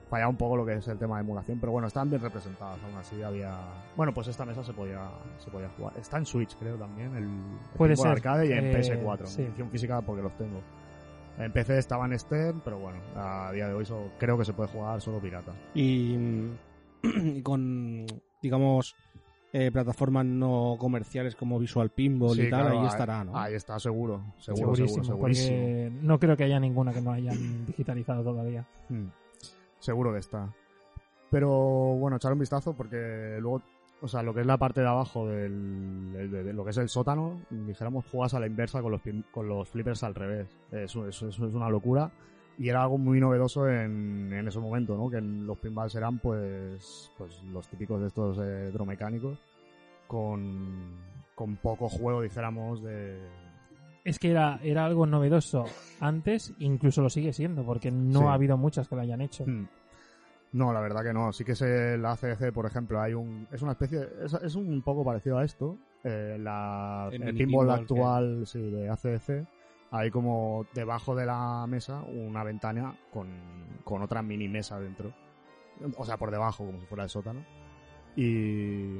fallaba 0.09 0.29
un 0.29 0.37
poco 0.37 0.55
lo 0.57 0.63
que 0.65 0.73
es 0.75 0.87
el 0.87 0.99
tema 0.99 1.15
de 1.15 1.21
emulación, 1.23 1.59
pero 1.59 1.71
bueno, 1.71 1.87
estaban 1.87 2.07
bien 2.11 2.21
representadas, 2.21 2.77
aún 2.83 2.95
así 2.97 3.23
había... 3.23 3.57
Bueno, 3.97 4.13
pues 4.13 4.27
esta 4.27 4.45
mesa 4.45 4.63
se 4.63 4.71
podía, 4.71 4.99
se 5.39 5.49
podía 5.49 5.69
jugar. 5.75 5.93
Está 5.97 6.17
en 6.19 6.25
Switch, 6.27 6.55
creo, 6.59 6.75
también, 6.75 7.15
el, 7.15 7.23
el 7.23 7.29
Puede 7.75 7.95
ser, 7.95 8.11
arcade 8.11 8.47
y 8.47 8.51
en 8.51 8.65
eh, 8.67 8.77
PS4, 8.79 9.25
sí. 9.25 9.41
edición 9.41 9.71
física 9.71 10.01
porque 10.01 10.21
los 10.21 10.31
tengo. 10.37 10.59
En 11.37 11.51
PC 11.51 11.79
estaba 11.79 12.05
en 12.05 12.17
Steam, 12.19 12.61
pero 12.63 12.77
bueno, 12.77 12.99
a 13.15 13.51
día 13.51 13.67
de 13.67 13.73
hoy 13.73 13.85
so- 13.85 14.11
creo 14.19 14.37
que 14.37 14.45
se 14.45 14.53
puede 14.53 14.69
jugar 14.69 15.01
solo 15.01 15.19
pirata. 15.19 15.51
Y, 15.73 16.15
mm, 16.17 16.57
y 17.37 17.41
con, 17.41 18.05
digamos, 18.41 18.95
eh, 19.51 19.71
plataformas 19.71 20.25
no 20.25 20.75
comerciales 20.79 21.35
como 21.35 21.57
Visual 21.59 21.89
Pinball 21.89 22.35
Sí, 22.35 22.43
y 22.43 22.49
tal, 22.49 22.61
claro, 22.61 22.79
ahí 22.79 22.85
estará, 22.87 23.23
¿no? 23.23 23.35
Ahí 23.37 23.53
está, 23.55 23.79
seguro, 23.79 24.21
seguro, 24.37 24.75
segurísimo, 24.75 25.03
seguro, 25.03 25.17
segurísimo. 25.33 25.57
porque 25.59 25.91
no 26.01 26.19
creo 26.19 26.37
que 26.37 26.43
haya 26.43 26.59
ninguna 26.59 26.93
que 26.93 27.01
no 27.01 27.11
hayan 27.11 27.37
digitalizado 27.65 28.23
todavía. 28.23 28.65
Mm, 28.89 29.07
Seguro 29.79 30.13
que 30.13 30.19
está. 30.19 30.53
Pero 31.29 31.49
bueno, 31.49 32.17
echar 32.17 32.31
un 32.31 32.39
vistazo 32.39 32.73
porque 32.73 33.37
luego, 33.41 33.61
o 34.03 34.07
sea, 34.07 34.21
lo 34.21 34.33
que 34.33 34.41
es 34.41 34.45
la 34.45 34.57
parte 34.57 34.81
de 34.81 34.87
abajo 34.87 35.25
del, 35.27 36.11
de, 36.13 36.27
de- 36.27 36.43
de 36.43 36.53
lo 36.53 36.63
que 36.63 36.69
es 36.71 36.77
el 36.77 36.89
sótano, 36.89 37.41
dijéramos, 37.49 38.05
juegas 38.11 38.33
a 38.35 38.39
la 38.39 38.45
inversa 38.47 38.81
con 38.81 38.91
los, 38.91 39.01
con 39.31 39.47
los 39.47 39.67
flippers 39.69 40.03
al 40.03 40.13
revés. 40.13 40.47
Eso, 40.71 41.07
eso, 41.07 41.29
eso 41.29 41.47
es 41.47 41.53
una 41.53 41.69
locura. 41.69 42.11
Y 42.59 42.69
era 42.69 42.83
algo 42.83 42.99
muy 42.99 43.19
novedoso 43.19 43.67
en, 43.67 44.31
en 44.31 44.47
ese 44.47 44.59
momento, 44.59 44.95
¿no? 44.95 45.09
Que 45.09 45.19
los 45.21 45.57
pinballs 45.57 45.95
eran 45.95 46.19
pues, 46.19 47.11
pues 47.17 47.41
los 47.51 47.67
típicos 47.67 47.99
de 48.01 48.07
estos 48.07 48.37
eh, 48.39 48.69
hidromecánicos 48.71 49.39
con, 50.07 50.97
con 51.35 51.55
poco 51.57 51.89
juego, 51.89 52.21
dijéramos, 52.21 52.83
de... 52.83 53.17
Es 54.03 54.19
que 54.19 54.31
era, 54.31 54.59
era 54.63 54.85
algo 54.85 55.05
novedoso 55.05 55.63
antes, 56.01 56.53
incluso 56.59 57.01
lo 57.01 57.09
sigue 57.09 57.31
siendo, 57.33 57.63
porque 57.63 57.89
no 57.89 58.19
Sí. 58.19 58.25
ha 58.25 58.33
habido 58.33 58.57
muchas 58.57 58.87
que 58.87 58.95
lo 58.97 59.01
hayan 59.01 59.21
hecho. 59.21 59.45
No, 60.53 60.71
la 60.71 60.79
verdad 60.81 61.03
que 61.03 61.13
no. 61.13 61.33
Sí 61.33 61.43
que 61.43 61.55
se 61.55 61.97
la 61.97 62.11
ACDC, 62.13 62.51
por 62.53 62.65
ejemplo, 62.65 63.01
hay 63.01 63.13
un 63.13 63.47
es 63.51 63.61
una 63.61 63.71
especie 63.73 64.07
es, 64.23 64.33
es 64.33 64.55
un 64.55 64.81
poco 64.83 65.03
parecido 65.03 65.37
a 65.39 65.43
esto. 65.43 65.77
Eh, 66.03 66.37
la, 66.39 67.09
El 67.11 67.19
pinball 67.19 67.37
pinball 67.37 67.69
actual 67.71 68.43
sí, 68.47 68.59
de 68.71 68.89
ACDC 68.89 69.47
hay 69.91 70.09
como 70.11 70.65
debajo 70.73 71.15
de 71.15 71.25
la 71.25 71.65
mesa 71.67 72.01
una 72.01 72.43
ventana 72.43 72.95
con, 73.11 73.27
con 73.83 74.01
otra 74.01 74.21
mini 74.21 74.47
mesa 74.47 74.79
dentro. 74.79 75.11
O 75.97 76.05
sea, 76.05 76.17
por 76.17 76.31
debajo, 76.31 76.65
como 76.65 76.79
si 76.79 76.85
fuera 76.87 77.03
el 77.03 77.09
sótano. 77.09 77.43
Y, 78.15 78.99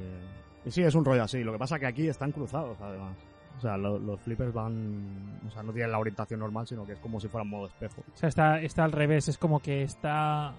y 0.66 0.72
sí, 0.72 0.82
es 0.82 0.96
un 0.96 1.06
rollo 1.06 1.24
así. 1.24 1.44
Lo 1.44 1.52
que 1.52 1.60
pasa 1.60 1.80
que 1.80 1.86
aquí 1.86 2.08
están 2.08 2.32
cruzados, 2.32 2.80
además. 2.82 3.16
O 3.58 3.62
sea, 3.62 3.78
lo- 3.78 4.00
los 4.00 4.20
flippers 4.22 4.54
van... 4.54 5.40
O 5.48 5.52
sea, 5.52 5.62
no 5.64 5.72
tienen 5.72 5.92
la 5.92 6.00
orientación 6.00 6.40
normal, 6.40 6.66
sino 6.68 6.86
que 6.86 6.94
es 6.94 7.00
como 7.00 7.20
si 7.20 7.28
fuera 7.28 7.44
en 7.44 7.50
modo 7.52 7.68
espejo. 7.68 8.02
O 8.12 8.18
sea, 8.18 8.30
está, 8.30 8.60
está 8.62 8.84
al 8.84 8.92
revés, 8.92 9.28
es 9.28 9.38
como 9.38 9.60
que 9.60 9.84
está... 9.84 10.54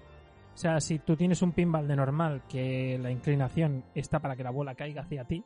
O 0.55 0.57
sea, 0.57 0.79
si 0.79 0.99
tú 0.99 1.15
tienes 1.17 1.41
un 1.41 1.51
pinball 1.51 1.87
de 1.87 1.95
normal, 1.97 2.43
que 2.49 2.97
la 2.97 3.11
inclinación 3.11 3.83
está 3.93 4.19
para 4.21 4.35
que 4.37 4.43
la 4.43 4.51
bola 4.51 4.73
caiga 4.75 5.01
hacia 5.01 5.25
ti, 5.25 5.43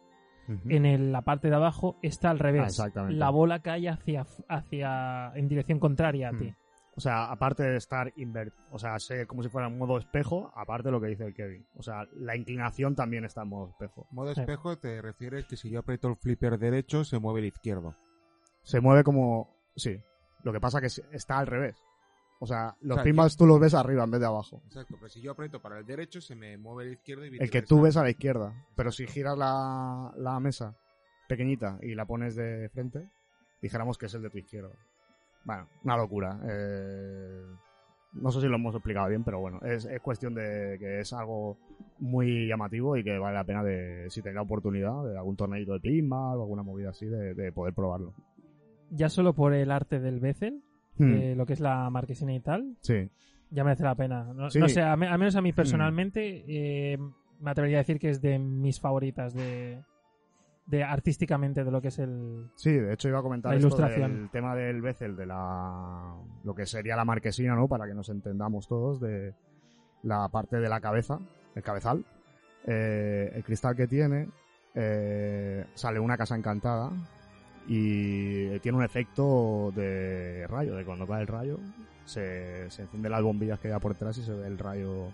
en 0.68 0.86
el- 0.86 1.12
la 1.12 1.22
parte 1.24 1.50
de 1.50 1.56
abajo 1.56 1.98
está 2.02 2.30
al 2.32 2.38
Ah, 2.38 2.44
revés. 2.44 2.68
exactamente. 2.68 3.16
la 3.16 3.30
bola 3.30 3.60
cae 3.60 3.88
hacia, 3.90 4.26
hacia 4.48 5.32
en 5.36 5.48
dirección 5.48 5.80
contraria 5.80 6.30
a 6.30 6.32
Mm. 6.32 6.38
ti. 6.38 6.54
O 6.96 7.02
sea, 7.02 7.32
aparte 7.32 7.64
de 7.64 7.78
estar 7.78 8.12
invert, 8.18 8.54
o 8.72 8.78
sea, 8.80 9.00
ser 9.00 9.26
como 9.26 9.42
si 9.44 9.50
fuera 9.50 9.68
en 9.68 9.78
modo 9.78 9.98
espejo, 9.98 10.52
aparte 10.56 10.88
de 10.90 10.92
lo 10.92 11.00
que 11.00 11.08
dice 11.08 11.24
el 11.26 11.34
Kevin. 11.34 11.66
O 11.78 11.84
sea, 11.84 12.08
la 12.16 12.36
inclinación 12.36 12.94
también 12.96 13.26
está 13.26 13.44
en 13.44 13.50
modo 13.50 13.70
espejo. 13.70 14.08
Modo 14.12 14.34
Sí. 14.34 14.42
espejo 14.42 14.78
te 14.78 15.02
refieres 15.02 15.46
que 15.46 15.56
si 15.56 15.70
yo 15.70 15.80
aprieto 15.80 16.08
el 16.10 16.18
flipper 16.18 16.58
derecho 16.60 17.04
se 17.06 17.20
mueve 17.20 17.40
el 17.40 17.46
izquierdo. 17.48 17.96
Se 18.64 18.82
mueve 18.82 19.04
como, 19.04 19.56
sí. 19.76 19.98
Lo 20.44 20.52
que 20.52 20.60
pasa 20.60 20.82
que 20.82 20.90
se- 20.90 21.04
está 21.12 21.38
al 21.38 21.48
revés. 21.48 21.82
O 22.42 22.48
sea, 22.48 22.76
los 22.82 22.96
sea, 22.96 23.04
pinballs 23.04 23.36
tú 23.36 23.46
los 23.46 23.60
ves 23.60 23.74
arriba 23.74 24.04
en 24.06 24.12
vez 24.12 24.22
de 24.22 24.28
abajo. 24.28 24.62
Exacto, 24.66 24.96
pero 24.98 25.10
si 25.10 25.22
yo 25.22 25.32
aprieto 25.32 25.62
para 25.62 25.80
el 25.80 25.86
derecho 25.86 26.22
se 26.22 26.36
me 26.36 26.58
mueve 26.58 26.86
el 26.86 26.94
izquierdo 26.94 27.26
y 27.26 27.38
El 27.38 27.50
que 27.50 27.62
tú 27.62 27.82
ves 27.82 27.98
a 27.98 28.04
la 28.04 28.10
izquierda. 28.10 28.54
Pero 28.76 28.92
si 28.92 29.06
giras 29.08 29.38
la, 29.38 30.14
la 30.16 30.40
mesa 30.40 30.78
pequeñita 31.28 31.78
y 31.82 31.96
la 31.96 32.06
pones 32.06 32.36
de 32.36 32.70
frente, 32.70 33.10
dijéramos 33.62 33.98
que 33.98 34.06
es 34.06 34.14
el 34.14 34.22
de 34.22 34.30
tu 34.30 34.38
izquierda. 34.38 34.72
Bueno, 35.44 35.68
una 35.84 35.98
locura. 35.98 36.40
Eh, 36.50 37.44
no 38.14 38.32
sé 38.32 38.40
si 38.40 38.48
lo 38.48 38.56
hemos 38.56 38.74
explicado 38.74 39.10
bien, 39.10 39.24
pero 39.24 39.40
bueno, 39.40 39.60
es, 39.62 39.86
es 39.86 40.02
cuestión 40.02 40.34
de 40.34 40.78
que 40.80 41.00
es 41.02 41.12
algo 41.14 41.58
muy 42.00 42.48
llamativo 42.48 42.96
y 42.96 43.04
que 43.04 43.18
vale 43.18 43.36
la 43.36 43.44
pena 43.44 43.64
de, 43.64 44.10
si 44.10 44.22
tenéis 44.22 44.36
la 44.36 44.42
oportunidad, 44.44 45.04
de 45.04 45.18
algún 45.18 45.36
torneito 45.36 45.74
de 45.74 45.80
pinball 45.80 46.40
o 46.40 46.42
alguna 46.42 46.64
movida 46.64 46.90
así, 46.90 47.06
de, 47.06 47.34
de 47.34 47.52
poder 47.52 47.74
probarlo. 47.74 48.14
Ya 48.92 49.10
solo 49.10 49.34
por 49.34 49.54
el 49.54 49.72
arte 49.72 50.00
del 50.00 50.20
bezel, 50.20 50.64
Hmm, 51.04 51.38
lo 51.38 51.46
que 51.46 51.54
es 51.54 51.60
la 51.60 51.90
marquesina 51.90 52.34
y 52.34 52.40
tal, 52.40 52.76
sí. 52.82 53.10
ya 53.52 53.64
merece 53.64 53.84
la 53.84 53.96
pena. 53.96 54.24
No, 54.34 54.50
Sí. 54.50 54.60
no 54.60 54.68
sé, 54.70 54.82
a, 54.82 54.96
me- 54.96 55.08
al 55.08 55.18
menos 55.20 55.36
a 55.36 55.42
mí 55.42 55.54
personalmente, 55.54 56.44
eh, 56.48 56.98
me 57.40 57.52
atrevería 57.52 57.78
a 57.78 57.82
decir 57.82 58.00
que 58.00 58.10
es 58.10 58.22
de 58.22 58.38
mis 58.38 58.80
favoritas 58.82 59.34
de, 59.34 59.82
de 60.68 60.84
artísticamente 60.84 61.64
de 61.64 61.72
lo 61.72 61.82
que 61.82 61.88
es 61.88 62.00
el... 62.00 62.50
Sí, 62.56 62.72
de 62.72 62.94
hecho 62.94 63.08
iba 63.10 63.20
a 63.20 63.24
comentar 63.24 63.52
La 63.52 63.58
esto 63.58 63.68
ilustración. 63.68 64.14
del 64.16 64.30
tema 64.30 64.56
del 64.56 64.82
bezel, 64.82 65.16
de 65.16 65.26
la 65.26 66.16
lo 66.44 66.54
que 66.54 66.66
sería 66.66 66.96
la 66.96 67.06
marquesina, 67.06 67.56
¿no? 67.56 67.68
Para 67.68 67.88
que 67.88 67.94
nos 67.94 68.10
entendamos 68.10 68.68
todos 68.68 69.00
de 69.00 69.34
la 70.04 70.28
parte 70.30 70.58
de 70.58 70.70
la 70.70 70.80
cabeza, 70.82 71.18
el 71.56 71.64
cabezal, 71.64 72.04
eh, 72.66 73.32
el 73.34 73.44
cristal 73.44 73.76
que 73.76 73.88
tiene, 73.88 74.28
eh, 74.76 75.66
sale 75.74 76.00
una 76.00 76.18
casa 76.18 76.36
encantada 76.36 76.92
y 77.70 78.60
tiene 78.60 78.80
un 78.80 78.84
efecto 78.84 79.72
de 79.76 80.46
rayo, 80.48 80.76
de 80.76 80.84
cuando 80.84 81.06
cae 81.06 81.22
el 81.22 81.28
rayo 81.28 81.60
se, 82.10 82.70
se 82.72 82.82
encienden 82.82 83.12
las 83.12 83.22
bombillas 83.22 83.60
que 83.60 83.72
hay 83.72 83.80
por 83.80 83.94
detrás 83.94 84.18
y 84.18 84.24
se 84.24 84.34
ve 84.34 84.48
el 84.48 84.58
rayo 84.58 85.06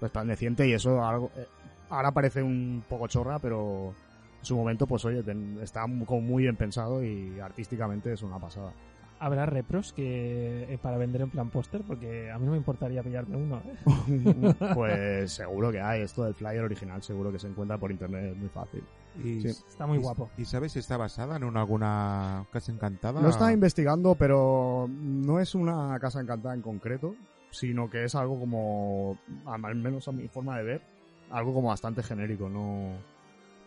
resplandeciente 0.00 0.68
y 0.68 0.74
eso 0.74 1.02
algo, 1.04 1.30
eh, 1.36 1.46
ahora 1.88 2.12
parece 2.12 2.42
un 2.42 2.84
poco 2.88 3.08
chorra, 3.08 3.38
pero 3.38 3.94
en 4.40 4.44
su 4.44 4.56
momento, 4.56 4.86
pues 4.86 5.04
oye, 5.06 5.24
está 5.62 5.82
como 6.04 6.20
muy 6.20 6.42
bien 6.42 6.56
pensado 6.56 7.02
y 7.02 7.40
artísticamente 7.40 8.12
es 8.12 8.22
una 8.22 8.38
pasada. 8.38 8.72
Habrá 9.20 9.46
repros 9.46 9.92
que 9.92 10.64
eh, 10.68 10.78
para 10.82 10.98
vender 10.98 11.22
en 11.22 11.30
plan 11.30 11.48
póster, 11.48 11.82
porque 11.86 12.30
a 12.30 12.38
mí 12.38 12.44
no 12.46 12.52
me 12.52 12.58
importaría 12.58 13.02
pillarme 13.02 13.36
uno. 13.36 13.62
¿eh? 13.64 14.54
pues 14.74 15.32
seguro 15.32 15.70
que 15.70 15.80
hay, 15.80 16.02
esto 16.02 16.24
del 16.24 16.34
flyer 16.34 16.62
original 16.62 17.02
seguro 17.02 17.30
que 17.32 17.38
se 17.38 17.46
encuentra 17.46 17.78
por 17.78 17.90
internet, 17.90 18.32
es 18.32 18.36
muy 18.36 18.48
fácil. 18.48 18.82
Y, 19.16 19.40
Sí. 19.40 19.48
Está 19.48 19.86
muy 19.86 19.98
y- 19.98 20.00
guapo. 20.02 20.30
¿Y 20.36 20.44
sabes 20.44 20.72
si 20.72 20.80
está 20.80 20.96
basada 20.96 21.36
en 21.36 21.44
una- 21.44 21.60
alguna 21.60 22.44
casa 22.50 22.72
encantada? 22.72 23.20
Lo 23.22 23.28
estaba 23.28 23.52
investigando, 23.52 24.14
pero 24.16 24.88
no 24.90 25.38
es 25.40 25.54
una 25.54 25.96
casa 26.00 26.20
encantada 26.20 26.54
en 26.54 26.62
concreto, 26.62 27.14
sino 27.50 27.88
que 27.88 28.04
es 28.04 28.14
algo 28.16 28.38
como, 28.38 29.16
al 29.46 29.74
menos 29.76 30.08
a 30.08 30.12
mi 30.12 30.26
forma 30.28 30.58
de 30.58 30.64
ver, 30.64 30.82
algo 31.30 31.54
como 31.54 31.68
bastante 31.68 32.02
genérico, 32.02 32.48
no, 32.48 32.98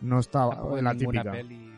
no 0.02 0.20
está 0.20 0.48
la 0.82 0.94
típica. 0.94 1.32
peli 1.32 1.72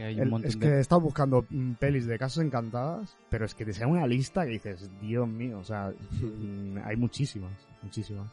o 0.00 0.06
algo, 0.06 0.12
porque 0.12 0.14
hay 0.14 0.14
El- 0.18 0.22
un 0.24 0.30
montón 0.30 0.48
es 0.48 0.58
de... 0.58 0.66
que 0.66 0.72
he 0.74 0.80
estado 0.80 1.00
buscando 1.00 1.44
mm, 1.48 1.72
pelis 1.74 2.06
de 2.06 2.18
casas 2.18 2.44
encantadas, 2.44 3.16
pero 3.30 3.44
es 3.44 3.54
que 3.54 3.64
te 3.64 3.72
sea 3.72 3.86
una 3.86 4.06
lista 4.06 4.44
que 4.44 4.50
dices, 4.52 4.90
Dios 5.00 5.28
mío, 5.28 5.58
o 5.58 5.64
sea, 5.64 5.92
mm, 6.20 6.78
hay 6.84 6.96
muchísimas, 6.96 7.52
muchísimas. 7.82 8.28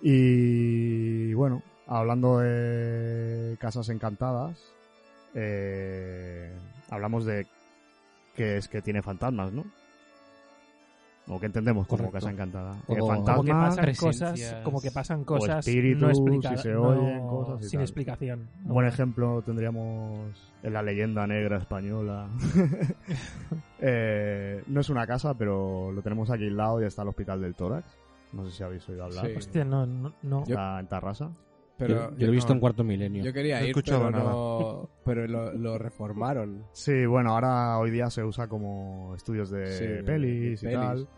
Y 0.00 1.32
bueno, 1.34 1.62
hablando 1.86 2.38
de 2.40 3.56
casas 3.60 3.88
encantadas, 3.88 4.58
eh, 5.34 6.52
hablamos 6.90 7.24
de 7.24 7.46
que 8.34 8.56
es 8.56 8.68
que 8.68 8.82
tiene 8.82 9.02
fantasmas, 9.02 9.52
¿no? 9.52 9.64
O 11.28 11.38
que 11.38 11.46
entendemos 11.46 11.86
como 11.86 11.98
Correcto. 12.10 12.18
casa 12.18 12.30
encantada. 12.32 12.72
O- 12.86 12.94
Que 12.94 12.98
como 13.00 13.24
Como 13.24 13.44
que 13.44 13.52
pasan 13.52 13.84
presencias, 13.84 14.30
cosas, 14.40 14.54
como 14.64 14.80
que 14.80 14.90
pasan 14.90 15.24
cosas 15.24 15.66
espíritus, 15.66 16.02
no 16.02 16.08
explicadas, 16.10 16.60
si 16.60 16.68
se 16.68 16.74
no- 16.74 16.82
oyen 16.82 17.28
cosas 17.28 17.60
y 17.60 17.68
sin 17.68 17.78
tal. 17.78 17.82
explicación. 17.84 18.48
Un 18.64 18.72
buen 18.74 18.86
ejemplo 18.88 19.42
tendríamos 19.42 20.52
en 20.64 20.72
la 20.72 20.82
leyenda 20.82 21.26
negra 21.26 21.58
española. 21.58 22.28
Eh, 23.84 24.62
no 24.68 24.80
es 24.80 24.88
una 24.90 25.06
casa, 25.06 25.34
pero 25.34 25.90
lo 25.92 26.02
tenemos 26.02 26.30
aquí 26.30 26.46
al 26.46 26.56
lado 26.56 26.80
y 26.80 26.84
está 26.86 27.02
el 27.02 27.08
Hospital 27.08 27.40
del 27.40 27.54
Tórax. 27.54 27.98
No 28.32 28.44
sé 28.46 28.52
si 28.52 28.62
habéis 28.62 28.88
oído 28.88 29.04
hablar. 29.04 29.26
Sí. 29.26 29.32
Hostia, 29.36 29.64
no, 29.64 29.84
no, 29.86 30.12
no. 30.22 30.42
Está 30.42 30.78
en 30.80 30.86
Tarrasa. 30.86 31.30
Pero 31.78 32.10
yo, 32.10 32.16
yo 32.16 32.26
lo 32.26 32.32
he 32.32 32.34
visto 32.36 32.50
no- 32.50 32.54
en 32.54 32.60
cuarto 32.60 32.84
milenio. 32.84 33.24
yo 33.24 33.32
quería 33.32 33.60
No 33.60 33.66
ir, 33.66 33.74
pero, 33.84 34.10
nada. 34.10 34.24
no- 34.24 34.88
pero 35.04 35.26
lo, 35.26 35.52
lo 35.52 35.78
reformaron. 35.78 36.64
Sí, 36.72 37.06
bueno, 37.06 37.32
ahora 37.32 37.78
hoy 37.78 37.90
día 37.90 38.08
se 38.10 38.22
usa 38.22 38.46
como 38.46 39.14
estudios 39.16 39.50
de 39.50 39.66
Sí, 39.72 40.04
pelis 40.06 40.62
y 40.62 40.66
pelis. 40.66 40.78
tal. 40.80 41.08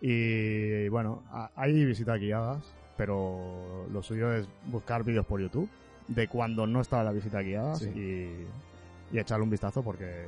Y 0.00 0.88
bueno, 0.88 1.22
hay 1.56 1.84
visitas 1.84 2.18
guiadas, 2.20 2.74
pero 2.96 3.86
lo 3.90 4.02
suyo 4.02 4.32
es 4.34 4.46
buscar 4.66 5.02
vídeos 5.04 5.24
por 5.26 5.40
YouTube 5.40 5.68
de 6.08 6.28
cuando 6.28 6.66
no 6.66 6.80
estaba 6.82 7.02
la 7.04 7.12
visita 7.12 7.40
guiada 7.40 7.76
Sí. 7.76 7.88
y, 7.94 9.16
y 9.16 9.18
echarle 9.18 9.44
un 9.44 9.50
vistazo 9.50 9.82
porque 9.82 10.26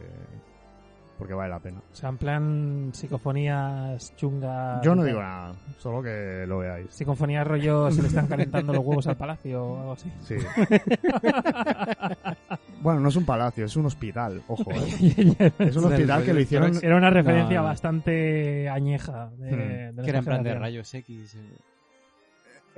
porque 1.19 1.35
vale 1.35 1.51
la 1.51 1.59
pena. 1.59 1.79
O 1.93 1.97
sea, 1.97 2.09
en 2.11 2.19
plan 2.19 2.91
psicofonías 2.93 4.15
chungas. 4.17 4.83
Yo 4.83 4.95
no 4.95 5.05
digo 5.05 5.21
nada, 5.21 5.55
solo 5.79 6.03
que 6.03 6.45
lo 6.47 6.59
veáis. 6.59 6.93
Psicofonías 6.95 7.47
rollo 7.47 7.91
se 7.97 8.03
le 8.03 8.09
están 8.09 8.27
calentando 8.27 8.73
los 8.73 8.85
huevos 8.85 9.07
al 9.07 9.17
palacio 9.17 9.65
o 9.65 9.79
algo 9.81 9.93
así. 9.93 10.13
Sí. 10.23 10.37
bueno, 12.83 13.01
no 13.01 13.09
es 13.09 13.17
un 13.17 13.25
palacio, 13.25 13.65
es 13.65 13.77
un 13.77 13.87
hospital, 13.87 14.43
ojo. 14.49 14.71
¿eh? 14.73 15.53
Es 15.59 15.77
un 15.77 15.85
hospital 15.87 16.25
que 16.25 16.35
lo 16.35 16.41
hicieron... 16.41 16.73
Era 16.83 16.97
una 16.97 17.11
referencia 17.11 17.57
No, 17.57 17.63
no. 17.63 17.69
bastante 17.69 18.69
añeja. 18.69 19.31
De, 19.39 19.47
Hmm. 19.93 19.97
de 19.97 20.03
que 20.03 20.11
era 20.11 20.19
en 20.21 20.25
plan 20.25 20.43
de 20.43 20.55
rayos 20.55 20.93
X. 20.95 21.35
eh. 21.35 21.39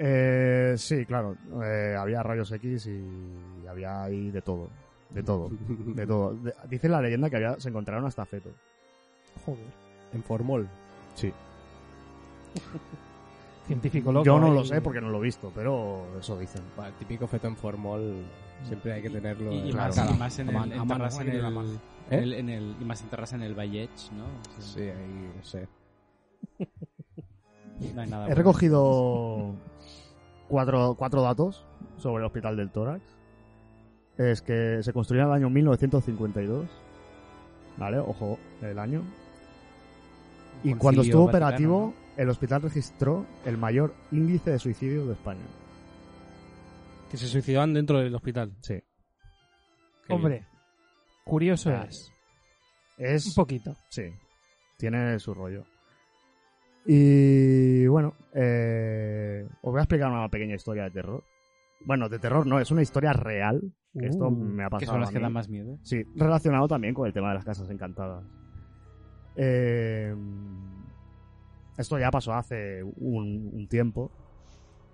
Eh, 0.01 0.75
sí, 0.77 1.05
claro. 1.07 1.35
Eh, 1.65 1.97
había 1.99 2.23
rayos 2.23 2.53
X 2.53 2.87
y 2.87 3.67
había 3.67 4.05
ahí 4.05 4.31
de 4.31 4.43
todo. 4.43 4.69
De 5.11 5.23
todo. 5.23 5.51
De 5.69 6.07
todo. 6.07 6.35
De- 6.35 6.55
dice 6.69 6.89
la 6.89 7.01
leyenda 7.01 7.31
que 7.31 7.37
había, 7.37 7.59
se 7.61 7.69
encontraron 7.71 8.05
hasta 8.07 8.25
fetos. 8.27 8.53
Joder. 9.45 9.65
En 10.13 10.23
Formol. 10.23 10.69
Sí. 11.15 11.33
Científico 13.67 14.13
loco. 14.13 14.25
Yo 14.25 14.39
no 14.39 14.47
ahí. 14.49 14.55
lo 14.55 14.65
sé 14.65 14.81
porque 14.81 15.01
no 15.01 15.11
lo 15.11 15.19
he 15.19 15.23
visto, 15.23 15.53
pero 15.55 16.07
eso 16.19 16.39
dicen. 16.39 16.63
Bueno, 16.77 16.91
el 16.91 16.97
típico 16.97 17.27
feto 17.27 17.47
en 17.49 17.57
Formol 17.57 18.25
siempre 18.65 18.93
hay 18.95 19.03
que 19.03 19.11
tenerlo. 19.11 19.53
Y, 19.53 19.57
y 19.57 19.71
en 19.71 19.77
más, 19.77 19.97
la 19.97 20.03
y 20.05 20.07
cara. 20.07 20.19
más 20.19 20.39
en 20.39 20.49
A 20.49 20.51
el, 20.51 20.57
man- 20.59 20.73
a 20.73 20.75
en 20.77 20.79
mano, 20.89 21.05
el, 21.21 21.43
la 21.43 21.51
mano. 21.51 21.69
en 22.11 22.19
el- 22.23 22.33
en 22.33 22.49
el- 22.49 22.77
y 22.81 22.85
más 22.85 23.03
en 23.03 23.09
Terrassa 23.09 23.37
en 23.37 23.43
el 23.43 23.55
Valleig, 23.55 23.91
¿no? 24.17 24.25
O 24.25 24.61
sea, 24.61 24.63
Sí, 24.63 24.81
ahí, 24.83 25.33
no 25.37 25.45
sé. 25.45 25.69
no 27.95 28.01
hay 28.01 28.09
nada 28.09 28.25
He 28.25 28.27
bueno. 28.29 28.35
recogido 28.35 29.55
cuatro, 30.49 30.95
cuatro 30.99 31.23
datos 31.23 31.65
sobre 31.99 32.23
el 32.23 32.27
Hospital 32.27 32.57
del 32.57 32.71
Tórax. 32.71 33.03
Es 34.19 34.43
que 34.43 34.83
se 34.83 34.93
construyó 34.93 35.23
en 35.23 35.29
el 35.29 35.35
año 35.35 35.49
1952. 35.51 36.69
¿Vale? 37.79 37.99
Ojo, 37.99 38.39
el 38.61 38.79
año. 38.79 39.03
Y 40.65 40.73
Concilio 40.73 40.79
cuando 40.79 41.03
estuvo 41.03 41.27
Vaticano, 41.27 41.47
operativo, 41.47 41.95
el 42.17 42.29
hospital 42.29 42.63
registró 42.63 43.25
el 43.47 43.57
mayor 43.57 43.95
índice 44.11 44.51
de 44.51 44.59
suicidio 44.59 45.07
de 45.07 45.13
España. 45.13 45.47
Que 47.11 47.17
se 47.17 47.29
suicidaban 47.29 47.73
dentro 47.73 48.01
del 48.01 48.15
hospital. 48.15 48.53
Sí. 48.61 48.75
Hombre, 50.09 50.45
curioso 51.25 51.71
Ah, 51.71 51.87
es. 51.89 52.11
Un 52.99 53.07
Es. 53.07 53.35
poquito. 53.37 53.77
Sí. 53.89 54.03
Tiene 54.77 55.19
su 55.21 55.33
rollo. 55.33 55.65
Y 56.85 57.87
bueno, 57.87 58.15
eh, 58.35 59.47
os 59.63 59.71
voy 59.73 59.79
a 59.79 59.83
explicar 59.83 60.11
una 60.11 60.29
pequeña 60.29 60.57
historia 60.57 60.85
de 60.85 60.91
terror. 60.91 61.23
Bueno, 61.85 62.09
de 62.09 62.19
terror 62.19 62.47
no, 62.47 62.61
es 62.61 62.71
una 62.71 62.83
historia 62.83 63.13
real. 63.13 63.73
Que 63.99 64.07
esto 64.07 64.29
Uh, 64.29 64.31
me 64.31 64.63
ha 64.65 64.69
pasado. 64.71 64.81
Que 64.81 64.87
son 64.87 65.01
las 65.01 65.11
a 65.11 65.13
que 65.13 65.19
dan 65.21 65.33
más 65.33 65.49
miedo. 65.49 65.79
Sí, 65.83 66.05
relacionado 66.15 66.69
también 66.69 66.95
con 66.95 67.07
el 67.07 67.13
tema 67.13 67.29
de 67.31 67.35
las 67.37 67.45
casas 67.45 67.69
encantadas. 67.71 68.23
Eh, 69.37 70.15
esto 71.77 71.99
ya 71.99 72.11
pasó 72.11 72.35
hace 72.35 72.83
un, 72.83 73.51
un 73.53 73.69
tiempo, 73.69 74.11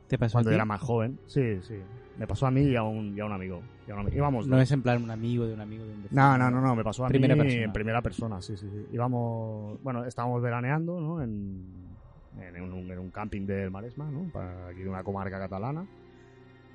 ¿Te 0.06 0.18
pasó 0.18 0.34
cuando 0.34 0.50
a 0.50 0.52
ti? 0.52 0.54
era 0.54 0.64
más 0.64 0.80
joven. 0.80 1.18
Sí, 1.26 1.60
sí. 1.62 1.74
Me 2.18 2.26
pasó 2.26 2.46
a 2.46 2.50
mí 2.50 2.60
y 2.62 2.76
a 2.76 2.82
un, 2.82 3.16
y 3.16 3.20
a 3.20 3.24
un 3.24 3.32
amigo. 3.32 3.62
Y 3.88 3.90
a 3.90 3.94
un 3.96 4.06
ami- 4.06 4.14
íbamos 4.14 4.46
No 4.46 4.60
es 4.60 4.70
en 4.70 4.82
plan 4.82 5.02
un 5.02 5.10
amigo 5.10 5.46
de 5.46 5.54
un 5.54 5.60
amigo 5.60 5.84
de 5.84 5.92
un 5.92 6.02
vecino. 6.02 6.20
No, 6.22 6.38
no, 6.38 6.50
no, 6.50 6.60
no, 6.60 6.76
me 6.76 6.84
pasó 6.84 7.04
a 7.04 7.08
Primera 7.08 7.34
mí 7.34 7.40
persona. 7.42 7.64
en 7.64 7.72
primera 7.72 8.02
persona, 8.02 8.42
sí, 8.42 8.56
sí, 8.56 8.68
sí. 8.70 8.86
Íbamos, 8.92 9.82
bueno, 9.82 10.04
estábamos 10.04 10.40
veraneando, 10.42 11.00
¿no? 11.00 11.22
En, 11.22 11.64
en, 12.38 12.62
un, 12.62 12.90
en 12.90 12.98
un 12.98 13.10
camping 13.10 13.46
del 13.46 13.70
Maresma, 13.70 14.10
¿no? 14.10 14.30
Para 14.32 14.68
aquí 14.68 14.82
de 14.82 14.88
una 14.90 15.02
comarca 15.02 15.38
catalana. 15.38 15.84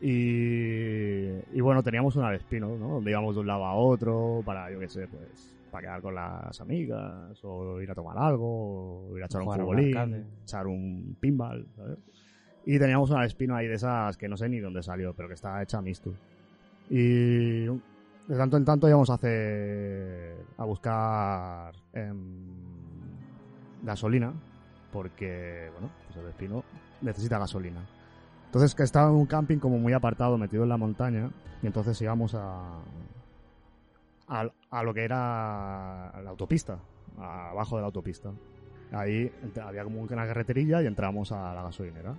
Y, 0.02 1.28
y 1.54 1.62
bueno, 1.62 1.84
teníamos 1.84 2.16
una 2.16 2.30
Vespino, 2.30 2.76
¿no? 2.78 2.88
Donde 2.96 3.12
íbamos 3.12 3.36
de 3.36 3.42
un 3.42 3.48
lado 3.48 3.66
a 3.66 3.74
otro 3.74 4.42
para, 4.46 4.72
yo 4.72 4.80
qué 4.80 4.88
sé, 4.88 5.08
pues, 5.08 5.56
para 5.72 5.82
quedar 5.82 6.02
con 6.02 6.16
las 6.16 6.60
amigas, 6.62 7.44
o 7.44 7.82
ir 7.82 7.92
a 7.92 7.96
tomar 7.96 8.18
algo, 8.18 9.10
o 9.10 9.18
ir 9.18 9.24
a 9.24 9.26
echar 9.26 9.42
un 9.42 9.54
futbolín, 9.54 10.26
echar 10.44 10.68
un 10.68 11.18
pinball, 11.20 11.68
¿sabes? 11.76 11.98
Y 12.66 12.80
teníamos 12.80 13.10
una 13.10 13.22
Vespino 13.22 13.56
ahí 13.56 13.68
de 13.68 13.76
esas 13.76 14.16
que 14.16 14.28
no 14.28 14.38
sé 14.38 14.48
ni 14.48 14.60
dónde 14.60 14.84
salió, 14.84 15.14
pero 15.14 15.28
que 15.28 15.34
estaba 15.34 15.62
hecha 15.62 15.82
mistu. 15.82 16.14
Y 16.90 17.66
de 17.66 18.38
tanto 18.38 18.58
en 18.58 18.66
tanto 18.66 18.88
íbamos 18.88 19.10
a 19.10 19.16
hacer 19.16 20.36
a 20.58 20.64
buscar 20.64 21.74
em, 21.94 22.16
gasolina 23.82 24.32
porque 24.92 25.70
bueno 25.74 25.90
pues 26.06 26.18
el 26.18 26.26
Vespino 26.26 26.64
necesita 27.02 27.40
gasolina 27.40 27.82
entonces 28.50 28.74
que 28.74 28.84
estaba 28.84 29.10
en 29.10 29.16
un 29.16 29.28
camping 29.28 29.60
como 29.60 29.78
muy 29.78 29.94
apartado 29.94 30.38
metido 30.38 30.64
en 30.64 30.70
la 30.70 30.78
montaña 30.78 31.30
y 31.62 31.68
entonces 31.68 32.02
íbamos 32.02 32.34
a 32.36 32.80
a, 34.28 34.46
a 34.72 34.84
lo 34.84 34.94
que 34.94 35.04
era 35.04 36.12
la 36.24 36.30
autopista 36.30 36.80
abajo 37.18 37.76
de 37.76 37.82
la 37.82 37.88
autopista 37.88 38.32
ahí 38.92 39.32
había 39.64 39.84
como 39.84 40.02
una 40.02 40.26
carreterilla 40.26 40.82
y 40.82 40.88
entramos 40.88 41.32
a 41.32 41.54
la 41.54 41.64
gasolinera 41.64 42.16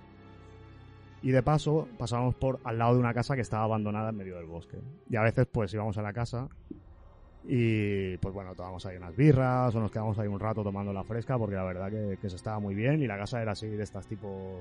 y 1.21 1.31
de 1.31 1.43
paso 1.43 1.87
pasábamos 1.97 2.35
por 2.35 2.59
al 2.63 2.77
lado 2.77 2.95
de 2.95 2.99
una 2.99 3.13
casa 3.13 3.35
que 3.35 3.41
estaba 3.41 3.63
abandonada 3.63 4.09
en 4.09 4.17
medio 4.17 4.35
del 4.37 4.45
bosque. 4.45 4.79
Y 5.09 5.15
a 5.15 5.21
veces 5.21 5.47
pues 5.51 5.73
íbamos 5.73 5.97
a 5.97 6.01
la 6.01 6.13
casa 6.13 6.49
y 7.43 8.17
pues 8.17 8.33
bueno, 8.33 8.53
tomábamos 8.55 8.85
ahí 8.85 8.97
unas 8.97 9.15
birras 9.15 9.73
o 9.75 9.79
nos 9.79 9.91
quedamos 9.91 10.17
ahí 10.19 10.27
un 10.27 10.39
rato 10.39 10.63
tomando 10.63 10.93
la 10.93 11.03
fresca 11.03 11.37
porque 11.37 11.55
la 11.55 11.63
verdad 11.63 11.89
que, 11.89 12.17
que 12.19 12.29
se 12.29 12.35
estaba 12.35 12.59
muy 12.59 12.75
bien 12.75 13.01
y 13.01 13.07
la 13.07 13.17
casa 13.17 13.41
era 13.41 13.51
así 13.51 13.67
de 13.67 13.83
estas 13.83 14.07
tipo 14.07 14.59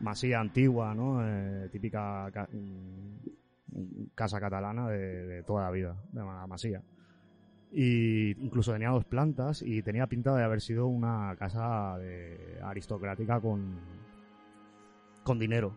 masía 0.00 0.40
antigua, 0.40 0.94
¿no? 0.94 1.20
Eh, 1.26 1.68
típica 1.70 2.30
ca- 2.32 2.48
mm, 2.52 4.06
casa 4.14 4.40
catalana 4.40 4.88
de, 4.88 5.26
de 5.26 5.42
toda 5.42 5.64
la 5.64 5.70
vida, 5.70 5.96
de 6.12 6.20
la 6.20 6.46
masía. 6.46 6.82
Y 7.70 8.30
incluso 8.42 8.72
tenía 8.72 8.88
dos 8.90 9.04
plantas 9.04 9.60
y 9.62 9.82
tenía 9.82 10.06
pinta 10.06 10.34
de 10.34 10.42
haber 10.42 10.60
sido 10.62 10.86
una 10.86 11.36
casa 11.38 11.98
de 11.98 12.58
aristocrática 12.62 13.40
con, 13.40 13.78
con 15.22 15.38
dinero. 15.38 15.72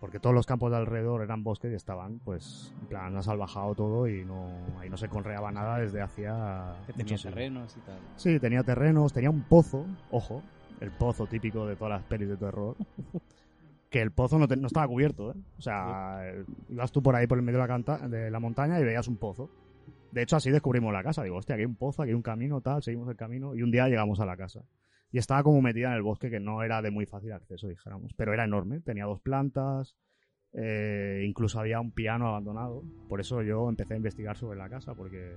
Porque 0.00 0.20
todos 0.20 0.32
los 0.32 0.46
campos 0.46 0.70
de 0.70 0.76
alrededor 0.76 1.22
eran 1.24 1.42
bosques 1.42 1.72
y 1.72 1.74
estaban, 1.74 2.20
pues, 2.20 2.72
en 2.82 2.86
plan, 2.86 3.16
ha 3.16 3.22
salvajado 3.24 3.74
todo 3.74 4.06
y 4.06 4.24
no, 4.24 4.78
ahí 4.78 4.88
no 4.88 4.96
se 4.96 5.08
conreaba 5.08 5.50
nada 5.50 5.78
desde 5.78 6.00
hacía. 6.00 6.72
Que 6.86 6.92
tenía 6.92 7.16
terrenos 7.18 7.76
y 7.76 7.80
tal. 7.80 7.98
Sí, 8.14 8.38
tenía 8.38 8.62
terrenos, 8.62 9.12
tenía 9.12 9.30
un 9.30 9.42
pozo, 9.42 9.86
ojo, 10.12 10.40
el 10.80 10.92
pozo 10.92 11.26
típico 11.26 11.66
de 11.66 11.74
todas 11.74 11.98
las 11.98 12.04
pelis 12.04 12.28
de 12.28 12.36
terror. 12.36 12.76
Que 13.90 14.02
el 14.02 14.10
pozo 14.12 14.38
no, 14.38 14.46
te- 14.48 14.56
no 14.56 14.66
estaba 14.66 14.86
cubierto, 14.86 15.30
¿eh? 15.32 15.34
O 15.58 15.62
sea, 15.62 16.22
ibas 16.68 16.92
tú 16.92 17.02
por 17.02 17.14
ahí 17.16 17.26
por 17.26 17.38
el 17.38 17.44
medio 17.44 17.58
de 17.58 17.62
la, 17.64 17.68
canta- 17.68 18.06
de 18.08 18.30
la 18.30 18.38
montaña 18.40 18.78
y 18.78 18.84
veías 18.84 19.08
un 19.08 19.16
pozo. 19.16 19.50
De 20.12 20.22
hecho, 20.22 20.36
así 20.36 20.50
descubrimos 20.50 20.92
la 20.92 21.02
casa. 21.02 21.22
Digo, 21.22 21.36
hostia, 21.36 21.54
aquí 21.54 21.62
hay 21.62 21.66
un 21.66 21.76
pozo, 21.76 22.02
aquí 22.02 22.10
hay 22.10 22.14
un 22.14 22.22
camino, 22.22 22.60
tal, 22.60 22.82
seguimos 22.82 23.08
el 23.08 23.16
camino. 23.16 23.54
Y 23.54 23.62
un 23.62 23.70
día 23.70 23.88
llegamos 23.88 24.20
a 24.20 24.26
la 24.26 24.36
casa. 24.36 24.62
Y 25.10 25.16
estaba 25.18 25.42
como 25.42 25.62
metida 25.62 25.88
en 25.88 25.94
el 25.94 26.02
bosque, 26.02 26.28
que 26.30 26.38
no 26.40 26.62
era 26.62 26.82
de 26.82 26.90
muy 26.90 27.06
fácil 27.06 27.32
acceso, 27.32 27.66
dijéramos. 27.68 28.12
Pero 28.14 28.34
era 28.34 28.44
enorme, 28.44 28.80
tenía 28.80 29.06
dos 29.06 29.20
plantas, 29.20 29.96
eh, 30.52 31.24
incluso 31.26 31.58
había 31.60 31.80
un 31.80 31.92
piano 31.92 32.26
abandonado. 32.28 32.82
Por 33.08 33.20
eso 33.20 33.42
yo 33.42 33.68
empecé 33.68 33.94
a 33.94 33.96
investigar 33.96 34.36
sobre 34.36 34.58
la 34.58 34.68
casa, 34.68 34.94
porque 34.94 35.34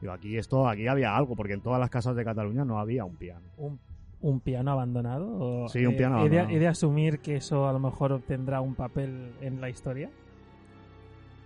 digo, 0.00 0.12
aquí 0.14 0.36
esto, 0.38 0.66
aquí 0.68 0.86
había 0.88 1.14
algo, 1.16 1.36
porque 1.36 1.52
en 1.54 1.60
todas 1.62 1.78
las 1.80 1.90
casas 1.90 2.16
de 2.16 2.24
Cataluña 2.24 2.64
no 2.64 2.78
había 2.78 3.04
un 3.04 3.16
piano. 3.16 3.48
Un, 3.58 3.78
un 4.22 4.40
piano 4.40 4.72
abandonado. 4.72 5.68
Sí, 5.68 5.84
un 5.84 5.94
eh, 5.94 5.96
piano 5.96 6.16
he 6.24 6.28
de, 6.28 6.38
abandonado. 6.38 6.56
he 6.56 6.58
de 6.60 6.68
asumir 6.68 7.18
que 7.20 7.36
eso 7.36 7.68
a 7.68 7.72
lo 7.72 7.78
mejor 7.78 8.12
obtendrá 8.12 8.60
un 8.60 8.74
papel 8.74 9.32
en 9.40 9.60
la 9.60 9.68
historia. 9.68 10.10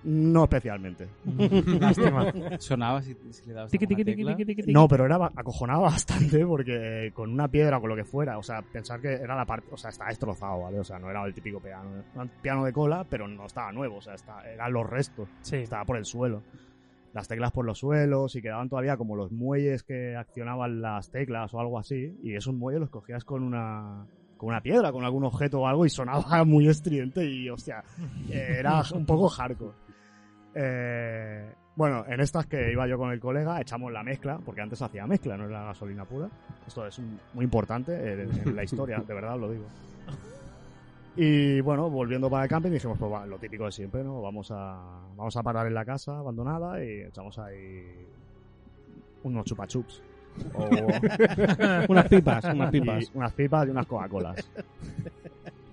No 0.04 0.44
especialmente. 0.44 1.08
Lástima. 1.80 2.32
Sonaba 2.58 3.02
si, 3.02 3.16
si 3.30 3.46
le 3.48 3.54
dabas 3.54 3.72
tiqui, 3.72 3.86
tiqui. 3.88 4.72
No, 4.72 4.86
pero 4.86 5.04
era 5.04 5.16
acojonaba 5.34 5.80
bastante 5.90 6.46
porque 6.46 7.10
con 7.12 7.32
una 7.32 7.48
piedra 7.48 7.78
o 7.78 7.80
con 7.80 7.90
lo 7.90 7.96
que 7.96 8.04
fuera, 8.04 8.38
o 8.38 8.42
sea, 8.42 8.62
pensar 8.62 9.00
que 9.00 9.14
era 9.14 9.34
la 9.34 9.44
parte, 9.44 9.66
o 9.72 9.76
sea, 9.76 9.90
estaba 9.90 10.10
destrozado, 10.10 10.60
¿vale? 10.60 10.78
O 10.78 10.84
sea, 10.84 11.00
no 11.00 11.10
era 11.10 11.24
el 11.24 11.34
típico 11.34 11.58
piano, 11.58 11.90
era 12.14 12.22
un 12.22 12.30
piano 12.40 12.64
de 12.64 12.72
cola, 12.72 13.04
pero 13.10 13.26
no 13.26 13.46
estaba 13.46 13.72
nuevo, 13.72 13.96
o 13.96 14.00
sea, 14.00 14.14
está, 14.14 14.48
eran 14.48 14.72
los 14.72 14.88
restos, 14.88 15.28
Sí. 15.40 15.56
estaba 15.56 15.84
por 15.84 15.96
el 15.96 16.04
suelo. 16.04 16.42
Las 17.16 17.28
teclas 17.28 17.50
por 17.50 17.64
los 17.64 17.78
suelos 17.78 18.36
y 18.36 18.42
quedaban 18.42 18.68
todavía 18.68 18.98
como 18.98 19.16
los 19.16 19.32
muelles 19.32 19.82
que 19.82 20.14
accionaban 20.14 20.82
las 20.82 21.10
teclas 21.10 21.54
o 21.54 21.60
algo 21.60 21.78
así, 21.78 22.14
y 22.22 22.34
esos 22.34 22.52
muelles 22.52 22.78
los 22.78 22.90
cogías 22.90 23.24
con 23.24 23.42
una 23.42 24.06
con 24.36 24.50
una 24.50 24.60
piedra, 24.60 24.92
con 24.92 25.02
algún 25.02 25.24
objeto 25.24 25.60
o 25.60 25.66
algo 25.66 25.86
y 25.86 25.88
sonaba 25.88 26.44
muy 26.44 26.68
estridente 26.68 27.24
y, 27.24 27.48
hostia, 27.48 27.82
eh, 28.28 28.56
era 28.58 28.82
un 28.92 29.06
poco 29.06 29.30
hardcore. 29.30 29.72
Eh, 30.54 31.54
bueno, 31.74 32.04
en 32.06 32.20
estas 32.20 32.44
que 32.44 32.70
iba 32.70 32.86
yo 32.86 32.98
con 32.98 33.10
el 33.10 33.18
colega, 33.18 33.62
echamos 33.62 33.90
la 33.90 34.02
mezcla, 34.02 34.38
porque 34.44 34.60
antes 34.60 34.82
hacía 34.82 35.06
mezcla, 35.06 35.38
no 35.38 35.46
era 35.46 35.64
gasolina 35.64 36.04
pura. 36.04 36.28
Esto 36.66 36.86
es 36.86 37.00
muy 37.32 37.44
importante 37.44 37.94
en, 37.94 38.28
en 38.46 38.54
la 38.54 38.62
historia, 38.62 38.98
de 38.98 39.14
verdad 39.14 39.38
lo 39.38 39.50
digo. 39.50 39.64
Y 41.16 41.60
bueno, 41.62 41.88
volviendo 41.88 42.28
para 42.28 42.44
el 42.44 42.48
camping 42.50 42.70
dijimos, 42.70 42.98
pues 42.98 43.10
va, 43.10 43.26
lo 43.26 43.38
típico 43.38 43.64
de 43.64 43.72
siempre, 43.72 44.04
¿no? 44.04 44.20
Vamos 44.20 44.50
a, 44.50 45.00
vamos 45.16 45.36
a 45.36 45.42
parar 45.42 45.66
en 45.66 45.74
la 45.74 45.84
casa 45.84 46.18
abandonada 46.18 46.84
y 46.84 47.00
echamos 47.02 47.38
ahí 47.38 48.06
unos 49.22 49.44
chupachups. 49.46 50.02
O, 50.54 50.66
unas 51.88 52.08
pipas, 52.08 52.44
unas 52.44 52.74
y 52.74 52.80
pipas. 52.80 53.10
unas 53.14 53.32
pipas 53.32 53.66
y 53.66 53.70
unas 53.70 53.86
Coca-Colas. 53.86 54.50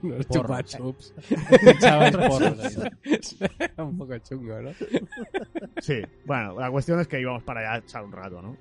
Unos 0.02 0.26
Porros. 0.26 0.44
chupa 0.44 0.64
chups. 0.64 1.14
Echabas 1.62 2.12
porros 2.16 2.60
ahí. 2.60 2.92
Era 3.60 3.84
un 3.84 3.98
poco 3.98 4.18
chungo, 4.20 4.62
¿no? 4.62 4.72
Sí, 5.82 6.02
bueno, 6.26 6.60
la 6.60 6.72
cuestión 6.72 7.00
es 7.00 7.08
que 7.08 7.20
íbamos 7.20 7.44
para 7.44 7.62
allá 7.62 7.74
a 7.74 7.78
echar 7.80 8.04
un 8.04 8.12
rato, 8.12 8.42
¿no? 8.42 8.58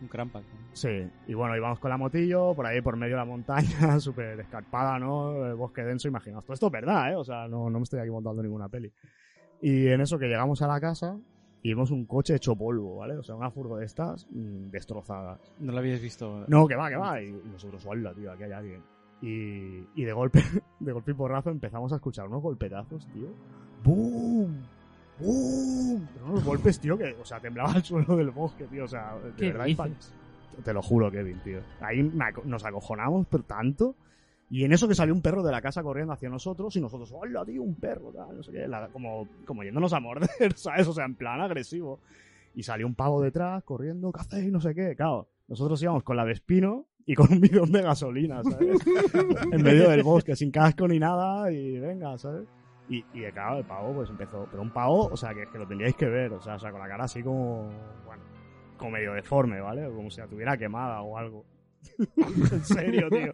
Un 0.00 0.08
crampack. 0.08 0.42
¿no? 0.42 0.68
Sí, 0.72 1.08
y 1.26 1.34
bueno, 1.34 1.56
íbamos 1.56 1.78
con 1.78 1.90
la 1.90 1.96
motillo 1.96 2.54
por 2.54 2.66
ahí 2.66 2.80
por 2.80 2.96
medio 2.96 3.14
de 3.14 3.18
la 3.18 3.24
montaña, 3.24 4.00
súper 4.00 4.40
escarpada, 4.40 4.98
¿no? 4.98 5.46
El 5.46 5.54
bosque 5.54 5.82
denso, 5.82 6.08
imaginaos. 6.08 6.44
Todo 6.44 6.54
esto 6.54 6.66
es 6.66 6.72
verdad, 6.72 7.12
¿eh? 7.12 7.16
O 7.16 7.24
sea, 7.24 7.48
no, 7.48 7.68
no 7.68 7.78
me 7.78 7.82
estoy 7.82 8.00
aquí 8.00 8.10
montando 8.10 8.42
ninguna 8.42 8.68
peli. 8.68 8.92
Y 9.60 9.88
en 9.88 10.00
eso 10.00 10.18
que 10.18 10.26
llegamos 10.26 10.62
a 10.62 10.66
la 10.66 10.80
casa 10.80 11.18
y 11.62 11.68
vimos 11.68 11.90
un 11.90 12.06
coche 12.06 12.34
hecho 12.34 12.56
polvo, 12.56 12.96
¿vale? 12.96 13.16
O 13.16 13.22
sea, 13.22 13.34
una 13.34 13.50
furgo 13.50 13.76
de 13.76 13.84
estas 13.84 14.26
mm, 14.30 14.70
destrozadas. 14.70 15.52
No 15.58 15.72
lo 15.72 15.78
habías 15.78 16.00
visto. 16.00 16.44
No, 16.48 16.66
que 16.66 16.76
va, 16.76 16.88
que 16.88 16.96
va. 16.96 17.22
Y 17.22 17.30
nosotros, 17.30 17.84
hola, 17.86 18.14
tío, 18.14 18.32
aquí 18.32 18.44
hay 18.44 18.52
alguien. 18.52 18.82
Y, 19.20 19.86
y 20.00 20.04
de 20.04 20.12
golpe, 20.12 20.42
de 20.80 20.92
golpe 20.92 21.10
y 21.10 21.14
porrazo 21.14 21.50
empezamos 21.50 21.92
a 21.92 21.96
escuchar 21.96 22.26
unos 22.26 22.42
golpetazos, 22.42 23.06
tío. 23.08 23.28
¡Boom! 23.84 24.79
Pero 25.20 26.26
unos 26.26 26.44
golpes, 26.44 26.80
tío, 26.80 26.96
que, 26.96 27.14
o 27.20 27.24
sea, 27.24 27.40
temblaba 27.40 27.72
el 27.74 27.82
suelo 27.84 28.16
del 28.16 28.30
bosque, 28.30 28.64
tío. 28.66 28.84
O 28.84 28.88
sea, 28.88 29.16
de 29.18 29.32
¿Qué 29.36 29.52
verdad, 29.52 29.66
te 30.64 30.72
lo 30.72 30.82
juro, 30.82 31.10
Kevin, 31.10 31.40
tío. 31.44 31.60
Ahí 31.80 32.02
nos 32.44 32.64
acojonamos 32.64 33.26
pero 33.30 33.44
tanto. 33.44 33.94
Y 34.52 34.64
en 34.64 34.72
eso 34.72 34.88
que 34.88 34.96
salió 34.96 35.14
un 35.14 35.22
perro 35.22 35.44
de 35.44 35.52
la 35.52 35.62
casa 35.62 35.80
corriendo 35.82 36.12
hacia 36.12 36.28
nosotros 36.28 36.74
y 36.74 36.80
nosotros, 36.80 37.12
hola, 37.12 37.44
tío, 37.44 37.62
un 37.62 37.76
perro, 37.76 38.10
tal, 38.12 38.36
no 38.36 38.42
sé 38.42 38.50
qué, 38.50 38.66
la- 38.66 38.88
como, 38.88 39.28
como 39.44 39.62
yéndonos 39.62 39.92
a 39.92 40.00
morder, 40.00 40.28
¿sabes? 40.56 40.88
O 40.88 40.92
sea, 40.92 41.04
en 41.04 41.14
plan 41.14 41.40
agresivo. 41.40 42.00
Y 42.56 42.64
salió 42.64 42.86
un 42.88 42.96
pavo 42.96 43.22
detrás 43.22 43.62
corriendo, 43.62 44.10
¿qué 44.10 44.20
hacéis? 44.20 44.50
No 44.50 44.60
sé 44.60 44.74
qué. 44.74 44.96
Claro, 44.96 45.28
nosotros 45.46 45.80
íbamos 45.82 46.02
con 46.02 46.16
la 46.16 46.24
Vespino 46.24 46.86
y 47.06 47.14
con 47.14 47.32
un 47.32 47.40
bidón 47.40 47.70
de 47.70 47.82
gasolina, 47.82 48.42
¿sabes? 48.42 48.80
en 49.52 49.62
medio 49.62 49.88
del 49.88 50.02
bosque, 50.02 50.34
sin 50.34 50.50
casco 50.50 50.88
ni 50.88 50.98
nada, 50.98 51.52
y 51.52 51.78
venga, 51.78 52.18
¿sabes? 52.18 52.48
Y, 52.90 53.04
y 53.14 53.30
claro, 53.30 53.58
el 53.58 53.64
pavo 53.64 53.94
pues 53.94 54.10
empezó. 54.10 54.48
Pero 54.50 54.62
un 54.62 54.70
pavo, 54.70 55.06
o 55.06 55.16
sea, 55.16 55.32
que, 55.32 55.46
que 55.46 55.58
lo 55.58 55.66
tendríais 55.66 55.94
que 55.94 56.06
ver, 56.06 56.32
o 56.32 56.40
sea, 56.40 56.56
o 56.56 56.58
sea, 56.58 56.72
con 56.72 56.80
la 56.80 56.88
cara 56.88 57.04
así 57.04 57.22
como, 57.22 57.70
bueno, 58.04 58.22
como 58.76 58.90
medio 58.90 59.14
deforme, 59.14 59.60
¿vale? 59.60 59.88
Como 59.88 60.10
si 60.10 60.20
la 60.20 60.26
tuviera 60.26 60.56
quemada 60.56 61.00
o 61.00 61.16
algo. 61.16 61.44
en 62.16 62.64
serio, 62.64 63.08
tío. 63.08 63.32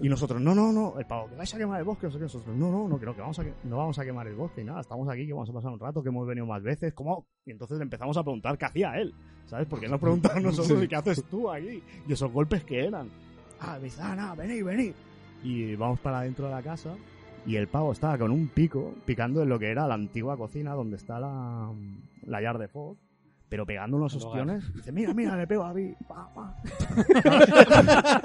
Y 0.00 0.08
nosotros, 0.08 0.40
no, 0.40 0.54
no, 0.54 0.72
no, 0.72 0.98
el 0.98 1.06
pavo, 1.06 1.28
que 1.28 1.34
vais 1.34 1.52
a 1.52 1.58
quemar 1.58 1.80
el 1.80 1.84
bosque, 1.84 2.06
no 2.06 2.12
sé 2.12 2.18
qué. 2.18 2.22
Nosotros, 2.22 2.56
no, 2.56 2.70
no, 2.70 2.88
no, 2.88 3.00
que 3.00 3.04
no, 3.04 3.14
que 3.16 3.20
vamos 3.20 3.38
a, 3.40 3.44
no 3.64 3.76
vamos 3.76 3.98
a 3.98 4.04
quemar 4.04 4.28
el 4.28 4.36
bosque 4.36 4.60
y 4.60 4.64
nada, 4.64 4.80
estamos 4.80 5.08
aquí, 5.08 5.26
que 5.26 5.32
vamos 5.32 5.50
a 5.50 5.52
pasar 5.52 5.72
un 5.72 5.80
rato, 5.80 6.00
que 6.00 6.10
hemos 6.10 6.26
venido 6.26 6.46
más 6.46 6.62
veces, 6.62 6.94
¿cómo? 6.94 7.26
Y 7.44 7.50
entonces 7.50 7.78
le 7.78 7.82
empezamos 7.82 8.16
a 8.16 8.22
preguntar 8.22 8.56
qué 8.56 8.64
hacía 8.64 8.96
él, 8.96 9.12
¿sabes? 9.46 9.66
Porque 9.66 9.88
nos 9.88 10.00
preguntaron 10.00 10.42
nosotros, 10.44 10.82
¿y 10.84 10.86
qué 10.86 10.96
haces 10.96 11.24
tú 11.24 11.50
aquí? 11.50 11.82
Y 12.06 12.12
esos 12.12 12.30
golpes 12.30 12.62
que 12.62 12.86
eran. 12.86 13.10
Ah, 13.58 13.76
me 13.78 13.84
dice, 13.84 14.00
ah, 14.02 14.14
nada, 14.14 14.34
venid, 14.36 14.64
venid. 14.64 14.92
Y 15.42 15.74
vamos 15.74 15.98
para 15.98 16.20
adentro 16.20 16.46
de 16.46 16.52
la 16.52 16.62
casa 16.62 16.94
y 17.46 17.56
el 17.56 17.68
pavo 17.68 17.92
estaba 17.92 18.16
con 18.18 18.30
un 18.30 18.48
pico 18.48 18.94
picando 19.04 19.42
en 19.42 19.48
lo 19.48 19.58
que 19.58 19.70
era 19.70 19.86
la 19.86 19.94
antigua 19.94 20.36
cocina 20.36 20.74
donde 20.74 20.96
está 20.96 21.18
la, 21.18 21.70
la 22.26 22.40
yard 22.42 22.58
de 22.60 22.68
Fog. 22.68 22.96
Pero 23.48 23.66
pegando 23.66 23.98
unos 23.98 24.14
ostiones. 24.14 24.72
Dice, 24.74 24.92
mira, 24.92 25.12
mira, 25.12 25.36
le 25.36 25.46
pego 25.46 25.62
a 25.64 25.74
mí. 25.74 25.92
Pa, 26.08 26.26
pa. 26.34 26.54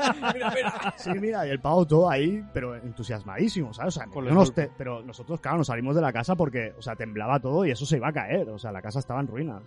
Sí, 0.97 1.09
mira, 1.19 1.45
y 1.45 1.49
el 1.49 1.59
pavo 1.59 1.85
todo 1.85 2.09
ahí, 2.09 2.43
pero 2.53 2.75
entusiasmadísimo, 2.75 3.73
¿sabes? 3.73 3.95
O 3.97 3.99
sea, 3.99 4.07
no 4.31 4.39
te- 4.53 4.71
pero 4.77 5.01
nosotros, 5.03 5.39
claro, 5.41 5.57
nos 5.57 5.67
salimos 5.67 5.95
de 5.95 6.01
la 6.01 6.13
casa 6.13 6.35
porque, 6.35 6.73
o 6.77 6.81
sea, 6.81 6.95
temblaba 6.95 7.39
todo 7.39 7.65
y 7.65 7.71
eso 7.71 7.85
se 7.85 7.97
iba 7.97 8.07
a 8.07 8.13
caer. 8.13 8.47
O 8.49 8.57
sea, 8.57 8.71
la 8.71 8.81
casa 8.81 8.99
estaba 8.99 9.19
en 9.19 9.27
ruinas. 9.27 9.61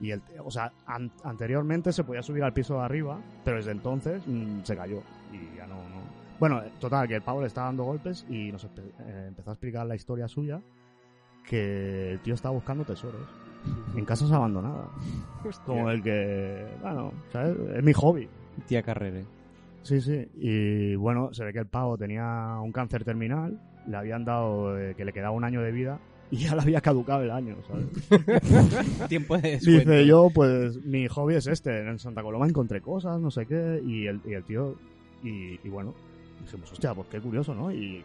Y 0.00 0.10
el, 0.10 0.22
o 0.44 0.50
sea, 0.50 0.72
an- 0.86 1.10
anteriormente 1.24 1.92
se 1.92 2.04
podía 2.04 2.22
subir 2.22 2.42
al 2.44 2.52
piso 2.52 2.74
de 2.74 2.84
arriba, 2.84 3.18
pero 3.44 3.56
desde 3.56 3.72
entonces 3.72 4.22
mm, 4.26 4.60
se 4.62 4.76
cayó. 4.76 5.02
Y 5.32 5.56
ya 5.56 5.66
no, 5.66 5.76
no. 5.76 5.97
Bueno, 6.38 6.62
total, 6.78 7.08
que 7.08 7.16
el 7.16 7.22
pavo 7.22 7.40
le 7.40 7.48
estaba 7.48 7.66
dando 7.66 7.84
golpes 7.84 8.24
y 8.28 8.52
nos 8.52 8.64
eh, 8.64 8.68
empezó 9.28 9.50
a 9.50 9.52
explicar 9.54 9.86
la 9.86 9.96
historia 9.96 10.28
suya. 10.28 10.60
Que 11.48 12.12
el 12.12 12.20
tío 12.20 12.34
estaba 12.34 12.54
buscando 12.54 12.84
tesoros 12.84 13.26
en 13.96 14.04
casas 14.04 14.30
abandonadas. 14.32 14.88
Como 15.66 15.90
el 15.90 16.02
que, 16.02 16.66
bueno, 16.82 17.12
¿sabes? 17.32 17.56
Es 17.76 17.82
mi 17.82 17.92
hobby. 17.92 18.28
Tía 18.66 18.82
Carrere. 18.82 19.24
Sí, 19.82 20.00
sí. 20.00 20.28
Y 20.34 20.94
bueno, 20.96 21.32
se 21.32 21.44
ve 21.44 21.52
que 21.52 21.60
el 21.60 21.66
pavo 21.66 21.96
tenía 21.96 22.58
un 22.62 22.72
cáncer 22.72 23.04
terminal, 23.04 23.58
le 23.86 23.96
habían 23.96 24.24
dado 24.24 24.78
eh, 24.78 24.94
que 24.94 25.04
le 25.04 25.12
quedaba 25.12 25.30
un 25.30 25.44
año 25.44 25.62
de 25.62 25.72
vida 25.72 25.98
y 26.30 26.38
ya 26.38 26.54
le 26.54 26.62
había 26.62 26.80
caducado 26.80 27.22
el 27.22 27.30
año, 27.30 27.56
¿sabes? 27.66 29.08
Tiempo 29.08 29.38
de 29.38 29.52
descuento. 29.52 29.90
Dice 29.90 30.06
yo, 30.06 30.28
pues 30.34 30.84
mi 30.84 31.08
hobby 31.08 31.36
es 31.36 31.46
este. 31.46 31.88
En 31.88 31.98
Santa 31.98 32.22
Coloma 32.22 32.46
encontré 32.46 32.80
cosas, 32.80 33.18
no 33.18 33.30
sé 33.30 33.46
qué, 33.46 33.80
y 33.84 34.06
el, 34.06 34.20
y 34.26 34.34
el 34.34 34.44
tío, 34.44 34.76
y, 35.22 35.58
y 35.64 35.68
bueno, 35.70 35.94
dijimos, 36.40 36.72
hostia, 36.72 36.94
pues 36.94 37.08
qué 37.08 37.20
curioso, 37.20 37.54
¿no? 37.54 37.70
Y 37.72 38.02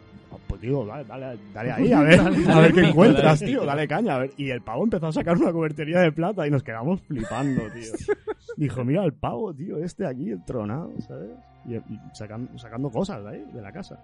pues 0.48 0.60
tío, 0.60 0.84
dale, 0.84 1.04
dale, 1.04 1.38
dale 1.52 1.72
ahí, 1.72 1.92
a 1.92 2.00
ver, 2.00 2.20
a 2.50 2.60
ver 2.60 2.72
qué 2.72 2.80
encuentras, 2.80 3.38
tío, 3.40 3.64
dale 3.64 3.86
caña, 3.86 4.16
a 4.16 4.18
ver. 4.20 4.30
Y 4.36 4.50
el 4.50 4.62
pavo 4.62 4.84
empezó 4.84 5.06
a 5.06 5.12
sacar 5.12 5.36
una 5.36 5.52
cobertería 5.52 6.00
de 6.00 6.12
plata 6.12 6.46
y 6.46 6.50
nos 6.50 6.62
quedamos 6.62 7.00
flipando, 7.02 7.62
tío. 7.72 7.92
Dijo, 8.56 8.84
mira 8.84 9.04
el 9.04 9.12
pavo, 9.12 9.52
tío, 9.54 9.78
este 9.78 10.06
aquí, 10.06 10.30
el 10.30 10.44
tronado, 10.44 10.90
¿sabes? 11.06 11.30
Y, 11.66 11.74
y 11.76 12.00
sacan- 12.12 12.48
sacando 12.58 12.90
cosas 12.90 13.22
de 13.24 13.30
ahí, 13.30 13.44
de 13.52 13.62
la 13.62 13.72
casa. 13.72 13.98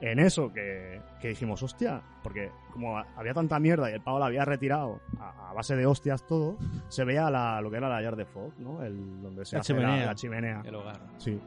En 0.00 0.18
eso 0.18 0.52
que, 0.52 1.00
que 1.20 1.28
dijimos, 1.28 1.62
hostia, 1.62 2.02
porque 2.24 2.50
como 2.72 2.98
había 3.16 3.32
tanta 3.32 3.58
mierda 3.60 3.88
y 3.88 3.94
el 3.94 4.00
pavo 4.00 4.18
la 4.18 4.26
había 4.26 4.44
retirado 4.44 4.98
a, 5.20 5.50
a 5.50 5.52
base 5.54 5.76
de 5.76 5.86
hostias 5.86 6.26
todo, 6.26 6.56
se 6.88 7.04
veía 7.04 7.30
la, 7.30 7.60
lo 7.60 7.70
que 7.70 7.76
era 7.76 7.88
la 7.88 8.02
yard 8.02 8.16
de 8.16 8.24
Fog, 8.24 8.52
¿no? 8.58 8.82
El, 8.82 9.22
donde 9.22 9.44
se 9.44 9.54
La 9.56 9.60
hace 9.60 9.72
chimenea. 9.72 9.96
La, 9.98 10.06
la 10.06 10.14
chimenea. 10.16 10.62
El 10.64 10.74
hogar. 10.74 10.98
Sí. 11.18 11.40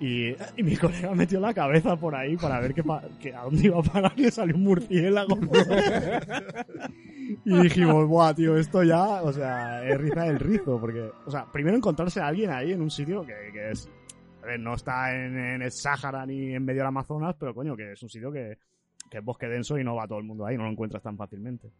Y, 0.00 0.30
y 0.56 0.62
mi 0.62 0.76
colega 0.76 1.14
metió 1.14 1.38
la 1.40 1.54
cabeza 1.54 1.96
por 1.96 2.14
ahí 2.14 2.36
para 2.36 2.60
ver 2.60 2.74
pa- 2.84 3.02
que 3.20 3.32
a 3.34 3.42
dónde 3.44 3.66
iba 3.66 3.78
a 3.78 3.82
parar 3.82 4.12
y 4.16 4.30
salió 4.30 4.56
un 4.56 4.64
murciélago. 4.64 5.38
y 7.44 7.62
dijimos, 7.62 8.06
buah, 8.08 8.34
tío, 8.34 8.56
esto 8.56 8.82
ya, 8.82 9.22
o 9.22 9.32
sea, 9.32 9.84
es 9.88 9.98
riza 9.98 10.22
del 10.24 10.40
rizo. 10.40 10.78
Porque, 10.80 11.10
o 11.26 11.30
sea, 11.30 11.46
primero 11.50 11.76
encontrarse 11.76 12.20
a 12.20 12.26
alguien 12.28 12.50
ahí 12.50 12.72
en 12.72 12.82
un 12.82 12.90
sitio 12.90 13.22
que, 13.24 13.34
que 13.52 13.70
es. 13.70 13.88
A 14.42 14.46
ver, 14.46 14.60
no 14.60 14.74
está 14.74 15.14
en, 15.14 15.38
en 15.38 15.62
el 15.62 15.70
Sáhara 15.72 16.26
ni 16.26 16.54
en 16.54 16.64
medio 16.64 16.80
del 16.80 16.88
Amazonas, 16.88 17.34
pero 17.38 17.54
coño, 17.54 17.74
que 17.76 17.92
es 17.92 18.02
un 18.02 18.10
sitio 18.10 18.30
que, 18.30 18.58
que 19.10 19.18
es 19.18 19.24
bosque 19.24 19.46
denso 19.48 19.78
y 19.78 19.84
no 19.84 19.94
va 19.94 20.06
todo 20.06 20.18
el 20.18 20.24
mundo 20.24 20.44
ahí, 20.44 20.56
no 20.58 20.64
lo 20.64 20.70
encuentras 20.70 21.02
tan 21.02 21.16
fácilmente. 21.16 21.70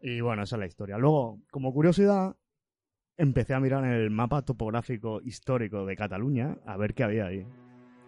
Y 0.00 0.20
bueno, 0.20 0.42
esa 0.42 0.56
es 0.56 0.60
la 0.60 0.66
historia. 0.66 0.98
Luego, 0.98 1.38
como 1.50 1.72
curiosidad, 1.72 2.34
empecé 3.20 3.52
a 3.52 3.60
mirar 3.60 3.84
en 3.84 3.90
el 3.90 4.10
mapa 4.10 4.40
topográfico 4.42 5.20
histórico 5.20 5.84
de 5.84 5.94
Cataluña 5.94 6.56
a 6.64 6.78
ver 6.78 6.94
qué 6.94 7.04
había 7.04 7.26
ahí. 7.26 7.46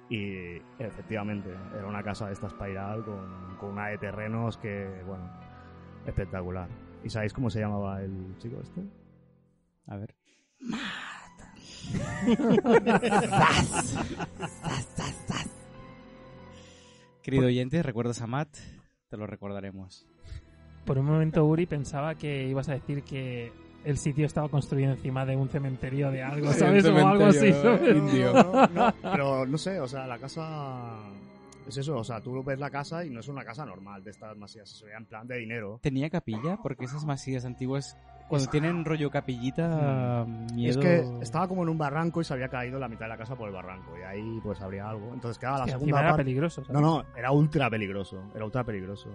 Y 0.08 0.56
efectivamente, 0.78 1.50
era 1.76 1.86
una 1.86 2.02
casa 2.02 2.26
de 2.26 2.32
esta 2.32 2.46
espiral 2.46 3.04
con, 3.04 3.56
con 3.58 3.70
una 3.72 3.88
de 3.88 3.98
terrenos 3.98 4.56
que, 4.56 4.88
bueno, 5.06 5.30
espectacular. 6.06 6.68
¿Y 7.04 7.10
sabéis 7.10 7.34
cómo 7.34 7.50
se 7.50 7.60
llamaba 7.60 8.02
el 8.02 8.34
chico 8.38 8.58
este? 8.62 8.80
A 9.86 9.96
ver. 9.96 10.14
Querido 17.22 17.46
oyente, 17.46 17.82
¿recuerdas 17.82 18.22
a 18.22 18.26
Matt? 18.26 18.56
Te 19.10 19.18
lo 19.18 19.26
recordaremos. 19.26 20.06
Por 20.86 20.98
un 20.98 21.04
momento, 21.04 21.44
Uri 21.44 21.66
pensaba 21.66 22.14
que 22.14 22.48
ibas 22.48 22.68
a 22.70 22.72
decir 22.72 23.02
que 23.04 23.52
el 23.84 23.98
sitio 23.98 24.26
estaba 24.26 24.48
construido 24.48 24.92
encima 24.92 25.24
de 25.26 25.36
un 25.36 25.48
cementerio 25.48 26.10
de 26.10 26.22
algo, 26.22 26.52
¿sabes? 26.52 26.84
O 26.84 27.06
algo 27.06 27.26
así, 27.26 27.52
¿sabes? 27.52 27.96
indio. 27.96 28.32
No, 28.32 28.66
no, 28.68 28.94
pero 29.02 29.46
no 29.46 29.58
sé, 29.58 29.80
o 29.80 29.88
sea, 29.88 30.06
la 30.06 30.18
casa... 30.18 30.98
Es 31.66 31.76
eso, 31.76 31.96
o 31.96 32.02
sea, 32.02 32.20
tú 32.20 32.42
ves 32.42 32.58
la 32.58 32.70
casa 32.70 33.04
y 33.04 33.10
no 33.10 33.20
es 33.20 33.28
una 33.28 33.44
casa 33.44 33.64
normal 33.64 34.02
de 34.02 34.10
estas 34.10 34.36
masías, 34.36 34.68
se 34.68 34.84
veía 34.84 34.96
en 34.96 35.04
plan 35.06 35.28
de 35.28 35.36
dinero. 35.36 35.78
¿Tenía 35.80 36.10
capilla? 36.10 36.58
Porque 36.60 36.86
esas 36.86 37.04
masías 37.04 37.44
antiguas, 37.44 37.96
cuando 38.28 38.50
tienen 38.50 38.84
rollo 38.84 39.10
capillita, 39.10 40.26
miedo... 40.52 40.70
Es 40.70 40.76
que 40.76 41.04
estaba 41.22 41.46
como 41.46 41.62
en 41.62 41.68
un 41.68 41.78
barranco 41.78 42.20
y 42.20 42.24
se 42.24 42.34
había 42.34 42.48
caído 42.48 42.80
la 42.80 42.88
mitad 42.88 43.04
de 43.04 43.10
la 43.10 43.16
casa 43.16 43.36
por 43.36 43.48
el 43.48 43.54
barranco. 43.54 43.96
Y 43.96 44.02
ahí 44.02 44.40
pues 44.42 44.60
habría 44.60 44.88
algo. 44.88 45.12
Entonces 45.14 45.38
quedaba 45.38 45.60
la 45.60 45.66
Que 45.66 45.70
segunda 45.70 46.00
era 46.00 46.08
parte. 46.08 46.24
peligroso, 46.24 46.64
¿sabes? 46.64 46.72
No, 46.72 46.80
no, 46.80 47.04
era 47.16 47.30
ultra 47.30 47.70
peligroso. 47.70 48.20
Era 48.34 48.44
ultra 48.44 48.64
peligroso. 48.64 49.08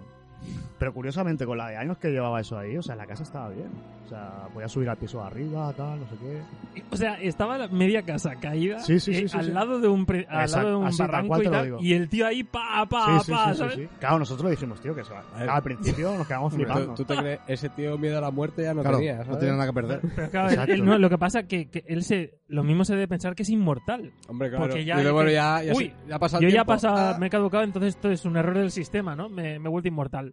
Pero 0.78 0.94
curiosamente, 0.94 1.44
con 1.44 1.58
la 1.58 1.68
de 1.70 1.76
años 1.76 1.98
que 1.98 2.08
llevaba 2.10 2.40
eso 2.40 2.56
ahí, 2.56 2.76
o 2.76 2.82
sea, 2.82 2.94
la 2.94 3.06
casa 3.06 3.24
estaba 3.24 3.48
bien. 3.50 3.68
O 4.06 4.08
sea, 4.08 4.46
podía 4.54 4.68
subir 4.68 4.88
al 4.88 4.96
piso 4.96 5.18
de 5.20 5.26
arriba, 5.26 5.72
tal, 5.76 6.00
no 6.00 6.06
sé 6.06 6.14
qué. 6.16 6.82
O 6.90 6.96
sea, 6.96 7.20
estaba 7.20 7.58
la 7.58 7.68
media 7.68 8.02
casa 8.02 8.36
caída 8.36 8.78
Sí, 8.78 9.00
sí, 9.00 9.12
sí, 9.12 9.24
eh, 9.24 9.28
sí, 9.28 9.36
al, 9.36 9.44
sí. 9.46 9.50
Lado 9.50 9.80
de 9.80 9.88
un 9.88 10.06
pre- 10.06 10.26
al 10.30 10.42
Exacto, 10.42 10.56
lado 10.56 10.70
de 10.70 10.76
un 10.76 10.86
así, 10.86 11.02
barranco 11.02 11.42
y 11.42 11.44
tal, 11.44 11.76
el 11.84 12.08
tío 12.08 12.26
ahí 12.26 12.44
pa, 12.44 12.86
pa, 12.88 13.18
sí, 13.18 13.26
sí, 13.26 13.32
pa, 13.32 13.52
sí, 13.52 13.58
¿sabes? 13.58 13.74
sí, 13.74 13.80
sí. 13.82 13.88
Claro, 13.98 14.18
nosotros 14.20 14.50
dijimos, 14.50 14.80
tío, 14.80 14.94
que 14.94 15.04
se 15.04 15.12
va. 15.12 15.24
Al 15.54 15.62
principio 15.62 16.16
nos 16.16 16.26
quedamos 16.26 16.52
flipando. 16.54 16.94
¿Tú, 16.94 17.04
tú 17.04 17.04
te 17.04 17.16
crees? 17.20 17.40
Ese 17.48 17.68
tío 17.70 17.98
miedo 17.98 18.16
a 18.18 18.20
la 18.20 18.30
muerte 18.30 18.62
ya 18.62 18.72
no 18.72 18.82
Claro, 18.82 18.98
tenía, 18.98 19.24
no 19.24 19.36
tiene 19.36 19.52
nada 19.54 19.66
que 19.66 19.72
perder. 19.74 20.00
Pero 20.14 20.30
claro, 20.30 20.46
él- 20.48 20.52
Exacto. 20.54 20.72
él 20.74 20.84
no, 20.84 20.96
lo 20.98 21.10
que 21.10 21.18
pasa 21.18 21.42
que, 21.42 21.68
que 21.68 21.84
él 21.88 22.02
se, 22.04 22.37
lo 22.48 22.64
mismo 22.64 22.84
se 22.84 22.94
debe 22.94 23.08
pensar 23.08 23.34
que 23.34 23.42
es 23.44 23.50
inmortal. 23.50 24.12
Hombre, 24.26 24.48
claro. 24.48 24.64
Porque 24.66 24.84
ya 24.84 24.96
ya, 24.96 25.62
ya, 25.62 25.72
"Uy, 25.74 25.94
ya 26.08 26.16
ha 26.16 26.18
pasado 26.18 26.42
Yo 26.42 26.48
ya 26.48 26.52
he 26.52 26.52
tiempo". 26.56 26.72
pasado, 26.72 27.14
Ah, 27.14 27.18
me 27.18 27.26
he 27.26 27.30
caducado, 27.30 27.62
entonces 27.64 27.94
esto 27.94 28.10
es 28.10 28.24
un 28.24 28.36
error 28.36 28.56
del 28.58 28.70
sistema, 28.70 29.14
¿no? 29.14 29.28
Me, 29.28 29.58
me 29.58 29.66
he 29.68 29.70
vuelto 29.70 29.88
inmortal. 29.88 30.32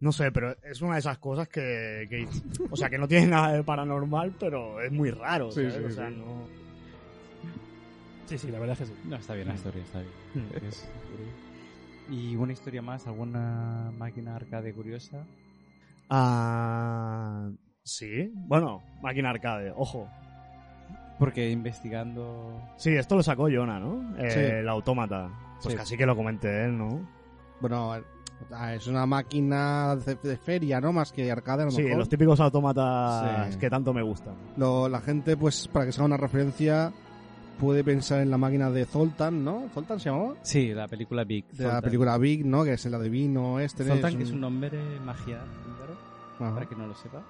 No 0.00 0.12
sé, 0.12 0.32
pero 0.32 0.56
es 0.62 0.80
una 0.80 0.94
de 0.94 1.00
esas 1.00 1.18
cosas 1.18 1.46
que, 1.48 2.06
que- 2.08 2.26
o 2.70 2.76
sea, 2.76 2.88
que 2.88 2.96
no 2.98 3.06
tiene 3.06 3.26
nada 3.26 3.52
de 3.52 3.62
paranormal, 3.62 4.34
pero 4.40 4.80
es 4.80 4.90
muy 4.90 5.10
raro, 5.10 5.50
Sí, 5.50 5.60
¿sabes? 5.60 5.74
sí, 5.76 5.82
o 5.84 5.90
sea, 5.90 6.08
sí. 6.08 6.16
no... 6.16 6.48
Sí, 8.26 8.38
sí, 8.38 8.50
la 8.50 8.58
verdad 8.60 8.74
es 8.80 8.88
que 8.88 8.94
sí. 8.94 9.00
No, 9.08 9.16
está 9.16 9.34
bien 9.34 9.48
la 9.48 9.54
historia, 9.54 9.82
está 9.82 9.98
bien. 10.00 10.12
Mm. 10.46 10.66
Es- 10.66 10.88
¿Y 12.10 12.36
una 12.36 12.52
historia 12.52 12.80
más? 12.82 13.06
¿Alguna 13.06 13.92
máquina 13.98 14.36
arcade 14.36 14.72
curiosa? 14.72 15.26
Ah, 16.08 17.50
sí. 17.84 18.30
Bueno, 18.34 18.82
máquina 19.02 19.30
arcade, 19.30 19.72
ojo. 19.76 20.08
Porque 21.20 21.48
investigando... 21.50 22.60
Sí, 22.76 22.90
esto 22.96 23.14
lo 23.14 23.22
sacó 23.22 23.44
Jonah, 23.48 23.78
¿no? 23.78 24.16
Eh, 24.18 24.30
Sí. 24.30 24.40
El 24.40 24.68
autómata. 24.68 25.30
Pues 25.62 25.72
Sí. 25.74 25.78
casi 25.78 25.96
que 25.96 26.06
lo 26.06 26.16
comenté 26.16 26.64
él, 26.64 26.76
¿no? 26.76 27.00
Bueno, 27.60 27.92
ah, 28.52 28.74
es 28.74 28.86
una 28.86 29.04
máquina 29.06 29.94
de, 29.96 30.36
feria, 30.38 30.80
¿no? 30.80 30.92
Más 30.92 31.12
que 31.12 31.30
arcade, 31.30 31.62
a 31.62 31.64
lo 31.66 31.70
Sí, 31.70 31.82
mejor. 31.82 31.98
los 31.98 32.08
típicos 32.08 32.40
autómatas 32.40 33.52
Sí. 33.52 33.58
que 33.60 33.68
tanto 33.70 33.92
me 33.92 34.02
gustan. 34.02 34.34
Lo- 34.56 34.88
la 34.88 35.00
gente, 35.02 35.36
pues, 35.36 35.68
para 35.68 35.84
que 35.86 35.92
se 35.92 36.00
haga 36.00 36.06
una 36.06 36.16
referencia, 36.16 36.90
puede 37.60 37.84
pensar 37.84 38.20
en 38.22 38.30
la 38.30 38.38
máquina 38.38 38.70
de 38.70 38.86
Zoltan, 38.86 39.44
¿no? 39.44 39.68
¿Zoltan 39.74 40.00
se 40.00 40.08
llamaba? 40.08 40.34
Sí, 40.40 40.72
la 40.72 40.88
película 40.88 41.24
Big. 41.24 41.46
De 41.48 41.66
la 41.66 41.82
película 41.82 42.16
Big, 42.16 42.46
¿no? 42.46 42.64
Que 42.64 42.72
es 42.72 42.86
la 42.86 42.98
de 42.98 43.10
vino, 43.10 43.60
este. 43.60 43.84
Zoltan, 43.84 44.12
es 44.12 44.16
que 44.16 44.22
es 44.22 44.30
un 44.30 44.40
nombre 44.40 44.70
magiar 45.04 45.44
húngaro, 45.66 46.54
para 46.54 46.66
que 46.66 46.74
no 46.74 46.86
lo 46.86 46.94
sepa. 46.94 47.20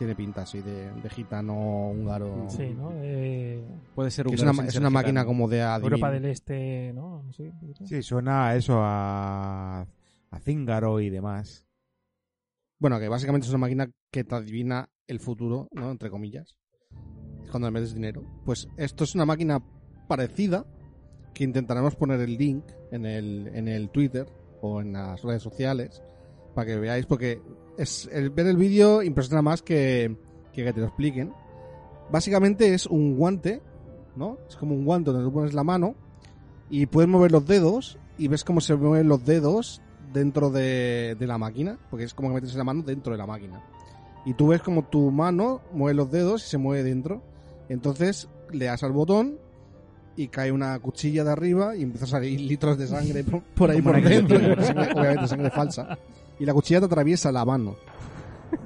Tiene 0.00 0.14
pinta 0.16 0.40
así 0.42 0.62
de, 0.62 0.90
de 0.94 1.10
gitano 1.10 1.90
húngaro. 1.90 2.46
Sí, 2.48 2.72
¿no? 2.74 2.90
Eh, 3.02 3.62
Puede 3.94 4.10
ser 4.10 4.26
es 4.28 4.32
húngaro 4.40 4.50
una, 4.58 4.68
es 4.68 4.74
una 4.76 4.88
gitano. 4.88 4.90
máquina 4.90 5.24
como 5.26 5.46
de 5.46 5.60
adivin- 5.62 5.82
Europa 5.82 6.10
del 6.10 6.24
Este, 6.24 6.92
¿no? 6.94 7.22
Sí, 7.84 8.02
suena 8.02 8.46
a 8.48 8.56
eso, 8.56 8.78
a, 8.80 9.82
a 9.82 10.40
Zíngaro 10.40 11.00
y 11.00 11.10
demás. 11.10 11.66
Bueno, 12.78 12.98
que 12.98 13.08
básicamente 13.08 13.44
es 13.46 13.50
una 13.52 13.58
máquina 13.58 13.90
que 14.10 14.24
te 14.24 14.34
adivina 14.34 14.88
el 15.06 15.20
futuro, 15.20 15.68
¿no? 15.72 15.90
Entre 15.90 16.08
comillas. 16.08 16.56
Cuando 17.50 17.68
le 17.68 17.72
metes 17.72 17.92
dinero. 17.92 18.24
Pues 18.46 18.68
esto 18.78 19.04
es 19.04 19.14
una 19.14 19.26
máquina 19.26 19.60
parecida 20.08 20.64
que 21.34 21.44
intentaremos 21.44 21.94
poner 21.94 22.20
el 22.20 22.38
link 22.38 22.64
en 22.90 23.04
el, 23.04 23.50
en 23.54 23.68
el 23.68 23.90
Twitter 23.90 24.24
o 24.62 24.80
en 24.80 24.94
las 24.94 25.20
redes 25.22 25.42
sociales 25.42 26.02
para 26.54 26.66
que 26.66 26.76
veáis 26.78 27.04
porque 27.04 27.42
es 27.80 28.10
el 28.12 28.28
ver 28.28 28.46
el 28.46 28.58
vídeo 28.58 29.02
impresiona 29.02 29.40
más 29.40 29.62
que, 29.62 30.14
que 30.52 30.64
que 30.64 30.72
te 30.72 30.80
lo 30.80 30.86
expliquen. 30.86 31.32
Básicamente 32.10 32.74
es 32.74 32.86
un 32.86 33.16
guante, 33.16 33.62
¿no? 34.16 34.36
Es 34.48 34.56
como 34.56 34.74
un 34.74 34.84
guante 34.84 35.10
donde 35.10 35.24
tú 35.24 35.32
pones 35.32 35.54
la 35.54 35.64
mano 35.64 35.94
y 36.68 36.86
puedes 36.86 37.08
mover 37.08 37.32
los 37.32 37.46
dedos 37.46 37.98
y 38.18 38.28
ves 38.28 38.44
cómo 38.44 38.60
se 38.60 38.74
mueven 38.74 39.08
los 39.08 39.24
dedos 39.24 39.80
dentro 40.12 40.50
de, 40.50 41.16
de 41.18 41.26
la 41.26 41.38
máquina, 41.38 41.78
porque 41.88 42.04
es 42.04 42.12
como 42.12 42.28
que 42.28 42.34
metes 42.34 42.54
la 42.54 42.64
mano 42.64 42.82
dentro 42.82 43.12
de 43.12 43.18
la 43.18 43.26
máquina. 43.26 43.64
Y 44.26 44.34
tú 44.34 44.48
ves 44.48 44.60
como 44.60 44.84
tu 44.84 45.10
mano 45.10 45.62
mueve 45.72 45.94
los 45.94 46.10
dedos 46.10 46.44
y 46.44 46.50
se 46.50 46.58
mueve 46.58 46.82
dentro. 46.82 47.22
Entonces 47.70 48.28
le 48.52 48.66
das 48.66 48.82
al 48.82 48.92
botón 48.92 49.38
y 50.16 50.28
cae 50.28 50.52
una 50.52 50.78
cuchilla 50.80 51.24
de 51.24 51.30
arriba 51.30 51.76
y 51.76 51.82
empieza 51.82 52.04
a 52.04 52.08
salir 52.08 52.38
litros 52.42 52.76
de 52.76 52.88
sangre 52.88 53.24
por, 53.24 53.42
por 53.42 53.70
ahí 53.70 53.80
por 53.80 54.02
dentro. 54.02 54.36
obviamente 54.96 55.28
sangre 55.28 55.50
falsa. 55.50 55.98
Y 56.40 56.44
la 56.46 56.54
cuchilla 56.54 56.80
te 56.80 56.86
atraviesa 56.86 57.30
la 57.30 57.44
mano. 57.44 57.76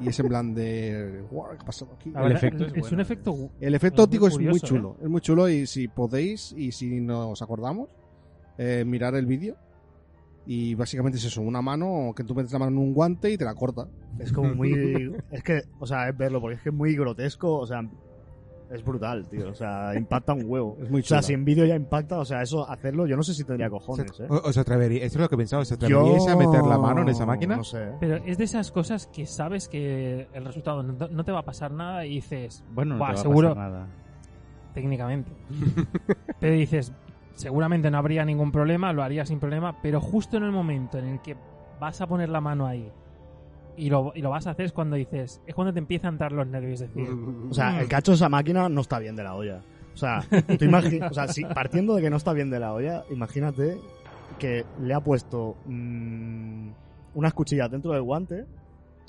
Y 0.00 0.08
es 0.08 0.18
en 0.20 0.28
plan 0.28 0.54
de... 0.54 1.24
"Guau, 1.30 1.50
¿Qué 1.50 1.58
ha 1.60 1.64
pasado 1.66 1.92
aquí? 1.94 2.12
El 2.16 2.32
efecto 2.32 2.64
es 2.64 2.72
es, 2.72 2.80
bueno. 2.80 2.94
un 2.94 3.00
efecto. 3.00 3.50
El 3.60 3.74
efecto 3.74 4.02
Es 4.02 4.08
muy 4.08 4.16
óptico 4.16 4.28
es 4.28 4.34
muy 4.34 4.44
curioso, 4.44 4.66
chulo. 4.66 4.96
Es 5.02 5.08
muy 5.08 5.20
chulo 5.20 5.48
y 5.48 5.66
si 5.66 5.88
podéis 5.88 6.52
y 6.56 6.72
si 6.72 7.00
nos 7.00 7.42
acordamos, 7.42 7.90
eh, 8.56 8.84
mirar 8.86 9.14
el 9.14 9.26
vídeo. 9.26 9.56
Y 10.46 10.74
básicamente 10.74 11.18
es 11.18 11.24
eso, 11.24 11.40
una 11.42 11.62
mano 11.62 12.12
que 12.14 12.22
tú 12.22 12.34
metes 12.34 12.52
la 12.52 12.58
mano 12.58 12.72
en 12.72 12.78
un 12.78 12.94
guante 12.94 13.30
y 13.30 13.36
te 13.38 13.44
la 13.44 13.54
corta. 13.54 13.88
Es 14.18 14.30
como 14.32 14.54
muy. 14.54 15.12
es 15.30 15.42
que, 15.42 15.62
o 15.80 15.86
sea, 15.86 16.08
es 16.08 16.16
verlo, 16.16 16.40
porque 16.40 16.56
es 16.56 16.62
que 16.62 16.68
es 16.68 16.74
muy 16.74 16.94
grotesco, 16.94 17.58
o 17.58 17.66
sea. 17.66 17.82
Es 18.70 18.82
brutal, 18.82 19.28
tío. 19.28 19.50
O 19.50 19.54
sea, 19.54 19.94
impacta 19.94 20.32
un 20.32 20.44
huevo. 20.46 20.76
Es 20.80 20.90
muy 20.90 21.00
O 21.00 21.04
chulo. 21.04 21.20
sea, 21.20 21.22
si 21.22 21.32
en 21.34 21.44
vídeo 21.44 21.64
ya 21.66 21.76
impacta, 21.76 22.18
o 22.18 22.24
sea, 22.24 22.42
eso, 22.42 22.68
hacerlo, 22.68 23.06
yo 23.06 23.16
no 23.16 23.22
sé 23.22 23.34
si 23.34 23.44
tendría 23.44 23.68
cojones, 23.70 24.18
¿eh? 24.20 24.26
O- 24.28 24.48
¿Os 24.48 24.56
atreveríais? 24.56 25.04
Eso 25.06 25.18
es 25.18 25.22
lo 25.22 25.28
que 25.28 25.36
pensaba. 25.36 25.62
¿Os 25.62 25.70
atreveríais 25.72 26.26
a 26.28 26.34
meter 26.36 26.62
la 26.64 26.78
mano 26.78 27.02
en 27.02 27.08
esa 27.10 27.26
máquina? 27.26 27.56
No 27.56 27.64
sé. 27.64 27.90
Pero 28.00 28.16
es 28.16 28.38
de 28.38 28.44
esas 28.44 28.72
cosas 28.72 29.06
que 29.06 29.26
sabes 29.26 29.68
que 29.68 30.26
el 30.32 30.44
resultado 30.44 30.82
no, 30.82 31.08
no 31.08 31.24
te 31.24 31.30
va 31.32 31.40
a 31.40 31.44
pasar 31.44 31.70
nada 31.72 32.06
y 32.06 32.14
dices, 32.16 32.64
Bueno, 32.72 32.94
no 32.94 32.98
Buah, 32.98 33.08
te 33.10 33.14
va 33.14 33.20
a 33.20 33.22
seguro. 33.22 33.48
pasar 33.50 33.70
nada. 33.70 33.86
técnicamente. 34.72 35.30
pero 36.40 36.54
dices, 36.54 36.92
seguramente 37.34 37.90
no 37.90 37.98
habría 37.98 38.24
ningún 38.24 38.50
problema, 38.50 38.92
lo 38.92 39.02
haría 39.02 39.24
sin 39.26 39.38
problema, 39.40 39.76
pero 39.82 40.00
justo 40.00 40.36
en 40.36 40.42
el 40.44 40.52
momento 40.52 40.98
en 40.98 41.06
el 41.06 41.20
que 41.22 41.36
vas 41.80 42.00
a 42.00 42.06
poner 42.06 42.28
la 42.28 42.40
mano 42.40 42.66
ahí 42.66 42.90
y 43.76 43.90
lo, 43.90 44.12
y 44.14 44.20
lo 44.22 44.30
vas 44.30 44.46
a 44.46 44.50
hacer 44.50 44.66
es 44.66 44.72
cuando 44.72 44.96
dices, 44.96 45.40
es 45.46 45.54
cuando 45.54 45.72
te 45.72 45.78
empiezan 45.78 46.06
a 46.08 46.10
entrar 46.12 46.32
los 46.32 46.46
nervios, 46.46 46.80
es 46.80 46.94
decir, 46.94 47.08
O 47.50 47.54
sea, 47.54 47.80
el 47.80 47.88
cacho 47.88 48.12
de 48.12 48.16
esa 48.16 48.28
máquina 48.28 48.68
no 48.68 48.80
está 48.80 48.98
bien 48.98 49.16
de 49.16 49.24
la 49.24 49.34
olla. 49.34 49.62
O 49.94 49.96
sea, 49.96 50.20
tú 50.30 50.64
imagi- 50.64 51.08
o 51.08 51.14
sea 51.14 51.28
si, 51.28 51.44
partiendo 51.44 51.94
de 51.94 52.02
que 52.02 52.10
no 52.10 52.16
está 52.16 52.32
bien 52.32 52.50
de 52.50 52.58
la 52.60 52.72
olla, 52.72 53.04
imagínate 53.10 53.78
que 54.38 54.64
le 54.80 54.92
ha 54.94 55.00
puesto 55.00 55.56
mm, 55.66 56.68
unas 57.14 57.32
cuchillas 57.34 57.70
dentro 57.70 57.92
del 57.92 58.02
guante 58.02 58.44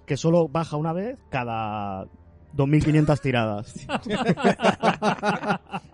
que 0.06 0.16
solo 0.18 0.48
baja 0.48 0.78
una 0.78 0.94
vez 0.94 1.18
cada 1.30 2.04
2.500 2.56 3.20
tiradas. 3.22 3.74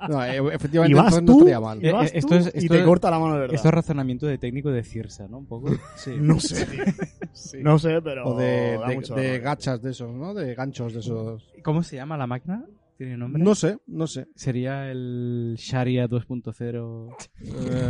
No, 0.09 0.23
efectivamente 0.23 0.91
Y 0.91 0.93
vas 1.01 1.15
tú, 1.25 1.45
mal. 1.61 1.83
y, 1.85 1.91
vas 1.91 2.11
esto 2.13 2.29
tú 2.29 2.33
es- 2.35 2.51
y 2.63 2.67
te 2.67 2.79
es- 2.79 2.83
corta 2.85 3.11
la 3.11 3.19
mano 3.19 3.35
de 3.35 3.39
verdad. 3.41 3.55
Esto 3.55 3.67
es 3.67 3.73
razonamiento 3.73 4.25
de 4.25 4.37
técnico 4.37 4.71
de 4.71 4.83
Cirsa, 4.83 5.27
¿no? 5.27 5.37
Un 5.39 5.45
poco. 5.45 5.69
Sí. 5.95 6.15
No 6.19 6.39
sé, 6.39 6.65
tío. 6.65 6.83
No 7.61 7.79
sé, 7.79 8.01
pero... 8.01 8.25
O 8.27 8.37
de, 8.37 8.77
da 8.77 8.87
de- 8.87 8.95
mucho 8.95 9.15
de 9.15 9.27
dolor. 9.27 9.41
gachas 9.41 9.81
de 9.81 9.91
esos, 9.91 10.13
¿no? 10.13 10.33
De 10.33 10.53
ganchos 10.55 10.93
de 10.93 10.99
esos. 10.99 11.51
¿Cómo 11.63 11.83
se 11.83 11.95
llama 11.97 12.17
la 12.17 12.27
máquina? 12.27 12.65
¿Tiene 12.97 13.17
nombre? 13.17 13.41
No 13.41 13.55
sé, 13.55 13.77
no 13.87 14.05
sé. 14.05 14.27
Sería 14.35 14.91
el 14.91 15.55
Sharia 15.57 16.07
2.0 16.07 17.15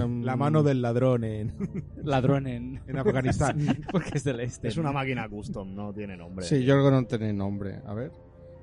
Em, 0.04 0.24
La 0.24 0.38
mano 0.38 0.64
del 0.64 0.82
ladrón 0.82 1.24
en, 1.26 1.54
ladrón 2.04 2.48
en, 2.48 2.82
en 2.88 2.98
Afganistán. 2.98 3.58
porque 3.92 4.12
es 4.14 4.24
del 4.24 4.40
este. 4.40 4.70
Es 4.70 4.78
una 4.78 4.92
máquina 4.94 5.28
custom, 5.28 5.76
no 5.76 5.92
tiene 5.94 6.16
nombre. 6.16 6.46
Sí, 6.46 6.64
yo 6.64 6.76
creo 6.76 6.86
que 6.86 6.92
no 6.92 7.06
tiene 7.08 7.34
nombre. 7.34 7.80
A 7.86 7.94
ver. 7.94 8.12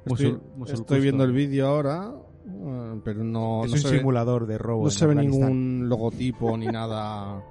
Musul- 0.06 0.36
Estoy, 0.36 0.40
Musul 0.56 0.74
estoy 0.74 0.76
Custom. 0.84 1.02
viendo 1.02 1.24
el 1.24 1.32
vídeo 1.32 1.66
ahora, 1.66 2.14
eh, 2.46 3.00
pero 3.04 3.24
no, 3.24 3.64
es 3.64 3.70
no 3.70 3.74
un 3.76 3.78
se 3.82 3.90
ve- 3.90 3.98
simulador 3.98 4.46
de 4.46 4.56
robo. 4.56 4.82
No 4.84 4.88
en 4.88 4.92
se 4.92 5.06
ve 5.06 5.12
Afganistán. 5.12 5.40
ningún 5.50 5.88
logotipo 5.90 6.56
ni 6.56 6.66
nada. 6.66 7.44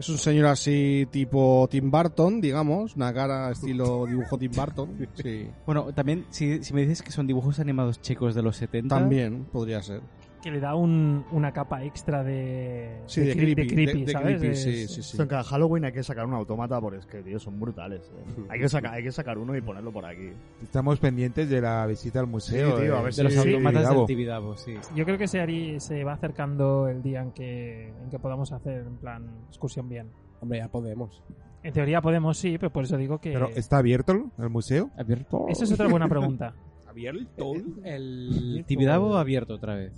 Es 0.00 0.08
un 0.08 0.16
señor 0.16 0.46
así 0.46 1.06
tipo 1.10 1.68
Tim 1.70 1.90
Burton, 1.90 2.40
digamos, 2.40 2.96
una 2.96 3.12
cara 3.12 3.50
estilo 3.50 4.06
dibujo 4.06 4.38
Tim 4.38 4.50
Burton. 4.50 5.08
Sí, 5.14 5.46
Bueno, 5.66 5.92
también, 5.92 6.24
si, 6.30 6.64
si 6.64 6.72
me 6.72 6.80
dices 6.80 7.02
que 7.02 7.12
son 7.12 7.26
dibujos 7.26 7.60
animados 7.60 8.00
checos 8.00 8.34
de 8.34 8.42
los 8.42 8.56
70... 8.56 8.98
también 8.98 9.44
podría 9.52 9.82
ser. 9.82 10.00
Que 10.42 10.50
le 10.50 10.58
da 10.60 10.74
un- 10.74 11.24
una 11.32 11.52
capa 11.52 11.84
extra 11.84 12.24
de, 12.24 13.02
Sí, 13.06 13.20
de, 13.20 13.32
creepy, 13.36 13.66
creepy, 13.66 13.98
de- 14.00 14.04
de 14.06 14.12
¿sabes? 14.12 14.38
creepy, 14.38 14.56
sí, 14.56 14.88
sí, 14.88 15.02
sí. 15.02 15.18
Cada 15.28 15.44
Halloween 15.44 15.84
hay 15.84 15.92
que 15.92 16.02
sacar 16.02 16.24
un 16.26 16.32
automata 16.34 16.80
porque 16.80 16.98
es 16.98 17.06
que, 17.06 17.22
tío, 17.22 17.38
son 17.38 17.60
brutales. 17.60 18.10
eh. 18.16 18.42
Hay, 18.48 18.58
que 18.60 18.68
sacar, 18.68 18.94
hay 18.94 19.02
que 19.02 19.12
sacar 19.12 19.36
uno 19.38 19.54
y 19.56 19.60
ponerlo 19.60 19.92
por 19.92 20.04
aquí. 20.06 20.30
Estamos 20.62 20.98
pendientes 20.98 21.48
de 21.50 21.60
la 21.60 21.86
visita 21.86 22.20
al 22.20 22.26
museo. 22.26 22.76
Sí, 22.76 22.82
tío, 22.84 22.94
eh, 22.94 22.98
a 22.98 23.02
ver 23.02 23.14
De 23.14 23.22
los 23.24 23.32
Sí, 23.34 23.38
automatas 23.38 23.72
Tibidabo. 23.82 23.98
del 24.00 24.06
Tibidabo, 24.06 24.56
sí. 24.56 24.74
Yo 24.96 25.04
creo 25.04 25.18
que 25.18 25.28
se, 25.28 25.40
haría- 25.40 25.78
se 25.80 26.04
va 26.04 26.14
acercando 26.14 26.88
el 26.88 27.02
día 27.02 27.20
en 27.20 27.32
que, 27.32 27.88
en 28.02 28.10
que 28.10 28.18
podamos 28.18 28.52
hacer 28.52 28.86
en 28.86 28.96
plan 28.96 29.28
excursión 29.48 29.88
bien. 29.88 30.08
Hombre, 30.40 30.58
ya 30.58 30.68
podemos. 30.68 31.22
En 31.62 31.74
teoría 31.74 32.00
podemos, 32.00 32.38
sí, 32.38 32.56
pero 32.56 32.72
por 32.72 32.84
eso 32.84 32.96
digo 32.96 33.18
que... 33.20 33.32
Pero 33.32 33.50
¿está 33.54 33.76
abierto 33.76 34.30
el 34.38 34.48
museo? 34.48 34.88
¿Abierto? 34.96 35.44
Esa 35.48 35.64
es 35.64 35.72
otra 35.72 35.86
buena 35.88 36.08
pregunta. 36.08 36.54
¿Abierto? 36.88 37.52
El 37.84 38.64
Tibidabo 38.66 39.16
abierto 39.16 39.54
otra 39.54 39.74
vez. 39.74 39.92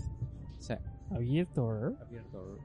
O 0.62 0.64
sea, 0.64 0.78
Abierto. 1.10 1.88
¿eh? 1.88 1.92
abierto. 2.00 2.56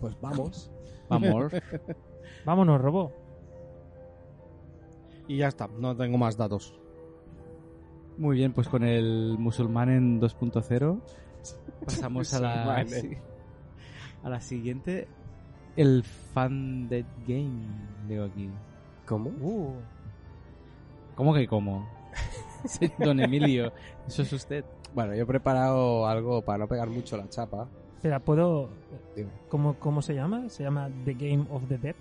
Pues 0.00 0.18
vamos. 0.22 0.70
Vamos. 1.10 1.52
Vámonos, 2.46 2.80
Robo. 2.80 3.12
Y 5.26 5.36
ya 5.36 5.48
está, 5.48 5.68
no 5.68 5.94
tengo 5.94 6.16
más 6.16 6.38
datos. 6.38 6.74
Muy 8.16 8.36
bien, 8.36 8.54
pues 8.54 8.68
con 8.68 8.84
el 8.84 9.36
musulmán 9.38 9.90
en 9.90 10.18
2.0 10.20 11.00
pasamos 11.84 12.32
a 12.34 12.40
la, 12.40 12.86
sí, 12.86 13.16
a 14.22 14.30
la 14.30 14.40
siguiente. 14.40 15.08
El 15.76 16.02
Fan 16.02 16.88
Dead 16.88 17.04
Game, 17.26 17.66
leo 18.08 18.24
aquí. 18.24 18.48
¿Cómo? 19.06 19.28
Uh, 19.40 19.74
¿Cómo 21.14 21.34
que 21.34 21.46
cómo? 21.46 21.86
Sí, 22.64 22.90
Don 22.98 23.20
Emilio, 23.20 23.72
eso 24.06 24.22
es 24.22 24.32
usted. 24.32 24.64
Bueno, 24.98 25.14
yo 25.14 25.22
he 25.22 25.26
preparado 25.26 26.08
algo 26.08 26.42
para 26.42 26.58
no 26.58 26.66
pegar 26.66 26.88
mucho 26.90 27.16
la 27.16 27.28
chapa. 27.28 27.68
espera, 27.94 28.18
¿puedo...? 28.18 28.68
Dime. 29.14 29.30
¿Cómo, 29.48 29.74
¿Cómo 29.78 30.02
se 30.02 30.12
llama? 30.12 30.48
¿Se 30.48 30.64
llama 30.64 30.90
The 31.04 31.14
Game 31.14 31.44
of 31.52 31.62
the 31.68 31.78
Dead? 31.78 31.94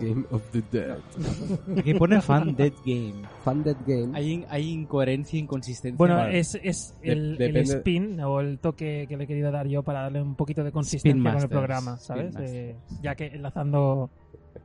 The 0.00 0.08
Game 0.08 0.24
of 0.32 0.42
the 0.50 0.62
Dead. 0.72 0.98
Aquí 1.78 1.94
pone 1.94 2.20
Fan 2.20 2.56
Dead 2.56 2.72
Game. 2.84 3.22
Fan 3.44 3.62
Dead 3.62 3.76
Game. 3.86 4.10
Hay, 4.18 4.30
in- 4.32 4.46
hay 4.48 4.68
incoherencia, 4.68 5.38
inconsistencia. 5.38 5.96
Bueno, 5.96 6.16
Vale. 6.16 6.40
es, 6.40 6.58
es 6.60 6.96
De- 7.02 7.12
el, 7.12 7.56
spin 7.56 8.18
o 8.20 8.40
el 8.40 8.58
toque 8.58 9.06
que 9.08 9.16
le 9.16 9.24
he 9.24 9.26
querido 9.28 9.52
dar 9.52 9.68
yo 9.68 9.84
para 9.84 10.02
darle 10.02 10.20
un 10.20 10.34
poquito 10.34 10.64
de 10.64 10.72
consistencia 10.72 11.32
con 11.32 11.40
el 11.42 11.48
programa, 11.48 11.98
¿sabes? 11.98 12.34
Eh, 12.40 12.76
ya 13.00 13.14
que 13.14 13.26
enlazando, 13.26 14.10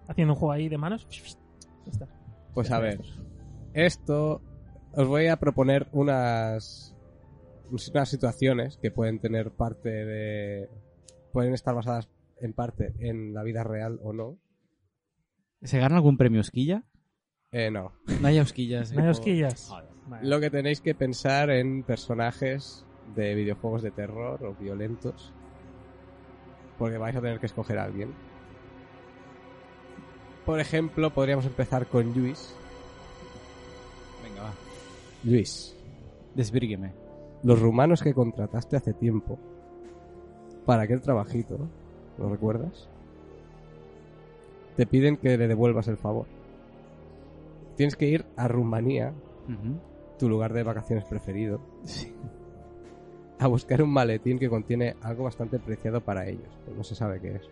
haciendo 0.08 0.34
un 0.34 0.40
juego 0.40 0.54
ahí 0.54 0.70
de 0.70 0.78
manos, 0.80 1.08
está. 1.86 2.08
Pues 2.56 2.72
a 2.72 2.80
ver, 2.80 3.00
esto 3.74 4.42
os 4.94 5.08
voy 5.08 5.28
a 5.28 5.38
proponer 5.38 5.88
unas 5.92 6.96
unas 7.72 8.10
situaciones 8.10 8.78
que 8.78 8.92
pueden 8.92 9.20
tener 9.20 9.52
parte 9.52 9.90
de 9.90 10.70
pueden 11.32 11.54
estar 11.54 11.76
basadas 11.76 12.10
en 12.42 12.54
parte 12.54 12.94
en 13.00 13.34
la 13.34 13.44
vida 13.44 13.64
real 13.64 14.00
o 14.02 14.14
no. 14.14 14.38
¿Se 15.62 15.80
gana 15.80 15.96
algún 15.96 16.18
premio 16.18 16.42
Osquilla? 16.42 16.84
Eh, 17.52 17.72
no. 17.72 17.94
No 18.22 18.28
hay 18.28 18.40
Osquillas. 18.40 18.94
¿No 18.94 19.02
hay 19.02 19.10
osquillas? 19.10 19.72
Lo 20.22 20.40
que 20.40 20.50
tenéis 20.50 20.82
que 20.82 20.96
pensar 20.96 21.50
en 21.50 21.84
personajes 21.84 22.86
de 23.16 23.36
videojuegos 23.36 23.82
de 23.82 23.92
terror 23.92 24.44
o 24.44 24.54
violentos. 24.56 25.34
Porque 26.78 26.98
vais 26.98 27.16
a 27.16 27.22
tener 27.22 27.40
que 27.40 27.48
escoger 27.48 27.78
a 27.80 27.84
alguien. 27.84 28.14
Por 30.46 30.60
ejemplo, 30.60 31.14
podríamos 31.14 31.46
empezar 31.46 31.88
con 31.88 32.14
Luis. 32.14 32.56
Venga, 34.24 34.44
va. 34.44 34.54
Luis, 35.24 35.76
Desvírígueme. 36.36 36.94
Los 37.44 37.60
rumanos 37.60 38.02
que 38.02 38.14
contrataste 38.14 38.76
hace 38.76 38.94
tiempo 38.94 39.38
para 40.66 40.84
aquel 40.84 41.02
trabajito. 41.02 41.58
¿Lo 42.18 42.30
recuerdas? 42.30 42.90
Te 44.76 44.86
piden 44.86 45.18
que 45.18 45.38
le 45.38 45.48
devuelvas 45.48 45.88
el 45.88 45.98
favor. 45.98 46.28
Tienes 47.76 47.96
que 47.96 48.08
ir 48.08 48.26
a 48.36 48.48
Rumanía, 48.48 49.14
tu 50.18 50.28
lugar 50.28 50.54
de 50.54 50.64
vacaciones 50.64 51.06
preferido, 51.06 51.62
a 53.40 53.48
buscar 53.48 53.82
un 53.82 53.92
maletín 53.92 54.38
que 54.38 54.50
contiene 54.50 54.96
algo 55.02 55.24
bastante 55.24 55.60
preciado 55.60 56.02
para 56.02 56.28
ellos, 56.28 56.50
pero 56.66 56.76
no 56.76 56.84
se 56.84 56.96
sabe 56.96 57.22
qué 57.22 57.36
es. 57.36 57.50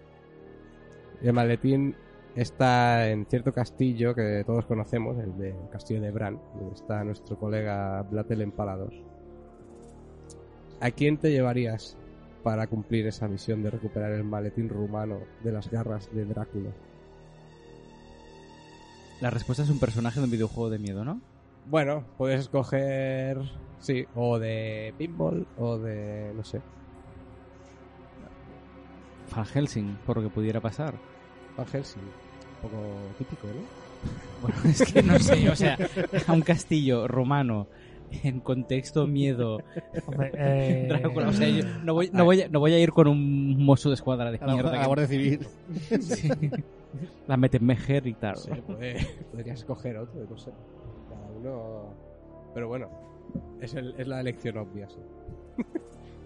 El 1.22 1.34
maletín 1.34 1.96
está 2.36 3.10
en 3.10 3.26
cierto 3.26 3.52
castillo 3.54 4.14
que 4.14 4.44
todos 4.46 4.66
conocemos, 4.66 5.18
el 5.18 5.38
de 5.38 5.50
el 5.52 5.70
castillo 5.70 6.02
de 6.02 6.12
Bran, 6.12 6.40
donde 6.60 6.76
está 6.76 7.04
nuestro 7.04 7.38
colega 7.40 8.04
Blatel 8.04 8.42
Empalados. 8.42 8.94
¿A 10.80 10.92
quién 10.92 11.18
te 11.18 11.32
llevarías 11.32 11.98
para 12.44 12.68
cumplir 12.68 13.08
esa 13.08 13.28
misión 13.28 13.64
de 13.64 13.72
recuperar 13.72 14.12
el 14.12 14.24
maletín 14.24 14.70
rumano 14.70 15.20
de 15.44 15.52
las 15.52 15.70
garras 15.70 16.10
de 16.14 16.26
Drácula? 16.26 16.70
La 19.22 19.30
respuesta 19.32 19.64
es 19.64 19.70
un 19.70 19.80
personaje 19.80 20.20
de 20.20 20.26
un 20.26 20.32
videojuego 20.32 20.70
de 20.70 20.80
miedo, 20.80 21.04
¿no? 21.04 21.20
Bueno, 21.66 22.06
puedes 22.18 22.42
escoger, 22.42 23.40
sí, 23.80 24.06
o 24.16 24.38
de 24.38 24.94
pinball 24.98 25.48
o 25.58 25.78
de, 25.78 26.32
no 26.36 26.44
sé, 26.44 26.62
Van 29.36 29.46
Helsing, 29.46 29.98
por 30.06 30.18
lo 30.18 30.24
que 30.24 30.30
pudiera 30.30 30.62
pasar. 30.62 30.96
Van 31.58 31.68
Helsing. 31.68 32.02
Un 32.02 32.70
poco 32.70 32.84
típico, 33.18 33.48
¿no? 33.48 33.62
Bueno, 34.42 34.58
es 34.64 34.92
que 34.92 35.04
no 35.04 35.20
sé, 35.20 35.50
o 35.50 35.56
sea, 35.56 35.78
a 36.28 36.34
un 36.34 36.42
castillo 36.42 37.08
romano 37.08 37.68
en 38.24 38.40
contexto 38.40 39.06
miedo, 39.08 39.60
Hombre, 40.06 40.32
eh, 40.34 40.86
Drácula, 40.90 41.30
o 41.30 41.34
sea, 41.34 41.50
yo 41.50 41.64
no 41.84 41.94
voy, 41.94 42.10
no 42.14 42.24
voy, 42.26 42.42
a- 42.42 42.48
no 42.50 42.60
voy 42.60 42.74
a 42.74 42.80
ir 42.80 42.92
con 42.92 43.08
un 43.08 43.64
mozo 43.64 43.90
de 43.90 43.96
escuadra 43.96 44.32
de 44.32 44.38
A 44.38 44.46
la, 44.48 44.54
mierda. 44.54 44.72
a 44.72 44.76
la 44.82 44.88
Guardia 44.88 45.08
Civil. 45.08 45.40
Sí. 46.00 46.30
La 47.28 47.38
Mettenmecher 47.38 48.08
y 48.08 48.14
tal. 48.14 48.36
Pues, 48.66 49.06
podrías 49.32 49.60
escoger 49.60 49.98
otro, 49.98 50.26
no 50.30 50.38
sé. 50.38 50.52
Cada 51.10 51.28
uno. 51.38 51.84
Pero 52.54 52.68
bueno, 52.70 52.88
es, 53.62 53.74
el- 53.76 53.94
es 53.98 54.08
la 54.08 54.22
elección 54.22 54.58
obvia, 54.58 54.88
sí. 54.90 54.98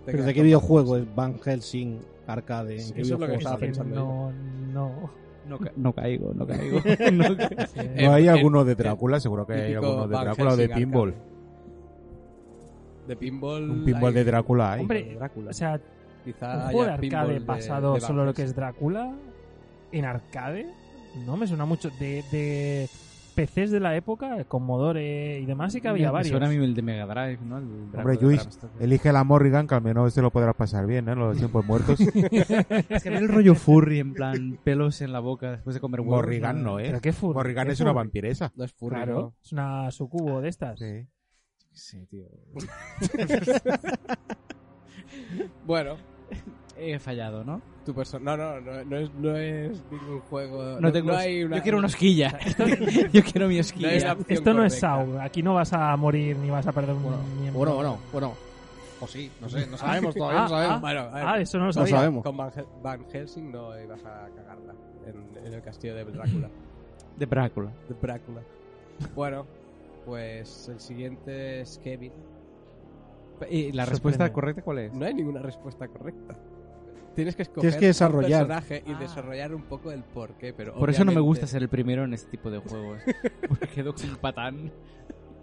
¿Pero 0.06 0.24
de 0.24 0.34
qué 0.34 0.42
videojuego 0.44 0.98
es 0.98 1.16
Van 1.16 1.40
Helsing 1.40 2.00
Arcade? 2.28 2.76
¿En 2.76 2.80
Sí, 2.82 2.94
qué 2.94 3.02
eso 3.02 3.16
es 3.16 3.20
lo 3.20 3.26
que 3.28 3.38
videojuego 3.38 3.40
estaba 3.40 3.56
sale? 3.56 3.66
pensando 3.68 3.96
no, 3.96 4.32
no. 4.74 5.22
No, 5.50 5.58
ca- 5.60 5.72
no 5.76 5.92
caigo, 5.94 6.34
no 6.36 6.46
caigo. 6.48 6.80
No 7.12 7.36
ca- 7.36 7.68
Sí. 7.68 7.80
¿No 8.04 8.14
hay 8.14 8.24
el- 8.24 8.30
alguno 8.30 8.64
de 8.64 8.76
Drácula? 8.76 9.20
Seguro 9.20 9.46
que 9.46 9.54
hay 9.54 9.74
alguno 9.74 10.08
de 10.08 10.16
Drácula 10.18 10.54
o 10.54 10.56
de 10.56 10.70
pinball. 10.70 11.10
arcade. 11.10 11.31
De 13.08 13.16
pinball. 13.16 13.70
Un 13.70 13.86
pinball 13.86 14.10
hay- 14.10 14.14
de 14.14 14.24
Drácula 14.24 14.74
hay. 14.74 14.82
Hombre, 14.82 15.16
Drácula. 15.16 15.50
O 15.52 15.54
sea, 15.54 15.80
Quizá 16.24 16.46
un 16.46 16.52
haya 16.62 16.72
juego 16.72 16.86
de 16.86 16.92
arcade 16.92 17.34
de- 17.34 17.40
basado 17.40 17.94
de 17.96 18.00
Van 18.00 18.08
solo 18.08 18.26
lo 18.26 18.34
que 18.34 18.44
es 18.44 18.56
Drácula 18.56 19.12
en 19.92 20.06
arcade 20.06 20.68
no 21.26 21.36
me 21.36 21.46
suena 21.48 21.66
mucho 21.66 21.90
de, 22.00 22.24
de 22.32 22.88
PCs 23.36 23.72
de 23.72 23.80
la 23.80 23.96
época 23.96 24.44
Commodore 24.46 25.40
y 25.40 25.46
demás 25.46 25.74
sí 25.74 25.82
que 25.82 25.88
había 25.90 26.08
Me 26.08 26.12
varios 26.14 26.30
Suena 26.32 26.46
a 26.46 26.50
mí 26.50 26.56
el 26.64 26.74
de 26.76 26.82
Mega 26.84 27.06
Drive, 27.08 27.40
¿no? 27.44 27.58
El 27.58 27.92
Drácula 27.92 28.14
Hombre, 28.14 28.18
Luis, 28.22 28.60
elige 28.80 29.12
la 29.12 29.24
Morrigan, 29.24 29.66
que 29.68 29.76
al 29.76 29.82
menos 29.82 30.14
te 30.14 30.22
lo 30.22 30.30
podrás 30.32 30.56
pasar 30.56 30.86
bien, 30.86 31.10
¿eh? 31.10 31.14
En 31.14 31.20
los 31.20 31.38
tiempos 31.38 31.66
muertos. 31.66 32.00
Es 32.90 33.04
que 33.04 33.10
ve 33.10 33.18
el 33.18 33.28
rollo 33.28 33.56
furry, 33.56 34.00
en 34.00 34.14
plan, 34.14 34.60
pelos 34.64 35.02
en 35.02 35.12
la 35.12 35.20
boca 35.20 35.52
después 35.52 35.74
de 35.74 35.80
comer 35.82 36.02
huevos. 36.02 36.18
Morrigan 36.18 36.64
no, 36.64 36.80
¿eh? 36.80 36.84
pero 36.88 37.02
qué 37.02 37.12
furry, 37.14 37.34
Morrigan 37.36 37.66
qué 37.68 37.74
es 37.74 37.80
una 37.82 37.94
vampiresa. 37.94 38.52
No 38.56 38.64
es 38.64 38.72
furry, 38.74 38.96
claro 38.96 39.14
¿no? 39.20 39.34
es 39.44 39.52
una 39.52 39.90
sucubo 39.92 40.40
de 40.40 40.50
estas 40.50 40.78
Sí. 40.80 41.08
Sí, 41.74 42.06
tío. 42.10 42.26
Bueno, 45.66 45.96
He 46.78 46.98
fallado, 47.00 47.44
¿no? 47.44 47.62
tu 47.86 47.94
persona. 47.96 48.38
No, 48.38 48.38
no, 48.38 48.62
no, 48.62 48.84
no 48.86 48.98
es, 48.98 49.14
no 49.16 49.36
es 49.36 49.84
ningún 49.92 50.20
juego. 50.22 50.80
No, 50.80 50.92
tengo... 50.92 51.12
hay 51.14 51.44
una- 51.44 51.58
Yo 51.58 51.64
quiero 51.64 51.78
una 51.80 51.88
osquilla. 51.88 52.38
Yo 53.12 53.24
quiero 53.24 53.48
mi 53.48 53.56
No 53.56 53.58
hay 53.58 53.60
osquilla. 53.60 54.14
una- 54.16 54.26
esto 54.28 54.54
no 54.54 54.64
es. 54.64 54.80
SAU 54.80 55.20
aquí 55.20 55.42
no 55.42 55.56
vas 55.56 55.74
a 55.74 55.96
morir 55.98 56.38
ni 56.38 56.50
vas 56.50 56.66
a 56.68 56.72
perder 56.72 56.96
un 56.96 57.04
Bueno, 57.04 57.18
miembro 57.40 57.60
bueno, 57.60 57.74
bueno, 57.76 57.98
bueno. 58.12 58.34
O 59.02 59.08
sí, 59.08 59.32
no 59.42 59.50
sé, 59.50 59.66
no 59.66 59.78
sabemos 59.78 60.14
todavía, 60.14 60.40
Ah, 60.42 60.44
no 60.44 60.50
sabemos. 60.50 60.76
ah, 60.76 60.80
Bueno, 60.80 61.10
ah, 61.12 61.40
eso 61.42 61.58
no 61.58 61.66
lo 61.66 61.74
sabía 61.74 61.96
sabemos. 61.98 62.24
Con 62.24 62.38
Van, 62.38 62.52
Hel- 62.52 62.68
Van 62.84 63.06
Helsing 63.12 63.52
no 63.52 63.80
ibas 63.82 64.00
a 64.06 64.30
cagarla 64.36 64.76
en, 65.08 65.46
en 65.48 65.54
el 65.54 65.62
castillo 65.64 65.96
de 65.96 66.06
Drácula. 66.06 66.50
De 67.18 67.26
Drácula. 67.26 67.72
de 67.90 67.96
Drácula. 68.00 68.42
Bueno, 69.16 69.48
pues 70.06 70.68
el 70.70 70.80
siguiente 70.80 71.62
es 71.62 71.78
Kevin. 71.84 72.14
¿Y 73.50 73.72
la 73.72 73.86
Sorprende. 73.86 73.86
respuesta 73.90 74.34
correcta 74.34 74.62
cuál 74.62 74.78
es? 74.80 74.94
No 74.94 75.06
hay 75.06 75.14
ninguna 75.14 75.42
respuesta 75.42 75.88
correcta. 75.88 76.38
Tienes 77.16 77.36
que 77.36 77.42
escoger 77.42 77.62
Tienes 77.62 77.80
que 77.80 77.88
desarrollar. 77.88 78.44
un 78.44 78.48
personaje 78.48 78.84
y 78.88 78.92
Ah. 78.94 79.00
desarrollar 79.00 79.54
un 79.56 79.64
poco 79.64 79.92
el 79.92 80.04
porqué, 80.04 80.54
pero 80.54 80.74
Por 80.76 80.90
eso 80.90 81.04
no 81.04 81.12
me 81.12 81.20
gusta 81.20 81.46
ser 81.48 81.62
el 81.64 81.70
primero 81.70 82.04
en 82.06 82.14
este 82.14 82.30
tipo 82.32 82.50
de 82.52 82.60
juegos. 82.60 83.00
Porque 83.50 83.68
quedo 83.68 83.94
con 83.94 84.10
un 84.10 84.16
patán. 84.18 84.72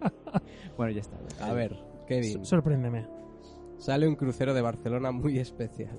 bueno, 0.77 0.93
ya 0.93 1.01
está. 1.01 1.19
A 1.45 1.53
ver, 1.53 1.77
Kevin, 2.07 2.45
sorpréndeme 2.45 3.07
sale 3.79 4.09
un 4.09 4.17
crucero 4.17 4.55
de 4.55 4.63
Barcelona 4.63 5.13
muy 5.13 5.39
especial. 5.39 5.97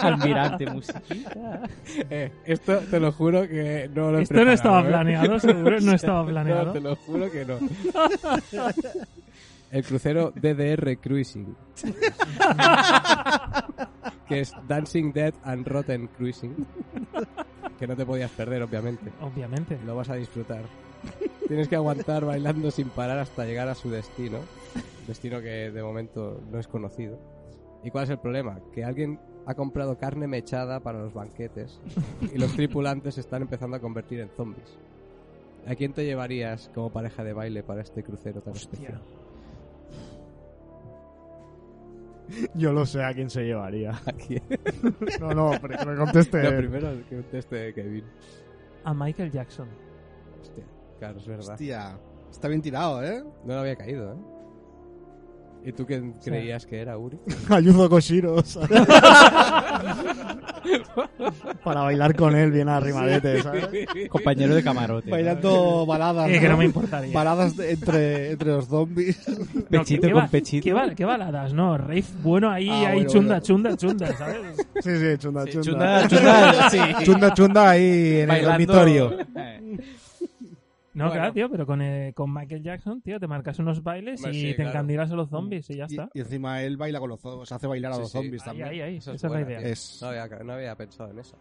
Almirante 0.00 0.66
musiquita. 0.70 1.62
Eh, 2.10 2.30
esto 2.44 2.78
te 2.90 3.00
lo 3.00 3.12
juro 3.12 3.48
que 3.48 3.88
no 3.94 4.10
lo 4.10 4.18
he 4.18 4.22
esto 4.22 4.44
no 4.44 4.52
estaba 4.52 4.80
¿eh? 4.82 4.86
planeado 4.86 5.38
seguro 5.40 5.80
no 5.80 5.92
estaba 5.94 6.20
No, 6.22 6.26
planeado 6.28 6.72
te 6.72 6.80
lo 6.80 6.96
juro 6.96 7.30
que 7.30 7.44
no. 7.44 7.58
El 9.70 9.84
crucero 9.84 10.32
DDR 10.34 10.96
Cruising. 10.98 11.56
que 14.28 14.40
es 14.40 14.52
Dancing 14.68 15.12
Dead 15.12 15.34
and 15.44 15.66
Rotten 15.66 16.08
Cruising. 16.08 16.54
Que 17.78 17.86
no 17.86 17.96
te 17.96 18.06
podías 18.06 18.30
perder, 18.30 18.62
obviamente. 18.62 19.10
obviamente 19.20 19.78
Lo 19.84 19.96
vas 19.96 20.08
a 20.10 20.14
disfrutar. 20.14 20.62
Tienes 21.48 21.68
que 21.68 21.76
aguantar 21.76 22.24
bailando 22.24 22.70
sin 22.70 22.88
parar 22.90 23.18
hasta 23.18 23.44
llegar 23.44 23.68
a 23.68 23.74
su 23.74 23.90
destino. 23.90 24.38
Destino 25.06 25.40
que 25.40 25.70
de 25.70 25.82
momento 25.82 26.40
no 26.50 26.58
es 26.58 26.66
conocido. 26.68 27.18
¿Y 27.84 27.90
cuál 27.90 28.04
es 28.04 28.10
el 28.10 28.18
problema? 28.18 28.60
Que 28.72 28.84
alguien 28.84 29.20
ha 29.46 29.54
comprado 29.54 29.96
carne 29.96 30.26
mechada 30.26 30.80
para 30.80 31.00
los 31.00 31.14
banquetes 31.14 31.80
y 32.34 32.38
los 32.38 32.52
tripulantes 32.54 33.14
se 33.14 33.20
están 33.20 33.42
empezando 33.42 33.76
a 33.76 33.80
convertir 33.80 34.20
en 34.20 34.28
zombies. 34.30 34.76
¿A 35.66 35.74
quién 35.74 35.92
te 35.92 36.04
llevarías 36.04 36.70
como 36.74 36.90
pareja 36.90 37.24
de 37.24 37.32
baile 37.32 37.62
para 37.62 37.82
este 37.82 38.02
crucero 38.02 38.40
tan 38.40 38.52
Hostia. 38.54 38.72
especial? 38.88 39.02
Yo 42.54 42.72
lo 42.72 42.84
sé 42.86 43.02
a 43.04 43.14
quién 43.14 43.30
se 43.30 43.42
llevaría. 43.44 43.90
¿A 44.06 44.12
quién? 44.12 44.42
No, 45.20 45.32
no, 45.32 45.52
pero 45.60 45.78
que 45.78 45.86
me 45.86 45.96
conteste. 45.96 46.42
No, 46.42 46.56
primero 46.56 46.90
que 47.08 47.16
conteste 47.16 47.74
Kevin. 47.74 48.04
a 48.84 48.94
Michael 48.94 49.30
Jackson 49.30 49.68
Hostia, 50.40 50.64
claro, 50.98 51.18
es 51.18 51.26
verdad. 51.26 51.50
Hostia, 51.52 51.98
está 52.30 52.48
bien 52.48 52.62
tirado, 52.62 53.02
¿eh? 53.04 53.22
No 53.44 53.54
lo 53.54 53.60
había 53.60 53.76
caído, 53.76 54.12
¿eh? 54.12 54.16
¿Y 55.66 55.72
tú 55.72 55.84
quién 55.84 56.12
creías 56.24 56.64
que 56.64 56.78
era, 56.80 56.96
Uri? 56.96 57.18
Ayudo 57.50 57.90
Koshiro. 57.90 58.40
¿sabes? 58.44 58.70
Para 61.64 61.80
bailar 61.82 62.14
con 62.14 62.34
él 62.36 62.50
bien 62.52 62.68
arrimadete, 62.68 63.42
¿sabes? 63.42 63.68
Compañero 64.08 64.54
de 64.54 64.62
camarote. 64.62 65.10
Bailando 65.10 65.84
baladas. 65.86 66.30
Eh, 66.30 66.38
que 66.40 66.48
¿no? 66.48 66.56
me 66.56 66.64
importaría 66.66 67.12
Baladas 67.12 67.56
de- 67.56 67.72
entre, 67.72 68.30
entre 68.32 68.48
los 68.50 68.66
zombies. 68.68 69.18
No, 69.28 69.64
Pechito 69.80 70.06
¿qué 70.06 70.12
con 70.12 70.28
pechito. 70.28 70.62
¿qué, 70.64 70.94
qué 70.94 71.04
baladas? 71.04 71.52
No, 71.52 71.76
rave 71.76 72.04
bueno 72.22 72.50
ahí, 72.50 72.68
Ah, 72.70 72.88
ahí 72.90 72.94
bueno, 72.98 73.10
chunda, 73.10 73.28
bueno. 73.40 73.44
chunda, 73.46 73.76
chunda, 73.76 74.16
¿sabes? 74.16 74.36
Sí, 74.80 74.90
sí, 74.98 75.18
chunda, 75.18 75.44
Sí, 75.44 75.50
chunda. 75.60 76.06
chunda, 76.08 76.08
chunda, 76.08 76.70
sí. 76.70 76.78
Chunda, 77.04 77.34
chunda 77.34 77.70
ahí 77.70 78.20
en 78.20 78.28
Bailando. 78.28 78.60
el 78.60 78.66
dormitorio. 78.66 79.18
Eh, 79.36 79.78
No, 80.96 81.04
Bueno. 81.04 81.12
claro, 81.20 81.32
tío, 81.34 81.50
pero 81.50 81.66
con, 81.66 81.82
eh, 81.82 82.12
con 82.14 82.32
Michael 82.32 82.62
Jackson, 82.62 83.02
tío, 83.02 83.20
te 83.20 83.26
marcas 83.26 83.58
unos 83.58 83.82
bailes 83.82 84.18
Hombre, 84.24 84.38
y 84.38 84.40
sí, 84.40 84.46
te 84.48 84.54
claro. 84.56 84.70
encandilas 84.70 85.10
a 85.10 85.14
los 85.14 85.28
zombies 85.28 85.68
y 85.70 85.76
ya 85.76 85.84
está. 85.84 86.08
y 86.14 86.20
encima 86.20 86.62
él 86.62 86.76
baila 86.78 86.98
con 87.00 87.10
los 87.10 87.20
zombies, 87.20 87.52
hace 87.52 87.66
bailar 87.66 87.92
a 87.92 87.98
los 87.98 88.08
sí. 88.10 88.12
zombies 88.18 88.42
Ahí, 88.42 88.46
también. 88.46 88.68
ahí, 88.68 88.80
ahí. 88.80 88.96
Esa 88.96 89.12
Esa 89.12 89.26
es 89.26 89.32
es 89.32 89.38
la 89.38 89.46
idea. 89.46 89.60
Es, 89.60 89.98
No 90.00 90.08
había, 90.08 90.26
no 90.42 90.52
había 90.54 90.74
pensado 90.74 91.10
en 91.10 91.18
eso. 91.18 91.36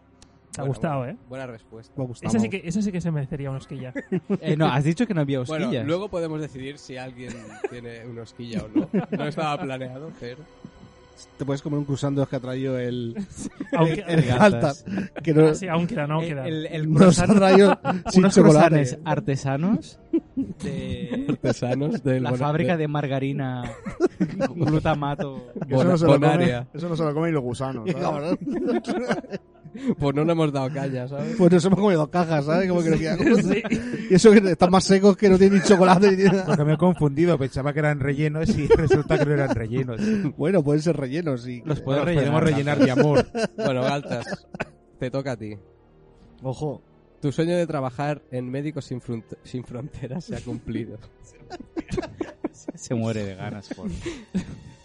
Te 0.52 0.62
ha 0.62 0.64
gustado, 0.66 1.00
buena- 1.00 1.14
¿eh? 1.14 1.18
Buena 1.30 1.48
respuesta. 1.48 1.94
me 1.98 2.06
gusta. 2.06 2.28
Esa 2.28 2.40
sí, 2.40 2.50
que, 2.50 2.62
esa 2.66 2.82
sí 2.82 2.92
que 2.92 3.00
se 3.02 3.12
merecería 3.12 3.50
una 3.50 3.60
osquilla. 3.60 3.94
eh, 4.42 4.56
no, 4.58 4.68
has 4.68 4.84
dicho 4.84 5.06
que 5.08 5.14
no 5.14 5.22
había 5.22 5.40
Bueno, 5.42 5.66
hosquillas. 5.66 5.86
luego 5.88 6.10
podemos 6.10 6.40
decidir 6.42 6.78
si 6.78 6.98
alguien 6.98 7.34
tiene 7.70 8.06
una 8.06 8.22
hosquilla 8.24 8.62
o 8.64 8.68
no. 8.68 8.90
No 9.18 9.26
estaba 9.28 9.58
planeado, 9.62 10.12
pero... 10.20 10.44
Te 11.38 11.46
puedes 11.46 11.62
comer 11.62 11.80
un 11.80 11.86
cruzando 11.86 12.26
que 12.28 12.36
ha 12.36 12.40
traído 12.40 12.78
el, 12.78 13.16
Aunque, 13.78 14.04
el 14.08 14.22
Gatas. 14.24 14.84
Haltar, 14.86 15.24
que 15.24 15.34
no, 15.34 15.48
ah, 15.48 15.56
sí, 15.56 15.68
aún 15.68 15.88
queda, 15.88 16.08
no 16.08 16.22
El- 16.22 16.28
queda. 16.28 16.48
el, 16.48 16.66
el 16.68 16.92
nos 16.94 17.20
ha 17.20 17.28
traído 17.28 17.80
sin 18.12 18.30
chocolate. 18.30 19.00
artesanos 19.06 20.00
de 20.64 21.26
Artesanos 21.30 22.04
de 22.04 22.20
la 22.22 22.34
fábrica 22.34 22.78
de 22.78 22.88
margarina 22.88 23.64
glutamato. 24.56 25.48
Eso 25.70 25.84
no, 25.84 25.98
se 25.98 26.06
lo 26.06 26.14
come, 26.14 26.28
Bonaria. 26.28 26.68
eso 26.74 26.90
no 26.90 26.96
se 26.96 27.04
lo 27.04 27.14
comen 27.14 27.34
los 27.34 27.44
gusanos. 27.44 27.86
Pues 30.00 30.16
no 30.16 30.24
nos 30.26 30.34
hemos 30.34 30.52
dado 30.54 30.70
caña, 30.74 31.08
¿sabes? 31.08 31.36
Pues 31.38 31.52
nos 31.52 31.66
hemos 31.66 31.80
comido 31.80 32.10
cajas, 32.10 32.46
¿sabes? 32.46 32.70
Como 32.70 32.82
que 32.84 32.90
no 32.92 32.98
queda- 32.98 33.18
Sí. 33.44 33.64
Y 34.10 34.14
eso 34.16 34.32
que 34.32 34.38
están 34.52 34.72
más 34.72 34.84
secos 34.84 35.18
que 35.18 35.30
no 35.30 35.38
tienen 35.38 35.60
ni 35.60 35.66
chocolate 35.66 36.16
ni 36.16 36.24
nada. 36.24 36.46
Porque 36.46 36.64
me 36.66 36.74
he 36.74 36.78
confundido, 36.78 37.38
pensaba 37.38 37.74
que 37.74 37.80
eran 37.80 38.00
rellenos 38.00 38.50
y 38.58 38.68
resulta 38.68 39.18
que 39.20 39.26
no 39.26 39.34
eran 39.34 39.54
rellenos. 39.56 40.00
Bueno, 40.38 40.64
pueden 40.64 40.82
ser 40.82 40.96
rellenos 40.98 41.48
y 41.48 41.60
Los 41.60 41.68
Los 41.68 41.82
puedes 41.82 42.04
rellenar. 42.06 42.24
podemos 42.32 42.44
rellenar 42.44 42.80
de 42.80 42.92
amor. 42.92 43.26
Bueno, 43.58 43.82
Galtas, 43.82 44.48
te 45.00 45.12
toca 45.12 45.34
a 45.34 45.38
ti. 45.38 45.58
Ojo. 46.44 46.82
Tu 47.22 47.32
sueño 47.32 47.58
de 47.58 47.66
trabajar 47.66 48.22
en 48.30 48.52
Médicos 48.52 48.86
Sin 48.86 49.64
Fronteras 49.64 50.26
se 50.26 50.36
ha 50.36 50.42
cumplido. 50.42 51.00
Se 52.76 52.94
muere 52.94 53.24
de 53.24 53.36
ganas 53.36 53.70
por... 53.74 53.90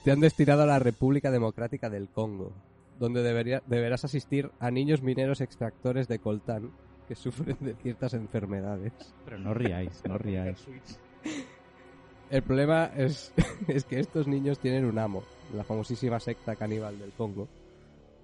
Te 0.05 0.11
han 0.11 0.21
destinado 0.21 0.63
a 0.63 0.67
la 0.67 0.79
República 0.79 1.31
Democrática 1.31 1.91
del 1.91 2.09
Congo, 2.09 2.53
donde 3.01 3.23
debería- 3.25 3.63
deberás 3.67 4.05
asistir 4.05 4.51
a 4.61 4.71
niños 4.71 5.03
mineros 5.03 5.41
extractores 5.41 6.07
de 6.07 6.21
coltán 6.21 6.71
que 7.09 7.17
sufren 7.17 7.57
de 7.61 7.75
ciertas 7.75 8.15
enfermedades. 8.15 8.93
Pero 9.25 9.39
no 9.39 9.53
riáis, 9.55 10.01
no 10.07 10.17
riáis. 10.19 10.65
El 12.31 12.43
problema 12.43 12.91
es, 12.97 13.33
es 13.69 13.85
que 13.85 13.99
estos 13.99 14.29
niños 14.29 14.61
tienen 14.61 14.85
un 14.85 14.99
amo, 14.99 15.25
la 15.55 15.65
famosísima 15.65 16.21
secta 16.21 16.55
caníbal 16.55 16.99
del 16.99 17.11
Congo, 17.13 17.49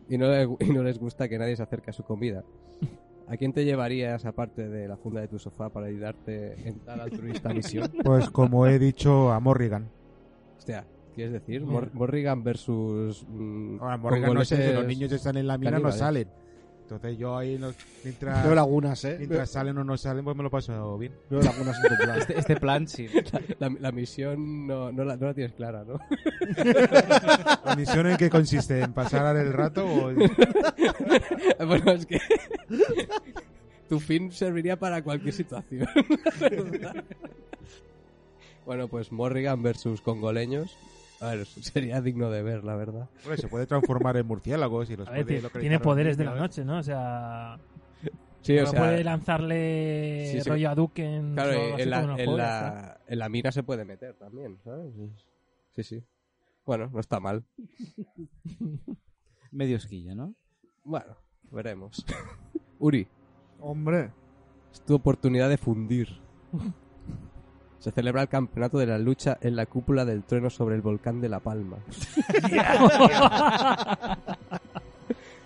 y 0.09 0.17
no, 0.19 0.29
le- 0.29 0.57
y 0.61 0.71
no 0.71 0.85
les 0.85 0.99
gusta 0.99 1.29
que 1.29 1.39
nadie 1.39 1.57
se 1.57 1.65
acerque 1.65 1.91
a 1.91 1.95
su 1.95 2.05
comida. 2.05 2.45
¿A 3.29 3.37
quién 3.37 3.53
te 3.53 3.65
llevarías, 3.65 4.25
aparte 4.25 4.69
de 4.69 4.87
la 4.87 4.97
funda 4.97 5.21
de 5.21 5.27
tu 5.27 5.37
sofá, 5.41 5.69
para 5.69 5.87
ayudarte 5.87 6.69
en 6.69 6.79
tal 6.81 7.01
altruista 7.01 7.49
misión? 7.53 7.91
Pues 8.05 8.31
como 8.31 8.69
he 8.69 8.79
dicho 8.79 9.33
a 9.33 9.41
Morrigan. 9.41 9.89
Hostia, 10.57 10.85
¿quieres 11.17 11.33
decir? 11.33 11.63
Mor- 11.63 11.91
Morrigan 11.93 12.45
versus... 12.45 13.25
mm, 13.29 13.79
Ahora, 13.81 13.97
Morrigan 13.97 14.35
no 14.35 14.45
sé, 14.45 14.55
congoleses 14.55 14.75
los 14.77 14.87
niños 14.87 15.11
están 15.13 15.37
en 15.37 15.49
la 15.49 15.59
mina, 15.59 15.73
no 15.73 15.77
caníbales. 15.79 15.99
salen. 15.99 16.29
Entonces 16.83 17.19
yo 17.19 17.37
ahí, 17.37 17.59
no- 17.59 17.73
mientras, 18.05 18.45
Veo 18.45 18.55
lagunas, 18.55 19.05
¿eh? 19.05 19.17
Mientras 19.19 19.51
salen 19.51 19.77
o 19.77 19.83
no 19.83 19.97
salen, 19.97 20.23
pues 20.25 20.37
me 20.37 20.45
lo 20.45 20.51
paso 20.51 20.97
bien. 20.99 21.13
veo 21.29 21.41
lagunas 21.43 21.77
en 21.83 21.89
tu 21.97 22.05
plan. 22.05 22.19
Este, 22.21 22.39
este 22.39 22.57
plan 22.61 22.87
sí. 22.87 23.09
La, 23.59 23.69
la 23.81 23.91
misión 23.91 24.69
no, 24.69 24.93
no, 24.93 25.05
la, 25.05 25.17
no 25.17 25.27
la 25.27 25.35
tienes 25.35 25.53
clara, 25.55 25.83
¿no? 25.85 25.99
¿La 27.65 27.75
misión 27.77 28.07
en 28.07 28.17
qué 28.17 28.31
consiste? 28.31 28.83
¿En 28.83 28.93
pasar 28.93 29.37
el 29.37 29.53
rato 29.53 29.85
o...? 29.85 30.13
bueno, 31.67 31.91
es 31.91 32.07
que... 32.07 32.21
tu 33.89 33.99
fin 33.99 34.31
serviría 34.31 34.79
para 34.79 35.03
cualquier 35.03 35.35
situación. 35.35 35.89
bueno, 38.65 38.89
pues 38.89 39.11
Morrigan 39.13 39.63
versus 39.63 40.01
congoleños. 40.01 40.77
A 41.21 41.35
ver, 41.35 41.47
sería 41.47 42.01
digno 42.03 42.31
de 42.31 42.43
ver, 42.43 42.65
la 42.65 42.77
verdad. 42.77 43.09
Bueno, 43.25 43.37
se 43.41 43.49
puede 43.49 43.67
transformar 43.67 44.17
en 44.17 44.27
murciélagos 44.27 44.91
y 44.91 44.97
los 44.97 45.09
A 45.09 45.13
ver, 45.13 45.25
puede 45.27 45.61
tiene 45.61 45.81
poderes 45.81 46.17
de 46.19 46.25
la 46.25 46.35
noche, 46.35 46.65
¿no? 46.65 46.79
O 46.79 46.83
sea, 46.83 47.59
Sí, 48.43 48.57
o 48.59 48.63
no 48.63 48.71
sea, 48.71 48.81
puede 48.81 49.03
lanzarle 49.03 50.29
Sí, 50.31 50.41
sí. 50.41 50.49
rollo 50.49 50.71
a 50.71 50.75
claro, 50.75 51.75
así 51.75 51.83
en 51.83 51.91
la, 51.91 52.01
como 52.03 52.17
en 52.19 52.37
la, 52.37 53.01
en 53.09 53.19
la 53.19 53.29
mina 53.29 53.51
se 53.51 53.63
puede 53.65 53.85
meter 53.85 54.15
también, 54.15 54.59
¿sabes? 54.63 54.95
Sí, 55.75 55.83
sí. 55.83 56.05
Bueno, 56.65 56.89
no 56.93 57.01
está 57.01 57.19
mal. 57.19 57.45
Medio 59.51 59.77
esquilla, 59.77 60.15
¿no? 60.15 60.35
Bueno, 60.85 61.17
veremos. 61.51 62.05
Uri, 62.79 63.09
Hombre. 63.59 64.13
es 64.73 64.81
tu 64.83 64.95
oportunidad 64.95 65.49
de 65.49 65.57
fundir. 65.57 66.09
Se 67.79 67.91
celebra 67.91 68.23
el 68.23 68.29
campeonato 68.29 68.79
de 68.79 68.87
la 68.87 68.99
lucha 68.99 69.39
en 69.41 69.57
la 69.57 69.67
cúpula 69.67 70.05
del 70.05 70.25
trueno 70.25 70.51
sobre 70.51 70.75
el 70.75 70.83
volcán 70.83 71.21
de 71.21 71.29
La 71.29 71.41
Palma. 71.41 71.79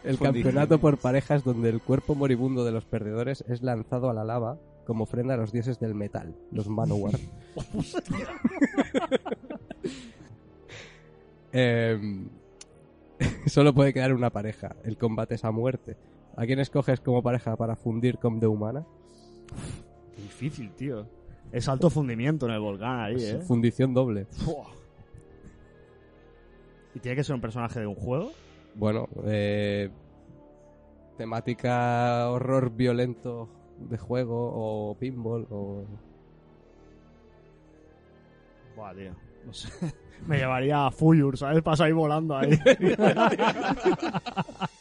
el 0.04 0.18
campeonato 0.18 0.78
por 0.78 0.98
parejas 0.98 1.44
donde 1.44 1.68
el 1.68 1.80
cuerpo 1.80 2.14
moribundo 2.14 2.64
de 2.64 2.72
los 2.72 2.84
perdedores 2.84 3.44
es 3.48 3.62
lanzado 3.62 4.10
a 4.10 4.14
la 4.14 4.24
lava 4.24 4.58
como 4.86 5.04
ofrenda 5.04 5.34
a 5.34 5.36
los 5.36 5.52
dioses 5.52 5.78
del 5.78 5.94
metal, 5.94 6.34
los 6.50 6.68
Manowar. 6.68 7.14
Em, 11.52 12.28
solo 13.46 13.74
puede 13.74 13.92
quedar 13.92 14.12
una 14.12 14.30
pareja. 14.30 14.76
El 14.84 14.96
combate 14.96 15.34
es 15.34 15.44
a 15.44 15.50
muerte. 15.50 15.96
¿A 16.36 16.46
quién 16.46 16.60
escoges 16.60 17.00
como 17.00 17.22
pareja 17.22 17.56
para 17.56 17.76
fundir 17.76 18.18
con 18.18 18.40
de 18.40 18.46
humana? 18.46 18.86
Difícil, 20.16 20.70
tío. 20.72 21.06
Es 21.52 21.68
alto 21.68 21.90
fundimiento 21.90 22.46
en 22.46 22.52
el 22.52 22.60
volcán 22.60 23.00
ahí, 23.00 23.16
¿eh? 23.18 23.40
Fundición 23.40 23.92
doble. 23.92 24.26
Fua. 24.26 24.66
¿Y 26.94 27.00
tiene 27.00 27.16
que 27.16 27.24
ser 27.24 27.34
un 27.34 27.40
personaje 27.40 27.80
de 27.80 27.86
un 27.86 27.94
juego? 27.94 28.32
Bueno, 28.74 29.08
eh, 29.24 29.90
temática 31.16 32.30
horror 32.30 32.70
violento 32.70 33.48
de 33.78 33.98
juego 33.98 34.52
o 34.54 34.96
pinball 34.96 35.46
o... 35.50 35.84
Buah, 38.76 38.94
tío. 38.94 39.14
No 39.44 39.52
sé. 39.52 39.68
Me 40.26 40.38
llevaría 40.38 40.86
a 40.86 40.90
Fuyur, 40.90 41.36
¿sabes? 41.36 41.62
Paso 41.62 41.84
ahí 41.84 41.92
volando 41.92 42.36
ahí. 42.36 42.50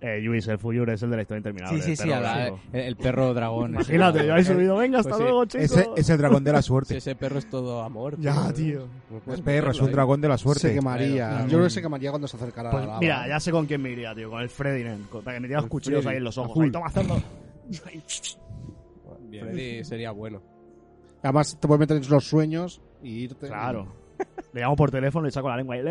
eh, 0.00 0.20
Luis, 0.20 0.46
el 0.48 0.58
Fuyur 0.58 0.88
es 0.90 1.02
el 1.02 1.10
de 1.10 1.16
la 1.16 1.22
historia 1.22 1.38
interminable. 1.38 1.82
Sí, 1.82 1.96
sí, 1.96 2.02
sí, 2.02 2.08
la- 2.08 2.46
el, 2.48 2.54
el 2.72 2.96
perro 2.96 3.34
dragón. 3.34 3.72
ese. 3.76 3.94
Imagínate, 3.96 4.26
yo 4.26 4.34
ahí 4.34 4.44
subido. 4.44 4.76
Venga, 4.76 4.98
hasta 5.00 5.10
Pues 5.10 5.18
sí. 5.18 5.22
luego, 5.24 5.44
chicos. 5.46 5.64
Ese 5.72 5.88
es 5.96 6.10
el 6.10 6.18
dragón 6.18 6.44
de 6.44 6.52
la 6.52 6.62
suerte. 6.62 6.96
ese 6.98 7.14
perro 7.16 7.38
es 7.38 7.50
todo 7.50 7.82
amor. 7.82 8.16
Ya, 8.20 8.52
tío. 8.52 8.86
No 9.10 9.18
puedes 9.18 9.40
es 9.40 9.44
perro, 9.44 9.70
es 9.72 9.80
un 9.80 9.90
dragón 9.92 10.20
de 10.20 10.28
la 10.28 10.38
Se 10.38 10.42
suerte. 10.44 10.72
quemaría. 10.74 11.28
Claro. 11.28 11.44
Yo 11.44 11.50
creo 11.50 11.64
que 11.64 11.70
se 11.70 11.82
quemaría 11.82 12.10
cuando 12.10 12.28
se 12.28 12.36
acercara 12.36 12.68
a 12.68 12.72
Pues 12.72 12.82
la 12.82 12.86
lava. 12.88 13.00
mira, 13.00 13.26
ya 13.28 13.40
sé 13.40 13.50
con 13.50 13.66
quién 13.66 13.82
me 13.82 13.90
iría, 13.90 14.14
tío. 14.14 14.30
Con 14.30 14.40
el 14.40 14.48
Freddy, 14.48 14.84
con- 15.10 15.22
Para 15.24 15.36
que 15.36 15.40
me 15.40 15.48
tiras 15.48 15.66
cuchillos 15.66 16.02
Freddy, 16.02 16.12
ahí 16.14 16.18
en 16.18 16.24
los 16.24 16.38
ojos. 16.38 16.62
Ahí, 16.64 16.70
toma. 16.70 16.90
Freddy 19.30 19.84
sería 19.84 20.10
bueno. 20.12 20.40
Además, 21.22 21.58
te 21.60 21.66
puedes 21.66 21.80
meter 21.80 21.96
en 21.96 22.08
los 22.08 22.24
sueños 22.24 22.80
y 23.02 23.24
irte. 23.24 23.48
Claro. 23.48 23.88
Le 24.52 24.62
llamo 24.62 24.76
por 24.76 24.90
teléfono 24.90 25.28
y 25.28 25.30
saco 25.30 25.48
la 25.48 25.56
lengua 25.56 25.74
ahí. 25.74 25.82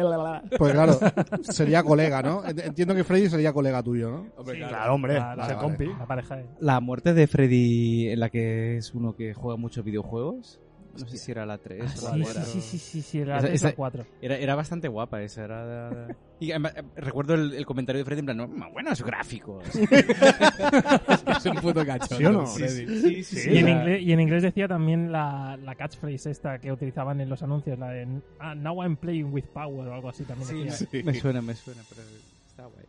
Pues 0.58 0.74
claro, 0.74 1.00
sería 1.44 1.84
colega, 1.84 2.22
¿no? 2.22 2.44
Entiendo 2.46 2.96
que 2.96 3.04
Freddy 3.04 3.30
sería 3.30 3.54
colega 3.54 3.84
tuyo, 3.84 4.10
¿no? 4.10 4.28
Hombre, 4.36 4.58
claro. 4.58 4.74
Claro, 4.74 4.94
hombre. 4.94 5.16
Claro, 5.16 5.42
vale, 5.42 5.56
compi. 5.56 5.86
La 5.86 6.06
pareja. 6.06 6.40
La 6.60 6.80
muerte 6.80 7.14
de 7.14 7.28
Freddy, 7.28 8.10
en 8.10 8.20
la 8.20 8.30
que 8.30 8.78
es 8.78 8.94
uno 8.94 9.16
que 9.16 9.34
juega 9.34 9.58
muchos 9.58 9.86
videojuegos. 9.86 10.60
No 11.00 11.08
sé 11.08 11.18
si 11.18 11.32
era 11.32 11.46
la 11.46 11.58
3 11.58 11.84
o 11.84 11.88
Sí, 11.88 12.06
la 12.06 12.12
sí, 12.14 12.22
4. 12.24 12.44
sí, 12.46 12.62
sí, 12.62 12.78
sí, 12.80 13.02
sí, 13.02 13.20
era 13.20 13.38
Esa- 13.38 13.48
tres 13.48 13.62
esa- 13.62 13.70
o 13.70 13.76
cuatro. 13.76 14.06
Era, 14.22 14.38
era 14.38 14.56
bastante 14.56 14.88
guapa 14.88 15.22
esa. 15.22 15.44
Era... 15.46 16.08
Y 16.40 16.52
además, 16.52 16.74
eh, 16.76 16.84
recuerdo 16.98 17.34
el, 17.34 17.54
el 17.56 17.66
comentario 17.66 17.98
de 18.00 18.06
Freddy 18.06 18.20
en 18.20 18.26
plan, 18.26 18.38
no, 18.38 18.48
buenos 18.72 19.02
gráficos. 19.04 19.64
Es 19.76 21.46
un 21.48 21.56
puto 21.58 21.84
cachondo. 21.86 22.16
¿Sí 22.18 22.26
o 22.26 22.32
no? 22.32 22.46
Freddy. 22.46 23.02
sí, 23.02 23.24
sí, 23.24 23.50
Y 23.52 23.58
en, 23.58 23.70
inglés, 23.70 24.02
y 24.04 24.12
en 24.12 24.20
inglés 24.20 24.44
decía 24.44 24.68
también 24.68 25.12
la, 25.12 25.58
la 25.58 25.74
catchphrase 25.74 26.30
esta 26.30 26.60
que 26.60 26.72
utilizaban 26.72 27.22
en 27.22 27.30
los 27.30 27.42
anuncios, 27.42 27.80
la 27.80 27.90
de 27.90 28.08
ah, 28.40 28.54
Now 28.54 28.84
I'm 28.84 28.98
playing 28.98 29.34
with 29.34 29.46
power 29.54 29.88
o 29.88 29.94
algo 29.96 30.10
así 30.10 30.26
también 30.26 30.48
Sí, 30.48 30.64
decía. 30.64 30.88
me, 31.04 31.12
me 31.12 31.20
suena, 31.20 31.42
me 31.42 31.56
suena, 31.56 31.82
pero 31.90 32.02
está 32.46 32.66
guay. 32.68 32.86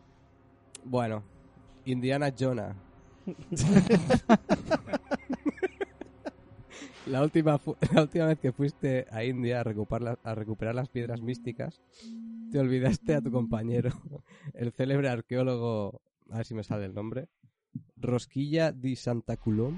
Bueno, 0.83 1.23
Indiana 1.85 2.31
Jonah. 2.37 2.75
la, 7.09 7.21
última 7.23 7.59
la 7.93 8.01
última 8.03 8.25
vez 8.25 8.39
que 8.39 8.51
fuiste 8.51 9.05
a 9.11 9.23
India 9.23 9.61
a 9.61 9.63
recuperar, 9.63 10.01
la- 10.01 10.19
a 10.23 10.35
recuperar 10.35 10.75
las 10.75 10.89
piedras 10.89 11.21
místicas, 11.21 11.79
te 12.51 12.59
olvidaste 12.59 13.15
a 13.15 13.21
tu 13.21 13.31
compañero, 13.31 13.89
el 14.53 14.71
célebre 14.71 15.09
arqueólogo, 15.09 16.01
a 16.31 16.37
ver 16.37 16.45
si 16.45 16.53
me 16.53 16.63
sale 16.63 16.85
el 16.85 16.93
nombre, 16.93 17.27
Rosquilla 17.97 18.71
di 18.71 18.95
Santa 18.95 19.37
Colom. 19.37 19.75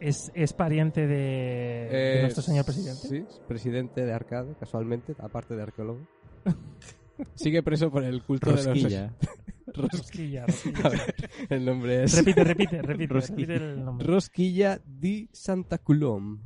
Es, 0.00 0.30
es 0.34 0.52
pariente 0.52 1.06
de, 1.06 1.16
de 1.16 1.88
Eh, 1.90 2.18
nuestro 2.20 2.42
señor 2.42 2.64
presidente. 2.64 3.08
Sí, 3.08 3.16
es 3.16 3.40
presidente 3.46 4.04
de 4.04 4.12
Arcade, 4.12 4.54
casualmente, 4.56 5.14
aparte 5.18 5.56
de 5.56 5.62
arqueólogo. 5.62 6.06
Sigue 7.34 7.62
preso 7.62 7.90
por 7.90 8.04
el 8.04 8.22
culto 8.22 8.50
Rosquilla. 8.50 9.02
de 9.02 9.08
los... 9.08 9.76
Ros- 9.76 9.90
Rosquilla, 9.98 10.46
rosquilla. 10.46 10.80
A 10.84 10.88
ver, 10.88 11.14
el 11.50 11.64
nombre 11.64 12.04
es... 12.04 12.16
repite, 12.16 12.44
repite, 12.44 12.82
repite, 12.82 13.12
Rosquilla. 13.14 13.46
repite 13.54 13.70
el 13.72 13.84
nombre. 13.84 14.06
Rosquilla 14.06 14.80
di 14.86 15.28
Santa 15.32 15.78
Colom. 15.78 16.38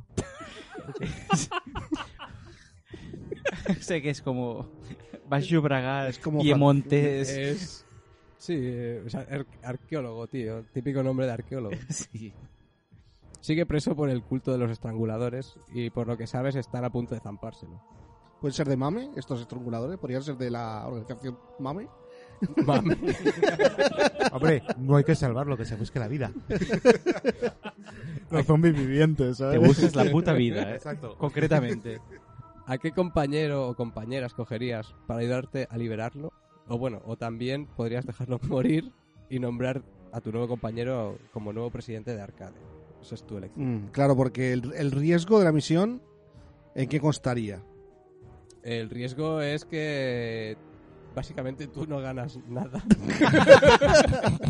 sé 3.79 4.01
que 4.01 4.09
es 4.09 4.21
como 4.21 4.69
Baix 5.27 5.47
Llobregat, 5.47 6.09
Es 6.09 6.19
como 6.19 6.41
Piemontes. 6.41 7.29
Es... 7.29 7.85
Sí, 8.37 8.55
eh, 8.57 9.03
o 9.05 9.09
sea, 9.09 9.21
ar- 9.29 9.45
arqueólogo, 9.63 10.27
tío. 10.27 10.63
Típico 10.73 11.03
nombre 11.03 11.25
de 11.25 11.33
arqueólogo. 11.33 11.75
Sí. 11.89 12.33
Sigue 13.41 13.65
preso 13.65 13.95
por 13.95 14.09
el 14.09 14.21
culto 14.21 14.51
de 14.51 14.57
los 14.57 14.69
estranguladores 14.69 15.55
y 15.73 15.89
por 15.91 16.07
lo 16.07 16.17
que 16.17 16.27
sabes 16.27 16.55
están 16.55 16.83
a 16.83 16.89
punto 16.89 17.15
de 17.15 17.21
zampárselo. 17.21 17.81
¿Pueden 18.39 18.53
ser 18.53 18.67
de 18.69 18.77
MAME, 18.77 19.11
estos 19.15 19.41
estranguladores? 19.41 19.97
¿Podrían 19.97 20.23
ser 20.23 20.37
de 20.37 20.49
la 20.49 20.87
organización 20.87 21.37
MAME? 21.59 21.87
Mami. 22.65 22.95
Hombre, 24.31 24.63
no 24.77 24.95
hay 24.95 25.03
que 25.03 25.13
salvarlo, 25.13 25.57
que 25.57 25.65
se 25.65 25.75
busque 25.75 25.99
la 25.99 26.07
vida. 26.07 26.31
Los 28.31 28.45
zombies 28.45 28.75
vivientes, 28.75 29.37
Te 29.37 29.43
¿sabes? 29.43 29.59
buscas 29.59 29.95
la 29.95 30.09
puta 30.09 30.33
vida, 30.33 30.71
¿eh? 30.71 30.75
Exacto. 30.75 31.17
concretamente. 31.17 31.99
¿A 32.65 32.77
qué 32.77 32.91
compañero 32.91 33.67
o 33.67 33.75
compañera 33.75 34.27
escogerías 34.27 34.93
para 35.07 35.21
ayudarte 35.21 35.67
a 35.71 35.77
liberarlo 35.77 36.31
O 36.67 36.77
bueno, 36.77 37.01
o 37.05 37.17
también 37.17 37.65
podrías 37.65 38.05
dejarlo 38.05 38.39
morir 38.47 38.91
y 39.29 39.39
nombrar 39.39 39.81
a 40.11 40.21
tu 40.21 40.31
nuevo 40.31 40.47
compañero 40.47 41.17
como 41.33 41.51
nuevo 41.51 41.71
presidente 41.71 42.15
de 42.15 42.21
Arcade. 42.21 42.55
Eso 43.01 43.15
es 43.15 43.23
tu 43.23 43.37
elección. 43.37 43.85
Mm, 43.85 43.87
claro, 43.91 44.15
porque 44.15 44.53
el, 44.53 44.71
el 44.73 44.91
riesgo 44.91 45.39
de 45.39 45.45
la 45.45 45.51
misión, 45.51 46.01
¿en 46.75 46.87
qué 46.87 46.99
constaría? 46.99 47.61
El 48.63 48.89
riesgo 48.89 49.41
es 49.41 49.65
que 49.65 50.57
básicamente 51.15 51.67
tú 51.67 51.85
no 51.87 51.99
ganas 51.99 52.37
nada. 52.47 52.83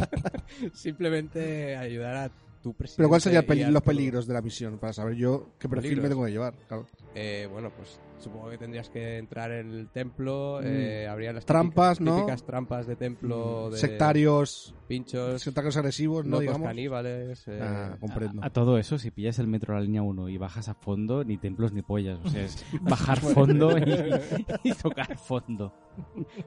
Simplemente 0.73 1.75
ayudar 1.75 2.15
a 2.15 2.31
tu 2.61 2.73
presidente. 2.73 2.97
Pero 2.97 3.09
¿cuáles 3.09 3.23
serían 3.23 3.45
peli- 3.45 3.63
los 3.65 3.83
tu- 3.83 3.89
peligros 3.89 4.27
de 4.27 4.33
la 4.33 4.41
misión? 4.41 4.77
Para 4.79 4.93
saber 4.93 5.15
yo 5.15 5.49
qué 5.59 5.69
perfil 5.69 5.91
¿Peligros? 5.91 6.03
me 6.03 6.09
tengo 6.09 6.25
que 6.25 6.31
llevar. 6.31 6.53
Claro. 6.67 6.87
Eh, 7.15 7.47
bueno, 7.51 7.71
pues 7.75 7.99
supongo 8.19 8.49
que 8.49 8.57
tendrías 8.57 8.89
que 8.89 9.17
entrar 9.17 9.51
en 9.51 9.71
el 9.71 9.87
templo, 9.89 10.59
Mm. 10.61 10.65
eh, 10.65 11.07
habría 11.07 11.33
las 11.33 11.45
Trampas, 11.45 11.97
típicas, 11.97 12.01
¿no? 12.01 12.13
Mm, 12.13 12.19
típicas 12.21 12.43
trampas 12.45 12.87
de 12.87 12.95
templo, 12.95 13.69
de 13.71 13.77
Sectarios, 13.77 14.75
pinchos, 14.87 15.41
sectarios 15.41 15.75
agresivos, 15.77 16.25
¿no? 16.25 16.39
Digamos. 16.39 16.67
caníbales. 16.67 17.47
eh, 17.47 17.59
Ah, 17.61 17.97
comprendo. 17.99 18.41
A, 18.43 18.47
a 18.47 18.49
todo 18.49 18.77
eso, 18.77 18.97
si 18.97 19.11
pillas 19.11 19.39
el 19.39 19.47
metro 19.47 19.73
a 19.73 19.79
la 19.79 19.83
línea 19.85 20.01
1 20.01 20.29
y 20.29 20.37
bajas 20.37 20.69
a 20.69 20.73
fondo, 20.73 21.23
ni 21.23 21.37
templos 21.37 21.71
ni 21.73 21.81
pollas. 21.81 22.19
O 22.23 22.29
sea, 22.29 22.43
es 22.43 22.63
bajar 22.81 23.19
fondo 23.19 23.77
y, 23.77 24.69
y 24.69 24.73
tocar 24.73 25.17
fondo. 25.17 25.73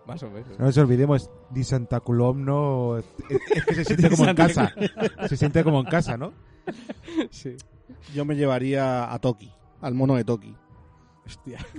más 0.06 0.22
o 0.22 0.30
menos. 0.30 0.58
No 0.58 0.66
nos 0.66 0.78
olvidemos, 0.78 1.30
Di 1.50 1.64
Santa 1.64 2.00
Colom 2.00 2.44
no... 2.44 2.98
Es, 2.98 3.04
es 3.50 3.64
que 3.64 3.74
se 3.74 3.84
siente 3.84 4.10
como 4.10 4.28
en 4.28 4.36
casa. 4.36 4.72
Se 5.28 5.36
siente 5.36 5.64
como 5.64 5.80
en 5.80 5.86
casa, 5.86 6.16
¿no? 6.16 6.32
Sí. 7.30 7.56
Yo 8.14 8.24
me 8.24 8.34
llevaría 8.36 9.12
a 9.12 9.18
Toki, 9.18 9.52
al 9.80 9.94
mono 9.94 10.14
de 10.16 10.24
Toki. 10.24 10.54
Hostia. 11.26 11.58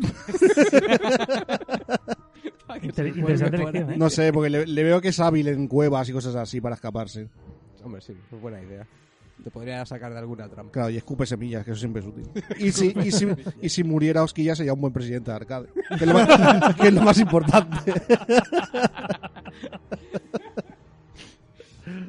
Inter- 2.81 3.07
interesante 3.07 3.55
elección, 3.57 3.91
¿eh? 3.91 3.97
No 3.97 4.09
sé, 4.09 4.33
porque 4.33 4.49
le, 4.49 4.65
le 4.65 4.83
veo 4.83 4.99
que 5.01 5.09
es 5.09 5.19
hábil 5.19 5.47
en 5.47 5.67
cuevas 5.67 6.09
y 6.09 6.13
cosas 6.13 6.35
así 6.35 6.59
para 6.61 6.75
escaparse. 6.75 7.27
Hombre, 7.83 8.01
sí, 8.01 8.13
es 8.31 8.41
buena 8.41 8.61
idea. 8.61 8.87
Te 9.43 9.51
podría 9.51 9.85
sacar 9.85 10.11
de 10.13 10.19
alguna 10.19 10.47
trampa. 10.47 10.71
Claro, 10.71 10.89
y 10.89 10.97
escupe 10.97 11.25
semillas, 11.25 11.65
que 11.65 11.71
eso 11.71 11.79
siempre 11.81 12.01
es 12.01 12.07
útil. 12.07 12.29
Y 12.59 12.71
si, 12.71 12.93
y 13.03 13.11
si, 13.11 13.27
y 13.61 13.69
si 13.69 13.83
muriera 13.83 14.23
Osquilla 14.23 14.55
sería 14.55 14.73
un 14.73 14.81
buen 14.81 14.93
presidente 14.93 15.31
de 15.31 15.35
arcade. 15.37 15.67
Que 15.89 15.95
es 15.95 16.07
lo 16.07 16.13
más, 16.13 16.75
que 16.81 16.87
es 16.87 16.93
lo 16.93 17.01
más 17.01 17.19
importante. 17.19 17.93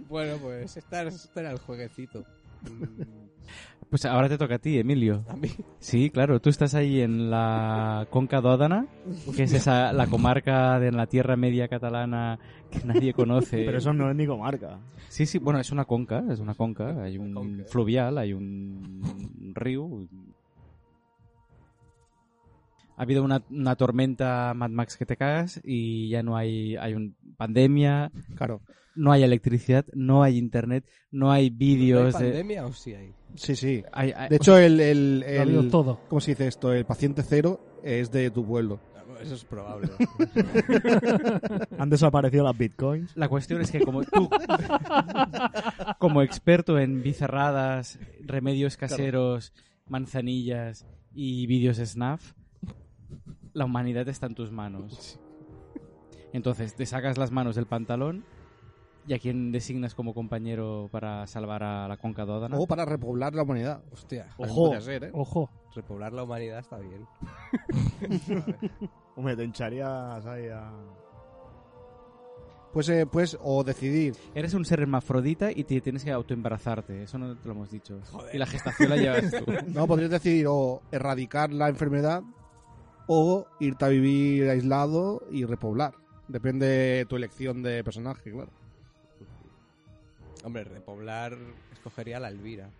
Bueno, 0.08 0.36
pues 0.40 0.76
este, 0.76 1.08
este 1.08 1.40
era 1.40 1.50
el 1.50 1.58
jueguecito. 1.58 2.24
Pues 3.94 4.06
ahora 4.06 4.28
te 4.28 4.36
toca 4.36 4.56
a 4.56 4.58
ti, 4.58 4.76
Emilio. 4.76 5.24
A 5.28 5.36
mí. 5.36 5.48
Sí, 5.78 6.10
claro, 6.10 6.40
tú 6.40 6.50
estás 6.50 6.74
ahí 6.74 7.00
en 7.00 7.30
la 7.30 8.08
Conca 8.10 8.40
d'Òdena, 8.40 8.88
que 9.36 9.44
es 9.44 9.52
esa, 9.52 9.92
la 9.92 10.08
comarca 10.08 10.80
de 10.80 10.90
la 10.90 11.06
Tierra 11.06 11.36
Media 11.36 11.68
catalana 11.68 12.40
que 12.72 12.80
nadie 12.84 13.12
conoce. 13.12 13.56
Pero 13.64 13.78
eso 13.78 13.92
no 13.92 14.10
es 14.10 14.16
ni 14.16 14.26
comarca. 14.26 14.80
Sí, 15.08 15.26
sí, 15.26 15.38
bueno, 15.38 15.60
es 15.60 15.70
una 15.70 15.84
conca, 15.84 16.24
es 16.28 16.40
una 16.40 16.54
conca, 16.56 17.04
hay 17.04 17.18
un 17.18 17.32
Conca. 17.34 17.64
fluvial, 17.68 18.18
hay 18.18 18.32
un 18.32 19.00
río. 19.54 19.88
Ha 22.96 23.02
habido 23.02 23.22
una, 23.24 23.42
una 23.50 23.74
tormenta 23.76 24.52
Mad 24.54 24.70
Max 24.70 24.96
que 24.96 25.06
te 25.06 25.16
cagas 25.16 25.60
y 25.64 26.08
ya 26.10 26.22
no 26.22 26.36
hay, 26.36 26.76
hay 26.76 26.94
un 26.94 27.16
pandemia, 27.36 28.12
Claro. 28.36 28.60
no 28.94 29.10
hay 29.12 29.22
electricidad, 29.24 29.84
no 29.94 30.22
hay 30.22 30.38
internet, 30.38 30.84
no 31.10 31.32
hay 31.32 31.50
¿No 31.50 31.50
hay 31.50 31.50
vídeos 31.50 32.06
de... 32.06 32.12
pandemia 32.12 32.66
o 32.66 32.72
sí 32.72 32.94
hay? 32.94 33.12
Sí, 33.34 33.56
sí. 33.56 33.82
hay- 33.92 34.12
hay- 34.16 34.28
De 34.28 34.36
hecho, 34.36 34.56
el, 34.58 34.78
el, 34.80 35.20
Lo 35.20 35.26
ha 35.38 35.42
habido 35.42 35.60
el- 35.62 35.70
todo. 35.70 36.00
¿cómo 36.08 36.20
se 36.20 36.30
dice 36.32 36.46
esto? 36.46 36.72
El 36.72 36.84
paciente 36.84 37.22
cero 37.24 37.60
es 37.82 38.10
de 38.12 38.30
tu 38.30 38.46
pueblo. 38.46 38.78
Eso 39.20 39.34
es 39.36 39.44
probable. 39.44 39.88
Han 41.78 41.88
desaparecido 41.90 42.44
las 42.44 42.56
bitcoins. 42.58 43.16
La 43.16 43.28
cuestión 43.28 43.60
es 43.62 43.70
que 43.70 43.80
como 43.80 44.02
tú, 44.04 44.28
como 45.98 46.22
experto 46.22 46.78
en 46.78 47.02
bizarradas, 47.02 47.98
remedios 48.24 48.76
caseros, 48.76 49.52
manzanillas 49.88 50.86
y 51.14 51.46
vídeos 51.46 51.76
snaf, 51.78 52.32
la 53.52 53.64
humanidad 53.64 54.08
está 54.08 54.26
en 54.26 54.34
tus 54.34 54.50
manos. 54.50 55.18
Entonces, 56.32 56.74
te 56.74 56.86
sacas 56.86 57.16
las 57.16 57.30
manos 57.30 57.54
del 57.54 57.66
pantalón 57.66 58.24
y 59.06 59.14
a 59.14 59.18
quién 59.18 59.52
designas 59.52 59.94
como 59.94 60.14
compañero 60.14 60.88
para 60.90 61.26
salvar 61.26 61.62
a 61.62 61.88
la 61.88 61.96
conca 61.96 62.24
d'Òdena. 62.24 62.56
O 62.58 62.66
para 62.66 62.84
repoblar 62.84 63.34
la 63.34 63.42
humanidad. 63.42 63.82
Hostia, 63.92 64.28
Ojo. 64.38 64.54
podría 64.64 64.80
ser, 64.80 65.04
¿eh? 65.04 65.10
Ojo. 65.12 65.50
repoblar 65.74 66.12
la 66.12 66.22
humanidad 66.22 66.58
está 66.58 66.78
bien. 66.78 67.06
Hombre, 69.16 69.36
te 69.36 69.44
hincharías 69.44 70.26
ahí 70.26 70.48
a... 70.48 70.72
Pues, 72.72 72.88
eh, 72.88 73.06
pues, 73.06 73.38
o 73.40 73.62
decidir. 73.62 74.16
Eres 74.34 74.52
un 74.54 74.64
ser 74.64 74.80
hermafrodita 74.80 75.52
y 75.52 75.62
te 75.62 75.80
tienes 75.80 76.02
que 76.02 76.10
autoembarazarte, 76.10 77.04
eso 77.04 77.18
no 77.18 77.36
te 77.36 77.46
lo 77.46 77.54
hemos 77.54 77.70
dicho. 77.70 78.00
Y 78.32 78.38
la 78.38 78.46
gestación 78.46 78.90
la 78.90 78.96
llevas 78.96 79.30
tú. 79.30 79.44
No, 79.72 79.86
podrías 79.86 80.10
decidir 80.10 80.46
o 80.48 80.82
erradicar 80.90 81.52
la 81.52 81.68
enfermedad 81.68 82.24
o 83.06 83.46
irte 83.60 83.84
a 83.84 83.88
vivir 83.88 84.48
aislado 84.48 85.22
y 85.30 85.44
repoblar. 85.44 85.94
Depende 86.28 86.66
de 86.66 87.06
tu 87.06 87.16
elección 87.16 87.62
de 87.62 87.84
personaje, 87.84 88.30
claro. 88.30 88.50
Hombre, 90.44 90.64
repoblar 90.64 91.36
escogería 91.72 92.20
la 92.20 92.28
Elvira. 92.28 92.70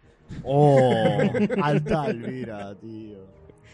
¡Oh! 0.43 1.19
Alta 1.63 2.07
Elvira, 2.07 2.75
tío. 2.77 3.27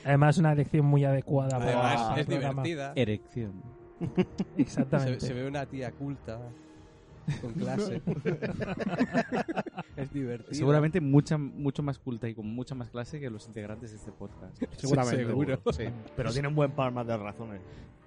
Además, 0.04 0.38
una 0.38 0.52
elección 0.52 0.86
muy 0.86 1.04
adecuada 1.04 1.58
para, 1.58 1.64
Además, 1.70 2.08
para 2.08 2.20
es 2.20 2.28
divertida. 2.28 2.92
Erección. 2.96 3.62
Se, 3.98 4.62
Exactamente. 4.62 5.20
se 5.20 5.34
ve 5.34 5.46
una 5.46 5.66
tía 5.66 5.92
culta 5.92 6.40
con 7.40 7.52
clase. 7.54 8.02
es 9.96 10.12
divertido. 10.12 10.54
Seguramente 10.54 11.00
mucha, 11.00 11.38
mucho 11.38 11.82
más 11.82 11.98
culta 11.98 12.28
y 12.28 12.34
con 12.34 12.46
mucha 12.46 12.74
más 12.74 12.90
clase 12.90 13.20
que 13.20 13.30
los 13.30 13.46
integrantes 13.46 13.90
de 13.90 13.96
este 13.96 14.12
podcast. 14.12 14.62
Seguramente. 14.76 15.26
seguro. 15.26 15.60
Sí. 15.72 15.84
Pero 16.16 16.32
tiene 16.32 16.48
un 16.48 16.54
buen 16.54 16.72
par 16.72 16.92
más 16.92 17.06
de 17.06 17.16
razones. 17.16 17.60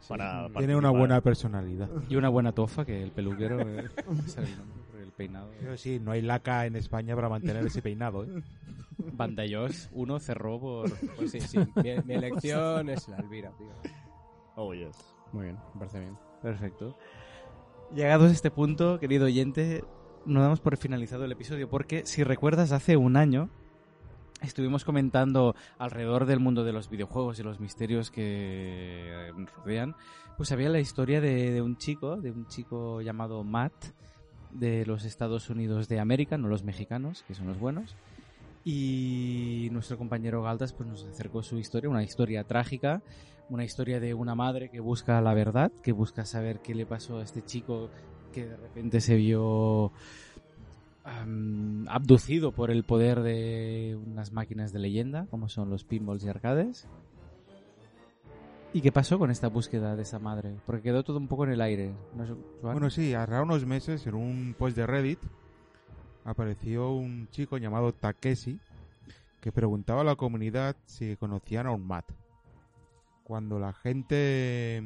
Para 0.08 0.50
Tiene 0.58 0.76
una 0.76 0.90
buena 0.90 1.22
personalidad. 1.22 1.90
Y 2.10 2.16
una 2.16 2.30
buena 2.30 2.52
tofa, 2.52 2.86
que 2.86 3.02
el 3.02 3.12
peluquero... 3.12 3.62
eh, 3.62 3.88
sé 4.28 4.42
el 4.42 4.58
nombre, 4.58 5.02
el 5.02 5.12
peinado... 5.12 5.50
Pero 5.60 5.78
sí, 5.78 6.00
no 6.00 6.12
hay 6.12 6.22
laca 6.22 6.66
en 6.66 6.76
España 6.76 7.16
para 7.16 7.30
mantener 7.30 7.66
ese 7.66 7.82
peinado, 7.82 8.26
¿eh? 8.26 8.44
Uno 9.94 10.20
cerró 10.20 10.60
por... 10.60 10.92
Pues 11.16 11.32
sí, 11.32 11.40
sí. 11.40 11.58
Mi, 11.58 11.96
mi 12.06 12.14
elección 12.16 12.90
es 12.90 13.08
la 13.08 13.18
Elvira, 13.18 13.52
tío. 13.58 13.72
Oh, 14.56 14.74
yes. 14.74 15.16
Muy 15.32 15.46
bien, 15.46 15.58
me 15.74 15.80
parece 15.80 16.00
bien. 16.00 16.18
Perfecto. 16.42 16.98
Llegados 17.96 18.32
a 18.32 18.34
este 18.34 18.50
punto, 18.50 19.00
querido 19.00 19.26
oyente, 19.26 19.84
nos 20.26 20.42
damos 20.42 20.60
por 20.60 20.78
finalizado 20.78 21.26
el 21.26 21.32
episodio 21.32 21.70
porque, 21.70 22.08
si 22.08 22.24
recuerdas, 22.24 22.72
hace 22.72 22.98
un 22.98 23.16
año 23.16 23.52
estuvimos 24.42 24.84
comentando 24.84 25.56
alrededor 25.78 26.26
del 26.26 26.40
mundo 26.40 26.64
de 26.64 26.74
los 26.74 26.90
videojuegos 26.90 27.38
y 27.38 27.44
los 27.44 27.60
misterios 27.60 28.10
que 28.10 29.32
rodean, 29.58 29.96
pues 30.38 30.52
había 30.52 30.70
la 30.70 30.80
historia 30.80 31.22
de, 31.22 31.52
de 31.52 31.62
un 31.62 31.78
chico, 31.78 32.20
de 32.20 32.32
un 32.32 32.48
chico 32.48 33.00
llamado 33.02 33.44
Matt, 33.44 33.74
de 34.50 34.88
los 34.88 35.06
Estados 35.06 35.52
Unidos 35.52 35.88
de 35.88 36.00
América, 36.00 36.36
no 36.40 36.48
los 36.48 36.64
mexicanos, 36.64 37.24
que 37.28 37.36
son 37.36 37.46
los 37.46 37.60
buenos. 37.60 37.96
Y 38.66 39.70
nuestro 39.72 40.00
compañero 40.00 40.42
Galdas 40.42 40.74
pues 40.74 40.90
nos 40.90 41.06
acercó 41.06 41.44
su 41.44 41.60
historia, 41.60 41.92
una 41.92 42.04
historia 42.04 42.44
trágica, 42.44 43.04
una 43.50 43.64
historia 43.64 44.00
de 44.00 44.14
una 44.14 44.36
madre 44.36 44.70
que 44.70 44.80
busca 44.80 45.20
la 45.22 45.34
verdad, 45.34 45.72
que 45.84 45.92
busca 45.92 46.26
saber 46.26 46.60
qué 46.60 46.74
le 46.74 46.86
pasó 46.86 47.20
a 47.20 47.24
este 47.24 47.44
chico 47.44 47.90
que 48.32 48.46
de 48.46 48.58
repente 48.58 49.02
se 49.02 49.16
vio 49.16 49.92
abducido 51.88 52.54
por 52.54 52.72
el 52.72 52.84
poder 52.84 53.22
de 53.22 54.00
unas 54.06 54.32
máquinas 54.32 54.72
de 54.72 54.80
leyenda, 54.80 55.28
como 55.30 55.50
son 55.50 55.70
los 55.70 55.84
pinballs 55.84 56.24
y 56.24 56.30
arcades. 56.30 56.88
¿Y 58.74 58.82
qué 58.82 58.92
pasó 58.92 59.20
con 59.20 59.30
esta 59.30 59.50
búsqueda 59.50 59.96
de 59.96 60.02
esa 60.02 60.18
madre? 60.18 60.56
Porque 60.66 60.82
quedó 60.82 61.04
todo 61.04 61.18
un 61.18 61.28
poco 61.28 61.44
en 61.44 61.52
el 61.52 61.62
aire. 61.62 61.94
¿no? 62.16 62.38
Bueno, 62.64 62.90
sí, 62.90 63.14
hará 63.14 63.44
unos 63.44 63.66
meses 63.66 64.08
en 64.08 64.16
un 64.16 64.56
post 64.58 64.76
de 64.76 64.88
Reddit 64.88 65.20
apareció 66.26 66.92
un 66.92 67.28
chico 67.30 67.58
llamado 67.58 67.94
Takeshi 67.94 68.60
que 69.42 69.52
preguntaba 69.52 70.02
a 70.02 70.06
la 70.06 70.16
comunidad 70.16 70.76
si 70.86 71.18
conocían 71.18 71.68
a 71.68 71.72
un 71.72 71.86
Matt. 71.86 72.12
Cuando 73.24 73.60
la 73.60 73.74
gente 73.74 74.82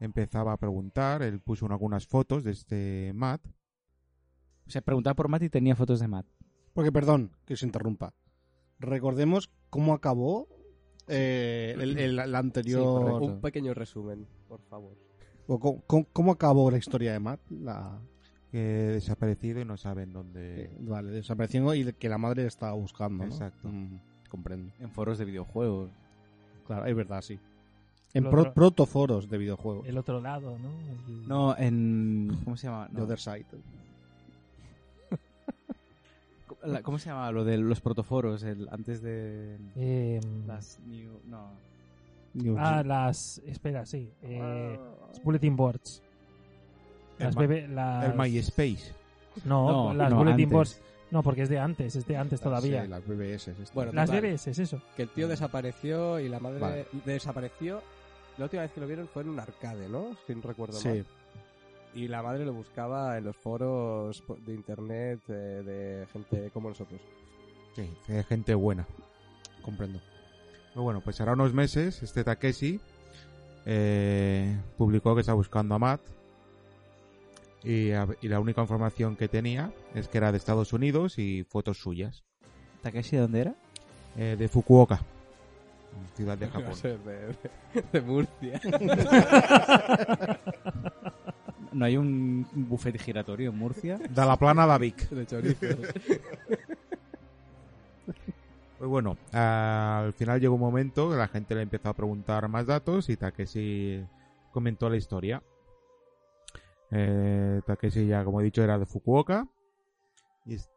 empezaba 0.00 0.52
a 0.52 0.56
preguntar, 0.56 1.22
él 1.22 1.40
puso 1.40 1.66
algunas 1.66 2.06
fotos 2.06 2.44
de 2.44 2.52
este 2.52 3.12
Matt. 3.14 3.44
O 4.66 4.70
sea, 4.70 4.82
preguntaba 4.82 5.14
por 5.14 5.28
Matt 5.28 5.42
y 5.44 5.50
tenía 5.50 5.74
fotos 5.76 6.00
de 6.00 6.08
Matt. 6.08 6.26
Porque, 6.72 6.92
perdón, 6.92 7.30
que 7.46 7.54
os 7.54 7.62
interrumpa. 7.62 8.12
Recordemos 8.80 9.50
cómo 9.70 9.94
acabó 9.94 10.48
eh, 11.08 11.74
el, 11.78 11.98
el- 11.98 12.18
el 12.18 12.34
anterior... 12.34 13.22
Un 13.22 13.40
pequeño 13.40 13.72
resumen, 13.74 14.26
por 14.48 14.60
favor. 14.62 14.96
o 15.46 15.58
cómo, 15.58 15.82
cómo- 15.86 16.06
cómo 16.12 16.32
acabó 16.32 16.70
la 16.70 16.78
historia 16.78 17.12
de 17.12 17.20
Matt. 17.20 17.40
La, 17.50 17.98
que 18.50 18.58
desaparecido 18.58 19.60
y 19.60 19.64
no 19.64 19.76
saben 19.76 20.12
dónde. 20.12 20.70
Vale, 20.80 21.10
desapareció 21.12 21.74
y 21.74 21.92
que 21.94 22.08
la 22.08 22.18
madre 22.18 22.42
le 22.42 22.48
estaba 22.48 22.72
buscando. 22.72 23.24
¿no? 23.24 23.30
Exacto. 23.30 23.68
Mm, 23.68 23.98
comprendo. 24.28 24.72
En 24.80 24.90
foros 24.90 25.18
de 25.18 25.24
videojuegos. 25.24 25.90
Claro, 26.66 26.86
es 26.86 26.94
verdad, 26.96 27.20
sí. 27.20 27.38
En 28.14 28.24
El 28.24 28.30
pro- 28.30 28.40
otro- 28.42 28.54
protoforos 28.54 29.28
de 29.28 29.38
videojuegos. 29.38 29.86
El 29.88 29.98
otro 29.98 30.20
lado, 30.20 30.56
¿no? 30.58 30.70
El- 31.12 31.28
No, 31.28 31.56
en... 31.58 32.40
¿Cómo 32.44 32.56
se 32.56 32.68
llama? 32.68 32.86
The 32.92 32.98
No. 32.98 33.04
Other 33.04 33.18
Side. 33.18 33.44
¿Cómo 36.82 36.98
se 36.98 37.10
llama 37.10 37.30
lo 37.30 37.44
de 37.44 37.58
los 37.58 37.80
protoforos? 37.80 38.42
El, 38.42 38.68
antes 38.70 39.02
de... 39.02 39.56
eh, 39.76 40.20
Las 40.46 40.78
new... 40.86 41.10
No. 41.26 41.48
News. 42.32 42.58
ah, 42.60 42.82
las... 42.84 43.38
Espera, 43.46 43.84
sí. 43.84 44.10
Eh, 44.22 44.78
las 45.08 45.22
bulletin 45.22 45.56
boards. 45.56 46.02
El 47.18 47.26
Las 47.26 47.36
ma- 47.36 47.42
BB 47.46 47.68
las... 47.68 48.04
El 48.06 48.14
MySpace. 48.18 48.92
No, 49.44 49.88
No, 49.92 49.94
las 49.94 50.10
no, 50.10 50.16
bulletin 50.16 50.44
antes. 50.44 50.50
boards. 50.52 50.80
No, 51.10 51.22
porque 51.22 51.42
es 51.42 51.48
de 51.48 51.58
antes, 51.58 51.94
es 51.94 52.06
de 52.06 52.16
antes 52.16 52.40
todavía. 52.40 52.82
Sí, 52.82 52.88
las 52.88 53.06
BBS. 53.06 53.48
es 53.52 53.58
esto. 53.60 53.70
Bueno, 53.74 53.92
las 53.92 54.06
total, 54.10 54.22
BBS, 54.22 54.50
es 54.50 54.58
eso. 54.58 54.80
Que 54.96 55.02
el 55.02 55.10
tío 55.10 55.28
desapareció 55.28 56.18
y 56.18 56.28
la 56.28 56.40
madre 56.40 56.58
Vale. 56.60 56.86
desapareció. 57.04 57.82
La 58.38 58.44
última 58.44 58.62
vez 58.62 58.72
que 58.72 58.80
lo 58.80 58.86
vieron 58.86 59.06
fue 59.08 59.22
en 59.22 59.28
un 59.30 59.38
arcade, 59.40 59.88
¿no? 59.88 60.16
Si 60.26 60.34
no 60.34 60.42
recuerdo 60.42 60.78
Sí. 60.78 60.88
mal. 60.88 61.06
Y 61.94 62.08
la 62.08 62.22
madre 62.22 62.44
lo 62.44 62.52
buscaba 62.52 63.16
en 63.18 63.24
los 63.24 63.36
foros 63.36 64.22
de 64.44 64.54
internet 64.54 65.20
eh, 65.28 65.32
de 65.64 66.06
gente 66.12 66.50
como 66.52 66.68
nosotros. 66.70 67.00
Sí, 67.76 67.88
de 68.08 68.24
gente 68.24 68.54
buena. 68.54 68.86
comprendo. 69.62 69.98
Pero 70.72 70.82
bueno, 70.82 71.00
pues 71.00 71.20
hará 71.20 71.32
unos 71.32 71.54
meses 71.54 72.02
este 72.02 72.22
Takeshi 72.24 72.80
eh, 73.64 74.58
publicó 74.76 75.14
que 75.14 75.20
está 75.22 75.32
buscando 75.32 75.74
a 75.74 75.78
Matt 75.78 76.00
y, 77.62 77.92
a- 77.92 78.06
y 78.20 78.28
la 78.28 78.40
única 78.40 78.60
información 78.60 79.16
que 79.16 79.28
tenía 79.28 79.72
es 79.94 80.08
que 80.08 80.18
era 80.18 80.32
de 80.32 80.38
Estados 80.38 80.72
Unidos 80.74 81.18
y 81.18 81.44
fotos 81.44 81.78
suyas. 81.78 82.24
¿Takeshi 82.82 83.16
de 83.16 83.22
dónde 83.22 83.40
era? 83.40 83.54
Eh, 84.16 84.36
de 84.38 84.48
Fukuoka, 84.48 85.00
ciudad 86.14 86.36
de 86.38 86.48
Japón. 86.48 86.74
de, 86.82 86.98
de- 86.98 87.36
de 87.92 88.00
Murcia. 88.00 88.60
¿No 91.72 91.84
hay 91.84 91.96
un 91.96 92.46
buffet 92.52 92.96
giratorio 93.00 93.50
en 93.50 93.58
Murcia? 93.58 93.98
De 93.98 94.24
la 94.24 94.36
plana 94.36 94.64
da 94.66 94.78
Vic. 94.78 95.08
de 95.10 95.26
chorizo. 95.26 95.66
Pues 98.78 98.90
bueno, 98.90 99.16
al 99.32 100.12
final 100.12 100.40
llegó 100.40 100.54
un 100.54 100.60
momento 100.60 101.10
que 101.10 101.16
la 101.16 101.28
gente 101.28 101.54
le 101.54 101.62
empezó 101.62 101.88
a 101.88 101.94
preguntar 101.94 102.46
más 102.48 102.66
datos 102.66 103.08
y 103.08 103.16
Takeshi 103.16 104.04
comentó 104.52 104.88
la 104.90 104.96
historia. 104.96 105.42
Eh, 106.90 107.60
Takeshi 107.66 108.06
ya, 108.06 108.24
como 108.24 108.40
he 108.40 108.44
dicho, 108.44 108.62
era 108.62 108.78
de 108.78 108.86
Fukuoka 108.86 109.46
y, 110.44 110.54
es- 110.54 110.70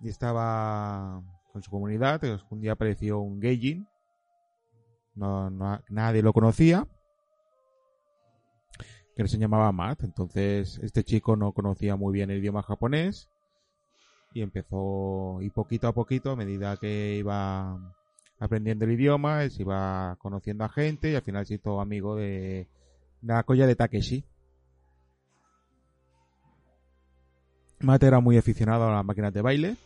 y 0.00 0.08
estaba 0.08 1.22
con 1.54 1.62
su 1.62 1.70
comunidad. 1.70 2.20
Un 2.50 2.60
día 2.60 2.72
apareció 2.72 3.20
un 3.20 3.40
Geijin, 3.40 3.86
nadie 5.14 6.20
lo 6.20 6.32
conocía, 6.32 6.88
que 9.14 9.28
se 9.28 9.38
llamaba 9.38 9.70
Matt. 9.70 10.02
Entonces, 10.02 10.80
este 10.82 11.04
chico 11.04 11.36
no 11.36 11.52
conocía 11.52 11.94
muy 11.94 12.12
bien 12.12 12.30
el 12.30 12.38
idioma 12.38 12.64
japonés 12.64 13.30
y 14.32 14.42
empezó 14.42 15.38
y 15.42 15.50
poquito 15.50 15.86
a 15.86 15.92
poquito 15.92 16.32
a 16.32 16.36
medida 16.36 16.76
que 16.76 17.18
iba 17.18 17.94
aprendiendo 18.40 18.84
el 18.84 18.90
idioma 18.90 19.48
se 19.48 19.62
iba 19.62 20.16
conociendo 20.18 20.64
a 20.64 20.68
gente 20.68 21.12
y 21.12 21.14
al 21.14 21.22
final 21.22 21.46
se 21.46 21.54
hizo 21.54 21.80
amigo 21.80 22.16
de, 22.16 22.66
colla 23.46 23.68
de 23.68 23.76
Takeshi 23.76 24.24
Mate 27.78 28.08
era 28.08 28.18
muy 28.18 28.36
aficionado 28.36 28.88
a 28.88 28.92
las 28.92 29.04
máquinas 29.04 29.32
de 29.32 29.40
baile 29.40 29.76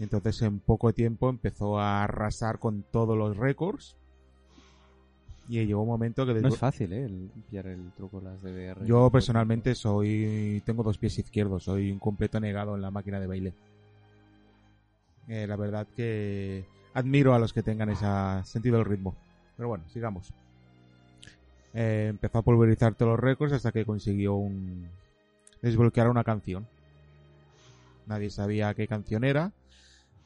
y 0.00 0.04
entonces 0.04 0.40
en 0.40 0.60
poco 0.60 0.94
tiempo 0.94 1.28
empezó 1.28 1.78
a 1.78 2.02
arrasar 2.02 2.58
con 2.58 2.82
todos 2.90 3.18
los 3.18 3.36
récords 3.36 3.96
y 5.46 5.66
llegó 5.66 5.82
un 5.82 5.88
momento 5.88 6.24
que 6.24 6.32
No 6.32 6.48
es 6.48 6.56
fácil, 6.56 6.94
¿eh? 6.94 7.04
El 7.04 7.30
pillar 7.50 7.66
el 7.66 7.92
truco 7.92 8.18
las 8.18 8.40
DDR. 8.40 8.86
yo 8.86 9.10
personalmente 9.10 9.74
soy 9.74 10.62
tengo 10.64 10.82
dos 10.82 10.96
pies 10.96 11.18
izquierdos, 11.18 11.64
soy 11.64 11.92
un 11.92 11.98
completo 11.98 12.40
negado 12.40 12.74
en 12.76 12.80
la 12.80 12.90
máquina 12.90 13.20
de 13.20 13.26
baile. 13.26 13.52
Eh, 15.28 15.46
la 15.46 15.56
verdad 15.56 15.86
que 15.94 16.64
admiro 16.94 17.34
a 17.34 17.38
los 17.38 17.52
que 17.52 17.62
tengan 17.62 17.90
ese 17.90 18.06
sentido 18.44 18.78
del 18.78 18.86
ritmo. 18.86 19.14
Pero 19.58 19.68
bueno, 19.68 19.84
sigamos. 19.92 20.32
Eh, 21.74 22.06
empezó 22.08 22.38
a 22.38 22.42
pulverizar 22.42 22.94
todos 22.94 23.10
los 23.10 23.20
récords 23.20 23.52
hasta 23.52 23.70
que 23.70 23.84
consiguió 23.84 24.34
un 24.34 24.88
desbloquear 25.60 26.08
una 26.08 26.24
canción. 26.24 26.66
Nadie 28.06 28.30
sabía 28.30 28.72
qué 28.72 28.88
canción 28.88 29.24
era 29.24 29.52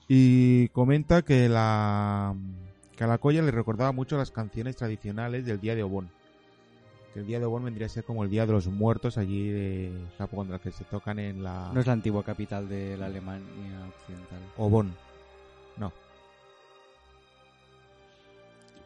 y 0.08 0.68
comenta 0.68 1.22
que 1.22 1.48
la 1.48 2.34
que 2.96 3.04
a 3.04 3.06
la 3.06 3.18
colla 3.18 3.42
le 3.42 3.50
recordaba 3.50 3.92
mucho 3.92 4.16
las 4.16 4.30
canciones 4.30 4.76
tradicionales 4.76 5.44
del 5.46 5.60
día 5.60 5.74
de 5.74 5.82
Obon 5.82 6.08
que 7.12 7.20
el 7.20 7.26
día 7.26 7.38
de 7.38 7.44
Obon 7.46 7.64
vendría 7.64 7.86
a 7.86 7.90
ser 7.90 8.04
como 8.04 8.24
el 8.24 8.30
día 8.30 8.44
de 8.44 8.52
los 8.52 8.66
muertos 8.66 9.18
allí 9.18 9.48
de 9.48 9.92
Japón, 10.18 10.50
las 10.50 10.60
que 10.60 10.72
se 10.72 10.84
tocan 10.84 11.18
en 11.20 11.42
la 11.44 11.70
No 11.72 11.80
es 11.80 11.86
la 11.86 11.92
antigua 11.92 12.24
capital 12.24 12.68
de 12.68 12.96
la 12.96 13.06
Alemania 13.06 13.86
occidental. 14.00 14.40
Obon. 14.56 14.92
No. 15.76 15.92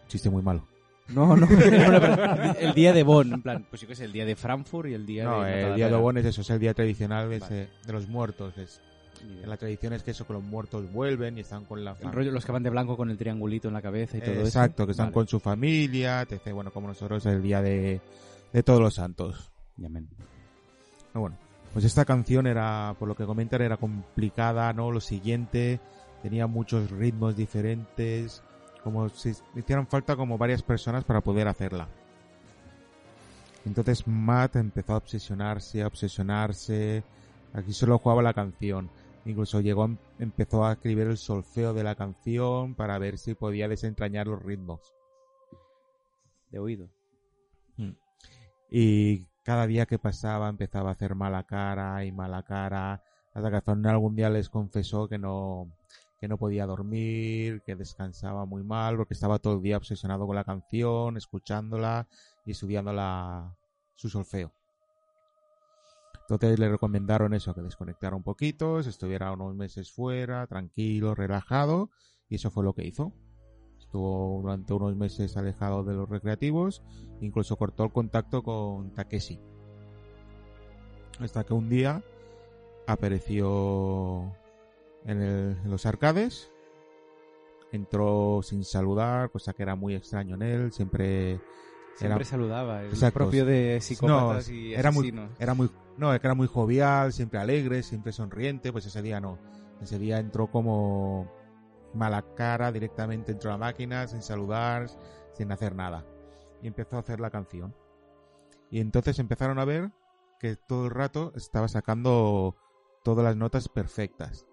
Chiste 0.09 0.31
muy 0.31 0.43
malo. 0.43 0.67
No, 1.09 1.35
no, 1.39 1.47
no, 1.47 1.57
no, 1.57 2.53
el 2.61 2.75
día 2.75 2.93
de 2.93 3.03
Bonn, 3.03 3.33
en 3.33 3.41
plan, 3.41 3.65
pues 3.71 3.81
yo 3.81 3.89
que 3.89 3.97
sé, 3.97 4.05
el 4.05 4.13
día 4.13 4.27
de 4.27 4.37
Frankfurt 4.37 4.91
y 4.91 4.93
el 4.93 5.07
día 5.07 5.25
No, 5.25 5.43
de... 5.43 5.71
el 5.71 5.75
día 5.77 5.89
de 5.89 5.95
Obon 5.95 6.19
es 6.19 6.27
eso, 6.27 6.43
es 6.43 6.51
el 6.51 6.59
día 6.59 6.75
tradicional 6.75 7.31
de, 7.31 7.39
Vale. 7.39 7.63
ese- 7.63 7.73
de 7.87 7.93
los 7.95 8.09
muertos. 8.09 8.59
Es, 8.59 8.83
la 9.45 9.57
tradición 9.57 9.93
es 9.93 10.03
que 10.03 10.11
eso, 10.13 10.27
que 10.27 10.33
los 10.33 10.43
muertos 10.43 10.91
vuelven 10.93 11.39
y 11.39 11.41
están 11.41 11.65
con 11.65 11.85
la 11.85 11.93
El 11.93 11.97
fam- 12.09 12.13
rollo, 12.13 12.31
los 12.33 12.45
que 12.45 12.53
van 12.53 12.63
de 12.63 12.71
blanco 12.71 12.97
con 12.97 13.11
el 13.11 13.17
triangulito 13.19 13.69
en 13.69 13.75
la 13.75 13.83
cabeza 13.83 14.17
y 14.19 14.21
todo 14.21 14.33
eso. 14.33 14.45
Exacto, 14.47 14.85
que 14.87 14.93
están 14.93 15.07
Vale. 15.07 15.15
con 15.15 15.29
su 15.29 15.41
familia, 15.41 16.23
etc. 16.23 16.53
Bueno, 16.53 16.71
como 16.73 16.89
nosotros 16.89 17.25
el 17.27 17.43
día 17.43 17.63
de, 17.63 18.01
de 18.53 18.63
todos 18.63 18.81
los 18.81 18.95
santos. 18.95 19.51
Men. 19.77 20.09
Pero 21.13 21.21
bueno, 21.21 21.37
pues 21.73 21.85
esta 21.85 22.05
canción 22.05 22.47
era, 22.47 22.95
por 22.99 23.09
lo 23.09 23.15
que 23.15 23.25
comentan, 23.25 23.63
era 23.63 23.77
complicada, 23.77 24.73
¿no? 24.73 24.91
Lo 24.91 25.01
siguiente, 25.01 25.81
tenía 26.23 26.47
muchos 26.47 26.91
ritmos 26.91 27.37
diferentes, 27.37 28.43
como 28.83 29.09
si 29.11 29.33
hicieran 29.55 29.87
falta 29.87 30.17
como 30.17 30.37
varias 30.39 30.63
personas 30.63 31.05
para 31.05 31.21
poder 31.21 31.47
hacerla. 31.49 31.89
Entonces 33.65 34.07
Matt 34.07 34.57
empezó 34.57 34.95
a 34.95 34.99
obsesionarse, 34.99 35.83
a 35.83 35.87
obsesionarse, 35.87 37.03
aquí 37.53 37.73
solo 37.73 37.99
jugaba 37.99 38.23
la 38.23 38.33
canción. 38.33 38.89
Incluso 39.25 39.61
llegó, 39.61 39.85
a- 39.85 39.97
empezó 40.19 40.65
a 40.65 40.73
escribir 40.73 41.07
el 41.07 41.19
solfeo 41.19 41.75
de 41.75 41.85
la 41.85 41.95
canción 41.95 42.75
para 42.75 42.99
ver 42.99 43.19
si 43.19 43.35
podía 43.35 43.69
desentrañar 43.69 44.27
los 44.27 44.43
ritmos. 44.43 44.95
De 46.51 46.59
oído. 46.59 46.89
Y 48.71 49.25
cada 49.45 49.67
día 49.67 49.87
que 49.87 49.99
pasaba 49.99 50.49
empezaba 50.49 50.91
a 50.91 50.93
hacer 50.93 51.15
mala 51.15 51.45
cara 51.45 52.05
y 52.05 52.13
mala 52.13 52.43
cara. 52.43 53.03
Hasta 53.35 53.51
que 53.51 53.61
final 53.61 53.87
algún 53.93 54.17
día 54.17 54.31
les 54.31 54.49
confesó 54.49 55.09
que 55.09 55.19
no, 55.19 55.71
que 56.19 56.29
no 56.29 56.37
podía 56.39 56.67
dormir, 56.67 57.63
que 57.63 57.77
descansaba 57.77 58.45
muy 58.47 58.63
mal, 58.63 58.97
porque 58.97 59.15
estaba 59.15 59.39
todo 59.39 59.55
el 59.55 59.63
día 59.63 59.77
obsesionado 59.77 60.27
con 60.27 60.37
la 60.37 60.45
canción, 60.45 61.17
escuchándola 61.17 62.09
y 62.45 62.51
estudiando 62.51 62.93
la, 62.93 63.57
su 63.95 64.09
solfeo. 64.09 64.53
Entonces 66.31 66.59
le 66.59 66.69
recomendaron 66.69 67.33
eso, 67.33 67.55
que 67.55 67.63
desconectara 67.63 68.15
un 68.15 68.23
poquito, 68.23 68.83
se 68.83 68.91
estuviera 68.91 69.33
unos 69.33 69.55
meses 69.55 69.91
fuera, 69.91 70.47
tranquilo, 70.47 71.15
relajado, 71.15 71.91
y 72.29 72.35
eso 72.35 72.51
fue 72.51 72.65
lo 72.65 72.75
que 72.75 72.87
hizo. 72.87 73.15
Estuvo 73.79 74.41
durante 74.43 74.75
unos 74.75 74.95
meses 74.95 75.37
alejado 75.39 75.85
de 75.85 75.95
los 75.95 76.07
recreativos, 76.09 76.83
incluso 77.23 77.57
cortó 77.57 77.85
el 77.85 77.93
contacto 77.93 78.43
con 78.43 78.93
Takeshi. 78.93 79.41
Hasta 81.21 81.45
que 81.45 81.55
un 81.55 81.71
día 81.71 82.03
apareció 82.87 84.33
en, 85.05 85.23
el- 85.23 85.57
en 85.65 85.71
los 85.71 85.87
arcades, 85.87 86.53
entró 87.73 88.41
sin 88.43 88.65
saludar, 88.65 89.31
cosa 89.31 89.53
que 89.55 89.63
era 89.63 89.75
muy 89.77 89.95
extraño 89.95 90.35
en 90.35 90.43
él, 90.43 90.73
siempre 90.73 91.41
Siempre 91.95 92.21
era, 92.21 92.25
saludaba, 92.25 92.83
el 92.83 92.91
Exacto. 92.91 93.15
propio 93.19 93.45
de 93.45 93.81
psicópatas 93.81 94.49
No, 94.49 94.55
y 94.55 94.75
era 94.75 94.91
muy, 94.93 95.09
asesinos. 95.09 95.31
era 95.41 95.55
muy, 95.55 95.69
no, 95.99 96.11
que 96.11 96.27
era 96.27 96.35
muy 96.35 96.47
jovial, 96.47 97.13
siempre 97.13 97.41
alegre, 97.41 97.83
siempre 97.83 98.13
sonriente, 98.13 98.73
pues 98.73 98.87
ese 98.87 99.03
día 99.03 99.21
no. 99.21 99.39
Ese 99.81 99.99
día 99.99 100.19
entró 100.19 100.51
como 100.51 101.31
mala 101.95 102.23
cara 102.35 102.71
directamente 102.71 103.33
entró 103.33 103.51
a 103.51 103.55
la 103.55 103.59
máquina, 103.59 104.07
sin 104.07 104.23
saludar, 104.23 104.89
sin 105.33 105.51
hacer 105.53 105.75
nada. 105.75 106.07
Y 106.63 106.69
empezó 106.69 106.97
a 106.97 107.01
hacer 107.01 107.21
la 107.21 107.31
canción. 107.31 107.75
Y 108.71 108.81
entonces 108.81 109.19
empezaron 109.19 109.59
a 109.59 109.65
ver 109.65 109.91
que 110.39 110.57
todo 110.57 110.87
el 110.87 110.91
rato 110.93 111.33
estaba 111.35 111.69
sacando 111.69 112.57
todas 113.03 113.25
las 113.25 113.37
notas 113.37 113.69
perfectas. 113.69 114.47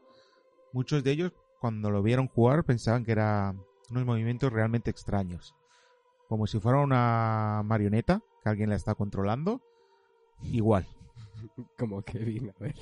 Muchos 0.73 1.03
de 1.03 1.11
ellos, 1.11 1.33
cuando 1.59 1.91
lo 1.91 2.01
vieron 2.01 2.27
jugar, 2.27 2.63
pensaban 2.63 3.05
que 3.05 3.11
eran 3.11 3.63
unos 3.89 4.05
movimientos 4.05 4.51
realmente 4.51 4.89
extraños. 4.89 5.55
Como 6.27 6.47
si 6.47 6.59
fuera 6.59 6.79
una 6.79 7.61
marioneta 7.63 8.21
que 8.43 8.49
alguien 8.49 8.69
la 8.69 8.75
está 8.75 8.95
controlando. 8.95 9.61
Igual. 10.41 10.87
Como 11.77 12.01
Kevin, 12.01 12.49
a 12.49 12.63
ver. 12.63 12.75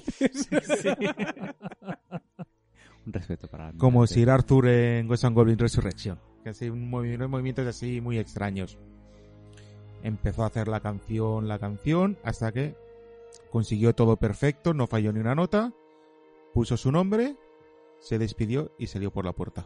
Un 3.05 3.11
respeto 3.13 3.47
para 3.47 3.71
la 3.71 3.77
Como. 3.77 4.07
Sir 4.07 4.29
Arthur 4.29 4.67
en 4.67 5.07
Ghost 5.07 5.25
and 5.25 5.35
Goblin 5.35 5.57
Resurrection. 5.57 6.19
Que 6.43 6.49
hace 6.49 6.71
un 6.71 6.89
movi- 6.91 7.15
unos 7.15 7.29
movimientos 7.29 7.67
así 7.67 8.01
muy 8.01 8.17
extraños. 8.17 8.77
Empezó 10.03 10.43
a 10.43 10.47
hacer 10.47 10.67
la 10.67 10.81
canción, 10.81 11.47
la 11.47 11.59
canción, 11.59 12.17
hasta 12.23 12.51
que 12.51 12.75
consiguió 13.51 13.93
todo 13.93 14.17
perfecto, 14.17 14.73
no 14.73 14.87
falló 14.87 15.13
ni 15.13 15.19
una 15.19 15.35
nota. 15.35 15.73
Puso 16.53 16.75
su 16.77 16.91
nombre, 16.91 17.35
se 17.99 18.19
despidió 18.19 18.71
y 18.77 18.87
salió 18.87 19.11
por 19.11 19.25
la 19.25 19.33
puerta. 19.33 19.65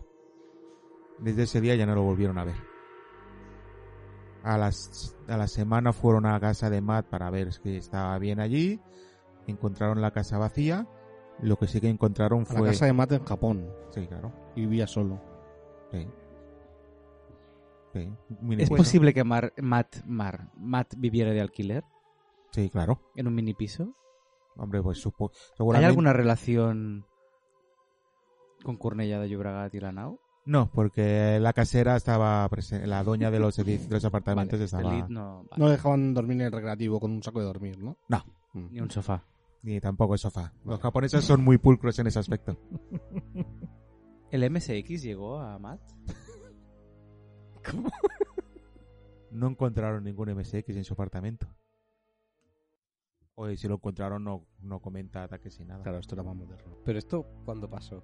Desde 1.20 1.44
ese 1.44 1.60
día 1.62 1.76
ya 1.76 1.86
no 1.88 1.96
lo 1.96 2.04
volvieron 2.04 2.38
a 2.38 2.46
ver. 2.46 2.56
A, 4.54 4.58
las, 4.58 5.16
a 5.28 5.36
la 5.36 5.48
semana 5.48 5.92
fueron 5.92 6.26
a 6.26 6.40
casa 6.40 6.70
de 6.70 6.80
Matt 6.82 7.08
para 7.08 7.30
ver 7.30 7.52
si 7.52 7.76
estaba 7.76 8.18
bien 8.18 8.40
allí. 8.40 8.80
Encontraron 9.46 10.02
la 10.02 10.12
casa 10.12 10.38
vacía. 10.38 10.88
Lo 11.42 11.58
que 11.58 11.68
sí 11.68 11.82
que 11.82 11.90
encontraron 11.90 12.44
A 12.44 12.46
fue... 12.46 12.62
la 12.62 12.68
casa 12.72 12.86
de 12.86 12.94
Matt 12.94 13.12
en 13.12 13.26
Japón. 13.26 13.70
Sí, 13.90 14.08
claro. 14.08 14.32
Y 14.56 14.62
vivía 14.62 14.88
solo. 14.88 15.22
Sí. 15.92 16.08
Sí. 17.94 18.10
¿Es 18.58 18.70
posible 18.70 19.14
que 19.14 19.24
Mar- 19.24 19.54
Matt, 19.58 19.98
Mar- 20.06 20.50
Matt 20.56 20.94
viviera 20.98 21.32
de 21.32 21.42
alquiler 21.42 21.84
Sí, 22.52 22.70
claro. 22.70 23.02
en 23.16 23.28
un 23.28 23.36
mini 23.36 23.54
piso? 23.54 23.94
Hombre, 24.56 24.82
pues 24.82 25.00
supo... 25.00 25.32
¿Hay 25.74 25.84
alguna 25.84 26.14
relación 26.14 27.06
con 28.64 28.78
Cornellà 28.78 29.20
de 29.20 29.30
Llobregat 29.30 29.74
y 29.76 29.80
la 29.80 29.92
nau? 29.92 30.20
No, 30.48 30.72
porque 30.72 31.40
la 31.42 31.52
casera 31.52 31.98
estaba 31.98 32.48
presente, 32.48 32.88
la 32.88 33.04
dueña 33.04 33.30
de 33.30 33.38
los, 33.40 33.60
edificios, 33.60 33.90
de 33.90 33.96
los 33.96 34.06
apartamentos 34.06 34.54
Vale, 34.54 34.66
estaba... 34.66 35.10
No, 35.10 35.44
vale. 35.50 35.64
No 35.64 35.70
dejaban 35.70 36.14
dormir 36.14 36.40
en 36.40 36.48
el 36.48 36.52
recreativo 36.54 37.02
con 37.02 37.12
un 37.12 37.22
saco 37.22 37.40
de 37.40 37.46
dormir, 37.46 37.78
¿no? 37.78 37.98
No. 38.08 38.24
Mm. 38.54 38.68
Ni 38.72 38.80
un 38.80 38.90
sofá. 38.90 39.26
Ni 39.62 39.82
tampoco 39.82 40.14
el 40.14 40.20
sofá. 40.20 40.54
Los 40.64 40.80
japoneses 40.80 41.26
son 41.26 41.44
muy 41.44 41.58
pulcros 41.58 42.00
en 42.00 42.08
ese 42.08 42.20
aspecto. 42.20 42.58
¿El 44.32 44.50
MSX 44.50 45.04
llegó 45.04 45.40
a 45.40 45.60
Matt? 45.60 45.82
No 49.30 49.48
encontraron 49.48 50.06
ningún 50.06 50.34
MSX 50.34 50.70
en 50.70 50.84
su 50.86 50.94
apartamento. 50.94 51.48
O 53.36 53.48
si 53.56 53.68
lo 53.68 53.76
encontraron 53.76 54.24
no, 54.24 54.48
no 54.62 54.80
comenta 54.80 55.22
ataques 55.22 55.60
y 55.60 55.66
nada. 55.66 55.84
Claro, 55.84 56.00
esto 56.00 56.16
era 56.16 56.24
más 56.24 56.36
moderno. 56.36 56.78
Pero 56.84 56.98
esto, 56.98 57.28
¿cuándo 57.46 57.70
pasó? 57.70 58.04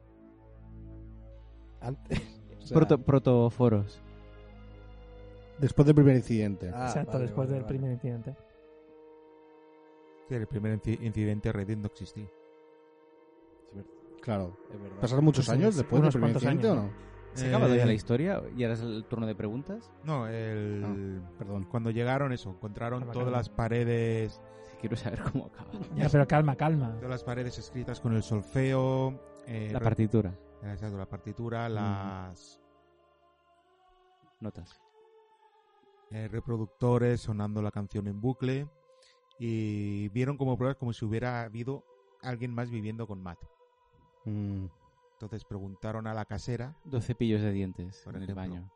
Antes. 1.84 2.20
O 2.64 2.66
sea, 2.66 2.76
Proto- 2.78 2.98
protoforos. 3.04 4.02
Después 5.60 5.86
del 5.86 5.96
primer 5.96 6.16
incidente. 6.16 6.72
ah, 6.74 6.86
Exacto, 6.88 7.12
vale, 7.12 7.24
después 7.26 7.50
vale, 7.50 7.54
del 7.56 7.64
vale. 7.64 7.74
primer 7.78 7.92
incidente. 7.92 8.36
Sí, 10.30 10.36
el 10.36 10.48
primer 10.48 10.80
inci- 10.82 11.02
incidente 11.02 11.52
Reddit 11.52 11.78
no 11.80 11.88
existía. 11.88 12.28
Claro. 14.22 14.56
¿Pasaron 15.02 15.26
muchos 15.26 15.50
años 15.50 15.74
sí, 15.76 15.82
después 15.82 16.02
del 16.02 16.12
primer 16.14 16.30
incidente 16.32 16.68
o 16.68 16.72
años, 16.72 16.84
no? 16.86 16.92
¿Se 17.34 17.46
ha 17.48 17.50
acabado 17.50 17.76
ya 17.76 17.84
Eh, 17.84 17.86
la 17.88 17.94
historia? 17.94 18.42
¿Y 18.56 18.64
ahora 18.64 18.76
es 18.76 18.82
el 18.82 19.04
turno 19.10 19.28
de 19.28 19.36
preguntas? 19.36 19.92
No, 20.06 20.28
el... 20.28 20.84
Ah, 20.86 21.30
perdón. 21.38 21.66
Cuando 21.70 21.90
llegaron 21.92 22.32
eso, 22.32 22.50
encontraron 22.52 23.00
Calma, 23.00 23.12
todas 23.14 23.26
calma. 23.26 23.38
las 23.40 23.50
paredes 23.50 24.42
Quiero 24.80 24.96
saber 24.96 25.22
cómo 25.24 25.48
acaba. 25.48 25.70
Ya, 25.98 26.08
pero 26.10 26.26
calma, 26.28 26.56
calma. 26.56 26.94
todas 26.96 27.10
las 27.10 27.24
paredes 27.26 27.58
escritas 27.58 28.00
con 28.00 28.14
el 28.16 28.24
solfeo, 28.24 29.20
eh, 29.48 29.70
La 29.74 29.82
partitura. 29.82 30.34
Exacto, 30.72 30.98
la 30.98 31.06
partitura, 31.10 31.68
las 31.70 32.60
Notas. 34.40 34.82
eh, 36.12 36.28
reproductores 36.28 37.22
sonando 37.22 37.62
la 37.62 37.72
canción 37.72 38.08
en 38.08 38.20
bucle 38.22 38.68
y 39.40 40.10
vieron 40.10 40.38
como 40.38 40.58
pruebas 40.58 40.78
como 40.78 40.94
si 40.94 41.06
hubiera 41.06 41.44
habido 41.44 41.84
alguien 42.22 42.54
más 42.54 42.70
viviendo 42.70 43.08
con 43.08 43.22
Matt. 43.22 43.40
Mm. 44.26 44.66
Entonces 45.14 45.46
preguntaron 45.46 46.08
a 46.08 46.14
la 46.14 46.26
casera, 46.26 46.76
Dos 46.84 47.06
cepillos 47.06 47.42
de 47.42 47.52
dientes 47.52 48.02
Por 48.04 48.16
en 48.18 48.24
el 48.24 48.34
baño. 48.36 48.70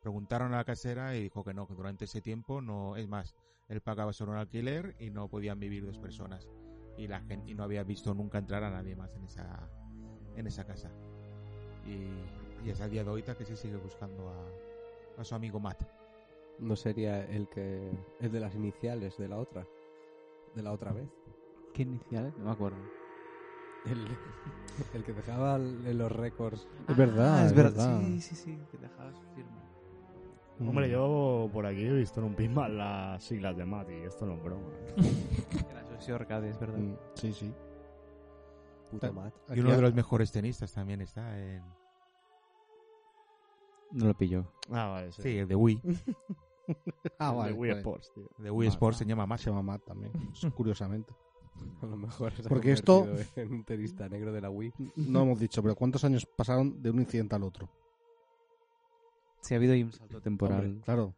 preguntaron 0.00 0.54
a 0.54 0.58
la 0.58 0.64
casera 0.64 1.14
y 1.14 1.22
dijo 1.22 1.44
que 1.44 1.52
no, 1.52 1.66
que 1.66 1.74
durante 1.74 2.06
ese 2.06 2.22
tiempo 2.22 2.60
no, 2.62 2.96
es 2.96 3.06
más, 3.08 3.34
él 3.68 3.80
pagaba 3.82 4.12
solo 4.14 4.32
un 4.32 4.38
alquiler 4.38 4.96
y 4.98 5.10
no 5.10 5.28
podían 5.28 5.60
vivir 5.60 5.84
dos 5.84 5.98
personas 5.98 6.48
y 6.96 7.06
la 7.06 7.20
gente 7.20 7.50
y 7.50 7.54
no 7.54 7.64
había 7.64 7.84
visto 7.84 8.14
nunca 8.14 8.38
entrar 8.38 8.64
a 8.64 8.70
nadie 8.70 8.96
más 8.96 9.14
en 9.14 9.24
esa 9.24 9.68
en 10.40 10.46
esa 10.46 10.64
casa. 10.64 10.90
Y, 11.86 12.66
y 12.66 12.70
es 12.70 12.80
a 12.80 12.88
día 12.88 13.04
de 13.04 13.10
hoy 13.10 13.22
que 13.22 13.44
se 13.44 13.56
sigue 13.56 13.76
buscando 13.76 14.28
a, 14.28 15.20
a 15.20 15.24
su 15.24 15.34
amigo 15.34 15.58
Matt. 15.60 15.82
No 16.58 16.74
sería 16.76 17.24
el 17.26 17.48
que. 17.48 17.90
El 18.20 18.32
de 18.32 18.40
las 18.40 18.54
iniciales 18.54 19.16
de 19.16 19.28
la 19.28 19.38
otra. 19.38 19.66
De 20.54 20.62
la 20.62 20.72
otra 20.72 20.92
vez. 20.92 21.08
¿Qué 21.72 21.82
iniciales? 21.82 22.36
No 22.38 22.46
me 22.46 22.50
acuerdo. 22.50 22.78
El, 23.86 24.06
el 24.92 25.04
que 25.04 25.12
dejaba 25.12 25.56
el- 25.56 25.86
en 25.86 25.98
los 25.98 26.10
récords. 26.10 26.66
Es 26.88 26.96
verdad, 26.96 27.38
Ah, 27.42 27.46
es 27.46 27.54
verdad. 27.54 28.00
Sí, 28.00 28.20
sí, 28.20 28.34
sí. 28.34 28.58
Que 28.72 28.78
dejabas 28.78 29.14
firma. 29.34 29.62
Mm. 30.58 30.68
Hombre, 30.68 30.90
yo 30.90 31.48
por 31.52 31.64
aquí 31.64 31.84
he 31.84 31.92
visto 31.92 32.18
en 32.20 32.26
un 32.26 32.34
pinball 32.34 32.76
las 32.76 33.22
siglas 33.22 33.56
de 33.56 33.64
Mati. 33.64 33.92
Esto 33.94 34.26
no 34.26 34.34
es 34.34 34.42
broma. 34.42 34.66
Era 35.70 35.82
es 36.48 36.58
verdad. 36.58 36.78
Mm, 36.78 36.96
Sí, 37.14 37.32
sí. 37.32 37.52
Puto 38.90 39.12
Matt. 39.12 39.34
Y 39.48 39.52
Aquí 39.52 39.60
uno 39.60 39.74
de 39.76 39.82
los 39.82 39.94
mejores 39.94 40.32
tenistas 40.32 40.72
también 40.72 41.00
está 41.00 41.38
en... 41.38 41.62
No 43.92 44.06
lo 44.06 44.14
pilló. 44.14 44.52
Ah, 44.70 44.86
vale, 44.88 45.12
sí. 45.12 45.22
Sí, 45.22 45.38
el 45.38 45.48
de 45.48 45.54
Wii. 45.54 45.80
Ah, 47.18 47.32
vale. 47.32 47.52
de 47.54 47.58
Wii 47.58 47.70
vale. 47.70 47.80
Sports, 47.80 48.12
tío. 48.14 48.28
De 48.36 48.50
Wii 48.50 48.68
Ah, 48.68 48.72
Sports 48.72 48.96
ah. 48.96 48.98
se 48.98 49.04
llama 49.06 49.24
Matt. 49.26 49.40
Se 49.40 49.48
llama 49.48 49.62
Matt 49.62 49.84
también, 49.86 50.12
curiosamente. 50.54 51.14
A 51.80 51.86
lo 51.86 51.96
mejor 51.96 52.30
ha 52.38 52.48
Porque 52.48 52.72
esto- 52.72 53.06
En 53.36 53.52
un 53.54 53.64
tenista 53.64 54.06
negro 54.06 54.32
de 54.34 54.40
la 54.42 54.50
Wii. 54.50 54.74
No 54.96 55.22
hemos 55.22 55.38
dicho, 55.40 55.62
pero 55.62 55.74
¿cuántos 55.74 56.04
años 56.04 56.26
pasaron 56.26 56.82
de 56.82 56.90
un 56.90 57.00
incidente 57.00 57.34
al 57.36 57.42
otro? 57.44 57.70
Sí, 59.40 59.54
ha 59.54 59.56
habido 59.56 59.72
ahí 59.72 59.82
un 59.82 59.92
salto 59.92 60.20
temporal. 60.20 60.66
Hombre, 60.66 60.80
claro. 60.82 61.14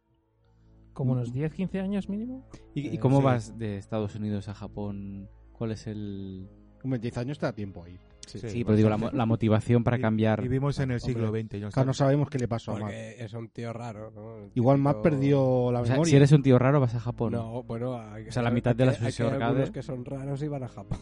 Como 0.93 1.11
unos 1.11 1.33
10, 1.33 1.53
15 1.53 1.79
años 1.81 2.07
mínimo. 2.07 2.47
¿Y, 2.73 2.87
y 2.87 2.95
Eh, 2.95 2.99
cómo 2.99 3.17
sí. 3.17 3.23
vas 3.25 3.57
de 3.57 3.75
Estados 3.77 4.15
Unidos 4.15 4.47
a 4.47 4.53
Japón? 4.53 5.29
¿Cuál 5.51 5.71
es 5.73 5.85
el...? 5.85 6.49
Hombre, 6.83 6.99
10 6.99 7.17
años 7.17 7.39
te 7.39 7.45
da 7.45 7.53
tiempo 7.53 7.83
ahí. 7.83 7.97
Sí, 8.27 8.63
pero 8.63 8.77
digo, 8.77 8.87
la, 8.89 8.97
la 9.11 9.25
motivación 9.25 9.83
para 9.83 9.99
cambiar... 9.99 10.41
Vivimos 10.41 10.79
en 10.79 10.91
el 10.91 11.01
siglo 11.01 11.31
XX. 11.31 11.53
yo 11.59 11.59
no 11.65 11.69
Claro, 11.71 11.87
no 11.87 11.93
sabemos 11.93 12.29
qué 12.29 12.39
le 12.39 12.47
pasó 12.47 12.71
a 12.71 12.75
Matt. 12.75 12.83
Porque 12.83 13.15
es 13.19 13.33
un 13.33 13.49
tío 13.49 13.73
raro, 13.73 14.09
¿no? 14.11 14.37
El 14.37 14.51
Igual 14.55 14.77
Matt 14.77 15.01
perdió 15.01 15.69
la 15.71 15.81
O 15.81 15.85
sea, 15.85 15.95
memoria. 15.95 16.09
si 16.11 16.15
eres 16.15 16.31
un 16.31 16.41
tío 16.41 16.57
raro 16.57 16.79
vas 16.79 16.95
a 16.95 16.99
Japón. 17.01 17.33
No, 17.33 17.63
bueno, 17.63 17.99
hay- 17.99 18.29
O 18.29 18.31
sea, 18.31 18.41
la 18.41 18.51
mitad 18.51 18.73
de 18.73 18.85
la 18.85 18.91
hay 18.91 18.97
que- 18.97 19.05
hay 19.07 19.11
que 19.13 19.23
algunos 19.23 19.43
Arcade. 19.49 19.71
que 19.73 19.83
son 19.83 20.05
raros 20.05 20.41
y 20.43 20.47
van 20.47 20.63
a 20.63 20.69
Japón. 20.69 20.97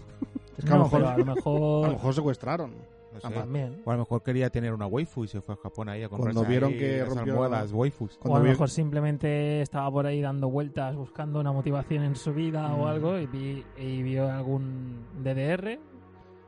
Es 0.58 0.66
que 0.66 0.72
a 0.72 0.74
lo 0.74 0.78
No, 0.80 0.84
mejor, 0.86 1.04
a 1.06 1.18
lo 1.18 1.22
a 1.32 1.36
mejor... 1.36 1.88
lo 1.88 1.94
mejor 1.94 2.14
secuestraron. 2.16 2.72
No 3.14 3.20
sé. 3.22 3.28
Ah, 3.28 3.32
También. 3.34 3.82
O 3.86 3.90
a 3.92 3.94
lo 3.94 4.00
mejor 4.00 4.22
quería 4.24 4.50
tener 4.50 4.74
una 4.74 4.86
waifu 4.88 5.24
y 5.24 5.28
se 5.28 5.42
fue 5.42 5.56
a 5.56 5.58
Japón 5.58 5.90
ahí 5.90 6.04
a 6.04 6.10
comprarse 6.10 6.36
Cuando 6.36 6.50
vieron 6.50 6.72
ahí 6.74 6.78
que 6.80 6.98
las 7.00 7.10
rompió- 7.10 7.34
almohadas 7.34 7.72
waifus. 7.72 8.20
O 8.24 8.36
a 8.36 8.40
lo 8.40 8.44
vi- 8.44 8.50
mejor 8.52 8.70
simplemente 8.70 9.62
estaba 9.62 9.90
por 9.92 10.06
ahí 10.06 10.22
dando 10.22 10.50
vueltas 10.50 10.96
buscando 10.96 11.40
una 11.40 11.52
motivación 11.52 12.04
en 12.04 12.16
su 12.16 12.34
vida 12.34 12.74
o 12.76 12.88
algo 12.88 13.18
y, 13.18 13.26
vi- 13.28 13.64
y 13.78 14.04
vio 14.04 14.30
algún 14.32 15.06
DDR 15.24 15.80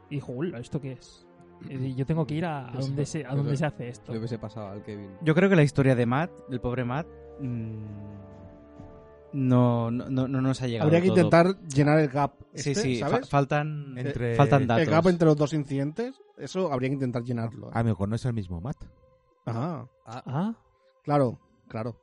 y 0.10 0.16
dijo, 0.16 0.32
"Uy, 0.34 0.54
¿esto 0.58 0.80
qué 0.82 0.94
es? 0.94 1.26
Y 1.70 1.94
yo 1.94 2.06
tengo 2.08 2.26
que 2.26 2.34
ir 2.36 2.46
a, 2.46 2.68
a 2.68 2.72
Eso- 2.72 2.88
donde, 2.88 3.06
se, 3.06 3.24
a 3.26 3.36
donde 3.36 3.56
se 3.56 3.66
hace 3.66 3.88
esto. 3.90 4.12
Le 4.12 4.18
hubiese 4.18 4.40
pasado 4.40 4.70
al 4.70 4.82
Kevin. 4.84 5.12
Yo 5.22 5.36
creo 5.36 5.48
que 5.50 5.56
la 5.56 5.62
historia 5.64 5.94
de 5.96 6.06
Matt, 6.08 6.32
del 6.50 6.60
pobre 6.60 6.84
Matt, 6.84 7.06
mm, 7.40 7.76
no, 9.34 9.92
no, 9.92 10.10
no, 10.10 10.28
no 10.28 10.42
nos 10.42 10.62
ha 10.62 10.68
llegado 10.68 10.88
Habría 10.88 11.02
que 11.02 11.08
todo. 11.10 11.18
intentar 11.18 11.60
llenar 11.68 12.00
el 12.00 12.10
gap. 12.10 12.34
Sí, 12.54 12.72
este, 12.72 12.76
sí, 12.76 13.00
fa- 13.00 13.10
¿sabes? 13.10 13.30
faltan, 13.30 13.98
Entre- 13.98 14.36
faltan 14.36 14.62
el 14.64 14.68
datos. 14.68 14.90
gap 14.90 15.08
entre 15.08 15.28
los 15.28 15.38
dos 15.38 15.54
incidentes, 15.54 16.22
eso 16.38 16.72
habría 16.72 16.90
que 16.90 16.96
intentar 16.96 17.24
llenarlo. 17.24 17.70
A 17.74 17.80
lo 17.80 17.86
mejor 17.86 18.10
no 18.10 18.16
es 18.16 18.26
el 18.26 18.34
mismo 18.34 18.62
Matt. 18.62 18.78
Ajá. 19.46 19.88
Ah, 20.06 20.54
Claro, 21.04 21.40
claro. 21.68 21.98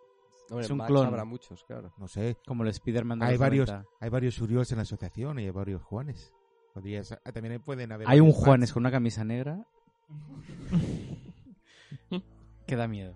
Hombre, 0.50 0.64
es 0.64 0.70
un 0.70 0.78
Max 0.78 0.88
clon. 0.88 1.06
habrá 1.06 1.24
muchos, 1.24 1.62
claro. 1.64 1.92
No 1.98 2.08
sé. 2.08 2.36
Como 2.46 2.62
el 2.64 2.70
Spider-Man 2.70 3.18
de 3.18 3.26
Hay 3.26 3.32
los 3.32 3.40
varios, 3.40 3.68
90. 3.68 3.88
hay 4.00 4.08
varios 4.10 4.40
Urios 4.40 4.72
en 4.72 4.76
la 4.78 4.82
asociación 4.82 5.38
y 5.38 5.44
hay 5.44 5.50
varios 5.50 5.82
Juanes. 5.82 6.32
Podrías- 6.74 7.12
ah, 7.12 7.32
también 7.32 7.60
pueden 7.62 7.92
haber 7.92 8.08
Hay 8.08 8.20
un 8.20 8.28
varios 8.30 8.44
Juanes 8.44 8.72
con 8.72 8.82
una 8.82 8.90
camisa 8.90 9.24
negra 9.24 9.66
que 12.66 12.76
da 12.76 12.88
miedo. 12.88 13.14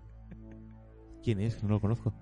¿Quién 1.23 1.39
es? 1.39 1.61
No 1.63 1.69
lo 1.69 1.81
conozco. 1.81 2.13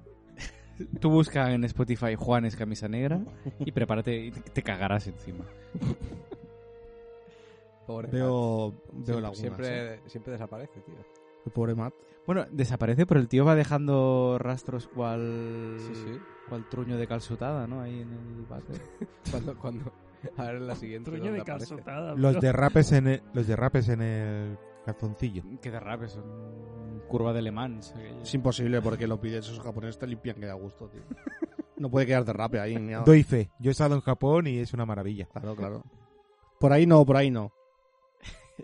Tú 1.00 1.10
busca 1.10 1.52
en 1.54 1.64
Spotify 1.66 2.16
Juanes 2.16 2.56
camisa 2.56 2.88
negra 2.88 3.22
y 3.60 3.72
prepárate 3.72 4.26
y 4.26 4.32
te, 4.32 4.62
cagarás 4.64 5.08
encima. 5.08 5.46
Pobre 7.88 8.10
Veo, 8.12 8.74
Matt. 8.94 8.94
veo 8.94 9.04
Siempre- 9.04 9.22
lagunas. 9.22 9.38
¿eh? 9.38 9.42
siempre, 9.42 10.10
siempre 10.10 10.32
desaparece, 10.34 10.80
tío. 10.82 10.96
El 11.46 11.52
pobre 11.52 11.76
Matt. 11.76 11.94
Bueno, 12.28 12.46
desaparece, 12.52 13.06
pero 13.08 13.20
el 13.20 13.28
tío 13.28 13.44
va 13.46 13.56
dejando 13.56 14.38
rastros 14.40 14.88
cual 14.88 15.76
Sí, 15.80 15.96
sí. 15.96 16.20
cual 16.48 16.70
truño 16.70 16.98
de 16.98 17.08
calzutada, 17.08 17.66
¿no? 17.66 17.82
Ahí 17.82 18.02
en 18.02 18.12
el 18.12 18.46
váter. 18.48 18.80
Cuando, 19.32 19.58
cuando... 19.58 19.92
A 20.38 20.44
ver 20.46 20.58
en 20.58 20.68
la 20.68 20.76
siguiente. 20.76 21.10
truño 21.10 21.24
¿dónde 21.32 21.38
de 21.38 21.42
aparece? 21.42 21.70
calzotada. 21.76 22.14
Los 22.16 22.40
derrapes 22.40 22.92
en 22.92 23.08
el, 23.08 23.24
los 23.34 23.48
derrapes 23.48 23.90
en 23.90 24.02
el 24.04 24.58
calzoncillo. 24.86 25.44
Qué 25.62 25.72
derrapes, 25.72 26.12
son 26.14 27.02
curva 27.08 27.34
de 27.34 27.42
Le 27.42 27.52
Mans. 27.52 27.94
aquello. 27.96 28.22
Es 28.22 28.34
imposible 28.34 28.82
porque 28.82 29.08
los 29.08 29.20
pides 29.20 29.46
esos 29.46 29.60
japoneses 29.60 30.00
te 30.00 30.08
limpian 30.08 30.38
que 30.38 30.46
da 30.46 30.54
gusto, 30.54 30.88
tío. 30.90 31.02
No 31.78 31.90
puede 31.90 32.06
quedar 32.06 32.24
derrape 32.24 32.60
ahí 32.60 32.76
ni 32.76 32.92
nada. 32.92 33.04
Doy 33.06 33.24
fe. 33.24 33.50
Yo 33.60 33.72
he 33.72 33.74
estado 33.74 33.96
en 33.96 34.02
Japón 34.02 34.46
y 34.46 34.60
es 34.60 34.72
una 34.72 34.86
maravilla. 34.86 35.26
Claro, 35.34 35.56
claro. 35.56 35.84
Por 36.60 36.72
ahí 36.74 36.86
no, 36.86 37.04
por 37.08 37.18
ahí 37.18 37.32
no. 37.32 37.52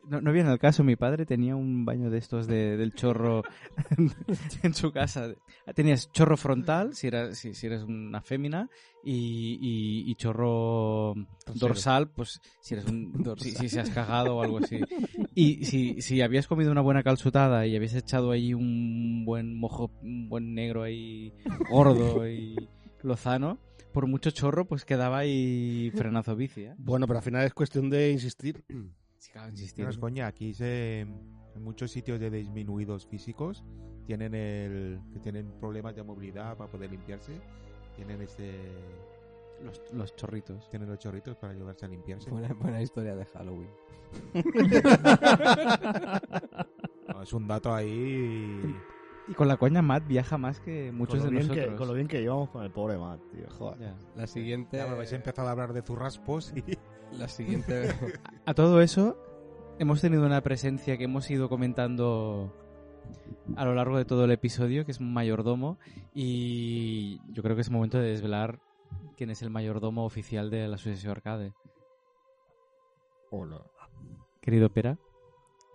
No, 0.07 0.21
no 0.21 0.31
viene 0.31 0.49
al 0.49 0.59
caso, 0.59 0.83
mi 0.83 0.95
padre 0.95 1.25
tenía 1.25 1.55
un 1.55 1.85
baño 1.85 2.09
de 2.09 2.17
estos 2.17 2.47
de, 2.47 2.77
del 2.77 2.93
chorro 2.93 3.43
en 4.63 4.73
su 4.73 4.91
casa. 4.91 5.33
Tenías 5.75 6.11
chorro 6.11 6.37
frontal, 6.37 6.93
si 6.95 7.07
eras, 7.07 7.37
si, 7.37 7.53
si 7.53 7.67
eres 7.67 7.83
una 7.83 8.21
fémina, 8.21 8.69
y, 9.03 9.57
y- 9.61 10.11
y 10.11 10.15
chorro 10.15 11.13
dorsal, 11.59 12.09
pues 12.11 12.39
si 12.59 12.73
eres 12.73 12.85
un 12.85 13.11
si, 13.37 13.51
si 13.51 13.69
se 13.69 13.79
has 13.79 13.89
cagado 13.89 14.37
o 14.37 14.41
algo 14.41 14.57
así. 14.59 14.79
Y 15.35 15.65
si, 15.65 16.01
si 16.01 16.21
habías 16.21 16.47
comido 16.47 16.71
una 16.71 16.81
buena 16.81 17.03
calzutada 17.03 17.65
y 17.67 17.75
habías 17.75 17.93
echado 17.93 18.31
ahí 18.31 18.53
un 18.53 19.23
buen 19.25 19.57
mojo, 19.57 19.91
un 20.01 20.29
buen 20.29 20.53
negro 20.53 20.83
ahí 20.83 21.33
gordo 21.69 22.27
y 22.29 22.69
lozano, 23.03 23.59
por 23.93 24.07
mucho 24.07 24.31
chorro, 24.31 24.65
pues 24.67 24.83
quedaba 24.85 25.19
ahí 25.19 25.91
frenazo 25.95 26.35
bici, 26.35 26.61
¿eh? 26.61 26.75
Bueno, 26.77 27.07
pero 27.07 27.19
al 27.19 27.23
final 27.25 27.45
es 27.45 27.53
cuestión 27.53 27.89
de 27.89 28.11
insistir. 28.11 28.63
Claro, 29.31 29.49
insistir. 29.49 29.85
No 29.85 29.91
es 29.91 29.97
coña, 29.97 30.27
aquí 30.27 30.53
se, 30.53 31.01
en 31.01 31.63
muchos 31.63 31.91
sitios 31.91 32.19
de 32.19 32.29
disminuidos 32.29 33.05
físicos 33.07 33.63
tienen 34.05 34.33
el 34.35 34.99
que 35.11 35.19
tienen 35.19 35.51
problemas 35.59 35.95
de 35.95 36.03
movilidad 36.03 36.55
para 36.57 36.69
poder 36.71 36.91
limpiarse, 36.91 37.33
tienen 37.95 38.21
este 38.21 38.53
Los, 39.63 39.81
los 39.93 40.15
chorritos. 40.15 40.69
tienen 40.69 40.87
los 40.87 40.99
chorritos 40.99 41.35
para 41.35 41.53
ayudarse 41.53 41.85
a 41.85 41.89
limpiarse. 41.89 42.29
Buena, 42.29 42.53
buena 42.53 42.81
historia 42.81 43.15
de 43.15 43.25
Halloween. 43.25 43.69
No, 47.07 47.21
es 47.23 47.33
un 47.33 47.47
dato 47.47 47.73
ahí. 47.73 48.75
Y 49.29 49.33
con 49.33 49.47
la 49.47 49.57
coña 49.57 49.81
Matt 49.81 50.07
viaja 50.07 50.37
más 50.37 50.59
que 50.59 50.91
muchos 50.91 51.19
con, 51.19 51.19
de 51.19 51.25
lo 51.25 51.31
bien 51.31 51.47
nosotros. 51.47 51.71
que, 51.73 51.77
con 51.77 51.87
lo 51.87 51.93
bien 51.93 52.07
que 52.07 52.21
llevamos 52.21 52.49
con 52.49 52.63
el 52.63 52.71
pobre 52.71 52.97
Matt, 52.97 53.21
tío. 53.31 53.45
Joder. 53.57 53.79
Ya. 53.79 53.95
La 54.15 54.27
siguiente... 54.27 54.77
Ya 54.77 54.85
me 54.87 54.93
habéis 54.93 55.13
empezado 55.13 55.47
a 55.47 55.51
hablar 55.51 55.73
de 55.73 55.81
zurraspos 55.81 56.53
y 56.55 56.77
La 57.13 57.27
siguiente... 57.27 57.89
A 58.45 58.53
todo 58.53 58.81
eso, 58.81 59.17
hemos 59.79 60.01
tenido 60.01 60.25
una 60.25 60.41
presencia 60.41 60.97
que 60.97 61.05
hemos 61.05 61.29
ido 61.29 61.49
comentando 61.49 62.53
a 63.55 63.65
lo 63.65 63.73
largo 63.73 63.97
de 63.97 64.05
todo 64.05 64.25
el 64.25 64.31
episodio, 64.31 64.85
que 64.85 64.91
es 64.91 64.99
un 64.99 65.13
mayordomo, 65.13 65.77
y 66.13 67.19
yo 67.31 67.43
creo 67.43 67.55
que 67.55 67.61
es 67.61 67.69
momento 67.69 67.97
de 67.99 68.09
desvelar 68.09 68.59
quién 69.15 69.29
es 69.29 69.41
el 69.41 69.49
mayordomo 69.49 70.05
oficial 70.05 70.49
de 70.49 70.67
la 70.67 70.75
Asociación 70.75 71.11
Arcade. 71.11 71.53
Hola. 73.31 73.61
Querido 74.41 74.69
Pera, 74.69 74.97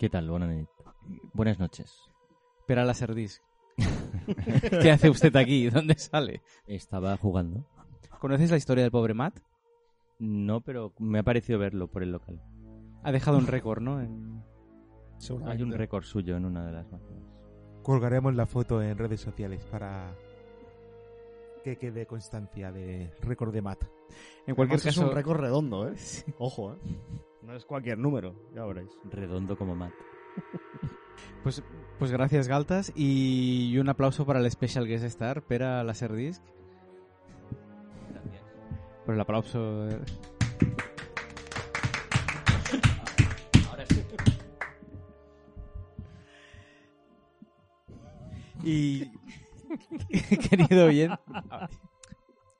¿Qué 0.02 0.10
tal? 0.10 0.28
Buenas, 0.28 0.66
buenas 1.32 1.60
noches. 1.60 2.10
Pera 2.66 2.84
Laserdisc. 2.84 3.40
¿Qué 4.82 4.90
hace 4.90 5.08
usted 5.08 5.36
aquí? 5.36 5.70
¿Dónde 5.70 5.96
sale? 5.96 6.42
Estaba 6.66 7.16
jugando. 7.16 7.64
¿Conoces 8.18 8.50
la 8.50 8.56
historia 8.56 8.82
del 8.82 8.90
pobre 8.90 9.14
Matt? 9.14 9.38
No, 10.24 10.60
pero 10.60 10.92
me 11.00 11.18
ha 11.18 11.22
parecido 11.24 11.58
verlo 11.58 11.88
por 11.88 12.04
el 12.04 12.12
local. 12.12 12.40
Ha 13.02 13.10
dejado 13.10 13.38
un 13.38 13.48
récord, 13.48 13.82
¿no? 13.82 14.00
En- 14.00 14.40
Hay 15.46 15.62
un 15.62 15.72
récord 15.72 16.04
suyo 16.04 16.36
en 16.36 16.44
una 16.44 16.64
de 16.64 16.70
las 16.72 16.90
máquinas. 16.92 17.24
Colgaremos 17.82 18.32
la 18.36 18.46
foto 18.46 18.80
en 18.80 18.96
redes 18.96 19.20
sociales 19.20 19.64
para 19.64 20.14
que 21.64 21.76
quede 21.76 22.06
constancia 22.06 22.70
de 22.70 23.10
récord 23.20 23.52
de 23.52 23.62
Matt. 23.62 23.82
En 24.46 24.54
cualquier 24.54 24.78
Además, 24.78 24.82
caso, 24.84 25.00
es 25.02 25.08
un 25.08 25.14
récord 25.14 25.40
redondo, 25.40 25.88
¿eh? 25.88 25.94
Ojo, 26.38 26.74
¿eh? 26.74 26.78
No 27.42 27.56
es 27.56 27.64
cualquier 27.64 27.98
número, 27.98 28.36
ya 28.54 28.64
veréis. 28.64 28.90
Redondo 29.10 29.56
como 29.58 29.74
Matt. 29.74 29.92
Pues, 31.42 31.60
pues 31.98 32.12
gracias, 32.12 32.46
Galtas. 32.46 32.92
Y 32.94 33.76
un 33.78 33.88
aplauso 33.88 34.24
para 34.24 34.38
el 34.38 34.48
Special 34.48 34.86
Guest 34.86 35.04
Star, 35.06 35.42
Pera 35.42 35.82
Laserdisc. 35.82 36.40
Por 39.04 39.14
el 39.14 39.20
aplauso. 39.20 39.88
eh. 39.88 39.98
Y 48.64 49.10
querido 50.50 50.86
oyente, 50.86 51.18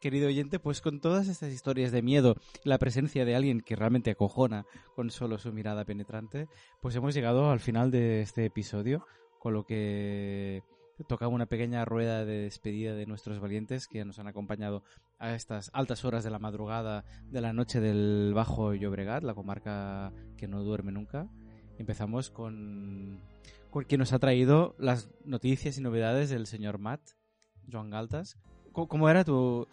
querido 0.00 0.26
oyente, 0.28 0.58
pues 0.58 0.80
con 0.80 1.00
todas 1.00 1.28
estas 1.28 1.52
historias 1.52 1.92
de 1.92 2.02
miedo 2.02 2.34
y 2.64 2.68
la 2.68 2.78
presencia 2.78 3.24
de 3.24 3.36
alguien 3.36 3.60
que 3.60 3.76
realmente 3.76 4.10
acojona 4.10 4.66
con 4.96 5.10
solo 5.10 5.38
su 5.38 5.52
mirada 5.52 5.84
penetrante, 5.84 6.48
pues 6.80 6.96
hemos 6.96 7.14
llegado 7.14 7.50
al 7.50 7.60
final 7.60 7.90
de 7.92 8.22
este 8.22 8.44
episodio, 8.46 9.06
con 9.38 9.54
lo 9.54 9.64
que 9.64 10.62
toca 11.08 11.28
una 11.28 11.46
pequeña 11.46 11.84
rueda 11.84 12.24
de 12.24 12.42
despedida 12.42 12.94
de 12.94 13.06
nuestros 13.06 13.40
valientes 13.40 13.88
que 13.88 14.04
nos 14.04 14.18
han 14.18 14.28
acompañado 14.28 14.84
a 15.18 15.34
estas 15.34 15.70
altas 15.72 16.04
horas 16.04 16.24
de 16.24 16.30
la 16.30 16.38
madrugada 16.38 17.04
de 17.30 17.40
la 17.40 17.52
noche 17.52 17.80
del 17.80 18.32
Bajo 18.34 18.74
Llobregat, 18.74 19.22
la 19.22 19.34
comarca 19.34 20.12
que 20.36 20.48
no 20.48 20.62
duerme 20.62 20.92
nunca. 20.92 21.28
Empezamos 21.78 22.30
con, 22.30 23.20
con 23.70 23.84
quien 23.84 23.98
nos 23.98 24.12
ha 24.12 24.18
traído 24.18 24.74
las 24.78 25.10
noticias 25.24 25.78
y 25.78 25.80
novedades 25.80 26.30
del 26.30 26.46
señor 26.46 26.78
Matt, 26.78 27.00
Joan 27.70 27.90
Galtas. 27.90 28.38
¿Cómo 28.72 29.08
era 29.08 29.24
tu 29.24 29.66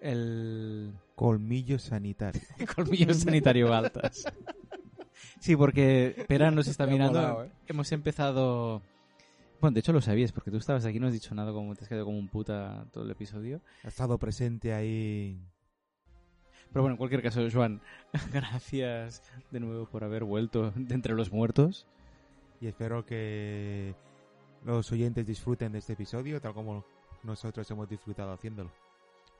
el 0.00 0.94
Colmillo 1.14 1.78
sanitario. 1.78 2.42
colmillo 2.76 3.14
sanitario 3.14 3.68
Galtas? 3.68 4.24
Sí, 5.40 5.56
porque 5.56 6.24
Pera 6.28 6.50
nos 6.50 6.68
está 6.68 6.86
mirando. 6.86 7.20
molado, 7.20 7.44
¿eh? 7.44 7.50
Hemos 7.66 7.90
empezado. 7.92 8.82
Bueno, 9.60 9.74
de 9.74 9.80
hecho 9.80 9.92
lo 9.92 10.00
sabías, 10.00 10.32
porque 10.32 10.50
tú 10.50 10.58
estabas 10.58 10.84
aquí 10.84 11.00
no 11.00 11.06
has 11.06 11.12
dicho 11.12 11.34
nada, 11.34 11.52
como 11.52 11.74
te 11.74 11.82
has 11.82 11.88
quedado 11.88 12.04
como 12.04 12.18
un 12.18 12.28
puta 12.28 12.86
todo 12.92 13.04
el 13.04 13.10
episodio. 13.10 13.60
Ha 13.84 13.88
estado 13.88 14.18
presente 14.18 14.74
ahí. 14.74 15.40
Pero 16.72 16.82
bueno, 16.82 16.94
en 16.94 16.98
cualquier 16.98 17.22
caso, 17.22 17.40
Joan, 17.50 17.80
gracias 18.32 19.22
de 19.50 19.60
nuevo 19.60 19.86
por 19.86 20.04
haber 20.04 20.24
vuelto 20.24 20.72
de 20.72 20.94
entre 20.94 21.14
los 21.14 21.32
muertos. 21.32 21.86
Y 22.60 22.66
espero 22.66 23.04
que 23.04 23.94
los 24.64 24.90
oyentes 24.92 25.26
disfruten 25.26 25.72
de 25.72 25.78
este 25.78 25.92
episodio 25.94 26.40
tal 26.40 26.54
como 26.54 26.84
nosotros 27.22 27.70
hemos 27.70 27.88
disfrutado 27.88 28.32
haciéndolo. 28.32 28.70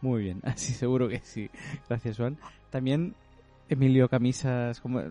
Muy 0.01 0.23
bien, 0.23 0.41
así 0.45 0.73
seguro 0.73 1.09
que 1.09 1.21
sí. 1.21 1.51
Gracias, 1.89 2.17
Joan. 2.17 2.39
También 2.71 3.15
Emilio 3.69 4.09
Camisas, 4.09 4.81
como 4.81 5.03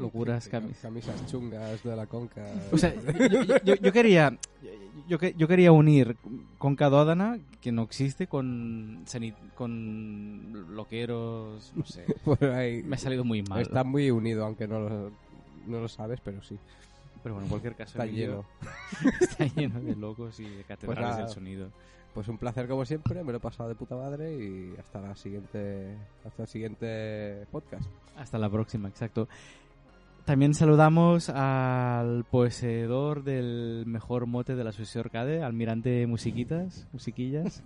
locuras 0.00 0.48
camisas. 0.48 0.82
Camisas 0.82 1.26
chungas 1.26 1.82
de 1.82 1.96
la 1.96 2.06
conca. 2.06 2.44
O 2.72 2.78
sea, 2.78 2.94
yo, 3.30 3.58
yo- 3.64 3.74
yo- 3.76 3.92
quería 3.92 4.36
yo, 5.08 5.18
que- 5.18 5.34
yo 5.36 5.46
quería 5.48 5.72
unir 5.72 6.16
con 6.58 6.76
Cadódana, 6.76 7.38
que 7.60 7.72
no 7.72 7.82
existe, 7.82 8.26
con 8.26 9.04
con 9.56 10.74
loqueros, 10.74 11.72
no 11.74 11.84
sé. 11.84 12.04
Por 12.24 12.42
ahí. 12.44 12.82
Me 12.82 12.96
ha 12.96 12.98
salido 12.98 13.24
muy 13.24 13.42
mal. 13.42 13.60
Está 13.62 13.84
muy 13.84 14.10
unido, 14.10 14.44
aunque 14.44 14.66
no 14.66 14.80
lo, 14.80 15.10
no 15.66 15.80
lo 15.80 15.88
sabes, 15.88 16.20
pero 16.24 16.42
sí. 16.42 16.58
Pero 17.22 17.34
bueno, 17.34 17.44
en 17.46 17.50
cualquier 17.50 17.74
caso, 17.74 17.90
Está 17.98 18.06
lleno. 18.06 18.44
está 19.20 19.44
lleno 19.46 19.80
de 19.80 19.94
locos 19.96 20.40
y 20.40 20.44
de 20.48 20.64
catedrales 20.64 21.02
nada. 21.04 21.16
del 21.18 21.28
sonido. 21.28 21.68
Pues 22.14 22.26
un 22.28 22.38
placer 22.38 22.66
como 22.66 22.84
siempre, 22.86 23.22
me 23.22 23.30
lo 23.30 23.38
he 23.38 23.40
pasado 23.40 23.68
de 23.68 23.74
puta 23.76 23.94
madre 23.94 24.34
y 24.34 24.74
hasta 24.80 25.00
la 25.00 25.14
siguiente 25.14 25.94
hasta 26.24 26.42
el 26.42 26.48
siguiente 26.48 27.46
podcast. 27.52 27.84
Hasta 28.16 28.38
la 28.38 28.48
próxima, 28.50 28.88
exacto. 28.88 29.28
También 30.30 30.54
saludamos 30.54 31.28
al 31.28 32.22
poseedor 32.22 33.24
del 33.24 33.82
mejor 33.84 34.26
mote 34.26 34.54
de 34.54 34.62
la 34.62 34.70
Asociación 34.70 35.06
Arcade, 35.06 35.42
Almirante 35.42 36.06
Musiquitas, 36.06 36.86
Musiquillas. 36.92 37.64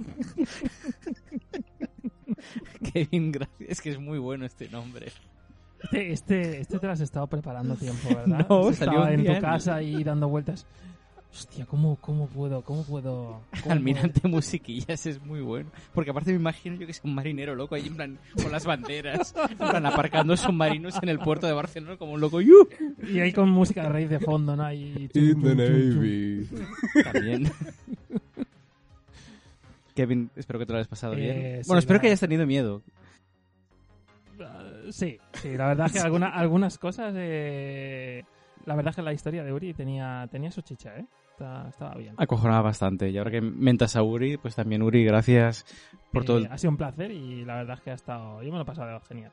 Kevin, 2.94 3.32
gracias. 3.32 3.68
Es 3.68 3.82
que 3.82 3.90
es 3.90 4.00
muy 4.00 4.18
bueno 4.18 4.46
este 4.46 4.70
nombre. 4.70 5.08
Este, 5.82 6.10
este, 6.10 6.60
este 6.60 6.78
te 6.78 6.86
lo 6.86 6.92
has 6.94 7.02
estado 7.02 7.26
preparando 7.26 7.74
tiempo, 7.76 8.08
¿verdad? 8.08 8.46
No, 8.48 8.72
salió 8.72 9.00
estado 9.00 9.02
un 9.02 9.08
en 9.10 9.26
tu 9.26 9.40
casa 9.42 9.82
y 9.82 10.02
dando 10.02 10.30
vueltas. 10.30 10.66
Hostia, 11.36 11.66
¿cómo, 11.66 11.96
cómo 11.96 12.28
puedo? 12.28 12.62
¿Cómo 12.62 12.84
puedo? 12.84 13.40
cómo 13.62 13.72
Almirante 13.74 14.28
Musiquillas 14.28 15.04
es 15.04 15.20
muy 15.20 15.40
bueno. 15.40 15.68
Porque 15.92 16.10
aparte 16.10 16.30
me 16.30 16.36
imagino 16.36 16.76
yo 16.76 16.86
que 16.86 16.92
es 16.92 17.00
un 17.02 17.12
marinero 17.12 17.56
loco 17.56 17.74
ahí 17.74 17.88
en 17.88 17.96
plan 17.96 18.18
con 18.40 18.52
las 18.52 18.64
banderas, 18.64 19.34
en 19.50 19.58
plan 19.58 19.84
aparcando 19.84 20.36
submarinos 20.36 20.94
en 21.02 21.08
el 21.08 21.18
puerto 21.18 21.48
de 21.48 21.52
Barcelona 21.52 21.96
como 21.96 22.12
un 22.12 22.20
loco. 22.20 22.40
Y 22.40 23.18
ahí 23.20 23.32
con 23.32 23.50
música 23.50 23.82
de 23.82 23.88
raíz 23.88 24.08
de 24.10 24.20
fondo, 24.20 24.54
¿no? 24.54 24.72
Y 24.72 25.10
In 25.12 25.42
the 25.42 25.54
Navy. 25.56 26.48
También. 27.02 27.50
Kevin, 29.96 30.30
espero 30.36 30.58
que 30.60 30.66
te 30.66 30.72
lo 30.72 30.78
hayas 30.78 30.88
pasado 30.88 31.14
Eh, 31.14 31.16
bien. 31.16 31.64
sí, 31.64 31.68
Bueno, 31.68 31.78
espero 31.80 32.00
que 32.00 32.06
hayas 32.08 32.20
tenido 32.20 32.46
miedo. 32.46 32.80
Uh, 34.38 34.90
sí, 34.92 35.18
sí, 35.34 35.56
la 35.56 35.66
verdad 35.68 35.86
es 35.86 35.92
que 35.94 35.98
alguna- 36.00 36.28
algunas 36.30 36.78
cosas. 36.78 37.12
eh, 37.16 38.22
la 38.66 38.74
verdad 38.76 38.90
es 38.90 38.96
que 38.96 39.02
la 39.02 39.12
historia 39.12 39.42
de 39.44 39.52
Uri 39.52 39.74
tenía, 39.74 40.26
tenía 40.30 40.50
su 40.50 40.62
chicha, 40.62 40.96
¿eh? 40.96 41.04
Está- 41.34 41.68
estaba 41.68 41.94
bien. 41.96 42.14
Acojonaba 42.16 42.62
bastante. 42.62 43.10
Y 43.10 43.18
ahora 43.18 43.32
que 43.32 43.40
mentas 43.40 43.96
a 43.96 44.02
Uri, 44.04 44.36
pues 44.36 44.54
también 44.54 44.82
Uri, 44.82 45.04
gracias 45.04 45.66
por 46.12 46.22
Eh, 46.22 46.26
todo. 46.26 46.38
el- 46.38 46.46
Ha 46.52 46.56
sido 46.58 46.70
un 46.70 46.76
placer 46.76 47.10
y 47.10 47.44
la 47.44 47.56
verdad 47.56 47.76
es 47.76 47.82
que 47.82 47.90
ha 47.90 47.94
estado. 47.94 48.40
Yo 48.42 48.50
me 48.52 48.56
lo 48.58 48.62
he 48.62 48.64
pasado 48.66 49.00
genial. 49.00 49.32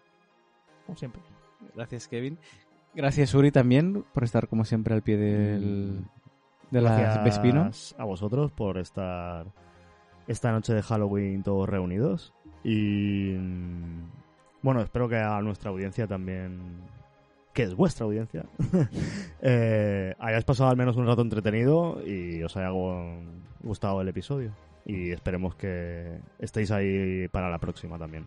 Como 0.88 0.98
siempre. 0.98 1.22
Gracias, 1.76 2.08
Kevin. 2.08 2.40
Gracias, 2.96 3.34
Uri, 3.36 3.52
también 3.52 4.04
por 4.14 4.24
estar 4.24 4.48
como 4.48 4.66
siempre 4.66 4.96
al 4.96 5.04
pie 5.04 5.16
del, 5.16 6.04
de 6.72 6.82
la 6.82 6.98
Gracias 6.98 7.24
Vespino. 7.24 7.70
a 8.00 8.04
vosotros 8.04 8.52
por 8.52 8.80
estar 8.80 9.46
esta 10.28 10.52
noche 10.52 10.74
de 10.74 10.82
Halloween 10.82 11.44
todos 11.44 11.70
reunidos. 11.70 12.34
Y 12.64 13.36
mm, 13.38 14.10
bueno, 14.64 14.82
espero 14.82 15.08
que 15.08 15.18
a 15.18 15.40
nuestra 15.42 15.70
audiencia 15.70 16.08
también 16.08 16.82
que 17.54 17.64
es 17.64 17.76
vuestra 17.76 18.06
audiencia, 18.06 18.46
eh, 19.42 20.14
hayáis 20.20 20.46
pasado 20.46 20.70
al 20.70 20.78
menos 20.78 20.96
un 20.98 21.06
rato 21.08 21.22
entretenido 21.22 22.02
y 22.06 22.42
os 22.44 22.56
haya 22.58 22.70
gu- 22.72 23.24
gustado 23.62 24.02
el 24.02 24.08
episodio. 24.08 24.52
Y 24.86 25.12
esperemos 25.12 25.56
que 25.56 26.20
estéis 26.40 26.72
ahí 26.72 27.28
para 27.28 27.50
la 27.50 27.60
próxima 27.60 27.98
también. 28.00 28.26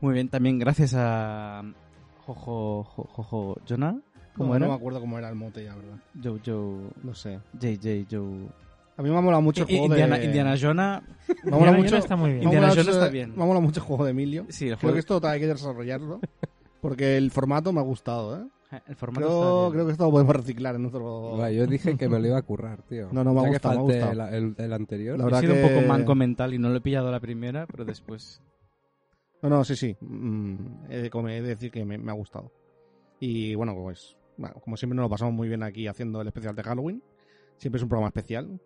Muy 0.00 0.14
bien, 0.14 0.28
también 0.28 0.58
gracias 0.58 0.94
a 0.96 1.62
Jojo, 2.26 2.82
Jo- 2.84 3.08
Jojo, 3.12 3.56
Jonah. 3.68 3.96
¿Cómo 4.36 4.50
No, 4.50 4.56
era? 4.56 4.66
no 4.66 4.72
me 4.72 4.78
acuerdo 4.78 5.00
cómo 5.00 5.18
era 5.18 5.28
el 5.28 5.34
mote 5.34 5.64
ya, 5.64 5.74
¿verdad? 5.76 5.98
Joe, 6.22 6.40
Joe, 6.44 6.90
No 7.02 7.14
sé. 7.14 7.38
JJ, 7.60 8.06
Joe. 8.10 8.48
A 8.96 9.02
mí 9.02 9.10
me 9.10 9.16
ha 9.16 9.20
molado 9.20 9.42
mucho 9.42 9.62
el 9.62 9.68
juego 9.68 9.86
Indiana, 9.86 10.18
de... 10.18 10.24
Indiana 10.26 10.54
Jonah. 10.60 11.02
Me 11.28 11.34
ha 11.34 11.58
molado 11.58 11.58
Indiana 11.58 11.78
mucho... 11.78 11.96
Está 11.96 12.16
muy 12.16 12.30
bien. 12.32 12.42
Indiana 12.44 12.68
mucho- 12.68 12.80
está 12.90 13.08
bien. 13.08 13.30
Me 13.36 13.42
ha 13.42 13.46
molado 13.46 13.60
mucho 13.62 13.80
el 13.80 13.86
juego 13.86 14.04
de 14.04 14.10
Emilio. 14.10 14.46
Sí, 14.48 14.64
el 14.64 14.70
Creo 14.76 14.78
juego. 14.80 14.94
que 14.94 15.00
esto 15.00 15.20
hay 15.28 15.40
que 15.40 15.46
desarrollarlo. 15.46 16.20
Porque 16.80 17.16
el 17.16 17.30
formato 17.30 17.72
me 17.72 17.80
ha 17.80 17.84
gustado, 17.84 18.36
¿eh? 18.36 18.46
El 18.86 18.94
formato 18.94 19.26
Creo, 19.26 19.62
está 19.64 19.72
creo 19.72 19.86
que 19.86 19.92
esto 19.92 20.04
lo 20.04 20.10
podemos 20.12 20.36
reciclar 20.36 20.76
en 20.76 20.86
otro... 20.86 21.50
Yo 21.50 21.66
dije 21.66 21.96
que 21.96 22.08
me 22.08 22.20
lo 22.20 22.26
iba 22.28 22.38
a 22.38 22.42
currar, 22.42 22.82
tío. 22.82 23.08
No, 23.10 23.24
no, 23.24 23.34
me 23.34 23.40
ha 23.40 23.48
gustado, 23.48 23.74
me 23.86 23.94
ha 23.98 24.06
gustado. 24.06 24.28
el, 24.28 24.44
el- 24.44 24.54
el 24.64 24.72
anterior. 24.72 25.18
La 25.18 25.38
He 25.38 25.40
sido 25.40 25.54
que- 25.54 25.64
un 25.64 25.68
poco 25.74 25.86
manco 25.88 26.14
mental 26.14 26.54
y 26.54 26.58
no 26.58 26.68
lo 26.70 26.76
he 26.76 26.80
pillado 26.80 27.08
a 27.08 27.10
la 27.10 27.18
primera, 27.20 27.66
pero 27.66 27.84
después. 27.84 28.40
No, 29.42 29.48
no, 29.48 29.64
sí, 29.64 29.74
sí. 29.74 29.96
Mm, 30.00 30.84
he, 30.88 30.98
de, 31.02 31.10
come- 31.10 31.36
he 31.36 31.42
de 31.42 31.48
decir 31.48 31.70
que 31.72 31.84
me, 31.84 31.98
me 31.98 32.12
ha 32.12 32.14
gustado. 32.14 32.52
Y 33.18 33.54
bueno, 33.56 33.74
pues, 33.74 34.16
bueno, 34.36 34.54
como 34.62 34.76
siempre 34.76 34.94
nos 34.96 35.04
lo 35.04 35.10
pasamos 35.10 35.34
muy 35.34 35.48
bien 35.48 35.62
aquí 35.64 35.88
haciendo 35.88 36.20
el 36.20 36.28
especial 36.28 36.54
de 36.54 36.62
Halloween. 36.62 37.02
Siempre 37.56 37.78
es 37.78 37.82
un 37.82 37.88
programa 37.88 38.08
especial, 38.08 38.60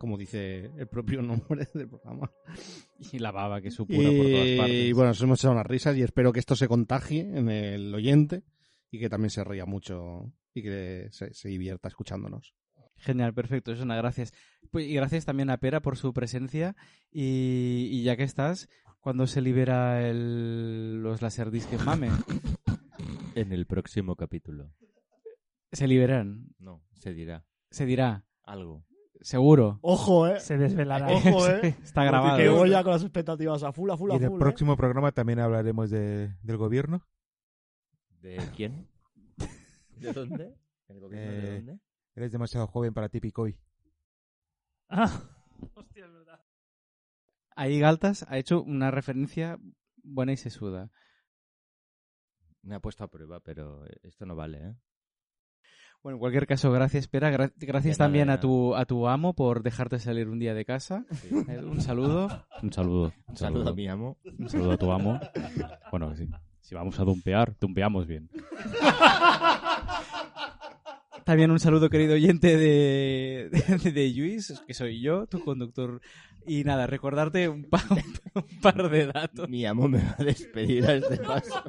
como 0.00 0.16
dice 0.16 0.70
el 0.78 0.88
propio 0.88 1.20
nombre 1.20 1.68
del 1.74 1.86
programa. 1.86 2.32
Y 3.12 3.18
la 3.18 3.30
baba 3.32 3.60
que 3.60 3.70
supura 3.70 4.08
por 4.08 4.26
todas 4.26 4.46
Y 4.48 4.56
partes. 4.56 4.94
bueno, 4.94 5.08
nos 5.10 5.20
hemos 5.22 5.38
echado 5.40 5.52
unas 5.52 5.66
risas 5.66 5.94
y 5.98 6.02
espero 6.02 6.32
que 6.32 6.40
esto 6.40 6.56
se 6.56 6.68
contagie 6.68 7.20
en 7.20 7.50
el 7.50 7.94
oyente 7.94 8.42
y 8.90 8.98
que 8.98 9.10
también 9.10 9.28
se 9.28 9.44
ría 9.44 9.66
mucho 9.66 10.32
y 10.54 10.62
que 10.62 11.08
se, 11.10 11.34
se 11.34 11.48
divierta 11.50 11.88
escuchándonos. 11.88 12.54
Genial, 12.96 13.34
perfecto, 13.34 13.72
es 13.72 13.80
una 13.80 13.94
gracias. 13.96 14.32
Pues, 14.70 14.86
y 14.86 14.94
gracias 14.94 15.26
también 15.26 15.50
a 15.50 15.58
Pera 15.58 15.80
por 15.80 15.98
su 15.98 16.14
presencia. 16.14 16.76
Y, 17.12 17.88
y 17.90 18.02
ya 18.02 18.16
que 18.16 18.22
estás, 18.24 18.68
cuando 19.00 19.26
se 19.26 19.42
libera 19.42 20.08
el, 20.08 21.02
los 21.02 21.20
Laserdisc 21.20 21.70
en 21.74 21.84
Mame? 21.84 22.08
En 23.36 23.52
el 23.52 23.64
próximo 23.66 24.16
capítulo. 24.16 24.72
Se 25.72 25.86
liberan. 25.86 26.48
No, 26.58 26.82
se 26.94 27.14
dirá 27.14 27.44
Se 27.70 27.86
dirá. 27.86 28.24
algo. 28.42 28.84
Seguro. 29.20 29.78
Ojo, 29.82 30.26
eh. 30.26 30.40
Se 30.40 30.56
desvelará. 30.56 31.08
Ojo, 31.08 31.46
eh. 31.48 31.76
Está 31.82 32.04
grabado. 32.04 32.36
Que 32.38 32.48
voy 32.48 32.70
ya 32.70 32.82
con 32.82 32.92
las 32.92 33.02
expectativas 33.02 33.62
a 33.62 33.72
full, 33.72 33.90
a 33.90 33.96
full, 33.96 34.10
Y 34.10 34.12
a 34.14 34.16
en 34.16 34.22
el 34.24 34.28
full. 34.30 34.36
eh. 34.36 34.40
próximo 34.40 34.76
programa 34.76 35.12
también 35.12 35.40
hablaremos 35.40 35.90
de, 35.90 36.34
del 36.42 36.56
gobierno. 36.56 37.06
¿De 38.22 38.38
quién? 38.56 38.88
¿De 39.96 40.12
dónde? 40.12 40.54
¿El 40.88 41.00
gobierno 41.00 41.30
de 41.32 41.38
Eh, 41.48 41.56
dónde? 41.62 41.80
Eres 42.14 42.32
demasiado 42.32 42.66
joven 42.66 42.92
para 42.94 43.08
ti, 43.08 43.20
Picoy. 43.20 43.56
Ah, 44.88 45.22
hostia, 45.74 46.06
es 46.06 46.12
verdad. 46.12 46.40
Ahí 47.56 47.78
Galtas 47.78 48.24
ha 48.28 48.38
hecho 48.38 48.62
una 48.62 48.90
referencia 48.90 49.58
buena 50.02 50.32
y 50.32 50.36
sesuda. 50.36 50.90
Me 52.62 52.74
ha 52.74 52.80
puesto 52.80 53.04
a 53.04 53.08
prueba, 53.10 53.40
pero 53.40 53.84
esto 54.02 54.26
no 54.26 54.34
vale, 54.34 54.58
¿eh? 54.58 54.74
Bueno, 56.02 56.16
en 56.16 56.20
cualquier 56.20 56.46
caso, 56.46 56.72
gracias, 56.72 57.08
Pera. 57.08 57.30
Gra- 57.30 57.52
gracias 57.58 57.98
nada, 57.98 58.06
también 58.08 58.30
a 58.30 58.40
tu, 58.40 58.74
a 58.74 58.86
tu 58.86 59.06
amo 59.06 59.34
por 59.34 59.62
dejarte 59.62 59.98
salir 59.98 60.28
un 60.28 60.38
día 60.38 60.54
de 60.54 60.64
casa. 60.64 61.04
Eh, 61.48 61.58
Un 61.58 61.80
saludo. 61.82 62.46
Un 62.62 62.72
saludo. 62.72 63.12
Un 63.28 63.36
saludo 63.36 63.68
a 63.70 63.74
mi 63.74 63.86
amo. 63.86 64.16
Un 64.38 64.48
saludo 64.48 64.72
a 64.72 64.76
tu 64.78 64.90
amo. 64.92 65.20
Bueno, 65.90 66.14
sí. 66.16 66.26
Si 66.62 66.74
vamos 66.74 66.98
a 67.00 67.04
dumpear, 67.04 67.54
dumpeamos 67.60 68.06
bien. 68.06 68.30
También 71.24 71.50
un 71.50 71.60
saludo, 71.60 71.90
querido 71.90 72.14
oyente 72.14 72.56
de, 72.56 73.50
de, 73.50 73.90
de 73.92 74.10
Luis, 74.14 74.62
que 74.66 74.74
soy 74.74 75.00
yo, 75.00 75.26
tu 75.26 75.44
conductor. 75.44 76.00
Y 76.46 76.64
nada, 76.64 76.86
recordarte 76.86 77.48
un, 77.48 77.64
pa- 77.64 77.84
un 78.34 78.60
par 78.62 78.88
de 78.88 79.06
datos. 79.06 79.48
Mi 79.48 79.66
amo 79.66 79.86
me 79.88 79.98
va 79.98 80.16
a 80.18 80.24
despedir 80.24 80.86
a 80.86 80.94
este 80.94 81.18
paso. 81.18 81.62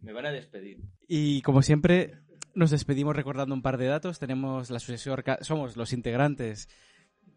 Me 0.00 0.12
van 0.12 0.26
a 0.26 0.32
despedir. 0.32 0.80
Y 1.06 1.40
como 1.42 1.62
siempre, 1.62 2.14
nos 2.54 2.70
despedimos 2.70 3.16
recordando 3.16 3.54
un 3.54 3.62
par 3.62 3.78
de 3.78 3.86
datos. 3.86 4.18
Tenemos 4.18 4.70
la 4.70 4.76
asociación 4.76 5.22
somos 5.42 5.76
los 5.76 5.92
integrantes 5.92 6.68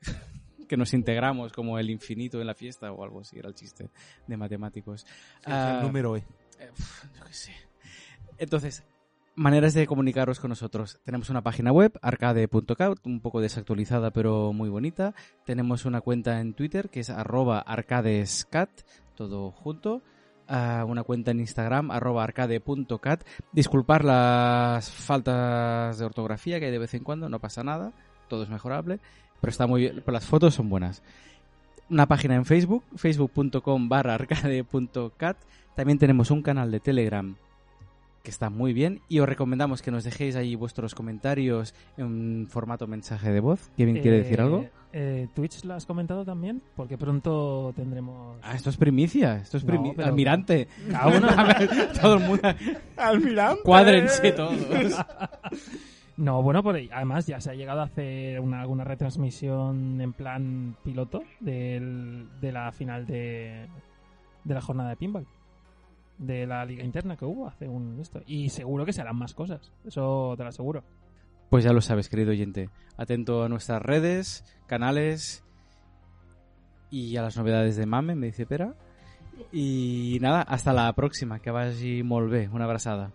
que 0.67 0.77
nos 0.77 0.93
integramos 0.93 1.51
como 1.53 1.79
el 1.79 1.89
infinito 1.89 2.39
en 2.41 2.47
la 2.47 2.55
fiesta 2.55 2.91
o 2.91 3.03
algo 3.03 3.21
así, 3.21 3.37
era 3.37 3.49
el 3.49 3.55
chiste 3.55 3.89
de 4.27 4.37
matemáticos. 4.37 5.05
Ah, 5.45 5.79
número 5.83 6.17
E. 6.17 6.23
yo 7.15 7.25
qué 7.25 7.33
sé. 7.33 7.53
Entonces, 8.37 8.83
maneras 9.35 9.73
de 9.73 9.87
comunicaros 9.87 10.39
con 10.39 10.49
nosotros. 10.49 10.99
Tenemos 11.03 11.29
una 11.29 11.41
página 11.41 11.71
web, 11.71 11.97
arcade.cat, 12.01 13.05
un 13.05 13.19
poco 13.21 13.41
desactualizada 13.41 14.11
pero 14.11 14.53
muy 14.53 14.69
bonita. 14.69 15.13
Tenemos 15.45 15.85
una 15.85 16.01
cuenta 16.01 16.39
en 16.39 16.53
Twitter 16.53 16.89
que 16.89 17.01
es 17.01 17.09
arroba 17.09 17.59
arcadescat, 17.59 18.69
todo 19.15 19.51
junto. 19.51 20.01
Una 20.47 21.03
cuenta 21.03 21.31
en 21.31 21.39
Instagram, 21.39 21.91
arroba 21.91 22.23
arcade.cat. 22.23 23.23
Disculpar 23.51 24.03
las 24.03 24.89
faltas 24.89 25.97
de 25.97 26.05
ortografía 26.05 26.59
que 26.59 26.65
hay 26.65 26.71
de 26.71 26.79
vez 26.79 26.93
en 26.93 27.03
cuando, 27.03 27.29
no 27.29 27.39
pasa 27.39 27.63
nada, 27.63 27.91
todo 28.27 28.43
es 28.43 28.49
mejorable, 28.49 28.99
pero 29.41 29.51
está 29.51 29.67
muy 29.67 29.81
bien, 29.81 30.01
pero 30.05 30.13
las 30.13 30.25
fotos 30.25 30.53
son 30.53 30.69
buenas. 30.69 31.01
Una 31.89 32.07
página 32.07 32.35
en 32.35 32.45
Facebook, 32.45 32.83
facebook.com 32.95 33.89
barra 33.89 34.15
arcade.cat. 34.15 35.37
También 35.75 35.97
tenemos 35.97 36.31
un 36.31 36.41
canal 36.41 36.71
de 36.71 36.79
Telegram 36.79 37.35
que 38.23 38.31
está 38.31 38.49
muy 38.49 38.71
bien 38.73 39.01
y 39.09 39.19
os 39.19 39.27
recomendamos 39.27 39.81
que 39.81 39.91
nos 39.91 40.05
dejéis 40.05 40.35
ahí 40.37 40.55
vuestros 40.55 40.95
comentarios 40.95 41.75
en 41.97 42.47
formato 42.49 42.87
mensaje 42.87 43.31
de 43.31 43.41
voz. 43.41 43.69
Kevin 43.75 43.99
quiere 43.99 44.19
decir 44.19 44.39
Eh, 44.39 44.41
algo. 44.41 44.65
eh, 44.93 45.27
¿Twitch 45.35 45.65
lo 45.65 45.73
has 45.73 45.85
comentado 45.85 46.23
también? 46.23 46.61
Porque 46.77 46.97
pronto 46.97 47.73
tendremos... 47.75 48.37
Ah, 48.41 48.55
esto 48.55 48.69
es 48.69 48.77
primicia, 48.77 49.35
esto 49.35 49.57
es 49.57 49.63
No, 49.65 49.71
primicia. 49.71 49.95
pero- 49.97 50.07
Almirante. 50.07 50.67
Cada 50.89 51.17
uno- 51.17 51.27
A 51.37 51.43
ver, 51.43 51.69
todo 52.01 52.13
el 52.15 52.19
mundo. 52.21 52.47
Almirante. 52.95 53.61
Cuádrense 53.63 54.31
todos. 54.31 54.55
No, 56.15 56.43
bueno, 56.43 56.61
por 56.61 56.75
ahí- 56.75 56.89
además 56.93 57.25
ya 57.25 57.41
se 57.41 57.49
ha 57.49 57.55
llegado 57.55 57.81
a 57.81 57.85
hacer 57.85 58.39
una, 58.39 58.61
alguna 58.61 58.83
retransmisión 58.83 59.99
en 59.99 60.13
plan 60.13 60.75
piloto 60.83 61.23
del- 61.39 62.27
de 62.39 62.51
la 62.51 62.71
final 62.71 63.07
de, 63.07 63.65
de 64.43 64.53
la 64.53 64.61
jornada 64.61 64.89
de 64.91 64.95
pinball. 64.95 65.25
De 66.25 66.47
la 66.47 66.65
liga 66.65 66.83
interna 66.83 67.17
que 67.17 67.25
hubo 67.25 67.47
hace 67.47 67.67
un 67.67 67.99
esto. 67.99 68.21
Y 68.25 68.49
seguro 68.49 68.85
que 68.85 68.93
se 68.93 69.01
harán 69.01 69.17
más 69.17 69.33
cosas. 69.33 69.71
Eso 69.85 70.33
te 70.37 70.43
lo 70.43 70.49
aseguro. 70.49 70.83
Pues 71.49 71.63
ya 71.63 71.73
lo 71.73 71.81
sabes, 71.81 72.09
querido 72.09 72.31
oyente. 72.31 72.69
Atento 72.97 73.43
a 73.43 73.49
nuestras 73.49 73.81
redes, 73.81 74.43
canales 74.65 75.43
y 76.89 77.17
a 77.17 77.21
las 77.21 77.37
novedades 77.37 77.75
de 77.75 77.85
Mame, 77.85 78.15
me 78.15 78.27
dice 78.27 78.45
Pera. 78.45 78.75
Y 79.51 80.17
nada, 80.21 80.41
hasta 80.41 80.73
la 80.73 80.91
próxima, 80.93 81.39
que 81.39 81.51
vagi 81.51 82.03
molt 82.03 82.31
bé. 82.31 82.49
Una 82.49 82.65
abrazada. 82.65 83.11